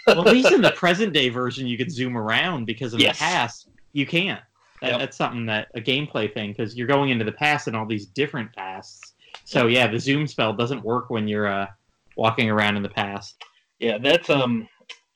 Well, 0.07 0.27
at 0.27 0.33
least 0.33 0.51
in 0.51 0.61
the 0.61 0.71
present 0.75 1.13
day 1.13 1.29
version, 1.29 1.67
you 1.67 1.77
could 1.77 1.91
zoom 1.91 2.17
around 2.17 2.65
because 2.65 2.93
in 2.93 2.99
Yes. 2.99 3.17
the 3.17 3.23
past 3.23 3.69
you 3.93 4.05
can't. 4.05 4.41
That, 4.81 4.91
Yep. 4.91 4.99
That's 4.99 5.17
something 5.17 5.45
that 5.45 5.69
a 5.75 5.79
gameplay 5.81 6.33
thing 6.33 6.51
because 6.51 6.75
you're 6.75 6.87
going 6.87 7.09
into 7.09 7.23
the 7.23 7.31
past 7.31 7.67
and 7.67 7.75
all 7.75 7.85
these 7.85 8.05
different 8.05 8.53
pasts. 8.53 9.13
So 9.45 9.67
yeah, 9.67 9.87
the 9.87 9.99
zoom 9.99 10.27
spell 10.27 10.53
doesn't 10.53 10.83
work 10.83 11.09
when 11.09 11.27
you're 11.27 11.47
uh, 11.47 11.67
walking 12.15 12.49
around 12.49 12.77
in 12.77 12.83
the 12.83 12.89
past. 12.89 13.35
yeah, 13.79 13.97
that's 13.97 14.29
um 14.29 14.67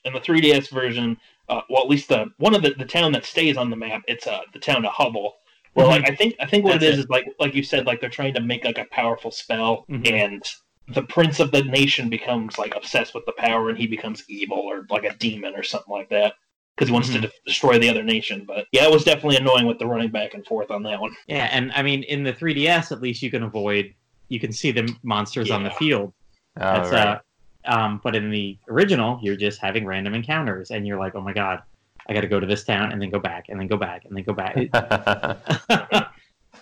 in 0.06 0.14
the 0.14 0.20
3DS 0.20 0.70
version. 0.72 1.18
Uh, 1.50 1.62
well, 1.70 1.82
at 1.84 1.90
least 1.90 2.10
the 2.10 2.26
one 2.38 2.54
of 2.56 2.62
the, 2.62 2.74
the 2.78 2.86
town 2.86 3.12
that 3.14 3.26
stays 3.26 3.56
on 3.58 3.70
the 3.70 3.76
map. 3.76 4.02
It's 4.08 4.28
uh 4.28 4.42
the 4.54 4.60
town 4.60 4.86
of 4.86 4.92
Hubble. 4.94 5.36
Mhm. 5.78 5.88
like 5.88 6.10
I 6.10 6.16
think 6.16 6.36
I 6.40 6.46
think 6.48 6.64
what 6.66 6.74
That's 6.74 6.84
it 6.86 6.90
is 6.94 7.00
it. 7.00 7.02
is 7.04 7.10
like 7.10 7.26
like 7.40 7.54
you 7.56 7.64
said 7.64 7.86
like 7.86 8.02
they're 8.02 8.10
trying 8.10 8.34
to 8.34 8.42
make 8.42 8.66
like 8.66 8.78
a 8.80 8.86
powerful 8.92 9.32
spell 9.32 9.86
Mhm. 9.90 10.12
and 10.12 10.44
the 10.90 11.04
prince 11.04 11.40
of 11.40 11.52
the 11.52 11.64
nation 11.64 12.10
becomes 12.10 12.58
like 12.58 12.74
obsessed 12.76 13.14
with 13.14 13.26
the 13.26 13.34
power 13.38 13.70
and 13.70 13.78
he 13.78 13.88
becomes 13.88 14.24
evil 14.30 14.58
or 14.58 14.86
like 14.90 15.04
a 15.04 15.14
demon 15.18 15.54
or 15.56 15.62
something 15.64 15.92
like 15.94 16.10
that 16.10 16.34
because 16.76 16.88
he 16.88 16.94
wants 16.94 17.10
to 17.10 17.18
Mhm. 17.20 17.22
de- 17.24 17.32
destroy 17.46 17.78
the 17.78 17.90
other 17.90 18.04
nation. 18.04 18.44
But 18.48 18.68
yeah, 18.72 18.86
it 18.86 18.92
was 18.92 19.04
definitely 19.04 19.36
annoying 19.38 19.68
with 19.68 19.80
the 19.80 19.86
running 19.86 20.10
back 20.12 20.34
and 20.34 20.46
forth 20.46 20.72
on 20.72 20.84
that 20.84 21.00
one. 21.00 21.16
Yeah, 21.28 21.48
and 21.52 21.72
I 21.74 21.84
mean 21.84 22.04
in 22.04 22.24
the 22.24 22.34
3DS 22.34 22.92
at 22.92 23.02
least 23.02 23.22
you 23.22 23.30
can 23.32 23.44
avoid. 23.44 23.94
You 24.30 24.40
can 24.40 24.52
see 24.52 24.72
the 24.72 24.94
monsters 25.04 25.52
on 25.52 25.64
the 25.64 25.72
field. 25.72 26.14
That's 26.58 26.92
All 26.92 26.96
uh, 26.96 27.20
um, 27.66 28.02
but 28.04 28.16
in 28.16 28.30
the 28.30 28.58
original, 28.70 29.20
you're 29.22 29.36
just 29.36 29.60
having 29.60 29.86
random 29.86 30.14
encounters, 30.14 30.72
and 30.72 30.88
you're 30.88 31.00
like, 31.00 31.16
oh 31.16 31.22
my 31.22 31.34
god, 31.34 31.62
I 32.08 32.14
got 32.14 32.22
to 32.22 32.28
go 32.28 32.40
to 32.40 32.48
this 32.48 32.64
town 32.64 32.92
and 32.92 33.02
then 33.02 33.10
go 33.10 33.20
back 33.20 33.46
and 33.50 33.60
then 33.60 33.68
go 33.68 33.78
back 33.78 34.06
and 34.06 34.16
then 34.16 34.24
go 34.24 34.34
back. 34.34 34.56
It, 34.56 34.70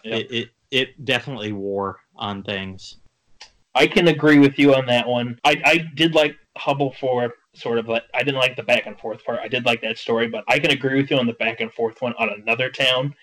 it, 0.04 0.32
it, 0.32 0.50
it 0.72 1.06
definitely 1.06 1.52
wore 1.52 2.00
on 2.16 2.44
things. 2.44 2.98
I 3.76 3.88
can 3.88 4.08
agree 4.08 4.40
with 4.40 4.58
you 4.58 4.74
on 4.74 4.86
that 4.88 5.08
one. 5.08 5.40
I, 5.44 5.62
I 5.64 5.78
did 5.96 6.16
like 6.16 6.36
Hubble 6.58 6.94
for 7.00 7.34
sort 7.54 7.78
of 7.78 7.88
like 7.88 8.04
I 8.14 8.24
didn't 8.24 8.40
like 8.40 8.56
the 8.56 8.64
back 8.64 8.86
and 8.86 8.98
forth 9.00 9.24
part. 9.26 9.40
I 9.42 9.48
did 9.48 9.66
like 9.66 9.82
that 9.82 9.98
story, 9.98 10.28
but 10.28 10.44
I 10.48 10.60
can 10.60 10.72
agree 10.72 10.96
with 10.96 11.12
you 11.12 11.18
on 11.18 11.28
the 11.28 11.34
back 11.34 11.60
and 11.60 11.72
forth 11.72 12.02
one 12.02 12.14
on 12.18 12.30
another 12.30 12.70
town. 12.70 13.14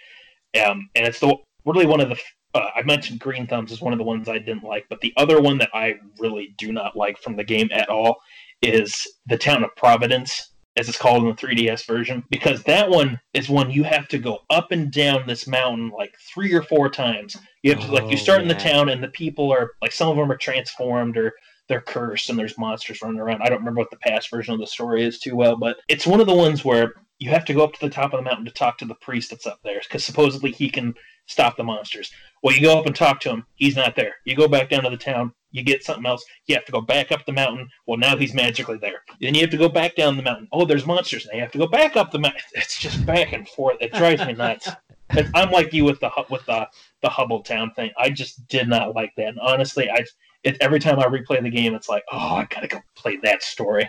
Um, 0.63 0.91
and 0.95 1.07
it's 1.07 1.19
the 1.19 1.35
really 1.65 1.87
one 1.87 2.01
of 2.01 2.11
the 2.11 2.19
uh, 2.55 2.71
I 2.75 2.83
mentioned 2.83 3.21
Green 3.21 3.47
Thumbs 3.47 3.73
is 3.73 3.81
one 3.81 3.93
of 3.93 3.99
the 3.99 4.05
ones 4.05 4.29
I 4.29 4.39
didn't 4.39 4.65
like, 4.65 4.87
but 4.89 5.01
the 5.01 5.13
other 5.17 5.41
one 5.41 5.59
that 5.59 5.71
I 5.73 5.95
really 6.19 6.55
do 6.59 6.73
not 6.73 6.97
like 6.97 7.19
from 7.19 7.37
the 7.37 7.45
game 7.45 7.69
at 7.73 7.89
all 7.89 8.17
is 8.61 9.07
the 9.27 9.39
town 9.39 9.65
of 9.65 9.75
Providence, 9.77 10.53
as 10.77 10.89
it's 10.89 10.99
called 10.99 11.23
in 11.23 11.29
the 11.29 11.35
3DS 11.35 11.87
version, 11.87 12.23
because 12.31 12.63
that 12.65 12.89
one 12.89 13.19
is 13.35 13.49
one 13.49 13.71
you 13.71 13.85
have 13.85 14.09
to 14.09 14.19
go 14.19 14.41
up 14.51 14.71
and 14.71 14.91
down 14.93 15.27
this 15.27 15.47
mountain 15.47 15.91
like 15.91 16.15
three 16.33 16.53
or 16.53 16.63
four 16.63 16.89
times. 16.89 17.37
You 17.63 17.75
have 17.75 17.85
to 17.85 17.93
like 17.93 18.05
you 18.05 18.13
Oh, 18.13 18.17
start 18.17 18.43
in 18.43 18.49
the 18.49 18.55
town 18.55 18.89
and 18.89 19.03
the 19.03 19.09
people 19.09 19.53
are 19.53 19.73
like 19.81 19.93
some 19.93 20.09
of 20.09 20.17
them 20.17 20.31
are 20.31 20.37
transformed 20.37 21.17
or 21.17 21.33
they're 21.69 21.81
cursed 21.81 22.29
and 22.29 22.39
there's 22.39 22.59
monsters 22.59 23.01
running 23.03 23.21
around. 23.21 23.43
I 23.43 23.49
don't 23.49 23.59
remember 23.59 23.81
what 23.81 23.91
the 23.91 23.97
past 23.99 24.31
version 24.31 24.53
of 24.53 24.61
the 24.61 24.67
story 24.67 25.05
is 25.05 25.19
too 25.19 25.37
well, 25.37 25.57
but 25.57 25.79
it's 25.89 26.07
one 26.07 26.21
of 26.21 26.27
the 26.27 26.35
ones 26.35 26.65
where 26.65 26.95
you 27.23 27.31
have 27.31 27.45
to 27.45 27.55
go 27.55 27.63
up 27.63 27.73
to 27.73 27.81
the 27.81 27.89
top 27.89 28.13
of 28.13 28.19
the 28.19 28.25
mountain 28.29 28.45
to 28.45 28.51
talk 28.51 28.79
to 28.79 28.85
the 28.85 28.97
priest 28.97 29.31
that's 29.31 29.47
up 29.47 29.61
there 29.63 29.81
because 29.81 30.05
supposedly 30.05 30.51
he 30.51 30.69
can 30.69 30.93
stop 31.27 31.57
the 31.57 31.63
monsters. 31.63 32.11
Well, 32.43 32.53
you 32.53 32.61
go 32.61 32.77
up 32.81 32.87
and 32.87 32.97
talk 32.97 33.21
to 33.21 33.31
him. 33.31 33.47
He's 33.55 33.77
not 33.77 33.95
there. 33.95 34.17
You 34.25 34.35
go 34.35 34.49
back 34.49 34.71
down 34.71 34.83
to 34.83 34.91
the 34.91 34.97
town. 34.97 35.33
You 35.53 35.63
get 35.63 35.85
something 35.85 36.05
else. 36.05 36.25
You 36.47 36.57
have 36.57 36.65
to 36.65 36.73
go 36.73 36.81
back 36.81 37.13
up 37.13 37.25
the 37.25 37.33
mountain. 37.33 37.69
Well, 37.87 37.97
now 37.97 38.17
he's 38.17 38.35
magically 38.35 38.77
there. 38.79 39.05
Then 39.21 39.37
you 39.37 39.43
have 39.43 39.51
to 39.51 39.57
go 39.57 39.69
back 39.69 39.95
down 39.95 40.17
the 40.17 40.25
mountain. 40.25 40.49
Oh, 40.51 40.65
there's 40.65 40.85
monsters. 40.85 41.29
Now 41.31 41.37
you 41.37 41.43
have 41.43 41.53
to 41.53 41.59
go 41.59 41.69
back 41.69 41.97
up 41.97 42.11
the 42.11 42.19
mountain. 42.19 42.41
It's 42.55 42.77
just 42.77 43.07
back 43.07 43.33
and 43.33 43.49
forth. 43.49 43.77
It 43.81 43.93
drives 43.93 44.27
me 44.27 44.33
nuts. 44.33 44.69
I'm 45.35 45.53
like 45.53 45.73
you 45.73 45.85
with 45.85 46.01
the 46.01 46.11
with 46.29 46.45
the 46.47 46.69
the 47.03 47.09
Hubble 47.09 47.43
Town 47.43 47.71
thing. 47.75 47.93
I 47.97 48.11
just 48.11 48.49
did 48.49 48.67
not 48.67 48.97
like 48.97 49.13
that. 49.17 49.29
And 49.29 49.39
honestly, 49.39 49.89
I 49.89 50.05
it, 50.43 50.57
every 50.61 50.81
time 50.81 50.99
I 50.99 51.05
replay 51.05 51.41
the 51.41 51.51
game, 51.51 51.75
it's 51.75 51.89
like, 51.89 52.03
oh, 52.11 52.37
I 52.37 52.47
gotta 52.51 52.67
go 52.67 52.81
play 52.97 53.19
that 53.23 53.45
story. 53.45 53.89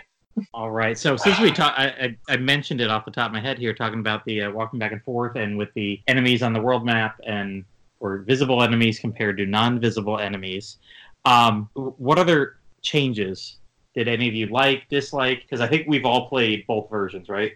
All 0.52 0.70
right. 0.70 0.98
So 0.98 1.16
since 1.16 1.38
we 1.40 1.50
talked, 1.52 1.78
I, 1.78 2.16
I, 2.28 2.34
I 2.34 2.36
mentioned 2.36 2.80
it 2.80 2.90
off 2.90 3.04
the 3.04 3.10
top 3.10 3.26
of 3.26 3.32
my 3.32 3.40
head 3.40 3.58
here, 3.58 3.72
talking 3.74 4.00
about 4.00 4.24
the 4.24 4.42
uh, 4.42 4.50
walking 4.50 4.78
back 4.78 4.92
and 4.92 5.02
forth, 5.02 5.36
and 5.36 5.56
with 5.56 5.72
the 5.74 6.00
enemies 6.08 6.42
on 6.42 6.52
the 6.52 6.60
world 6.60 6.84
map, 6.84 7.20
and 7.26 7.64
or 8.00 8.18
visible 8.18 8.62
enemies 8.62 8.98
compared 8.98 9.36
to 9.38 9.46
non-visible 9.46 10.18
enemies. 10.18 10.78
Um, 11.24 11.70
what 11.74 12.18
other 12.18 12.56
changes 12.82 13.56
did 13.94 14.08
any 14.08 14.28
of 14.28 14.34
you 14.34 14.46
like, 14.46 14.88
dislike? 14.90 15.42
Because 15.42 15.60
I 15.60 15.66
think 15.66 15.86
we've 15.88 16.04
all 16.04 16.28
played 16.28 16.66
both 16.66 16.90
versions, 16.90 17.28
right? 17.28 17.52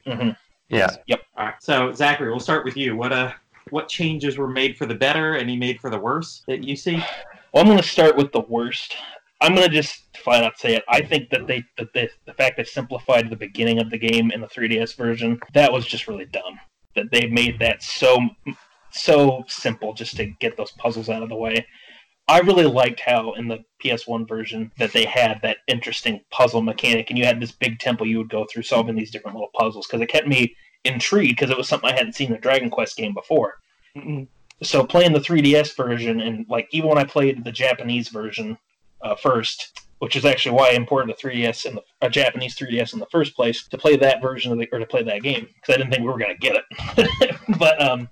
Yeah. 0.69 0.89
Yep. 1.07 1.23
All 1.37 1.47
right. 1.47 1.55
So 1.61 1.93
Zachary, 1.93 2.31
we'll 2.31 2.41
start 2.41 2.65
with 2.65 2.77
you. 2.77 2.97
What 2.97 3.13
uh, 3.13 3.33
what 3.71 3.89
changes 3.89 4.39
were 4.39 4.49
made 4.49 4.77
for 4.77 4.87
the 4.87 4.95
better? 4.95 5.35
And 5.35 5.43
any 5.43 5.57
made 5.57 5.81
for 5.81 5.91
the 5.91 5.99
worse 5.99 6.43
that 6.47 6.63
you 6.63 6.77
see? 6.77 6.97
Well, 7.53 7.63
I'm 7.63 7.67
going 7.67 7.79
to 7.79 7.83
start 7.83 8.17
with 8.17 8.33
the 8.33 8.41
worst. 8.41 8.95
I'm 9.41 9.55
going 9.55 9.69
to 9.69 9.75
just 9.75 10.17
flat 10.17 10.45
out 10.45 10.59
say 10.59 10.75
it. 10.75 10.85
I 10.89 11.03
think 11.03 11.31
that 11.31 11.47
they 11.47 11.65
that 11.77 11.93
they, 11.95 12.09
the 12.27 12.35
fact 12.35 12.57
they 12.57 12.65
simplified 12.65 13.31
the 13.31 13.37
beginning 13.37 13.81
of 13.81 13.91
the 13.91 13.99
game 13.99 14.31
in 14.33 14.41
the 14.41 14.49
3DS 14.49 14.97
version 14.97 15.39
that 15.55 15.73
was 15.73 15.87
just 15.87 16.09
really 16.09 16.27
dumb. 16.27 16.59
That 16.97 17.11
they 17.13 17.27
made 17.27 17.59
that 17.61 17.83
so 17.83 18.19
so 18.91 19.45
simple 19.47 19.93
just 19.95 20.17
to 20.17 20.27
get 20.27 20.57
those 20.57 20.73
puzzles 20.73 21.09
out 21.09 21.23
of 21.23 21.29
the 21.29 21.37
way. 21.37 21.67
I 22.27 22.41
really 22.41 22.67
liked 22.67 23.01
how 23.01 23.33
in 23.35 23.49
the 23.49 23.65
PS1 23.83 24.29
version 24.29 24.71
that 24.79 24.93
they 24.93 25.07
had 25.07 25.41
that 25.43 25.59
interesting 25.67 26.21
puzzle 26.31 26.61
mechanic, 26.61 27.09
and 27.09 27.19
you 27.19 27.25
had 27.25 27.41
this 27.41 27.53
big 27.53 27.79
temple 27.79 28.07
you 28.07 28.19
would 28.19 28.29
go 28.29 28.47
through 28.51 28.65
solving 28.65 28.97
these 28.97 29.11
different 29.11 29.37
little 29.37 29.51
puzzles 29.55 29.87
because 29.87 30.03
it 30.03 30.11
kept 30.11 30.27
me 30.27 30.55
intrigued 30.85 31.37
because 31.37 31.51
it 31.51 31.57
was 31.57 31.69
something 31.69 31.89
I 31.89 31.97
hadn't 31.97 32.15
seen 32.15 32.31
in 32.31 32.37
a 32.37 32.41
Dragon 32.41 32.71
Quest 32.71 32.97
game 32.97 33.15
before 33.15 33.55
so 34.63 34.85
playing 34.85 35.13
the 35.13 35.21
3ds 35.21 35.77
version 35.77 36.21
and 36.21 36.47
like 36.49 36.69
even 36.73 36.89
when 36.89 36.99
i 36.99 37.05
played 37.05 37.45
the 37.45 37.53
japanese 37.53 38.09
version 38.09 38.59
uh, 39.03 39.15
first 39.15 39.81
which 40.01 40.15
is 40.15 40.25
actually 40.25 40.55
why 40.55 40.69
I 40.71 40.75
imported 40.75 41.09
the 41.09 41.29
3ds 41.29 41.67
in 41.67 41.75
the 41.75 41.83
a 42.01 42.09
japanese 42.09 42.57
3ds 42.57 42.93
in 42.93 43.01
the 43.01 43.07
first 43.07 43.35
place 43.35 43.67
to 43.69 43.79
play 43.79 43.97
that 43.97 44.23
version 44.23 44.53
of 44.53 44.59
the 44.59 44.69
or 44.73 44.79
to 44.79 44.87
play 44.87 45.03
that 45.03 45.23
game 45.23 45.49
because 45.55 45.75
i 45.75 45.79
didn't 45.79 45.91
think 45.91 46.03
we 46.03 46.09
were 46.09 46.19
going 46.19 46.35
to 46.35 46.39
get 46.39 46.63
it 46.97 47.37
but 47.59 47.81
um 47.83 48.09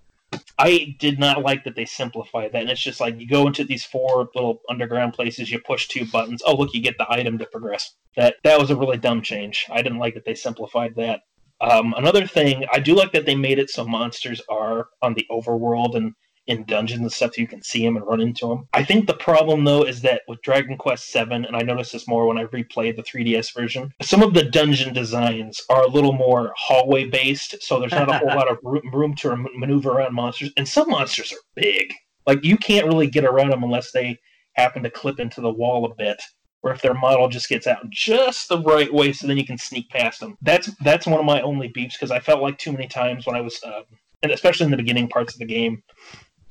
I 0.58 0.96
did 0.98 1.18
not 1.18 1.42
like 1.42 1.64
that 1.64 1.76
they 1.76 1.84
simplified 1.84 2.52
that, 2.52 2.62
and 2.62 2.70
it's 2.70 2.80
just 2.80 3.00
like 3.00 3.20
you 3.20 3.28
go 3.28 3.46
into 3.46 3.64
these 3.64 3.84
four 3.84 4.28
little 4.34 4.62
underground 4.70 5.12
places, 5.12 5.50
you 5.50 5.58
push 5.60 5.86
two 5.86 6.06
buttons. 6.06 6.42
Oh, 6.44 6.56
look, 6.56 6.72
you 6.72 6.80
get 6.80 6.96
the 6.98 7.10
item 7.10 7.38
to 7.38 7.46
progress. 7.46 7.94
That 8.16 8.36
that 8.42 8.58
was 8.58 8.70
a 8.70 8.76
really 8.76 8.96
dumb 8.96 9.22
change. 9.22 9.66
I 9.70 9.82
didn't 9.82 9.98
like 9.98 10.14
that 10.14 10.24
they 10.24 10.34
simplified 10.34 10.94
that. 10.96 11.20
Um, 11.60 11.94
another 11.96 12.26
thing, 12.26 12.64
I 12.72 12.80
do 12.80 12.94
like 12.94 13.12
that 13.12 13.26
they 13.26 13.34
made 13.34 13.58
it 13.58 13.70
so 13.70 13.86
monsters 13.86 14.40
are 14.48 14.88
on 15.02 15.14
the 15.14 15.26
overworld 15.30 15.94
and 15.94 16.14
in 16.46 16.64
dungeons 16.64 17.00
and 17.00 17.12
stuff, 17.12 17.34
so 17.34 17.40
you 17.40 17.48
can 17.48 17.62
see 17.62 17.84
them 17.84 17.96
and 17.96 18.06
run 18.06 18.20
into 18.20 18.48
them. 18.48 18.68
I 18.72 18.84
think 18.84 19.06
the 19.06 19.14
problem 19.14 19.64
though 19.64 19.82
is 19.82 20.00
that 20.02 20.22
with 20.28 20.42
Dragon 20.42 20.76
Quest 20.76 21.12
VII, 21.12 21.20
and 21.30 21.56
I 21.56 21.62
noticed 21.62 21.92
this 21.92 22.08
more 22.08 22.26
when 22.26 22.38
I 22.38 22.44
replayed 22.44 22.96
the 22.96 23.02
3DS 23.02 23.54
version, 23.54 23.92
some 24.02 24.22
of 24.22 24.34
the 24.34 24.44
dungeon 24.44 24.94
designs 24.94 25.60
are 25.68 25.82
a 25.82 25.90
little 25.90 26.12
more 26.12 26.52
hallway 26.56 27.04
based, 27.04 27.56
so 27.60 27.78
there's 27.78 27.92
not 27.92 28.08
a 28.08 28.18
whole 28.18 28.28
lot 28.36 28.50
of 28.50 28.58
room, 28.62 28.82
room 28.92 29.14
to 29.16 29.36
maneuver 29.54 29.90
around 29.90 30.14
monsters, 30.14 30.52
and 30.56 30.68
some 30.68 30.88
monsters 30.90 31.32
are 31.32 31.44
big. 31.54 31.92
Like 32.26 32.44
you 32.44 32.56
can't 32.56 32.86
really 32.86 33.08
get 33.08 33.24
around 33.24 33.50
them 33.50 33.62
unless 33.62 33.92
they 33.92 34.18
happen 34.54 34.82
to 34.82 34.90
clip 34.90 35.20
into 35.20 35.40
the 35.40 35.52
wall 35.52 35.84
a 35.84 35.94
bit 35.94 36.20
or 36.66 36.72
if 36.72 36.82
their 36.82 36.94
model 36.94 37.28
just 37.28 37.48
gets 37.48 37.68
out 37.68 37.88
just 37.90 38.48
the 38.48 38.60
right 38.62 38.92
way 38.92 39.12
so 39.12 39.26
then 39.26 39.36
you 39.36 39.46
can 39.46 39.56
sneak 39.56 39.88
past 39.88 40.18
them. 40.18 40.36
That's 40.42 40.66
that's 40.82 41.06
one 41.06 41.20
of 41.20 41.24
my 41.24 41.40
only 41.42 41.68
beeps 41.68 41.92
because 41.92 42.10
I 42.10 42.18
felt 42.18 42.42
like 42.42 42.58
too 42.58 42.72
many 42.72 42.88
times 42.88 43.24
when 43.24 43.36
I 43.36 43.40
was, 43.40 43.62
uh, 43.62 43.82
and 44.22 44.32
especially 44.32 44.64
in 44.64 44.72
the 44.72 44.76
beginning 44.76 45.08
parts 45.08 45.32
of 45.32 45.38
the 45.38 45.46
game, 45.46 45.82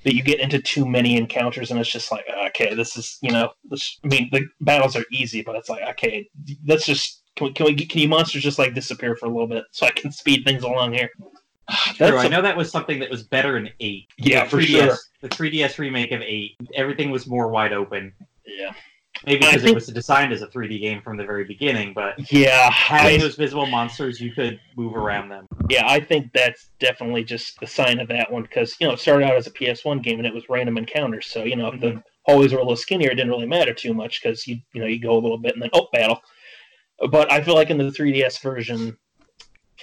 that 0.06 0.15
you 0.15 0.23
get 0.23 0.40
into 0.40 0.60
too 0.61 0.86
many 0.86 1.18
encounters 1.18 1.69
and 1.72 1.80
it's 1.80 1.90
just 1.91 2.11
like, 2.11 2.23
ah, 2.34 2.48
okay, 2.48 2.73
this 2.73 2.95
is 2.95 3.18
you 3.22 3.32
know, 3.32 3.49
this, 3.69 3.99
I 4.06 4.07
mean 4.07 4.30
the 4.32 4.48
battles 4.61 4.95
are 4.95 5.03
easy, 5.11 5.41
but 5.41 5.56
it's 5.57 5.68
like, 5.68 5.82
okay, 5.90 6.30
let's 6.65 6.86
just 6.86 7.22
can 7.36 7.48
we, 7.48 7.53
can 7.53 7.65
we 7.65 7.76
can 7.76 7.99
you 8.02 8.07
monsters 8.07 8.44
just 8.44 8.57
like 8.60 8.73
disappear 8.73 9.18
for 9.18 9.26
a 9.26 9.30
little 9.30 9.48
bit 9.48 9.65
so 9.72 9.86
I 9.86 9.91
can 9.91 10.11
speed 10.22 10.45
things 10.45 10.64
along 10.64 10.94
here. 10.94 11.10
Ah, 11.68 11.94
true, 11.95 12.07
That's 12.11 12.23
I 12.23 12.27
a- 12.27 12.30
know 12.30 12.41
that 12.44 12.56
was 12.56 12.69
something 12.72 12.99
that 12.99 13.10
was 13.10 13.23
better 13.23 13.57
in 13.57 13.69
eight. 13.80 14.07
Yeah, 14.18 14.44
The 14.44 14.49
for 14.52 14.57
3DS, 14.57 14.68
sure. 14.86 14.98
The 15.22 15.30
3DS 15.30 15.80
remake 15.80 16.11
of 16.11 16.22
eight, 16.22 16.56
everything 16.76 17.10
was 17.10 17.26
more 17.27 17.49
wide 17.49 17.73
open. 17.73 18.14
yeah, 18.45 18.72
Maybe 19.25 19.39
because 19.39 19.61
think- 19.61 19.71
it 19.71 19.75
was 19.75 19.87
designed 19.87 20.33
as 20.33 20.41
a 20.41 20.47
3D 20.47 20.79
game 20.79 21.01
from 21.01 21.17
the 21.17 21.25
very 21.25 21.45
beginning, 21.45 21.93
but 21.93 22.31
yeah. 22.31 22.69
having 22.71 23.15
I- 23.15 23.23
those 23.23 23.35
visible 23.35 23.65
monsters, 23.65 24.19
you 24.19 24.31
could 24.31 24.59
move 24.75 24.95
around 24.95 25.29
them. 25.29 25.47
yeah, 25.69 25.87
I 25.87 25.99
think 25.99 26.31
that's 26.33 26.69
definitely 26.79 27.23
just 27.23 27.59
the 27.59 27.67
sign 27.67 27.99
of 27.99 28.07
that 28.09 28.31
one 28.31 28.43
because 28.43 28.75
you 28.79 28.87
know 28.87 28.93
it 28.93 28.99
started 28.99 29.25
out 29.25 29.35
as 29.35 29.47
a 29.47 29.51
PS1 29.51 30.03
game 30.03 30.19
and 30.19 30.27
it 30.27 30.33
was 30.33 30.43
random 30.49 30.77
encounters. 30.77 31.27
So 31.27 31.43
you 31.43 31.55
know 31.55 31.67
if 31.67 31.79
the 31.79 31.87
mm-hmm. 31.87 31.99
hallways 32.25 32.53
were 32.53 32.59
a 32.59 32.63
little 32.63 32.75
skinnier, 32.75 33.11
it 33.11 33.15
didn't 33.15 33.31
really 33.31 33.47
matter 33.47 33.73
too 33.73 33.93
much 33.93 34.21
because 34.21 34.45
you 34.47 34.57
you 34.73 34.81
know 34.81 34.87
you 34.87 34.99
go 34.99 35.13
a 35.13 35.21
little 35.21 35.37
bit 35.37 35.53
and 35.53 35.61
then 35.61 35.69
oh 35.73 35.87
battle. 35.93 36.21
But 37.09 37.31
I 37.31 37.41
feel 37.41 37.55
like 37.55 37.69
in 37.69 37.77
the 37.77 37.85
3DS 37.85 38.41
version, 38.41 38.97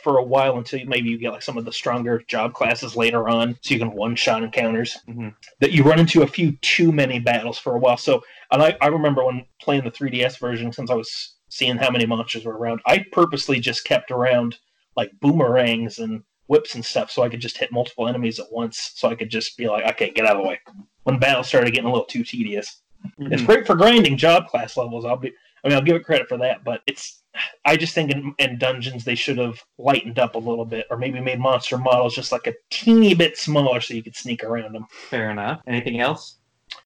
for 0.03 0.19
a 0.19 0.23
while 0.23 0.59
until 0.59 0.85
maybe 0.87 1.09
you 1.09 1.19
get 1.19 1.33
like 1.33 1.43
some 1.43 1.57
of 1.59 1.65
the 1.65 1.73
stronger 1.73 2.23
job 2.29 2.55
classes 2.55 2.97
later 2.97 3.29
on, 3.29 3.57
so 3.63 3.75
you 3.75 3.81
can 3.81 3.93
one 3.93 4.17
shot 4.17 4.43
encounters. 4.43 4.97
Mhm. 5.09 5.35
That 5.61 5.73
you 5.73 5.83
run 5.83 5.99
into 5.99 6.23
a 6.23 6.27
few 6.27 6.53
too 6.63 6.93
many 6.93 7.19
battles 7.19 7.59
for 7.59 7.75
a 7.75 7.79
while. 7.79 7.97
So 7.97 8.23
and 8.51 8.63
I, 8.63 8.77
I 8.81 8.89
remember 8.89 9.25
when 9.25 9.47
playing 9.61 9.85
the 9.85 9.91
3DS 9.91 10.39
version, 10.39 10.73
since 10.73 10.91
I 10.91 10.95
was 10.95 11.37
seeing 11.49 11.77
how 11.77 11.91
many 11.91 12.07
monsters 12.07 12.45
were 12.45 12.57
around, 12.57 12.81
I 12.87 13.05
purposely 13.13 13.61
just 13.61 13.85
kept 13.85 14.11
around 14.11 14.57
like 14.97 15.11
boomerangs 15.21 15.99
and 15.99 16.23
whips 16.49 16.75
and 16.75 16.85
stuff 16.85 17.11
so 17.11 17.23
I 17.23 17.29
could 17.29 17.41
just 17.41 17.57
hit 17.57 17.73
multiple 17.73 18.09
enemies 18.09 18.39
at 18.39 18.53
once 18.53 18.93
so 18.95 19.09
I 19.09 19.15
could 19.15 19.31
just 19.31 19.57
be 19.57 19.69
like, 19.69 19.85
okay, 19.93 20.11
get 20.11 20.27
out 20.27 20.37
of 20.37 20.43
the 20.43 20.49
way. 20.49 20.61
When 21.05 21.19
battles 21.19 21.49
started 21.49 21.73
getting 21.73 21.89
a 21.89 21.93
little 21.93 22.05
too 22.07 22.25
tedious. 22.25 22.83
It's 23.19 23.43
great 23.43 23.67
for 23.67 23.75
grinding 23.75 24.17
job 24.17 24.47
class 24.47 24.77
levels. 24.77 25.05
I'll 25.05 25.17
be 25.17 25.33
I 25.65 25.69
mean 25.69 25.77
I'll 25.77 25.85
give 25.85 25.97
it 25.97 26.05
credit 26.05 26.29
for 26.29 26.39
that, 26.39 26.65
but 26.65 26.83
it's 26.87 27.23
I 27.65 27.77
just 27.77 27.95
think 27.95 28.11
in, 28.11 28.35
in 28.39 28.59
dungeons 28.59 29.05
they 29.05 29.15
should 29.15 29.39
have 29.39 29.63
lightened 29.79 30.19
up 30.19 30.35
a 30.35 30.39
little 30.39 30.65
bit 30.65 30.87
or 30.91 30.97
maybe 30.99 31.21
made 31.21 31.41
monster 31.41 31.79
models 31.79 32.15
just 32.15 32.33
like 32.33 32.47
a 32.47 32.55
teeny 32.71 33.15
bit 33.15 33.39
smaller 33.39 33.81
so 33.81 33.95
you 33.95 34.03
could 34.03 34.17
sneak 34.17 34.45
around 34.45 34.75
them. 34.75 34.87
Fair 34.91 35.31
enough. 35.31 35.63
Anything 35.67 36.01
else? 36.01 36.37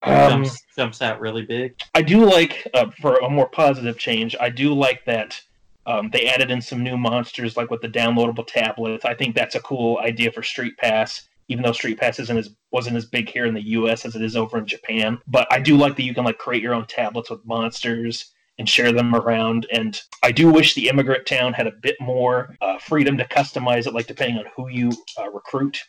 Um, 0.02 0.42
jumps, 0.44 0.62
jumps 0.76 1.02
out 1.02 1.20
really 1.20 1.42
big. 1.42 1.74
I 1.94 2.02
do 2.02 2.24
like, 2.24 2.66
uh, 2.74 2.90
for 3.00 3.16
a 3.16 3.30
more 3.30 3.48
positive 3.48 3.98
change, 3.98 4.36
I 4.40 4.50
do 4.50 4.74
like 4.74 5.04
that 5.06 5.40
um, 5.86 6.10
they 6.12 6.26
added 6.26 6.50
in 6.50 6.60
some 6.60 6.82
new 6.82 6.96
monsters, 6.96 7.56
like 7.56 7.70
with 7.70 7.80
the 7.80 7.88
downloadable 7.88 8.46
tablets. 8.46 9.04
I 9.04 9.14
think 9.14 9.34
that's 9.34 9.54
a 9.54 9.60
cool 9.60 9.98
idea 9.98 10.32
for 10.32 10.42
Street 10.42 10.76
Pass, 10.78 11.28
even 11.48 11.62
though 11.62 11.72
Street 11.72 11.98
Pass 11.98 12.18
isn't 12.18 12.36
as 12.36 12.50
wasn't 12.72 12.96
as 12.96 13.06
big 13.06 13.28
here 13.28 13.46
in 13.46 13.54
the 13.54 13.68
U.S. 13.68 14.04
as 14.04 14.16
it 14.16 14.22
is 14.22 14.36
over 14.36 14.58
in 14.58 14.66
Japan. 14.66 15.18
But 15.28 15.46
I 15.50 15.60
do 15.60 15.76
like 15.76 15.94
that 15.96 16.02
you 16.02 16.12
can 16.12 16.24
like 16.24 16.38
create 16.38 16.62
your 16.62 16.74
own 16.74 16.86
tablets 16.86 17.30
with 17.30 17.46
monsters 17.46 18.32
and 18.58 18.68
share 18.68 18.92
them 18.92 19.14
around. 19.14 19.66
And 19.70 20.00
I 20.22 20.32
do 20.32 20.50
wish 20.50 20.74
the 20.74 20.88
immigrant 20.88 21.26
town 21.26 21.52
had 21.52 21.66
a 21.66 21.72
bit 21.82 21.96
more 22.00 22.56
uh, 22.60 22.78
freedom 22.78 23.16
to 23.18 23.24
customize 23.24 23.86
it, 23.86 23.94
like 23.94 24.06
depending 24.06 24.38
on 24.38 24.46
who 24.56 24.68
you 24.68 24.90
uh, 25.18 25.30
recruit. 25.30 25.82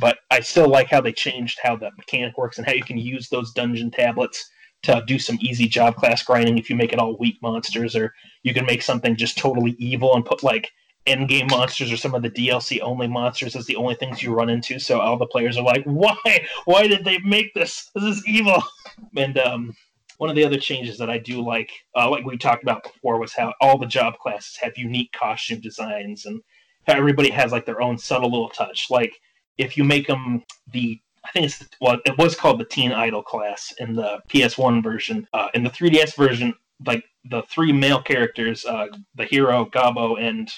But 0.00 0.18
I 0.30 0.40
still 0.40 0.68
like 0.68 0.88
how 0.88 1.00
they 1.00 1.12
changed 1.12 1.58
how 1.62 1.76
the 1.76 1.90
mechanic 1.96 2.38
works 2.38 2.58
and 2.58 2.66
how 2.66 2.72
you 2.72 2.84
can 2.84 2.98
use 2.98 3.28
those 3.28 3.52
dungeon 3.52 3.90
tablets 3.90 4.48
to 4.84 5.02
do 5.06 5.18
some 5.18 5.38
easy 5.40 5.68
job 5.68 5.96
class 5.96 6.22
grinding 6.22 6.58
if 6.58 6.68
you 6.68 6.76
make 6.76 6.92
it 6.92 6.98
all 6.98 7.16
weak 7.18 7.38
monsters, 7.42 7.94
or 7.94 8.12
you 8.42 8.52
can 8.52 8.66
make 8.66 8.82
something 8.82 9.16
just 9.16 9.38
totally 9.38 9.76
evil 9.78 10.14
and 10.14 10.24
put 10.24 10.42
like 10.42 10.70
end 11.06 11.28
game 11.28 11.48
monsters 11.50 11.90
or 11.90 11.96
some 11.96 12.14
of 12.14 12.22
the 12.22 12.30
DLC 12.30 12.80
only 12.80 13.08
monsters 13.08 13.56
as 13.56 13.66
the 13.66 13.76
only 13.76 13.94
things 13.94 14.22
you 14.22 14.32
run 14.32 14.48
into. 14.48 14.78
So 14.78 15.00
all 15.00 15.16
the 15.18 15.26
players 15.26 15.56
are 15.56 15.64
like, 15.64 15.84
"Why? 15.84 16.16
Why 16.64 16.86
did 16.86 17.04
they 17.04 17.18
make 17.18 17.54
this? 17.54 17.90
This 17.94 18.04
is 18.04 18.26
evil." 18.26 18.62
And 19.16 19.36
um, 19.38 19.74
one 20.18 20.30
of 20.30 20.36
the 20.36 20.44
other 20.44 20.58
changes 20.58 20.98
that 20.98 21.10
I 21.10 21.18
do 21.18 21.44
like, 21.44 21.70
uh, 21.96 22.10
like 22.10 22.24
we 22.24 22.36
talked 22.36 22.62
about 22.62 22.82
before, 22.82 23.18
was 23.18 23.32
how 23.32 23.52
all 23.60 23.78
the 23.78 23.86
job 23.86 24.18
classes 24.18 24.56
have 24.56 24.76
unique 24.76 25.12
costume 25.12 25.60
designs 25.60 26.26
and 26.26 26.40
how 26.86 26.94
everybody 26.94 27.30
has 27.30 27.52
like 27.52 27.66
their 27.66 27.82
own 27.82 27.98
subtle 27.98 28.30
little 28.30 28.48
touch. 28.48 28.88
Like 28.90 29.14
if 29.58 29.76
you 29.76 29.84
make 29.84 30.06
them 30.06 30.42
the 30.72 31.00
I 31.24 31.30
think 31.30 31.46
it's 31.46 31.64
well, 31.80 31.98
it 32.04 32.18
was 32.18 32.34
called 32.34 32.58
the 32.58 32.64
Teen 32.64 32.92
Idol 32.92 33.22
class 33.22 33.72
in 33.78 33.94
the 33.94 34.20
PS1 34.28 34.82
version. 34.82 35.26
Uh, 35.32 35.48
in 35.54 35.62
the 35.62 35.70
3DS 35.70 36.16
version, 36.16 36.52
like 36.84 37.04
the 37.24 37.42
three 37.42 37.72
male 37.72 38.02
characters, 38.02 38.64
uh, 38.64 38.86
the 39.14 39.24
hero 39.24 39.66
Gabo 39.66 40.20
and 40.20 40.50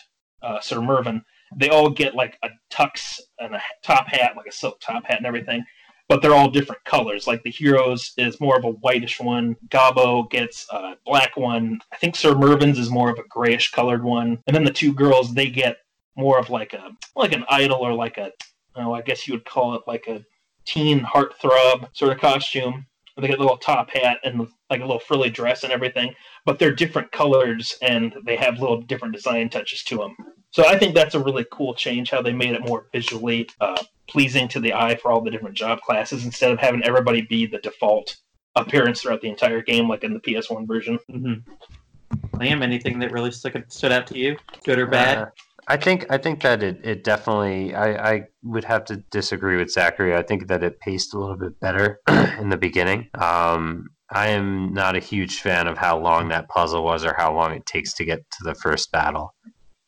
uh, 0.42 0.60
Sir 0.60 0.80
Mervyn, 0.80 1.22
they 1.54 1.68
all 1.68 1.90
get 1.90 2.14
like 2.14 2.38
a 2.42 2.48
tux 2.70 3.20
and 3.38 3.54
a 3.54 3.62
top 3.82 4.08
hat, 4.08 4.32
like 4.36 4.46
a 4.46 4.52
silk 4.52 4.80
top 4.80 5.04
hat 5.04 5.18
and 5.18 5.26
everything. 5.26 5.64
But 6.08 6.20
they're 6.20 6.34
all 6.34 6.50
different 6.50 6.84
colors. 6.84 7.26
Like 7.26 7.42
the 7.42 7.50
heroes 7.50 8.12
is 8.18 8.40
more 8.40 8.56
of 8.58 8.64
a 8.64 8.72
whitish 8.72 9.20
one. 9.20 9.56
Gabo 9.68 10.28
gets 10.30 10.66
a 10.70 10.96
black 11.06 11.36
one. 11.36 11.80
I 11.92 11.96
think 11.96 12.14
Sir 12.14 12.34
Mervyn's 12.34 12.78
is 12.78 12.90
more 12.90 13.10
of 13.10 13.18
a 13.18 13.28
grayish 13.28 13.70
colored 13.70 14.04
one. 14.04 14.38
And 14.46 14.54
then 14.54 14.64
the 14.64 14.70
two 14.72 14.92
girls, 14.92 15.32
they 15.32 15.48
get 15.48 15.78
more 16.16 16.38
of 16.38 16.50
like 16.50 16.74
a 16.74 16.90
like 17.16 17.32
an 17.32 17.44
idol 17.48 17.78
or 17.78 17.94
like 17.94 18.18
a 18.18 18.32
oh, 18.76 18.92
I 18.92 19.02
guess 19.02 19.26
you 19.26 19.34
would 19.34 19.44
call 19.44 19.74
it 19.74 19.82
like 19.86 20.06
a 20.08 20.24
teen 20.64 21.00
heartthrob 21.00 21.88
sort 21.94 22.12
of 22.12 22.20
costume. 22.20 22.86
They 23.16 23.28
get 23.28 23.38
a 23.38 23.42
little 23.42 23.58
top 23.58 23.90
hat 23.90 24.18
and 24.24 24.48
like 24.70 24.80
a 24.80 24.84
little 24.84 24.98
frilly 24.98 25.30
dress 25.30 25.62
and 25.62 25.72
everything, 25.72 26.14
but 26.44 26.58
they're 26.58 26.74
different 26.74 27.12
colors 27.12 27.76
and 27.80 28.12
they 28.24 28.36
have 28.36 28.58
little 28.58 28.80
different 28.80 29.14
design 29.14 29.48
touches 29.48 29.84
to 29.84 29.98
them. 29.98 30.16
So 30.54 30.64
I 30.64 30.78
think 30.78 30.94
that's 30.94 31.16
a 31.16 31.18
really 31.18 31.44
cool 31.50 31.74
change 31.74 32.12
how 32.12 32.22
they 32.22 32.32
made 32.32 32.52
it 32.52 32.64
more 32.64 32.86
visually 32.92 33.48
uh, 33.60 33.82
pleasing 34.08 34.46
to 34.46 34.60
the 34.60 34.72
eye 34.72 34.94
for 34.94 35.10
all 35.10 35.20
the 35.20 35.28
different 35.28 35.56
job 35.56 35.80
classes 35.80 36.24
instead 36.24 36.52
of 36.52 36.60
having 36.60 36.80
everybody 36.84 37.22
be 37.22 37.44
the 37.44 37.58
default 37.58 38.18
appearance 38.54 39.02
throughout 39.02 39.20
the 39.20 39.28
entire 39.28 39.62
game, 39.62 39.88
like 39.88 40.04
in 40.04 40.14
the 40.14 40.20
PS1 40.20 40.68
version. 40.68 40.96
Mm-hmm. 41.10 42.36
Liam, 42.36 42.62
anything 42.62 43.00
that 43.00 43.10
really 43.10 43.32
stood 43.32 43.64
stood 43.66 43.90
out 43.90 44.06
to 44.06 44.16
you, 44.16 44.36
good 44.62 44.78
or 44.78 44.86
bad? 44.86 45.18
Uh, 45.18 45.26
I 45.66 45.76
think 45.76 46.06
I 46.08 46.18
think 46.18 46.40
that 46.42 46.62
it, 46.62 46.78
it 46.84 47.02
definitely 47.02 47.74
I, 47.74 48.12
I 48.12 48.28
would 48.44 48.64
have 48.64 48.84
to 48.84 48.98
disagree 49.10 49.56
with 49.56 49.72
Zachary. 49.72 50.14
I 50.14 50.22
think 50.22 50.46
that 50.46 50.62
it 50.62 50.78
paced 50.78 51.14
a 51.14 51.18
little 51.18 51.36
bit 51.36 51.58
better 51.58 51.98
in 52.38 52.48
the 52.48 52.56
beginning. 52.56 53.08
Um, 53.14 53.88
I 54.10 54.28
am 54.28 54.72
not 54.72 54.94
a 54.94 55.00
huge 55.00 55.40
fan 55.40 55.66
of 55.66 55.78
how 55.78 55.98
long 55.98 56.28
that 56.28 56.48
puzzle 56.48 56.84
was 56.84 57.04
or 57.04 57.12
how 57.14 57.34
long 57.34 57.54
it 57.54 57.66
takes 57.66 57.92
to 57.94 58.04
get 58.04 58.18
to 58.18 58.44
the 58.44 58.54
first 58.54 58.92
battle. 58.92 59.34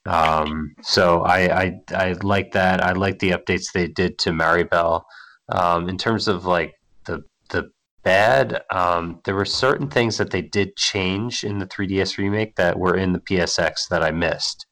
Um, 0.07 0.75
so 0.83 1.23
I, 1.23 1.65
I 1.65 1.81
I 1.95 2.13
like 2.23 2.53
that. 2.53 2.83
I 2.83 2.93
like 2.93 3.19
the 3.19 3.31
updates 3.31 3.73
they 3.73 3.89
did 3.89 4.19
to 4.21 4.31
Maribel. 4.31 5.03
Um, 5.49 5.89
in 5.89 5.99
terms 5.99 6.29
of 6.29 6.47
like 6.47 6.75
the 7.07 7.23
the 7.51 7.71
bad, 8.03 8.63
um, 8.71 9.21
there 9.25 9.35
were 9.35 9.45
certain 9.45 9.89
things 9.89 10.17
that 10.19 10.31
they 10.31 10.43
did 10.43 10.77
change 10.77 11.43
in 11.45 11.59
the 11.59 11.67
3DS 11.67 12.19
remake 12.19 12.55
that 12.57 12.79
were 12.79 12.97
in 12.97 13.13
the 13.13 13.19
PSX 13.21 13.89
that 13.91 14.03
I 14.03 14.13
missed. 14.13 14.67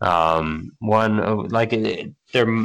Um, 0.00 0.72
one 0.80 1.18
uh, 1.20 1.36
like 1.48 1.70
they're 2.32 2.56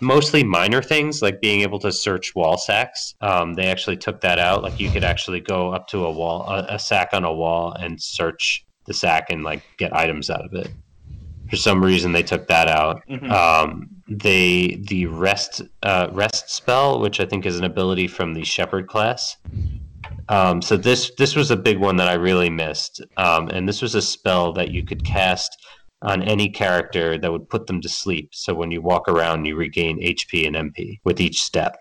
mostly 0.00 0.42
minor 0.42 0.82
things, 0.82 1.22
like 1.22 1.40
being 1.40 1.60
able 1.60 1.78
to 1.80 1.92
search 1.92 2.34
wall 2.34 2.58
sacks. 2.58 3.14
Um, 3.20 3.54
they 3.54 3.66
actually 3.66 3.98
took 3.98 4.20
that 4.22 4.40
out. 4.40 4.62
Like 4.62 4.80
you 4.80 4.90
could 4.90 5.04
actually 5.04 5.40
go 5.40 5.72
up 5.72 5.86
to 5.88 6.06
a 6.06 6.10
wall, 6.10 6.48
a, 6.48 6.74
a 6.74 6.78
sack 6.78 7.10
on 7.12 7.24
a 7.24 7.32
wall, 7.32 7.72
and 7.72 8.02
search 8.02 8.64
the 8.86 8.94
sack 8.94 9.26
and 9.30 9.44
like 9.44 9.62
get 9.76 9.94
items 9.94 10.28
out 10.28 10.44
of 10.44 10.54
it. 10.54 10.72
For 11.50 11.56
some 11.56 11.82
reason, 11.82 12.12
they 12.12 12.22
took 12.22 12.46
that 12.48 12.68
out. 12.68 13.02
Mm-hmm. 13.08 13.30
Um, 13.30 13.88
they 14.08 14.80
the 14.88 15.06
rest 15.06 15.62
uh, 15.82 16.08
rest 16.12 16.50
spell, 16.50 17.00
which 17.00 17.20
I 17.20 17.26
think 17.26 17.46
is 17.46 17.58
an 17.58 17.64
ability 17.64 18.08
from 18.08 18.34
the 18.34 18.44
shepherd 18.44 18.86
class. 18.86 19.36
Um, 20.28 20.60
so 20.60 20.76
this 20.76 21.12
this 21.16 21.36
was 21.36 21.50
a 21.50 21.56
big 21.56 21.78
one 21.78 21.96
that 21.96 22.08
I 22.08 22.14
really 22.14 22.50
missed, 22.50 23.02
um, 23.16 23.48
and 23.48 23.68
this 23.68 23.82
was 23.82 23.94
a 23.94 24.02
spell 24.02 24.52
that 24.54 24.70
you 24.70 24.84
could 24.84 25.04
cast 25.04 25.56
on 26.02 26.22
any 26.22 26.48
character 26.48 27.18
that 27.18 27.32
would 27.32 27.48
put 27.48 27.66
them 27.66 27.80
to 27.80 27.88
sleep. 27.88 28.30
So 28.32 28.54
when 28.54 28.70
you 28.70 28.80
walk 28.80 29.08
around, 29.08 29.46
you 29.46 29.56
regain 29.56 30.00
HP 30.00 30.46
and 30.46 30.54
MP 30.54 31.00
with 31.04 31.20
each 31.20 31.42
step. 31.42 31.76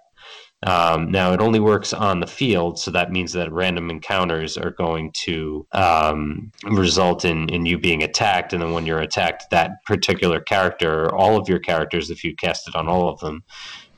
Um, 0.68 1.12
now 1.12 1.32
it 1.32 1.40
only 1.40 1.62
works 1.62 1.94
on 1.94 2.20
the 2.20 2.28
field, 2.28 2.78
so 2.78 2.92
that 2.92 3.10
means 3.10 3.32
that 3.34 3.54
random 3.54 3.90
encounters 3.90 4.58
are 4.58 4.72
going 4.72 5.12
to 5.24 5.66
um, 5.72 6.52
result 6.66 7.24
in, 7.24 7.48
in 7.48 7.66
you 7.66 7.80
being 7.80 8.04
attacked, 8.04 8.52
and 8.52 8.62
then 8.62 8.74
when 8.74 8.86
you're 8.86 9.00
attacked, 9.00 9.46
that 9.52 9.82
particular 9.86 10.42
character, 10.42 11.06
or 11.06 11.16
all 11.16 11.38
of 11.38 11.48
your 11.48 11.60
characters, 11.60 12.10
if 12.10 12.22
you 12.22 12.36
cast 12.36 12.68
it 12.68 12.76
on 12.76 12.90
all 12.90 13.08
of 13.08 13.18
them, 13.22 13.46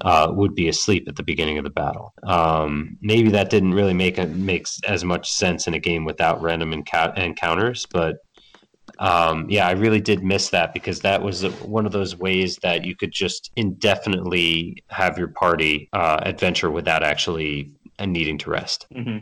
uh, 0.02 0.32
would 0.32 0.54
be 0.54 0.70
asleep 0.70 1.08
at 1.08 1.16
the 1.16 1.24
beginning 1.24 1.58
of 1.58 1.64
the 1.64 1.72
battle. 1.72 2.14
Um, 2.24 2.98
maybe 3.02 3.32
that 3.32 3.50
didn't 3.50 3.74
really 3.74 3.96
make 3.96 4.20
a, 4.20 4.28
makes 4.28 4.80
as 4.88 5.04
much 5.04 5.32
sense 5.32 5.68
in 5.68 5.74
a 5.74 5.80
game 5.80 6.06
without 6.06 6.40
random 6.40 6.72
encounters, 6.72 7.88
but 7.92 8.18
um, 9.00 9.46
yeah, 9.50 9.68
I 9.68 9.72
really 9.72 10.02
did 10.02 10.24
miss 10.24 10.50
that 10.50 10.74
because 10.74 11.00
that 11.02 11.22
was 11.22 11.44
one 11.62 11.86
of 11.86 11.94
those 11.94 12.18
ways 12.18 12.58
that 12.58 12.84
you 12.84 12.96
could 12.96 13.12
just 13.12 13.52
indefinitely 13.56 14.84
have 14.88 15.18
your 15.18 15.30
party 15.30 15.90
uh, 15.94 16.20
adventure 16.22 16.70
without 16.70 17.02
actually 17.02 17.72
uh, 17.98 18.06
needing 18.06 18.38
to 18.40 18.50
rest. 18.50 18.88
Mm-hmm. 18.94 19.20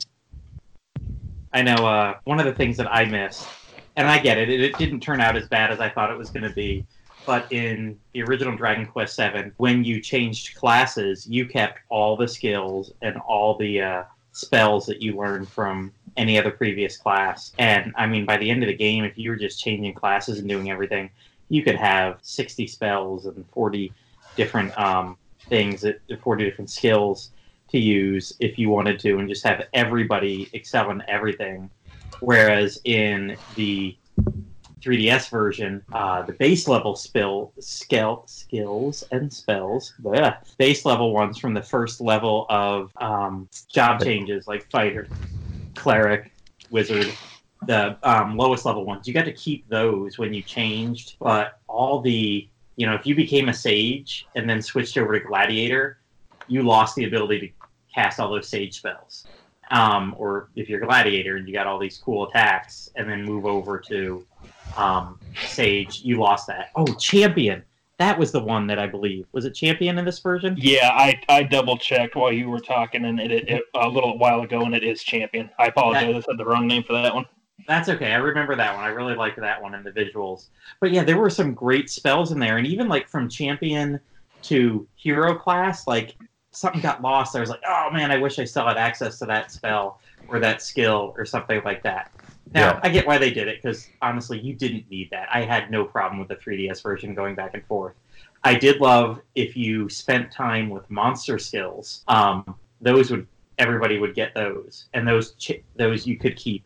I 1.54 1.62
know 1.62 1.86
uh, 1.86 2.16
one 2.24 2.40
of 2.40 2.46
the 2.46 2.54
things 2.54 2.76
that 2.78 2.92
I 2.92 3.06
missed, 3.06 3.48
and 3.96 4.08
I 4.08 4.18
get 4.20 4.38
it, 4.40 4.50
it, 4.50 4.62
it 4.62 4.78
didn't 4.78 5.00
turn 5.00 5.22
out 5.22 5.38
as 5.38 5.48
bad 5.48 5.72
as 5.72 5.80
I 5.80 5.90
thought 5.90 6.12
it 6.12 6.18
was 6.18 6.32
going 6.32 6.44
to 6.44 6.54
be. 6.54 6.86
But 7.28 7.52
in 7.52 8.00
the 8.14 8.24
original 8.24 8.56
Dragon 8.56 8.86
Quest 8.86 9.18
VII, 9.18 9.52
when 9.58 9.84
you 9.84 10.02
changed 10.02 10.56
classes, 10.56 11.28
you 11.28 11.46
kept 11.46 11.80
all 11.90 12.16
the 12.16 12.28
skills 12.28 12.94
and 13.02 13.18
all 13.28 13.58
the 13.58 13.82
uh, 13.82 14.04
spells 14.32 14.86
that 14.86 15.02
you 15.02 15.18
learned 15.18 15.50
from 15.50 15.92
any 16.18 16.38
other 16.38 16.52
previous 16.52 16.98
class. 16.98 17.54
And 17.58 17.94
I 17.96 18.08
mean, 18.08 18.26
by 18.26 18.38
the 18.38 18.50
end 18.50 18.64
of 18.64 18.68
the 18.68 18.76
game, 18.76 19.04
if 19.04 19.18
you 19.18 19.30
were 19.30 19.36
just 19.36 19.60
changing 19.60 19.94
classes 19.94 20.40
and 20.40 20.50
doing 20.50 20.72
everything, 20.72 21.10
you 21.50 21.64
could 21.64 21.76
have 21.76 22.20
60 22.22 22.68
spells 22.68 23.26
and 23.26 23.46
40 23.54 23.94
different 24.36 24.78
um, 24.78 25.18
things, 25.48 25.86
40 26.22 26.46
different 26.46 26.70
skills 26.70 27.32
to 27.70 27.80
use 27.80 28.34
if 28.40 28.58
you 28.58 28.70
wanted 28.70 29.00
to, 29.00 29.18
and 29.18 29.30
just 29.30 29.46
have 29.46 29.64
everybody 29.74 30.50
excel 30.54 30.92
in 30.92 31.04
everything. 31.08 31.70
Whereas 32.20 32.82
in 32.84 33.38
the 33.56 33.96
3DS 34.82 35.30
version, 35.30 35.84
uh, 35.92 36.22
the 36.22 36.34
base 36.34 36.68
level 36.68 36.96
spill 36.96 37.52
skill 37.60 38.24
skills 38.28 39.04
and 39.12 39.32
spells, 39.32 39.94
bleh, 40.02 40.38
base 40.58 40.86
level 40.86 41.14
ones 41.14 41.38
from 41.38 41.54
the 41.54 41.62
first 41.62 42.00
level 42.00 42.46
of 42.50 42.92
um, 42.98 43.50
job 43.70 44.02
changes 44.02 44.48
like 44.48 44.70
fighter, 44.72 45.08
cleric, 45.88 46.34
wizard, 46.70 47.08
the 47.66 47.98
um, 48.04 48.36
lowest 48.36 48.66
level 48.66 48.84
ones. 48.84 49.08
You 49.08 49.14
got 49.14 49.24
to 49.24 49.32
keep 49.32 49.66
those 49.70 50.18
when 50.18 50.34
you 50.34 50.42
changed, 50.42 51.16
but 51.18 51.62
all 51.70 52.02
the 52.02 52.46
you 52.76 52.86
know, 52.86 52.94
if 52.94 53.06
you 53.06 53.16
became 53.16 53.48
a 53.48 53.54
sage 53.54 54.28
and 54.36 54.50
then 54.50 54.62
switched 54.62 54.98
over 54.98 55.18
to 55.18 55.26
gladiator, 55.26 56.00
you 56.50 56.62
lost 56.62 56.94
the 56.96 57.06
ability 57.06 57.40
to 57.40 57.50
cast 57.96 58.20
all 58.20 58.30
those 58.30 58.50
sage 58.50 58.76
spells. 58.76 59.28
Um, 59.72 60.14
or 60.18 60.50
if 60.58 60.68
you're 60.68 60.82
gladiator 60.82 61.38
and 61.38 61.48
you 61.48 61.54
got 61.54 61.68
all 61.68 61.80
these 61.80 61.98
cool 61.98 62.28
attacks 62.28 62.90
and 62.98 63.10
then 63.10 63.24
move 63.24 63.46
over 63.46 63.80
to 63.88 64.28
um, 64.76 65.18
sage, 65.48 66.02
you 66.04 66.20
lost 66.20 66.48
that. 66.48 66.72
Oh, 66.76 66.86
champion. 66.96 67.64
That 68.00 68.20
was 68.20 68.32
the 68.32 68.40
one 68.40 68.68
that 68.68 68.78
I 68.78 68.86
believe 68.86 69.26
was 69.32 69.46
it 69.46 69.56
champion 69.56 69.98
in 69.98 70.06
this 70.06 70.20
version. 70.20 70.56
Yeah, 70.60 70.90
I, 70.94 71.20
I 71.30 71.44
double 71.44 71.78
checked 71.78 72.16
while 72.16 72.32
you 72.32 72.50
were 72.50 72.60
talking, 72.60 73.06
and 73.06 73.20
it, 73.20 73.32
it, 73.32 73.50
it 73.50 73.64
a 73.74 73.90
little 73.90 74.20
while 74.20 74.42
ago, 74.42 74.62
and 74.62 74.76
it 74.76 74.84
is 74.84 75.04
champion. 75.04 75.50
I 75.58 75.68
apologize, 75.68 76.14
that, 76.14 76.16
I 76.16 76.22
said 76.22 76.38
the 76.38 76.46
wrong 76.46 76.68
name 76.68 76.84
for 76.84 76.94
that 76.94 77.14
one. 77.14 77.26
That's 77.68 77.90
okay. 77.90 78.14
I 78.14 78.18
remember 78.18 78.56
that 78.56 78.76
one. 78.76 78.84
I 78.84 78.90
really 78.90 79.16
liked 79.16 79.40
that 79.40 79.62
one 79.62 79.74
and 79.74 79.84
the 79.84 79.92
visuals. 79.92 80.50
But 80.80 80.92
yeah, 80.92 81.04
there 81.04 81.18
were 81.18 81.32
some 81.32 81.54
great 81.56 81.90
spells 81.90 82.32
in 82.32 82.40
there, 82.40 82.58
and 82.58 82.68
even 82.68 82.88
like 82.88 83.10
from 83.10 83.30
champion 83.30 84.00
to 84.44 84.88
hero 84.96 85.36
class, 85.36 85.88
like 85.88 86.16
something 86.52 86.82
got 86.82 87.02
lost. 87.02 87.36
I 87.36 87.40
was 87.40 87.50
like, 87.50 87.64
oh 87.68 87.90
man, 87.92 88.12
I 88.12 88.18
wish 88.18 88.38
I 88.38 88.44
still 88.44 88.68
had 88.68 88.78
access 88.78 89.18
to 89.20 89.26
that 89.26 89.52
spell 89.52 90.00
or 90.28 90.40
that 90.40 90.62
skill 90.62 91.14
or 91.18 91.26
something 91.26 91.62
like 91.66 91.84
that. 91.84 92.12
Now 92.54 92.74
yeah. 92.74 92.80
I 92.84 92.90
get 92.90 93.08
why 93.08 93.18
they 93.18 93.32
did 93.32 93.48
it 93.48 93.62
because 93.62 93.90
honestly, 94.02 94.40
you 94.40 94.54
didn't 94.54 94.90
need 94.90 95.10
that. 95.12 95.28
I 95.32 95.42
had 95.42 95.72
no 95.72 95.86
problem 95.86 96.20
with 96.20 96.28
the 96.30 96.36
3DS 96.36 96.82
version 96.82 97.14
going 97.14 97.36
back 97.36 97.54
and 97.54 97.66
forth. 97.66 97.96
I 98.44 98.56
did 98.56 98.80
love 98.80 99.20
if 99.36 99.58
you 99.58 99.90
spent 99.90 100.32
time 100.32 100.70
with 100.70 100.90
monster 100.90 101.40
skills. 101.40 102.04
Um, 102.08 102.56
those 102.82 103.12
would 103.12 103.28
everybody 103.58 103.98
would 103.98 104.14
get 104.14 104.34
those, 104.36 104.86
and 104.94 105.08
those 105.08 105.34
ch- 105.36 105.64
those 105.76 106.06
you 106.06 106.18
could 106.18 106.36
keep. 106.36 106.64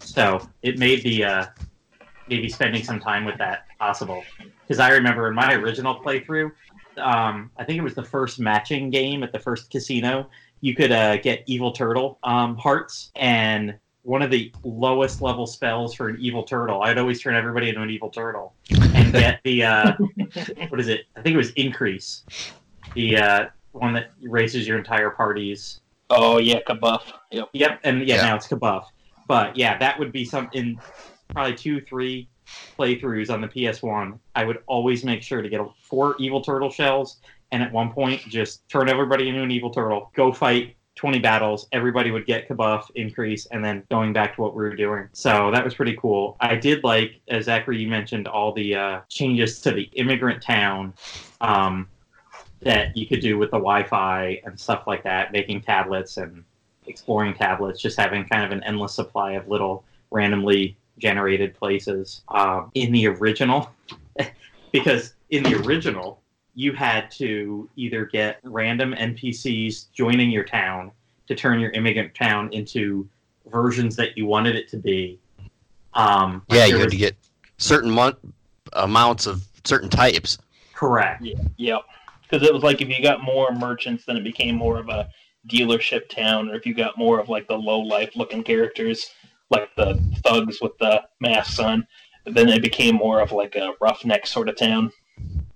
So 0.00 0.46
it 0.62 0.78
made 0.78 1.02
the 1.02 1.24
uh, 1.24 1.46
maybe 2.28 2.48
spending 2.48 2.82
some 2.82 3.00
time 3.00 3.24
with 3.24 3.38
that 3.38 3.66
possible. 3.78 4.22
Because 4.62 4.78
I 4.78 4.90
remember 4.90 5.28
in 5.28 5.34
my 5.34 5.54
original 5.54 6.00
playthrough, 6.00 6.50
um, 6.98 7.50
I 7.56 7.64
think 7.64 7.78
it 7.78 7.82
was 7.82 7.94
the 7.94 8.04
first 8.04 8.38
matching 8.38 8.90
game 8.90 9.22
at 9.22 9.32
the 9.32 9.38
first 9.38 9.70
casino. 9.70 10.28
You 10.60 10.74
could 10.74 10.92
uh, 10.92 11.18
get 11.18 11.42
evil 11.46 11.72
turtle 11.72 12.18
um, 12.22 12.56
hearts, 12.56 13.10
and 13.14 13.78
one 14.06 14.22
of 14.22 14.30
the 14.30 14.52
lowest 14.62 15.20
level 15.20 15.46
spells 15.46 15.92
for 15.92 16.08
an 16.08 16.16
evil 16.20 16.44
turtle. 16.44 16.82
I'd 16.82 16.96
always 16.96 17.20
turn 17.20 17.34
everybody 17.34 17.68
into 17.68 17.82
an 17.82 17.90
evil 17.90 18.08
turtle 18.08 18.54
and 18.70 19.12
get 19.12 19.40
the 19.42 19.64
uh, 19.64 19.92
what 20.68 20.78
is 20.78 20.86
it? 20.86 21.06
I 21.16 21.22
think 21.22 21.34
it 21.34 21.36
was 21.36 21.50
increase, 21.50 22.22
the 22.94 23.16
uh, 23.16 23.46
one 23.72 23.92
that 23.94 24.12
raises 24.22 24.66
your 24.66 24.78
entire 24.78 25.10
party's. 25.10 25.80
Oh 26.08 26.38
yeah, 26.38 26.60
kabuff. 26.60 27.02
Yep. 27.32 27.48
Yep, 27.52 27.80
and 27.82 28.06
yeah, 28.06 28.16
yeah. 28.16 28.22
now 28.22 28.36
it's 28.36 28.46
kabuff. 28.46 28.84
But 29.26 29.56
yeah, 29.56 29.76
that 29.78 29.98
would 29.98 30.12
be 30.12 30.24
some 30.24 30.48
in 30.52 30.78
probably 31.30 31.56
two, 31.56 31.80
three 31.80 32.28
playthroughs 32.78 33.28
on 33.28 33.40
the 33.40 33.48
PS1. 33.48 34.16
I 34.36 34.44
would 34.44 34.58
always 34.68 35.04
make 35.04 35.20
sure 35.20 35.42
to 35.42 35.48
get 35.48 35.60
four 35.82 36.14
evil 36.20 36.40
turtle 36.40 36.70
shells, 36.70 37.18
and 37.50 37.60
at 37.60 37.72
one 37.72 37.92
point 37.92 38.20
just 38.28 38.68
turn 38.68 38.88
everybody 38.88 39.28
into 39.28 39.42
an 39.42 39.50
evil 39.50 39.70
turtle, 39.70 40.12
go 40.14 40.32
fight 40.32 40.76
20 40.96 41.18
battles, 41.18 41.68
everybody 41.72 42.10
would 42.10 42.26
get 42.26 42.48
kabuff 42.48 42.90
increase, 42.94 43.46
and 43.46 43.62
then 43.64 43.84
going 43.90 44.12
back 44.12 44.34
to 44.34 44.40
what 44.40 44.54
we 44.54 44.64
were 44.64 44.74
doing. 44.74 45.08
So 45.12 45.50
that 45.52 45.62
was 45.62 45.74
pretty 45.74 45.94
cool. 46.00 46.36
I 46.40 46.56
did 46.56 46.82
like, 46.82 47.20
as 47.28 47.44
Zachary, 47.44 47.78
you 47.78 47.86
mentioned, 47.86 48.26
all 48.26 48.52
the 48.52 48.74
uh, 48.74 49.00
changes 49.08 49.60
to 49.60 49.72
the 49.72 49.82
immigrant 49.92 50.42
town 50.42 50.94
um, 51.42 51.88
that 52.62 52.96
you 52.96 53.06
could 53.06 53.20
do 53.20 53.36
with 53.38 53.50
the 53.50 53.58
Wi 53.58 53.84
Fi 53.84 54.40
and 54.44 54.58
stuff 54.58 54.86
like 54.86 55.04
that, 55.04 55.32
making 55.32 55.60
tablets 55.60 56.16
and 56.16 56.42
exploring 56.86 57.34
tablets, 57.34 57.80
just 57.80 57.98
having 57.98 58.24
kind 58.24 58.44
of 58.44 58.50
an 58.50 58.64
endless 58.64 58.94
supply 58.94 59.32
of 59.32 59.46
little 59.48 59.84
randomly 60.10 60.78
generated 60.98 61.54
places. 61.54 62.22
Um, 62.28 62.70
in 62.74 62.90
the 62.90 63.06
original, 63.06 63.70
because 64.72 65.12
in 65.28 65.42
the 65.42 65.56
original, 65.56 66.22
you 66.56 66.72
had 66.72 67.10
to 67.10 67.68
either 67.76 68.06
get 68.06 68.40
random 68.42 68.94
NPCs 68.94 69.92
joining 69.92 70.30
your 70.30 70.42
town 70.42 70.90
to 71.28 71.34
turn 71.34 71.60
your 71.60 71.70
immigrant 71.72 72.14
town 72.14 72.50
into 72.52 73.06
versions 73.52 73.94
that 73.96 74.16
you 74.16 74.24
wanted 74.24 74.56
it 74.56 74.66
to 74.70 74.78
be. 74.78 75.20
Um, 75.92 76.42
yeah, 76.48 76.64
you 76.64 76.74
was... 76.74 76.84
had 76.84 76.90
to 76.92 76.96
get 76.96 77.14
certain 77.58 77.90
mon- 77.90 78.16
amounts 78.72 79.26
of 79.26 79.46
certain 79.64 79.90
types. 79.90 80.38
Correct. 80.74 81.22
Yeah. 81.22 81.34
Yep. 81.58 81.80
Because 82.22 82.46
it 82.46 82.54
was 82.54 82.62
like 82.62 82.80
if 82.80 82.88
you 82.88 83.02
got 83.02 83.22
more 83.22 83.52
merchants, 83.52 84.04
then 84.06 84.16
it 84.16 84.24
became 84.24 84.56
more 84.56 84.78
of 84.78 84.88
a 84.88 85.10
dealership 85.48 86.08
town, 86.08 86.50
or 86.50 86.54
if 86.54 86.64
you 86.64 86.72
got 86.72 86.96
more 86.96 87.20
of 87.20 87.28
like 87.28 87.46
the 87.48 87.56
low 87.56 87.80
life 87.80 88.16
looking 88.16 88.42
characters, 88.42 89.10
like 89.50 89.68
the 89.76 90.00
thugs 90.24 90.58
with 90.62 90.76
the 90.78 91.02
masks 91.20 91.58
on, 91.58 91.86
then 92.24 92.48
it 92.48 92.62
became 92.62 92.96
more 92.96 93.20
of 93.20 93.30
like 93.30 93.56
a 93.56 93.74
roughneck 93.78 94.26
sort 94.26 94.48
of 94.48 94.56
town. 94.56 94.90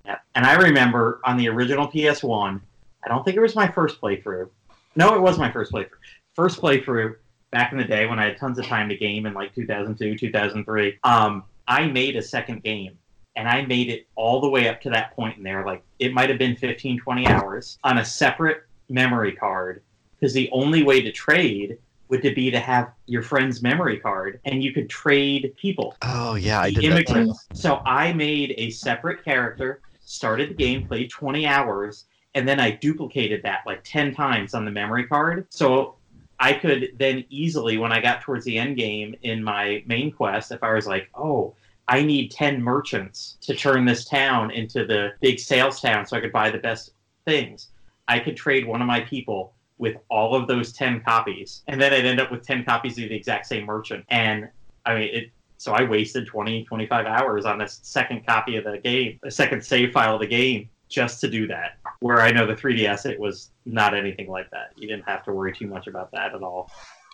Yeah. 0.05 0.18
And 0.35 0.47
I 0.47 0.55
remember 0.55 1.20
on 1.24 1.36
the 1.36 1.48
original 1.48 1.89
PS1, 1.89 2.60
I 3.05 3.09
don't 3.09 3.24
think 3.24 3.36
it 3.36 3.40
was 3.40 3.55
my 3.55 3.70
first 3.70 4.01
playthrough. 4.01 4.48
No, 4.97 5.14
it 5.14 5.20
was 5.20 5.39
my 5.39 5.51
first 5.51 5.72
playthrough. 5.72 5.90
First 6.35 6.60
playthrough 6.60 7.16
back 7.51 7.72
in 7.72 7.78
the 7.78 7.85
day 7.85 8.06
when 8.06 8.18
I 8.18 8.27
had 8.27 8.39
tons 8.39 8.59
of 8.59 8.66
time 8.66 8.89
to 8.89 8.97
game 8.97 9.27
in 9.27 9.35
like 9.35 9.55
2002, 9.55 10.16
2003. 10.16 10.98
Um, 11.05 11.44
I 11.66 11.86
made 11.86 12.16
a 12.16 12.22
second 12.22 12.62
game 12.62 12.98
and 13.36 13.48
I 13.48 13.62
made 13.62 13.89
it 13.89 14.06
all 14.16 14.40
the 14.40 14.48
way 14.48 14.68
up 14.68 14.81
to 14.82 14.90
that 14.90 15.14
point 15.14 15.39
in 15.39 15.43
there. 15.43 15.64
Like 15.64 15.82
it 15.98 16.12
might 16.12 16.28
have 16.28 16.39
been 16.39 16.56
15, 16.56 17.01
20 17.01 17.27
hours 17.27 17.78
on 17.85 17.98
a 17.98 18.05
separate 18.05 18.64
memory 18.89 19.32
card 19.32 19.82
because 20.18 20.35
the 20.35 20.51
only 20.52 20.82
way 20.82 21.01
to 21.01 21.12
trade 21.12 21.78
would 22.09 22.22
to 22.22 22.35
be 22.35 22.51
to 22.51 22.59
have 22.59 22.90
your 23.06 23.22
friend's 23.22 23.62
memory 23.62 23.98
card 23.98 24.40
and 24.44 24.62
you 24.62 24.72
could 24.72 24.90
trade 24.90 25.55
people. 25.56 25.97
Oh 26.02 26.35
yeah, 26.35 26.60
I 26.60 26.70
did 26.72 26.85
immigrants. 26.85 27.47
that. 27.47 27.56
So 27.56 27.77
I 27.86 28.12
made 28.12 28.55
a 28.59 28.70
separate 28.70 29.24
character 29.24 29.81
started 30.11 30.51
the 30.51 30.55
game, 30.55 30.87
played 30.87 31.09
20 31.09 31.47
hours, 31.47 32.07
and 32.35 32.47
then 32.47 32.59
I 32.59 32.73
duplicated 32.73 33.43
that 33.45 33.61
like 33.65 33.82
10 33.85 34.15
times 34.15 34.55
on 34.55 34.65
the 34.65 34.70
memory 34.70 35.07
card. 35.07 35.47
So 35.51 35.97
I 36.39 36.53
could 36.53 36.93
then 36.99 37.24
easily, 37.28 37.78
when 37.78 37.93
I 37.93 38.01
got 38.01 38.23
towards 38.23 38.45
the 38.45 38.59
end 38.59 38.77
game 38.77 39.15
in 39.23 39.43
my 39.43 39.82
main 39.87 40.11
quest, 40.11 40.53
if 40.53 40.62
I 40.62 40.73
was 40.73 40.87
like, 40.87 41.09
oh, 41.15 41.55
I 41.87 42.03
need 42.03 42.31
10 42.31 42.62
merchants 42.62 43.37
to 43.43 43.55
turn 43.55 43.85
this 43.85 44.05
town 44.05 44.51
into 44.51 44.85
the 44.85 45.12
big 45.20 45.39
sales 45.39 45.81
town 45.81 46.07
so 46.07 46.16
I 46.16 46.20
could 46.20 46.32
buy 46.32 46.51
the 46.51 46.59
best 46.59 46.91
things, 47.24 47.69
I 48.09 48.19
could 48.19 48.37
trade 48.37 48.66
one 48.66 48.81
of 48.81 48.89
my 48.89 49.01
people 49.01 49.55
with 49.78 49.97
all 50.09 50.35
of 50.35 50.47
those 50.47 50.73
10 50.73 51.03
copies. 51.03 51.62
And 51.69 51.81
then 51.81 51.93
I'd 51.93 52.05
end 52.05 52.20
up 52.20 52.31
with 52.31 52.47
10 52.47 52.65
copies 52.65 52.99
of 52.99 53.09
the 53.09 53.15
exact 53.15 53.47
same 53.47 53.65
merchant. 53.65 54.05
And 54.09 54.49
I 54.85 54.95
mean, 54.95 55.09
it 55.15 55.31
so 55.61 55.73
I 55.73 55.82
wasted 55.82 56.27
20, 56.27 56.65
25 56.65 57.05
hours 57.05 57.45
on 57.45 57.59
this 57.59 57.81
second 57.82 58.27
copy 58.27 58.57
of 58.57 58.65
the 58.65 58.78
game, 58.78 59.20
a 59.24 59.31
second 59.31 59.62
save 59.62 59.93
file 59.93 60.15
of 60.15 60.20
the 60.23 60.27
game 60.27 60.70
just 60.89 61.20
to 61.20 61.28
do 61.28 61.47
that. 61.49 61.77
Where 61.99 62.23
I 62.23 62.31
know 62.31 62.47
the 62.47 62.55
3DS, 62.55 63.05
it 63.05 63.20
was 63.20 63.51
not 63.66 63.95
anything 63.95 64.31
like 64.31 64.51
that. 64.53 64.73
You 64.77 64.89
didn't 64.89 65.05
have 65.05 65.23
to 65.24 65.35
worry 65.35 65.53
too 65.53 65.66
much 65.66 65.87
about 65.87 66.12
that 66.12 66.35
at 66.35 66.43
all. 66.43 66.70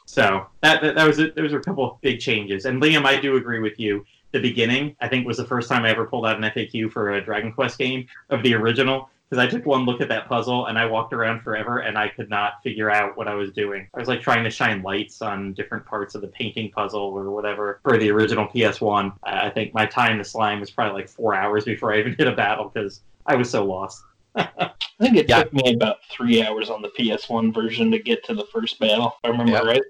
So 0.07 0.47
that 0.63 0.81
that, 0.81 0.95
that 0.95 1.05
was 1.05 1.19
a, 1.19 1.33
those 1.33 1.53
were 1.53 1.59
a 1.59 1.65
couple 1.65 1.91
of 1.91 2.01
big 2.03 2.21
changes. 2.21 2.67
And 2.67 2.81
Liam, 2.81 3.05
I 3.05 3.19
do 3.21 3.35
agree 3.35 3.59
with 3.59 3.81
you. 3.81 4.07
The 4.31 4.41
beginning, 4.41 4.95
I 5.01 5.09
think, 5.09 5.27
was 5.27 5.39
the 5.39 5.45
first 5.45 5.69
time 5.69 5.85
I 5.85 5.91
ever 5.91 6.07
pulled 6.07 6.25
out 6.25 6.37
an 6.37 6.45
FAQ 6.45 6.93
for 6.93 7.15
a 7.15 7.25
Dragon 7.25 7.53
Quest 7.53 7.79
game 7.79 8.07
of 8.31 8.45
the 8.45 8.55
original 8.55 9.11
because 9.29 9.45
I 9.45 9.49
took 9.49 9.67
one 9.67 9.85
look 9.85 10.01
at 10.01 10.09
that 10.09 10.29
puzzle 10.29 10.67
and 10.67 10.79
I 10.79 10.87
walked 10.87 11.13
around 11.13 11.43
forever 11.43 11.79
and 11.79 11.99
I 11.99 12.09
could 12.09 12.31
not 12.31 12.63
figure 12.63 12.91
out 12.91 13.17
what 13.17 13.27
I 13.27 13.35
was 13.35 13.51
doing. 13.53 13.89
I 13.93 13.99
was 13.99 14.09
like 14.09 14.21
trying 14.21 14.45
to 14.45 14.51
shine 14.51 14.83
lights 14.83 15.21
on 15.21 15.53
different 15.55 15.85
parts 15.85 16.15
of 16.15 16.21
the 16.21 16.29
painting 16.29 16.71
puzzle 16.71 17.01
or 17.01 17.31
whatever 17.31 17.81
for 17.83 17.99
the 17.99 18.11
original 18.11 18.47
PS1. 18.47 19.13
I 19.25 19.51
think 19.51 19.75
my 19.75 19.85
time 19.85 20.19
to 20.19 20.25
slime 20.25 20.61
was 20.61 20.71
probably 20.71 21.01
like 21.01 21.09
four 21.09 21.35
hours 21.35 21.65
before 21.65 21.93
I 21.93 21.99
even 21.99 22.15
hit 22.15 22.29
a 22.29 22.33
battle 22.33 22.71
because 22.73 23.01
I 23.27 23.35
was 23.35 23.51
so 23.51 23.65
lost. 23.65 24.03
I 24.37 24.71
think 25.01 25.17
it 25.17 25.29
yeah. 25.29 25.43
took 25.43 25.53
me 25.53 25.75
about 25.75 25.97
three 26.11 26.43
hours 26.43 26.71
on 26.71 26.83
the 26.83 26.91
PS1 26.91 27.53
version 27.53 27.91
to 27.91 27.99
get 27.99 28.25
to 28.27 28.35
the 28.35 28.45
first 28.53 28.79
battle. 28.79 29.17
I 29.25 29.29
remember 29.29 29.61
right. 29.65 29.83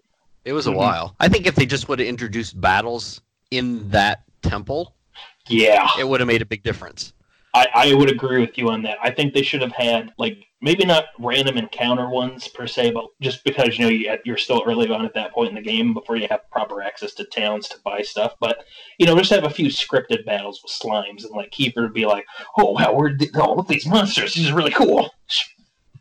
It 0.44 0.52
was 0.52 0.66
a 0.66 0.70
mm-hmm. 0.70 0.78
while. 0.78 1.16
I 1.20 1.28
think 1.28 1.46
if 1.46 1.56
they 1.56 1.66
just 1.66 1.88
would 1.88 1.98
have 1.98 2.08
introduced 2.08 2.58
battles 2.60 3.20
in 3.50 3.88
that 3.90 4.22
temple, 4.42 4.94
yeah, 5.48 5.88
it 5.98 6.08
would 6.08 6.20
have 6.20 6.28
made 6.28 6.40
a 6.40 6.46
big 6.46 6.62
difference. 6.62 7.12
I, 7.56 7.68
I 7.74 7.94
would 7.94 8.10
agree 8.10 8.38
with 8.38 8.58
you 8.58 8.68
on 8.68 8.82
that. 8.82 8.98
I 9.02 9.10
think 9.10 9.32
they 9.32 9.42
should 9.42 9.62
have 9.62 9.72
had 9.72 10.12
like 10.18 10.44
maybe 10.60 10.84
not 10.84 11.06
random 11.18 11.56
encounter 11.56 12.10
ones 12.10 12.48
per 12.48 12.66
se, 12.66 12.90
but 12.90 13.06
just 13.22 13.44
because 13.44 13.78
you 13.78 13.84
know 13.84 13.90
you, 13.90 14.34
are 14.34 14.36
still 14.36 14.62
early 14.66 14.90
on 14.90 15.06
at 15.06 15.14
that 15.14 15.32
point 15.32 15.48
in 15.48 15.54
the 15.54 15.62
game 15.62 15.94
before 15.94 16.16
you 16.16 16.26
have 16.30 16.50
proper 16.50 16.82
access 16.82 17.14
to 17.14 17.24
towns 17.24 17.66
to 17.68 17.78
buy 17.82 18.02
stuff. 18.02 18.34
But 18.40 18.58
you 18.98 19.06
know, 19.06 19.16
just 19.16 19.30
have 19.30 19.44
a 19.44 19.50
few 19.50 19.68
scripted 19.68 20.26
battles 20.26 20.60
with 20.62 20.70
slimes 20.70 21.24
and 21.24 21.34
like 21.34 21.50
Kiefer 21.50 21.80
would 21.80 21.94
be 21.94 22.04
like, 22.04 22.26
"Oh 22.58 22.72
wow, 22.72 22.92
we're 22.92 23.16
oh 23.36 23.54
look 23.54 23.68
these 23.68 23.86
monsters. 23.86 24.34
This 24.34 24.44
is 24.44 24.52
really 24.52 24.72
cool." 24.72 25.08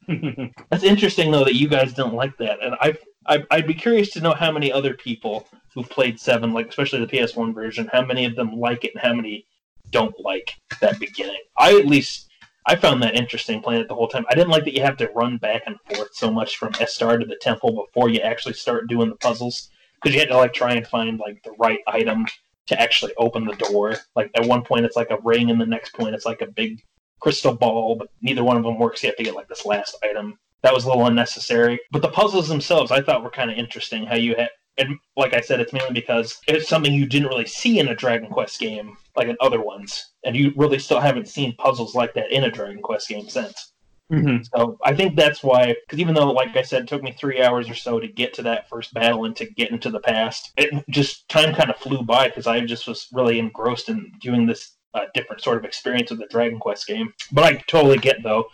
That's 0.70 0.84
interesting 0.84 1.32
though 1.32 1.46
that 1.46 1.56
you 1.56 1.70
guys 1.70 1.94
don't 1.94 2.16
like 2.16 2.38
that, 2.40 2.62
and 2.62 2.76
I 2.82 2.98
I'd, 3.28 3.46
I'd 3.50 3.68
be 3.68 3.74
curious 3.74 4.12
to 4.12 4.22
know 4.22 4.34
how 4.34 4.52
many 4.52 4.74
other 4.74 4.94
people 4.94 5.48
who've 5.74 5.90
played 5.90 6.20
Seven, 6.20 6.52
like 6.52 6.68
especially 6.68 7.00
the 7.00 7.08
PS1 7.08 7.54
version, 7.54 7.90
how 7.94 8.06
many 8.06 8.26
of 8.26 8.36
them 8.36 8.60
like 8.60 8.84
it 8.84 8.92
and 8.94 9.02
how 9.02 9.14
many 9.14 9.46
don't 9.92 10.16
like 10.20 10.54
that 10.82 11.00
beginning. 11.00 11.42
I 11.58 11.78
at 11.78 11.88
least 11.88 12.30
I 12.68 12.76
found 12.76 13.04
that 13.04 13.16
interesting 13.16 13.62
playing 13.62 13.82
it 13.82 13.88
the 13.88 13.96
whole 13.96 14.08
time. 14.08 14.26
I 14.30 14.36
didn't 14.36 14.50
like 14.50 14.66
that 14.66 14.74
you 14.74 14.82
have 14.82 14.98
to 14.98 15.10
run 15.16 15.38
back 15.38 15.64
and 15.68 15.76
forth 15.88 16.10
so 16.14 16.32
much 16.32 16.58
from 16.58 16.74
Estard 16.74 17.20
to 17.20 17.26
the 17.26 17.38
temple 17.40 17.86
before 17.86 18.10
you 18.10 18.20
actually 18.22 18.54
start 18.54 18.88
doing 18.90 19.10
the 19.10 19.16
puzzles 19.18 19.70
because 20.02 20.14
you 20.14 20.20
had 20.20 20.30
to 20.30 20.38
like 20.38 20.54
try 20.54 20.74
and 20.74 20.88
find 20.88 21.20
like 21.20 21.42
the 21.44 21.54
right 21.60 21.80
item 21.88 22.26
to 22.68 22.82
actually 22.82 23.14
open 23.18 23.46
the 23.46 23.56
door. 23.56 23.96
Like 24.16 24.32
at 24.36 24.48
one 24.48 24.64
point 24.64 24.86
it's 24.86 24.96
like 24.96 25.12
a 25.12 25.20
ring, 25.24 25.52
and 25.52 25.62
the 25.62 25.66
next 25.66 25.94
point 25.94 26.16
it's 26.16 26.26
like 26.26 26.42
a 26.42 26.48
big 26.48 26.82
crystal 27.20 27.54
ball, 27.54 27.96
but 27.96 28.10
neither 28.22 28.44
one 28.44 28.58
of 28.58 28.64
them 28.64 28.80
works. 28.80 29.04
You 29.04 29.10
have 29.10 29.18
to 29.18 29.24
get 29.24 29.36
like 29.36 29.48
this 29.48 29.66
last 29.66 29.98
item. 30.04 30.38
That 30.64 30.74
was 30.74 30.86
a 30.86 30.88
little 30.88 31.06
unnecessary. 31.06 31.80
But 31.92 32.02
the 32.02 32.10
puzzles 32.10 32.48
themselves, 32.48 32.92
I 32.92 33.02
thought 33.02 33.24
were 33.24 33.30
kind 33.30 33.52
of 33.52 33.58
interesting. 33.58 34.06
How 34.06 34.16
you 34.16 34.36
had 34.36 34.50
and 34.78 34.98
like 35.16 35.34
I 35.34 35.42
said, 35.42 35.60
it's 35.60 35.74
mainly 35.74 35.94
because 35.94 36.40
it's 36.48 36.68
something 36.68 36.94
you 36.94 37.06
didn't 37.06 37.30
really 37.30 37.46
see 37.46 37.80
in 37.80 37.88
a 37.88 37.96
Dragon 37.96 38.30
Quest 38.30 38.60
game, 38.60 38.98
like 39.16 39.28
in 39.28 39.38
other 39.40 39.62
ones, 39.62 40.12
and 40.24 40.36
you 40.36 40.54
really 40.56 40.80
still 40.80 41.00
haven't 41.00 41.28
seen 41.28 41.56
puzzles 41.58 41.96
like 41.96 42.14
that 42.16 42.32
in 42.32 42.44
a 42.44 42.52
Dragon 42.52 42.82
Quest 42.82 43.08
game 43.08 43.30
since. 43.30 43.74
Mm-hmm. 44.12 44.44
So 44.54 44.78
I 44.84 44.94
think 44.94 45.16
that's 45.16 45.44
why, 45.44 45.76
because 45.86 46.00
even 46.00 46.14
though, 46.14 46.32
like 46.32 46.56
I 46.56 46.62
said, 46.62 46.84
it 46.84 46.88
took 46.88 47.02
me 47.02 47.16
three 47.18 47.42
hours 47.42 47.70
or 47.70 47.74
so 47.74 48.00
to 48.00 48.08
get 48.08 48.34
to 48.36 48.44
that 48.44 48.70
first 48.70 48.94
battle 48.94 49.26
and 49.26 49.36
to 49.38 49.46
get 49.46 49.72
into 49.72 49.90
the 49.90 50.00
past, 50.00 50.52
it 50.58 50.84
just 50.90 51.28
time 51.30 51.56
kind 51.56 51.70
of 51.70 51.78
flew 51.78 52.04
by 52.04 52.28
because 52.28 52.46
I 52.46 52.62
just 52.62 52.88
was 52.88 53.08
really 53.14 53.40
engrossed 53.40 53.90
in 53.90 54.12
doing 54.22 54.46
this 54.46 54.74
uh, 54.94 55.06
different 55.14 55.42
sort 55.42 55.58
of 55.58 55.66
experience 55.66 56.12
with 56.12 56.20
the 56.20 56.28
Dragon 56.28 56.60
Quest 56.60 56.86
game. 56.86 57.14
But 57.32 57.46
I 57.46 57.64
totally 57.68 57.98
get 57.98 58.22
though 58.24 58.46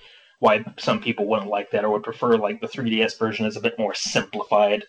why 0.41 0.65
some 0.79 0.99
people 0.99 1.27
wouldn't 1.27 1.51
like 1.51 1.69
that 1.69 1.85
or 1.85 1.91
would 1.91 2.01
prefer 2.01 2.35
like 2.35 2.59
the 2.59 2.67
3DS 2.67 3.17
version 3.19 3.45
is 3.45 3.57
a 3.57 3.61
bit 3.61 3.77
more 3.77 3.93
simplified 3.93 4.83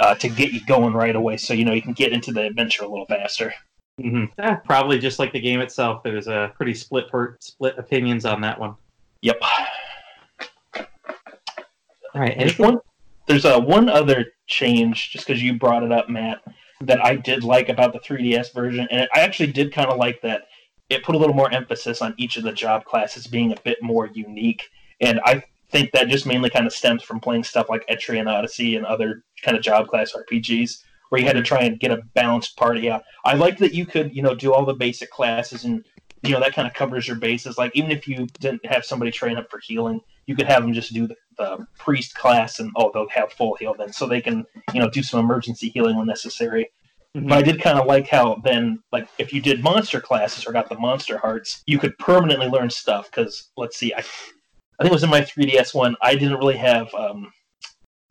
uh, 0.00 0.16
to 0.16 0.28
get 0.28 0.52
you 0.52 0.60
going 0.66 0.92
right 0.92 1.14
away, 1.14 1.36
so 1.36 1.54
you 1.54 1.64
know 1.64 1.72
you 1.72 1.80
can 1.80 1.92
get 1.92 2.12
into 2.12 2.32
the 2.32 2.42
adventure 2.42 2.82
a 2.82 2.88
little 2.88 3.06
faster. 3.06 3.54
Mm-hmm. 4.00 4.24
Yeah, 4.36 4.56
probably 4.56 4.98
just 4.98 5.20
like 5.20 5.32
the 5.32 5.38
game 5.38 5.60
itself. 5.60 6.02
There's 6.02 6.26
a 6.26 6.52
pretty 6.56 6.74
split 6.74 7.08
per- 7.08 7.36
split 7.40 7.78
opinions 7.78 8.24
on 8.24 8.40
that 8.40 8.58
one. 8.58 8.74
Yep. 9.22 9.40
All 10.76 12.20
right. 12.20 12.36
There's 12.36 12.58
one. 12.58 12.80
There's 13.28 13.44
a 13.44 13.58
uh, 13.58 13.60
one 13.60 13.88
other 13.88 14.32
change, 14.48 15.12
just 15.12 15.24
because 15.24 15.40
you 15.40 15.56
brought 15.56 15.84
it 15.84 15.92
up, 15.92 16.08
Matt, 16.08 16.42
that 16.80 17.04
I 17.04 17.14
did 17.14 17.44
like 17.44 17.68
about 17.68 17.92
the 17.92 18.00
3DS 18.00 18.52
version, 18.52 18.88
and 18.90 19.08
I 19.14 19.20
actually 19.20 19.52
did 19.52 19.72
kind 19.72 19.88
of 19.88 19.98
like 19.98 20.20
that. 20.22 20.48
It 20.88 21.04
put 21.04 21.14
a 21.14 21.18
little 21.18 21.36
more 21.36 21.52
emphasis 21.52 22.02
on 22.02 22.12
each 22.16 22.36
of 22.36 22.42
the 22.42 22.50
job 22.50 22.84
classes 22.84 23.28
being 23.28 23.52
a 23.52 23.60
bit 23.62 23.78
more 23.80 24.08
unique 24.12 24.68
and 25.00 25.20
I 25.24 25.42
think 25.70 25.92
that 25.92 26.08
just 26.08 26.26
mainly 26.26 26.50
kind 26.50 26.66
of 26.66 26.72
stems 26.72 27.02
from 27.02 27.20
playing 27.20 27.44
stuff 27.44 27.68
like 27.68 27.86
Etrian 27.88 28.28
Odyssey 28.28 28.76
and 28.76 28.84
other 28.84 29.22
kind 29.42 29.56
of 29.56 29.62
job 29.62 29.88
class 29.88 30.12
RPGs 30.12 30.82
where 31.08 31.20
you 31.20 31.26
had 31.26 31.36
to 31.36 31.42
try 31.42 31.62
and 31.62 31.78
get 31.78 31.90
a 31.90 32.02
balanced 32.14 32.56
party 32.56 32.90
out. 32.90 33.02
I 33.24 33.34
like 33.34 33.58
that 33.58 33.74
you 33.74 33.86
could, 33.86 34.14
you 34.14 34.22
know, 34.22 34.34
do 34.34 34.52
all 34.52 34.64
the 34.64 34.74
basic 34.74 35.10
classes 35.10 35.64
and 35.64 35.84
you 36.22 36.32
know 36.32 36.40
that 36.40 36.54
kind 36.54 36.68
of 36.68 36.74
covers 36.74 37.06
your 37.06 37.16
bases. 37.16 37.56
Like 37.56 37.72
even 37.74 37.90
if 37.90 38.06
you 38.06 38.26
didn't 38.40 38.64
have 38.66 38.84
somebody 38.84 39.10
train 39.10 39.36
up 39.36 39.50
for 39.50 39.58
healing, 39.58 40.00
you 40.26 40.36
could 40.36 40.46
have 40.46 40.62
them 40.62 40.72
just 40.72 40.92
do 40.92 41.06
the, 41.06 41.16
the 41.38 41.66
priest 41.78 42.14
class, 42.14 42.60
and 42.60 42.70
oh, 42.76 42.90
they'll 42.92 43.08
have 43.08 43.32
full 43.32 43.56
heal 43.56 43.74
then, 43.78 43.92
so 43.92 44.06
they 44.06 44.20
can 44.20 44.44
you 44.74 44.80
know 44.80 44.90
do 44.90 45.02
some 45.02 45.20
emergency 45.20 45.70
healing 45.70 45.96
when 45.96 46.06
necessary. 46.06 46.70
Mhm. 47.16 47.28
But 47.28 47.38
I 47.38 47.42
did 47.42 47.60
kind 47.60 47.78
of 47.78 47.86
like 47.86 48.06
how 48.06 48.40
then, 48.44 48.82
like, 48.92 49.08
if 49.18 49.32
you 49.32 49.40
did 49.40 49.64
monster 49.64 50.00
classes 50.00 50.46
or 50.46 50.52
got 50.52 50.68
the 50.68 50.78
monster 50.78 51.18
hearts, 51.18 51.62
you 51.66 51.78
could 51.78 51.98
permanently 51.98 52.48
learn 52.48 52.70
stuff. 52.70 53.10
Because 53.10 53.50
let's 53.56 53.76
see, 53.76 53.92
I, 53.94 54.04
I 54.80 54.84
think 54.84 54.92
it 54.92 54.94
was 54.94 55.04
in 55.04 55.10
my 55.10 55.20
3DS 55.20 55.74
one. 55.74 55.94
I 56.00 56.14
didn't 56.14 56.38
really 56.38 56.56
have 56.56 56.92
um, 56.94 57.30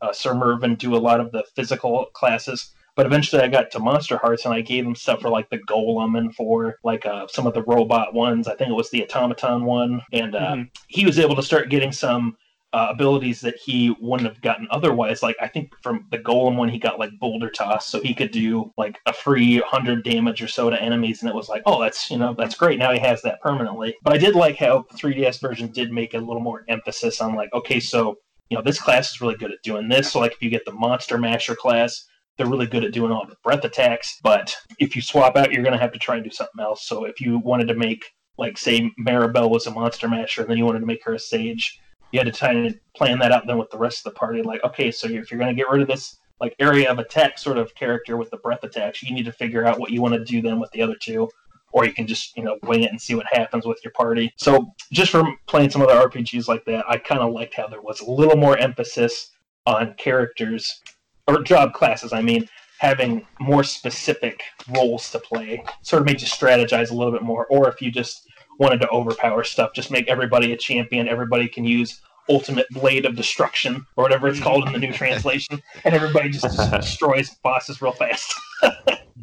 uh, 0.00 0.12
Sir 0.12 0.34
Mervyn 0.34 0.76
do 0.76 0.94
a 0.94 0.98
lot 0.98 1.18
of 1.18 1.32
the 1.32 1.42
physical 1.56 2.06
classes, 2.14 2.72
but 2.94 3.06
eventually 3.06 3.42
I 3.42 3.48
got 3.48 3.72
to 3.72 3.80
monster 3.80 4.18
hearts 4.18 4.44
and 4.44 4.54
I 4.54 4.60
gave 4.60 4.86
him 4.86 4.94
stuff 4.94 5.20
for 5.20 5.30
like 5.30 5.50
the 5.50 5.58
golem 5.58 6.16
and 6.16 6.32
for 6.32 6.76
like 6.84 7.04
uh, 7.06 7.26
some 7.28 7.48
of 7.48 7.54
the 7.54 7.64
robot 7.64 8.14
ones. 8.14 8.46
I 8.46 8.54
think 8.54 8.70
it 8.70 8.74
was 8.74 8.88
the 8.90 9.02
automaton 9.02 9.64
one, 9.64 10.00
and 10.12 10.36
uh, 10.36 10.52
Mhm. 10.52 10.68
he 10.86 11.04
was 11.04 11.18
able 11.18 11.34
to 11.34 11.42
start 11.42 11.70
getting 11.70 11.90
some 11.90 12.36
uh, 12.72 12.88
abilities 12.90 13.40
that 13.40 13.56
he 13.56 13.94
wouldn't 14.00 14.28
have 14.28 14.40
gotten 14.42 14.68
otherwise. 14.70 15.22
Like 15.22 15.36
I 15.40 15.48
think 15.48 15.72
from 15.82 16.06
the 16.10 16.18
golem 16.18 16.56
one, 16.56 16.68
he 16.68 16.78
got 16.78 16.98
like 16.98 17.10
boulder 17.18 17.50
toss, 17.50 17.88
so 17.88 18.00
he 18.00 18.14
could 18.14 18.30
do 18.30 18.72
like 18.76 18.98
a 19.06 19.12
free 19.12 19.58
hundred 19.58 20.04
damage 20.04 20.40
or 20.40 20.48
so 20.48 20.70
to 20.70 20.80
enemies, 20.80 21.22
and 21.22 21.28
it 21.28 21.34
was 21.34 21.48
like, 21.48 21.62
oh, 21.66 21.80
that's 21.80 22.10
you 22.10 22.18
know 22.18 22.34
that's 22.38 22.54
great. 22.54 22.78
Now 22.78 22.92
he 22.92 23.00
has 23.00 23.22
that 23.22 23.40
permanently. 23.40 23.96
But 24.02 24.14
I 24.14 24.18
did 24.18 24.34
like 24.36 24.56
how 24.56 24.84
the 24.90 24.96
3DS 24.96 25.40
version 25.40 25.72
did 25.72 25.90
make 25.92 26.14
a 26.14 26.18
little 26.18 26.40
more 26.40 26.64
emphasis 26.68 27.20
on 27.20 27.34
like, 27.34 27.52
okay, 27.52 27.80
so 27.80 28.16
you 28.50 28.56
know 28.56 28.62
this 28.62 28.80
class 28.80 29.10
is 29.10 29.20
really 29.20 29.36
good 29.36 29.52
at 29.52 29.62
doing 29.64 29.88
this. 29.88 30.12
So 30.12 30.20
like 30.20 30.32
if 30.32 30.42
you 30.42 30.50
get 30.50 30.64
the 30.64 30.72
monster 30.72 31.18
masher 31.18 31.54
class. 31.56 32.06
They're 32.38 32.48
really 32.48 32.68
good 32.68 32.84
at 32.84 32.92
doing 32.92 33.12
all 33.12 33.26
the 33.26 33.36
breath 33.44 33.64
attacks, 33.66 34.18
but 34.22 34.56
if 34.78 34.96
you 34.96 35.02
swap 35.02 35.36
out, 35.36 35.52
you're 35.52 35.62
going 35.62 35.74
to 35.74 35.78
have 35.80 35.92
to 35.92 35.98
try 35.98 36.14
and 36.14 36.24
do 36.24 36.30
something 36.30 36.58
else. 36.58 36.86
So 36.86 37.04
if 37.04 37.20
you 37.20 37.38
wanted 37.38 37.68
to 37.68 37.74
make, 37.74 38.02
like, 38.38 38.56
say, 38.56 38.90
Maribel 38.98 39.50
was 39.50 39.66
a 39.66 39.70
monster 39.70 40.08
masher, 40.08 40.40
and 40.40 40.50
then 40.50 40.56
you 40.56 40.64
wanted 40.64 40.80
to 40.80 40.86
make 40.86 41.04
her 41.04 41.12
a 41.12 41.18
sage, 41.18 41.78
you 42.12 42.18
had 42.18 42.26
to 42.26 42.32
try 42.32 42.52
and 42.52 42.78
plan 42.96 43.18
that 43.20 43.32
out 43.32 43.46
then 43.46 43.58
with 43.58 43.70
the 43.70 43.78
rest 43.78 44.04
of 44.06 44.12
the 44.12 44.18
party. 44.18 44.42
Like, 44.42 44.62
okay, 44.64 44.90
so 44.90 45.08
if 45.08 45.30
you're 45.30 45.38
going 45.38 45.54
to 45.54 45.60
get 45.60 45.70
rid 45.70 45.82
of 45.82 45.88
this 45.88 46.18
like 46.40 46.56
area 46.58 46.90
of 46.90 46.98
attack 46.98 47.38
sort 47.38 47.58
of 47.58 47.74
character 47.74 48.16
with 48.16 48.30
the 48.30 48.38
breath 48.38 48.64
attacks, 48.64 49.02
you 49.02 49.14
need 49.14 49.24
to 49.24 49.32
figure 49.32 49.66
out 49.66 49.78
what 49.78 49.90
you 49.90 50.00
want 50.00 50.14
to 50.14 50.24
do 50.24 50.40
then 50.40 50.58
with 50.58 50.70
the 50.72 50.82
other 50.82 50.96
two, 51.00 51.28
or 51.72 51.84
you 51.84 51.92
can 51.92 52.06
just 52.06 52.36
you 52.36 52.42
know 52.42 52.58
wing 52.62 52.82
it 52.82 52.90
and 52.90 53.00
see 53.00 53.14
what 53.14 53.26
happens 53.30 53.66
with 53.66 53.78
your 53.84 53.92
party. 53.92 54.32
So 54.36 54.72
just 54.92 55.10
from 55.10 55.36
playing 55.46 55.70
some 55.70 55.82
other 55.82 56.08
RPGs 56.08 56.48
like 56.48 56.64
that, 56.64 56.84
I 56.88 56.98
kind 56.98 57.20
of 57.20 57.32
liked 57.32 57.54
how 57.54 57.68
there 57.68 57.82
was 57.82 58.00
a 58.00 58.10
little 58.10 58.36
more 58.36 58.56
emphasis 58.58 59.30
on 59.66 59.94
characters 59.94 60.80
or 61.26 61.42
job 61.42 61.72
classes. 61.72 62.12
I 62.12 62.22
mean. 62.22 62.48
Having 62.80 63.26
more 63.38 63.62
specific 63.62 64.42
roles 64.74 65.10
to 65.10 65.18
play 65.18 65.62
sort 65.82 66.00
of 66.00 66.06
made 66.06 66.22
you 66.22 66.26
strategize 66.26 66.90
a 66.90 66.94
little 66.94 67.12
bit 67.12 67.20
more, 67.20 67.46
or 67.48 67.68
if 67.68 67.82
you 67.82 67.90
just 67.90 68.26
wanted 68.60 68.80
to 68.82 68.88
overpower 68.90 69.42
stuff, 69.42 69.72
just 69.72 69.90
make 69.90 70.06
everybody 70.06 70.52
a 70.52 70.56
champion. 70.56 71.08
Everybody 71.08 71.48
can 71.48 71.64
use 71.64 72.00
ultimate 72.28 72.68
blade 72.70 73.06
of 73.06 73.16
destruction 73.16 73.84
or 73.96 74.04
whatever 74.04 74.28
it's 74.28 74.38
called 74.38 74.66
in 74.66 74.72
the 74.74 74.78
new 74.78 74.92
translation, 75.02 75.60
and 75.84 75.94
everybody 75.94 76.28
just 76.28 76.46
destroys 76.70 77.30
bosses 77.42 77.82
real 77.82 77.92
fast. 77.92 78.32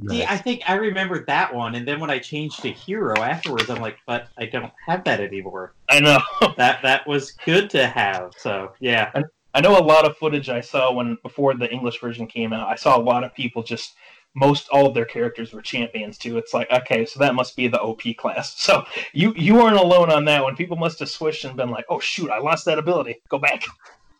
See, 0.09 0.23
I 0.23 0.37
think 0.37 0.61
I 0.67 0.75
remember 0.75 1.23
that 1.25 1.53
one, 1.53 1.75
and 1.75 1.87
then 1.87 1.99
when 1.99 2.09
I 2.09 2.19
changed 2.19 2.61
to 2.63 2.71
hero 2.71 3.19
afterwards, 3.19 3.69
I'm 3.69 3.81
like, 3.81 3.97
but 4.05 4.27
I 4.37 4.45
don't 4.45 4.71
have 4.85 5.03
that 5.05 5.19
anymore. 5.19 5.73
I 5.89 5.99
know. 5.99 6.19
That 6.57 6.81
that 6.83 7.07
was 7.07 7.31
good 7.31 7.69
to 7.71 7.87
have. 7.87 8.33
So 8.37 8.73
yeah, 8.79 9.11
I 9.55 9.61
know 9.61 9.75
a 9.75 9.81
lot 9.81 10.05
of 10.05 10.15
footage 10.17 10.49
I 10.49 10.61
saw 10.61 10.93
when 10.93 11.17
before 11.23 11.55
the 11.55 11.71
English 11.71 11.99
version 11.99 12.27
came 12.27 12.53
out. 12.53 12.67
I 12.67 12.75
saw 12.75 12.95
a 12.95 13.01
lot 13.01 13.23
of 13.23 13.33
people 13.33 13.63
just 13.63 13.95
most 14.37 14.69
all 14.69 14.85
of 14.85 14.93
their 14.93 15.05
characters 15.05 15.51
were 15.51 15.61
champions 15.63 16.17
too. 16.17 16.37
It's 16.37 16.53
like 16.53 16.69
okay, 16.71 17.05
so 17.05 17.19
that 17.19 17.33
must 17.33 17.55
be 17.55 17.67
the 17.67 17.81
OP 17.81 18.01
class. 18.17 18.55
So 18.67 18.83
you 19.13 19.33
you 19.35 19.55
weren't 19.55 19.77
alone 19.77 20.11
on 20.11 20.25
that 20.25 20.43
one. 20.43 20.55
People 20.55 20.77
must 20.77 20.99
have 20.99 21.09
switched 21.09 21.45
and 21.45 21.55
been 21.55 21.71
like, 21.71 21.85
oh 21.89 21.99
shoot, 21.99 22.29
I 22.29 22.39
lost 22.39 22.65
that 22.65 22.77
ability. 22.77 23.21
Go 23.29 23.39
back. 23.39 23.63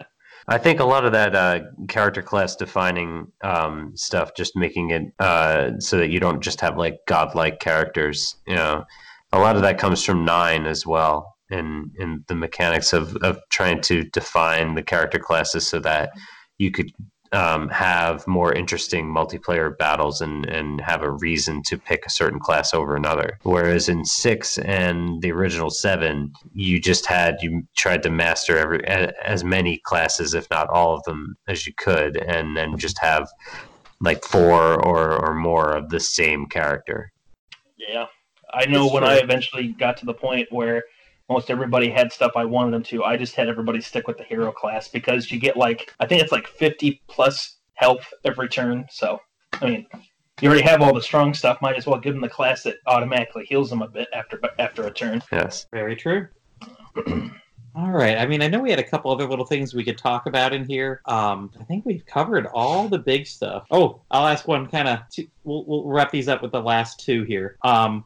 I 0.49 0.59
think 0.59 0.81
a 0.81 0.85
lot 0.85 1.05
of 1.05 1.13
that 1.13 1.35
uh, 1.35 1.61
character 1.89 2.23
class 2.23 2.57
defining 2.57 3.31
um, 3.43 3.93
stuff, 3.95 4.35
just 4.37 4.57
making 4.57 4.91
it 4.91 5.03
uh, 5.19 5.73
so 5.79 5.97
that 5.99 6.11
you 6.11 6.21
don't 6.21 6.41
just 6.41 6.61
have 6.61 6.77
like 6.77 6.99
godlike 7.07 7.61
characters. 7.61 8.37
You 8.47 8.57
know, 8.57 8.85
a 9.33 9.39
lot 9.39 9.57
of 9.57 9.63
that 9.63 9.79
comes 9.79 10.05
from 10.05 10.25
Nine 10.25 10.67
as 10.67 10.87
well, 10.87 11.37
in 11.51 11.91
in 11.99 12.25
the 12.29 12.35
mechanics 12.35 12.93
of 12.93 13.17
of 13.17 13.39
trying 13.51 13.81
to 13.83 14.05
define 14.05 14.75
the 14.75 14.83
character 14.83 15.19
classes 15.19 15.67
so 15.67 15.79
that 15.81 16.11
you 16.59 16.71
could 16.71 16.93
um, 17.33 17.69
have 17.69 18.27
more 18.27 18.53
interesting 18.53 19.07
multiplayer 19.07 19.77
battles 19.77 20.21
and, 20.21 20.47
and 20.47 20.81
have 20.81 21.03
a 21.03 21.11
reason 21.11 21.63
to 21.65 21.79
pick 21.79 22.05
a 22.05 22.11
certain 22.11 22.41
class 22.41 22.75
over 22.75 22.97
another. 22.97 23.39
Whereas 23.43 23.89
in 23.89 24.05
six 24.05 24.59
and 24.59 25.23
the 25.23 25.31
original 25.31 25.71
seven, 25.71 26.33
you 26.55 26.81
just 26.81 27.07
had 27.07 27.37
you 27.41 27.63
tried 27.77 28.03
to 28.03 28.11
master 28.11 28.59
every 28.59 28.85
as 28.87 29.45
many 29.45 29.79
classes, 29.79 30.35
if 30.35 30.49
not 30.51 30.69
all 30.71 30.95
of 30.95 31.05
them, 31.05 31.37
as 31.47 31.67
you 31.67 31.73
could, 31.75 32.17
and 32.17 32.57
then 32.57 32.77
just 32.79 32.99
have 32.99 33.29
like 34.01 34.25
four 34.25 34.85
or, 34.85 35.13
or 35.25 35.35
more 35.35 35.73
of 35.73 35.91
the 35.91 36.01
same 36.01 36.47
character. 36.47 37.13
Yeah. 37.79 38.07
I 38.53 38.67
know 38.67 38.85
That's 38.85 38.95
when 38.95 39.03
true. 39.05 39.13
I 39.13 39.17
eventually 39.19 39.69
got 39.69 39.97
to 39.99 40.07
the 40.07 40.15
point 40.15 40.49
where 40.51 40.83
almost 41.31 41.49
everybody 41.49 41.89
had 41.89 42.13
stuff 42.13 42.33
I 42.35 42.45
wanted 42.45 42.75
them 42.75 42.83
to, 42.85 43.05
I 43.05 43.17
just 43.17 43.37
had 43.37 43.49
everybody 43.49 43.81
stick 43.81 44.09
with 44.09 44.19
the 44.19 44.25
hero 44.25 44.51
class 44.51 44.89
because 44.89 45.31
you 45.31 45.39
get 45.39 45.57
like 45.57 45.95
I 46.01 46.07
think 46.07 46.21
it's 46.23 46.33
like 46.33 46.49
50 46.49 47.01
plus 47.07 47.59
health 47.75 48.13
every 48.25 48.49
turn. 48.49 48.85
So, 48.91 49.21
I 49.55 49.67
mean, 49.67 49.87
you 50.41 50.49
already 50.49 50.65
have 50.65 50.83
all 50.83 50.93
the 50.93 51.01
strong 51.01 51.33
stuff, 51.33 51.63
might 51.63 51.77
as 51.77 51.87
well 51.87 52.01
give 52.01 52.15
them 52.15 52.21
the 52.21 52.29
class 52.29 52.65
that 52.65 52.79
automatically 52.89 53.45
heals 53.45 53.71
them 53.71 53.81
a 53.81 53.89
bit 53.89 54.09
after 54.13 54.41
after 54.59 54.87
a 54.87 54.91
turn. 54.93 55.23
Yes. 55.31 55.67
very 55.73 55.95
true. 55.95 56.27
All 57.77 57.93
right. 57.93 58.19
I 58.19 58.27
mean, 58.27 58.43
I 58.43 58.49
know 58.49 58.59
we 58.59 58.71
had 58.71 58.81
a 58.81 58.85
couple 58.85 59.13
other 59.13 59.29
little 59.29 59.45
things 59.45 59.75
we 59.75 59.85
could 59.85 59.97
talk 59.97 60.27
about 60.27 60.53
in 60.53 60.65
here. 60.65 61.01
Um, 61.05 61.53
I 61.59 61.63
think 61.63 61.87
we've 61.87 62.05
covered 62.05 62.49
all 62.49 62.89
the 62.89 62.99
big 62.99 63.29
stuff. 63.29 63.65
Oh, 63.71 64.03
I'll 64.11 64.27
ask 64.27 64.49
one 64.49 64.67
kind 64.67 64.89
of. 64.89 64.99
We'll, 65.45 65.65
we'll 65.65 65.85
wrap 65.87 66.11
these 66.11 66.27
up 66.27 66.43
with 66.43 66.51
the 66.51 66.61
last 66.61 66.99
two 66.99 67.23
here. 67.23 67.59
Um, 67.63 68.05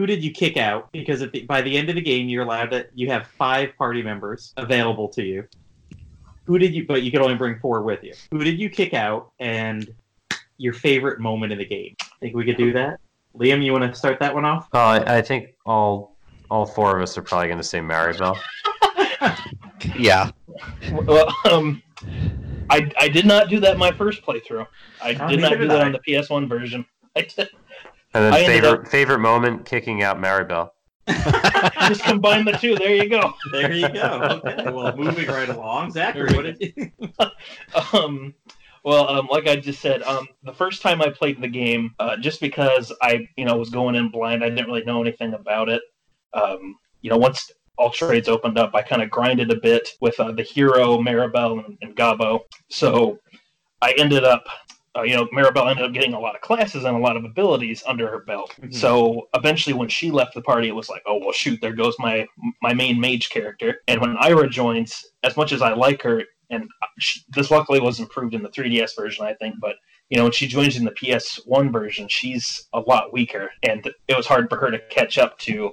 who 0.00 0.06
did 0.06 0.24
you 0.24 0.30
kick 0.30 0.56
out? 0.56 0.90
Because 0.92 1.20
at 1.20 1.30
the, 1.30 1.42
by 1.42 1.60
the 1.60 1.76
end 1.76 1.90
of 1.90 1.94
the 1.94 2.00
game, 2.00 2.26
you're 2.26 2.42
allowed 2.44 2.70
to. 2.70 2.86
You 2.94 3.10
have 3.10 3.26
five 3.36 3.76
party 3.76 4.02
members 4.02 4.54
available 4.56 5.08
to 5.10 5.22
you. 5.22 5.44
Who 6.44 6.56
did 6.58 6.72
you? 6.74 6.86
But 6.86 7.02
you 7.02 7.10
could 7.10 7.20
only 7.20 7.34
bring 7.34 7.58
four 7.58 7.82
with 7.82 8.02
you. 8.02 8.14
Who 8.30 8.42
did 8.42 8.58
you 8.58 8.70
kick 8.70 8.94
out? 8.94 9.32
And 9.40 9.92
your 10.56 10.72
favorite 10.72 11.20
moment 11.20 11.52
in 11.52 11.58
the 11.58 11.66
game. 11.66 11.94
Think 12.20 12.34
we 12.34 12.46
could 12.46 12.56
do 12.56 12.72
that? 12.72 12.98
Liam, 13.36 13.62
you 13.62 13.72
want 13.72 13.84
to 13.84 13.94
start 13.94 14.18
that 14.20 14.34
one 14.34 14.46
off? 14.46 14.68
Uh, 14.72 14.78
I 14.78 15.18
I 15.18 15.22
think 15.22 15.50
all 15.66 16.16
all 16.50 16.64
four 16.64 16.96
of 16.96 17.02
us 17.02 17.18
are 17.18 17.22
probably 17.22 17.48
going 17.48 17.58
to 17.58 17.64
say 17.64 17.80
Maribel. 17.80 18.38
Yeah. 19.98 20.30
Well, 20.92 21.34
um, 21.50 21.82
I 22.70 22.90
I 22.98 23.08
did 23.08 23.26
not 23.26 23.48
do 23.50 23.60
that 23.60 23.76
my 23.76 23.90
first 23.92 24.22
playthrough. 24.22 24.66
I 25.02 25.14
Oh, 25.20 25.28
did 25.28 25.40
not 25.40 25.58
do 25.58 25.68
that 25.68 25.82
I. 25.82 25.84
on 25.84 25.92
the 25.92 25.98
PS1 26.00 26.48
version. 26.48 26.86
I 27.16 27.22
did- 27.22 27.50
And 28.14 28.24
then 28.24 28.34
I 28.34 28.40
ended 28.40 28.62
favorite 28.62 28.88
favorite 28.88 29.18
moment 29.18 29.66
kicking 29.66 30.02
out 30.02 30.18
Maribel. 30.18 30.70
just 31.88 32.02
combine 32.04 32.44
the 32.44 32.52
two. 32.52 32.76
There 32.76 32.94
you 32.94 33.08
go. 33.08 33.34
There 33.52 33.72
you 33.72 33.88
go. 33.88 34.40
Okay. 34.46 34.70
Well, 34.70 34.96
moving 34.96 35.26
right 35.26 35.48
along, 35.48 35.92
Zachary, 35.92 36.34
what 36.34 36.42
did 36.42 36.60
you? 36.60 36.90
um, 37.92 38.34
well, 38.84 39.08
um, 39.08 39.28
like 39.30 39.46
I 39.46 39.56
just 39.56 39.80
said, 39.80 40.02
um, 40.02 40.26
the 40.42 40.52
first 40.52 40.82
time 40.82 41.02
I 41.02 41.10
played 41.10 41.40
the 41.40 41.48
game, 41.48 41.94
uh, 41.98 42.16
just 42.16 42.40
because 42.40 42.92
I, 43.02 43.28
you 43.36 43.44
know, 43.44 43.56
was 43.56 43.70
going 43.70 43.94
in 43.94 44.10
blind, 44.10 44.42
I 44.42 44.48
didn't 44.48 44.66
really 44.66 44.84
know 44.84 45.00
anything 45.00 45.34
about 45.34 45.68
it. 45.68 45.82
Um, 46.32 46.76
you 47.02 47.10
know, 47.10 47.18
once 47.18 47.50
all 47.76 47.90
trades 47.90 48.28
opened 48.28 48.58
up, 48.58 48.74
I 48.74 48.82
kind 48.82 49.02
of 49.02 49.10
grinded 49.10 49.50
a 49.50 49.56
bit 49.56 49.88
with 50.00 50.18
uh, 50.20 50.32
the 50.32 50.42
hero, 50.42 50.98
Maribel, 50.98 51.64
and, 51.64 51.76
and 51.82 51.96
Gabo. 51.96 52.40
So 52.70 53.18
I 53.82 53.94
ended 53.98 54.24
up, 54.24 54.44
uh, 54.96 55.02
you 55.02 55.14
know, 55.14 55.26
Maribel 55.26 55.70
ended 55.70 55.84
up 55.84 55.92
getting 55.92 56.14
a 56.14 56.18
lot 56.18 56.34
of 56.34 56.40
classes 56.40 56.84
and 56.84 56.96
a 56.96 56.98
lot 56.98 57.16
of 57.16 57.24
abilities 57.24 57.82
under 57.86 58.08
her 58.10 58.20
belt. 58.20 58.54
Mhm. 58.60 58.74
So 58.74 59.28
eventually, 59.34 59.74
when 59.74 59.88
she 59.88 60.10
left 60.10 60.34
the 60.34 60.42
party, 60.42 60.68
it 60.68 60.74
was 60.74 60.88
like, 60.88 61.02
oh 61.06 61.18
well, 61.18 61.32
shoot, 61.32 61.60
there 61.60 61.72
goes 61.72 61.94
my 61.98 62.26
my 62.60 62.74
main 62.74 63.00
mage 63.00 63.30
character. 63.30 63.82
And 63.86 64.00
when 64.00 64.16
Aira 64.16 64.50
joins, 64.50 65.04
as 65.22 65.36
much 65.36 65.52
as 65.52 65.62
I 65.62 65.74
like 65.74 66.02
her, 66.02 66.24
and 66.50 66.68
she, 66.98 67.20
this 67.30 67.50
luckily 67.50 67.80
was 67.80 68.00
improved 68.00 68.34
in 68.34 68.42
the 68.42 68.48
3DS 68.48 68.96
version, 68.96 69.24
I 69.24 69.34
think, 69.34 69.54
but 69.60 69.76
you 70.08 70.16
know, 70.16 70.24
when 70.24 70.32
she 70.32 70.48
joins 70.48 70.76
in 70.76 70.84
the 70.84 70.90
PS1 70.90 71.72
version, 71.72 72.08
she's 72.08 72.66
a 72.72 72.80
lot 72.80 73.12
weaker, 73.12 73.48
and 73.62 73.88
it 74.08 74.16
was 74.16 74.26
hard 74.26 74.48
for 74.48 74.58
her 74.58 74.70
to 74.72 74.80
catch 74.90 75.18
up 75.18 75.38
to 75.38 75.70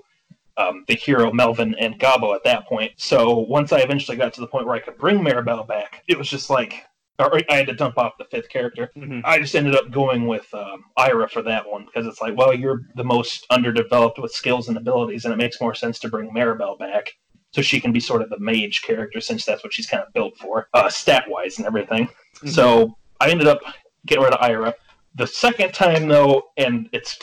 um, 0.57 0.85
the 0.87 0.93
hero 0.95 1.31
Melvin 1.31 1.75
and 1.79 1.99
Gabo 1.99 2.35
at 2.35 2.43
that 2.43 2.67
point. 2.67 2.91
So 2.97 3.39
once 3.39 3.71
I 3.71 3.79
eventually 3.79 4.15
got 4.15 4.33
to 4.33 4.41
the 4.41 4.47
point 4.47 4.67
where 4.67 4.75
I 4.75 4.79
could 4.79 4.97
bring 4.97 5.19
Maribel 5.19 5.67
back, 5.67 6.03
it 6.07 6.17
was 6.17 6.29
just 6.29 6.49
like, 6.51 6.83
or 7.19 7.41
I 7.49 7.55
had 7.55 7.67
to 7.67 7.73
dump 7.73 7.97
off 7.97 8.13
the 8.17 8.25
fifth 8.25 8.49
character. 8.49 8.91
Mhm. 8.95 9.21
I 9.25 9.39
just 9.39 9.55
ended 9.55 9.75
up 9.75 9.89
going 9.91 10.27
with 10.27 10.51
um, 10.53 10.85
Aira 10.97 11.29
for 11.29 11.41
that 11.43 11.67
one 11.67 11.85
because 11.85 12.05
it's 12.05 12.21
like, 12.21 12.37
well, 12.37 12.53
you're 12.53 12.81
the 12.95 13.03
most 13.03 13.45
underdeveloped 13.49 14.19
with 14.19 14.31
skills 14.31 14.67
and 14.67 14.77
abilities, 14.77 15.25
and 15.25 15.33
it 15.33 15.37
makes 15.37 15.59
more 15.59 15.73
sense 15.73 15.99
to 15.99 16.09
bring 16.09 16.29
Maribel 16.31 16.77
back 16.77 17.13
so 17.51 17.61
she 17.61 17.79
can 17.79 17.91
be 17.91 17.99
sort 17.99 18.21
of 18.21 18.29
the 18.29 18.39
mage 18.39 18.81
character 18.83 19.19
since 19.19 19.45
that's 19.45 19.63
what 19.63 19.73
she's 19.73 19.87
kind 19.87 20.03
of 20.05 20.13
built 20.13 20.37
for, 20.37 20.67
uh, 20.73 20.89
stat 20.89 21.23
wise 21.27 21.57
and 21.57 21.65
everything. 21.65 22.07
Mhm. 22.43 22.49
So 22.49 22.97
I 23.19 23.29
ended 23.31 23.47
up 23.47 23.59
getting 24.05 24.23
rid 24.23 24.33
of 24.33 24.39
Aira. 24.41 24.73
The 25.15 25.25
second 25.25 25.73
time, 25.73 26.07
though, 26.07 26.43
and 26.57 26.87
it's 26.91 27.17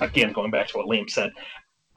again 0.00 0.32
going 0.32 0.50
back 0.50 0.68
to 0.68 0.76
what 0.78 0.86
Liam 0.86 1.08
said, 1.08 1.30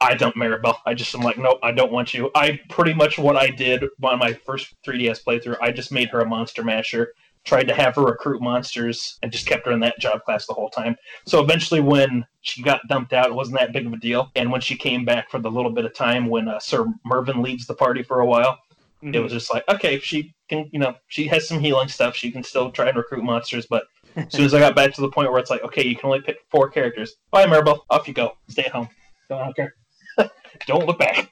I 0.00 0.14
don't 0.14 0.34
Maribel. 0.36 0.76
I 0.86 0.94
just 0.94 1.14
am 1.14 1.20
like, 1.20 1.38
nope, 1.38 1.58
I 1.62 1.72
don't 1.72 1.92
want 1.92 2.14
you. 2.14 2.30
I 2.34 2.58
pretty 2.68 2.94
much 2.94 3.18
what 3.18 3.36
I 3.36 3.48
did 3.48 3.84
on 4.02 4.18
my 4.18 4.32
first 4.32 4.74
3DS 4.86 5.22
playthrough. 5.24 5.56
I 5.60 5.70
just 5.72 5.92
made 5.92 6.08
her 6.10 6.20
a 6.20 6.26
monster 6.26 6.62
masher, 6.62 7.12
tried 7.44 7.68
to 7.68 7.74
have 7.74 7.94
her 7.96 8.02
recruit 8.04 8.40
monsters, 8.40 9.18
and 9.22 9.30
just 9.30 9.46
kept 9.46 9.66
her 9.66 9.72
in 9.72 9.80
that 9.80 9.98
job 9.98 10.22
class 10.24 10.46
the 10.46 10.54
whole 10.54 10.70
time. 10.70 10.96
So 11.26 11.42
eventually, 11.42 11.80
when 11.80 12.24
she 12.40 12.62
got 12.62 12.80
dumped 12.88 13.12
out, 13.12 13.26
it 13.26 13.34
wasn't 13.34 13.58
that 13.58 13.72
big 13.72 13.86
of 13.86 13.92
a 13.92 13.98
deal. 13.98 14.30
And 14.34 14.50
when 14.50 14.60
she 14.60 14.76
came 14.76 15.04
back 15.04 15.30
for 15.30 15.38
the 15.38 15.50
little 15.50 15.70
bit 15.70 15.84
of 15.84 15.94
time 15.94 16.26
when 16.26 16.48
uh, 16.48 16.58
Sir 16.58 16.86
Mervyn 17.04 17.42
leaves 17.42 17.66
the 17.66 17.74
party 17.74 18.02
for 18.02 18.20
a 18.20 18.26
while, 18.26 18.58
Mhm. 19.02 19.14
it 19.14 19.20
was 19.20 19.32
just 19.32 19.52
like, 19.52 19.62
okay, 19.68 19.98
she 19.98 20.34
can, 20.48 20.68
you 20.72 20.78
know, 20.78 20.94
she 21.08 21.26
has 21.26 21.46
some 21.46 21.60
healing 21.60 21.88
stuff. 21.88 22.16
She 22.16 22.30
can 22.30 22.42
still 22.42 22.70
try 22.70 22.88
and 22.88 22.96
recruit 22.96 23.22
monsters, 23.22 23.66
but 23.66 23.84
as 24.16 24.32
soon 24.32 24.46
as 24.46 24.54
I 24.54 24.60
got 24.60 24.74
back 24.74 24.94
to 24.94 25.00
the 25.02 25.10
point 25.10 25.30
where 25.30 25.40
it's 25.40 25.50
like, 25.50 25.62
okay, 25.62 25.84
you 25.86 25.94
can 25.94 26.06
only 26.06 26.22
pick 26.22 26.38
four 26.50 26.70
characters. 26.70 27.16
Bye, 27.30 27.44
Maribel. 27.46 27.80
Off 27.90 28.08
you 28.08 28.14
go. 28.14 28.38
Stay 28.48 28.64
at 28.64 28.72
home. 28.72 28.88
Don't, 29.28 29.54
care. 29.54 29.74
don't 30.66 30.86
look 30.86 30.98
back. 30.98 31.30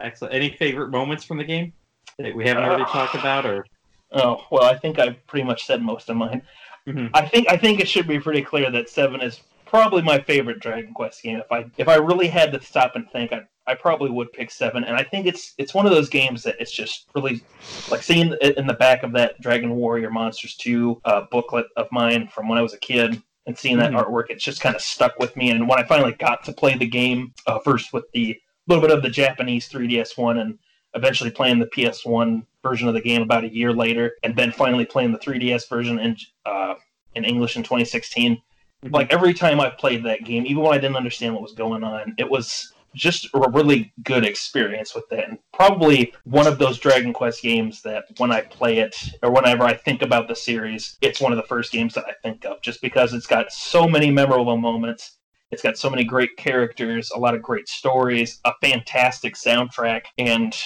Excellent. 0.00 0.34
Any 0.34 0.50
favorite 0.56 0.90
moments 0.90 1.24
from 1.24 1.38
the 1.38 1.44
game 1.44 1.72
that 2.18 2.34
we 2.34 2.46
haven't 2.46 2.64
already 2.64 2.84
talked 2.84 3.14
about, 3.14 3.46
or 3.46 3.64
Oh 4.12 4.44
well, 4.50 4.64
I 4.64 4.76
think 4.76 4.98
I 4.98 5.10
pretty 5.26 5.44
much 5.44 5.66
said 5.66 5.82
most 5.82 6.08
of 6.08 6.16
mine. 6.16 6.42
Mhm. 6.86 7.10
I 7.14 7.26
think 7.26 7.48
I 7.50 7.56
think 7.56 7.80
it 7.80 7.88
should 7.88 8.06
be 8.06 8.20
pretty 8.20 8.42
clear 8.42 8.70
that 8.70 8.88
seven 8.88 9.20
is 9.20 9.40
probably 9.64 10.02
my 10.02 10.20
favorite 10.20 10.60
Dragon 10.60 10.94
Quest 10.94 11.22
game. 11.22 11.38
If 11.38 11.50
I 11.50 11.64
if 11.76 11.88
I 11.88 11.96
really 11.96 12.28
had 12.28 12.52
to 12.52 12.60
stop 12.62 12.94
and 12.96 13.10
think, 13.10 13.32
I 13.32 13.42
I 13.66 13.74
probably 13.74 14.10
would 14.10 14.32
pick 14.32 14.52
seven. 14.52 14.84
And 14.84 14.96
I 14.96 15.02
think 15.02 15.26
it's 15.26 15.54
it's 15.58 15.74
one 15.74 15.86
of 15.86 15.92
those 15.92 16.08
games 16.08 16.44
that 16.44 16.54
it's 16.60 16.70
just 16.70 17.06
really 17.16 17.40
like 17.90 18.02
seeing 18.04 18.32
it 18.40 18.56
in 18.56 18.66
the 18.68 18.74
back 18.74 19.02
of 19.02 19.10
that 19.12 19.40
Dragon 19.40 19.74
Warrior 19.74 20.10
Monsters 20.10 20.54
two 20.54 21.00
uh, 21.04 21.22
booklet 21.32 21.66
of 21.76 21.88
mine 21.90 22.28
from 22.28 22.48
when 22.48 22.58
I 22.58 22.62
was 22.62 22.74
a 22.74 22.78
kid. 22.78 23.20
And 23.48 23.56
seeing 23.56 23.78
that 23.78 23.92
Mhm. 23.92 24.04
artwork, 24.04 24.24
it's 24.28 24.42
just 24.42 24.60
kind 24.60 24.74
of 24.74 24.82
stuck 24.82 25.20
with 25.20 25.36
me. 25.36 25.50
And 25.50 25.68
when 25.68 25.78
I 25.78 25.84
finally 25.84 26.10
got 26.14 26.42
to 26.46 26.52
play 26.52 26.74
the 26.76 26.86
game, 26.86 27.32
uh, 27.46 27.60
first 27.60 27.92
with 27.92 28.04
the 28.12 28.36
little 28.66 28.82
bit 28.82 28.90
of 28.90 29.04
the 29.04 29.08
Japanese 29.08 29.68
3DS 29.68 30.16
one, 30.18 30.38
and 30.38 30.58
eventually 30.96 31.30
playing 31.30 31.60
the 31.60 31.66
PS1 31.66 32.44
version 32.62 32.88
of 32.88 32.94
the 32.94 33.00
game 33.00 33.22
about 33.22 33.44
a 33.44 33.54
year 33.54 33.72
later, 33.72 34.16
and 34.24 34.34
then 34.34 34.50
finally 34.50 34.84
playing 34.84 35.12
the 35.12 35.18
3DS 35.18 35.68
version 35.68 35.98
in 36.00 36.16
uh, 36.44 36.74
in 37.14 37.24
English 37.24 37.56
in 37.56 37.62
2016. 37.62 38.42
Mhm. 38.84 38.92
Like 38.92 39.12
every 39.12 39.32
time 39.32 39.60
I 39.60 39.70
played 39.70 40.04
that 40.04 40.24
game, 40.24 40.44
even 40.46 40.62
when 40.62 40.74
I 40.74 40.78
didn't 40.78 40.96
understand 40.96 41.34
what 41.34 41.42
was 41.42 41.52
going 41.52 41.84
on, 41.84 42.14
it 42.18 42.28
was 42.28 42.72
just 42.94 43.28
a 43.34 43.50
really 43.50 43.92
good 44.04 44.24
experience 44.24 44.94
with 44.94 45.06
that, 45.10 45.28
and 45.28 45.38
probably 45.52 46.14
one 46.24 46.46
of 46.46 46.58
those 46.58 46.78
Dragon 46.78 47.12
Quest 47.12 47.42
games 47.42 47.82
that 47.82 48.04
when 48.16 48.32
I 48.32 48.40
play 48.40 48.78
it 48.78 48.96
or 49.22 49.30
whenever 49.30 49.64
I 49.64 49.74
think 49.74 50.00
about 50.00 50.28
the 50.28 50.34
series, 50.34 50.96
it's 51.02 51.20
one 51.20 51.30
of 51.30 51.36
the 51.36 51.42
first 51.42 51.72
games 51.72 51.92
that 51.94 52.06
I 52.06 52.14
think 52.22 52.46
of, 52.46 52.62
just 52.62 52.80
because 52.80 53.12
it's 53.12 53.26
got 53.26 53.52
so 53.52 53.86
many 53.86 54.10
memorable 54.10 54.56
moments. 54.56 55.15
It's 55.50 55.62
got 55.62 55.78
so 55.78 55.88
many 55.88 56.04
great 56.04 56.36
characters, 56.36 57.10
a 57.14 57.18
lot 57.18 57.34
of 57.34 57.42
great 57.42 57.68
stories, 57.68 58.40
a 58.44 58.52
fantastic 58.60 59.34
soundtrack, 59.34 60.02
and 60.18 60.56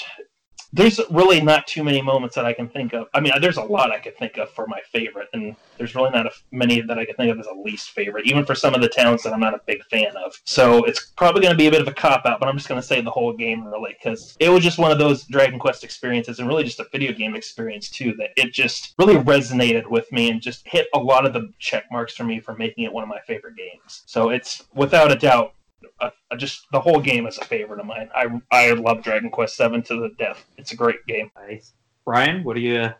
there's 0.72 1.00
really 1.10 1.40
not 1.40 1.66
too 1.66 1.82
many 1.82 2.00
moments 2.00 2.34
that 2.36 2.46
I 2.46 2.52
can 2.52 2.68
think 2.68 2.92
of. 2.92 3.08
I 3.12 3.20
mean, 3.20 3.32
there's 3.40 3.56
a 3.56 3.62
lot 3.62 3.90
I 3.90 3.98
could 3.98 4.16
think 4.16 4.36
of 4.36 4.50
for 4.50 4.66
my 4.66 4.80
favorite, 4.92 5.28
and 5.32 5.56
there's 5.78 5.94
really 5.94 6.10
not 6.10 6.26
a, 6.26 6.30
many 6.52 6.80
that 6.80 6.98
I 6.98 7.04
could 7.04 7.16
think 7.16 7.32
of 7.32 7.38
as 7.38 7.46
a 7.46 7.54
least 7.54 7.90
favorite, 7.90 8.26
even 8.26 8.44
for 8.44 8.54
some 8.54 8.74
of 8.74 8.80
the 8.80 8.88
towns 8.88 9.22
that 9.22 9.32
I'm 9.32 9.40
not 9.40 9.54
a 9.54 9.60
big 9.66 9.82
fan 9.86 10.16
of. 10.16 10.32
So 10.44 10.84
it's 10.84 11.12
probably 11.16 11.42
going 11.42 11.52
to 11.52 11.58
be 11.58 11.66
a 11.66 11.70
bit 11.70 11.80
of 11.80 11.88
a 11.88 11.92
cop 11.92 12.24
out, 12.26 12.38
but 12.38 12.48
I'm 12.48 12.56
just 12.56 12.68
going 12.68 12.80
to 12.80 12.86
say 12.86 13.00
the 13.00 13.10
whole 13.10 13.32
game 13.32 13.66
really, 13.66 13.96
because 13.98 14.36
it 14.38 14.48
was 14.48 14.62
just 14.62 14.78
one 14.78 14.92
of 14.92 14.98
those 14.98 15.24
Dragon 15.24 15.58
Quest 15.58 15.82
experiences, 15.82 16.38
and 16.38 16.48
really 16.48 16.64
just 16.64 16.80
a 16.80 16.86
video 16.92 17.12
game 17.12 17.34
experience 17.34 17.90
too, 17.90 18.14
that 18.18 18.30
it 18.36 18.52
just 18.52 18.94
really 18.98 19.16
resonated 19.16 19.86
with 19.88 20.10
me 20.12 20.30
and 20.30 20.40
just 20.40 20.66
hit 20.66 20.86
a 20.94 20.98
lot 20.98 21.26
of 21.26 21.32
the 21.32 21.52
check 21.58 21.84
marks 21.90 22.14
for 22.14 22.24
me 22.24 22.40
for 22.40 22.54
making 22.54 22.84
it 22.84 22.92
one 22.92 23.02
of 23.02 23.08
my 23.08 23.20
favorite 23.26 23.56
games. 23.56 24.02
So 24.06 24.30
it's 24.30 24.64
without 24.74 25.10
a 25.10 25.16
doubt 25.16 25.54
uh, 26.00 26.10
just 26.36 26.66
the 26.72 26.80
whole 26.80 27.00
game 27.00 27.26
is 27.26 27.38
a 27.38 27.44
favorite 27.44 27.80
of 27.80 27.86
mine. 27.86 28.08
I 28.14 28.26
I 28.50 28.72
love 28.72 29.02
Dragon 29.02 29.30
Quest 29.30 29.56
Seven 29.56 29.82
to 29.84 30.00
the 30.00 30.10
death. 30.18 30.44
It's 30.56 30.72
a 30.72 30.76
great 30.76 31.04
game. 31.06 31.30
nice. 31.48 31.72
Brian, 32.04 32.42
what 32.44 32.56
do 32.56 32.62
you 32.62 32.78
uh, 32.78 32.92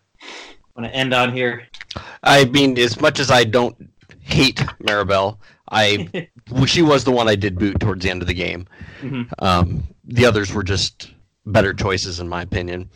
want 0.76 0.90
to 0.90 0.94
end 0.94 1.14
on 1.14 1.32
here? 1.32 1.66
I 2.22 2.44
mean, 2.44 2.78
as 2.78 3.00
much 3.00 3.18
as 3.18 3.30
I 3.30 3.44
don't 3.44 3.90
hate 4.20 4.56
Maribel, 4.82 5.38
I 5.70 6.28
she 6.66 6.82
was 6.82 7.04
the 7.04 7.10
one 7.10 7.28
I 7.28 7.34
did 7.34 7.58
boot 7.58 7.80
towards 7.80 8.04
the 8.04 8.10
end 8.10 8.22
of 8.22 8.28
the 8.28 8.34
game. 8.34 8.66
Mhm. 9.00 9.28
Um, 9.38 9.82
the 10.04 10.26
others 10.26 10.52
were 10.52 10.62
just 10.62 11.12
better 11.46 11.72
choices, 11.72 12.20
in 12.20 12.28
my 12.28 12.42
opinion. 12.42 12.90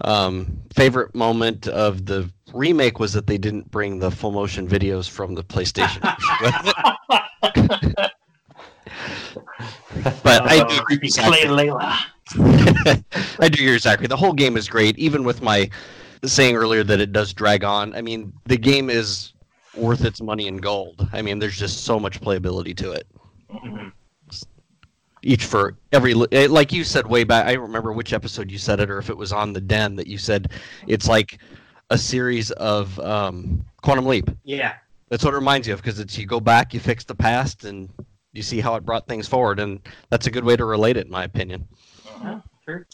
Um, 0.00 0.58
favorite 0.74 1.14
moment 1.14 1.68
of 1.68 2.06
the 2.06 2.30
remake 2.52 2.98
was 2.98 3.12
that 3.12 3.26
they 3.26 3.38
didn't 3.38 3.70
bring 3.70 3.98
the 3.98 4.10
full 4.10 4.32
motion 4.32 4.66
videos 4.66 5.08
from 5.08 5.34
the 5.34 5.44
PlayStation. 5.44 6.02
but 10.22 10.42
I 10.50 10.64
do 10.64 10.80
agree 10.80 10.98
with 11.02 11.12
Layla. 11.12 11.98
I 13.40 13.48
do 13.48 13.62
agree 13.62 13.78
Zachary. 13.78 14.06
The 14.06 14.16
whole 14.16 14.32
game 14.32 14.56
is 14.56 14.68
great, 14.68 14.98
even 14.98 15.24
with 15.24 15.42
my 15.42 15.68
saying 16.24 16.56
earlier 16.56 16.84
that 16.84 17.00
it 17.00 17.12
does 17.12 17.32
drag 17.32 17.64
on. 17.64 17.94
I 17.94 18.02
mean, 18.02 18.32
the 18.46 18.56
game 18.56 18.90
is 18.90 19.32
worth 19.76 20.04
its 20.04 20.20
money 20.20 20.46
in 20.46 20.58
gold. 20.58 21.08
I 21.12 21.22
mean, 21.22 21.38
there's 21.38 21.58
just 21.58 21.84
so 21.84 21.98
much 21.98 22.20
playability 22.20 22.76
to 22.76 22.92
it. 22.92 23.06
Mhm. 23.52 23.92
Each 25.24 25.44
for 25.44 25.76
every, 25.92 26.14
eh, 26.32 26.48
like 26.50 26.72
you 26.72 26.82
said 26.84 27.06
way 27.06 27.22
back. 27.24 27.46
I 27.46 27.54
don't 27.54 27.62
remember 27.62 27.92
which 27.92 28.12
episode 28.12 28.50
you 28.50 28.58
said 28.58 28.80
it, 28.80 28.90
or 28.90 28.98
if 28.98 29.08
it 29.08 29.16
was 29.16 29.32
on 29.32 29.52
the 29.52 29.60
Den 29.60 29.94
that 29.96 30.06
you 30.08 30.18
said 30.18 30.50
it's 30.86 31.06
like 31.06 31.38
a 31.90 31.98
series 31.98 32.50
of 32.52 32.98
um, 33.00 33.64
Quantum 33.82 34.06
Leap. 34.06 34.30
Yeah. 34.44 34.74
That's 35.10 35.24
what 35.24 35.34
it 35.34 35.36
reminds 35.36 35.68
you 35.68 35.74
of 35.74 35.82
because 35.82 36.00
it's 36.00 36.16
you 36.18 36.26
go 36.26 36.40
back, 36.40 36.74
you 36.74 36.80
fix 36.80 37.04
the 37.04 37.14
past, 37.14 37.64
and 37.64 37.88
you 38.32 38.42
see 38.42 38.60
how 38.60 38.74
it 38.76 38.84
brought 38.84 39.06
things 39.06 39.28
forward, 39.28 39.60
and 39.60 39.80
that's 40.10 40.26
a 40.26 40.30
good 40.30 40.44
way 40.44 40.56
to 40.56 40.64
relate 40.64 40.96
it, 40.96 41.06
in 41.06 41.12
my 41.12 41.24
opinion. 41.24 41.66
Yeah, 42.22 42.40
Sure. 42.64 42.86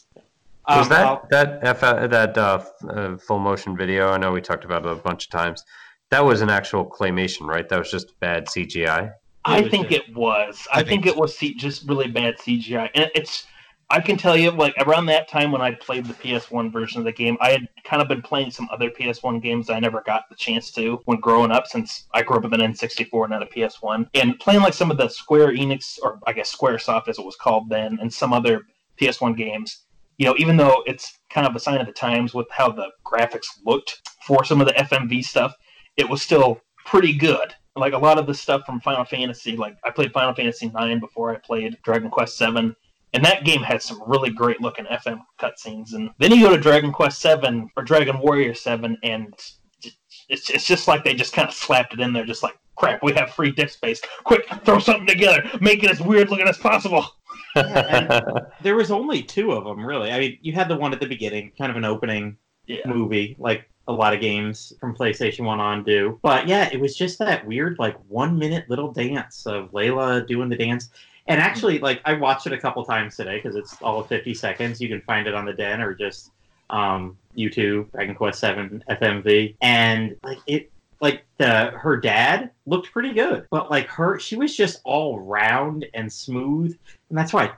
Was 0.69 0.85
Um, 0.85 0.89
that 0.90 1.06
I'll- 1.06 1.27
that 1.31 1.59
F, 1.62 1.81
that 1.81 2.36
uh, 2.36 2.59
f- 2.60 2.90
uh, 2.90 3.16
full 3.16 3.39
motion 3.39 3.74
video? 3.77 4.10
I 4.10 4.19
know 4.19 4.32
we 4.32 4.43
talked 4.43 4.65
about 4.66 4.85
it 4.85 4.93
a 4.93 4.97
bunch 4.97 5.24
of 5.24 5.31
times. 5.31 5.65
That 6.10 6.23
was 6.24 6.43
an 6.43 6.51
actual 6.51 6.85
claymation, 6.85 7.47
right? 7.47 7.66
That 7.69 7.78
was 7.78 7.90
just 7.90 8.19
bad 8.20 8.47
CGI. 8.48 9.12
I 9.47 9.60
was 9.62 9.70
think 9.70 9.93
it 9.93 10.15
was. 10.15 10.66
I 10.70 10.81
I, 10.81 10.82
think, 10.85 11.05
think 11.05 11.06
it 11.06 11.16
was 11.16 11.36
C- 11.39 11.55
just 11.55 11.89
really 11.89 12.09
bad 12.09 12.36
CGI, 12.39 12.90
and 12.94 13.10
it's. 13.15 13.47
I 13.90 14.01
can 14.01 14.19
tell 14.19 14.36
you, 14.36 14.51
like 14.51 14.74
around 14.78 15.06
that 15.06 15.28
time 15.28 15.51
when 15.51 15.62
I 15.62 15.73
played 15.73 16.05
the 16.05 16.12
PS1 16.15 16.70
version 16.70 16.98
of 16.98 17.06
the 17.06 17.12
game, 17.12 17.39
I 17.40 17.52
had 17.52 17.69
kind 17.85 18.02
of 18.02 18.09
been 18.09 18.20
playing 18.20 18.51
some 18.51 18.69
other 18.70 18.90
PS1 18.90 19.40
games 19.43 19.70
I 19.70 19.81
never 19.81 20.02
got 20.02 20.24
the 20.28 20.36
chance 20.36 20.70
to 20.73 21.01
when 21.06 21.20
growing 21.20 21.51
up, 21.51 21.66
since 21.66 22.06
I 22.12 22.23
grew 22.23 22.36
up 22.36 22.43
with 22.43 22.52
an 22.52 22.60
N64, 22.60 23.31
not 23.31 23.43
a 23.43 23.47
PS1, 23.47 24.09
and 24.15 24.39
playing 24.40 24.60
like 24.60 24.74
some 24.74 24.90
of 24.90 24.98
the 24.98 25.09
Square 25.09 25.55
Enix, 25.55 25.98
or 26.02 26.19
I 26.27 26.35
guess 26.35 26.55
SquareSoft 26.55 27.09
as 27.09 27.19
it 27.19 27.24
was 27.24 27.36
called 27.36 27.70
then, 27.70 27.98
and 28.01 28.12
some 28.12 28.35
other 28.35 28.62
PS1 29.01 29.36
games. 29.39 29.85
You 30.19 30.27
know, 30.27 30.35
even 30.36 30.59
though 30.59 30.82
it's 30.86 31.19
kind 31.31 31.47
of 31.47 31.56
a 31.56 31.60
sign 31.60 31.81
of 31.81 31.86
the 31.86 31.93
times 31.93 32.35
with 32.35 32.48
how 32.51 32.70
the 32.70 32.90
graphics 33.06 33.47
looked 33.65 34.02
for 34.27 34.44
some 34.44 34.60
of 34.60 34.66
the 34.66 34.74
FMV 34.74 35.24
stuff, 35.24 35.55
it 35.97 36.09
was 36.09 36.20
still 36.20 36.60
pretty 36.85 37.15
good 37.15 37.55
like 37.78 37.93
a 37.93 37.98
lot 37.98 38.19
of 38.19 38.27
the 38.27 38.35
stuff 38.35 38.62
from 38.66 38.81
Final 38.81 39.05
Fantasy. 39.05 39.56
Like 39.56 39.77
I 39.85 39.90
played 39.90 40.12
Final 40.12 40.35
Fantasy 40.35 40.66
IX 40.66 41.01
before 41.01 41.31
I 41.31 41.39
played 41.39 41.78
Dragon 41.85 42.10
Quest 42.10 42.36
Seven, 42.36 42.74
and 43.14 43.24
that 43.24 43.44
game 43.44 43.62
had 43.62 43.82
some 43.82 44.02
really 44.06 44.30
great 44.30 44.60
looking 44.60 44.85
FM 44.86 45.20
cutscenes. 45.40 45.94
And 45.94 46.10
then 46.18 46.32
you 46.32 46.47
go 46.47 46.55
to 46.55 46.60
Dragon 46.60 46.93
Quest 46.93 47.20
Seven 47.20 47.70
or 47.76 47.82
Dragon 47.82 48.18
Warrior 48.18 48.55
Seven, 48.55 48.97
and 49.02 49.32
it's 50.28 50.51
it's 50.51 50.66
just 50.66 50.89
like 50.89 51.05
they 51.05 51.14
just 51.14 51.32
kind 51.32 51.48
of 51.48 51.55
slapped 51.55 51.94
it 51.94 52.01
in 52.01 52.12
there, 52.12 52.24
just 52.26 52.43
like 52.43 52.59
crap. 52.76 53.02
We 53.02 53.12
have 53.14 53.30
free 53.30 53.51
disk 53.51 53.74
space. 53.74 54.01
Quick, 54.24 54.47
throw 54.64 54.78
something 54.78 55.06
together, 55.06 55.43
make 55.60 55.82
it 55.82 55.90
as 55.90 56.01
weird 56.01 56.30
looking 56.30 56.48
as 56.48 56.59
possible. 56.59 57.05
there 57.55 58.76
was 58.76 58.90
only 58.90 59.22
two 59.22 59.52
of 59.52 59.64
them, 59.64 59.85
really. 59.85 60.10
I 60.12 60.18
mean, 60.18 60.39
you 60.43 60.52
had 60.52 60.68
the 60.68 60.76
one 60.76 60.93
at 60.93 61.01
the 61.01 61.06
beginning, 61.06 61.52
kind 61.59 61.70
of 61.70 61.76
an 61.76 61.85
opening 61.85 62.36
Yeah. 62.66 62.86
movie, 62.86 63.36
like 63.39 63.68
a 63.89 63.93
lot 63.93 64.12
of 64.14 64.20
games 64.20 64.72
from 64.78 64.94
PlayStation 64.94 65.44
1 65.44 65.59
on 65.60 65.82
do. 65.82 66.18
But 66.22 66.47
yeah, 66.47 66.68
it 66.70 66.78
was 66.78 66.94
just 66.94 67.18
that 67.20 67.47
weird, 67.47 67.78
like, 67.78 67.97
one 68.06 68.39
minute 68.39 68.68
little 68.68 68.93
dance 68.93 69.47
of 69.47 69.72
Layla 69.72 70.26
doing 70.26 70.48
the 70.51 70.56
dance. 70.56 70.90
And 71.28 71.40
actually, 71.40 71.78
like, 71.78 72.00
I 72.05 72.14
watched 72.14 72.46
it 72.46 72.52
a 72.52 72.59
couple 72.59 72.84
times 72.84 73.16
today 73.16 73.36
because 73.36 73.55
it's 73.55 73.80
all 73.82 74.00
of 74.00 74.09
50 74.09 74.34
seconds. 74.34 74.80
You 74.80 74.88
can 74.88 75.00
find 75.02 75.26
it 75.28 75.34
on 75.34 75.44
the 75.44 75.52
Den 75.52 75.80
or 75.80 75.94
just 75.94 76.32
um, 76.70 77.16
YouTube, 77.36 77.90
Dragon 77.92 78.14
Quest 78.14 78.40
7 78.40 78.82
FMV. 78.90 79.55
And, 79.60 80.16
like, 80.24 80.38
it. 80.46 80.70
Like 81.00 81.24
the 81.36 81.70
her 81.76 81.96
dad 81.96 82.50
looked 82.66 82.90
pretty 82.90 83.12
good, 83.12 83.46
but 83.52 83.70
like 83.70 83.86
her, 83.86 84.18
she 84.18 84.34
was 84.34 84.56
just 84.56 84.80
all 84.82 85.20
round 85.20 85.86
and 85.94 86.12
smooth, 86.12 86.76
and 87.09 87.16
that's 87.16 87.32
why 87.32 87.52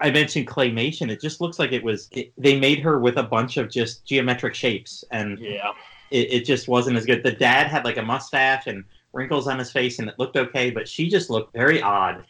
I 0.00 0.10
mentioned 0.10 0.46
claymation. 0.46 1.10
It 1.10 1.20
just 1.20 1.42
looks 1.42 1.58
like 1.58 1.72
it 1.72 1.84
was. 1.84 2.08
It, 2.12 2.32
they 2.38 2.58
made 2.58 2.78
her 2.78 2.98
with 2.98 3.18
a 3.18 3.22
bunch 3.22 3.58
of 3.58 3.68
just 3.70 4.06
geometric 4.06 4.54
shapes, 4.54 5.04
and 5.10 5.38
Yeah. 5.38 5.72
it, 6.10 6.32
it 6.32 6.44
just 6.46 6.68
wasn't 6.68 6.96
as 6.96 7.04
good. 7.04 7.22
The 7.22 7.32
dad 7.32 7.66
had 7.66 7.84
like 7.84 7.98
a 7.98 8.02
mustache 8.02 8.66
and 8.66 8.82
wrinkles 9.12 9.46
on 9.46 9.58
his 9.58 9.70
face, 9.70 9.98
and 9.98 10.08
it 10.08 10.14
looked 10.18 10.38
okay, 10.38 10.70
but 10.70 10.88
she 10.88 11.10
just 11.10 11.28
looked 11.28 11.52
very 11.52 11.82
odd. 11.82 12.24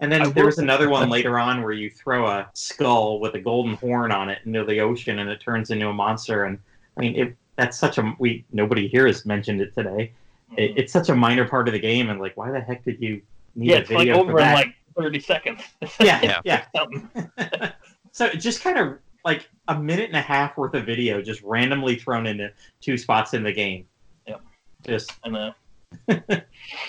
And 0.00 0.10
then 0.10 0.22
I 0.22 0.28
there 0.28 0.44
will- 0.44 0.48
was 0.48 0.58
another 0.58 0.88
one 0.88 1.08
later 1.10 1.38
on 1.38 1.62
where 1.62 1.72
you 1.72 1.90
throw 1.90 2.26
a 2.26 2.48
skull 2.54 3.20
with 3.20 3.34
a 3.34 3.38
golden 3.40 3.74
horn 3.74 4.10
on 4.12 4.28
it 4.30 4.38
into 4.46 4.64
the 4.64 4.80
ocean, 4.80 5.18
and 5.18 5.28
it 5.30 5.40
turns 5.40 5.70
into 5.70 5.88
a 5.88 5.92
monster. 5.92 6.44
And 6.44 6.58
I 6.96 7.00
mean, 7.00 7.16
it, 7.16 7.36
that's 7.56 7.78
such 7.78 7.98
a 7.98 8.14
we 8.18 8.44
nobody 8.52 8.88
here 8.88 9.06
has 9.06 9.26
mentioned 9.26 9.60
it 9.60 9.74
today. 9.74 10.12
It, 10.56 10.72
it's 10.76 10.92
such 10.92 11.10
a 11.10 11.14
minor 11.14 11.46
part 11.46 11.68
of 11.68 11.72
the 11.74 11.80
game, 11.80 12.08
and 12.10 12.18
like, 12.20 12.36
why 12.36 12.50
the 12.50 12.60
heck 12.60 12.84
did 12.84 13.00
you 13.00 13.20
need 13.54 13.70
yeah, 13.70 13.76
a 13.76 13.80
it's 13.80 13.90
like 13.90 14.08
over 14.08 14.32
for 14.32 14.38
in 14.38 14.44
that? 14.44 14.54
like 14.54 14.74
thirty 14.96 15.20
seconds. 15.20 15.60
Yeah, 16.00 16.40
Yeah. 16.44 16.64
yeah. 16.74 17.72
So 18.12 18.26
it 18.26 18.38
just 18.38 18.60
kind 18.62 18.76
of 18.76 18.98
like 19.24 19.48
a 19.68 19.78
minute 19.78 20.06
and 20.06 20.16
a 20.16 20.20
half 20.20 20.56
worth 20.56 20.74
of 20.74 20.84
video 20.84 21.22
just 21.22 21.42
randomly 21.42 21.94
thrown 21.94 22.26
into 22.26 22.50
two 22.80 22.96
spots 22.96 23.34
in 23.34 23.44
the 23.44 23.52
game. 23.52 23.86
Yep. 24.26 24.40
Just 24.84 25.12
And 25.22 25.36
uh, 25.36 25.52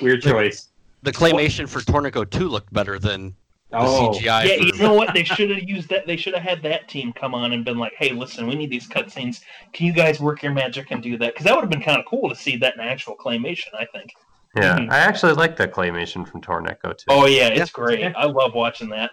weird 0.01 0.23
choice. 0.23 0.69
The 1.03 1.11
claymation 1.11 1.67
for 1.67 1.79
Torneco 1.79 2.29
2 2.29 2.47
looked 2.47 2.71
better 2.73 2.99
than 2.99 3.35
the 3.71 3.77
Oh, 3.77 4.11
CGI. 4.13 4.43
yeah, 4.45 4.57
for- 4.57 4.63
you 4.63 4.73
know 4.83 4.93
what? 4.93 5.13
They 5.13 5.23
should 5.23 5.49
have 5.49 5.63
used 5.67 5.89
that. 5.89 6.05
They 6.05 6.17
should 6.17 6.33
have 6.33 6.43
had 6.43 6.61
that 6.63 6.87
team 6.89 7.13
come 7.13 7.33
on 7.33 7.53
and 7.53 7.63
been 7.63 7.77
like, 7.77 7.93
"Hey, 7.97 8.11
listen, 8.11 8.45
we 8.47 8.55
need 8.55 8.69
these 8.69 8.87
cutscenes. 8.87 9.41
Can 9.73 9.87
you 9.87 9.93
guys 9.93 10.19
work 10.19 10.43
your 10.43 10.51
magic 10.51 10.91
and 10.91 11.01
do 11.01 11.17
that?" 11.17 11.33
Because 11.33 11.45
that 11.45 11.55
would 11.55 11.61
have 11.61 11.69
been 11.69 11.81
kind 11.81 11.97
of 11.97 12.05
cool 12.05 12.27
to 12.29 12.35
see 12.35 12.57
that 12.57 12.75
in 12.75 12.81
actual 12.81 13.15
claymation. 13.15 13.67
I 13.73 13.85
think. 13.85 14.11
Yeah, 14.57 14.77
Mhm. 14.79 14.91
I 14.91 14.97
actually 14.99 15.31
like 15.33 15.55
the 15.55 15.67
claymation 15.67 16.27
from 16.27 16.41
Torneco 16.41 16.97
too. 16.97 17.05
Oh 17.07 17.25
yeah, 17.25 17.47
it's 17.47 17.57
Yeah. 17.59 17.65
great. 17.71 18.13
I 18.17 18.25
love 18.25 18.53
watching 18.53 18.89
that. 18.89 19.11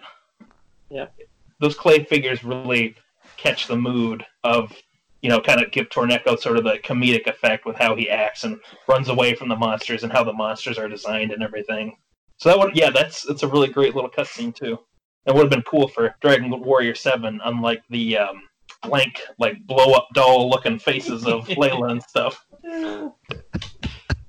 Yeah. 0.89 1.05
those 1.61 1.75
clay 1.75 2.03
figures 2.05 2.41
really 2.43 2.95
catch 3.35 3.67
the 3.67 3.75
mood 3.75 4.25
of 4.45 4.73
you 5.21 5.29
know, 5.29 5.41
kind 5.41 5.61
of 5.61 5.71
give 5.71 5.89
Torneco 5.89 6.39
sort 6.39 6.57
of 6.57 6.63
the 6.63 6.77
comedic 6.79 7.27
effect 7.27 7.65
with 7.65 7.75
how 7.77 7.95
he 7.95 8.09
acts 8.09 8.43
and 8.43 8.59
runs 8.87 9.09
away 9.09 9.35
from 9.35 9.49
the 9.49 9.55
monsters 9.55 10.03
and 10.03 10.11
how 10.11 10.23
the 10.23 10.33
monsters 10.33 10.77
are 10.77 10.87
designed 10.87 11.31
and 11.31 11.43
everything. 11.43 11.97
So 12.37 12.49
that 12.49 12.57
would, 12.57 12.75
yeah, 12.75 12.89
that's 12.89 13.27
it's 13.29 13.43
a 13.43 13.47
really 13.47 13.67
great 13.67 13.95
little 13.95 14.09
cutscene 14.09 14.55
too. 14.55 14.79
It 15.25 15.33
would 15.35 15.41
have 15.41 15.49
been 15.49 15.61
cool 15.63 15.87
for 15.89 16.15
Dragon 16.21 16.49
Warrior 16.61 16.95
Seven, 16.95 17.41
unlike 17.43 17.83
the 17.89 18.17
um, 18.17 18.41
blank, 18.83 19.21
like 19.37 19.61
blow 19.67 19.91
up 19.93 20.07
doll 20.13 20.49
looking 20.49 20.79
faces 20.79 21.25
of 21.27 21.45
Layla 21.49 21.91
and 21.91 22.01
stuff. 22.03 22.45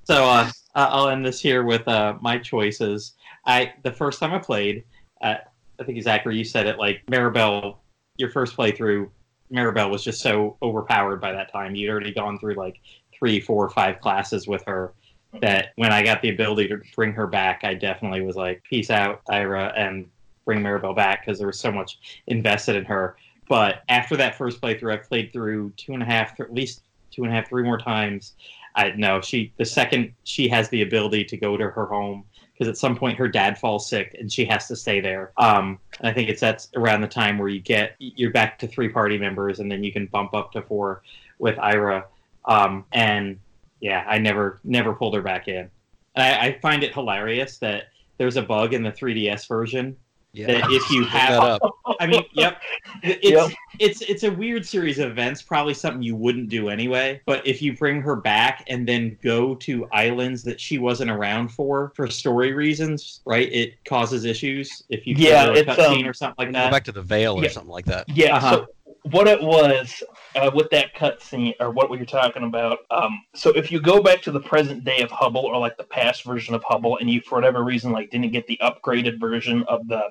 So 0.05 0.25
uh, 0.25 0.51
I- 0.75 0.85
I'll 0.87 1.09
end 1.09 1.25
this 1.25 1.41
here 1.41 1.63
with 1.63 1.87
uh, 1.87 2.15
my 2.21 2.39
choices. 2.39 3.15
I 3.47 3.75
the 3.85 3.93
first 3.93 4.19
time 4.19 4.33
I 4.33 4.39
played, 4.39 4.85
uh, 5.23 5.37
I 5.79 5.85
think 5.85 6.03
Zachary, 6.03 6.37
you 6.37 6.45
said 6.45 6.67
it 6.67 6.79
like 6.79 7.03
Maribel. 7.07 7.77
Your 8.17 8.31
first 8.31 8.57
playthrough, 8.57 9.09
Maribel 9.53 9.91
was 9.91 10.05
just 10.05 10.21
so 10.21 10.57
overpowered 10.63 11.21
by 11.21 11.33
that 11.33 11.53
time. 11.53 11.75
You'd 11.75 11.91
already 11.91 12.13
gone 12.13 12.39
through 12.39 12.55
like 12.55 12.81
three, 13.17 13.41
four, 13.41 13.69
five 13.71 14.01
classes 14.01 14.47
with 14.47 14.65
her. 14.67 14.93
That 15.41 15.73
when 15.77 15.93
I 15.93 16.03
got 16.03 16.23
the 16.23 16.31
ability 16.31 16.69
to 16.69 16.81
bring 16.97 17.13
her 17.13 17.27
back, 17.27 17.61
I 17.63 17.75
definitely 17.75 18.23
was 18.23 18.35
like, 18.35 18.65
"Peace 18.65 18.91
out, 18.91 19.23
Aira," 19.27 19.73
and 19.77 20.07
bring 20.45 20.61
Maribel 20.61 20.97
back 20.97 21.25
because 21.25 21.39
there 21.39 21.47
was 21.47 21.61
so 21.61 21.71
much 21.71 21.99
invested 22.27 22.75
in 22.75 22.85
her. 22.87 23.17
But 23.49 23.83
after 23.89 24.17
that 24.17 24.37
first 24.37 24.61
playthrough, 24.61 24.93
I've 24.93 25.09
played 25.09 25.33
through 25.33 25.71
two 25.77 25.93
and 25.93 26.03
a 26.03 26.07
half, 26.07 26.39
at 26.41 26.53
least 26.53 26.83
two 27.13 27.23
and 27.23 27.33
a 27.33 27.37
half, 27.37 27.49
three 27.49 27.63
more 27.63 27.79
times. 27.79 28.35
I 28.75 28.91
no, 28.97 29.21
she 29.21 29.53
the 29.57 29.65
second 29.65 30.13
she 30.25 30.49
has 30.49 30.69
the 30.69 30.83
ability 30.83 31.25
to 31.25 31.37
go 31.37 31.57
to 31.57 31.69
her 31.69 31.87
home 31.87 32.25
because 32.61 32.69
at 32.69 32.77
some 32.77 32.95
point 32.95 33.17
her 33.17 33.27
dad 33.27 33.57
falls 33.57 33.89
sick 33.89 34.15
and 34.21 34.31
she 34.31 34.45
has 34.45 34.69
to 34.69 34.77
stay 34.77 35.01
there. 35.01 35.33
Um, 35.39 35.79
and 35.99 36.11
I 36.11 36.13
think 36.13 36.29
it's 36.29 36.43
that's 36.43 36.69
around 36.77 37.01
the 37.01 37.09
time 37.09 37.39
where 37.39 37.49
you 37.49 37.59
get 37.59 37.95
you're 37.99 38.33
back 38.33 38.59
to 38.59 38.69
three 38.69 38.91
party 38.91 39.17
members 39.17 39.61
and 39.61 39.73
then 39.73 39.83
you 39.83 39.91
can 39.91 40.05
bump 40.05 40.35
up 40.35 40.53
to 40.53 40.61
four 40.61 41.01
with 41.39 41.57
Aira. 41.57 42.05
Um, 42.45 42.85
and 42.93 43.39
yeah, 43.81 44.05
I 44.07 44.19
never 44.19 44.61
never 44.63 44.93
pulled 44.93 45.15
her 45.15 45.23
back 45.23 45.49
in. 45.49 45.71
And 46.15 46.23
I, 46.23 46.49
I 46.49 46.59
find 46.61 46.83
it 46.83 46.93
hilarious 46.93 47.57
that 47.59 47.85
there's 48.19 48.37
a 48.37 48.43
bug 48.43 48.75
in 48.75 48.83
the 48.83 48.93
3DS 48.93 49.49
version 49.49 49.97
Yeah. 50.33 50.47
that 50.47 50.71
if 50.71 50.89
you 50.91 51.01
Look 51.03 51.11
that 51.13 51.31
have 51.31 51.43
up. 51.43 51.61
I 51.99 52.07
mean, 52.07 52.23
yep. 52.35 52.61
It's 53.03 53.31
Yep. 53.31 53.51
it's 53.81 54.01
it's 54.03 54.23
a 54.23 54.31
weird 54.31 54.65
series 54.65 54.99
of 55.01 55.11
events, 55.11 55.43
probably 55.43 55.75
something 55.75 56.03
you 56.03 56.15
wouldn't 56.15 56.49
do 56.49 56.69
anyway. 56.69 57.21
But 57.27 57.45
if 57.47 57.61
you 57.61 57.77
bring 57.77 58.01
her 58.03 58.15
back 58.15 58.65
and 58.69 58.87
then 58.87 59.19
go 59.23 59.57
to 59.57 59.89
islands 59.93 60.45
that 60.45 60.61
she 60.61 60.79
wasn't 60.79 61.11
around 61.11 61.49
for 61.49 61.93
for 61.97 62.07
story 62.09 62.53
reasons, 62.53 63.21
right? 63.25 63.53
It 63.53 63.85
causes 63.85 64.25
issues 64.25 64.85
if 64.89 65.07
you 65.07 65.17
Yeah, 65.19 65.47
trigger 65.47 65.71
a 65.71 65.73
it's, 65.73 65.81
cutscene 65.81 66.03
um, 66.05 66.09
or 66.09 66.15
something 66.15 66.37
like 66.39 66.49
Go 66.55 66.61
that. 66.61 66.71
back 66.71 66.85
to 66.85 66.93
the 66.93 67.03
veil 67.03 67.39
or 67.39 67.43
Yeah. 67.43 67.51
something 67.51 67.73
like 67.73 67.87
that. 67.87 68.09
Yeah. 68.09 68.37
Uh-huh. 68.37 68.51
So 68.53 68.67
what 69.11 69.27
it 69.27 69.43
was 69.43 70.03
uh, 70.37 70.51
with 70.55 70.71
that 70.71 70.95
cutscene, 70.95 71.55
or 71.61 71.71
what 71.71 71.91
we 71.91 71.99
were 71.99 72.05
talking 72.05 72.45
about. 72.45 72.79
Um, 72.91 73.23
so 73.35 73.51
if 73.51 73.71
you 73.71 73.81
go 73.81 74.03
back 74.03 74.23
to 74.23 74.31
the 74.31 74.41
present 74.41 74.85
day 74.85 75.01
of 75.01 75.11
Hubble, 75.11 75.43
or 75.43 75.59
like 75.59 75.77
the 75.77 75.85
past 75.85 76.25
version 76.25 76.55
of 76.55 76.63
Hubble, 76.65 76.99
and 76.99 77.11
you 77.11 77.21
for 77.21 77.37
whatever 77.37 77.65
reason 77.65 77.93
like 77.93 78.11
didn't 78.11 78.33
get 78.33 78.47
the 78.47 78.61
upgraded 78.63 79.19
version 79.21 79.65
of 79.65 79.87
the 79.89 80.03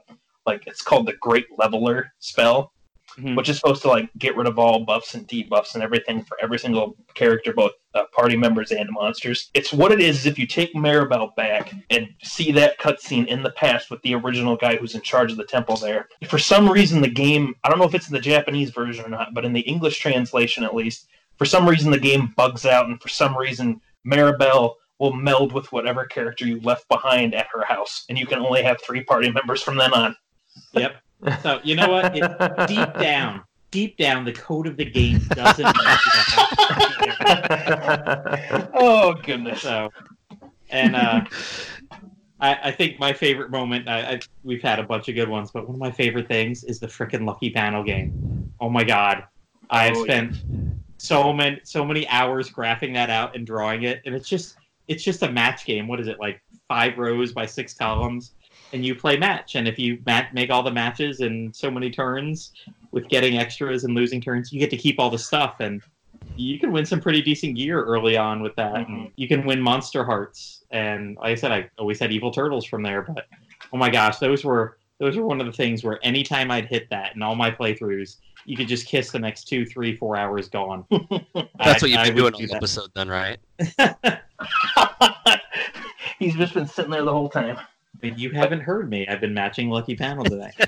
like 0.45 0.65
it's 0.67 0.81
called 0.81 1.05
the 1.05 1.13
Great 1.13 1.45
Leveler 1.57 2.11
spell, 2.19 2.73
Mhm. 3.19 3.35
which 3.35 3.49
is 3.49 3.57
supposed 3.57 3.81
to 3.81 3.87
like 3.89 4.09
get 4.17 4.35
rid 4.35 4.47
of 4.47 4.57
all 4.57 4.85
buffs 4.85 5.13
and 5.13 5.27
debuffs 5.27 5.73
and 5.73 5.83
everything 5.83 6.23
for 6.23 6.37
every 6.41 6.57
single 6.59 6.95
character, 7.15 7.53
both 7.53 7.73
uh, 7.95 8.03
party 8.15 8.37
members 8.37 8.71
and 8.71 8.89
monsters. 8.91 9.49
It's 9.53 9.73
what 9.73 9.91
it 9.91 9.99
is. 9.99 10.19
is 10.19 10.25
if 10.25 10.39
you 10.39 10.47
take 10.47 10.73
Maribel 10.73 11.35
back 11.35 11.73
and 11.89 12.07
see 12.23 12.51
that 12.53 12.79
cutscene 12.79 13.27
in 13.27 13.43
the 13.43 13.51
past 13.51 13.89
with 13.91 14.01
the 14.01 14.15
original 14.15 14.55
guy 14.55 14.75
who's 14.75 14.95
in 14.95 15.01
charge 15.01 15.31
of 15.31 15.37
the 15.37 15.43
temple 15.45 15.75
there, 15.77 16.07
for 16.27 16.39
some 16.39 16.69
reason 16.69 17.01
the 17.01 17.07
game 17.09 17.55
I 17.63 17.69
don't 17.69 17.79
know 17.79 17.85
if 17.85 17.93
it's 17.95 18.07
in 18.07 18.13
the 18.13 18.19
Japanese 18.19 18.69
version 18.71 19.05
or 19.05 19.09
not, 19.09 19.33
but 19.33 19.45
in 19.45 19.53
the 19.53 19.61
English 19.61 19.99
translation 19.99 20.63
at 20.63 20.75
least, 20.75 21.07
for 21.37 21.45
some 21.45 21.67
reason 21.67 21.91
the 21.91 21.99
game 21.99 22.33
bugs 22.37 22.65
out, 22.65 22.87
and 22.87 23.01
for 23.01 23.09
some 23.09 23.37
reason 23.37 23.81
Maribel 24.05 24.75
will 24.99 25.13
meld 25.13 25.53
with 25.53 25.71
whatever 25.71 26.05
character 26.05 26.45
you 26.45 26.59
left 26.61 26.87
behind 26.89 27.33
at 27.33 27.47
her 27.53 27.63
house, 27.63 28.05
and 28.09 28.17
you 28.17 28.25
can 28.25 28.39
only 28.39 28.61
have 28.61 28.81
three 28.81 29.03
party 29.03 29.31
members 29.31 29.61
from 29.61 29.77
then 29.77 29.93
on. 29.93 30.15
Yep. 30.73 30.95
So 31.41 31.59
you 31.63 31.75
know 31.75 31.89
what? 31.89 32.15
It, 32.15 32.67
deep 32.67 32.93
down, 32.99 33.43
deep 33.71 33.97
down, 33.97 34.25
the 34.25 34.33
code 34.33 34.67
of 34.67 34.77
the 34.77 34.85
game 34.85 35.19
doesn't 35.29 35.65
want 35.65 35.75
you 36.05 36.11
to 36.11 37.15
have 37.25 38.69
Oh 38.73 39.13
goodness! 39.13 39.61
So, 39.61 39.89
and 40.69 40.95
uh, 40.95 41.25
I, 42.39 42.59
I 42.63 42.71
think 42.71 42.99
my 42.99 43.13
favorite 43.13 43.51
moment. 43.51 43.87
I, 43.89 44.13
I 44.13 44.19
we've 44.43 44.61
had 44.61 44.79
a 44.79 44.83
bunch 44.83 45.09
of 45.09 45.15
good 45.15 45.29
ones, 45.29 45.51
but 45.51 45.67
one 45.67 45.75
of 45.75 45.79
my 45.79 45.91
favorite 45.91 46.27
things 46.27 46.63
is 46.63 46.79
the 46.79 46.87
frickin' 46.87 47.25
Lucky 47.25 47.49
Panel 47.49 47.83
game. 47.83 48.51
Oh 48.59 48.69
my 48.69 48.83
god, 48.83 49.25
I've 49.69 49.97
Oh, 49.97 50.03
spent 50.03 50.37
so 50.97 51.33
many 51.33 51.59
so 51.63 51.85
many 51.85 52.07
hours 52.07 52.49
graphing 52.49 52.93
that 52.93 53.09
out 53.09 53.35
and 53.35 53.45
drawing 53.45 53.83
it, 53.83 54.01
and 54.05 54.15
it's 54.15 54.29
just 54.29 54.57
it's 54.87 55.03
just 55.03 55.21
a 55.23 55.31
match 55.31 55.65
game. 55.65 55.87
What 55.87 55.99
is 55.99 56.07
it 56.07 56.19
like? 56.19 56.41
Five 56.67 56.99
rows 56.99 57.33
by 57.33 57.47
six 57.47 57.73
columns, 57.73 58.33
and 58.73 58.85
you 58.85 58.95
play 58.95 59.17
match. 59.17 59.55
And 59.55 59.67
if 59.67 59.77
you 59.79 59.99
mat- 60.05 60.33
make 60.33 60.49
all 60.49 60.63
the 60.63 60.71
matches 60.71 61.21
in 61.21 61.51
so 61.53 61.69
many 61.71 61.89
turns, 61.89 62.51
with 62.91 63.07
getting 63.07 63.37
extras 63.37 63.83
and 63.83 63.93
losing 63.95 64.19
turns, 64.19 64.51
you 64.51 64.59
get 64.59 64.69
to 64.71 64.77
keep 64.77 64.99
all 64.99 65.09
the 65.11 65.17
stuff 65.19 65.57
and 65.59 65.81
you 66.35 66.57
can 66.59 66.71
win 66.71 66.85
some 66.85 66.99
pretty 66.99 67.21
decent 67.21 67.55
gear 67.55 67.83
early 67.83 68.17
on 68.17 68.41
with 68.41 68.55
that. 68.55 68.73
Mhm. 68.87 69.11
You 69.15 69.27
can 69.27 69.45
win 69.45 69.61
monster 69.61 70.03
hearts, 70.03 70.63
and 70.71 71.15
like 71.17 71.31
I 71.31 71.35
said, 71.35 71.51
I 71.51 71.69
always 71.77 71.99
had 71.99 72.11
evil 72.11 72.31
turtles 72.31 72.65
from 72.65 72.81
there. 72.81 73.01
But 73.03 73.27
oh 73.73 73.77
my 73.77 73.89
gosh, 73.89 74.17
those 74.17 74.43
were 74.45 74.77
those 74.99 75.15
were 75.17 75.25
one 75.25 75.39
of 75.39 75.45
the 75.47 75.53
things 75.53 75.83
where 75.83 75.99
anytime 76.03 76.49
I'd 76.51 76.65
hit 76.65 76.89
that 76.89 77.15
in 77.15 77.21
all 77.21 77.35
my 77.35 77.51
playthroughs, 77.51 78.17
you 78.45 78.57
could 78.57 78.67
just 78.67 78.85
kiss 78.87 79.11
the 79.11 79.19
next 79.19 79.45
two, 79.45 79.65
three, 79.65 79.95
four 79.95 80.17
hours 80.17 80.49
gone. 80.49 80.85
That's 80.91 81.03
I- 81.35 81.71
what 81.71 81.89
you've 81.89 81.97
I 81.99 82.05
been 82.05 82.15
doing 82.15 82.23
would 82.25 82.33
all 82.35 82.39
do 82.41 82.53
episode 82.53 82.89
then, 82.95 83.07
right? 83.09 83.37
He's 86.19 86.35
just 86.35 86.53
been 86.53 86.67
sitting 86.67 86.91
there 86.91 87.03
the 87.03 87.13
whole 87.13 87.29
time. 87.29 87.57
Mean, 88.01 88.17
you 88.17 88.31
haven't 88.31 88.61
heard 88.61 88.89
me. 88.89 89.07
I've 89.07 89.19
been 89.19 89.33
matching 89.33 89.69
Lucky 89.69 89.95
Panel 89.95 90.23
today. 90.23 90.51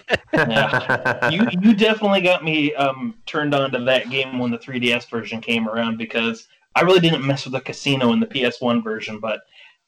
You 1.31 1.45
you 1.61 1.75
definitely 1.75 2.21
got 2.21 2.43
me 2.43 2.73
um, 2.75 3.15
turned 3.25 3.53
on 3.53 3.71
to 3.71 3.79
that 3.79 4.09
game 4.09 4.39
when 4.39 4.49
the 4.49 4.57
3DS 4.57 5.09
version 5.09 5.41
came 5.41 5.67
around 5.67 5.97
because 5.97 6.47
I 6.73 6.81
really 6.81 7.01
didn't 7.01 7.25
mess 7.25 7.43
with 7.43 7.53
the 7.53 7.59
casino 7.59 8.13
in 8.13 8.21
the 8.21 8.25
PS1 8.25 8.81
version, 8.81 9.19
but 9.19 9.41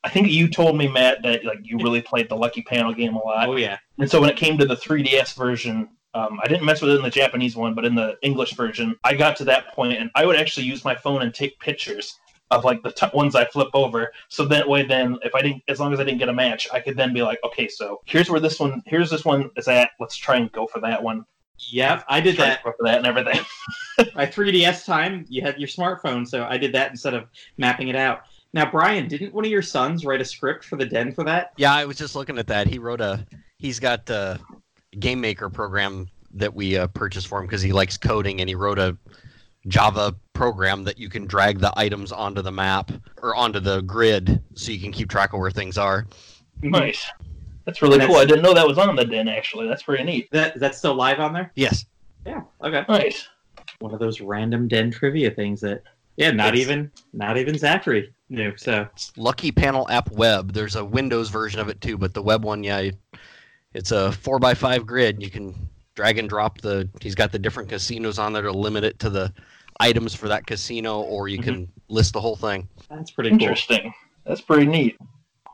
I 0.03 0.09
think 0.09 0.27
you 0.27 0.49
told 0.49 0.77
me 0.77 0.87
Matt 0.87 1.23
that 1.23 1.45
like 1.45 1.59
you 1.63 1.77
really 1.77 2.01
played 2.01 2.27
the 2.27 2.35
Lucky 2.35 2.61
Panel 2.61 2.93
game 2.93 3.15
a 3.15 3.19
lot, 3.19 3.47
oh 3.47 3.55
yeah, 3.55 3.77
and 3.99 4.11
so 4.11 4.19
when 4.19 4.29
it 4.29 4.35
came 4.35 4.57
to 4.57 4.65
the 4.65 4.75
3DS 4.75 5.35
version. 5.35 5.89
Um, 6.15 6.39
I 6.43 6.47
didn't 6.47 6.63
mess 6.63 6.79
with 6.79 6.91
it 6.91 6.97
in 6.97 7.01
the 7.01 7.09
Japanese 7.09 7.55
one, 7.55 7.73
but 7.73 7.85
in 7.85 7.95
the 7.95 8.19
English 8.21 8.53
version, 8.53 8.95
I 9.03 9.15
got 9.15 9.35
to 9.37 9.45
that 9.45 9.73
point, 9.73 9.97
and 9.97 10.11
I 10.13 10.27
would 10.27 10.35
actually 10.35 10.67
use 10.67 10.85
my 10.85 10.93
phone 10.93 11.23
and 11.23 11.33
take 11.33 11.59
pictures 11.59 12.19
of 12.51 12.63
like 12.63 12.81
the 12.83 12.91
t- 12.91 13.07
ones 13.13 13.35
I 13.35 13.45
flip 13.45 13.69
over. 13.73 14.11
So 14.29 14.45
that 14.45 14.67
way, 14.67 14.83
then 14.83 15.17
if 15.23 15.33
I 15.35 15.41
didn't, 15.41 15.63
as 15.67 15.79
long 15.79 15.93
as 15.93 15.99
I 15.99 16.03
didn't 16.03 16.19
get 16.19 16.29
a 16.29 16.33
match, 16.33 16.67
I 16.71 16.79
could 16.79 16.97
then 16.97 17.13
be 17.13 17.21
like, 17.21 17.39
okay, 17.43 17.67
so 17.67 18.01
here's 18.05 18.29
where 18.29 18.39
this 18.39 18.59
one, 18.59 18.81
here's 18.85 19.09
this 19.09 19.25
one 19.25 19.49
is 19.57 19.67
at. 19.67 19.91
Let's 19.99 20.15
try 20.15 20.37
and 20.37 20.51
go 20.51 20.67
for 20.67 20.79
that 20.81 21.01
one. 21.01 21.25
yep. 21.57 22.03
I 22.07 22.21
did 22.21 22.37
that. 22.37 22.61
for 22.61 22.75
that 22.81 22.99
and 22.99 23.07
everything. 23.07 23.41
My 24.15 24.25
3DS 24.25 24.85
time, 24.85 25.25
you 25.29 25.41
had 25.41 25.57
your 25.57 25.67
smartphone, 25.67 26.27
so 26.27 26.45
I 26.45 26.57
did 26.57 26.73
that 26.73 26.91
instead 26.91 27.13
of 27.13 27.25
mapping 27.57 27.87
it 27.87 27.95
out. 27.95 28.21
Now, 28.53 28.69
Brian, 28.69 29.07
didn't 29.07 29.33
one 29.33 29.45
of 29.45 29.51
your 29.51 29.63
sons 29.63 30.05
write 30.05 30.21
a 30.21 30.25
script 30.25 30.65
for 30.65 30.75
the 30.75 30.85
den 30.85 31.11
for 31.11 31.23
that? 31.23 31.53
Yeah, 31.57 31.73
I 31.73 31.85
was 31.85 31.97
just 31.97 32.15
looking 32.15 32.37
at 32.37 32.47
that. 32.47 32.67
He 32.67 32.77
wrote 32.77 33.01
a. 33.01 33.25
He's 33.57 33.79
got 33.79 34.07
a 34.09 34.39
game 34.99 35.19
maker 35.21 35.49
program 35.49 36.07
that 36.33 36.53
we 36.53 36.77
uh, 36.77 36.87
purchased 36.87 37.27
for 37.27 37.39
him 37.39 37.47
because 37.47 37.63
he 37.63 37.71
likes 37.71 37.97
coding, 37.97 38.41
and 38.41 38.49
he 38.49 38.53
wrote 38.53 38.77
a 38.77 38.95
Java 39.67 40.15
program 40.33 40.83
that 40.83 40.97
you 40.97 41.09
can 41.09 41.25
drag 41.25 41.59
the 41.59 41.71
items 41.77 42.11
onto 42.11 42.41
the 42.41 42.51
map 42.51 42.91
or 43.21 43.35
onto 43.35 43.59
the 43.59 43.81
grid, 43.81 44.41
so 44.55 44.71
you 44.71 44.79
can 44.79 44.91
keep 44.91 45.09
track 45.09 45.33
of 45.33 45.39
where 45.39 45.51
things 45.51 45.77
are. 45.77 46.05
Mhm. 46.61 46.71
Nice. 46.71 47.09
That's 47.65 47.81
really 47.81 47.99
And 47.99 48.07
cool. 48.07 48.17
I 48.17 48.25
didn't 48.25 48.41
know 48.41 48.53
that 48.53 48.67
was 48.67 48.77
on 48.77 48.93
the 48.95 49.05
den. 49.05 49.27
Actually, 49.29 49.67
that's 49.67 49.83
pretty 49.83 50.03
neat. 50.03 50.29
That 50.31 50.59
that's 50.59 50.77
still 50.77 50.95
live 50.95 51.19
on 51.19 51.31
there? 51.33 51.51
Yes. 51.55 51.85
Yeah. 52.25 52.41
Okay. 52.61 52.83
Nice. 52.89 53.27
One 53.79 53.93
of 53.93 53.99
those 53.99 54.19
random 54.19 54.67
den 54.67 54.91
trivia 54.91 55.31
things 55.31 55.61
that, 55.61 55.81
yeah, 56.17 56.31
not 56.31 56.49
It's- 56.55 56.61
even 56.61 56.91
not 57.13 57.37
even 57.37 57.57
Zachary 57.57 58.13
knew. 58.29 58.53
So 58.57 58.87
Lucky 59.15 59.51
Panel 59.51 59.89
App 59.89 60.11
Web. 60.11 60.51
There's 60.53 60.75
a 60.75 60.83
Windows 60.83 61.29
version 61.29 61.59
of 61.61 61.69
it 61.69 61.79
too, 61.79 61.97
but 61.97 62.13
the 62.13 62.21
web 62.21 62.43
one, 62.43 62.63
yeah, 62.63 62.89
It's 63.73 63.91
a 63.91 64.11
four 64.11 64.37
by 64.39 64.53
five 64.53 64.85
grid. 64.85 65.23
You 65.23 65.31
can 65.31 65.55
drag 65.95 66.17
and 66.17 66.29
drop 66.29 66.61
the. 66.61 66.89
He's 67.01 67.15
got 67.15 67.31
the 67.31 67.39
different 67.39 67.69
casinos 67.69 68.19
on 68.19 68.33
there 68.33 68.43
to 68.43 68.51
limit 68.51 68.83
it 68.83 68.99
to 68.99 69.09
the 69.09 69.33
items 69.79 70.13
for 70.13 70.27
that 70.27 70.45
casino, 70.45 71.01
or 71.01 71.27
you 71.27 71.39
can 71.39 71.67
list 71.89 72.13
the 72.13 72.21
whole 72.21 72.35
thing. 72.35 72.67
That's 72.89 73.11
pretty 73.11 73.31
cool. 73.31 73.41
Interesting. 73.41 73.93
That's 74.25 74.41
pretty 74.41 74.65
neat. 74.65 74.97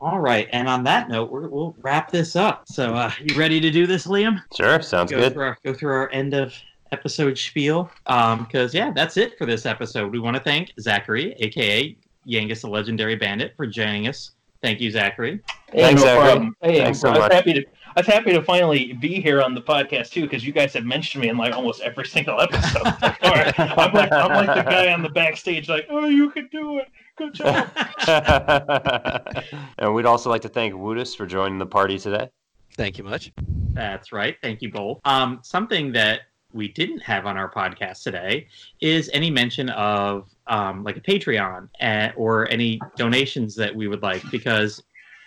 All 0.02 0.18
right, 0.18 0.48
and 0.52 0.66
on 0.66 0.82
that 0.84 1.10
note, 1.10 1.30
we're, 1.30 1.48
we'll 1.48 1.76
wrap 1.82 2.10
this 2.10 2.34
up. 2.34 2.62
So, 2.66 2.94
uh, 2.94 3.12
you 3.22 3.36
ready 3.36 3.60
to 3.60 3.70
do 3.70 3.86
this, 3.86 4.06
Liam? 4.06 4.42
Sure, 4.56 4.80
sounds 4.80 5.10
go 5.10 5.18
good. 5.18 5.34
Through 5.34 5.42
our, 5.42 5.58
go 5.62 5.74
through 5.74 5.92
our 5.92 6.10
end 6.10 6.32
of 6.32 6.54
episode 6.90 7.36
spiel. 7.36 7.90
Um, 8.06 8.44
because 8.44 8.72
yeah, 8.72 8.92
that's 8.94 9.18
it 9.18 9.36
for 9.36 9.44
this 9.44 9.66
episode. 9.66 10.10
We 10.10 10.18
want 10.18 10.36
to 10.36 10.42
thank 10.42 10.72
Zachary, 10.80 11.34
aka 11.40 11.94
Yangus 12.26 12.62
the 12.62 12.68
Legendary 12.68 13.16
Bandit, 13.16 13.52
for 13.56 13.66
joining 13.66 14.08
us. 14.08 14.30
Thank 14.62 14.80
you, 14.80 14.90
Zachary. 14.90 15.40
Hey, 15.72 15.82
Thanks, 15.82 16.00
no 16.02 16.06
Zachary. 16.06 16.24
problem. 16.24 16.56
Hey, 16.62 16.78
Thanks 16.78 17.00
so 17.00 17.08
I 17.08 17.10
was 17.12 17.18
much. 17.20 17.32
happy 17.32 17.52
to. 17.54 17.64
I 17.96 18.00
was 18.00 18.06
happy 18.06 18.32
to 18.32 18.42
finally 18.42 18.92
be 18.92 19.20
here 19.20 19.42
on 19.42 19.54
the 19.54 19.60
podcast 19.60 20.10
too, 20.10 20.22
because 20.22 20.46
you 20.46 20.52
guys 20.52 20.72
have 20.74 20.84
mentioned 20.84 21.22
me 21.22 21.28
in 21.28 21.36
like 21.36 21.54
almost 21.54 21.80
every 21.80 22.06
single 22.06 22.40
episode. 22.40 22.86
All 23.22 23.32
right, 23.32 23.58
I'm 23.58 23.92
like 23.92 24.12
I'm 24.12 24.46
like 24.46 24.64
the 24.64 24.70
guy 24.70 24.92
on 24.92 25.02
the 25.02 25.08
backstage, 25.08 25.68
like, 25.68 25.86
oh, 25.90 26.06
you 26.06 26.30
can 26.30 26.48
do 26.52 26.78
it. 26.78 26.88
Good 27.16 27.34
job. 27.34 27.68
and 29.78 29.94
we'd 29.94 30.06
also 30.06 30.30
like 30.30 30.42
to 30.42 30.48
thank 30.48 30.74
Woodus 30.74 31.14
for 31.16 31.26
joining 31.26 31.58
the 31.58 31.66
party 31.66 31.98
today. 31.98 32.30
Thank 32.76 32.96
you 32.96 33.04
much. 33.04 33.32
That's 33.72 34.12
right. 34.12 34.36
Thank 34.40 34.62
you 34.62 34.70
both. 34.70 35.00
Um, 35.04 35.40
something 35.42 35.92
that 35.92 36.20
we 36.52 36.68
didn't 36.68 37.00
have 37.00 37.26
on 37.26 37.36
our 37.36 37.50
podcast 37.50 38.02
today 38.02 38.46
is 38.80 39.10
any 39.12 39.30
mention 39.30 39.68
of 39.70 40.28
um, 40.46 40.82
like 40.84 40.96
a 40.96 41.00
Patreon 41.00 41.68
uh, 41.80 42.10
or 42.16 42.48
any 42.50 42.80
donations 42.96 43.54
that 43.56 43.74
we 43.74 43.88
would 43.88 44.02
like 44.02 44.28
because 44.30 44.82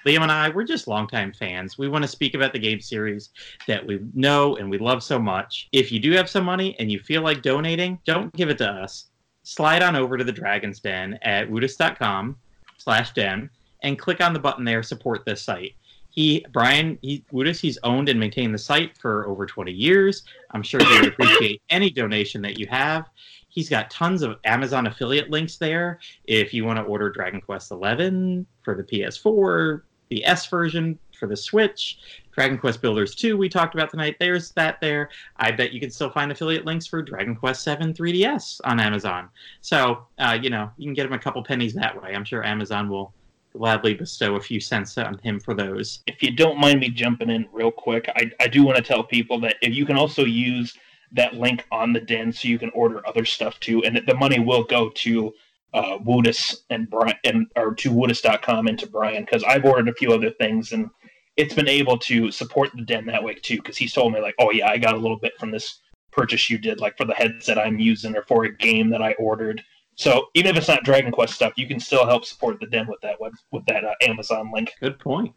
Liam 0.06 0.22
and 0.22 0.32
I 0.32 0.50
we're 0.50 0.64
just 0.64 0.88
longtime 0.88 1.34
fans. 1.34 1.78
We 1.78 1.88
want 1.88 2.04
to 2.04 2.08
speak 2.08 2.34
about 2.34 2.54
the 2.54 2.60
game 2.60 2.82
series 2.82 3.30
that 3.68 3.86
we 3.86 4.00
know 4.14 4.58
and 4.58 4.70
we 4.70 4.78
love 4.78 5.04
so 5.04 5.20
much. 5.20 5.70
If 5.72 5.92
you 5.92 6.00
do 6.00 6.12
have 6.12 6.30
some 6.30 6.46
money 6.46 6.76
and 6.80 6.92
you 6.92 7.00
feel 7.00 7.22
like 7.22 7.42
donating, 7.42 8.00
don't 8.06 8.34
give 8.34 8.50
it 8.50 8.58
to 8.60 8.70
us. 8.70 9.08
Slide 9.44 9.84
on 9.84 9.96
over 9.96 10.18
to 10.18 10.24
the 10.24 10.32
Dragon's 10.32 10.80
Den 10.80 11.20
at 11.22 11.50
woodus.com 11.50 12.38
slash 12.78 13.14
den 13.14 13.50
and 13.82 14.00
click 14.00 14.22
on 14.22 14.34
the 14.34 14.40
button 14.40 14.64
there, 14.64 14.84
support 14.84 15.26
this 15.26 15.42
site 15.42 15.76
he 16.14 16.46
Brian 16.54 17.00
he 17.02 17.26
Woodus, 17.32 17.60
he's 17.60 17.80
owned 17.84 18.08
and 18.08 18.20
maintained 18.20 18.54
the 18.54 18.60
site 18.60 18.96
for 19.00 19.28
over 19.28 19.48
20 19.48 19.72
years. 19.72 20.24
I'm 20.52 20.62
sure 20.62 20.80
he 20.80 21.00
would 21.00 21.08
appreciate 21.08 21.62
any 21.72 21.90
donation 21.90 22.42
that 22.44 22.60
you 22.60 22.68
have. 22.68 23.10
He's 23.50 23.68
got 23.68 23.90
tons 23.90 24.22
of 24.22 24.38
Amazon 24.46 24.86
affiliate 24.86 25.32
links 25.32 25.58
there. 25.58 26.00
If 26.26 26.54
you 26.54 26.66
want 26.66 26.78
to 26.78 26.84
order 26.84 27.10
Dragon 27.10 27.42
Quest 27.42 27.70
XI 27.70 28.46
for 28.62 28.76
the 28.76 28.84
PS4, 28.84 29.82
the 30.10 30.26
S 30.26 30.48
version 30.48 30.98
for 31.18 31.28
the 31.28 31.38
Switch, 31.38 32.00
Dragon 32.32 32.58
Quest 32.58 32.82
Builders 32.82 33.16
2 33.16 33.38
we 33.38 33.48
talked 33.48 33.76
about 33.76 33.92
tonight, 33.92 34.16
there's 34.20 34.52
that 34.52 34.82
there. 34.82 35.10
I 35.38 35.52
bet 35.52 35.72
you 35.72 35.80
can 35.80 35.92
still 35.92 36.10
find 36.10 36.32
affiliate 36.32 36.66
links 36.66 36.88
for 36.88 37.02
Dragon 37.02 37.36
Quest 37.36 37.64
7 37.64 37.94
3DS 37.94 38.62
on 38.66 38.80
Amazon. 38.80 39.30
So, 39.62 40.06
uh, 40.20 40.38
you 40.42 40.50
know, 40.50 40.72
you 40.78 40.88
can 40.88 40.94
get 40.94 41.06
him 41.06 41.14
a 41.14 41.20
couple 41.20 41.44
pennies 41.44 41.74
that 41.76 42.02
way. 42.02 42.16
I'm 42.16 42.26
sure 42.26 42.44
Amazon 42.44 42.90
will 42.90 43.14
gladly 43.54 43.94
bestow 43.94 44.36
a 44.36 44.42
few 44.42 44.60
cents 44.60 44.98
on 44.98 45.18
him 45.20 45.40
for 45.40 45.54
those. 45.54 46.00
if 46.08 46.24
you 46.24 46.32
don't 46.36 46.60
mind 46.60 46.80
me 46.80 46.90
jumping 46.90 47.30
in 47.30 47.48
real 47.52 47.72
quick, 47.72 48.10
I, 48.16 48.32
I 48.40 48.48
do 48.48 48.64
want 48.64 48.78
to 48.78 48.84
tell 48.84 49.04
people 49.04 49.40
that 49.42 49.56
if 49.62 49.76
you 49.76 49.86
can 49.86 49.96
also 49.96 50.26
use 50.26 50.76
that 51.12 51.36
link 51.36 51.66
on 51.72 51.94
the 51.94 52.02
den 52.02 52.34
so 52.34 52.48
you 52.48 52.58
can 52.58 52.72
order 52.72 53.08
other 53.08 53.24
stuff 53.24 53.60
too, 53.60 53.84
and 53.84 53.96
that 53.96 54.08
the 54.08 54.16
money 54.16 54.40
will 54.40 54.64
go 54.64 54.90
to 54.90 55.32
uh, 55.74 55.98
Woodus 56.04 56.64
and 56.70 56.90
Brian 56.90 57.16
and 57.24 57.48
or 57.56 57.74
to 57.76 57.92
Woodus.com 57.92 58.68
and 58.68 58.78
to 58.80 58.88
Brian 58.88 59.24
because 59.24 59.44
I've 59.44 59.66
ordered 59.66 59.90
a 59.90 59.94
few 59.94 60.14
other 60.14 60.32
things 60.32 60.72
and 60.72 60.90
it's 61.36 61.56
been 61.56 61.68
able 61.68 61.98
to 61.98 62.32
support 62.32 62.70
the 62.76 62.84
den 62.84 63.06
that 63.08 63.24
way 63.24 63.34
too 63.34 63.58
because 63.58 63.78
he's 63.78 63.94
told 63.94 64.14
me 64.14 64.22
like, 64.22 64.36
oh 64.40 64.52
yeah, 64.52 64.70
I 64.70 64.78
got 64.78 64.94
a 64.94 65.00
little 65.00 65.18
bit 65.18 65.34
from 65.40 65.52
this 65.52 65.80
purchase 66.12 66.50
you 66.50 66.58
did, 66.58 66.80
like 66.80 66.96
for 66.96 67.06
the 67.06 67.14
headset 67.16 67.58
I'm 67.58 67.80
using 67.80 68.16
or 68.16 68.24
for 68.24 68.46
a 68.46 68.56
game 68.56 68.90
that 68.92 69.02
I 69.02 69.14
ordered. 69.14 69.64
So 69.96 70.28
even 70.36 70.52
if 70.52 70.58
it's 70.58 70.68
not 70.68 70.84
Dragon 70.84 71.12
Quest 71.12 71.34
stuff, 71.34 71.54
you 71.56 71.68
can 71.68 71.80
still 71.80 72.06
help 72.06 72.26
support 72.26 72.60
the 72.60 72.68
den 72.68 72.88
with 72.88 73.02
that 73.02 73.20
web 73.20 73.34
with 73.52 73.66
that 73.66 73.84
uh, 73.84 73.94
Amazon 74.02 74.52
link. 74.54 74.72
Good 74.80 75.00
point. 75.00 75.34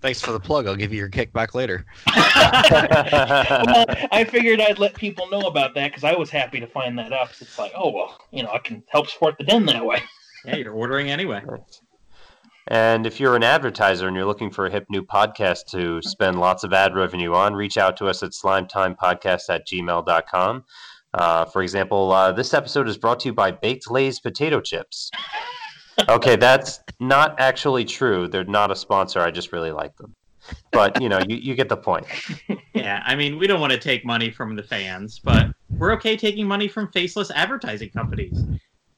Thanks 0.00 0.20
for 0.20 0.32
the 0.32 0.40
plug. 0.40 0.66
I'll 0.66 0.74
give 0.76 0.92
you 0.92 0.98
your 0.98 1.08
kickback 1.08 1.54
later. 1.54 1.86
well, 2.16 3.84
I 4.12 4.24
figured 4.28 4.60
I'd 4.60 4.78
let 4.78 4.94
people 4.94 5.28
know 5.30 5.42
about 5.42 5.74
that 5.74 5.88
because 5.90 6.04
I 6.04 6.14
was 6.14 6.28
happy 6.30 6.58
to 6.60 6.66
find 6.66 6.98
that 6.98 7.12
out. 7.12 7.28
'cause 7.28 7.42
it's 7.42 7.58
like, 7.58 7.72
oh 7.76 7.90
well, 7.90 8.18
you 8.32 8.42
know, 8.42 8.50
I 8.52 8.58
can 8.58 8.82
help 8.88 9.08
support 9.08 9.36
the 9.38 9.44
den 9.44 9.66
that 9.66 9.84
way. 9.84 10.02
Yeah, 10.46 10.56
you're 10.56 10.72
ordering 10.72 11.10
anyway. 11.10 11.42
And 12.68 13.06
if 13.06 13.20
you're 13.20 13.36
an 13.36 13.42
advertiser 13.42 14.08
and 14.08 14.16
you're 14.16 14.24
looking 14.24 14.50
for 14.50 14.64
a 14.64 14.70
hip 14.70 14.86
new 14.88 15.02
podcast 15.02 15.66
to 15.72 16.00
spend 16.00 16.40
lots 16.40 16.64
of 16.64 16.72
ad 16.72 16.94
revenue 16.94 17.34
on, 17.34 17.52
reach 17.54 17.76
out 17.76 17.94
to 17.98 18.06
us 18.06 18.22
at 18.22 18.30
slimetimepodcast 18.30 19.50
at 19.50 19.66
gmail.com. 19.68 20.64
Uh, 21.12 21.44
for 21.44 21.60
example, 21.62 22.10
uh, 22.12 22.32
this 22.32 22.54
episode 22.54 22.88
is 22.88 22.96
brought 22.96 23.20
to 23.20 23.28
you 23.28 23.34
by 23.34 23.50
Baked 23.50 23.90
Lay's 23.90 24.18
Potato 24.18 24.60
Chips. 24.62 25.10
Okay, 26.08 26.36
that's 26.36 26.80
not 26.98 27.38
actually 27.38 27.84
true. 27.84 28.28
They're 28.28 28.44
not 28.44 28.70
a 28.70 28.76
sponsor. 28.76 29.20
I 29.20 29.30
just 29.30 29.52
really 29.52 29.72
like 29.72 29.96
them. 29.96 30.14
But, 30.72 31.00
you 31.00 31.08
know, 31.08 31.20
you, 31.28 31.36
you 31.36 31.54
get 31.54 31.68
the 31.68 31.76
point. 31.76 32.06
Yeah, 32.74 33.02
I 33.04 33.14
mean, 33.14 33.38
we 33.38 33.46
don't 33.46 33.60
want 33.60 33.72
to 33.72 33.78
take 33.78 34.06
money 34.06 34.30
from 34.30 34.56
the 34.56 34.62
fans, 34.62 35.18
but 35.18 35.48
we're 35.76 35.92
okay 35.94 36.16
taking 36.16 36.46
money 36.46 36.66
from 36.66 36.90
faceless 36.92 37.30
advertising 37.30 37.90
companies 37.90 38.42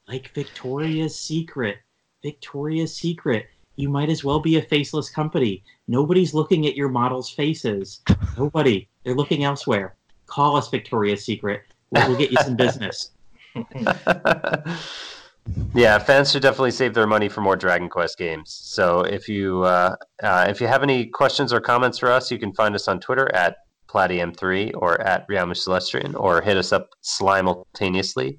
like 0.09 0.33
Victoria's 0.35 1.19
Secret. 1.19 1.79
Victoria's 2.23 2.95
Secret. 2.95 3.47
You 3.77 3.89
might 3.89 4.11
as 4.11 4.23
well 4.23 4.41
be 4.41 4.59
a 4.59 4.63
faceless 4.63 5.11
company. 5.11 5.65
Nobody's 5.89 6.35
looking 6.35 6.67
at 6.67 6.77
your 6.77 6.89
models' 6.89 7.31
faces. 7.31 8.03
Nobody. 8.37 8.89
They're 9.05 9.15
looking 9.15 9.45
elsewhere. 9.45 9.97
Call 10.27 10.57
us 10.57 10.69
Victoria's 10.69 11.25
Secret. 11.25 11.63
We'll, 11.91 12.09
we'll 12.09 12.19
get 12.19 12.31
you 12.31 12.39
some 12.43 12.57
business. 12.57 13.11
yeah, 15.75 15.99
fans 15.99 16.31
should 16.31 16.43
definitely 16.43 16.71
save 16.71 16.95
their 16.95 17.07
money 17.07 17.29
for 17.29 17.41
more 17.41 17.57
Dragon 17.57 17.89
Quest 17.89 18.17
games. 18.19 18.57
So 18.63 19.01
if 19.01 19.29
you 19.29 19.63
uh, 19.63 19.97
uh, 20.23 20.47
if 20.49 20.61
you 20.61 20.67
have 20.67 20.83
any 20.83 21.07
questions 21.07 21.53
or 21.53 21.61
comments 21.61 21.99
for 21.99 22.11
us, 22.11 22.31
you 22.31 22.39
can 22.39 22.53
find 22.55 22.75
us 22.75 22.89
on 22.89 23.01
Twitter 23.01 23.33
at 23.35 23.57
Platium3 23.93 24.73
or 24.75 25.01
at 25.01 25.29
Riamus 25.29 25.67
Celestrian 25.67 26.19
or 26.19 26.41
hit 26.41 26.57
us 26.57 26.73
up 26.73 26.89
simultaneously 27.03 28.39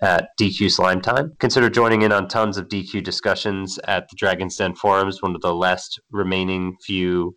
at 0.00 0.28
DQ 0.40 0.70
Slime 0.70 1.00
Time. 1.00 1.32
Consider 1.38 1.68
joining 1.68 2.02
in 2.02 2.12
on 2.12 2.28
tons 2.28 2.56
of 2.56 2.68
DQ 2.68 3.04
discussions 3.04 3.78
at 3.86 4.08
the 4.08 4.16
Dragon's 4.16 4.56
Den 4.56 4.74
forums, 4.74 5.22
one 5.22 5.34
of 5.34 5.42
the 5.42 5.54
last 5.54 6.00
remaining 6.10 6.76
few 6.84 7.34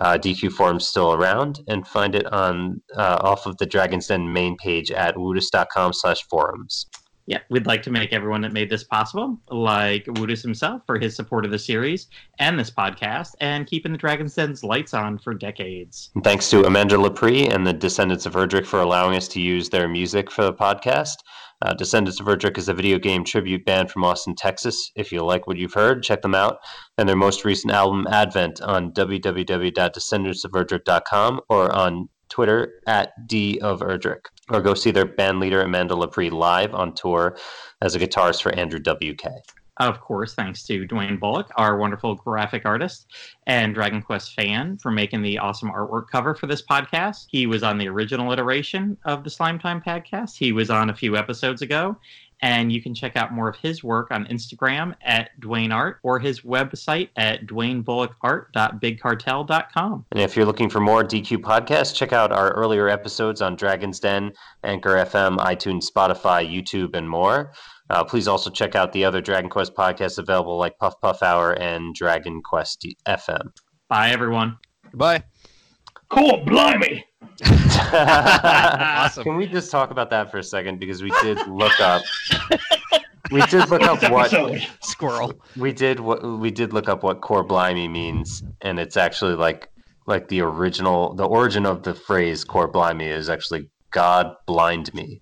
uh, 0.00 0.18
DQ 0.18 0.52
forums 0.52 0.86
still 0.86 1.12
around, 1.12 1.60
and 1.66 1.86
find 1.86 2.14
it 2.14 2.26
on 2.32 2.80
uh, 2.96 3.18
off 3.22 3.46
of 3.46 3.56
the 3.58 3.66
Dragon's 3.66 4.06
Den 4.06 4.32
main 4.32 4.56
page 4.56 4.90
at 4.90 5.18
woodus.com 5.18 5.92
slash 5.92 6.22
forums. 6.30 6.86
Yeah, 7.26 7.38
we'd 7.48 7.66
like 7.66 7.82
to 7.84 7.90
make 7.90 8.12
everyone 8.12 8.40
that 8.42 8.52
made 8.52 8.70
this 8.70 8.82
possible, 8.82 9.38
like 9.50 10.06
Woodus 10.16 10.42
himself 10.42 10.82
for 10.86 10.98
his 10.98 11.14
support 11.14 11.44
of 11.44 11.50
the 11.50 11.58
series 11.58 12.08
and 12.38 12.58
this 12.58 12.70
podcast, 12.70 13.34
and 13.40 13.66
keeping 13.66 13.92
the 13.92 13.98
Dragon's 13.98 14.34
Den's 14.34 14.64
lights 14.64 14.94
on 14.94 15.18
for 15.18 15.34
decades. 15.34 16.10
Thanks 16.24 16.50
to 16.50 16.64
Amanda 16.64 16.96
Lepre 16.96 17.52
and 17.52 17.66
the 17.66 17.72
Descendants 17.72 18.26
of 18.26 18.34
Erdrick 18.34 18.66
for 18.66 18.80
allowing 18.80 19.16
us 19.16 19.28
to 19.28 19.40
use 19.40 19.68
their 19.68 19.88
music 19.88 20.30
for 20.30 20.42
the 20.42 20.52
podcast. 20.52 21.16
Uh, 21.62 21.74
Descendants 21.74 22.20
of 22.20 22.26
Erdrick 22.26 22.56
is 22.56 22.68
a 22.68 22.74
video 22.74 22.98
game 22.98 23.22
tribute 23.22 23.66
band 23.66 23.90
from 23.90 24.04
Austin, 24.04 24.34
Texas. 24.34 24.90
If 24.96 25.12
you 25.12 25.22
like 25.22 25.46
what 25.46 25.58
you've 25.58 25.74
heard, 25.74 26.02
check 26.02 26.22
them 26.22 26.34
out 26.34 26.56
and 26.96 27.06
their 27.08 27.16
most 27.16 27.44
recent 27.44 27.72
album, 27.72 28.06
Advent, 28.10 28.62
on 28.62 28.92
www.descendantsoferdrick.com 28.92 31.40
or 31.48 31.74
on 31.74 32.08
Twitter 32.30 32.80
at 32.86 33.10
D 33.26 33.58
of 33.60 33.80
Erdrick. 33.80 34.26
Or 34.50 34.60
go 34.60 34.74
see 34.74 34.90
their 34.90 35.06
band 35.06 35.40
leader, 35.40 35.62
Amanda 35.62 35.94
Lepre, 35.94 36.30
live 36.30 36.74
on 36.74 36.94
tour 36.94 37.36
as 37.80 37.94
a 37.94 37.98
guitarist 37.98 38.42
for 38.42 38.52
Andrew 38.54 38.80
WK. 38.80 39.26
Of 39.80 40.00
course, 40.00 40.34
thanks 40.34 40.66
to 40.66 40.86
Dwayne 40.86 41.18
Bullock, 41.18 41.50
our 41.56 41.78
wonderful 41.78 42.14
graphic 42.14 42.66
artist 42.66 43.06
and 43.46 43.74
Dragon 43.74 44.02
Quest 44.02 44.34
fan, 44.34 44.76
for 44.76 44.90
making 44.90 45.22
the 45.22 45.38
awesome 45.38 45.70
artwork 45.70 46.08
cover 46.12 46.34
for 46.34 46.46
this 46.46 46.60
podcast. 46.60 47.26
He 47.30 47.46
was 47.46 47.62
on 47.62 47.78
the 47.78 47.88
original 47.88 48.30
iteration 48.30 48.98
of 49.06 49.24
the 49.24 49.30
Slime 49.30 49.58
Time 49.58 49.80
podcast. 49.80 50.36
He 50.36 50.52
was 50.52 50.68
on 50.68 50.90
a 50.90 50.94
few 50.94 51.16
episodes 51.16 51.62
ago. 51.62 51.96
And 52.42 52.72
you 52.72 52.82
can 52.82 52.94
check 52.94 53.16
out 53.16 53.32
more 53.32 53.48
of 53.48 53.56
his 53.56 53.82
work 53.84 54.08
on 54.10 54.24
Instagram 54.26 54.94
at 55.02 55.30
Dwayne 55.40 55.72
Art 55.74 55.98
or 56.02 56.18
his 56.18 56.40
website 56.40 57.10
at 57.16 57.46
dwayneBullockart.bigcartel.com. 57.46 60.06
And 60.12 60.22
if 60.22 60.36
you're 60.36 60.46
looking 60.46 60.70
for 60.70 60.80
more 60.80 61.04
DQ 61.04 61.38
podcasts, 61.38 61.94
check 61.94 62.12
out 62.12 62.32
our 62.32 62.50
earlier 62.52 62.88
episodes 62.88 63.42
on 63.42 63.56
Dragon's 63.56 64.00
Den, 64.00 64.32
Anchor 64.64 64.96
FM, 64.96 65.36
iTunes, 65.38 65.90
Spotify, 65.90 66.48
YouTube, 66.48 66.96
and 66.96 67.08
more. 67.08 67.52
Uh, 67.90 68.04
please 68.04 68.28
also 68.28 68.50
check 68.50 68.74
out 68.74 68.92
the 68.92 69.04
other 69.04 69.20
Dragon 69.20 69.50
Quest 69.50 69.74
podcasts 69.74 70.18
available 70.18 70.56
like 70.56 70.78
Puff 70.78 70.94
Puff 71.00 71.22
Hour 71.22 71.52
and 71.52 71.94
Dragon 71.94 72.40
Quest 72.42 72.86
FM. 73.06 73.50
Bye, 73.88 74.10
everyone. 74.10 74.56
Goodbye. 74.90 75.24
Cool, 76.10 76.44
blimey! 76.44 77.04
Awesome. 77.92 79.24
Can 79.24 79.36
we 79.36 79.46
just 79.46 79.70
talk 79.70 79.90
about 79.90 80.10
that 80.10 80.30
for 80.30 80.38
a 80.38 80.44
second 80.44 80.78
because 80.78 81.02
we 81.02 81.10
did 81.22 81.38
look 81.48 81.80
up. 81.80 82.02
We 83.32 83.40
did 83.46 83.68
look 83.68 83.82
up 83.82 84.02
what. 84.10 84.30
Squirrel. 84.82 85.32
we 85.56 85.72
did 85.72 85.98
what 85.98 86.22
we 86.22 86.50
did 86.50 86.72
look 86.72 86.88
up 86.88 87.02
what 87.02 87.20
cor 87.20 87.44
blimey 87.44 87.88
means, 87.88 88.44
and 88.60 88.78
it's 88.78 88.96
actually 88.96 89.34
like 89.34 89.68
like 90.06 90.28
the 90.28 90.40
original, 90.40 91.14
the 91.14 91.26
origin 91.26 91.66
of 91.66 91.82
the 91.82 91.94
phrase 91.94 92.44
"cor 92.44 92.68
blind 92.68 92.98
me" 92.98 93.08
is 93.08 93.28
actually 93.28 93.68
"God 93.90 94.34
blind 94.46 94.92
me," 94.94 95.20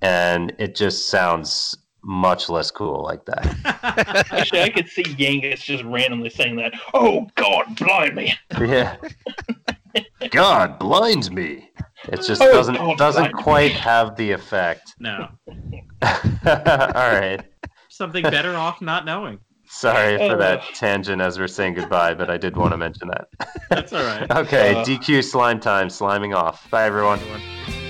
and 0.00 0.54
it 0.58 0.74
just 0.74 1.08
sounds 1.08 1.76
much 2.02 2.48
less 2.48 2.70
cool 2.70 3.02
like 3.02 3.24
that. 3.26 4.24
Actually, 4.30 4.62
I 4.62 4.68
could 4.70 4.88
see 4.88 5.02
Yangus 5.02 5.58
just 5.60 5.82
randomly 5.84 6.30
saying 6.30 6.56
that. 6.56 6.72
Oh 6.94 7.26
God, 7.34 7.76
blind 7.76 8.14
me! 8.14 8.34
yeah. 8.60 8.96
God 10.30 10.78
blind 10.78 11.30
me. 11.32 11.70
It 12.08 12.22
just 12.22 12.40
Oh, 12.42 12.52
doesn't 12.52 12.74
God, 12.76 12.98
doesn't 12.98 13.22
blind 13.22 13.36
me. 13.36 13.42
quite 13.42 13.72
have 13.72 14.16
the 14.16 14.32
effect. 14.32 14.94
no, 14.98 15.28
All 16.02 16.10
right. 16.44 17.40
something 17.88 18.22
better 18.22 18.54
off 18.54 18.80
not 18.80 19.04
knowing. 19.04 19.38
Sorry 19.68 20.16
for 20.18 20.36
that 20.36 20.62
tangent 20.74 21.20
as 21.20 21.38
we're 21.38 21.48
saying 21.48 21.74
goodbye, 21.74 22.14
but 22.14 22.30
I 22.30 22.36
did 22.36 22.56
want 22.56 22.72
to 22.72 22.76
mention 22.78 23.08
that. 23.08 23.26
That's 23.68 23.92
all 23.92 24.04
right. 24.04 24.30
Okay, 24.36 24.74
Uh. 24.74 24.84
DQ 24.84 25.24
slime 25.24 25.58
time, 25.58 25.88
sliming 25.88 26.36
off. 26.36 26.70
Bye 26.70 26.84
everyone. 26.84 27.18
Everyone. 27.18 27.85